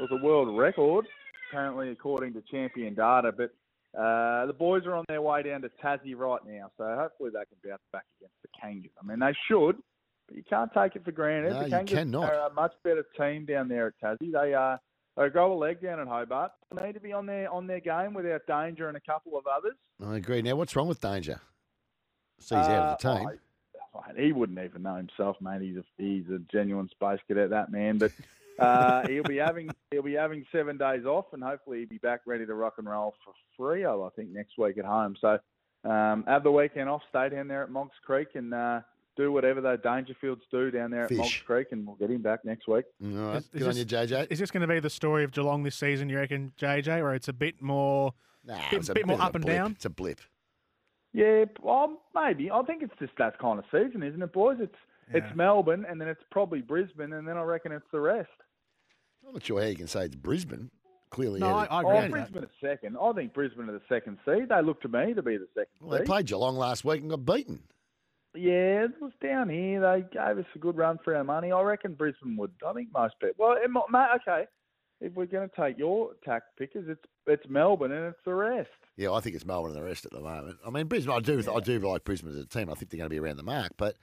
it 0.00 0.10
was 0.10 0.10
a 0.12 0.24
world 0.24 0.56
record, 0.56 1.06
apparently 1.50 1.90
according 1.90 2.32
to 2.34 2.42
Champion 2.50 2.94
Data. 2.94 3.32
But 3.32 3.50
uh, 3.98 4.46
the 4.46 4.52
boys 4.52 4.86
are 4.86 4.94
on 4.94 5.04
their 5.08 5.20
way 5.22 5.42
down 5.42 5.62
to 5.62 5.70
Tassie 5.82 6.16
right 6.16 6.40
now, 6.46 6.70
so 6.78 6.84
hopefully 6.98 7.30
they 7.32 7.40
can 7.40 7.70
bounce 7.70 7.82
back 7.92 8.04
against 8.20 8.34
the 8.42 8.48
Kangas. 8.62 8.90
I 9.02 9.06
mean, 9.06 9.18
they 9.18 9.34
should, 9.48 9.76
but 10.28 10.36
you 10.36 10.42
can't 10.48 10.70
take 10.72 10.94
it 10.96 11.04
for 11.04 11.12
granted. 11.12 11.52
No, 11.52 11.60
the 11.62 11.68
you 11.68 11.74
Kangas 11.74 11.88
cannot. 11.88 12.32
are 12.32 12.46
a 12.48 12.52
much 12.54 12.72
better 12.84 13.04
team 13.18 13.44
down 13.46 13.68
there 13.68 13.88
at 13.88 13.94
Tassie. 14.02 14.32
They 14.32 14.54
are. 14.54 14.78
They 15.16 15.28
go 15.28 15.52
a 15.52 15.58
leg 15.58 15.82
down 15.82 15.98
at 16.00 16.06
Hobart. 16.06 16.52
They 16.74 16.86
need 16.86 16.92
to 16.94 17.00
be 17.00 17.12
on 17.12 17.26
their 17.26 17.50
on 17.52 17.66
their 17.66 17.80
game 17.80 18.14
without 18.14 18.42
danger 18.46 18.88
and 18.88 18.96
a 18.96 19.00
couple 19.00 19.36
of 19.36 19.44
others. 19.46 19.74
I 20.02 20.16
agree. 20.16 20.40
Now, 20.40 20.54
what's 20.56 20.74
wrong 20.76 20.88
with 20.88 21.00
Danger? 21.00 21.40
So 22.38 22.56
he's 22.56 22.66
out 22.68 22.92
of 22.94 22.98
the 23.02 23.08
Uh, 23.08 23.18
team. 23.18 23.28
I- 23.28 23.34
He 24.16 24.30
wouldn't 24.32 24.58
even 24.60 24.82
know 24.82 24.94
himself, 24.94 25.36
mate. 25.40 25.62
He's 25.62 25.76
a 25.76 25.84
he's 25.98 26.24
a 26.30 26.38
genuine 26.50 26.88
space 26.90 27.18
cadet, 27.26 27.50
that 27.50 27.72
man. 27.72 27.98
But 27.98 28.12
uh, 28.60 29.06
he'll 29.08 29.22
be 29.24 29.36
having 29.38 29.70
he'll 29.90 30.02
be 30.02 30.14
having 30.14 30.44
seven 30.52 30.76
days 30.76 31.04
off, 31.04 31.26
and 31.32 31.42
hopefully 31.42 31.80
he'll 31.80 31.88
be 31.88 31.98
back 31.98 32.20
ready 32.26 32.44
to 32.46 32.54
rock 32.54 32.74
and 32.78 32.88
roll 32.88 33.14
for 33.24 33.32
Freo, 33.58 34.06
I 34.06 34.10
think, 34.14 34.30
next 34.30 34.58
week 34.58 34.78
at 34.78 34.84
home. 34.84 35.16
So 35.20 35.38
um, 35.88 36.24
have 36.26 36.42
the 36.42 36.52
weekend 36.52 36.88
off, 36.88 37.02
stay 37.08 37.28
down 37.30 37.48
there 37.48 37.62
at 37.62 37.70
Moggs 37.70 37.96
Creek, 38.04 38.28
and 38.34 38.52
uh, 38.52 38.80
do 39.16 39.32
whatever 39.32 39.60
those 39.60 39.78
Dangerfields 39.80 40.40
do 40.50 40.70
down 40.70 40.90
there 40.90 41.04
at 41.04 41.10
Moggs 41.10 41.42
Creek, 41.46 41.68
and 41.72 41.86
we'll 41.86 41.96
get 41.96 42.10
him 42.10 42.22
back 42.22 42.44
next 42.44 42.68
week. 42.68 42.84
All 43.02 43.08
right. 43.10 43.36
Is 43.38 43.44
Good 43.48 43.62
on 43.62 43.76
you, 43.76 43.84
this- 43.84 44.10
JJ. 44.10 44.26
Is 44.30 44.38
this 44.38 44.50
going 44.50 44.60
to 44.62 44.66
be 44.68 44.78
the 44.80 44.90
story 44.90 45.24
of 45.24 45.32
Geelong 45.32 45.62
this 45.62 45.76
season, 45.76 46.08
you 46.08 46.18
reckon, 46.18 46.52
JJ, 46.58 47.02
where 47.02 47.14
it's 47.14 47.28
a 47.28 47.32
bit 47.32 47.60
more, 47.62 48.12
Nah, 48.44 48.56
bit, 48.70 48.80
it's 48.80 48.88
a 48.88 48.94
bit 48.94 49.06
more 49.06 49.16
bit 49.16 49.20
of 49.20 49.26
a 49.26 49.28
up 49.28 49.34
and 49.36 49.44
blip. 49.44 49.56
down? 49.56 49.72
It's 49.72 49.84
a 49.84 49.90
blip. 49.90 50.20
Yeah, 51.12 51.46
well, 51.60 52.02
maybe. 52.14 52.50
I 52.50 52.62
think 52.62 52.82
it's 52.82 52.92
just 53.00 53.12
that 53.18 53.38
kind 53.38 53.58
of 53.58 53.64
season, 53.72 54.02
isn't 54.02 54.22
it, 54.22 54.32
boys? 54.32 54.58
It's 54.60 54.74
it's 55.12 55.26
Melbourne, 55.34 55.84
and 55.90 56.00
then 56.00 56.06
it's 56.06 56.22
probably 56.30 56.60
Brisbane, 56.60 57.12
and 57.14 57.26
then 57.26 57.36
I 57.36 57.42
reckon 57.42 57.72
it's 57.72 57.84
the 57.90 57.98
rest. 57.98 58.28
I'm 59.30 59.34
not 59.34 59.44
sure 59.44 59.60
how 59.60 59.68
you 59.68 59.76
can 59.76 59.86
say 59.86 60.04
it's 60.06 60.16
Brisbane. 60.16 60.70
Clearly, 61.10 61.40
No, 61.40 61.48
yeah, 61.48 61.54
I, 61.54 61.64
I 61.64 61.80
agree 61.80 61.90
Oh, 61.90 61.94
with 61.94 62.02
that. 62.02 62.10
Brisbane 62.32 62.44
are 62.44 62.50
second. 62.60 62.96
I 63.00 63.12
think 63.12 63.32
Brisbane 63.32 63.68
are 63.68 63.72
the 63.72 63.80
second 63.88 64.18
seed. 64.24 64.48
They 64.48 64.62
look 64.62 64.80
to 64.82 64.88
me 64.88 65.14
to 65.14 65.22
be 65.22 65.36
the 65.36 65.46
second 65.54 65.66
Well, 65.80 65.90
they 65.90 65.98
seed. 65.98 66.06
played 66.06 66.26
Geelong 66.26 66.56
last 66.56 66.84
week 66.84 67.00
and 67.00 67.10
got 67.10 67.24
beaten. 67.24 67.60
Yeah, 68.34 68.84
it 68.84 68.92
was 69.00 69.12
down 69.22 69.48
here. 69.48 69.80
They 69.80 70.02
gave 70.12 70.38
us 70.38 70.44
a 70.54 70.58
good 70.58 70.76
run 70.76 70.98
for 71.04 71.14
our 71.16 71.24
money. 71.24 71.50
I 71.50 71.60
reckon 71.62 71.94
Brisbane 71.94 72.36
would. 72.36 72.52
I 72.66 72.72
think 72.72 72.88
most 72.92 73.14
people. 73.20 73.34
Well, 73.38 73.56
it, 73.60 73.68
mate, 73.70 74.08
okay. 74.28 74.46
If 75.00 75.14
we're 75.14 75.26
going 75.26 75.48
to 75.48 75.56
take 75.56 75.78
your 75.78 76.10
tack 76.24 76.42
pickers, 76.58 76.84
it's 76.88 77.00
it's 77.26 77.42
Melbourne 77.48 77.90
and 77.90 78.06
it's 78.06 78.18
the 78.24 78.34
rest. 78.34 78.68
Yeah, 78.96 79.12
I 79.12 79.20
think 79.20 79.34
it's 79.34 79.46
Melbourne 79.46 79.72
and 79.72 79.80
the 79.80 79.84
rest 79.84 80.04
at 80.04 80.12
the 80.12 80.20
moment. 80.20 80.58
I 80.64 80.70
mean, 80.70 80.86
Brisbane. 80.86 81.14
I 81.14 81.20
do. 81.20 81.42
I 81.52 81.60
do 81.60 81.78
like 81.80 82.04
Brisbane 82.04 82.30
as 82.32 82.36
a 82.38 82.46
team. 82.46 82.68
I 82.70 82.74
think 82.74 82.90
they're 82.90 82.98
going 82.98 83.08
to 83.10 83.14
be 83.14 83.18
around 83.18 83.36
the 83.38 83.42
mark, 83.42 83.72
but 83.78 83.96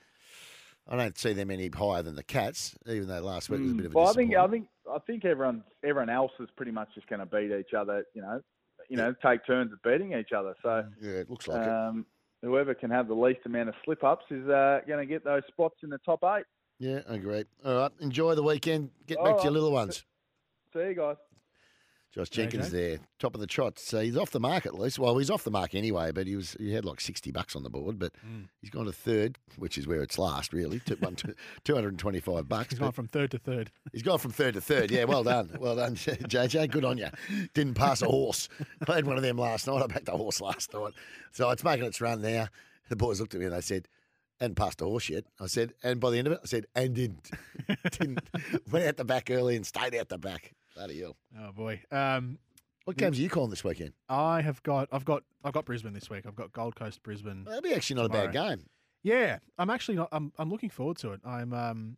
I 0.88 0.96
don't 0.96 1.18
see 1.18 1.32
them 1.34 1.50
any 1.50 1.68
higher 1.68 2.02
than 2.02 2.16
the 2.16 2.22
Cats. 2.22 2.74
Even 2.86 3.08
though 3.08 3.20
last 3.20 3.50
week 3.50 3.60
was 3.60 3.72
a 3.72 3.74
bit 3.74 3.86
of 3.86 3.92
a 3.92 3.94
Mm. 3.94 3.98
well, 3.98 4.08
I 4.08 4.12
think 4.14 4.34
I 4.34 4.46
think 4.46 4.68
I 4.90 4.98
think 5.06 5.24
everyone 5.24 5.62
everyone 5.84 6.08
else 6.10 6.32
is 6.40 6.48
pretty 6.56 6.72
much 6.72 6.88
just 6.94 7.06
going 7.08 7.20
to 7.20 7.26
beat 7.26 7.50
each 7.52 7.74
other. 7.74 8.04
You 8.14 8.22
know, 8.22 8.40
you 8.88 8.96
know, 8.96 9.14
take 9.22 9.44
turns 9.46 9.70
at 9.72 9.82
beating 9.82 10.14
each 10.14 10.32
other. 10.32 10.54
So 10.62 10.84
yeah, 11.00 11.10
it 11.12 11.30
looks 11.30 11.46
like 11.46 11.62
it. 11.62 11.68
um, 11.68 12.06
whoever 12.42 12.74
can 12.74 12.90
have 12.90 13.06
the 13.08 13.14
least 13.14 13.40
amount 13.44 13.68
of 13.68 13.74
slip 13.84 14.02
ups 14.02 14.24
is 14.30 14.48
uh, 14.48 14.80
going 14.86 15.00
to 15.00 15.06
get 15.06 15.24
those 15.24 15.42
spots 15.48 15.76
in 15.82 15.90
the 15.90 15.98
top 15.98 16.20
eight. 16.24 16.44
Yeah, 16.78 17.00
I 17.08 17.16
agree. 17.16 17.44
All 17.64 17.76
right, 17.76 17.92
enjoy 18.00 18.34
the 18.34 18.42
weekend. 18.42 18.90
Get 19.06 19.18
All 19.18 19.24
back 19.26 19.38
to 19.38 19.42
your 19.44 19.52
little 19.52 19.72
ones. 19.72 20.04
See 20.72 20.78
you 20.80 20.94
guys. 20.94 21.16
Josh 22.14 22.30
Jenkins 22.30 22.70
there, 22.70 22.98
top 23.18 23.34
of 23.34 23.40
the 23.40 23.46
trot. 23.46 23.78
So 23.78 24.00
he's 24.00 24.16
off 24.16 24.30
the 24.30 24.40
mark 24.40 24.64
at 24.64 24.74
least. 24.74 24.98
Well, 24.98 25.18
he's 25.18 25.28
off 25.30 25.44
the 25.44 25.50
mark 25.50 25.74
anyway, 25.74 26.10
but 26.10 26.26
he 26.26 26.36
was 26.36 26.56
he 26.58 26.72
had 26.72 26.84
like 26.84 27.00
sixty 27.02 27.30
bucks 27.30 27.54
on 27.54 27.62
the 27.62 27.70
board, 27.70 27.98
but 27.98 28.12
Mm. 28.26 28.48
he's 28.62 28.70
gone 28.70 28.86
to 28.86 28.92
third, 28.92 29.36
which 29.56 29.76
is 29.76 29.86
where 29.86 30.02
it's 30.02 30.18
last 30.18 30.52
really. 30.54 30.80
Took 30.80 31.02
one 31.02 31.16
two 31.64 31.74
hundred 31.74 31.90
and 31.90 31.98
twenty 31.98 32.20
five 32.20 32.48
bucks. 32.48 32.70
He's 32.70 32.78
gone 32.78 32.92
from 32.92 33.08
third 33.08 33.30
to 33.32 33.38
third. 33.38 33.70
He's 33.92 34.02
gone 34.02 34.18
from 34.18 34.30
third 34.32 34.54
to 34.54 34.60
third. 34.60 34.90
Yeah, 34.90 35.04
well 35.04 35.22
done, 35.22 35.54
well 35.60 35.76
done, 35.76 35.94
JJ. 35.96 36.70
Good 36.70 36.84
on 36.84 36.96
you. 36.98 37.08
Didn't 37.52 37.74
pass 37.74 38.00
a 38.00 38.06
horse. 38.06 38.48
I 38.88 38.94
had 38.94 39.06
one 39.06 39.16
of 39.18 39.22
them 39.22 39.36
last 39.36 39.66
night. 39.66 39.82
I 39.82 39.86
backed 39.86 40.08
a 40.08 40.12
horse 40.12 40.40
last 40.40 40.72
night, 40.72 40.94
so 41.32 41.50
it's 41.50 41.62
making 41.62 41.84
its 41.86 42.00
run 42.00 42.22
now. 42.22 42.48
The 42.88 42.96
boys 42.96 43.20
looked 43.20 43.34
at 43.34 43.40
me 43.40 43.46
and 43.46 43.54
they 43.54 43.60
said. 43.60 43.86
And 44.40 44.54
passed 44.56 44.80
a 44.80 44.84
horse 44.84 45.08
yet? 45.10 45.24
I 45.40 45.48
said, 45.48 45.74
and 45.82 45.98
by 45.98 46.10
the 46.10 46.18
end 46.18 46.28
of 46.28 46.34
it, 46.34 46.38
I 46.44 46.46
said, 46.46 46.66
and 46.76 46.94
didn't. 46.94 47.28
didn't. 47.90 48.20
Went 48.70 48.86
out 48.86 48.96
the 48.96 49.04
back 49.04 49.32
early 49.32 49.56
and 49.56 49.66
stayed 49.66 49.96
out 49.96 50.10
the 50.10 50.16
back. 50.16 50.52
Bloody 50.78 51.00
hell. 51.00 51.16
Oh 51.36 51.50
boy. 51.50 51.82
Um, 51.90 52.38
What 52.84 52.96
games 52.96 53.18
are 53.18 53.22
you 53.22 53.28
calling 53.28 53.50
this 53.50 53.64
weekend? 53.64 53.94
I 54.08 54.42
have 54.42 54.62
got, 54.62 54.88
I've 54.92 55.04
got, 55.04 55.24
I've 55.42 55.52
got 55.52 55.64
Brisbane 55.64 55.92
this 55.92 56.08
week. 56.08 56.24
I've 56.24 56.36
got 56.36 56.52
Gold 56.52 56.76
Coast, 56.76 57.02
Brisbane. 57.02 57.42
That'd 57.44 57.64
be 57.64 57.74
actually 57.74 57.96
not 57.96 58.06
a 58.06 58.10
bad 58.10 58.32
game. 58.32 58.66
Yeah, 59.02 59.38
I'm 59.58 59.70
actually 59.70 59.96
not. 59.96 60.08
I'm, 60.12 60.32
I'm 60.38 60.50
looking 60.50 60.70
forward 60.70 60.96
to 60.98 61.12
it. 61.12 61.20
I'm, 61.24 61.52
um, 61.52 61.96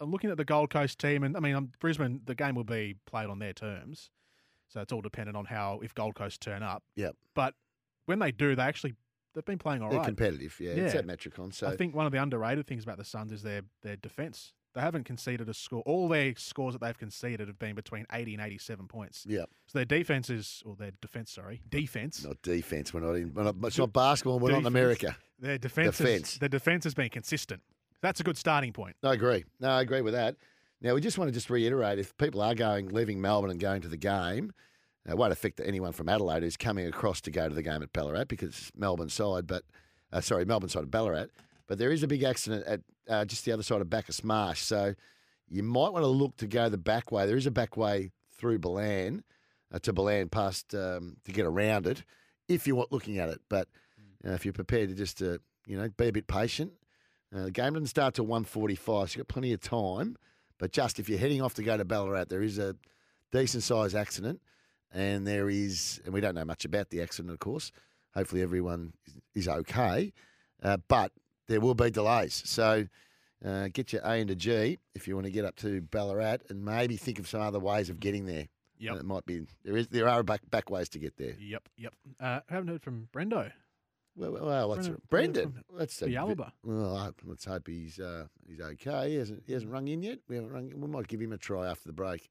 I'm 0.00 0.10
looking 0.10 0.28
at 0.28 0.36
the 0.38 0.44
Gold 0.44 0.70
Coast 0.70 0.98
team, 0.98 1.22
and 1.22 1.36
I 1.36 1.40
mean, 1.40 1.54
I'm, 1.54 1.70
Brisbane. 1.78 2.20
The 2.24 2.34
game 2.34 2.56
will 2.56 2.64
be 2.64 2.96
played 3.06 3.28
on 3.28 3.38
their 3.38 3.52
terms, 3.52 4.10
so 4.68 4.80
it's 4.80 4.92
all 4.92 5.02
dependent 5.02 5.36
on 5.36 5.44
how 5.44 5.78
if 5.82 5.94
Gold 5.94 6.16
Coast 6.16 6.40
turn 6.40 6.64
up. 6.64 6.82
Yep. 6.96 7.14
But 7.34 7.54
when 8.06 8.18
they 8.18 8.32
do, 8.32 8.56
they 8.56 8.62
actually 8.62 8.94
they've 9.34 9.44
been 9.44 9.58
playing 9.58 9.82
all 9.82 9.90
They're 9.90 9.98
right. 10.00 10.06
competitive, 10.06 10.56
yeah. 10.58 10.70
It's 10.72 10.94
at 10.96 11.06
Metricon, 11.06 11.54
so 11.54 11.68
I 11.68 11.76
think 11.76 11.94
one 11.94 12.06
of 12.06 12.12
the 12.12 12.20
underrated 12.22 12.66
things 12.66 12.82
about 12.82 12.98
the 12.98 13.04
Suns 13.04 13.30
is 13.30 13.42
their 13.42 13.62
their 13.82 13.96
defense. 13.96 14.52
They 14.74 14.80
haven't 14.80 15.04
conceded 15.04 15.48
a 15.48 15.54
score. 15.54 15.82
All 15.84 16.08
their 16.08 16.32
scores 16.36 16.74
that 16.74 16.80
they've 16.80 16.96
conceded 16.96 17.48
have 17.48 17.58
been 17.58 17.74
between 17.74 18.06
80 18.12 18.34
and 18.34 18.42
87 18.42 18.86
points. 18.86 19.26
Yeah. 19.28 19.44
So 19.66 19.78
their 19.78 19.84
defense 19.84 20.30
is, 20.30 20.62
or 20.64 20.76
their 20.76 20.92
defense, 21.00 21.32
sorry, 21.32 21.60
defense. 21.68 22.24
Not 22.24 22.40
defense. 22.42 22.94
We're 22.94 23.00
not 23.00 23.16
in. 23.16 23.34
We're 23.34 23.44
not, 23.44 23.56
it's 23.64 23.78
not 23.78 23.92
basketball. 23.92 24.38
We're 24.38 24.52
not 24.52 24.60
in 24.60 24.66
America. 24.66 25.16
Their 25.40 25.58
defense, 25.58 25.98
Defense. 25.98 26.32
Is, 26.34 26.38
their 26.38 26.48
defense 26.48 26.84
has 26.84 26.94
been 26.94 27.08
consistent. 27.08 27.62
That's 28.00 28.20
a 28.20 28.22
good 28.22 28.36
starting 28.36 28.72
point. 28.72 28.96
I 29.02 29.14
agree. 29.14 29.44
No, 29.58 29.70
I 29.70 29.80
agree 29.82 30.02
with 30.02 30.14
that. 30.14 30.36
Now 30.80 30.94
we 30.94 31.00
just 31.00 31.18
want 31.18 31.28
to 31.28 31.32
just 31.32 31.50
reiterate: 31.50 31.98
if 31.98 32.16
people 32.16 32.40
are 32.40 32.54
going, 32.54 32.88
leaving 32.90 33.20
Melbourne 33.20 33.50
and 33.50 33.58
going 33.58 33.82
to 33.82 33.88
the 33.88 33.96
game, 33.96 34.52
it 35.08 35.16
won't 35.16 35.32
affect 35.32 35.60
anyone 35.60 35.92
from 35.92 36.08
Adelaide 36.08 36.42
who's 36.42 36.56
coming 36.56 36.86
across 36.86 37.20
to 37.22 37.30
go 37.30 37.48
to 37.48 37.54
the 37.54 37.62
game 37.62 37.82
at 37.82 37.92
Ballarat 37.92 38.24
because 38.28 38.48
it's 38.50 38.72
Melbourne 38.76 39.08
side, 39.08 39.46
but 39.46 39.64
uh, 40.12 40.20
sorry, 40.20 40.44
Melbourne 40.44 40.68
side 40.68 40.84
of 40.84 40.90
Ballarat. 40.90 41.26
But 41.66 41.78
there 41.78 41.92
is 41.92 42.02
a 42.02 42.08
big 42.08 42.22
accident 42.22 42.64
at 42.66 42.80
uh, 43.10 43.24
just 43.26 43.44
the 43.44 43.52
other 43.52 43.62
side 43.62 43.80
of 43.80 43.90
Bacchus 43.90 44.24
Marsh, 44.24 44.60
so 44.60 44.94
you 45.48 45.62
might 45.62 45.92
want 45.92 46.04
to 46.04 46.08
look 46.08 46.36
to 46.36 46.46
go 46.46 46.68
the 46.68 46.78
back 46.78 47.10
way. 47.12 47.26
There 47.26 47.36
is 47.36 47.46
a 47.46 47.50
back 47.50 47.76
way 47.76 48.12
through 48.38 48.60
Ballan 48.60 49.24
uh, 49.74 49.80
to 49.80 49.92
Ballan 49.92 50.28
past 50.28 50.74
um, 50.74 51.16
to 51.24 51.32
get 51.32 51.44
around 51.44 51.86
it 51.86 52.04
if 52.48 52.66
you 52.66 52.76
want 52.76 52.92
looking 52.92 53.18
at 53.18 53.28
it. 53.28 53.40
But 53.48 53.68
uh, 54.24 54.32
if 54.32 54.44
you're 54.44 54.54
prepared 54.54 54.88
to 54.88 54.94
just 54.94 55.20
uh, 55.20 55.38
you 55.66 55.76
know 55.76 55.88
be 55.96 56.08
a 56.08 56.12
bit 56.12 56.26
patient, 56.26 56.72
uh, 57.34 57.44
the 57.44 57.50
game 57.50 57.74
doesn't 57.74 57.88
start 57.88 58.14
till 58.14 58.26
one 58.26 58.44
forty-five, 58.44 59.10
so 59.10 59.18
you've 59.18 59.26
got 59.26 59.34
plenty 59.34 59.52
of 59.52 59.60
time. 59.60 60.16
But 60.58 60.72
just 60.72 60.98
if 61.00 61.08
you're 61.08 61.18
heading 61.18 61.42
off 61.42 61.54
to 61.54 61.62
go 61.62 61.76
to 61.76 61.84
Ballarat, 61.84 62.28
there 62.28 62.42
is 62.42 62.58
a 62.58 62.76
decent 63.32 63.62
sized 63.62 63.96
accident, 63.96 64.40
and 64.92 65.26
there 65.26 65.48
is, 65.48 66.00
and 66.04 66.12
we 66.12 66.20
don't 66.20 66.34
know 66.34 66.44
much 66.44 66.64
about 66.64 66.90
the 66.90 67.00
accident, 67.02 67.32
of 67.32 67.40
course. 67.40 67.72
Hopefully, 68.14 68.42
everyone 68.42 68.92
is, 69.06 69.46
is 69.46 69.48
okay, 69.48 70.12
uh, 70.62 70.76
but 70.88 71.12
there 71.50 71.60
will 71.60 71.74
be 71.74 71.90
delays. 71.90 72.42
So. 72.46 72.86
Uh, 73.42 73.68
get 73.72 73.90
your 73.90 74.02
A 74.04 74.16
into 74.16 74.34
G 74.34 74.78
if 74.94 75.08
you 75.08 75.14
want 75.14 75.24
to 75.24 75.30
get 75.30 75.46
up 75.46 75.56
to 75.56 75.80
Ballarat, 75.80 76.40
and 76.50 76.62
maybe 76.62 76.98
think 76.98 77.18
of 77.18 77.26
some 77.26 77.40
other 77.40 77.58
ways 77.58 77.88
of 77.88 77.98
getting 77.98 78.26
there. 78.26 78.48
Yep. 78.80 78.96
it 78.96 79.04
might 79.06 79.24
be 79.24 79.46
there 79.64 79.78
is 79.78 79.88
there 79.88 80.08
are 80.08 80.22
back 80.22 80.42
back 80.50 80.68
ways 80.68 80.90
to 80.90 80.98
get 80.98 81.16
there. 81.16 81.36
Yep, 81.38 81.68
yep. 81.78 81.94
Uh, 82.20 82.40
I 82.46 82.52
haven't 82.52 82.68
heard 82.68 82.82
from 82.82 83.08
Brendo. 83.14 83.50
Well, 84.16 84.32
well, 84.32 84.44
well 84.44 84.68
what's 84.68 84.88
Brendan- 84.88 85.02
Brendan? 85.08 85.42
Brendan 85.50 85.64
Let's 85.70 85.98
from 85.98 86.10
Well, 86.64 87.14
let's 87.24 87.44
hope 87.46 87.66
he's 87.66 87.98
uh, 87.98 88.26
he's 88.46 88.60
okay. 88.60 89.10
He 89.10 89.16
hasn't 89.16 89.42
he 89.46 89.54
hasn't 89.54 89.70
rung 89.70 89.88
in 89.88 90.02
yet. 90.02 90.18
We 90.28 90.36
haven't 90.36 90.52
rung. 90.52 90.72
We 90.74 90.88
might 90.88 91.08
give 91.08 91.20
him 91.20 91.32
a 91.32 91.38
try 91.38 91.66
after 91.66 91.88
the 91.88 91.94
break. 91.94 92.30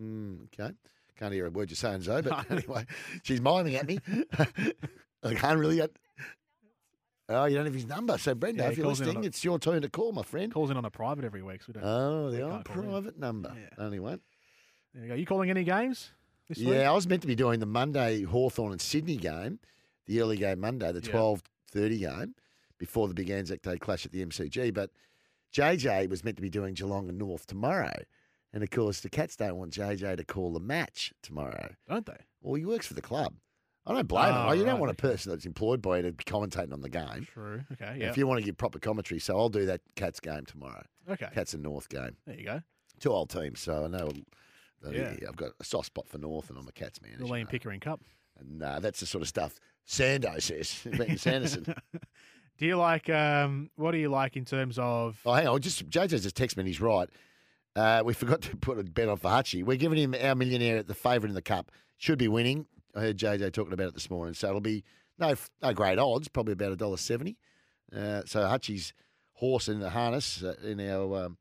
Mm, 0.00 0.46
okay, 0.46 0.74
can't 1.16 1.32
hear 1.32 1.46
a 1.46 1.50
word 1.50 1.70
you're 1.70 1.76
saying, 1.76 2.02
Zoe. 2.02 2.22
But 2.22 2.44
anyway, 2.50 2.86
she's 3.22 3.40
miming 3.40 3.76
at 3.76 3.86
me. 3.86 3.98
I 5.22 5.34
can't 5.34 5.58
really 5.58 5.76
get. 5.76 5.96
Oh, 7.32 7.44
you 7.46 7.56
don't 7.56 7.64
have 7.66 7.74
his 7.74 7.86
number. 7.86 8.16
So, 8.18 8.34
Brenda, 8.34 8.62
Yeah, 8.64 8.70
if 8.70 8.76
you're 8.76 8.84
calls 8.86 9.00
in 9.00 9.04
on 9.04 9.08
listening, 9.08 9.24
a- 9.24 9.28
it's 9.28 9.44
your 9.44 9.58
turn 9.58 9.82
to 9.82 9.88
call, 9.88 10.12
my 10.12 10.22
friend. 10.22 10.52
Calls 10.52 10.70
in 10.70 10.76
on 10.76 10.84
a 10.84 10.90
private 10.90 11.24
every 11.24 11.42
week. 11.42 11.62
So 11.62 11.66
we 11.68 11.80
don't, 11.80 11.84
Oh, 11.84 12.30
the 12.30 12.42
old 12.42 12.64
call 12.64 12.82
in. 12.82 12.88
private 12.90 13.18
number. 13.18 13.54
Only 13.78 13.98
one. 14.00 14.20
There 14.94 15.02
you 15.04 15.08
go. 15.08 15.14
You 15.14 15.26
calling 15.26 15.50
any 15.50 15.64
games 15.64 16.10
this 16.48 16.58
week? 16.58 16.68
Yeah, 16.68 16.90
I 16.90 16.94
was 16.94 17.06
meant 17.08 17.22
to 17.22 17.28
be 17.28 17.34
doing 17.34 17.60
the 17.60 17.66
Monday 17.66 18.22
Hawthorn 18.22 18.72
and 18.72 18.80
Sydney 18.80 19.16
game, 19.16 19.58
the 20.06 20.20
early 20.20 20.36
game 20.36 20.60
Monday, 20.60 20.92
the 20.92 21.00
Yeah. 21.00 21.10
twelve 21.10 21.42
thirty 21.70 21.98
game, 21.98 22.34
before 22.78 23.08
the 23.08 23.14
big 23.14 23.30
Anzac 23.30 23.62
Day 23.62 23.78
clash 23.78 24.04
at 24.04 24.12
the 24.12 24.20
MCG. 24.22 24.70
But 24.70 24.90
JJ 25.52 26.08
was 26.08 26.24
meant 26.24 26.36
to 26.36 26.42
be 26.42 26.50
doing 26.50 26.74
Geelong 26.74 27.08
and 27.08 27.18
North 27.18 27.46
tomorrow. 27.46 27.92
And 28.52 28.62
of 28.62 28.68
course, 28.70 29.00
the 29.00 29.08
Cats 29.08 29.34
don't 29.36 29.56
want 29.56 29.72
JJ 29.72 30.16
to 30.16 30.24
call 30.24 30.52
the 30.52 30.60
match 30.60 31.14
tomorrow. 31.22 31.74
Don't 31.88 32.04
they? 32.04 32.18
Well, 32.42 32.54
he 32.54 32.66
works 32.66 32.86
for 32.86 32.92
the 32.94 33.00
club. 33.00 33.34
I 33.86 33.94
don't 33.94 34.06
blame 34.06 34.32
Oh, 34.32 34.50
him. 34.50 34.58
You 34.58 34.64
don't 34.64 34.74
right, 34.74 34.80
want 34.80 34.92
a 34.92 34.94
person 34.94 35.32
that's 35.32 35.44
employed 35.44 35.82
by 35.82 35.96
you 35.98 36.02
to 36.04 36.12
be 36.12 36.24
commentating 36.24 36.72
on 36.72 36.80
the 36.82 36.88
game. 36.88 37.26
True. 37.32 37.62
Okay. 37.72 37.96
Yeah. 38.00 38.10
If 38.10 38.16
you 38.16 38.26
want 38.26 38.38
to 38.40 38.44
give 38.44 38.56
proper 38.56 38.78
commentary, 38.78 39.18
so 39.18 39.36
I'll 39.36 39.48
do 39.48 39.66
that 39.66 39.80
Cats 39.96 40.20
game 40.20 40.44
tomorrow. 40.46 40.84
Okay. 41.10 41.28
Cats 41.34 41.52
and 41.54 41.62
North 41.64 41.88
game. 41.88 42.16
There 42.26 42.36
you 42.36 42.44
go. 42.44 42.62
Two 43.00 43.10
old 43.10 43.30
teams, 43.30 43.60
so 43.60 43.84
I 43.84 43.88
know. 43.88 44.10
uh, 44.86 44.90
Yeah. 44.90 45.14
I've 45.28 45.36
got 45.36 45.50
a 45.58 45.64
soft 45.64 45.86
spot 45.86 46.06
for 46.08 46.18
North, 46.18 46.48
and 46.48 46.58
I'm 46.58 46.68
a 46.68 46.72
Cats 46.72 47.00
man. 47.02 47.16
The 47.18 47.24
Liam. 47.24 47.48
Pickering 47.48 47.80
Cup. 47.80 48.00
No, 48.44 48.78
that's 48.80 49.00
the 49.00 49.06
sort 49.06 49.22
of 49.22 49.28
stuff 49.28 49.58
Sando 49.86 50.40
says. 50.40 50.80
Brenton 50.96 51.18
Sanderson. 51.18 51.64
Do 52.58 52.66
you 52.66 52.76
like? 52.76 53.08
Um, 53.10 53.70
what 53.76 53.90
do 53.92 53.98
you 53.98 54.08
like 54.10 54.36
in 54.36 54.44
terms 54.44 54.78
of? 54.78 55.18
oh, 55.26 55.32
hang 55.32 55.48
on. 55.48 55.60
Just 55.60 55.88
JJ 55.88 56.22
just 56.22 56.36
texted 56.36 56.56
me 56.58 56.60
and 56.62 56.68
he's 56.68 56.80
right. 56.80 57.08
Uh, 57.74 58.02
we 58.04 58.14
forgot 58.14 58.42
to 58.42 58.56
put 58.58 58.78
a 58.78 58.84
bet 58.84 59.08
on 59.08 59.16
for 59.16 59.28
Hutchie. 59.30 59.64
We're 59.64 59.76
giving 59.78 59.98
him 59.98 60.14
our 60.22 60.34
millionaire 60.36 60.76
at 60.76 60.86
the 60.86 60.94
favourite 60.94 61.30
in 61.30 61.34
the 61.34 61.42
cup. 61.42 61.72
Should 61.96 62.18
be 62.18 62.28
winning. 62.28 62.66
I 62.94 63.00
heard 63.00 63.18
JJ 63.18 63.52
talking 63.52 63.72
about 63.72 63.88
it 63.88 63.94
this 63.94 64.10
morning. 64.10 64.34
So 64.34 64.48
it'll 64.48 64.60
be 64.60 64.84
no 65.18 65.34
no 65.62 65.72
great 65.72 65.98
odds, 65.98 66.28
probably 66.28 66.52
about 66.52 66.72
a 66.72 66.76
dollar 66.76 66.96
seventy. 66.96 67.38
Uh, 67.94 68.22
so 68.26 68.46
Hutchie's 68.46 68.92
horse 69.34 69.68
in 69.68 69.80
the 69.80 69.90
harness 69.90 70.42
uh, 70.42 70.54
in 70.62 70.80
our 70.80 71.24
um, 71.26 71.38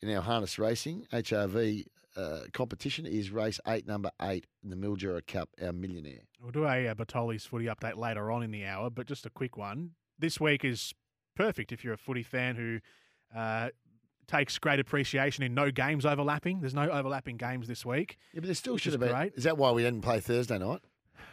in 0.00 0.14
our 0.14 0.22
harness 0.22 0.58
racing 0.58 1.06
HRV 1.12 1.84
uh, 2.16 2.40
competition 2.52 3.06
is 3.06 3.30
race 3.30 3.60
eight, 3.66 3.86
number 3.86 4.10
eight 4.22 4.46
in 4.62 4.70
the 4.70 4.76
Mildura 4.76 5.24
Cup. 5.26 5.50
Our 5.62 5.72
millionaire. 5.72 6.22
We'll 6.40 6.52
do 6.52 6.64
a, 6.64 6.88
uh 6.88 6.94
Bertoli's 6.94 7.44
footy 7.46 7.66
update 7.66 7.96
later 7.96 8.30
on 8.30 8.42
in 8.42 8.50
the 8.50 8.64
hour, 8.64 8.90
but 8.90 9.06
just 9.06 9.26
a 9.26 9.30
quick 9.30 9.56
one. 9.56 9.92
This 10.18 10.40
week 10.40 10.64
is 10.64 10.94
perfect 11.36 11.72
if 11.72 11.84
you're 11.84 11.94
a 11.94 11.98
footy 11.98 12.22
fan 12.24 12.56
who 12.56 12.80
uh, 13.36 13.68
takes 14.28 14.58
great 14.58 14.78
appreciation 14.78 15.42
in 15.42 15.54
no 15.54 15.70
games 15.72 16.06
overlapping. 16.06 16.60
There's 16.60 16.74
no 16.74 16.88
overlapping 16.88 17.36
games 17.38 17.66
this 17.66 17.84
week. 17.84 18.16
Yeah, 18.32 18.40
but 18.40 18.44
there 18.46 18.54
still 18.54 18.76
should 18.76 18.92
have 18.92 19.00
been. 19.00 19.10
great. 19.10 19.32
Is 19.34 19.44
that 19.44 19.58
why 19.58 19.72
we 19.72 19.82
didn't 19.82 20.02
play 20.02 20.20
Thursday 20.20 20.58
night? 20.58 20.80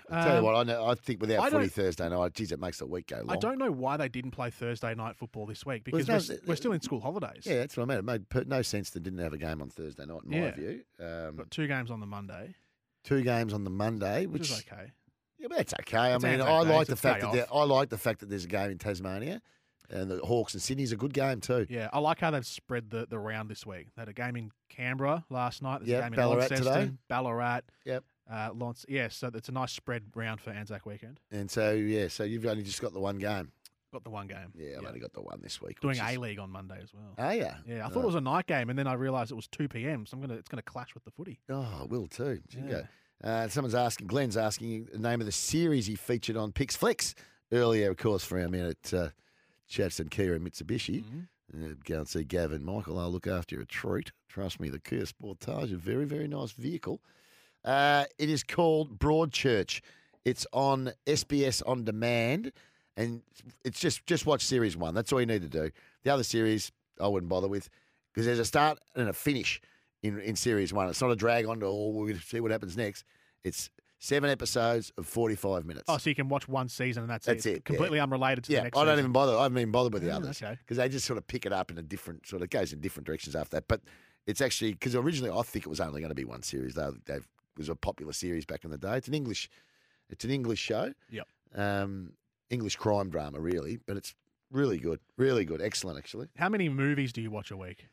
I 0.09 0.22
tell 0.23 0.31
you 0.34 0.38
Um, 0.39 0.43
what, 0.43 0.55
I 0.55 0.63
know. 0.63 0.85
I 0.85 0.95
think 0.95 1.19
without 1.22 1.43
I 1.45 1.49
footy 1.49 1.67
Thursday 1.67 2.07
night, 2.09 2.34
geez, 2.34 2.51
it 2.51 2.59
makes 2.59 2.77
the 2.80 2.85
week 2.85 3.07
go 3.07 3.17
long. 3.17 3.30
I 3.31 3.35
don't 3.38 3.57
know 3.57 3.72
why 3.72 3.97
they 3.97 4.07
didn't 4.07 4.31
play 4.31 4.49
Thursday 4.51 4.93
night 4.93 5.15
football 5.15 5.45
this 5.45 5.65
week 5.65 5.88
Well, 5.91 5.99
because 6.01 6.30
we're, 6.30 6.38
we're 6.47 6.55
still 6.55 6.73
in 6.73 6.81
school 6.81 6.99
holidays. 6.99 7.43
Yeah, 7.43 7.57
that's 7.57 7.76
what 7.76 7.84
I 7.84 7.85
mean. 7.88 7.97
It 7.99 8.05
made 8.34 8.47
no 8.47 8.61
sense 8.61 8.91
they 8.91 8.99
didn't 8.99 9.19
have 9.19 9.34
a 9.34 9.38
game 9.38 9.61
on 9.61 9.69
Thursday 9.69 10.05
night, 10.05 10.22
in 10.30 10.41
my 10.41 10.51
view. 10.51 10.81
Um, 10.99 11.35
Got 11.38 11.51
two 11.51 11.67
games 11.67 11.89
on 11.91 11.99
the 11.99 12.05
Monday, 12.05 12.55
two 13.03 13.22
games 13.23 13.51
on 13.53 13.63
the 13.63 13.69
Monday, 13.72 14.26
which 14.27 14.41
which 14.41 14.51
is 14.51 14.63
okay. 14.72 14.91
yeah, 15.39 15.47
but 15.49 15.57
that's 15.57 15.73
okay. 15.81 15.97
I 16.13 16.17
mean, 16.19 16.39
I 16.41 16.61
like 16.61 16.88
the 16.88 16.95
fact 16.95 17.22
that 17.22 17.34
there, 17.34 17.45
I 17.51 17.63
like 17.63 17.89
the 17.89 17.97
fact 17.97 18.19
that 18.19 18.30
there's 18.30 18.45
a 18.45 18.49
game 18.49 18.69
in 18.72 18.77
Tasmania, 18.77 19.41
and 19.90 20.10
the 20.12 20.18
Hawks 20.20 20.53
and 20.53 20.62
Sydney's 20.62 20.91
a 20.91 20.98
good 20.98 21.14
game 21.14 21.41
too. 21.41 21.66
Yeah, 21.70 21.90
I 21.94 21.99
like 21.99 22.20
how 22.20 22.32
they've 22.32 22.45
spread 22.45 22.90
the, 22.90 23.06
the 23.10 23.20
round 23.20 23.49
this 23.49 23.66
week. 23.66 23.88
They 23.95 24.02
had 24.02 24.10
a 24.10 24.14
game 24.14 24.36
in 24.36 24.52
Canberra 24.70 25.26
last 25.30 25.62
night. 25.62 25.80
There's 25.80 25.90
Yep, 25.90 25.99
a 25.99 26.03
game 26.03 26.14
in 26.14 26.18
Ballarat 26.18 26.48
today. 26.48 26.91
Ballarat. 27.10 27.62
Yep. 27.86 28.03
Uh, 28.32 28.49
Launce, 28.56 28.86
yeah, 28.90 29.07
so 29.10 29.30
it's 29.34 29.49
a 29.49 29.52
nice 29.52 29.72
spread 29.72 30.03
round 30.16 30.41
for 30.41 30.49
Anzac 30.49 30.86
weekend. 30.86 31.20
And 31.32 31.49
so 31.52 31.74
yeah, 31.74 32.07
so 32.07 32.24
you've 32.24 32.45
only 32.45 32.64
just 32.64 32.82
got 32.82 32.91
the 32.94 32.99
one 32.99 33.18
game. 33.20 33.52
Got 33.94 34.03
the 34.03 34.10
one 34.10 34.28
game. 34.28 34.52
Yeah, 34.56 34.78
I've 34.80 34.86
only 34.88 34.99
got 34.99 35.14
the 35.14 35.22
one 35.22 35.40
this 35.41 35.62
week. 35.62 35.80
Doing 35.80 35.99
A 36.02 36.18
League 36.18 36.40
on 36.40 36.49
Monday 36.49 36.80
as 36.84 36.94
well. 36.94 37.14
Oh 37.18 37.30
yeah, 37.32 37.57
Yeah, 37.68 37.86
I 37.86 37.90
thought 37.90 38.02
it 38.03 38.07
was 38.07 38.16
a 38.16 38.22
night 38.22 38.45
game, 38.48 38.70
and 38.70 38.78
then 38.78 38.88
I 38.88 38.94
realised 38.94 39.32
it 39.32 39.36
was 39.36 39.48
two 39.48 39.68
p.m. 39.70 40.06
So 40.06 40.16
I'm 40.18 40.22
gonna 40.22 40.34
it's 40.34 40.49
gonna 40.49 40.64
clash 40.64 40.94
with 40.95 41.03
the 41.06 41.12
footy. 41.12 41.40
Oh, 41.49 41.62
I 41.82 41.86
will 41.86 42.07
too. 42.07 42.41
Yeah. 42.68 42.82
Uh, 43.24 43.48
someone's 43.48 43.74
asking, 43.76 44.07
Glenn's 44.07 44.36
asking 44.36 44.90
the 44.91 44.99
name 44.99 45.22
of 45.22 45.26
the 45.26 45.32
series 45.32 45.86
he 45.86 45.95
featured 45.95 46.36
on 46.36 46.52
Pix 46.52 46.76
Flex 46.76 47.16
earlier, 47.52 47.90
of 47.90 47.95
course, 47.95 48.26
for 48.26 48.38
our 48.40 48.49
man 48.49 48.66
at 48.66 48.94
uh, 48.94 49.10
Chadstone 49.69 50.09
Kia 50.09 50.33
and 50.33 50.45
Mitsubishi. 50.45 51.03
Uh, 51.53 51.75
go 51.83 51.99
and 51.99 52.07
see 52.07 52.23
Gavin 52.23 52.63
Michael. 52.63 52.99
I'll 52.99 53.11
look 53.11 53.27
after 53.27 53.55
you 53.55 53.61
a 53.61 53.65
treat. 53.65 54.11
Trust 54.27 54.59
me, 54.59 54.69
the 54.69 54.79
Kia 54.79 55.03
Sportage, 55.03 55.73
a 55.73 55.77
very, 55.77 56.05
very 56.05 56.27
nice 56.27 56.51
vehicle. 56.51 57.01
Uh, 57.63 58.05
it 58.17 58.29
is 58.29 58.43
called 58.43 58.97
Broadchurch. 58.99 59.81
It's 60.23 60.45
on 60.53 60.91
SBS 61.05 61.61
On 61.67 61.83
Demand, 61.83 62.51
and 62.97 63.21
it's 63.63 63.79
just 63.79 64.05
just 64.05 64.25
watch 64.25 64.43
series 64.43 64.75
one. 64.75 64.93
That's 64.93 65.11
all 65.13 65.19
you 65.19 65.25
need 65.25 65.41
to 65.43 65.49
do. 65.49 65.71
The 66.03 66.11
other 66.11 66.23
series 66.23 66.71
I 66.99 67.07
wouldn't 67.07 67.29
bother 67.29 67.47
with 67.47 67.69
because 68.13 68.25
there's 68.25 68.39
a 68.39 68.45
start 68.45 68.79
and 68.95 69.09
a 69.09 69.13
finish 69.13 69.61
in 70.01 70.19
in 70.19 70.35
series 70.35 70.73
one. 70.73 70.89
It's 70.89 71.01
not 71.01 71.11
a 71.11 71.15
drag 71.15 71.45
on 71.45 71.59
to 71.59 71.67
oh 71.67 71.89
we'll 71.89 72.15
see 72.17 72.39
what 72.39 72.51
happens 72.51 72.75
next. 72.75 73.03
It's 73.43 73.69
seven 73.99 74.30
episodes 74.30 74.91
of 74.97 75.05
forty 75.07 75.35
five 75.35 75.65
minutes. 75.65 75.85
Oh, 75.88 75.97
so 75.97 76.09
you 76.09 76.15
can 76.15 76.27
watch 76.30 76.47
one 76.47 76.69
season 76.69 77.03
and 77.03 77.09
that's, 77.09 77.26
That's 77.26 77.45
it, 77.45 77.51
yeah. 77.53 77.59
Completely 77.63 77.99
unrelated 77.99 78.43
to 78.45 78.51
yeah, 78.51 78.59
the 78.59 78.63
next. 78.65 78.76
Yeah, 78.77 78.81
I 78.81 78.85
don't 78.85 78.93
season. 78.93 78.99
even 79.05 79.11
bother. 79.11 79.38
I 79.38 79.43
haven't 79.43 79.57
even 79.57 79.72
bothered 79.72 79.93
with 79.93 80.03
the 80.03 80.11
Oh, 80.11 80.17
others 80.17 80.41
okay. 80.41 80.57
because 80.59 80.77
they 80.77 80.89
just 80.89 81.05
sort 81.05 81.17
of 81.17 81.27
pick 81.27 81.45
it 81.45 81.53
up 81.53 81.72
in 81.72 81.77
a 81.77 81.81
different 81.81 82.27
sort 82.27 82.41
of 82.41 82.45
it 82.45 82.51
goes 82.51 82.73
in 82.73 82.80
different 82.81 83.07
directions 83.07 83.35
after 83.35 83.57
that. 83.57 83.67
But 83.67 83.81
it's 84.27 84.41
actually 84.41 84.73
because 84.73 84.95
originally 84.95 85.31
I 85.38 85.41
think 85.43 85.65
it 85.65 85.69
was 85.69 85.80
only 85.80 86.01
going 86.01 86.09
to 86.09 86.15
be 86.15 86.26
one 86.26 86.43
series. 86.43 86.73
Though 86.76 86.95
they 87.05 87.15
it 87.15 87.23
was 87.57 87.69
a 87.69 87.76
popular 87.76 88.11
series 88.13 88.45
back 88.45 88.65
in 88.65 88.72
the 88.72 88.77
day. 88.77 88.97
It's 88.97 89.07
an 89.07 89.13
English, 89.13 89.49
it's 90.09 90.26
an 90.26 90.31
English 90.31 90.59
show. 90.59 90.93
Yep. 91.09 91.27
Um, 91.55 92.11
English 92.49 92.76
crime 92.76 93.09
drama, 93.09 93.39
really, 93.39 93.80
but 93.88 93.95
it's 93.97 94.13
really 94.51 94.77
good, 94.77 94.99
really 95.17 95.45
good, 95.45 95.61
excellent, 95.61 95.97
actually. 95.97 96.27
How 96.38 96.49
many 96.49 96.67
movies 96.69 97.13
do 97.13 97.22
you 97.22 97.31
watch 97.31 97.49
a 97.49 97.55
week? 97.57 97.88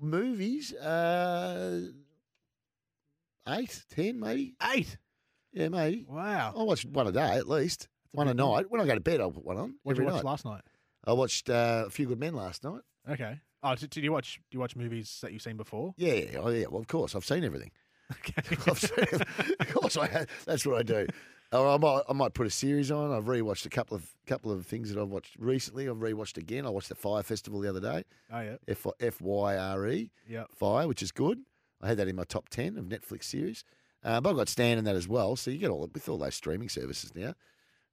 Movies, 0.00 0.72
uh, 0.74 1.80
eight, 3.48 3.84
ten, 3.94 4.20
maybe 4.20 4.54
eight. 4.74 4.96
Yeah, 5.54 5.68
maybe. 5.68 6.04
Wow. 6.08 6.52
I 6.56 6.62
watch 6.62 6.84
one 6.84 7.06
a 7.06 7.12
day 7.12 7.36
at 7.36 7.48
least. 7.48 7.88
One 8.12 8.28
a 8.28 8.34
night. 8.34 8.66
When 8.70 8.80
I 8.80 8.86
go 8.86 8.94
to 8.94 9.00
bed, 9.00 9.20
I'll 9.20 9.30
put 9.30 9.44
one 9.44 9.56
on. 9.56 9.74
What 9.82 9.94
did 9.94 10.02
every 10.02 10.04
you 10.04 10.12
watch 10.12 10.24
night. 10.24 10.30
last 10.30 10.44
night? 10.44 10.62
I 11.06 11.12
watched 11.12 11.50
uh, 11.50 11.84
A 11.86 11.90
Few 11.90 12.06
Good 12.06 12.20
Men 12.20 12.34
last 12.34 12.64
night. 12.64 12.82
Okay. 13.08 13.40
Oh, 13.62 13.74
did, 13.74 13.90
did 13.90 14.04
you 14.04 14.12
watch? 14.12 14.40
Do 14.50 14.56
you 14.56 14.60
watch 14.60 14.76
movies 14.76 15.18
that 15.22 15.32
you've 15.32 15.42
seen 15.42 15.56
before? 15.56 15.94
Yeah, 15.96 16.12
yeah, 16.14 16.38
oh, 16.38 16.48
yeah. 16.50 16.66
Well, 16.68 16.80
of 16.80 16.86
course, 16.86 17.14
I've 17.14 17.24
seen 17.24 17.44
everything. 17.44 17.70
I've 18.66 18.78
seen, 18.78 19.20
of 19.60 19.74
course, 19.74 19.96
I 19.96 20.06
have. 20.08 20.28
That's 20.44 20.66
what 20.66 20.78
I 20.78 20.82
do. 20.82 21.06
Or 21.52 21.68
I 21.68 21.76
might, 21.76 22.02
I 22.08 22.12
might 22.12 22.34
put 22.34 22.46
a 22.46 22.50
series 22.50 22.90
on. 22.90 23.12
I've 23.12 23.24
rewatched 23.24 23.64
a 23.64 23.70
couple 23.70 23.96
of 23.96 24.08
couple 24.26 24.50
of 24.50 24.66
things 24.66 24.92
that 24.92 25.00
I've 25.00 25.08
watched 25.08 25.36
recently. 25.38 25.88
I've 25.88 25.96
rewatched 25.96 26.36
again. 26.36 26.66
I 26.66 26.70
watched 26.70 26.88
the 26.88 26.94
Fire 26.94 27.22
Festival 27.22 27.60
the 27.60 27.68
other 27.68 27.80
day. 27.80 28.04
Oh 28.32 28.40
yeah. 28.40 28.56
F 28.66 28.86
F 29.00 29.20
Y 29.20 29.56
R 29.56 29.88
E. 29.88 30.10
Yep. 30.28 30.48
Fire, 30.56 30.88
which 30.88 31.02
is 31.02 31.12
good. 31.12 31.40
I 31.80 31.88
had 31.88 31.98
that 31.98 32.08
in 32.08 32.16
my 32.16 32.24
top 32.24 32.48
ten 32.48 32.76
of 32.76 32.86
Netflix 32.86 33.24
series. 33.24 33.64
Uh, 34.04 34.20
but 34.20 34.30
I've 34.30 34.36
got 34.36 34.48
Stan 34.48 34.78
in 34.78 34.84
that 34.84 34.96
as 34.96 35.08
well. 35.08 35.34
So 35.36 35.50
you 35.50 35.58
get 35.58 35.70
all 35.70 35.88
with 35.92 36.08
all 36.08 36.18
those 36.18 36.34
streaming 36.34 36.68
services 36.68 37.14
now. 37.14 37.34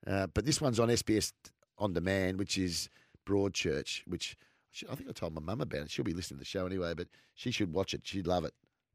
Uh, 0.05 0.27
but 0.27 0.45
this 0.45 0.59
one's 0.59 0.79
on 0.79 0.89
SBS 0.89 1.31
on 1.77 1.93
demand, 1.93 2.37
which 2.37 2.57
is 2.57 2.89
Broadchurch, 3.25 4.01
which 4.07 4.35
I 4.39 4.43
should- 4.71 4.89
I 4.89 4.95
think 4.95 5.09
I 5.09 5.13
told 5.13 5.33
my 5.33 5.41
mum 5.41 5.61
about 5.61 5.81
it. 5.83 5.91
She'll 5.91 6.03
be 6.05 6.13
listening 6.13 6.37
to 6.37 6.41
the 6.41 6.45
show 6.45 6.65
anyway, 6.65 6.93
but 6.95 7.07
she 7.33 7.51
should 7.51 7.71
watch 7.73 7.93
it. 7.93 8.01
She'd 8.05 8.27
love 8.27 8.43
it. 8.45 8.53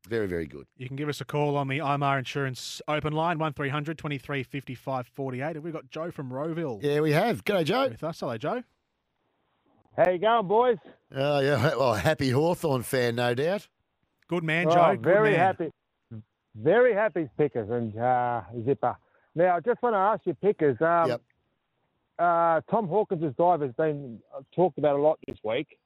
Very, 0.08 0.26
very 0.28 0.46
good. 0.46 0.66
You 0.76 0.86
can 0.86 0.96
give 0.96 1.08
us 1.08 1.20
a 1.20 1.24
call 1.24 1.56
on 1.56 1.66
the 1.68 1.78
IMR 1.80 2.18
Insurance 2.18 2.80
open 2.86 3.12
line, 3.12 3.38
1300 3.38 3.98
23 3.98 4.42
55 4.44 5.06
48. 5.08 5.56
Have 5.56 5.64
we 5.64 5.70
got 5.72 5.90
Joe 5.90 6.10
from 6.12 6.30
Rowville 6.30 6.80
Yeah, 6.82 7.00
we 7.00 7.10
have. 7.12 7.44
G'day, 7.44 7.64
Joe. 7.64 7.88
with 7.88 8.04
us? 8.04 8.20
Hello, 8.20 8.36
Joe. 8.38 8.62
How 9.96 10.10
you 10.10 10.18
going, 10.18 10.46
boys? 10.46 10.76
Oh, 11.14 11.40
yeah. 11.40 11.74
Well, 11.76 11.94
happy 11.94 12.30
Hawthorn 12.30 12.82
fan, 12.82 13.16
no 13.16 13.34
doubt. 13.34 13.66
Good 14.28 14.44
man, 14.44 14.66
Oh, 14.68 14.74
Joe. 14.74 14.90
Good 14.92 15.02
very 15.02 15.30
man. 15.30 15.38
happy, 15.40 15.70
very 16.60 16.94
happy 16.94 17.28
pickers 17.38 17.68
and 17.70 17.96
uh, 17.98 18.42
Zipper. 18.64 18.96
Now, 19.34 19.56
I 19.56 19.60
just 19.60 19.82
want 19.82 19.94
to 19.94 19.98
ask 19.98 20.22
you, 20.24 20.34
pickers. 20.34 20.76
Um, 20.80 21.08
Yep. 21.10 21.22
uh, 22.18 22.60
Tom 22.70 22.88
Hawkins' 22.88 23.34
dive 23.38 23.60
has 23.60 23.72
been 23.72 24.18
uh, 24.34 24.40
talked 24.54 24.78
about 24.78 24.96
a 24.96 25.02
lot 25.02 25.18
this 25.26 25.36
week. 25.44 25.78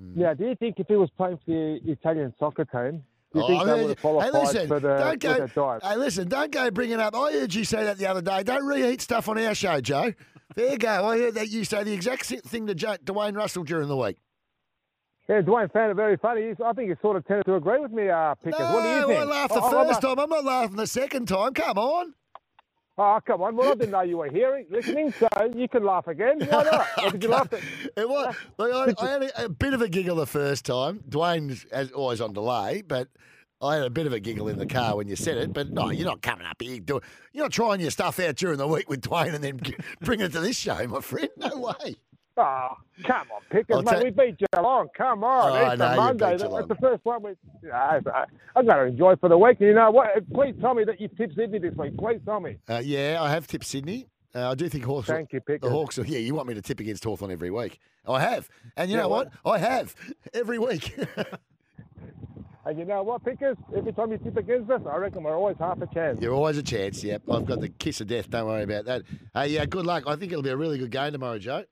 Mm. 0.00 0.16
Now, 0.16 0.34
do 0.34 0.44
you 0.48 0.54
think 0.56 0.76
if 0.78 0.86
he 0.88 0.96
was 0.96 1.10
playing 1.16 1.36
for 1.44 1.50
the 1.50 1.80
Italian 1.84 2.32
soccer 2.38 2.64
team, 2.64 3.02
you 3.34 3.42
Oh, 3.42 3.46
think 3.46 3.60
I 3.60 3.64
they 3.64 3.70
heard- 3.70 3.80
would 3.82 3.88
have 3.90 4.00
qualified 4.00 4.32
hey, 4.32 4.40
listen, 4.40 4.68
for 4.68 4.80
the, 4.80 4.88
don't 4.96 5.10
for 5.12 5.16
go, 5.18 5.46
the 5.46 5.52
dive? 5.54 5.82
Hey, 5.82 5.96
listen, 5.96 6.28
don't 6.28 6.50
go 6.50 6.70
bringing 6.70 6.98
up. 7.00 7.14
I 7.14 7.32
heard 7.32 7.54
you 7.54 7.64
say 7.64 7.84
that 7.84 7.98
the 7.98 8.06
other 8.06 8.22
day. 8.22 8.42
Don't 8.42 8.64
reheat 8.66 9.00
stuff 9.02 9.28
on 9.28 9.38
our 9.38 9.54
show, 9.54 9.80
Joe. 9.80 10.12
There 10.56 10.72
you 10.72 10.78
go. 10.78 11.06
I 11.06 11.18
heard 11.18 11.34
that 11.34 11.48
you 11.50 11.64
say 11.64 11.84
the 11.84 11.92
exact 11.92 12.26
same 12.26 12.40
thing 12.40 12.66
to 12.66 12.74
Dwayne 12.74 13.36
Russell 13.36 13.62
during 13.62 13.86
the 13.88 13.96
week. 13.96 14.16
Yeah, 15.28 15.42
Dwayne 15.42 15.72
found 15.72 15.92
it 15.92 15.94
very 15.94 16.16
funny. 16.16 16.52
I 16.64 16.72
think 16.72 16.88
he 16.90 16.96
sort 17.00 17.16
of 17.16 17.24
tended 17.26 17.46
to 17.46 17.54
agree 17.54 17.78
with 17.78 17.92
me, 17.92 18.08
uh, 18.08 18.34
pickers. 18.36 18.58
what 18.60 18.82
do 18.82 18.88
you 18.88 19.06
think? 19.06 19.20
I 19.20 19.24
laughed 19.24 19.54
the 19.54 19.60
I- 19.60 19.66
I'm 19.66 19.86
first 19.86 19.98
a- 20.02 20.06
time. 20.08 20.18
I'm 20.18 20.28
not 20.30 20.44
laughing 20.44 20.76
the 20.76 20.86
second 20.88 21.26
time. 21.28 21.54
Come 21.54 21.78
on. 21.78 22.14
Oh, 22.98 23.18
come 23.26 23.40
on. 23.40 23.56
Well, 23.56 23.70
I 23.70 23.74
didn't 23.76 23.92
know 23.92 24.02
you 24.02 24.18
were 24.18 24.28
hearing, 24.28 24.66
listening, 24.70 25.12
so 25.18 25.28
you 25.56 25.68
can 25.68 25.84
laugh 25.84 26.06
again. 26.08 26.40
Why 26.40 26.64
not? 26.64 27.12
Did 27.12 27.22
you 27.22 27.28
laugh 27.30 27.50
at, 27.52 27.60
It 27.96 28.08
was. 28.08 28.34
Like, 28.58 28.72
I, 28.72 29.06
I 29.06 29.08
had 29.08 29.22
a, 29.22 29.44
a 29.44 29.48
bit 29.48 29.72
of 29.72 29.80
a 29.80 29.88
giggle 29.88 30.16
the 30.16 30.26
first 30.26 30.66
time. 30.66 31.00
Dwayne's 31.08 31.64
as 31.72 31.92
always 31.92 32.20
on 32.20 32.32
delay, 32.34 32.82
but 32.82 33.08
I 33.62 33.76
had 33.76 33.84
a 33.84 33.90
bit 33.90 34.06
of 34.06 34.12
a 34.12 34.20
giggle 34.20 34.48
in 34.48 34.58
the 34.58 34.66
car 34.66 34.96
when 34.96 35.06
you 35.08 35.16
said 35.16 35.38
it. 35.38 35.52
But 35.52 35.70
no, 35.70 35.90
you're 35.90 36.04
not 36.06 36.20
coming 36.20 36.46
up 36.46 36.60
here. 36.60 36.80
You're 36.86 37.00
not 37.34 37.52
trying 37.52 37.80
your 37.80 37.90
stuff 37.90 38.18
out 38.20 38.34
during 38.36 38.58
the 38.58 38.66
week 38.66 38.90
with 38.90 39.00
Dwayne 39.02 39.32
and 39.34 39.44
then 39.44 39.60
bringing 40.02 40.26
it 40.26 40.32
to 40.32 40.40
this 40.40 40.58
show, 40.58 40.86
my 40.88 41.00
friend. 41.00 41.28
No 41.38 41.56
way. 41.58 41.96
Oh, 42.42 42.68
come 43.04 43.26
on, 43.34 43.42
Pickers, 43.50 43.76
mate. 43.84 43.86
ta- 43.86 44.00
we 44.02 44.10
beat 44.10 44.36
Geelong. 44.54 44.88
Come 44.96 45.24
on. 45.24 45.50
Oh, 45.50 45.54
I 45.54 45.64
Easter 45.74 45.76
know 45.78 45.96
Monday. 45.96 46.36
That-. 46.38 46.50
That's 46.50 46.68
the 46.68 46.74
first 46.76 47.04
one 47.04 47.22
we. 47.22 47.30
Yeah, 47.62 48.00
I've 48.56 48.66
got 48.66 48.76
to 48.76 48.84
enjoy 48.84 49.16
for 49.16 49.28
the 49.28 49.36
week. 49.38 49.58
And 49.60 49.68
you 49.68 49.74
know 49.74 49.90
what? 49.90 50.08
Please 50.32 50.54
tell 50.60 50.74
me 50.74 50.84
that 50.84 51.00
you 51.00 51.08
tipped 51.08 51.34
Sydney 51.36 51.58
this 51.58 51.74
week. 51.74 51.96
Please 51.98 52.20
tell 52.24 52.40
me. 52.40 52.56
Uh, 52.68 52.80
yeah, 52.84 53.18
I 53.20 53.30
have 53.30 53.46
tipped 53.46 53.66
Sydney. 53.66 54.06
Uh, 54.34 54.50
I 54.50 54.54
do 54.54 54.68
think 54.68 54.84
Hawks. 54.84 55.08
Thank 55.08 55.32
you, 55.32 55.40
Pickers. 55.40 55.68
The 55.68 55.70
Hawks. 55.74 55.98
Are, 55.98 56.04
yeah, 56.04 56.18
you 56.18 56.34
want 56.34 56.48
me 56.48 56.54
to 56.54 56.62
tip 56.62 56.80
against 56.80 57.02
Hawthorn 57.04 57.30
every 57.32 57.50
week? 57.50 57.78
I 58.08 58.20
have, 58.20 58.48
and 58.76 58.88
you 58.90 58.96
Yeah, 58.96 59.02
know 59.02 59.08
what? 59.08 59.30
well- 59.44 59.54
I 59.54 59.58
have 59.58 59.94
every 60.32 60.58
week. 60.58 60.94
And 62.66 62.78
you 62.78 62.84
know 62.84 63.02
what, 63.02 63.24
Pickers? 63.24 63.56
Every 63.74 63.92
time 63.92 64.12
you 64.12 64.18
tip 64.18 64.36
against 64.36 64.70
us, 64.70 64.82
I 64.88 64.96
reckon 64.98 65.22
we're 65.22 65.34
always 65.34 65.56
half 65.58 65.80
a 65.80 65.86
chance. 65.94 66.20
You're 66.20 66.34
always 66.34 66.58
a 66.58 66.62
chance. 66.62 67.02
Yep, 67.02 67.22
I've 67.32 67.46
got 67.46 67.60
the 67.60 67.70
kiss 67.70 68.02
of 68.02 68.06
death. 68.08 68.28
Don't 68.28 68.46
worry 68.46 68.62
about 68.64 68.84
that. 68.84 69.02
Hey, 69.34 69.48
yeah, 69.48 69.64
good 69.64 69.86
luck. 69.86 70.04
I 70.06 70.14
think 70.14 70.30
it'll 70.30 70.42
be 70.42 70.50
a 70.50 70.56
really 70.56 70.76
good 70.76 70.90
game 70.90 71.10
tomorrow, 71.12 71.38
Joe. 71.38 71.64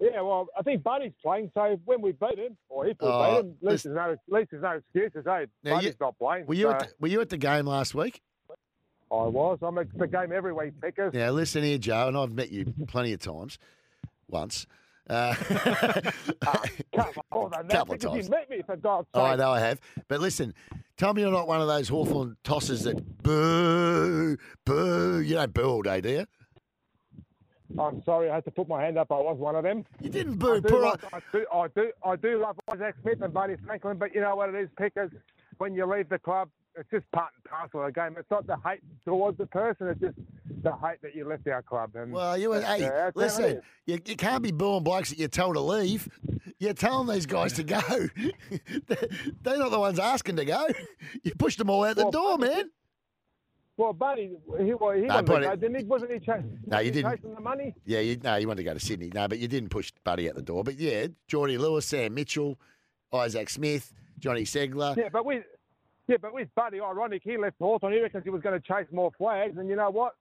Yeah, 0.00 0.20
well, 0.20 0.46
I 0.58 0.62
think 0.62 0.82
Buddy's 0.82 1.12
playing, 1.22 1.50
so 1.54 1.80
when 1.86 2.02
we 2.02 2.12
beat 2.12 2.38
him, 2.38 2.56
or 2.68 2.86
if 2.86 2.96
we 3.00 3.08
Oh, 3.08 3.24
beat 3.24 3.40
him, 3.46 3.56
at 3.62 3.70
least, 3.72 3.84
there's 3.84 3.96
no, 3.96 4.10
at 4.12 4.18
least 4.28 4.50
there's 4.50 4.62
no 4.62 4.70
excuses, 4.72 5.24
hey? 5.26 5.46
Buddy's 5.64 5.84
you- 5.86 5.94
not 6.00 6.18
playing. 6.18 6.46
Were 6.46 6.54
you 6.54 6.64
so 6.64 6.70
at 6.72 6.78
the, 6.80 6.88
Were 7.00 7.08
you 7.08 7.20
at 7.22 7.30
the 7.30 7.38
game 7.38 7.66
last 7.66 7.94
week? 7.94 8.20
I 9.10 9.14
was. 9.14 9.58
I'm 9.62 9.78
at 9.78 9.86
the 9.96 10.06
game 10.08 10.32
every 10.32 10.52
week, 10.52 10.80
Pickers. 10.80 11.14
Now 11.14 11.30
listen 11.30 11.62
here, 11.62 11.78
Joe, 11.78 12.08
and 12.08 12.16
I've 12.18 12.32
met 12.32 12.50
you 12.50 12.74
plenty 12.88 13.12
of 13.12 13.20
times. 13.20 13.58
Once. 14.28 14.66
Uh, 15.08 15.34
on, 17.30 17.50
then, 17.52 17.68
Couple 17.68 17.94
of 17.94 18.00
times. 18.00 18.24
You 18.24 18.30
met 18.30 18.50
me 18.50 18.62
for 18.66 18.76
God's 18.76 19.06
sake. 19.14 19.22
Oh, 19.22 19.24
I 19.24 19.36
know 19.36 19.52
I 19.52 19.60
have. 19.60 19.80
But 20.08 20.20
listen, 20.20 20.52
tell 20.96 21.14
me 21.14 21.22
you're 21.22 21.30
not 21.30 21.46
one 21.46 21.60
of 21.60 21.68
those 21.68 21.88
Hawthorn 21.88 22.36
tossers 22.42 22.82
that 22.82 23.22
boo, 23.22 24.36
boo. 24.64 25.20
You 25.20 25.34
don't 25.36 25.54
boo 25.54 25.62
all 25.64 25.82
day, 25.82 26.00
do 26.00 26.08
you? 26.10 26.26
I'm 27.78 28.02
sorry, 28.04 28.30
I 28.30 28.34
had 28.36 28.44
to 28.44 28.50
put 28.50 28.68
my 28.68 28.82
hand 28.82 28.98
up. 28.98 29.10
I 29.10 29.16
was 29.18 29.36
one 29.38 29.54
of 29.56 29.64
them. 29.64 29.84
You 30.00 30.10
didn't 30.10 30.34
I 30.34 30.36
boo. 30.36 30.60
do, 30.60 30.68
Poor 30.68 30.82
love, 30.82 31.04
I, 31.12 31.20
do, 31.32 31.46
I 31.52 31.66
do, 31.68 31.92
I 32.04 32.16
do 32.16 32.40
love 32.40 32.58
Isaac 32.72 32.94
Smith 33.02 33.20
and 33.22 33.32
Buddy 33.34 33.56
Franklin, 33.64 33.96
but 33.98 34.14
you 34.14 34.20
know 34.20 34.34
what 34.36 34.48
it 34.48 34.54
is, 34.54 34.68
Pickers. 34.78 35.10
When 35.58 35.74
you 35.74 35.86
leave 35.86 36.08
the 36.08 36.18
club, 36.18 36.48
it's 36.78 36.88
just 36.90 37.10
part 37.12 37.30
and 37.34 37.44
parcel 37.44 37.80
of 37.80 37.86
the 37.86 37.92
game. 37.92 38.16
It's 38.18 38.30
not 38.30 38.46
the 38.46 38.56
hate 38.64 38.80
towards 39.04 39.38
the 39.38 39.46
person; 39.46 39.88
it's 39.88 40.00
just 40.00 40.16
the 40.62 40.72
hate 40.76 41.00
that 41.02 41.14
you 41.14 41.26
left 41.26 41.46
our 41.48 41.62
club. 41.62 41.92
And 41.94 42.12
Well, 42.12 42.36
you 42.36 42.50
were, 42.50 42.60
hey, 42.60 42.84
uh, 42.84 42.90
that's 42.90 42.92
how 42.92 43.06
it 43.08 43.16
listen, 43.16 43.62
you, 43.86 43.98
you 44.04 44.16
can't 44.16 44.42
be 44.42 44.52
booing 44.52 44.82
blokes 44.84 45.08
that 45.10 45.18
you're 45.18 45.28
told 45.28 45.54
to 45.54 45.60
leave. 45.60 46.08
You're 46.58 46.74
telling 46.74 47.08
these 47.08 47.24
guys 47.26 47.54
to 47.54 47.62
go. 47.64 47.80
They're- 48.86 49.08
They're 49.42 49.58
not 49.58 49.70
the 49.70 49.78
ones 49.80 49.98
asking 49.98 50.36
to 50.36 50.44
go. 50.44 50.66
You 51.22 51.32
pushed 51.38 51.58
them 51.58 51.70
all 51.70 51.84
out 51.84 51.96
the 51.96 52.02
Well, 52.04 52.10
door, 52.10 52.38
man. 52.38 52.70
Well, 53.78 53.92
Buddy, 53.92 54.30
he, 54.58 54.72
well, 54.74 54.92
he 54.92 55.02
No, 55.02 55.14
wanted 55.16 55.26
but 55.26 55.38
to 55.40 55.44
go, 55.46 55.52
it- 55.52 55.60
didn't 55.60 55.78
he? 55.78 55.84
Wasn't 55.84 56.10
he, 56.12 56.18
cha- 56.20 56.36
No, 56.36 56.40
you 56.40 56.46
wasn't 56.66 56.84
he 56.84 56.90
didn't. 56.90 57.16
chasing 57.16 57.34
the 57.34 57.40
money? 57.40 57.74
Yeah, 57.84 58.00
you, 58.00 58.16
no, 58.22 58.36
you 58.36 58.46
wanted 58.48 58.62
to 58.62 58.64
go 58.64 58.74
to 58.74 58.80
Sydney. 58.80 59.10
No, 59.14 59.28
but 59.28 59.38
you 59.38 59.48
didn't 59.48 59.68
push 59.68 59.92
Buddy 60.02 60.28
out 60.30 60.34
the 60.34 60.42
door. 60.42 60.64
But 60.64 60.78
yeah, 60.78 61.08
Geordie 61.28 61.58
Lewis, 61.58 61.84
Sam 61.84 62.14
Mitchell, 62.14 62.58
Isaac 63.12 63.50
Smith, 63.50 63.92
Johnny 64.18 64.44
Ceglar. 64.44 64.96
Yeah, 64.96 65.10
but 65.12 65.26
with 65.26 65.44
yeah, 66.08 66.16
but 66.22 66.32
with 66.32 66.48
Buddy, 66.54 66.80
ironic, 66.80 67.22
he 67.24 67.36
left 67.36 67.56
Hawthorn. 67.60 67.92
He 67.92 68.00
reckons 68.00 68.24
he 68.24 68.30
was 68.30 68.40
going 68.40 68.58
to 68.58 68.66
chase 68.66 68.86
more 68.92 69.10
flags, 69.18 69.58
and 69.58 69.68
you 69.68 69.76
know 69.76 69.90
what? 69.90 70.14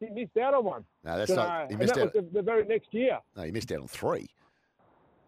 He 0.00 0.06
missed 0.08 0.36
out 0.38 0.54
on 0.54 0.64
one. 0.64 0.84
No, 1.04 1.18
that's 1.18 1.28
You 1.30 1.36
not- 1.36 1.48
know, 1.48 1.66
he 1.66 1.72
and 1.74 1.78
missed 1.80 1.94
that 1.94 2.00
out- 2.08 2.14
was 2.14 2.24
the, 2.24 2.30
the 2.38 2.42
very 2.42 2.64
next 2.64 2.94
year. 2.94 3.18
No, 3.36 3.42
he 3.42 3.50
missed 3.50 3.70
out 3.72 3.80
on 3.80 3.88
three. 3.88 4.28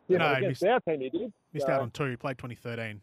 Yeah, 0.09 0.19
No, 0.19 0.28
he 0.31 0.35
against 0.44 0.62
missed- 0.62 0.70
our 0.73 0.81
team 0.81 1.01
he 1.01 1.11
did. 1.11 1.32
Missed 1.53 1.66
So- 1.66 1.73
out 1.73 1.81
on 1.82 1.90
two. 1.90 2.05
He 2.11 2.16
played 2.16 2.39
2013. 2.39 3.01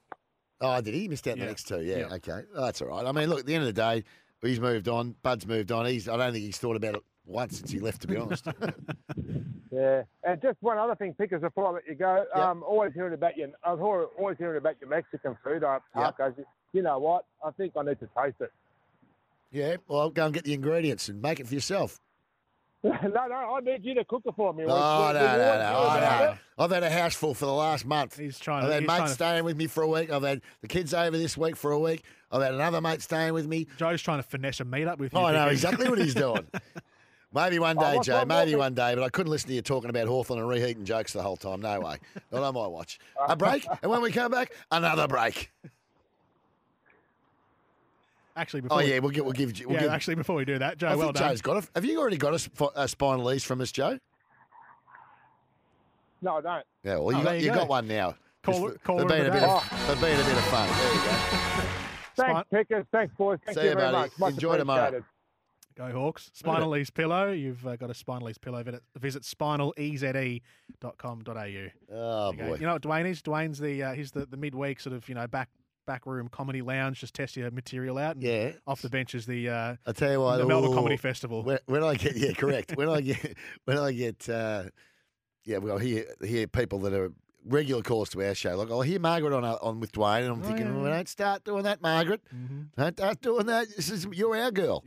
Oh, 0.61 0.79
did 0.81 0.93
he? 0.93 1.01
He 1.01 1.07
missed 1.09 1.27
out 1.27 1.31
on 1.33 1.37
Yeah. 1.39 1.43
the 1.45 1.51
next 1.51 1.67
two. 1.67 1.81
Yeah, 1.81 1.97
Yeah. 1.99 2.13
okay. 2.15 2.41
Oh, 2.55 2.65
that's 2.65 2.81
all 2.81 2.87
right. 2.87 3.05
I 3.05 3.11
mean, 3.11 3.29
look, 3.29 3.39
at 3.41 3.45
the 3.45 3.53
end 3.55 3.63
of 3.67 3.73
the 3.75 3.81
day, 3.81 4.03
he's 4.43 4.59
moved 4.59 4.87
on. 4.87 5.15
Bud's 5.23 5.45
moved 5.47 5.71
on. 5.71 5.85
He's. 5.85 6.07
I 6.09 6.17
don't 6.17 6.31
think 6.33 6.45
he's 6.45 6.57
thought 6.57 6.75
about 6.75 6.95
it 6.95 7.03
once 7.25 7.57
since 7.59 7.71
he 7.71 7.79
left, 7.79 8.01
to 8.01 8.07
be 8.07 8.17
honest. 8.17 8.45
Yeah, 9.71 10.03
and 10.23 10.39
just 10.39 10.57
one 10.61 10.77
other 10.77 10.93
thing, 10.93 11.15
Pickers, 11.17 11.41
before 11.41 11.67
I 11.67 11.71
let 11.71 11.87
you 11.87 11.95
go. 11.95 12.25
Um, 12.35 12.61
always 12.61 12.93
hearing 12.93 13.15
about 13.15 13.35
your, 13.35 13.47
I 13.63 13.73
was 13.73 14.07
always 14.19 14.37
hearing 14.37 14.57
about 14.57 14.75
your 14.79 14.87
Mexican 14.87 15.35
food, 15.43 15.63
Yep. 15.63 15.81
tacos. 15.95 16.35
You 16.73 16.83
know 16.83 16.99
what? 16.99 17.25
I 17.43 17.49
think 17.49 17.73
I 17.75 17.81
need 17.81 17.99
to 17.99 18.07
taste 18.15 18.35
it. 18.39 18.51
yeah, 19.51 19.77
well, 19.87 20.11
go 20.11 20.25
and 20.25 20.33
get 20.33 20.43
the 20.43 20.53
ingredients 20.53 21.09
and 21.09 21.19
make 21.23 21.39
it 21.39 21.47
for 21.47 21.55
yourself. 21.55 21.99
no, 22.83 22.91
no, 23.01 23.55
I 23.55 23.59
need 23.61 23.83
you 23.83 23.95
to 23.95 24.05
cook 24.05 24.21
it 24.27 24.35
for 24.35 24.53
me. 24.53 24.65
Oh, 24.67 25.07
We- 25.07 25.13
no, 25.13 25.19
no, 25.25 25.37
no, 25.37 25.37
no. 25.37 25.79
I 25.89 25.97
it. 25.97 26.01
know. 26.01 26.37
I've 26.59 26.71
had 26.71 26.83
a 26.83 26.89
house 26.91 27.15
full 27.15 27.33
for 27.33 27.45
the 27.47 27.53
last 27.53 27.83
month. 27.83 28.15
He's 28.19 28.37
trying 28.37 28.65
I've 28.65 28.71
had 28.73 28.81
mates 28.83 28.93
trying 28.95 29.07
to- 29.07 29.13
staying 29.13 29.43
with 29.43 29.57
me 29.57 29.65
for 29.65 29.81
a 29.81 29.87
week. 29.87 30.11
I've 30.11 30.21
had 30.21 30.41
the 30.61 30.67
kids 30.67 30.93
over 30.93 31.17
this 31.17 31.35
week 31.35 31.55
for 31.55 31.71
a 31.71 31.79
week. 31.79 32.03
I've 32.34 32.41
had 32.41 32.53
another 32.55 32.81
mate 32.81 33.01
staying 33.01 33.34
with 33.34 33.47
me. 33.47 33.68
Joe's 33.77 34.01
trying 34.01 34.18
to 34.19 34.23
finesse 34.27 34.60
a 34.60 34.65
meet 34.65 34.88
up 34.88 34.99
with 34.99 35.14
you. 35.14 35.19
Oh, 35.19 35.26
I 35.26 35.31
know 35.34 35.47
exactly 35.47 35.88
what 35.88 35.99
he's 35.99 36.15
doing. 36.15 36.45
Maybe 37.34 37.57
one 37.60 37.77
day, 37.77 37.95
what- 37.95 38.05
Joe. 38.05 38.26
Maybe 38.26 38.55
one 38.55 38.73
day, 38.73 38.93
but 38.95 39.03
I 39.03 39.10
couldn't 39.10 39.31
listen 39.31 39.49
to 39.49 39.55
you 39.55 39.61
talking 39.61 39.89
about 39.89 40.07
Hawthorn 40.07 40.39
and 40.39 40.47
reheating 40.49 40.84
jokes 40.84 41.14
the 41.14 41.22
whole 41.22 41.38
time. 41.38 41.61
No 41.61 41.80
way. 41.80 41.97
Not 42.31 42.43
on 42.43 42.53
my 42.53 42.68
watch. 42.68 42.99
A 43.27 43.35
break, 43.35 43.65
and 43.81 43.89
when 43.91 44.01
we 44.01 44.11
come 44.11 44.31
back, 44.31 44.51
another 44.72 45.07
break. 45.07 45.51
Actually, 48.35 48.61
oh, 48.61 48.64
before 48.64 48.77
Oh 48.80 48.84
we- 48.84 48.91
yeah, 48.91 48.99
we'll 48.99 49.11
give. 49.11 49.26
We'll 49.26 49.34
give. 49.34 49.60
We'll 49.65 49.73
yeah, 49.76 49.80
give 49.81 49.89
actually, 49.91 50.15
before 50.15 50.35
we 50.35 50.45
do 50.45 50.57
that, 50.60 50.77
Joe, 50.80 50.88
I 50.88 50.95
well 50.95 51.07
think 51.07 51.18
done. 51.18 51.30
Joe's 51.31 51.41
got 51.41 51.57
it. 51.64 51.69
Have 51.76 51.85
you 51.85 51.99
already 51.99 52.18
got 52.18 52.34
a, 52.34 52.39
sp- 52.41 52.73
a 52.76 52.88
spinal 52.88 53.31
ease 53.31 53.43
from 53.43 53.61
us, 53.61 53.72
Joe? 53.72 53.99
No, 56.22 56.38
I 56.38 56.41
don't. 56.41 56.65
Yeah, 56.84 56.97
well, 56.97 57.11
you 57.11 57.19
Oh, 57.19 57.23
got 57.23 57.35
you 57.39 57.45
you 57.45 57.51
go. 57.51 57.57
got 57.60 57.68
one 57.68 57.88
now. 57.88 58.15
Call- 58.43 58.53
Just 58.55 58.73
for, 58.73 58.77
call 58.80 58.99
for 58.99 59.05
being 59.05 59.22
a 59.22 59.23
the 59.26 59.31
bit 59.31 59.39
day. 59.41 59.45
of, 59.45 59.64
for 59.64 59.95
being 60.05 60.19
a 60.19 60.23
bit 60.23 60.38
of 60.38 60.43
fun. 60.45 60.68
There 60.69 60.93
you 60.93 61.01
go. 61.01 61.69
Thanks, 62.15 62.49
Pickers. 62.52 62.85
Thanks, 62.91 63.14
boys. 63.18 63.40
Thank 63.45 63.57
See 63.57 63.64
you 63.64 63.69
you, 63.72 63.76
very 63.76 63.91
buddy. 63.91 64.10
much. 64.10 64.19
Much 64.19 64.34
Enjoy 64.35 64.57
tomorrow. 64.57 64.81
appreciated. 64.88 65.06
Go 65.76 65.91
Hawks. 65.91 66.30
Spinal 66.34 66.76
Ease 66.77 66.91
Pillow. 66.91 67.31
You've 67.31 67.65
uh, 67.65 67.76
got 67.77 67.90
a 67.90 67.95
Spinal 67.95 68.30
Ease 68.30 68.38
Pillow. 68.38 68.61
Visit, 68.64 68.84
visit 68.99 69.23
spinaleze.com.au. 69.23 70.41
Oh 71.34 71.41
There 71.41 71.52
you 71.52 71.72
boy. 71.91 72.31
go. 72.35 72.56
You 72.56 72.65
know 72.68 72.73
what 72.73 72.81
Dwayne 72.84 73.07
is? 73.10 73.22
Dwayne's 73.22 73.60
the 73.60 73.81
uh, 73.84 73.94
he's 73.94 74.11
the, 74.11 74.26
the 74.26 74.38
midweek 74.38 74.80
sort 74.80 74.95
of 74.95 75.07
you 75.10 75.15
know 75.15 75.27
back 75.27 75.49
back 75.85 76.06
room 76.06 76.27
comedy 76.30 76.61
lounge, 76.61 76.99
just 76.99 77.14
test 77.14 77.35
your 77.35 77.49
material 77.52 77.98
out. 77.98 78.15
And 78.15 78.23
Yeah. 78.23 78.52
Off 78.68 78.81
the 78.81 78.90
bench 78.90 79.15
is 79.15 79.26
the 79.26 79.49
uh, 79.49 79.76
I 79.85 79.91
tell 79.94 80.11
you 80.11 80.22
what, 80.22 80.38
the 80.38 80.45
Melbourne 80.45 80.72
ooh, 80.72 80.76
Comedy 80.76 80.98
Festival. 80.98 81.44
When, 81.44 81.60
when 81.65 81.84
I 81.84 81.95
get 81.95 82.15
yeah, 82.15 82.34
correct. 82.34 82.76
when 82.77 82.90
I 82.90 83.02
get 83.02 83.35
when 83.65 83.77
I 83.77 83.91
get 83.91 84.30
uh, 84.30 84.65
yeah, 85.45 85.57
well, 85.57 85.77
hear 85.77 86.06
hear 86.23 86.48
people 86.48 86.80
that 86.80 86.94
are 86.94 87.11
regular 87.45 87.81
calls 87.81 88.09
to 88.09 88.23
our 88.23 88.33
show. 88.35 88.55
Like 88.55 88.69
I'll 88.71 88.81
hear 88.81 88.99
Margaret 88.99 89.33
on 89.33 89.43
uh, 89.43 89.57
on 89.61 89.79
with 89.79 89.91
Dwayne, 89.91 90.21
and 90.23 90.27
I'm 90.33 90.41
Oh, 90.41 90.45
thinking, 90.45 90.67
yeah, 90.67 90.81
well, 90.81 90.91
don't 90.91 91.07
start 91.09 91.43
doing 91.43 91.63
that, 91.63 91.81
Margaret. 91.81 92.21
Don't 92.77 92.97
start 92.97 93.21
doing 93.21 93.45
that. 93.47 93.67
This 93.75 93.89
is 93.89 94.07
you're 94.11 94.35
our 94.35 94.51
girl. 94.51 94.83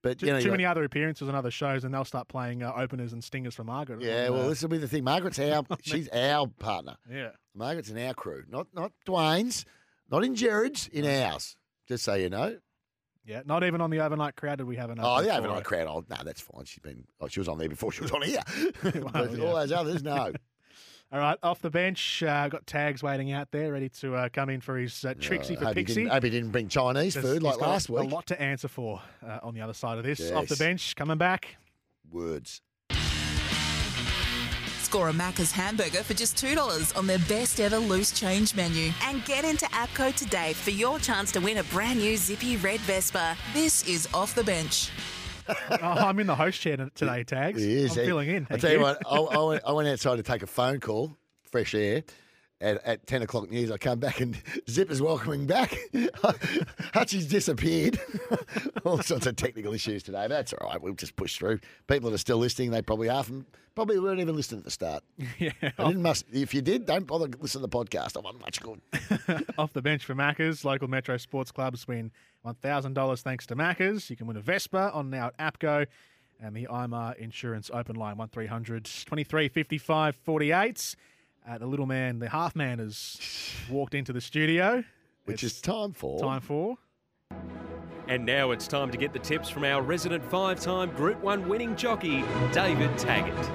But 0.00 0.20
Too, 0.20 0.26
you 0.26 0.32
know, 0.32 0.40
too 0.40 0.52
many 0.52 0.64
other 0.64 0.84
appearances 0.84 1.28
on 1.28 1.34
other 1.34 1.50
shows, 1.50 1.82
and 1.84 1.92
they'll 1.92 2.04
start 2.04 2.28
playing 2.28 2.62
uh, 2.62 2.72
openers 2.76 3.12
and 3.12 3.22
stingers 3.22 3.56
for 3.56 3.64
Margaret. 3.64 4.00
Yeah, 4.00 4.28
well, 4.28 4.42
uh, 4.42 4.48
this 4.48 4.62
will 4.62 4.68
be 4.68 4.78
the 4.78 4.86
thing. 4.86 5.02
Margaret's 5.02 5.40
our 5.40 5.64
she's 5.82 6.08
our 6.10 6.46
partner. 6.46 6.96
Yeah. 7.10 7.30
Margaret's 7.54 7.90
in 7.90 7.98
our 8.06 8.14
crew, 8.14 8.44
not 8.48 8.68
not 8.72 8.92
Dwayne's, 9.06 9.64
not 10.10 10.24
in 10.24 10.36
Jared's, 10.36 10.86
in 10.88 11.04
ours. 11.04 11.56
Just 11.88 12.04
so 12.04 12.14
you 12.14 12.28
know. 12.30 12.58
yeah, 13.24 13.42
not 13.44 13.64
even 13.64 13.80
on 13.80 13.90
the 13.90 13.98
overnight 14.00 14.36
crowd 14.36 14.58
did 14.58 14.68
we 14.68 14.76
have 14.76 14.90
an. 14.90 14.98
Oh, 15.02 15.20
the 15.22 15.36
overnight 15.36 15.64
crowd. 15.64 15.88
Oh, 15.88 16.04
no, 16.08 16.16
that's 16.24 16.40
fine. 16.40 16.64
She's 16.64 16.78
been. 16.78 17.04
Oh, 17.20 17.26
she 17.26 17.40
was 17.40 17.48
on 17.48 17.58
there 17.58 17.68
before 17.68 17.90
she 17.90 18.02
was 18.02 18.12
on 18.12 18.22
here. 18.22 18.40
Well, 18.84 19.10
but 19.12 19.32
yeah. 19.36 19.44
all 19.44 19.56
those 19.56 19.72
others, 19.72 20.02
no. 20.04 20.32
All 21.10 21.18
right, 21.18 21.38
off 21.42 21.62
the 21.62 21.70
bench, 21.70 22.22
uh, 22.22 22.48
got 22.48 22.66
tags 22.66 23.02
waiting 23.02 23.32
out 23.32 23.50
there, 23.50 23.72
ready 23.72 23.88
to 24.00 24.14
uh, 24.14 24.28
come 24.28 24.50
in 24.50 24.60
for 24.60 24.76
his 24.76 25.06
uh, 25.06 25.14
Trixie 25.18 25.56
Uh, 25.56 25.60
for 25.60 25.64
hope 25.66 25.76
he 25.76 25.84
Pixie. 25.84 25.94
didn't- 26.02 26.12
hope 26.12 26.22
he 26.24 26.28
didn't 26.30 26.50
bring 26.50 26.68
Chinese 26.68 27.14
There's- 27.14 27.26
food 27.26 27.42
like 27.42 27.54
he's 27.54 27.60
got 27.62 27.68
last 27.70 27.88
A 27.88 27.92
lot 27.94 28.26
to 28.26 28.38
answer 28.40 28.68
for 28.68 29.00
uh, 29.26 29.38
on 29.42 29.54
the 29.54 29.62
other 29.62 29.72
side 29.72 29.96
of 29.96 30.04
this. 30.04 30.20
Off 30.32 30.48
the 30.48 30.52
Yes. 30.54 30.58
bench, 30.58 30.96
coming 30.96 31.16
back. 31.16 31.56
Words. 32.10 32.60
Score 34.82 35.08
a 35.08 35.12
Macca's 35.12 35.52
hamburger 35.52 36.02
for 36.02 36.14
just 36.14 36.36
$2 36.36 36.92
on 36.96 37.06
their 37.06 37.18
best 37.20 37.58
ever 37.60 37.76
loose 37.78 38.10
change 38.18 38.54
menu. 38.54 38.90
And 39.04 39.24
get 39.24 39.44
into 39.46 39.64
APCO 39.66 40.14
today 40.14 40.52
for 40.54 40.70
your 40.70 40.98
chance 40.98 41.30
to 41.32 41.40
win 41.40 41.56
a 41.58 41.62
brand 41.64 42.00
new 42.00 42.16
zippy 42.18 42.56
red 42.58 42.80
Vespa. 42.80 43.34
This 43.54 43.86
is 43.88 44.08
Off 44.12 44.34
the 44.34 44.44
Bench. 44.44 44.90
Oh, 45.48 45.54
I'm 45.82 46.18
in 46.20 46.26
the 46.26 46.34
host 46.34 46.60
chair 46.60 46.76
today, 46.94 47.24
Tags. 47.24 47.62
He 47.62 47.72
is. 47.84 47.92
I'm 47.96 48.00
He- 48.02 48.06
filling 48.06 48.28
in. 48.28 48.46
I 48.50 48.56
tell 48.56 48.70
you, 48.70 48.78
you 48.78 48.82
what, 48.82 49.02
I, 49.06 49.16
I, 49.16 49.42
went, 49.42 49.62
I 49.66 49.72
went 49.72 49.88
outside 49.88 50.16
to 50.16 50.22
take 50.22 50.42
a 50.42 50.46
phone 50.46 50.80
call, 50.80 51.16
fresh 51.50 51.74
air. 51.74 52.04
At, 52.60 52.84
at 52.84 53.06
10 53.06 53.22
o'clock 53.22 53.50
news, 53.50 53.70
I 53.70 53.76
come 53.76 54.00
back 54.00 54.20
and 54.20 54.36
Zip 54.68 54.90
is 54.90 55.00
welcoming 55.00 55.46
back. 55.46 55.76
Hutchie's 56.92 57.26
disappeared. 57.26 58.00
All 58.84 59.00
sorts 59.00 59.26
of 59.26 59.36
technical 59.36 59.72
issues 59.72 60.02
today, 60.02 60.22
but 60.22 60.30
that's 60.30 60.52
all 60.52 60.68
right. 60.68 60.80
We'll 60.80 60.94
just 60.94 61.14
push 61.14 61.36
through. 61.36 61.60
People 61.86 62.10
that 62.10 62.16
are 62.16 62.18
still 62.18 62.38
listening, 62.38 62.70
they 62.70 62.82
probably 62.82 63.08
half 63.08 63.28
them 63.28 63.46
probably 63.76 64.00
weren't 64.00 64.18
even 64.18 64.34
listening 64.34 64.58
at 64.58 64.64
the 64.64 64.72
start. 64.72 65.04
yeah. 65.38 65.52
I 65.62 65.84
didn't 65.84 66.02
must. 66.02 66.24
If 66.32 66.52
you 66.52 66.60
did, 66.62 66.84
don't 66.84 67.06
bother 67.06 67.28
listening 67.38 67.64
to 67.64 67.68
the 67.68 67.68
podcast. 67.68 68.16
I'm 68.16 68.24
not 68.24 68.40
much 68.40 68.60
good. 68.60 68.80
Off 69.56 69.72
the 69.72 69.82
bench 69.82 70.04
for 70.04 70.16
Macca's. 70.16 70.64
Local 70.64 70.88
Metro 70.88 71.16
Sports 71.16 71.52
Clubs 71.52 71.86
win 71.86 72.10
$1,000 72.44 73.22
thanks 73.22 73.46
to 73.46 73.54
Macca's. 73.54 74.10
You 74.10 74.16
can 74.16 74.26
win 74.26 74.36
a 74.36 74.40
Vespa 74.40 74.90
on 74.92 75.10
now 75.10 75.30
at 75.38 75.60
APCO 75.60 75.86
and 76.40 76.56
the 76.56 76.66
IMAR 76.68 77.16
Insurance 77.18 77.70
Open 77.72 77.94
Line 77.94 78.16
1300 78.16 78.88
23 79.06 79.48
55 79.48 80.16
48. 80.16 80.96
Uh, 81.48 81.56
the 81.56 81.66
little 81.66 81.86
man, 81.86 82.18
the 82.18 82.28
half 82.28 82.54
man, 82.54 82.78
has 82.78 83.18
walked 83.70 83.94
into 83.94 84.12
the 84.12 84.20
studio. 84.20 84.84
Which 85.24 85.42
it's 85.42 85.54
is 85.54 85.60
time 85.62 85.92
for. 85.92 86.20
Time 86.20 86.40
for. 86.42 86.76
And 88.06 88.24
now 88.26 88.50
it's 88.50 88.66
time 88.66 88.90
to 88.90 88.98
get 88.98 89.12
the 89.12 89.18
tips 89.18 89.48
from 89.48 89.64
our 89.64 89.82
resident 89.82 90.24
five 90.24 90.60
time 90.60 90.90
Group 90.90 91.22
1 91.22 91.48
winning 91.48 91.76
jockey, 91.76 92.24
David 92.52 92.96
Taggart. 92.98 93.48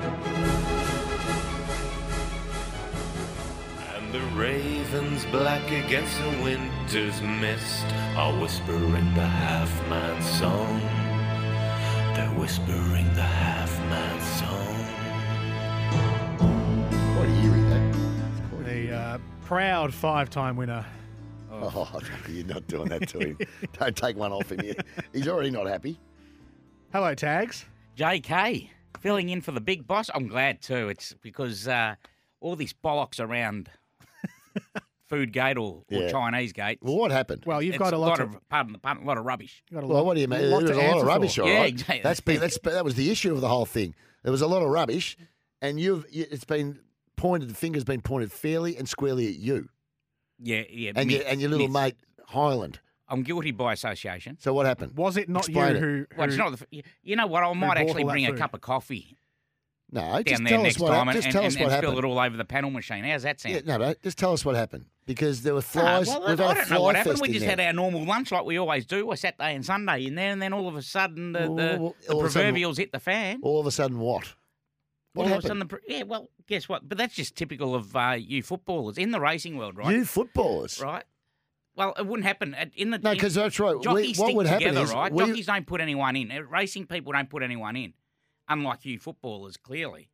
And 3.95 4.13
the 4.13 4.21
ravens 4.35 5.25
black 5.25 5.65
against 5.71 6.17
the 6.19 6.43
winter's 6.43 7.21
mist 7.21 7.85
are 8.15 8.33
whispering 8.39 9.13
the 9.13 9.25
half 9.25 9.89
man 9.89 10.21
song. 10.21 10.79
They're 12.15 12.39
whispering 12.39 13.05
the 13.13 13.21
half 13.21 13.79
man 13.89 14.21
song. 14.21 14.72
Proud 19.53 19.93
five-time 19.93 20.55
winner. 20.55 20.83
Oh, 21.51 22.01
you're 22.29 22.45
not 22.47 22.65
doing 22.67 22.89
that 22.89 23.07
to 23.09 23.19
him. 23.19 23.37
Don't 23.73 23.95
take 23.95 24.17
one 24.17 24.31
off 24.31 24.51
him. 24.51 24.59
He- 24.61 24.73
He's 25.13 25.27
already 25.27 25.51
not 25.51 25.67
happy. 25.67 25.99
Hello, 26.91 27.13
Tags. 27.13 27.65
JK 27.95 28.69
filling 28.99 29.29
in 29.29 29.41
for 29.41 29.51
the 29.51 29.61
big 29.61 29.85
boss. 29.85 30.09
I'm 30.15 30.27
glad 30.27 30.61
too. 30.63 30.89
It's 30.89 31.13
because 31.21 31.67
uh, 31.67 31.95
all 32.41 32.55
this 32.55 32.73
bollocks 32.73 33.19
around 33.19 33.69
Food 35.07 35.31
Gate 35.31 35.57
or, 35.57 35.83
or 35.91 36.01
Yeah. 36.01 36.09
Chinese 36.11 36.51
Gate. 36.51 36.79
Well, 36.81 36.97
what 36.97 37.11
happened? 37.11 37.43
Well, 37.45 37.61
you've 37.61 37.75
It's 37.75 37.83
got 37.83 37.93
a 37.93 37.97
lot 37.99 38.19
of, 38.19 38.35
pardon 38.49 38.73
the 38.73 38.79
pun, 38.79 38.97
a 38.97 39.05
lot 39.05 39.19
of 39.19 39.25
rubbish. 39.25 39.63
Well, 39.71 40.03
what 40.03 40.15
do 40.15 40.21
you 40.21 40.27
mean? 40.27 40.41
There 40.49 40.59
was 40.61 40.71
a 40.71 40.73
lot 40.75 40.97
of 40.97 41.03
rubbish, 41.03 41.37
all 41.37 41.45
right. 41.45 41.53
Yeah, 41.53 41.63
exactly. 41.65 42.01
That's 42.01 42.19
been 42.21 42.39
that's 42.39 42.57
that 42.63 42.83
was 42.83 42.95
the 42.95 43.11
issue 43.11 43.31
of 43.33 43.41
the 43.41 43.49
whole 43.49 43.67
thing. 43.67 43.93
There 44.23 44.31
was 44.31 44.41
a 44.41 44.47
lot 44.47 44.63
of 44.63 44.69
rubbish, 44.69 45.15
and 45.61 45.79
you've 45.79 46.07
you, 46.09 46.25
it's 46.31 46.45
been 46.45 46.79
pointed. 47.15 47.49
The 47.49 47.55
finger's 47.55 47.83
been 47.83 48.01
pointed 48.01 48.31
fairly 48.31 48.77
and 48.77 48.87
squarely 48.87 49.27
at 49.27 49.35
you 49.35 49.69
Yeah, 50.39 50.63
yeah. 50.69 50.91
and 50.95 51.11
your 51.11 51.21
and 51.25 51.39
your 51.41 51.49
little 51.49 51.67
myth. 51.67 51.73
mate 51.83 51.95
Highland. 52.27 52.79
I'm 53.09 53.21
guilty 53.23 53.51
by 53.51 53.73
association. 53.73 54.37
So 54.39 54.53
what 54.53 54.65
happened? 54.65 54.95
Was 54.97 55.17
it 55.17 55.29
not 55.29 55.47
Explain 55.47 55.71
you 55.71 55.75
it. 55.75 55.79
who, 55.81 56.05
Well, 56.17 56.27
it's 56.27 56.37
not. 56.37 56.57
The, 56.57 56.83
you 57.03 57.15
know 57.15 57.27
what? 57.27 57.43
I 57.43 57.53
might 57.53 57.77
actually 57.77 58.05
bring 58.05 58.25
a 58.25 58.29
food? 58.29 58.39
cup 58.39 58.53
of 58.53 58.61
coffee 58.61 59.17
No, 59.91 60.01
down 60.01 60.23
just 60.23 60.41
there 60.43 60.47
tell 60.49 60.59
us 60.61 60.63
next 60.63 60.79
what 60.79 60.87
time 60.87 61.07
happened. 61.07 61.09
and, 61.09 61.15
Just 61.17 61.25
and, 61.27 61.33
tell 61.33 61.45
us 61.45 61.55
and 61.55 61.63
what 61.65 61.77
spill 61.77 61.97
it 61.99 62.05
all 62.05 62.19
over 62.19 62.37
the 62.37 62.45
panel 62.45 62.71
machine. 62.71 63.03
How's 63.03 63.23
that 63.23 63.39
sound? 63.41 63.55
Yeah, 63.55 63.61
no, 63.65 63.77
no, 63.77 63.93
just 64.01 64.17
tell 64.17 64.31
us 64.33 64.43
what 64.45 64.55
happened 64.55 64.85
because 65.05 65.43
there 65.43 65.53
were 65.53 65.61
flies. 65.61 66.07
well, 66.07 66.21
We've 66.27 66.39
I 66.39 66.47
had 66.47 66.53
don't 66.55 66.65
fly 66.65 66.75
know 66.77 66.81
what 66.81 66.95
happened. 66.95 67.19
We 67.21 67.27
in 67.27 67.33
just 67.33 67.45
there. 67.45 67.57
had 67.57 67.59
our 67.59 67.73
normal 67.73 68.03
lunch 68.05 68.31
like 68.31 68.45
we 68.45 68.57
always 68.57 68.85
do, 68.85 69.11
a 69.11 69.17
Saturday 69.17 69.53
and 69.53 69.63
Sunday 69.65 70.05
in 70.05 70.15
there, 70.15 70.31
and 70.31 70.41
then 70.41 70.53
all 70.53 70.67
of 70.69 70.75
a 70.75 70.81
sudden 70.81 71.33
the, 71.33 71.39
the, 71.41 71.45
Well, 71.47 71.95
the 72.07 72.13
all 72.13 72.19
of 72.21 72.25
a 72.25 72.29
sudden- 72.31 72.31
proverbials 72.31 72.77
hit 72.77 72.91
the 72.93 72.99
fan. 72.99 73.39
All 73.43 73.59
of 73.59 73.67
a 73.67 73.71
sudden, 73.71 73.99
what? 73.99 74.33
What 75.13 75.27
all 75.31 75.41
happened? 75.41 75.61
the, 75.61 75.79
yeah. 75.87 76.03
Well, 76.03 76.29
guess 76.47 76.67
what? 76.67 76.87
But 76.87 76.97
that's 76.97 77.13
just 77.15 77.35
typical 77.35 77.75
of 77.75 77.95
uh, 77.95 78.15
you 78.19 78.41
footballers 78.43 78.97
in 78.97 79.11
the 79.11 79.19
racing 79.19 79.57
world, 79.57 79.77
right? 79.77 79.93
You 79.95 80.05
footballers, 80.05 80.79
right? 80.81 81.03
Well, 81.75 81.93
it 81.97 82.05
wouldn't 82.05 82.25
happen 82.27 82.55
in 82.75 82.91
the 82.91 82.99
No, 82.99 83.15
'cause 83.15 83.33
that's 83.33 83.59
right. 83.59 83.75
We- 83.75 83.83
Jockeys 83.83 84.19
what 84.19 84.25
stick 84.27 84.35
would 84.37 84.45
happen 84.47 84.67
together, 84.67 84.83
is 84.85 84.93
right? 84.93 85.11
we- 85.11 85.25
Jockeys 85.25 85.45
don't 85.47 85.65
put 85.67 85.81
anyone 85.81 86.15
in. 86.15 86.31
Uh, 86.31 86.41
Racing 86.41 86.85
people 86.87 87.13
don't 87.13 87.29
put 87.29 87.41
anyone 87.43 87.75
in, 87.75 87.93
unlike 88.47 88.85
you 88.85 88.99
footballers, 88.99 89.57
clearly 89.57 90.09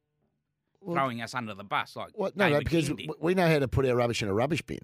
throwing 0.85 1.21
us 1.21 1.33
under 1.33 1.53
the 1.53 1.63
bus. 1.65 1.95
Like 1.97 2.11
What? 2.17 2.37
No, 2.37 2.47
no, 2.49 2.59
because 2.59 2.87
King 2.89 3.09
we 3.19 3.33
know 3.35 3.47
how 3.47 3.59
to 3.59 3.67
put 3.67 3.85
our 3.85 3.95
rubbish 3.95 4.21
in 4.21 4.29
a 4.29 4.33
rubbish 4.33 4.61
bin. 4.61 4.79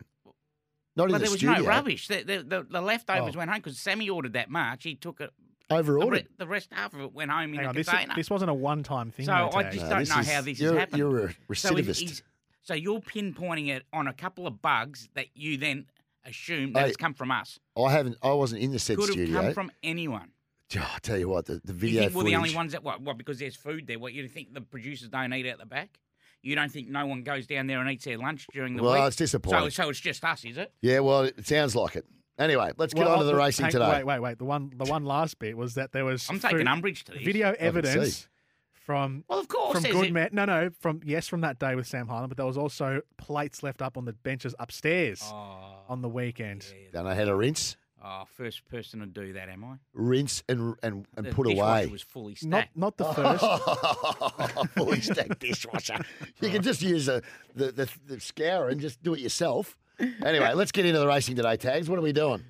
Not 0.97 1.05
in 1.05 1.11
But 1.11 1.17
the 1.19 1.23
there 1.25 1.31
was 1.31 1.39
studio. 1.39 1.61
no 1.61 1.67
rubbish. 1.67 2.07
The, 2.07 2.23
the, 2.23 2.43
the, 2.43 2.67
the 2.69 2.81
leftovers 2.81 3.35
Oh. 3.35 3.37
went 3.37 3.49
home 3.49 3.59
because 3.59 3.77
Sammy 3.79 4.09
ordered 4.09 4.33
that 4.33 4.49
much. 4.49 4.83
He 4.83 4.95
took 4.95 5.19
it. 5.21 5.31
Over 5.69 5.93
The, 5.93 5.99
ordered. 6.05 6.23
re- 6.23 6.27
the 6.37 6.47
rest 6.47 6.69
half 6.71 6.93
of 6.93 7.01
it 7.01 7.13
went 7.13 7.31
home 7.31 7.49
in 7.51 7.55
Hang 7.55 7.65
a 7.65 7.69
on, 7.69 7.75
this, 7.75 7.89
container. 7.89 8.13
this 8.15 8.29
wasn't 8.29 8.51
a 8.51 8.53
one-time 8.53 9.11
thing. 9.11 9.25
So 9.25 9.31
though, 9.51 9.57
I 9.57 9.63
Tags. 9.63 9.75
just 9.77 9.89
don't 9.89 10.07
know 10.09 10.15
how 10.15 10.41
this 10.41 10.45
has 10.45 10.59
you're, 10.59 10.77
happened. 10.79 10.97
You're 10.99 11.25
a 11.25 11.55
So, 11.55 11.71
recidivist. 11.73 11.99
he's- 11.99 12.21
so 12.61 12.73
you're 12.73 12.99
pinpointing 12.99 13.69
it 13.69 13.83
on 13.93 14.07
a 14.07 14.13
couple 14.13 14.45
of 14.47 14.61
bugs 14.61 15.09
that 15.15 15.27
you 15.35 15.57
then 15.57 15.85
assume 16.23 16.73
that 16.73 16.83
Hey, 16.83 16.87
it's 16.89 16.97
come 16.97 17.13
from 17.13 17.31
us. 17.31 17.59
I 17.77 17.91
haven't. 17.91 18.17
I 18.23 18.31
wasn't 18.33 18.61
in 18.61 18.71
the 18.71 18.79
said 18.79 18.97
Could 18.97 19.09
have 19.09 19.13
studio. 19.13 19.41
come 19.41 19.53
from 19.53 19.71
anyone. 19.83 20.29
Oh, 20.77 20.91
I 20.95 20.97
tell 20.99 21.17
you 21.17 21.29
what, 21.29 21.45
the, 21.45 21.61
the 21.63 21.73
You 21.73 21.79
video 21.79 22.01
think 22.01 22.13
we're 22.15 22.21
footage. 22.21 22.31
the 22.33 22.37
only 22.37 22.55
ones 22.55 22.71
that 22.71 22.83
what? 22.83 23.01
What? 23.01 23.17
Because 23.17 23.37
there's 23.39 23.55
food 23.55 23.85
there. 23.87 23.99
What? 23.99 24.13
You 24.13 24.27
think 24.27 24.53
the 24.53 24.61
producers 24.61 25.09
don't 25.09 25.31
eat 25.33 25.47
out 25.47 25.59
the 25.59 25.65
back? 25.67 25.99
You 26.41 26.55
don't 26.55 26.71
think 26.71 26.89
no 26.89 27.05
one 27.07 27.23
goes 27.23 27.45
down 27.47 27.67
there 27.67 27.79
and 27.81 27.89
eats 27.89 28.05
their 28.05 28.17
lunch 28.17 28.45
during 28.53 28.75
the 28.75 28.83
Well, 28.83 28.93
week? 28.93 29.03
it's 29.07 29.15
disappointing. 29.15 29.69
So, 29.71 29.83
so 29.83 29.89
it's 29.89 29.99
just 29.99 30.23
us, 30.25 30.43
is 30.45 30.57
it? 30.57 30.71
Yeah, 30.81 30.99
well, 30.99 31.21
it 31.21 31.45
sounds 31.45 31.75
like 31.75 31.95
it. 31.95 32.05
Anyway, 32.37 32.71
let's 32.77 32.93
get 32.93 33.05
Well, 33.05 33.13
on 33.13 33.19
to 33.19 33.25
the 33.25 33.31
I'll- 33.31 33.37
racing 33.37 33.63
hang- 33.65 33.71
today. 33.71 33.89
Wait, 33.97 34.03
wait, 34.05 34.19
wait. 34.19 34.37
The 34.39 34.45
one, 34.45 34.71
the 34.75 34.83
one 34.85 35.05
last 35.05 35.39
bit 35.39 35.55
was 35.55 35.75
that 35.75 35.91
there 35.93 36.03
was. 36.05 36.27
I'm 36.29 36.39
taking 36.39 36.67
umbrage 36.67 37.03
to 37.05 37.13
this. 37.13 37.21
Video 37.23 37.55
evidence 37.57 38.27
from. 38.73 39.23
Well, 39.29 39.39
of 39.39 39.47
course, 39.47 39.81
From 39.81 39.91
good 39.91 40.05
it- 40.07 40.13
men. 40.13 40.29
No, 40.33 40.45
no. 40.45 40.69
From 40.79 40.99
yes, 41.05 41.27
from 41.27 41.41
that 41.41 41.59
day 41.59 41.75
with 41.75 41.87
Sam 41.87 42.07
Highland, 42.07 42.29
but 42.29 42.37
there 42.37 42.45
was 42.45 42.57
also 42.57 43.01
plates 43.17 43.63
left 43.63 43.81
up 43.81 43.97
on 43.97 44.03
the 44.05 44.13
benches 44.13 44.53
upstairs 44.59 45.21
oh, 45.25 45.83
on 45.87 46.01
the 46.01 46.09
weekend. 46.09 46.65
Don't 46.91 47.05
know 47.05 47.15
how 47.15 47.23
to 47.25 47.35
rinse, 47.35 47.77
Oh, 48.07 48.25
first 48.37 48.65
person 48.65 48.99
to 48.99 49.05
do 49.07 49.33
that, 49.33 49.47
am 49.49 49.63
I? 49.63 49.75
rinse 49.93 50.43
and 50.49 50.75
and, 50.83 51.05
and 51.17 51.25
The 51.27 51.31
put 51.31 51.47
away. 51.47 51.87
was 51.87 52.01
fully 52.03 52.35
Not, 52.43 52.65
stacked. 52.65 52.77
not 52.77 52.97
the 52.97 53.05
first. 53.13 54.71
Fully 54.73 55.01
stacked 55.01 55.39
dishwasher. 55.39 56.03
You 56.41 56.49
can 56.49 56.61
just 56.61 56.81
use 56.81 57.07
a, 57.07 57.21
the, 57.55 57.71
the 57.71 57.89
the 58.05 58.19
scour 58.19 58.67
and 58.69 58.79
just 58.81 59.01
do 59.01 59.13
it 59.13 59.21
yourself. 59.21 59.77
Anyway, 59.99 60.53
let's 60.53 60.71
get 60.71 60.85
into 60.85 60.99
the 60.99 61.07
racing 61.07 61.35
today. 61.35 61.55
Tags, 61.57 61.89
what 61.89 61.99
are 61.99 62.01
we 62.01 62.11
doing? 62.13 62.43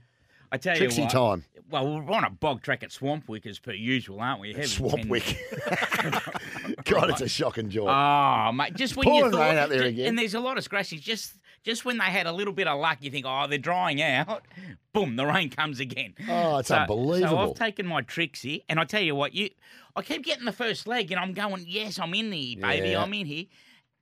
I 0.51 0.57
tell 0.57 0.75
Trixie 0.75 1.01
you 1.01 1.05
what, 1.05 1.11
time. 1.11 1.45
Well, 1.69 1.99
we're 2.01 2.11
on 2.13 2.23
a 2.23 2.29
bog 2.29 2.61
track 2.61 2.83
at 2.83 2.91
Swampwick 2.91 3.45
as 3.47 3.57
per 3.59 3.71
usual, 3.73 4.19
aren't 4.21 4.39
we? 4.39 4.53
Swampwick. 4.53 5.35
God, 6.85 7.09
it's 7.09 7.21
a 7.21 7.27
shocking 7.27 7.69
joy. 7.69 7.87
Oh, 7.89 8.51
mate, 8.51 8.75
just 8.75 8.95
when 8.95 9.05
pouring 9.05 9.25
you 9.25 9.31
thought, 9.31 9.49
rain 9.49 9.57
out 9.57 9.69
there 9.69 9.79
ju- 9.79 9.85
again. 9.87 10.07
and 10.09 10.19
there's 10.19 10.35
a 10.35 10.39
lot 10.39 10.57
of 10.57 10.63
scratches. 10.63 11.01
Just, 11.01 11.33
just 11.63 11.83
when 11.83 11.97
they 11.97 12.05
had 12.05 12.27
a 12.27 12.31
little 12.31 12.53
bit 12.53 12.67
of 12.67 12.79
luck, 12.79 12.99
you 13.01 13.09
think, 13.09 13.25
oh, 13.27 13.47
they're 13.49 13.57
drying 13.57 14.01
out. 14.01 14.43
Boom, 14.93 15.15
the 15.15 15.25
rain 15.25 15.49
comes 15.49 15.79
again. 15.79 16.13
Oh, 16.29 16.57
it's 16.59 16.69
So- 16.69 16.75
unbelievable. 16.75 17.35
So 17.37 17.49
I've 17.51 17.55
taken 17.57 17.85
my 17.87 18.01
Trixie, 18.01 18.63
and 18.69 18.79
I 18.79 18.83
tell 18.85 19.01
you 19.01 19.15
what, 19.15 19.33
you, 19.33 19.49
I 19.95 20.01
keep 20.03 20.23
getting 20.23 20.45
the 20.45 20.53
first 20.53 20.87
leg, 20.87 21.11
and 21.11 21.19
I'm 21.19 21.33
going, 21.33 21.65
yes, 21.67 21.99
I'm 21.99 22.13
in 22.13 22.31
here, 22.31 22.59
baby, 22.61 22.89
Yeah. 22.89 23.01
I'm 23.01 23.13
in 23.13 23.25
here. 23.25 23.45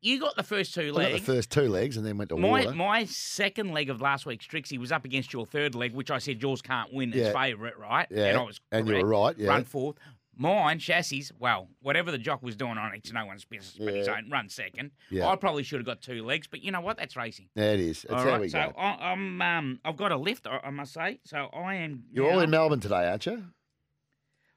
You 0.04 0.20
got 0.20 0.36
the 0.36 0.44
first 0.44 0.74
two 0.74 0.82
I 0.82 0.86
got 0.88 0.96
legs. 0.96 1.26
the 1.26 1.34
first 1.34 1.50
two 1.50 1.70
legs 1.70 1.96
and 1.98 2.06
then 2.06 2.18
went 2.18 2.30
to 2.30 2.36
My 2.38 2.50
water. 2.66 2.72
my 2.74 3.06
second 3.06 3.72
leg 3.72 3.90
of 3.90 4.02
last 4.02 4.26
week's 4.26 4.46
Trixie 4.46 4.78
was 4.78 4.92
up 4.92 5.06
against 5.06 5.32
your 5.34 5.46
third 5.46 5.76
leg, 5.76 5.94
which 5.94 6.12
I 6.12 6.18
said 6.20 6.42
yours 6.42 6.62
can't 6.62 6.94
win 6.94 7.14
as 7.14 7.34
favourite, 7.34 7.80
right? 7.80 8.06
Yeah, 8.12 8.26
and 8.26 8.38
I 8.38 8.42
was 8.44 8.60
and 8.72 8.88
you 8.88 8.96
were 8.96 9.06
right, 9.08 9.36
yeah. 9.38 9.48
Run 9.48 9.64
fourth. 9.64 9.96
Mine 10.36 10.80
chassis, 10.80 11.26
well, 11.38 11.68
whatever 11.84 12.10
the 12.10 12.18
jock 12.18 12.42
was 12.42 12.56
doing 12.56 12.78
on 12.78 12.92
it, 12.94 12.98
it's 12.98 13.14
no 13.14 13.24
one's 13.26 13.46
business 13.46 13.76
but 13.78 13.94
his 13.94 14.08
Yeah. 14.08 14.16
own. 14.18 14.30
Run 14.32 14.50
second. 14.50 14.90
Yeah. 15.12 15.28
I 15.28 15.36
probably 15.36 15.62
should 15.64 15.78
have 15.80 15.86
got 15.86 16.02
two 16.02 16.26
legs, 16.26 16.48
but 16.48 16.64
you 16.64 16.72
know 16.72 16.82
what? 16.82 16.98
That's 16.98 17.16
racing. 17.16 17.50
Yeah, 17.56 17.72
it 17.74 17.80
is. 17.80 18.02
That's 18.02 18.14
All 18.14 18.20
how 18.20 18.32
right, 18.32 18.42
we 18.42 18.50
so 18.50 18.72
go. 18.76 18.80
I, 18.82 19.12
I'm 19.12 19.42
um 19.42 19.80
I've 19.86 19.96
got 19.96 20.12
a 20.12 20.18
lift, 20.18 20.48
I, 20.48 20.60
I 20.64 20.70
must 20.72 20.92
say. 20.94 21.20
So 21.24 21.50
I 21.54 21.76
am. 21.76 22.04
You're 22.12 22.30
all 22.32 22.40
in 22.40 22.50
Melbourne 22.50 22.80
today, 22.80 23.08
aren't 23.08 23.26
you? 23.28 23.44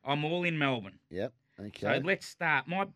I'm 0.04 0.24
all 0.24 0.44
in 0.44 0.58
Melbourne. 0.58 0.98
Yep. 1.10 1.32
So 1.80 2.00
let's 2.04 2.26
start. 2.26 2.68
My, 2.68 2.86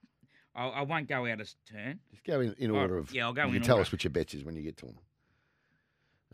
I, 0.54 0.66
I 0.66 0.82
won't 0.82 1.08
go 1.08 1.26
out 1.26 1.40
of 1.40 1.48
turn. 1.70 2.00
Just 2.10 2.24
go 2.24 2.40
in, 2.40 2.54
in 2.58 2.70
All 2.70 2.76
right, 2.76 2.82
order 2.82 2.98
of. 2.98 3.12
yeah, 3.12 3.24
I'll 3.26 3.32
go 3.32 3.42
You 3.42 3.48
in 3.48 3.54
can 3.54 3.62
tell 3.62 3.76
order. 3.76 3.82
us 3.82 3.92
which 3.92 4.04
your 4.04 4.10
bets 4.10 4.34
is 4.34 4.44
when 4.44 4.56
you 4.56 4.62
get 4.62 4.76
to 4.78 4.86
them. 4.86 4.96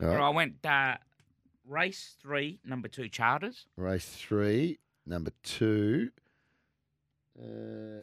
All 0.01 0.07
All 0.09 0.13
right. 0.15 0.21
right, 0.21 0.27
I 0.27 0.31
went 0.31 0.65
uh, 0.67 0.97
race 1.67 2.17
three, 2.21 2.59
number 2.65 2.89
two, 2.89 3.09
charters. 3.09 3.67
Race 3.77 4.09
three, 4.09 4.79
number 5.07 5.31
two. 5.43 6.11
Uh, 7.39 8.01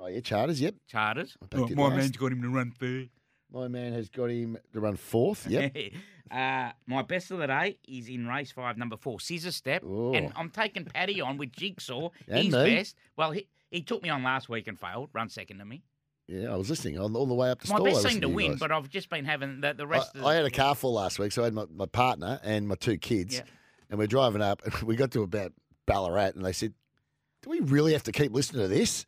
oh, 0.00 0.06
yeah, 0.06 0.20
Charters, 0.20 0.60
yep. 0.60 0.74
Charters. 0.86 1.36
I 1.42 1.46
backed 1.46 1.70
it 1.70 1.76
my 1.76 1.84
last. 1.84 1.96
man's 1.96 2.16
got 2.16 2.32
him 2.32 2.42
to 2.42 2.48
run 2.48 2.70
third. 2.72 3.10
My 3.52 3.68
man 3.68 3.92
has 3.94 4.08
got 4.08 4.30
him 4.30 4.58
to 4.72 4.80
run 4.80 4.96
fourth, 4.96 5.46
yep. 5.48 5.74
uh, 6.30 6.70
my 6.86 7.02
best 7.02 7.30
of 7.30 7.38
the 7.38 7.46
day 7.46 7.78
is 7.86 8.08
in 8.08 8.26
race 8.26 8.52
five, 8.52 8.76
number 8.76 8.96
four, 8.96 9.20
Scissor 9.20 9.52
Step. 9.52 9.82
Oh. 9.86 10.12
And 10.14 10.32
I'm 10.36 10.50
taking 10.50 10.84
Paddy 10.84 11.20
on 11.20 11.38
with 11.38 11.52
Jigsaw. 11.52 12.10
And 12.26 12.44
He's 12.44 12.52
me. 12.54 12.76
best. 12.76 12.96
Well, 13.16 13.32
he, 13.32 13.46
he 13.70 13.82
took 13.82 14.02
me 14.02 14.08
on 14.08 14.22
last 14.22 14.48
week 14.48 14.66
and 14.68 14.78
failed, 14.78 15.10
run 15.12 15.28
second 15.28 15.58
to 15.58 15.64
me. 15.64 15.82
Yeah, 16.26 16.52
I 16.52 16.56
was 16.56 16.68
listening 16.68 16.98
all, 16.98 17.14
all 17.16 17.24
the 17.26 17.34
way 17.34 17.50
up 17.50 17.62
to 17.62 17.70
My 17.70 17.76
stall. 17.76 17.88
I 17.88 17.90
best 17.92 18.06
seemed 18.06 18.22
to 18.22 18.28
win, 18.28 18.52
guys. 18.52 18.60
but 18.60 18.70
I've 18.70 18.90
just 18.90 19.08
been 19.08 19.24
having 19.24 19.62
the, 19.62 19.72
the 19.72 19.86
rest 19.86 20.10
I, 20.14 20.18
of 20.18 20.24
I 20.26 20.34
had 20.34 20.44
a 20.44 20.50
car 20.50 20.74
full 20.74 20.92
last 20.92 21.18
week, 21.18 21.32
so 21.32 21.42
I 21.42 21.46
had 21.46 21.54
my, 21.54 21.64
my 21.74 21.86
partner 21.86 22.38
and 22.44 22.68
my 22.68 22.74
two 22.74 22.98
kids, 22.98 23.36
Yeah. 23.36 23.42
and 23.88 23.98
we're 23.98 24.06
driving 24.08 24.42
up, 24.42 24.62
and 24.64 24.74
we 24.82 24.94
got 24.94 25.10
to 25.12 25.22
about 25.22 25.52
Ballarat, 25.86 26.32
and 26.36 26.44
they 26.44 26.52
said, 26.52 26.74
"Do 27.42 27.50
we 27.50 27.60
really 27.60 27.94
have 27.94 28.02
to 28.04 28.12
keep 28.12 28.32
listening 28.32 28.62
to 28.62 28.68
this?" 28.68 29.06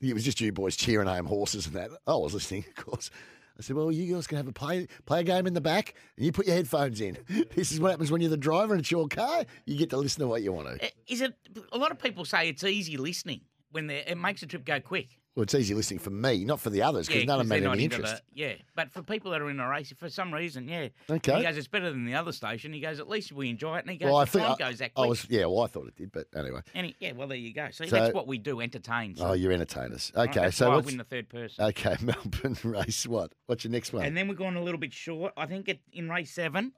It 0.00 0.12
was 0.14 0.24
just 0.24 0.40
you 0.40 0.52
boys 0.52 0.76
cheering 0.76 1.08
home 1.08 1.24
horses 1.26 1.66
and 1.66 1.74
that. 1.74 1.90
I 2.06 2.14
was 2.14 2.34
listening, 2.34 2.64
of 2.76 2.84
course. 2.84 3.10
I 3.58 3.62
said, 3.62 3.74
"Well, 3.74 3.90
you 3.90 4.14
guys 4.14 4.26
can 4.26 4.36
have 4.36 4.46
a 4.46 4.52
play 4.52 4.88
play 5.06 5.20
a 5.20 5.24
game 5.24 5.46
in 5.46 5.54
the 5.54 5.62
back, 5.62 5.94
and 6.18 6.26
you 6.26 6.32
put 6.32 6.46
your 6.46 6.54
headphones 6.54 7.00
in. 7.00 7.16
This 7.54 7.72
is 7.72 7.80
what 7.80 7.92
happens 7.92 8.10
when 8.12 8.20
you're 8.20 8.28
the 8.30 8.36
driver 8.36 8.74
and 8.74 8.80
it's 8.80 8.90
your 8.90 9.08
car. 9.08 9.44
You 9.64 9.78
get 9.78 9.88
to 9.90 9.96
listen 9.96 10.20
to 10.20 10.28
what 10.28 10.42
you 10.42 10.52
want 10.52 10.78
to. 10.80 10.90
Is 11.08 11.22
it? 11.22 11.34
A 11.72 11.78
lot 11.78 11.90
of 11.92 11.98
people 11.98 12.26
say 12.26 12.50
it's 12.50 12.62
easy 12.62 12.98
listening 12.98 13.40
when 13.70 13.86
they 13.86 14.04
it 14.06 14.18
makes 14.18 14.40
the 14.40 14.46
trip 14.46 14.64
go 14.64 14.80
quick. 14.80 15.18
Well, 15.38 15.44
it's 15.44 15.54
easy 15.54 15.72
listening 15.72 16.00
for 16.00 16.10
me, 16.10 16.44
not 16.44 16.58
for 16.58 16.68
the 16.68 16.82
others, 16.82 17.06
because 17.06 17.24
none 17.24 17.38
of 17.38 17.48
them 17.48 17.64
any 17.64 17.84
interest. 17.84 18.16
The, 18.16 18.22
yeah, 18.34 18.54
but 18.74 18.90
for 18.90 19.04
people 19.04 19.30
that 19.30 19.40
are 19.40 19.48
in 19.48 19.60
a 19.60 19.68
race, 19.68 19.94
for 19.96 20.08
some 20.08 20.34
reason, 20.34 20.66
yeah. 20.66 20.88
Okay. 21.08 21.36
He 21.36 21.42
goes, 21.44 21.56
it's 21.56 21.68
better 21.68 21.92
than 21.92 22.06
the 22.06 22.16
other 22.16 22.32
station. 22.32 22.72
He 22.72 22.80
goes, 22.80 22.98
at 22.98 23.08
least 23.08 23.30
we 23.30 23.48
enjoy 23.48 23.76
it. 23.76 23.82
And 23.82 23.90
he 23.90 23.98
goes, 23.98 24.06
Well, 24.06 24.16
I 24.16 24.24
the 24.24 24.30
think 24.32 24.44
I, 24.44 24.56
goes 24.56 24.78
that 24.80 24.90
I 24.96 25.06
was, 25.06 25.30
yeah. 25.30 25.44
Well, 25.44 25.60
I 25.60 25.68
thought 25.68 25.86
it 25.86 25.94
did, 25.94 26.10
but 26.10 26.26
anyway. 26.34 26.62
He, 26.74 26.96
yeah, 26.98 27.12
well, 27.12 27.28
there 27.28 27.36
you 27.36 27.54
go. 27.54 27.68
See, 27.70 27.86
So- 27.86 27.94
that's 27.94 28.12
what 28.12 28.26
we 28.26 28.38
do, 28.38 28.60
entertain. 28.60 29.14
So. 29.14 29.28
Oh, 29.28 29.32
you're 29.34 29.52
entertainers. 29.52 30.10
Right, 30.16 30.28
Okay, 30.28 30.40
that's 30.40 30.56
so 30.56 30.72
I 30.72 30.78
win 30.78 30.96
the 30.96 31.04
third 31.04 31.28
person. 31.28 31.66
Okay, 31.66 31.96
Melbourne 32.02 32.56
race. 32.64 33.06
What? 33.06 33.32
What's 33.46 33.62
your 33.62 33.70
next 33.70 33.92
one? 33.92 34.04
And 34.04 34.16
then 34.16 34.26
we're 34.26 34.34
going 34.34 34.56
a 34.56 34.62
little 34.62 34.80
bit 34.80 34.92
short. 34.92 35.34
I 35.36 35.46
think 35.46 35.68
it, 35.68 35.78
in 35.92 36.08
race 36.08 36.32
seven, 36.32 36.72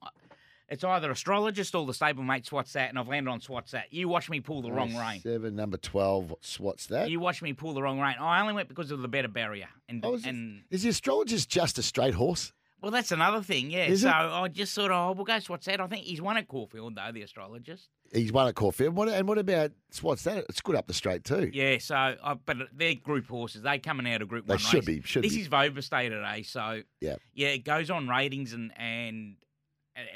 it's 0.71 0.85
either 0.85 1.11
astrologist 1.11 1.75
or 1.75 1.85
the 1.85 1.93
stablemate 1.93 2.47
swats 2.47 2.73
that, 2.75 2.89
and 2.91 2.99
I've 2.99 3.09
landed 3.09 3.31
on 3.31 3.41
swats 3.41 3.73
that. 3.73 3.93
You 3.93 4.09
watch 4.09 4.31
me 4.31 4.41
pull 4.41 4.63
the 4.63 4.71
wrong 4.73 4.95
rein. 4.95 5.21
Seven, 5.21 5.57
number 5.57 5.77
twelve. 5.77 6.35
What's 6.59 6.87
that? 6.87 7.11
You 7.11 7.21
watch 7.21 7.43
me 7.43 7.53
pull 7.53 7.75
the 7.75 7.83
wrong 7.83 7.99
rein. 8.01 8.15
I 8.21 8.41
only 8.41 8.55
went 8.55 8.69
because 8.69 8.91
of 8.91 9.03
the 9.03 9.09
better 9.09 9.29
barrier. 9.29 9.69
And, 9.89 10.05
Oh, 10.05 10.15
is, 10.15 10.25
and 10.27 10.63
is 10.71 10.83
the 10.85 10.91
astrologist 10.91 11.49
just 11.49 11.79
a 11.79 11.83
straight 11.83 12.15
horse? 12.15 12.53
Well, 12.83 12.91
that's 12.91 13.13
another 13.13 13.43
thing, 13.43 13.71
yeah. 13.71 13.85
Is 13.85 14.01
so 14.03 14.09
it? 14.09 14.13
I 14.13 14.49
just 14.49 14.73
sort 14.73 14.91
of, 14.91 15.11
oh, 15.11 15.13
we'll 15.13 15.27
go 15.27 15.35
Swatsat. 15.35 15.81
I 15.81 15.87
think 15.87 16.05
he's 16.05 16.23
won 16.23 16.39
at 16.39 16.49
Caulfield, 16.49 16.95
though, 16.97 17.13
the 17.13 17.21
astrologist. 17.21 17.91
He's 18.11 18.33
won 18.33 18.49
at 18.49 18.55
Caulfield. 18.55 18.95
What, 18.97 19.11
and 19.11 19.29
what 19.29 19.37
about 19.37 19.73
what's 20.01 20.23
that? 20.25 20.47
It's 20.49 20.63
good 20.63 20.77
up 20.77 20.87
the 20.87 20.95
straight 20.95 21.23
too. 21.23 21.51
Yeah, 21.53 21.77
so, 21.77 21.95
uh, 21.95 22.37
but 22.47 22.57
they're 22.73 22.95
group 22.95 23.27
horses. 23.29 23.61
They 23.63 23.79
coming 23.81 24.11
out 24.11 24.23
of 24.23 24.29
group 24.29 24.47
They 24.47 24.53
one 24.55 24.59
should 24.59 24.89
race. 24.89 25.01
be, 25.01 25.03
should 25.03 25.25
this 25.25 25.35
be. 25.35 25.43
is 25.43 25.49
VOBIS 25.49 25.91
Day 25.91 26.09
today, 26.09 26.43
so 26.43 26.81
Yeah. 27.03 27.17
yeah, 27.35 27.49
it 27.49 27.65
goes 27.65 27.91
on 27.91 28.09
ratings 28.09 28.55
and 28.55 28.73
and, 28.79 29.37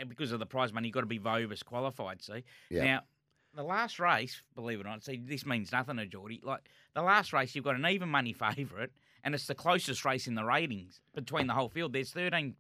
and 0.00 0.08
because 0.08 0.32
of 0.32 0.38
the 0.38 0.46
prize 0.46 0.72
money, 0.72 0.88
you've 0.88 0.94
got 0.94 1.00
to 1.00 1.06
be 1.06 1.18
VOBIS 1.18 1.64
qualified. 1.64 2.22
See, 2.22 2.44
Yeah. 2.70 2.84
now 2.84 3.00
the 3.54 3.62
last 3.62 3.98
race, 4.00 4.42
believe 4.54 4.80
it 4.80 4.86
or 4.86 4.90
not, 4.90 5.04
see 5.04 5.16
this 5.24 5.46
means 5.46 5.70
nothing 5.72 5.96
to 5.98 6.06
Geordie. 6.06 6.40
Like 6.42 6.68
the 6.94 7.02
last 7.02 7.32
race, 7.32 7.54
you've 7.54 7.64
got 7.64 7.76
an 7.76 7.86
even 7.86 8.08
money 8.08 8.32
favourite, 8.32 8.90
and 9.22 9.34
it's 9.34 9.46
the 9.46 9.54
closest 9.54 10.04
race 10.04 10.26
in 10.26 10.34
the 10.34 10.44
ratings 10.44 11.00
between 11.14 11.46
the 11.46 11.54
whole 11.54 11.68
field. 11.68 11.92
There's 11.92 12.12
13 12.12 12.54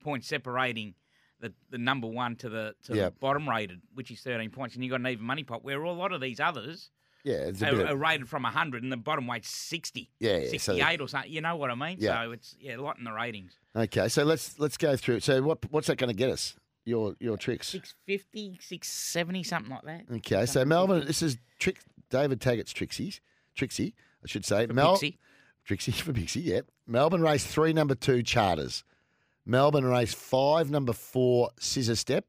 points 0.00 0.28
separating. 0.28 0.94
The, 1.38 1.52
the 1.68 1.76
number 1.76 2.06
one 2.06 2.34
to 2.36 2.48
the 2.48 2.74
to 2.84 2.94
the 2.94 3.10
bottom 3.20 3.46
rated, 3.46 3.82
which 3.92 4.10
is 4.10 4.20
13 4.22 4.48
points, 4.50 4.74
and 4.74 4.82
you've 4.82 4.90
got 4.92 5.00
an 5.00 5.06
even 5.08 5.26
money 5.26 5.42
pot. 5.42 5.62
Where 5.62 5.82
a 5.82 5.92
lot 5.92 6.12
of 6.12 6.22
these 6.22 6.40
others, 6.40 6.90
Yeah, 7.26 7.48
it's 7.48 7.60
a 7.60 7.72
of- 7.72 7.90
are 7.90 7.96
rated 7.96 8.28
from 8.28 8.44
100 8.44 8.84
and 8.84 8.92
the 8.92 8.96
bottom 8.96 9.26
weight's 9.26 9.48
60. 9.50 10.08
Yeah, 10.20 10.36
yeah, 10.36 10.44
so- 10.44 10.74
68 10.74 11.00
or 11.00 11.08
something. 11.08 11.32
You 11.32 11.40
know 11.40 11.56
what 11.56 11.72
I 11.72 11.74
mean? 11.74 11.96
Yeah. 11.98 12.22
So 12.22 12.30
it's 12.30 12.56
yeah, 12.60 12.76
a 12.76 12.80
lot 12.80 12.98
in 12.98 13.04
the 13.04 13.10
ratings. 13.12 13.58
Okay, 13.74 14.06
so 14.08 14.22
let's 14.22 14.60
let's 14.60 14.76
go 14.76 14.96
through. 14.96 15.18
So 15.20 15.42
what 15.42 15.58
what's 15.72 15.88
that 15.88 15.98
going 15.98 16.08
to 16.10 16.14
get 16.16 16.30
us? 16.30 16.54
Your 16.84 17.16
your 17.18 17.36
tricks. 17.36 17.66
650, 17.70 18.58
670, 18.62 19.42
something 19.42 19.70
like 19.72 19.82
that. 19.82 20.14
Okay, 20.18 20.46
so 20.46 20.64
Melbourne. 20.64 21.04
This 21.04 21.20
is 21.20 21.36
trick 21.58 21.80
David 22.10 22.40
Taggart's 22.40 22.72
Trixie's 22.72 23.20
Trixie, 23.56 23.92
I 24.22 24.28
should 24.28 24.44
say. 24.44 24.68
For 24.68 24.72
Mel 24.72 24.92
Pixie. 24.92 25.18
Trixie 25.64 25.90
for 26.04 26.12
Pixie. 26.12 26.42
Yeah. 26.42 26.60
Melbourne 26.86 27.22
race 27.22 27.44
three, 27.44 27.72
number 27.72 27.96
two, 27.96 28.22
Charters. 28.22 28.84
Melbourne 29.44 29.84
race 29.84 30.14
five, 30.14 30.70
number 30.70 30.92
four, 30.92 31.50
Scissor 31.58 31.96
Step. 31.96 32.24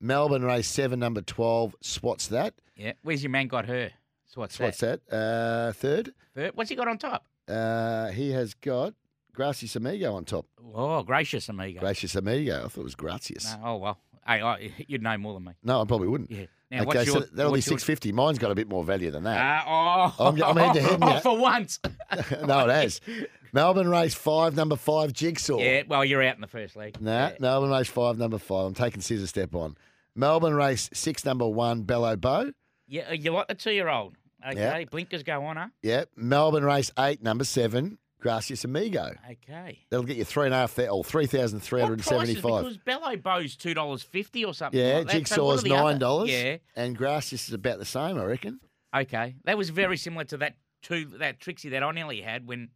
Melbourne 0.00 0.44
race 0.44 0.68
seven, 0.68 1.00
number 1.00 1.20
twelve, 1.20 1.74
Swats 1.80 2.28
That. 2.28 2.54
Yeah. 2.76 2.92
Where's 3.02 3.24
your 3.24 3.30
man 3.30 3.48
got 3.48 3.66
her? 3.66 3.90
What's 4.36 4.58
that? 4.58 4.76
That. 4.78 5.00
Uh, 5.10 5.72
third. 5.72 6.14
Third? 6.34 6.52
What's 6.54 6.70
he 6.70 6.76
got 6.76 6.88
on 6.88 6.98
top? 6.98 7.24
Uh, 7.48 8.08
he 8.08 8.32
has 8.32 8.54
got 8.54 8.94
Gracias 9.34 9.76
Amigo 9.76 10.14
on 10.14 10.24
top. 10.24 10.46
Oh, 10.74 11.02
gracious 11.02 11.48
amigo. 11.48 11.80
Gracious 11.80 12.14
Amigo. 12.14 12.64
I 12.64 12.68
thought 12.68 12.80
it 12.80 12.84
was 12.84 12.94
Gracias. 12.94 13.44
No, 13.44 13.60
oh 13.64 13.76
well. 13.76 13.98
Hey, 14.26 14.40
I, 14.40 14.72
you'd 14.88 15.02
know 15.02 15.18
more 15.18 15.34
than 15.34 15.44
me. 15.44 15.52
No, 15.62 15.82
I 15.82 15.84
probably 15.84 16.08
wouldn't. 16.08 16.30
Yeah. 16.30 16.46
Now, 16.70 16.82
okay, 16.82 16.86
what's 16.86 17.10
so 17.10 17.18
your- 17.18 17.28
that'll 17.32 17.52
be 17.52 17.56
what's 17.58 17.66
your- 17.66 17.78
six 17.78 17.84
fifty. 17.84 18.10
Mine's 18.12 18.38
got 18.38 18.50
a 18.50 18.54
bit 18.54 18.68
more 18.68 18.82
value 18.84 19.10
than 19.10 19.24
that. 19.24 19.64
Ah, 19.66 20.14
oh, 20.18 20.28
I'm, 20.28 20.42
I'm 20.42 20.56
head 20.56 20.74
to 20.74 20.82
head 20.88 21.02
oh, 21.02 21.06
now. 21.06 21.20
for 21.20 21.38
once. 21.38 21.78
no, 22.46 22.68
it 22.68 22.72
has. 22.72 23.00
Melbourne 23.52 23.88
race 23.88 24.14
five, 24.14 24.56
number 24.56 24.76
five, 24.76 25.12
Jigsaw. 25.12 25.58
Yeah, 25.58 25.82
well, 25.86 26.04
you're 26.04 26.22
out 26.22 26.34
in 26.34 26.40
the 26.40 26.48
first 26.48 26.74
leg. 26.74 27.00
Nah, 27.00 27.32
Melbourne 27.38 27.70
race 27.70 27.88
five, 27.88 28.18
number 28.18 28.38
five. 28.38 28.66
I'm 28.66 28.74
taking 28.74 29.00
scissor 29.00 29.26
step 29.26 29.54
on. 29.54 29.76
Melbourne 30.16 30.54
race 30.54 30.88
six, 30.92 31.24
number 31.24 31.46
one, 31.46 31.82
Bellow 31.82 32.16
Bow. 32.16 32.52
Yeah, 32.88 33.12
you 33.12 33.30
like 33.30 33.48
the 33.48 33.54
two-year-old. 33.54 34.16
Okay, 34.46 34.58
Yeah. 34.60 34.84
blinkers 34.90 35.22
go 35.22 35.44
on, 35.44 35.56
huh? 35.56 35.68
Yep. 35.82 36.10
Melbourne 36.16 36.64
race 36.64 36.90
eight, 36.98 37.22
number 37.22 37.44
seven, 37.44 37.98
Gracias 38.20 38.64
Amigo. 38.64 39.14
Okay. 39.30 39.80
That'll 39.90 40.04
get 40.06 40.16
you 40.16 40.24
three 40.24 40.46
and 40.46 40.54
a 40.54 40.58
half, 40.58 40.78
or 40.78 40.86
oh, 40.90 41.02
three 41.02 41.26
thousand 41.26 41.60
three 41.60 41.80
hundred 41.80 41.94
and 42.00 42.06
prices? 42.06 42.36
seventy-five. 42.36 42.64
Because 42.64 42.78
Bellow 42.78 43.16
Bow's 43.16 43.56
two 43.56 43.74
dollars 43.74 44.02
fifty 44.02 44.44
or 44.44 44.54
something. 44.54 44.78
Yeah, 44.80 44.98
like 44.98 45.06
that. 45.08 45.28
So 45.28 45.44
what 45.44 45.56
Jigsaw's 45.56 45.62
the 45.62 45.74
other- 45.74 45.82
nine 45.90 45.98
dollars. 45.98 46.30
Yeah. 46.30 46.56
and 46.76 46.96
Gracias 46.96 47.48
is 47.48 47.54
about 47.54 47.78
the 47.78 47.84
same, 47.84 48.18
I 48.18 48.24
reckon. 48.24 48.60
Okay, 48.96 49.34
that 49.44 49.58
was 49.58 49.70
very 49.70 49.96
similar 49.96 50.24
to 50.24 50.36
that 50.38 50.56
two 50.82 51.04
that 51.18 51.40
Trixie 51.40 51.70
that 51.70 51.82
I 51.82 51.90
nearly 51.92 52.20
had 52.20 52.46
when 52.46 52.68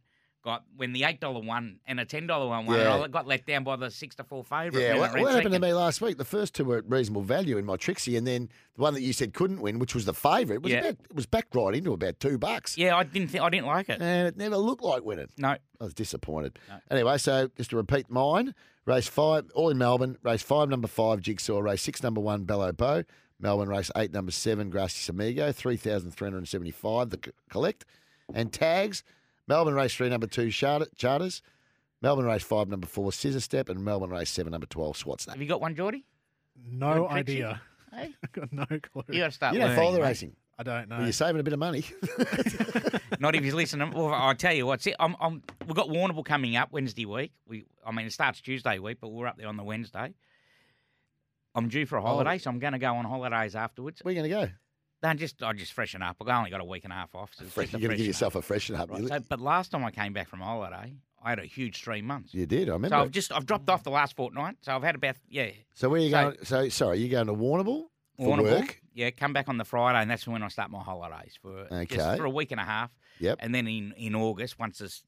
got 0.43 0.63
when 0.77 0.93
the 0.93 1.03
eight 1.03 1.19
dollar 1.19 1.41
one 1.41 1.79
and 1.85 1.99
a 1.99 2.05
ten 2.05 2.25
dollar 2.27 2.47
one 2.47 2.65
won, 2.65 2.77
Yeah. 2.77 2.95
and 2.95 3.03
I 3.03 3.07
got 3.07 3.27
let 3.27 3.45
down 3.45 3.63
by 3.63 3.75
the 3.75 3.91
six 3.91 4.15
to 4.15 4.23
four 4.23 4.43
favourite. 4.43 4.81
Yeah, 4.81 4.97
what, 4.97 5.11
what 5.19 5.33
happened 5.35 5.53
to 5.53 5.59
me 5.59 5.73
last 5.73 6.01
week? 6.01 6.17
The 6.17 6.25
first 6.25 6.55
two 6.55 6.65
were 6.65 6.77
at 6.77 6.89
reasonable 6.89 7.21
value 7.23 7.57
in 7.57 7.65
my 7.65 7.75
Trixie, 7.75 8.15
and 8.15 8.25
then 8.25 8.49
the 8.75 8.81
one 8.81 8.93
that 8.93 9.01
you 9.01 9.11
said 9.13 9.33
couldn't 9.33 9.59
win, 9.61 9.79
which 9.79 9.93
was 9.93 10.05
the 10.05 10.13
favourite, 10.13 10.61
was 10.61 10.71
Yeah. 10.71 10.79
about, 10.79 10.89
it 11.09 11.15
was 11.15 11.25
back 11.25 11.47
right 11.53 11.75
into 11.75 11.91
about 11.93 12.19
two 12.19 12.37
bucks. 12.37 12.77
Yeah, 12.77 12.95
I 12.95 13.03
didn't 13.03 13.29
think 13.29 13.43
I 13.43 13.49
didn't 13.49 13.67
like 13.67 13.89
it. 13.89 14.01
And 14.01 14.27
it 14.27 14.37
never 14.37 14.57
looked 14.57 14.83
like 14.83 15.03
winning. 15.03 15.27
No. 15.37 15.49
I 15.49 15.83
was 15.83 15.93
disappointed. 15.93 16.57
Anyway, 16.89 17.17
so 17.17 17.49
just 17.57 17.71
to 17.71 17.75
repeat 17.77 18.09
mine, 18.09 18.55
race 18.85 19.07
five, 19.07 19.45
all 19.55 19.69
in 19.69 19.77
Melbourne, 19.77 20.17
race 20.23 20.41
five, 20.41 20.69
number 20.69 20.87
five, 20.87 21.19
Jigsaw, 21.21 21.59
race 21.59 21.81
six, 21.81 22.01
number 22.03 22.21
one, 22.21 22.43
Bellow 22.45 22.71
Bow, 22.71 23.03
Melbourne 23.41 23.69
race 23.69 23.91
eight, 23.95 24.11
number 24.11 24.31
seven, 24.31 24.69
Gracias 24.69 25.07
Amigo, 25.09 25.51
3,375, 25.53 27.09
the 27.09 27.19
c- 27.23 27.31
collect, 27.49 27.85
and 28.33 28.51
tags, 28.51 29.03
Melbourne 29.49 29.73
race 29.73 29.95
three, 29.95 30.09
number 30.09 30.27
two, 30.27 30.51
Charter, 30.51 30.85
Charters, 30.95 31.41
Melbourne 32.03 32.25
race 32.25 32.43
five, 32.43 32.69
number 32.69 32.85
four, 32.85 33.11
Scissor 33.11 33.39
Step, 33.39 33.67
and 33.67 33.83
Melbourne 33.83 34.11
race 34.11 34.29
seven, 34.29 34.51
number 34.51 34.67
12, 34.67 34.95
Swats 34.95 35.25
That. 35.25 35.31
Have 35.31 35.41
you 35.41 35.47
got 35.47 35.59
one, 35.59 35.75
Geordie? 35.75 36.05
No 36.71 37.07
Good 37.07 37.11
idea. 37.11 37.61
Hey? 37.91 38.13
I've 38.23 38.31
got 38.31 38.53
no 38.53 38.65
clue. 38.67 39.03
You 39.09 39.21
got 39.21 39.25
to 39.25 39.31
start. 39.31 39.55
You 39.55 39.61
don't 39.61 39.75
follow 39.75 39.93
the 39.93 39.97
mate. 39.97 40.05
racing. 40.05 40.35
I 40.59 40.61
don't 40.61 40.89
know. 40.89 40.97
Well, 40.97 41.05
you're 41.05 41.11
saving 41.11 41.39
a 41.39 41.43
bit 41.43 41.53
of 41.53 41.59
money. 41.59 41.83
Not 43.19 43.33
if 43.33 43.43
he's 43.43 43.55
listening. 43.55 43.89
Well, 43.89 44.13
I 44.13 44.35
tell 44.35 44.53
you 44.53 44.67
what, 44.67 44.79
see, 44.79 44.93
I'm, 44.99 45.15
I'm, 45.19 45.41
we've 45.65 45.75
got 45.75 45.87
Warrnambool 45.87 46.23
coming 46.23 46.55
up 46.55 46.71
Wednesday 46.71 47.07
week. 47.07 47.31
We, 47.47 47.65
I 47.83 47.91
mean, 47.91 48.05
it 48.05 48.13
starts 48.13 48.41
Tuesday 48.41 48.77
week, 48.77 48.99
but 49.01 49.07
we're 49.07 49.25
up 49.25 49.37
there 49.37 49.47
on 49.47 49.57
the 49.57 49.63
Wednesday. 49.63 50.13
I'm 51.55 51.67
due 51.67 51.87
for 51.87 51.97
a 51.97 52.03
oh, 52.03 52.05
holiday, 52.05 52.37
so 52.37 52.51
I'm 52.51 52.59
going 52.59 52.73
to 52.73 52.79
go 52.79 52.93
on 52.93 53.05
holidays 53.05 53.55
afterwards. 53.55 54.01
Where 54.03 54.11
are 54.11 54.15
you 54.15 54.21
going 54.21 54.29
to 54.29 54.47
go? 54.47 54.53
No, 55.01 55.13
just 55.13 55.41
I 55.41 55.53
just 55.53 55.73
freshen 55.73 56.01
up. 56.01 56.17
I've 56.21 56.27
only 56.27 56.49
got 56.49 56.59
a 56.61 56.65
week 56.65 56.83
and 56.83 56.91
a 56.91 56.95
half 56.97 57.15
off. 57.15 57.31
So 57.33 57.43
it's 57.45 57.53
Fresh, 57.53 57.71
you're 57.71 57.79
going 57.79 57.91
to 57.91 57.95
give 57.97 58.05
freshen 58.05 58.07
yourself 58.09 58.35
a 58.35 58.41
freshen 58.41 58.75
up. 58.75 58.91
Right, 58.91 59.07
so- 59.07 59.19
but 59.29 59.39
last 59.39 59.71
time 59.71 59.83
I 59.85 59.91
came 59.91 60.11
back 60.13 60.27
from 60.27 60.41
holiday, 60.41 60.95
I 61.23 61.29
had 61.29 61.39
a 61.39 61.45
huge 61.45 61.81
three 61.83 62.01
months. 62.01 62.33
You 62.33 62.45
did, 62.45 62.69
I 62.69 62.73
remember. 62.73 62.95
So 62.95 63.01
I've 63.01 63.11
just 63.11 63.31
I've 63.31 63.45
dropped 63.45 63.69
off 63.69 63.83
the 63.83 63.91
last 63.91 64.15
fortnight. 64.15 64.57
So 64.61 64.73
I've 64.75 64.83
had 64.83 64.95
about 64.95 65.15
yeah. 65.29 65.51
So 65.73 65.89
where 65.89 65.99
are 66.01 66.03
you 66.03 66.09
So- 66.11 66.21
going? 66.31 66.37
So 66.43 66.69
sorry, 66.69 66.99
you 66.99 67.09
going 67.09 67.27
to 67.27 67.33
Warrnambool 67.33 67.85
for 68.17 68.37
Warrnambool. 68.37 68.59
work? 68.59 68.81
Yeah, 68.93 69.11
come 69.11 69.31
back 69.31 69.47
on 69.47 69.57
the 69.57 69.63
Friday, 69.65 69.99
and 70.01 70.11
that's 70.11 70.27
when 70.27 70.43
I 70.43 70.49
start 70.49 70.69
my 70.69 70.81
holidays 70.83 71.37
for 71.41 71.59
Okay. 71.71 71.95
just 71.95 72.17
for 72.17 72.25
a 72.25 72.29
week 72.29 72.51
and 72.51 72.59
a 72.59 72.65
half. 72.65 72.91
Yep. 73.19 73.37
And 73.41 73.55
then 73.55 73.67
in, 73.67 73.93
in 73.97 74.15
August, 74.15 74.59
once 74.59 74.81
it's 74.81 75.03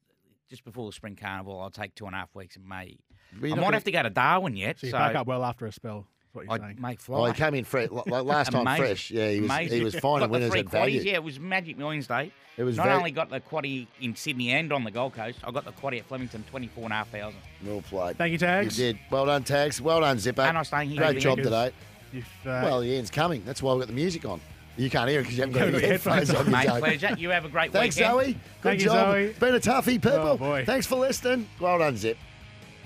just 0.48 0.64
before 0.64 0.86
the 0.86 0.92
spring 0.92 1.16
carnival, 1.16 1.60
I'll 1.60 1.70
take 1.70 1.94
two 1.94 2.06
and 2.06 2.14
a 2.14 2.18
half 2.18 2.34
weeks 2.34 2.56
in 2.56 2.66
May. 2.66 2.98
I 3.34 3.36
might 3.40 3.50
gonna- 3.56 3.72
have 3.72 3.84
to 3.84 3.90
go 3.90 4.02
to 4.02 4.10
Darwin 4.10 4.56
yet. 4.56 4.78
So 4.80 4.86
So, 4.88 4.92
back 4.98 5.14
up 5.14 5.26
well 5.26 5.44
after 5.44 5.66
a 5.66 5.72
spell. 5.72 6.06
Is 6.32 6.36
what 6.36 6.44
you're 6.46 6.52
I'd 6.54 6.60
saying. 6.62 6.76
make 6.80 7.00
fly. 7.00 7.18
Oh, 7.18 7.24
he 7.26 7.32
came 7.34 7.54
in 7.54 7.64
fresh. 7.64 7.90
Like 7.90 8.24
last 8.24 8.50
time, 8.52 8.62
Amazing. 8.62 8.84
fresh. 8.86 9.10
Yeah, 9.10 9.28
he 9.30 9.40
was. 9.40 9.50
Amazing. 9.50 9.78
He 9.78 9.84
was 9.84 9.94
finding 9.96 10.20
got 10.20 10.26
the 10.28 10.32
winners 10.32 10.50
three 10.50 10.60
at 10.60 10.68
value. 10.70 11.00
quaddies. 11.00 11.04
Yeah, 11.04 11.12
it 11.14 11.24
was 11.24 11.38
Magic 11.38 11.76
Millions 11.76 12.06
Day. 12.06 12.32
It 12.56 12.64
was 12.64 12.76
Not 12.76 12.84
very- 12.86 12.96
only 12.96 13.10
got 13.10 13.28
the 13.30 13.40
quaddy 13.40 13.86
in 14.00 14.14
Sydney 14.16 14.50
and 14.50 14.72
on 14.72 14.84
the 14.84 14.90
Gold 14.90 15.14
Coast, 15.14 15.38
I 15.44 15.50
got 15.50 15.64
the 15.64 15.72
quaddy 15.72 15.98
at 15.98 16.06
Flemington, 16.06 16.42
twenty 16.50 16.68
four 16.68 16.84
and 16.84 16.92
a 16.92 16.96
half 16.96 17.10
thousand. 17.10 17.38
Well 17.64 17.82
played. 17.82 18.16
Thank 18.16 18.32
you, 18.32 18.38
Tags. 18.38 18.78
You 18.78 18.92
did. 18.92 18.98
Well 19.10 19.26
done, 19.26 19.44
Tags. 19.44 19.80
Well 19.80 20.00
done, 20.00 20.18
Zipper. 20.18 20.42
And 20.42 20.56
I'm 20.56 20.64
staying 20.64 20.90
here. 20.90 20.98
Great 20.98 21.18
job 21.20 21.36
today. 21.38 21.70
If, 22.14 22.24
uh, 22.46 22.60
well, 22.64 22.80
the 22.80 22.96
end's 22.96 23.10
coming. 23.10 23.42
That's 23.44 23.62
why 23.62 23.72
we've 23.72 23.80
got 23.82 23.88
the 23.88 23.94
music 23.94 24.24
on. 24.26 24.40
You 24.76 24.88
can't 24.88 25.08
hear 25.10 25.20
it 25.20 25.24
because 25.24 25.36
you 25.36 25.42
haven't 25.42 25.54
got 25.54 25.70
Got 25.70 25.74
any 25.74 25.86
headphones 25.86 26.28
headphones 26.28 26.30
on. 26.30 26.36
on. 26.36 26.46
you 26.46 26.52
Mate, 26.52 26.66
don't. 26.66 26.80
pleasure. 26.80 27.16
You 27.18 27.30
have 27.30 27.44
a 27.44 27.48
great 27.50 27.72
Thanks, 27.72 27.96
weekend. 27.96 28.12
Zoe. 28.14 28.26
Good 28.32 28.40
Thank 28.62 28.80
you, 28.80 28.86
job. 28.86 29.06
Zoe. 29.12 29.24
It's 29.24 29.38
been 29.38 29.54
a 29.54 29.60
toughie, 29.60 29.84
people. 30.02 30.10
Oh, 30.12 30.36
boy. 30.38 30.64
Thanks 30.64 30.86
for 30.86 30.96
listening. 30.96 31.46
Well 31.60 31.78
done, 31.78 31.96
Zip. 31.98 32.16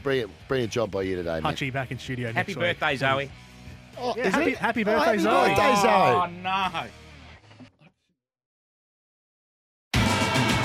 Brilliant, 0.07 0.31
brilliant 0.47 0.73
job 0.73 0.93
by 0.93 1.03
you 1.03 1.17
today, 1.17 1.41
mate. 1.41 1.57
Hutchie 1.57 1.73
back 1.73 1.91
in 1.91 1.99
studio 1.99 2.29
Happy 2.29 2.37
next 2.37 2.49
week. 2.49 2.79
birthday, 2.79 2.95
Zoe. 2.97 3.29
Oh, 3.99 4.15
Yeah, 4.17 4.29
is 4.29 4.35
happy, 4.35 4.51
it? 4.53 4.59
happy 4.59 4.83
Oh, 4.83 4.85
birthday, 4.85 5.05
happy 5.05 5.19
Zoe. 5.19 5.49
birthday, 5.49 5.75
Zoe. 5.83 5.91
Oh 5.91 6.27
no. 6.45 6.87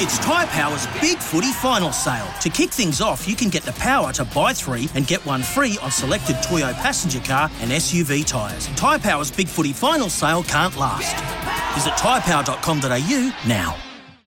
It's 0.04 0.20
Tyre 0.20 0.46
Power's 0.46 0.86
Big 1.02 1.18
Footy 1.18 1.52
Final 1.54 1.92
Sale. 1.92 2.28
To 2.42 2.50
kick 2.52 2.70
things 2.70 3.02
off, 3.02 3.28
you 3.28 3.36
can 3.36 3.50
get 3.50 3.64
the 3.64 3.72
power 3.74 4.14
to 4.14 4.26
buy 4.26 4.54
three 4.54 4.88
and 4.94 5.08
get 5.08 5.26
one 5.26 5.42
free 5.42 5.76
on 5.82 5.90
selected 5.90 6.36
Toyo 6.44 6.72
passenger 6.74 7.20
car 7.22 7.50
and 7.62 7.72
SUV 7.72 8.24
tyres. 8.24 8.68
Tyre 8.76 9.00
Power's 9.00 9.32
Big 9.32 9.48
Footy 9.48 9.74
Final 9.74 10.10
Sale 10.10 10.44
can't 10.44 10.78
last. 10.78 11.16
Visit 11.74 11.94
tyrepower.com.au 11.94 13.34
now. 13.48 13.76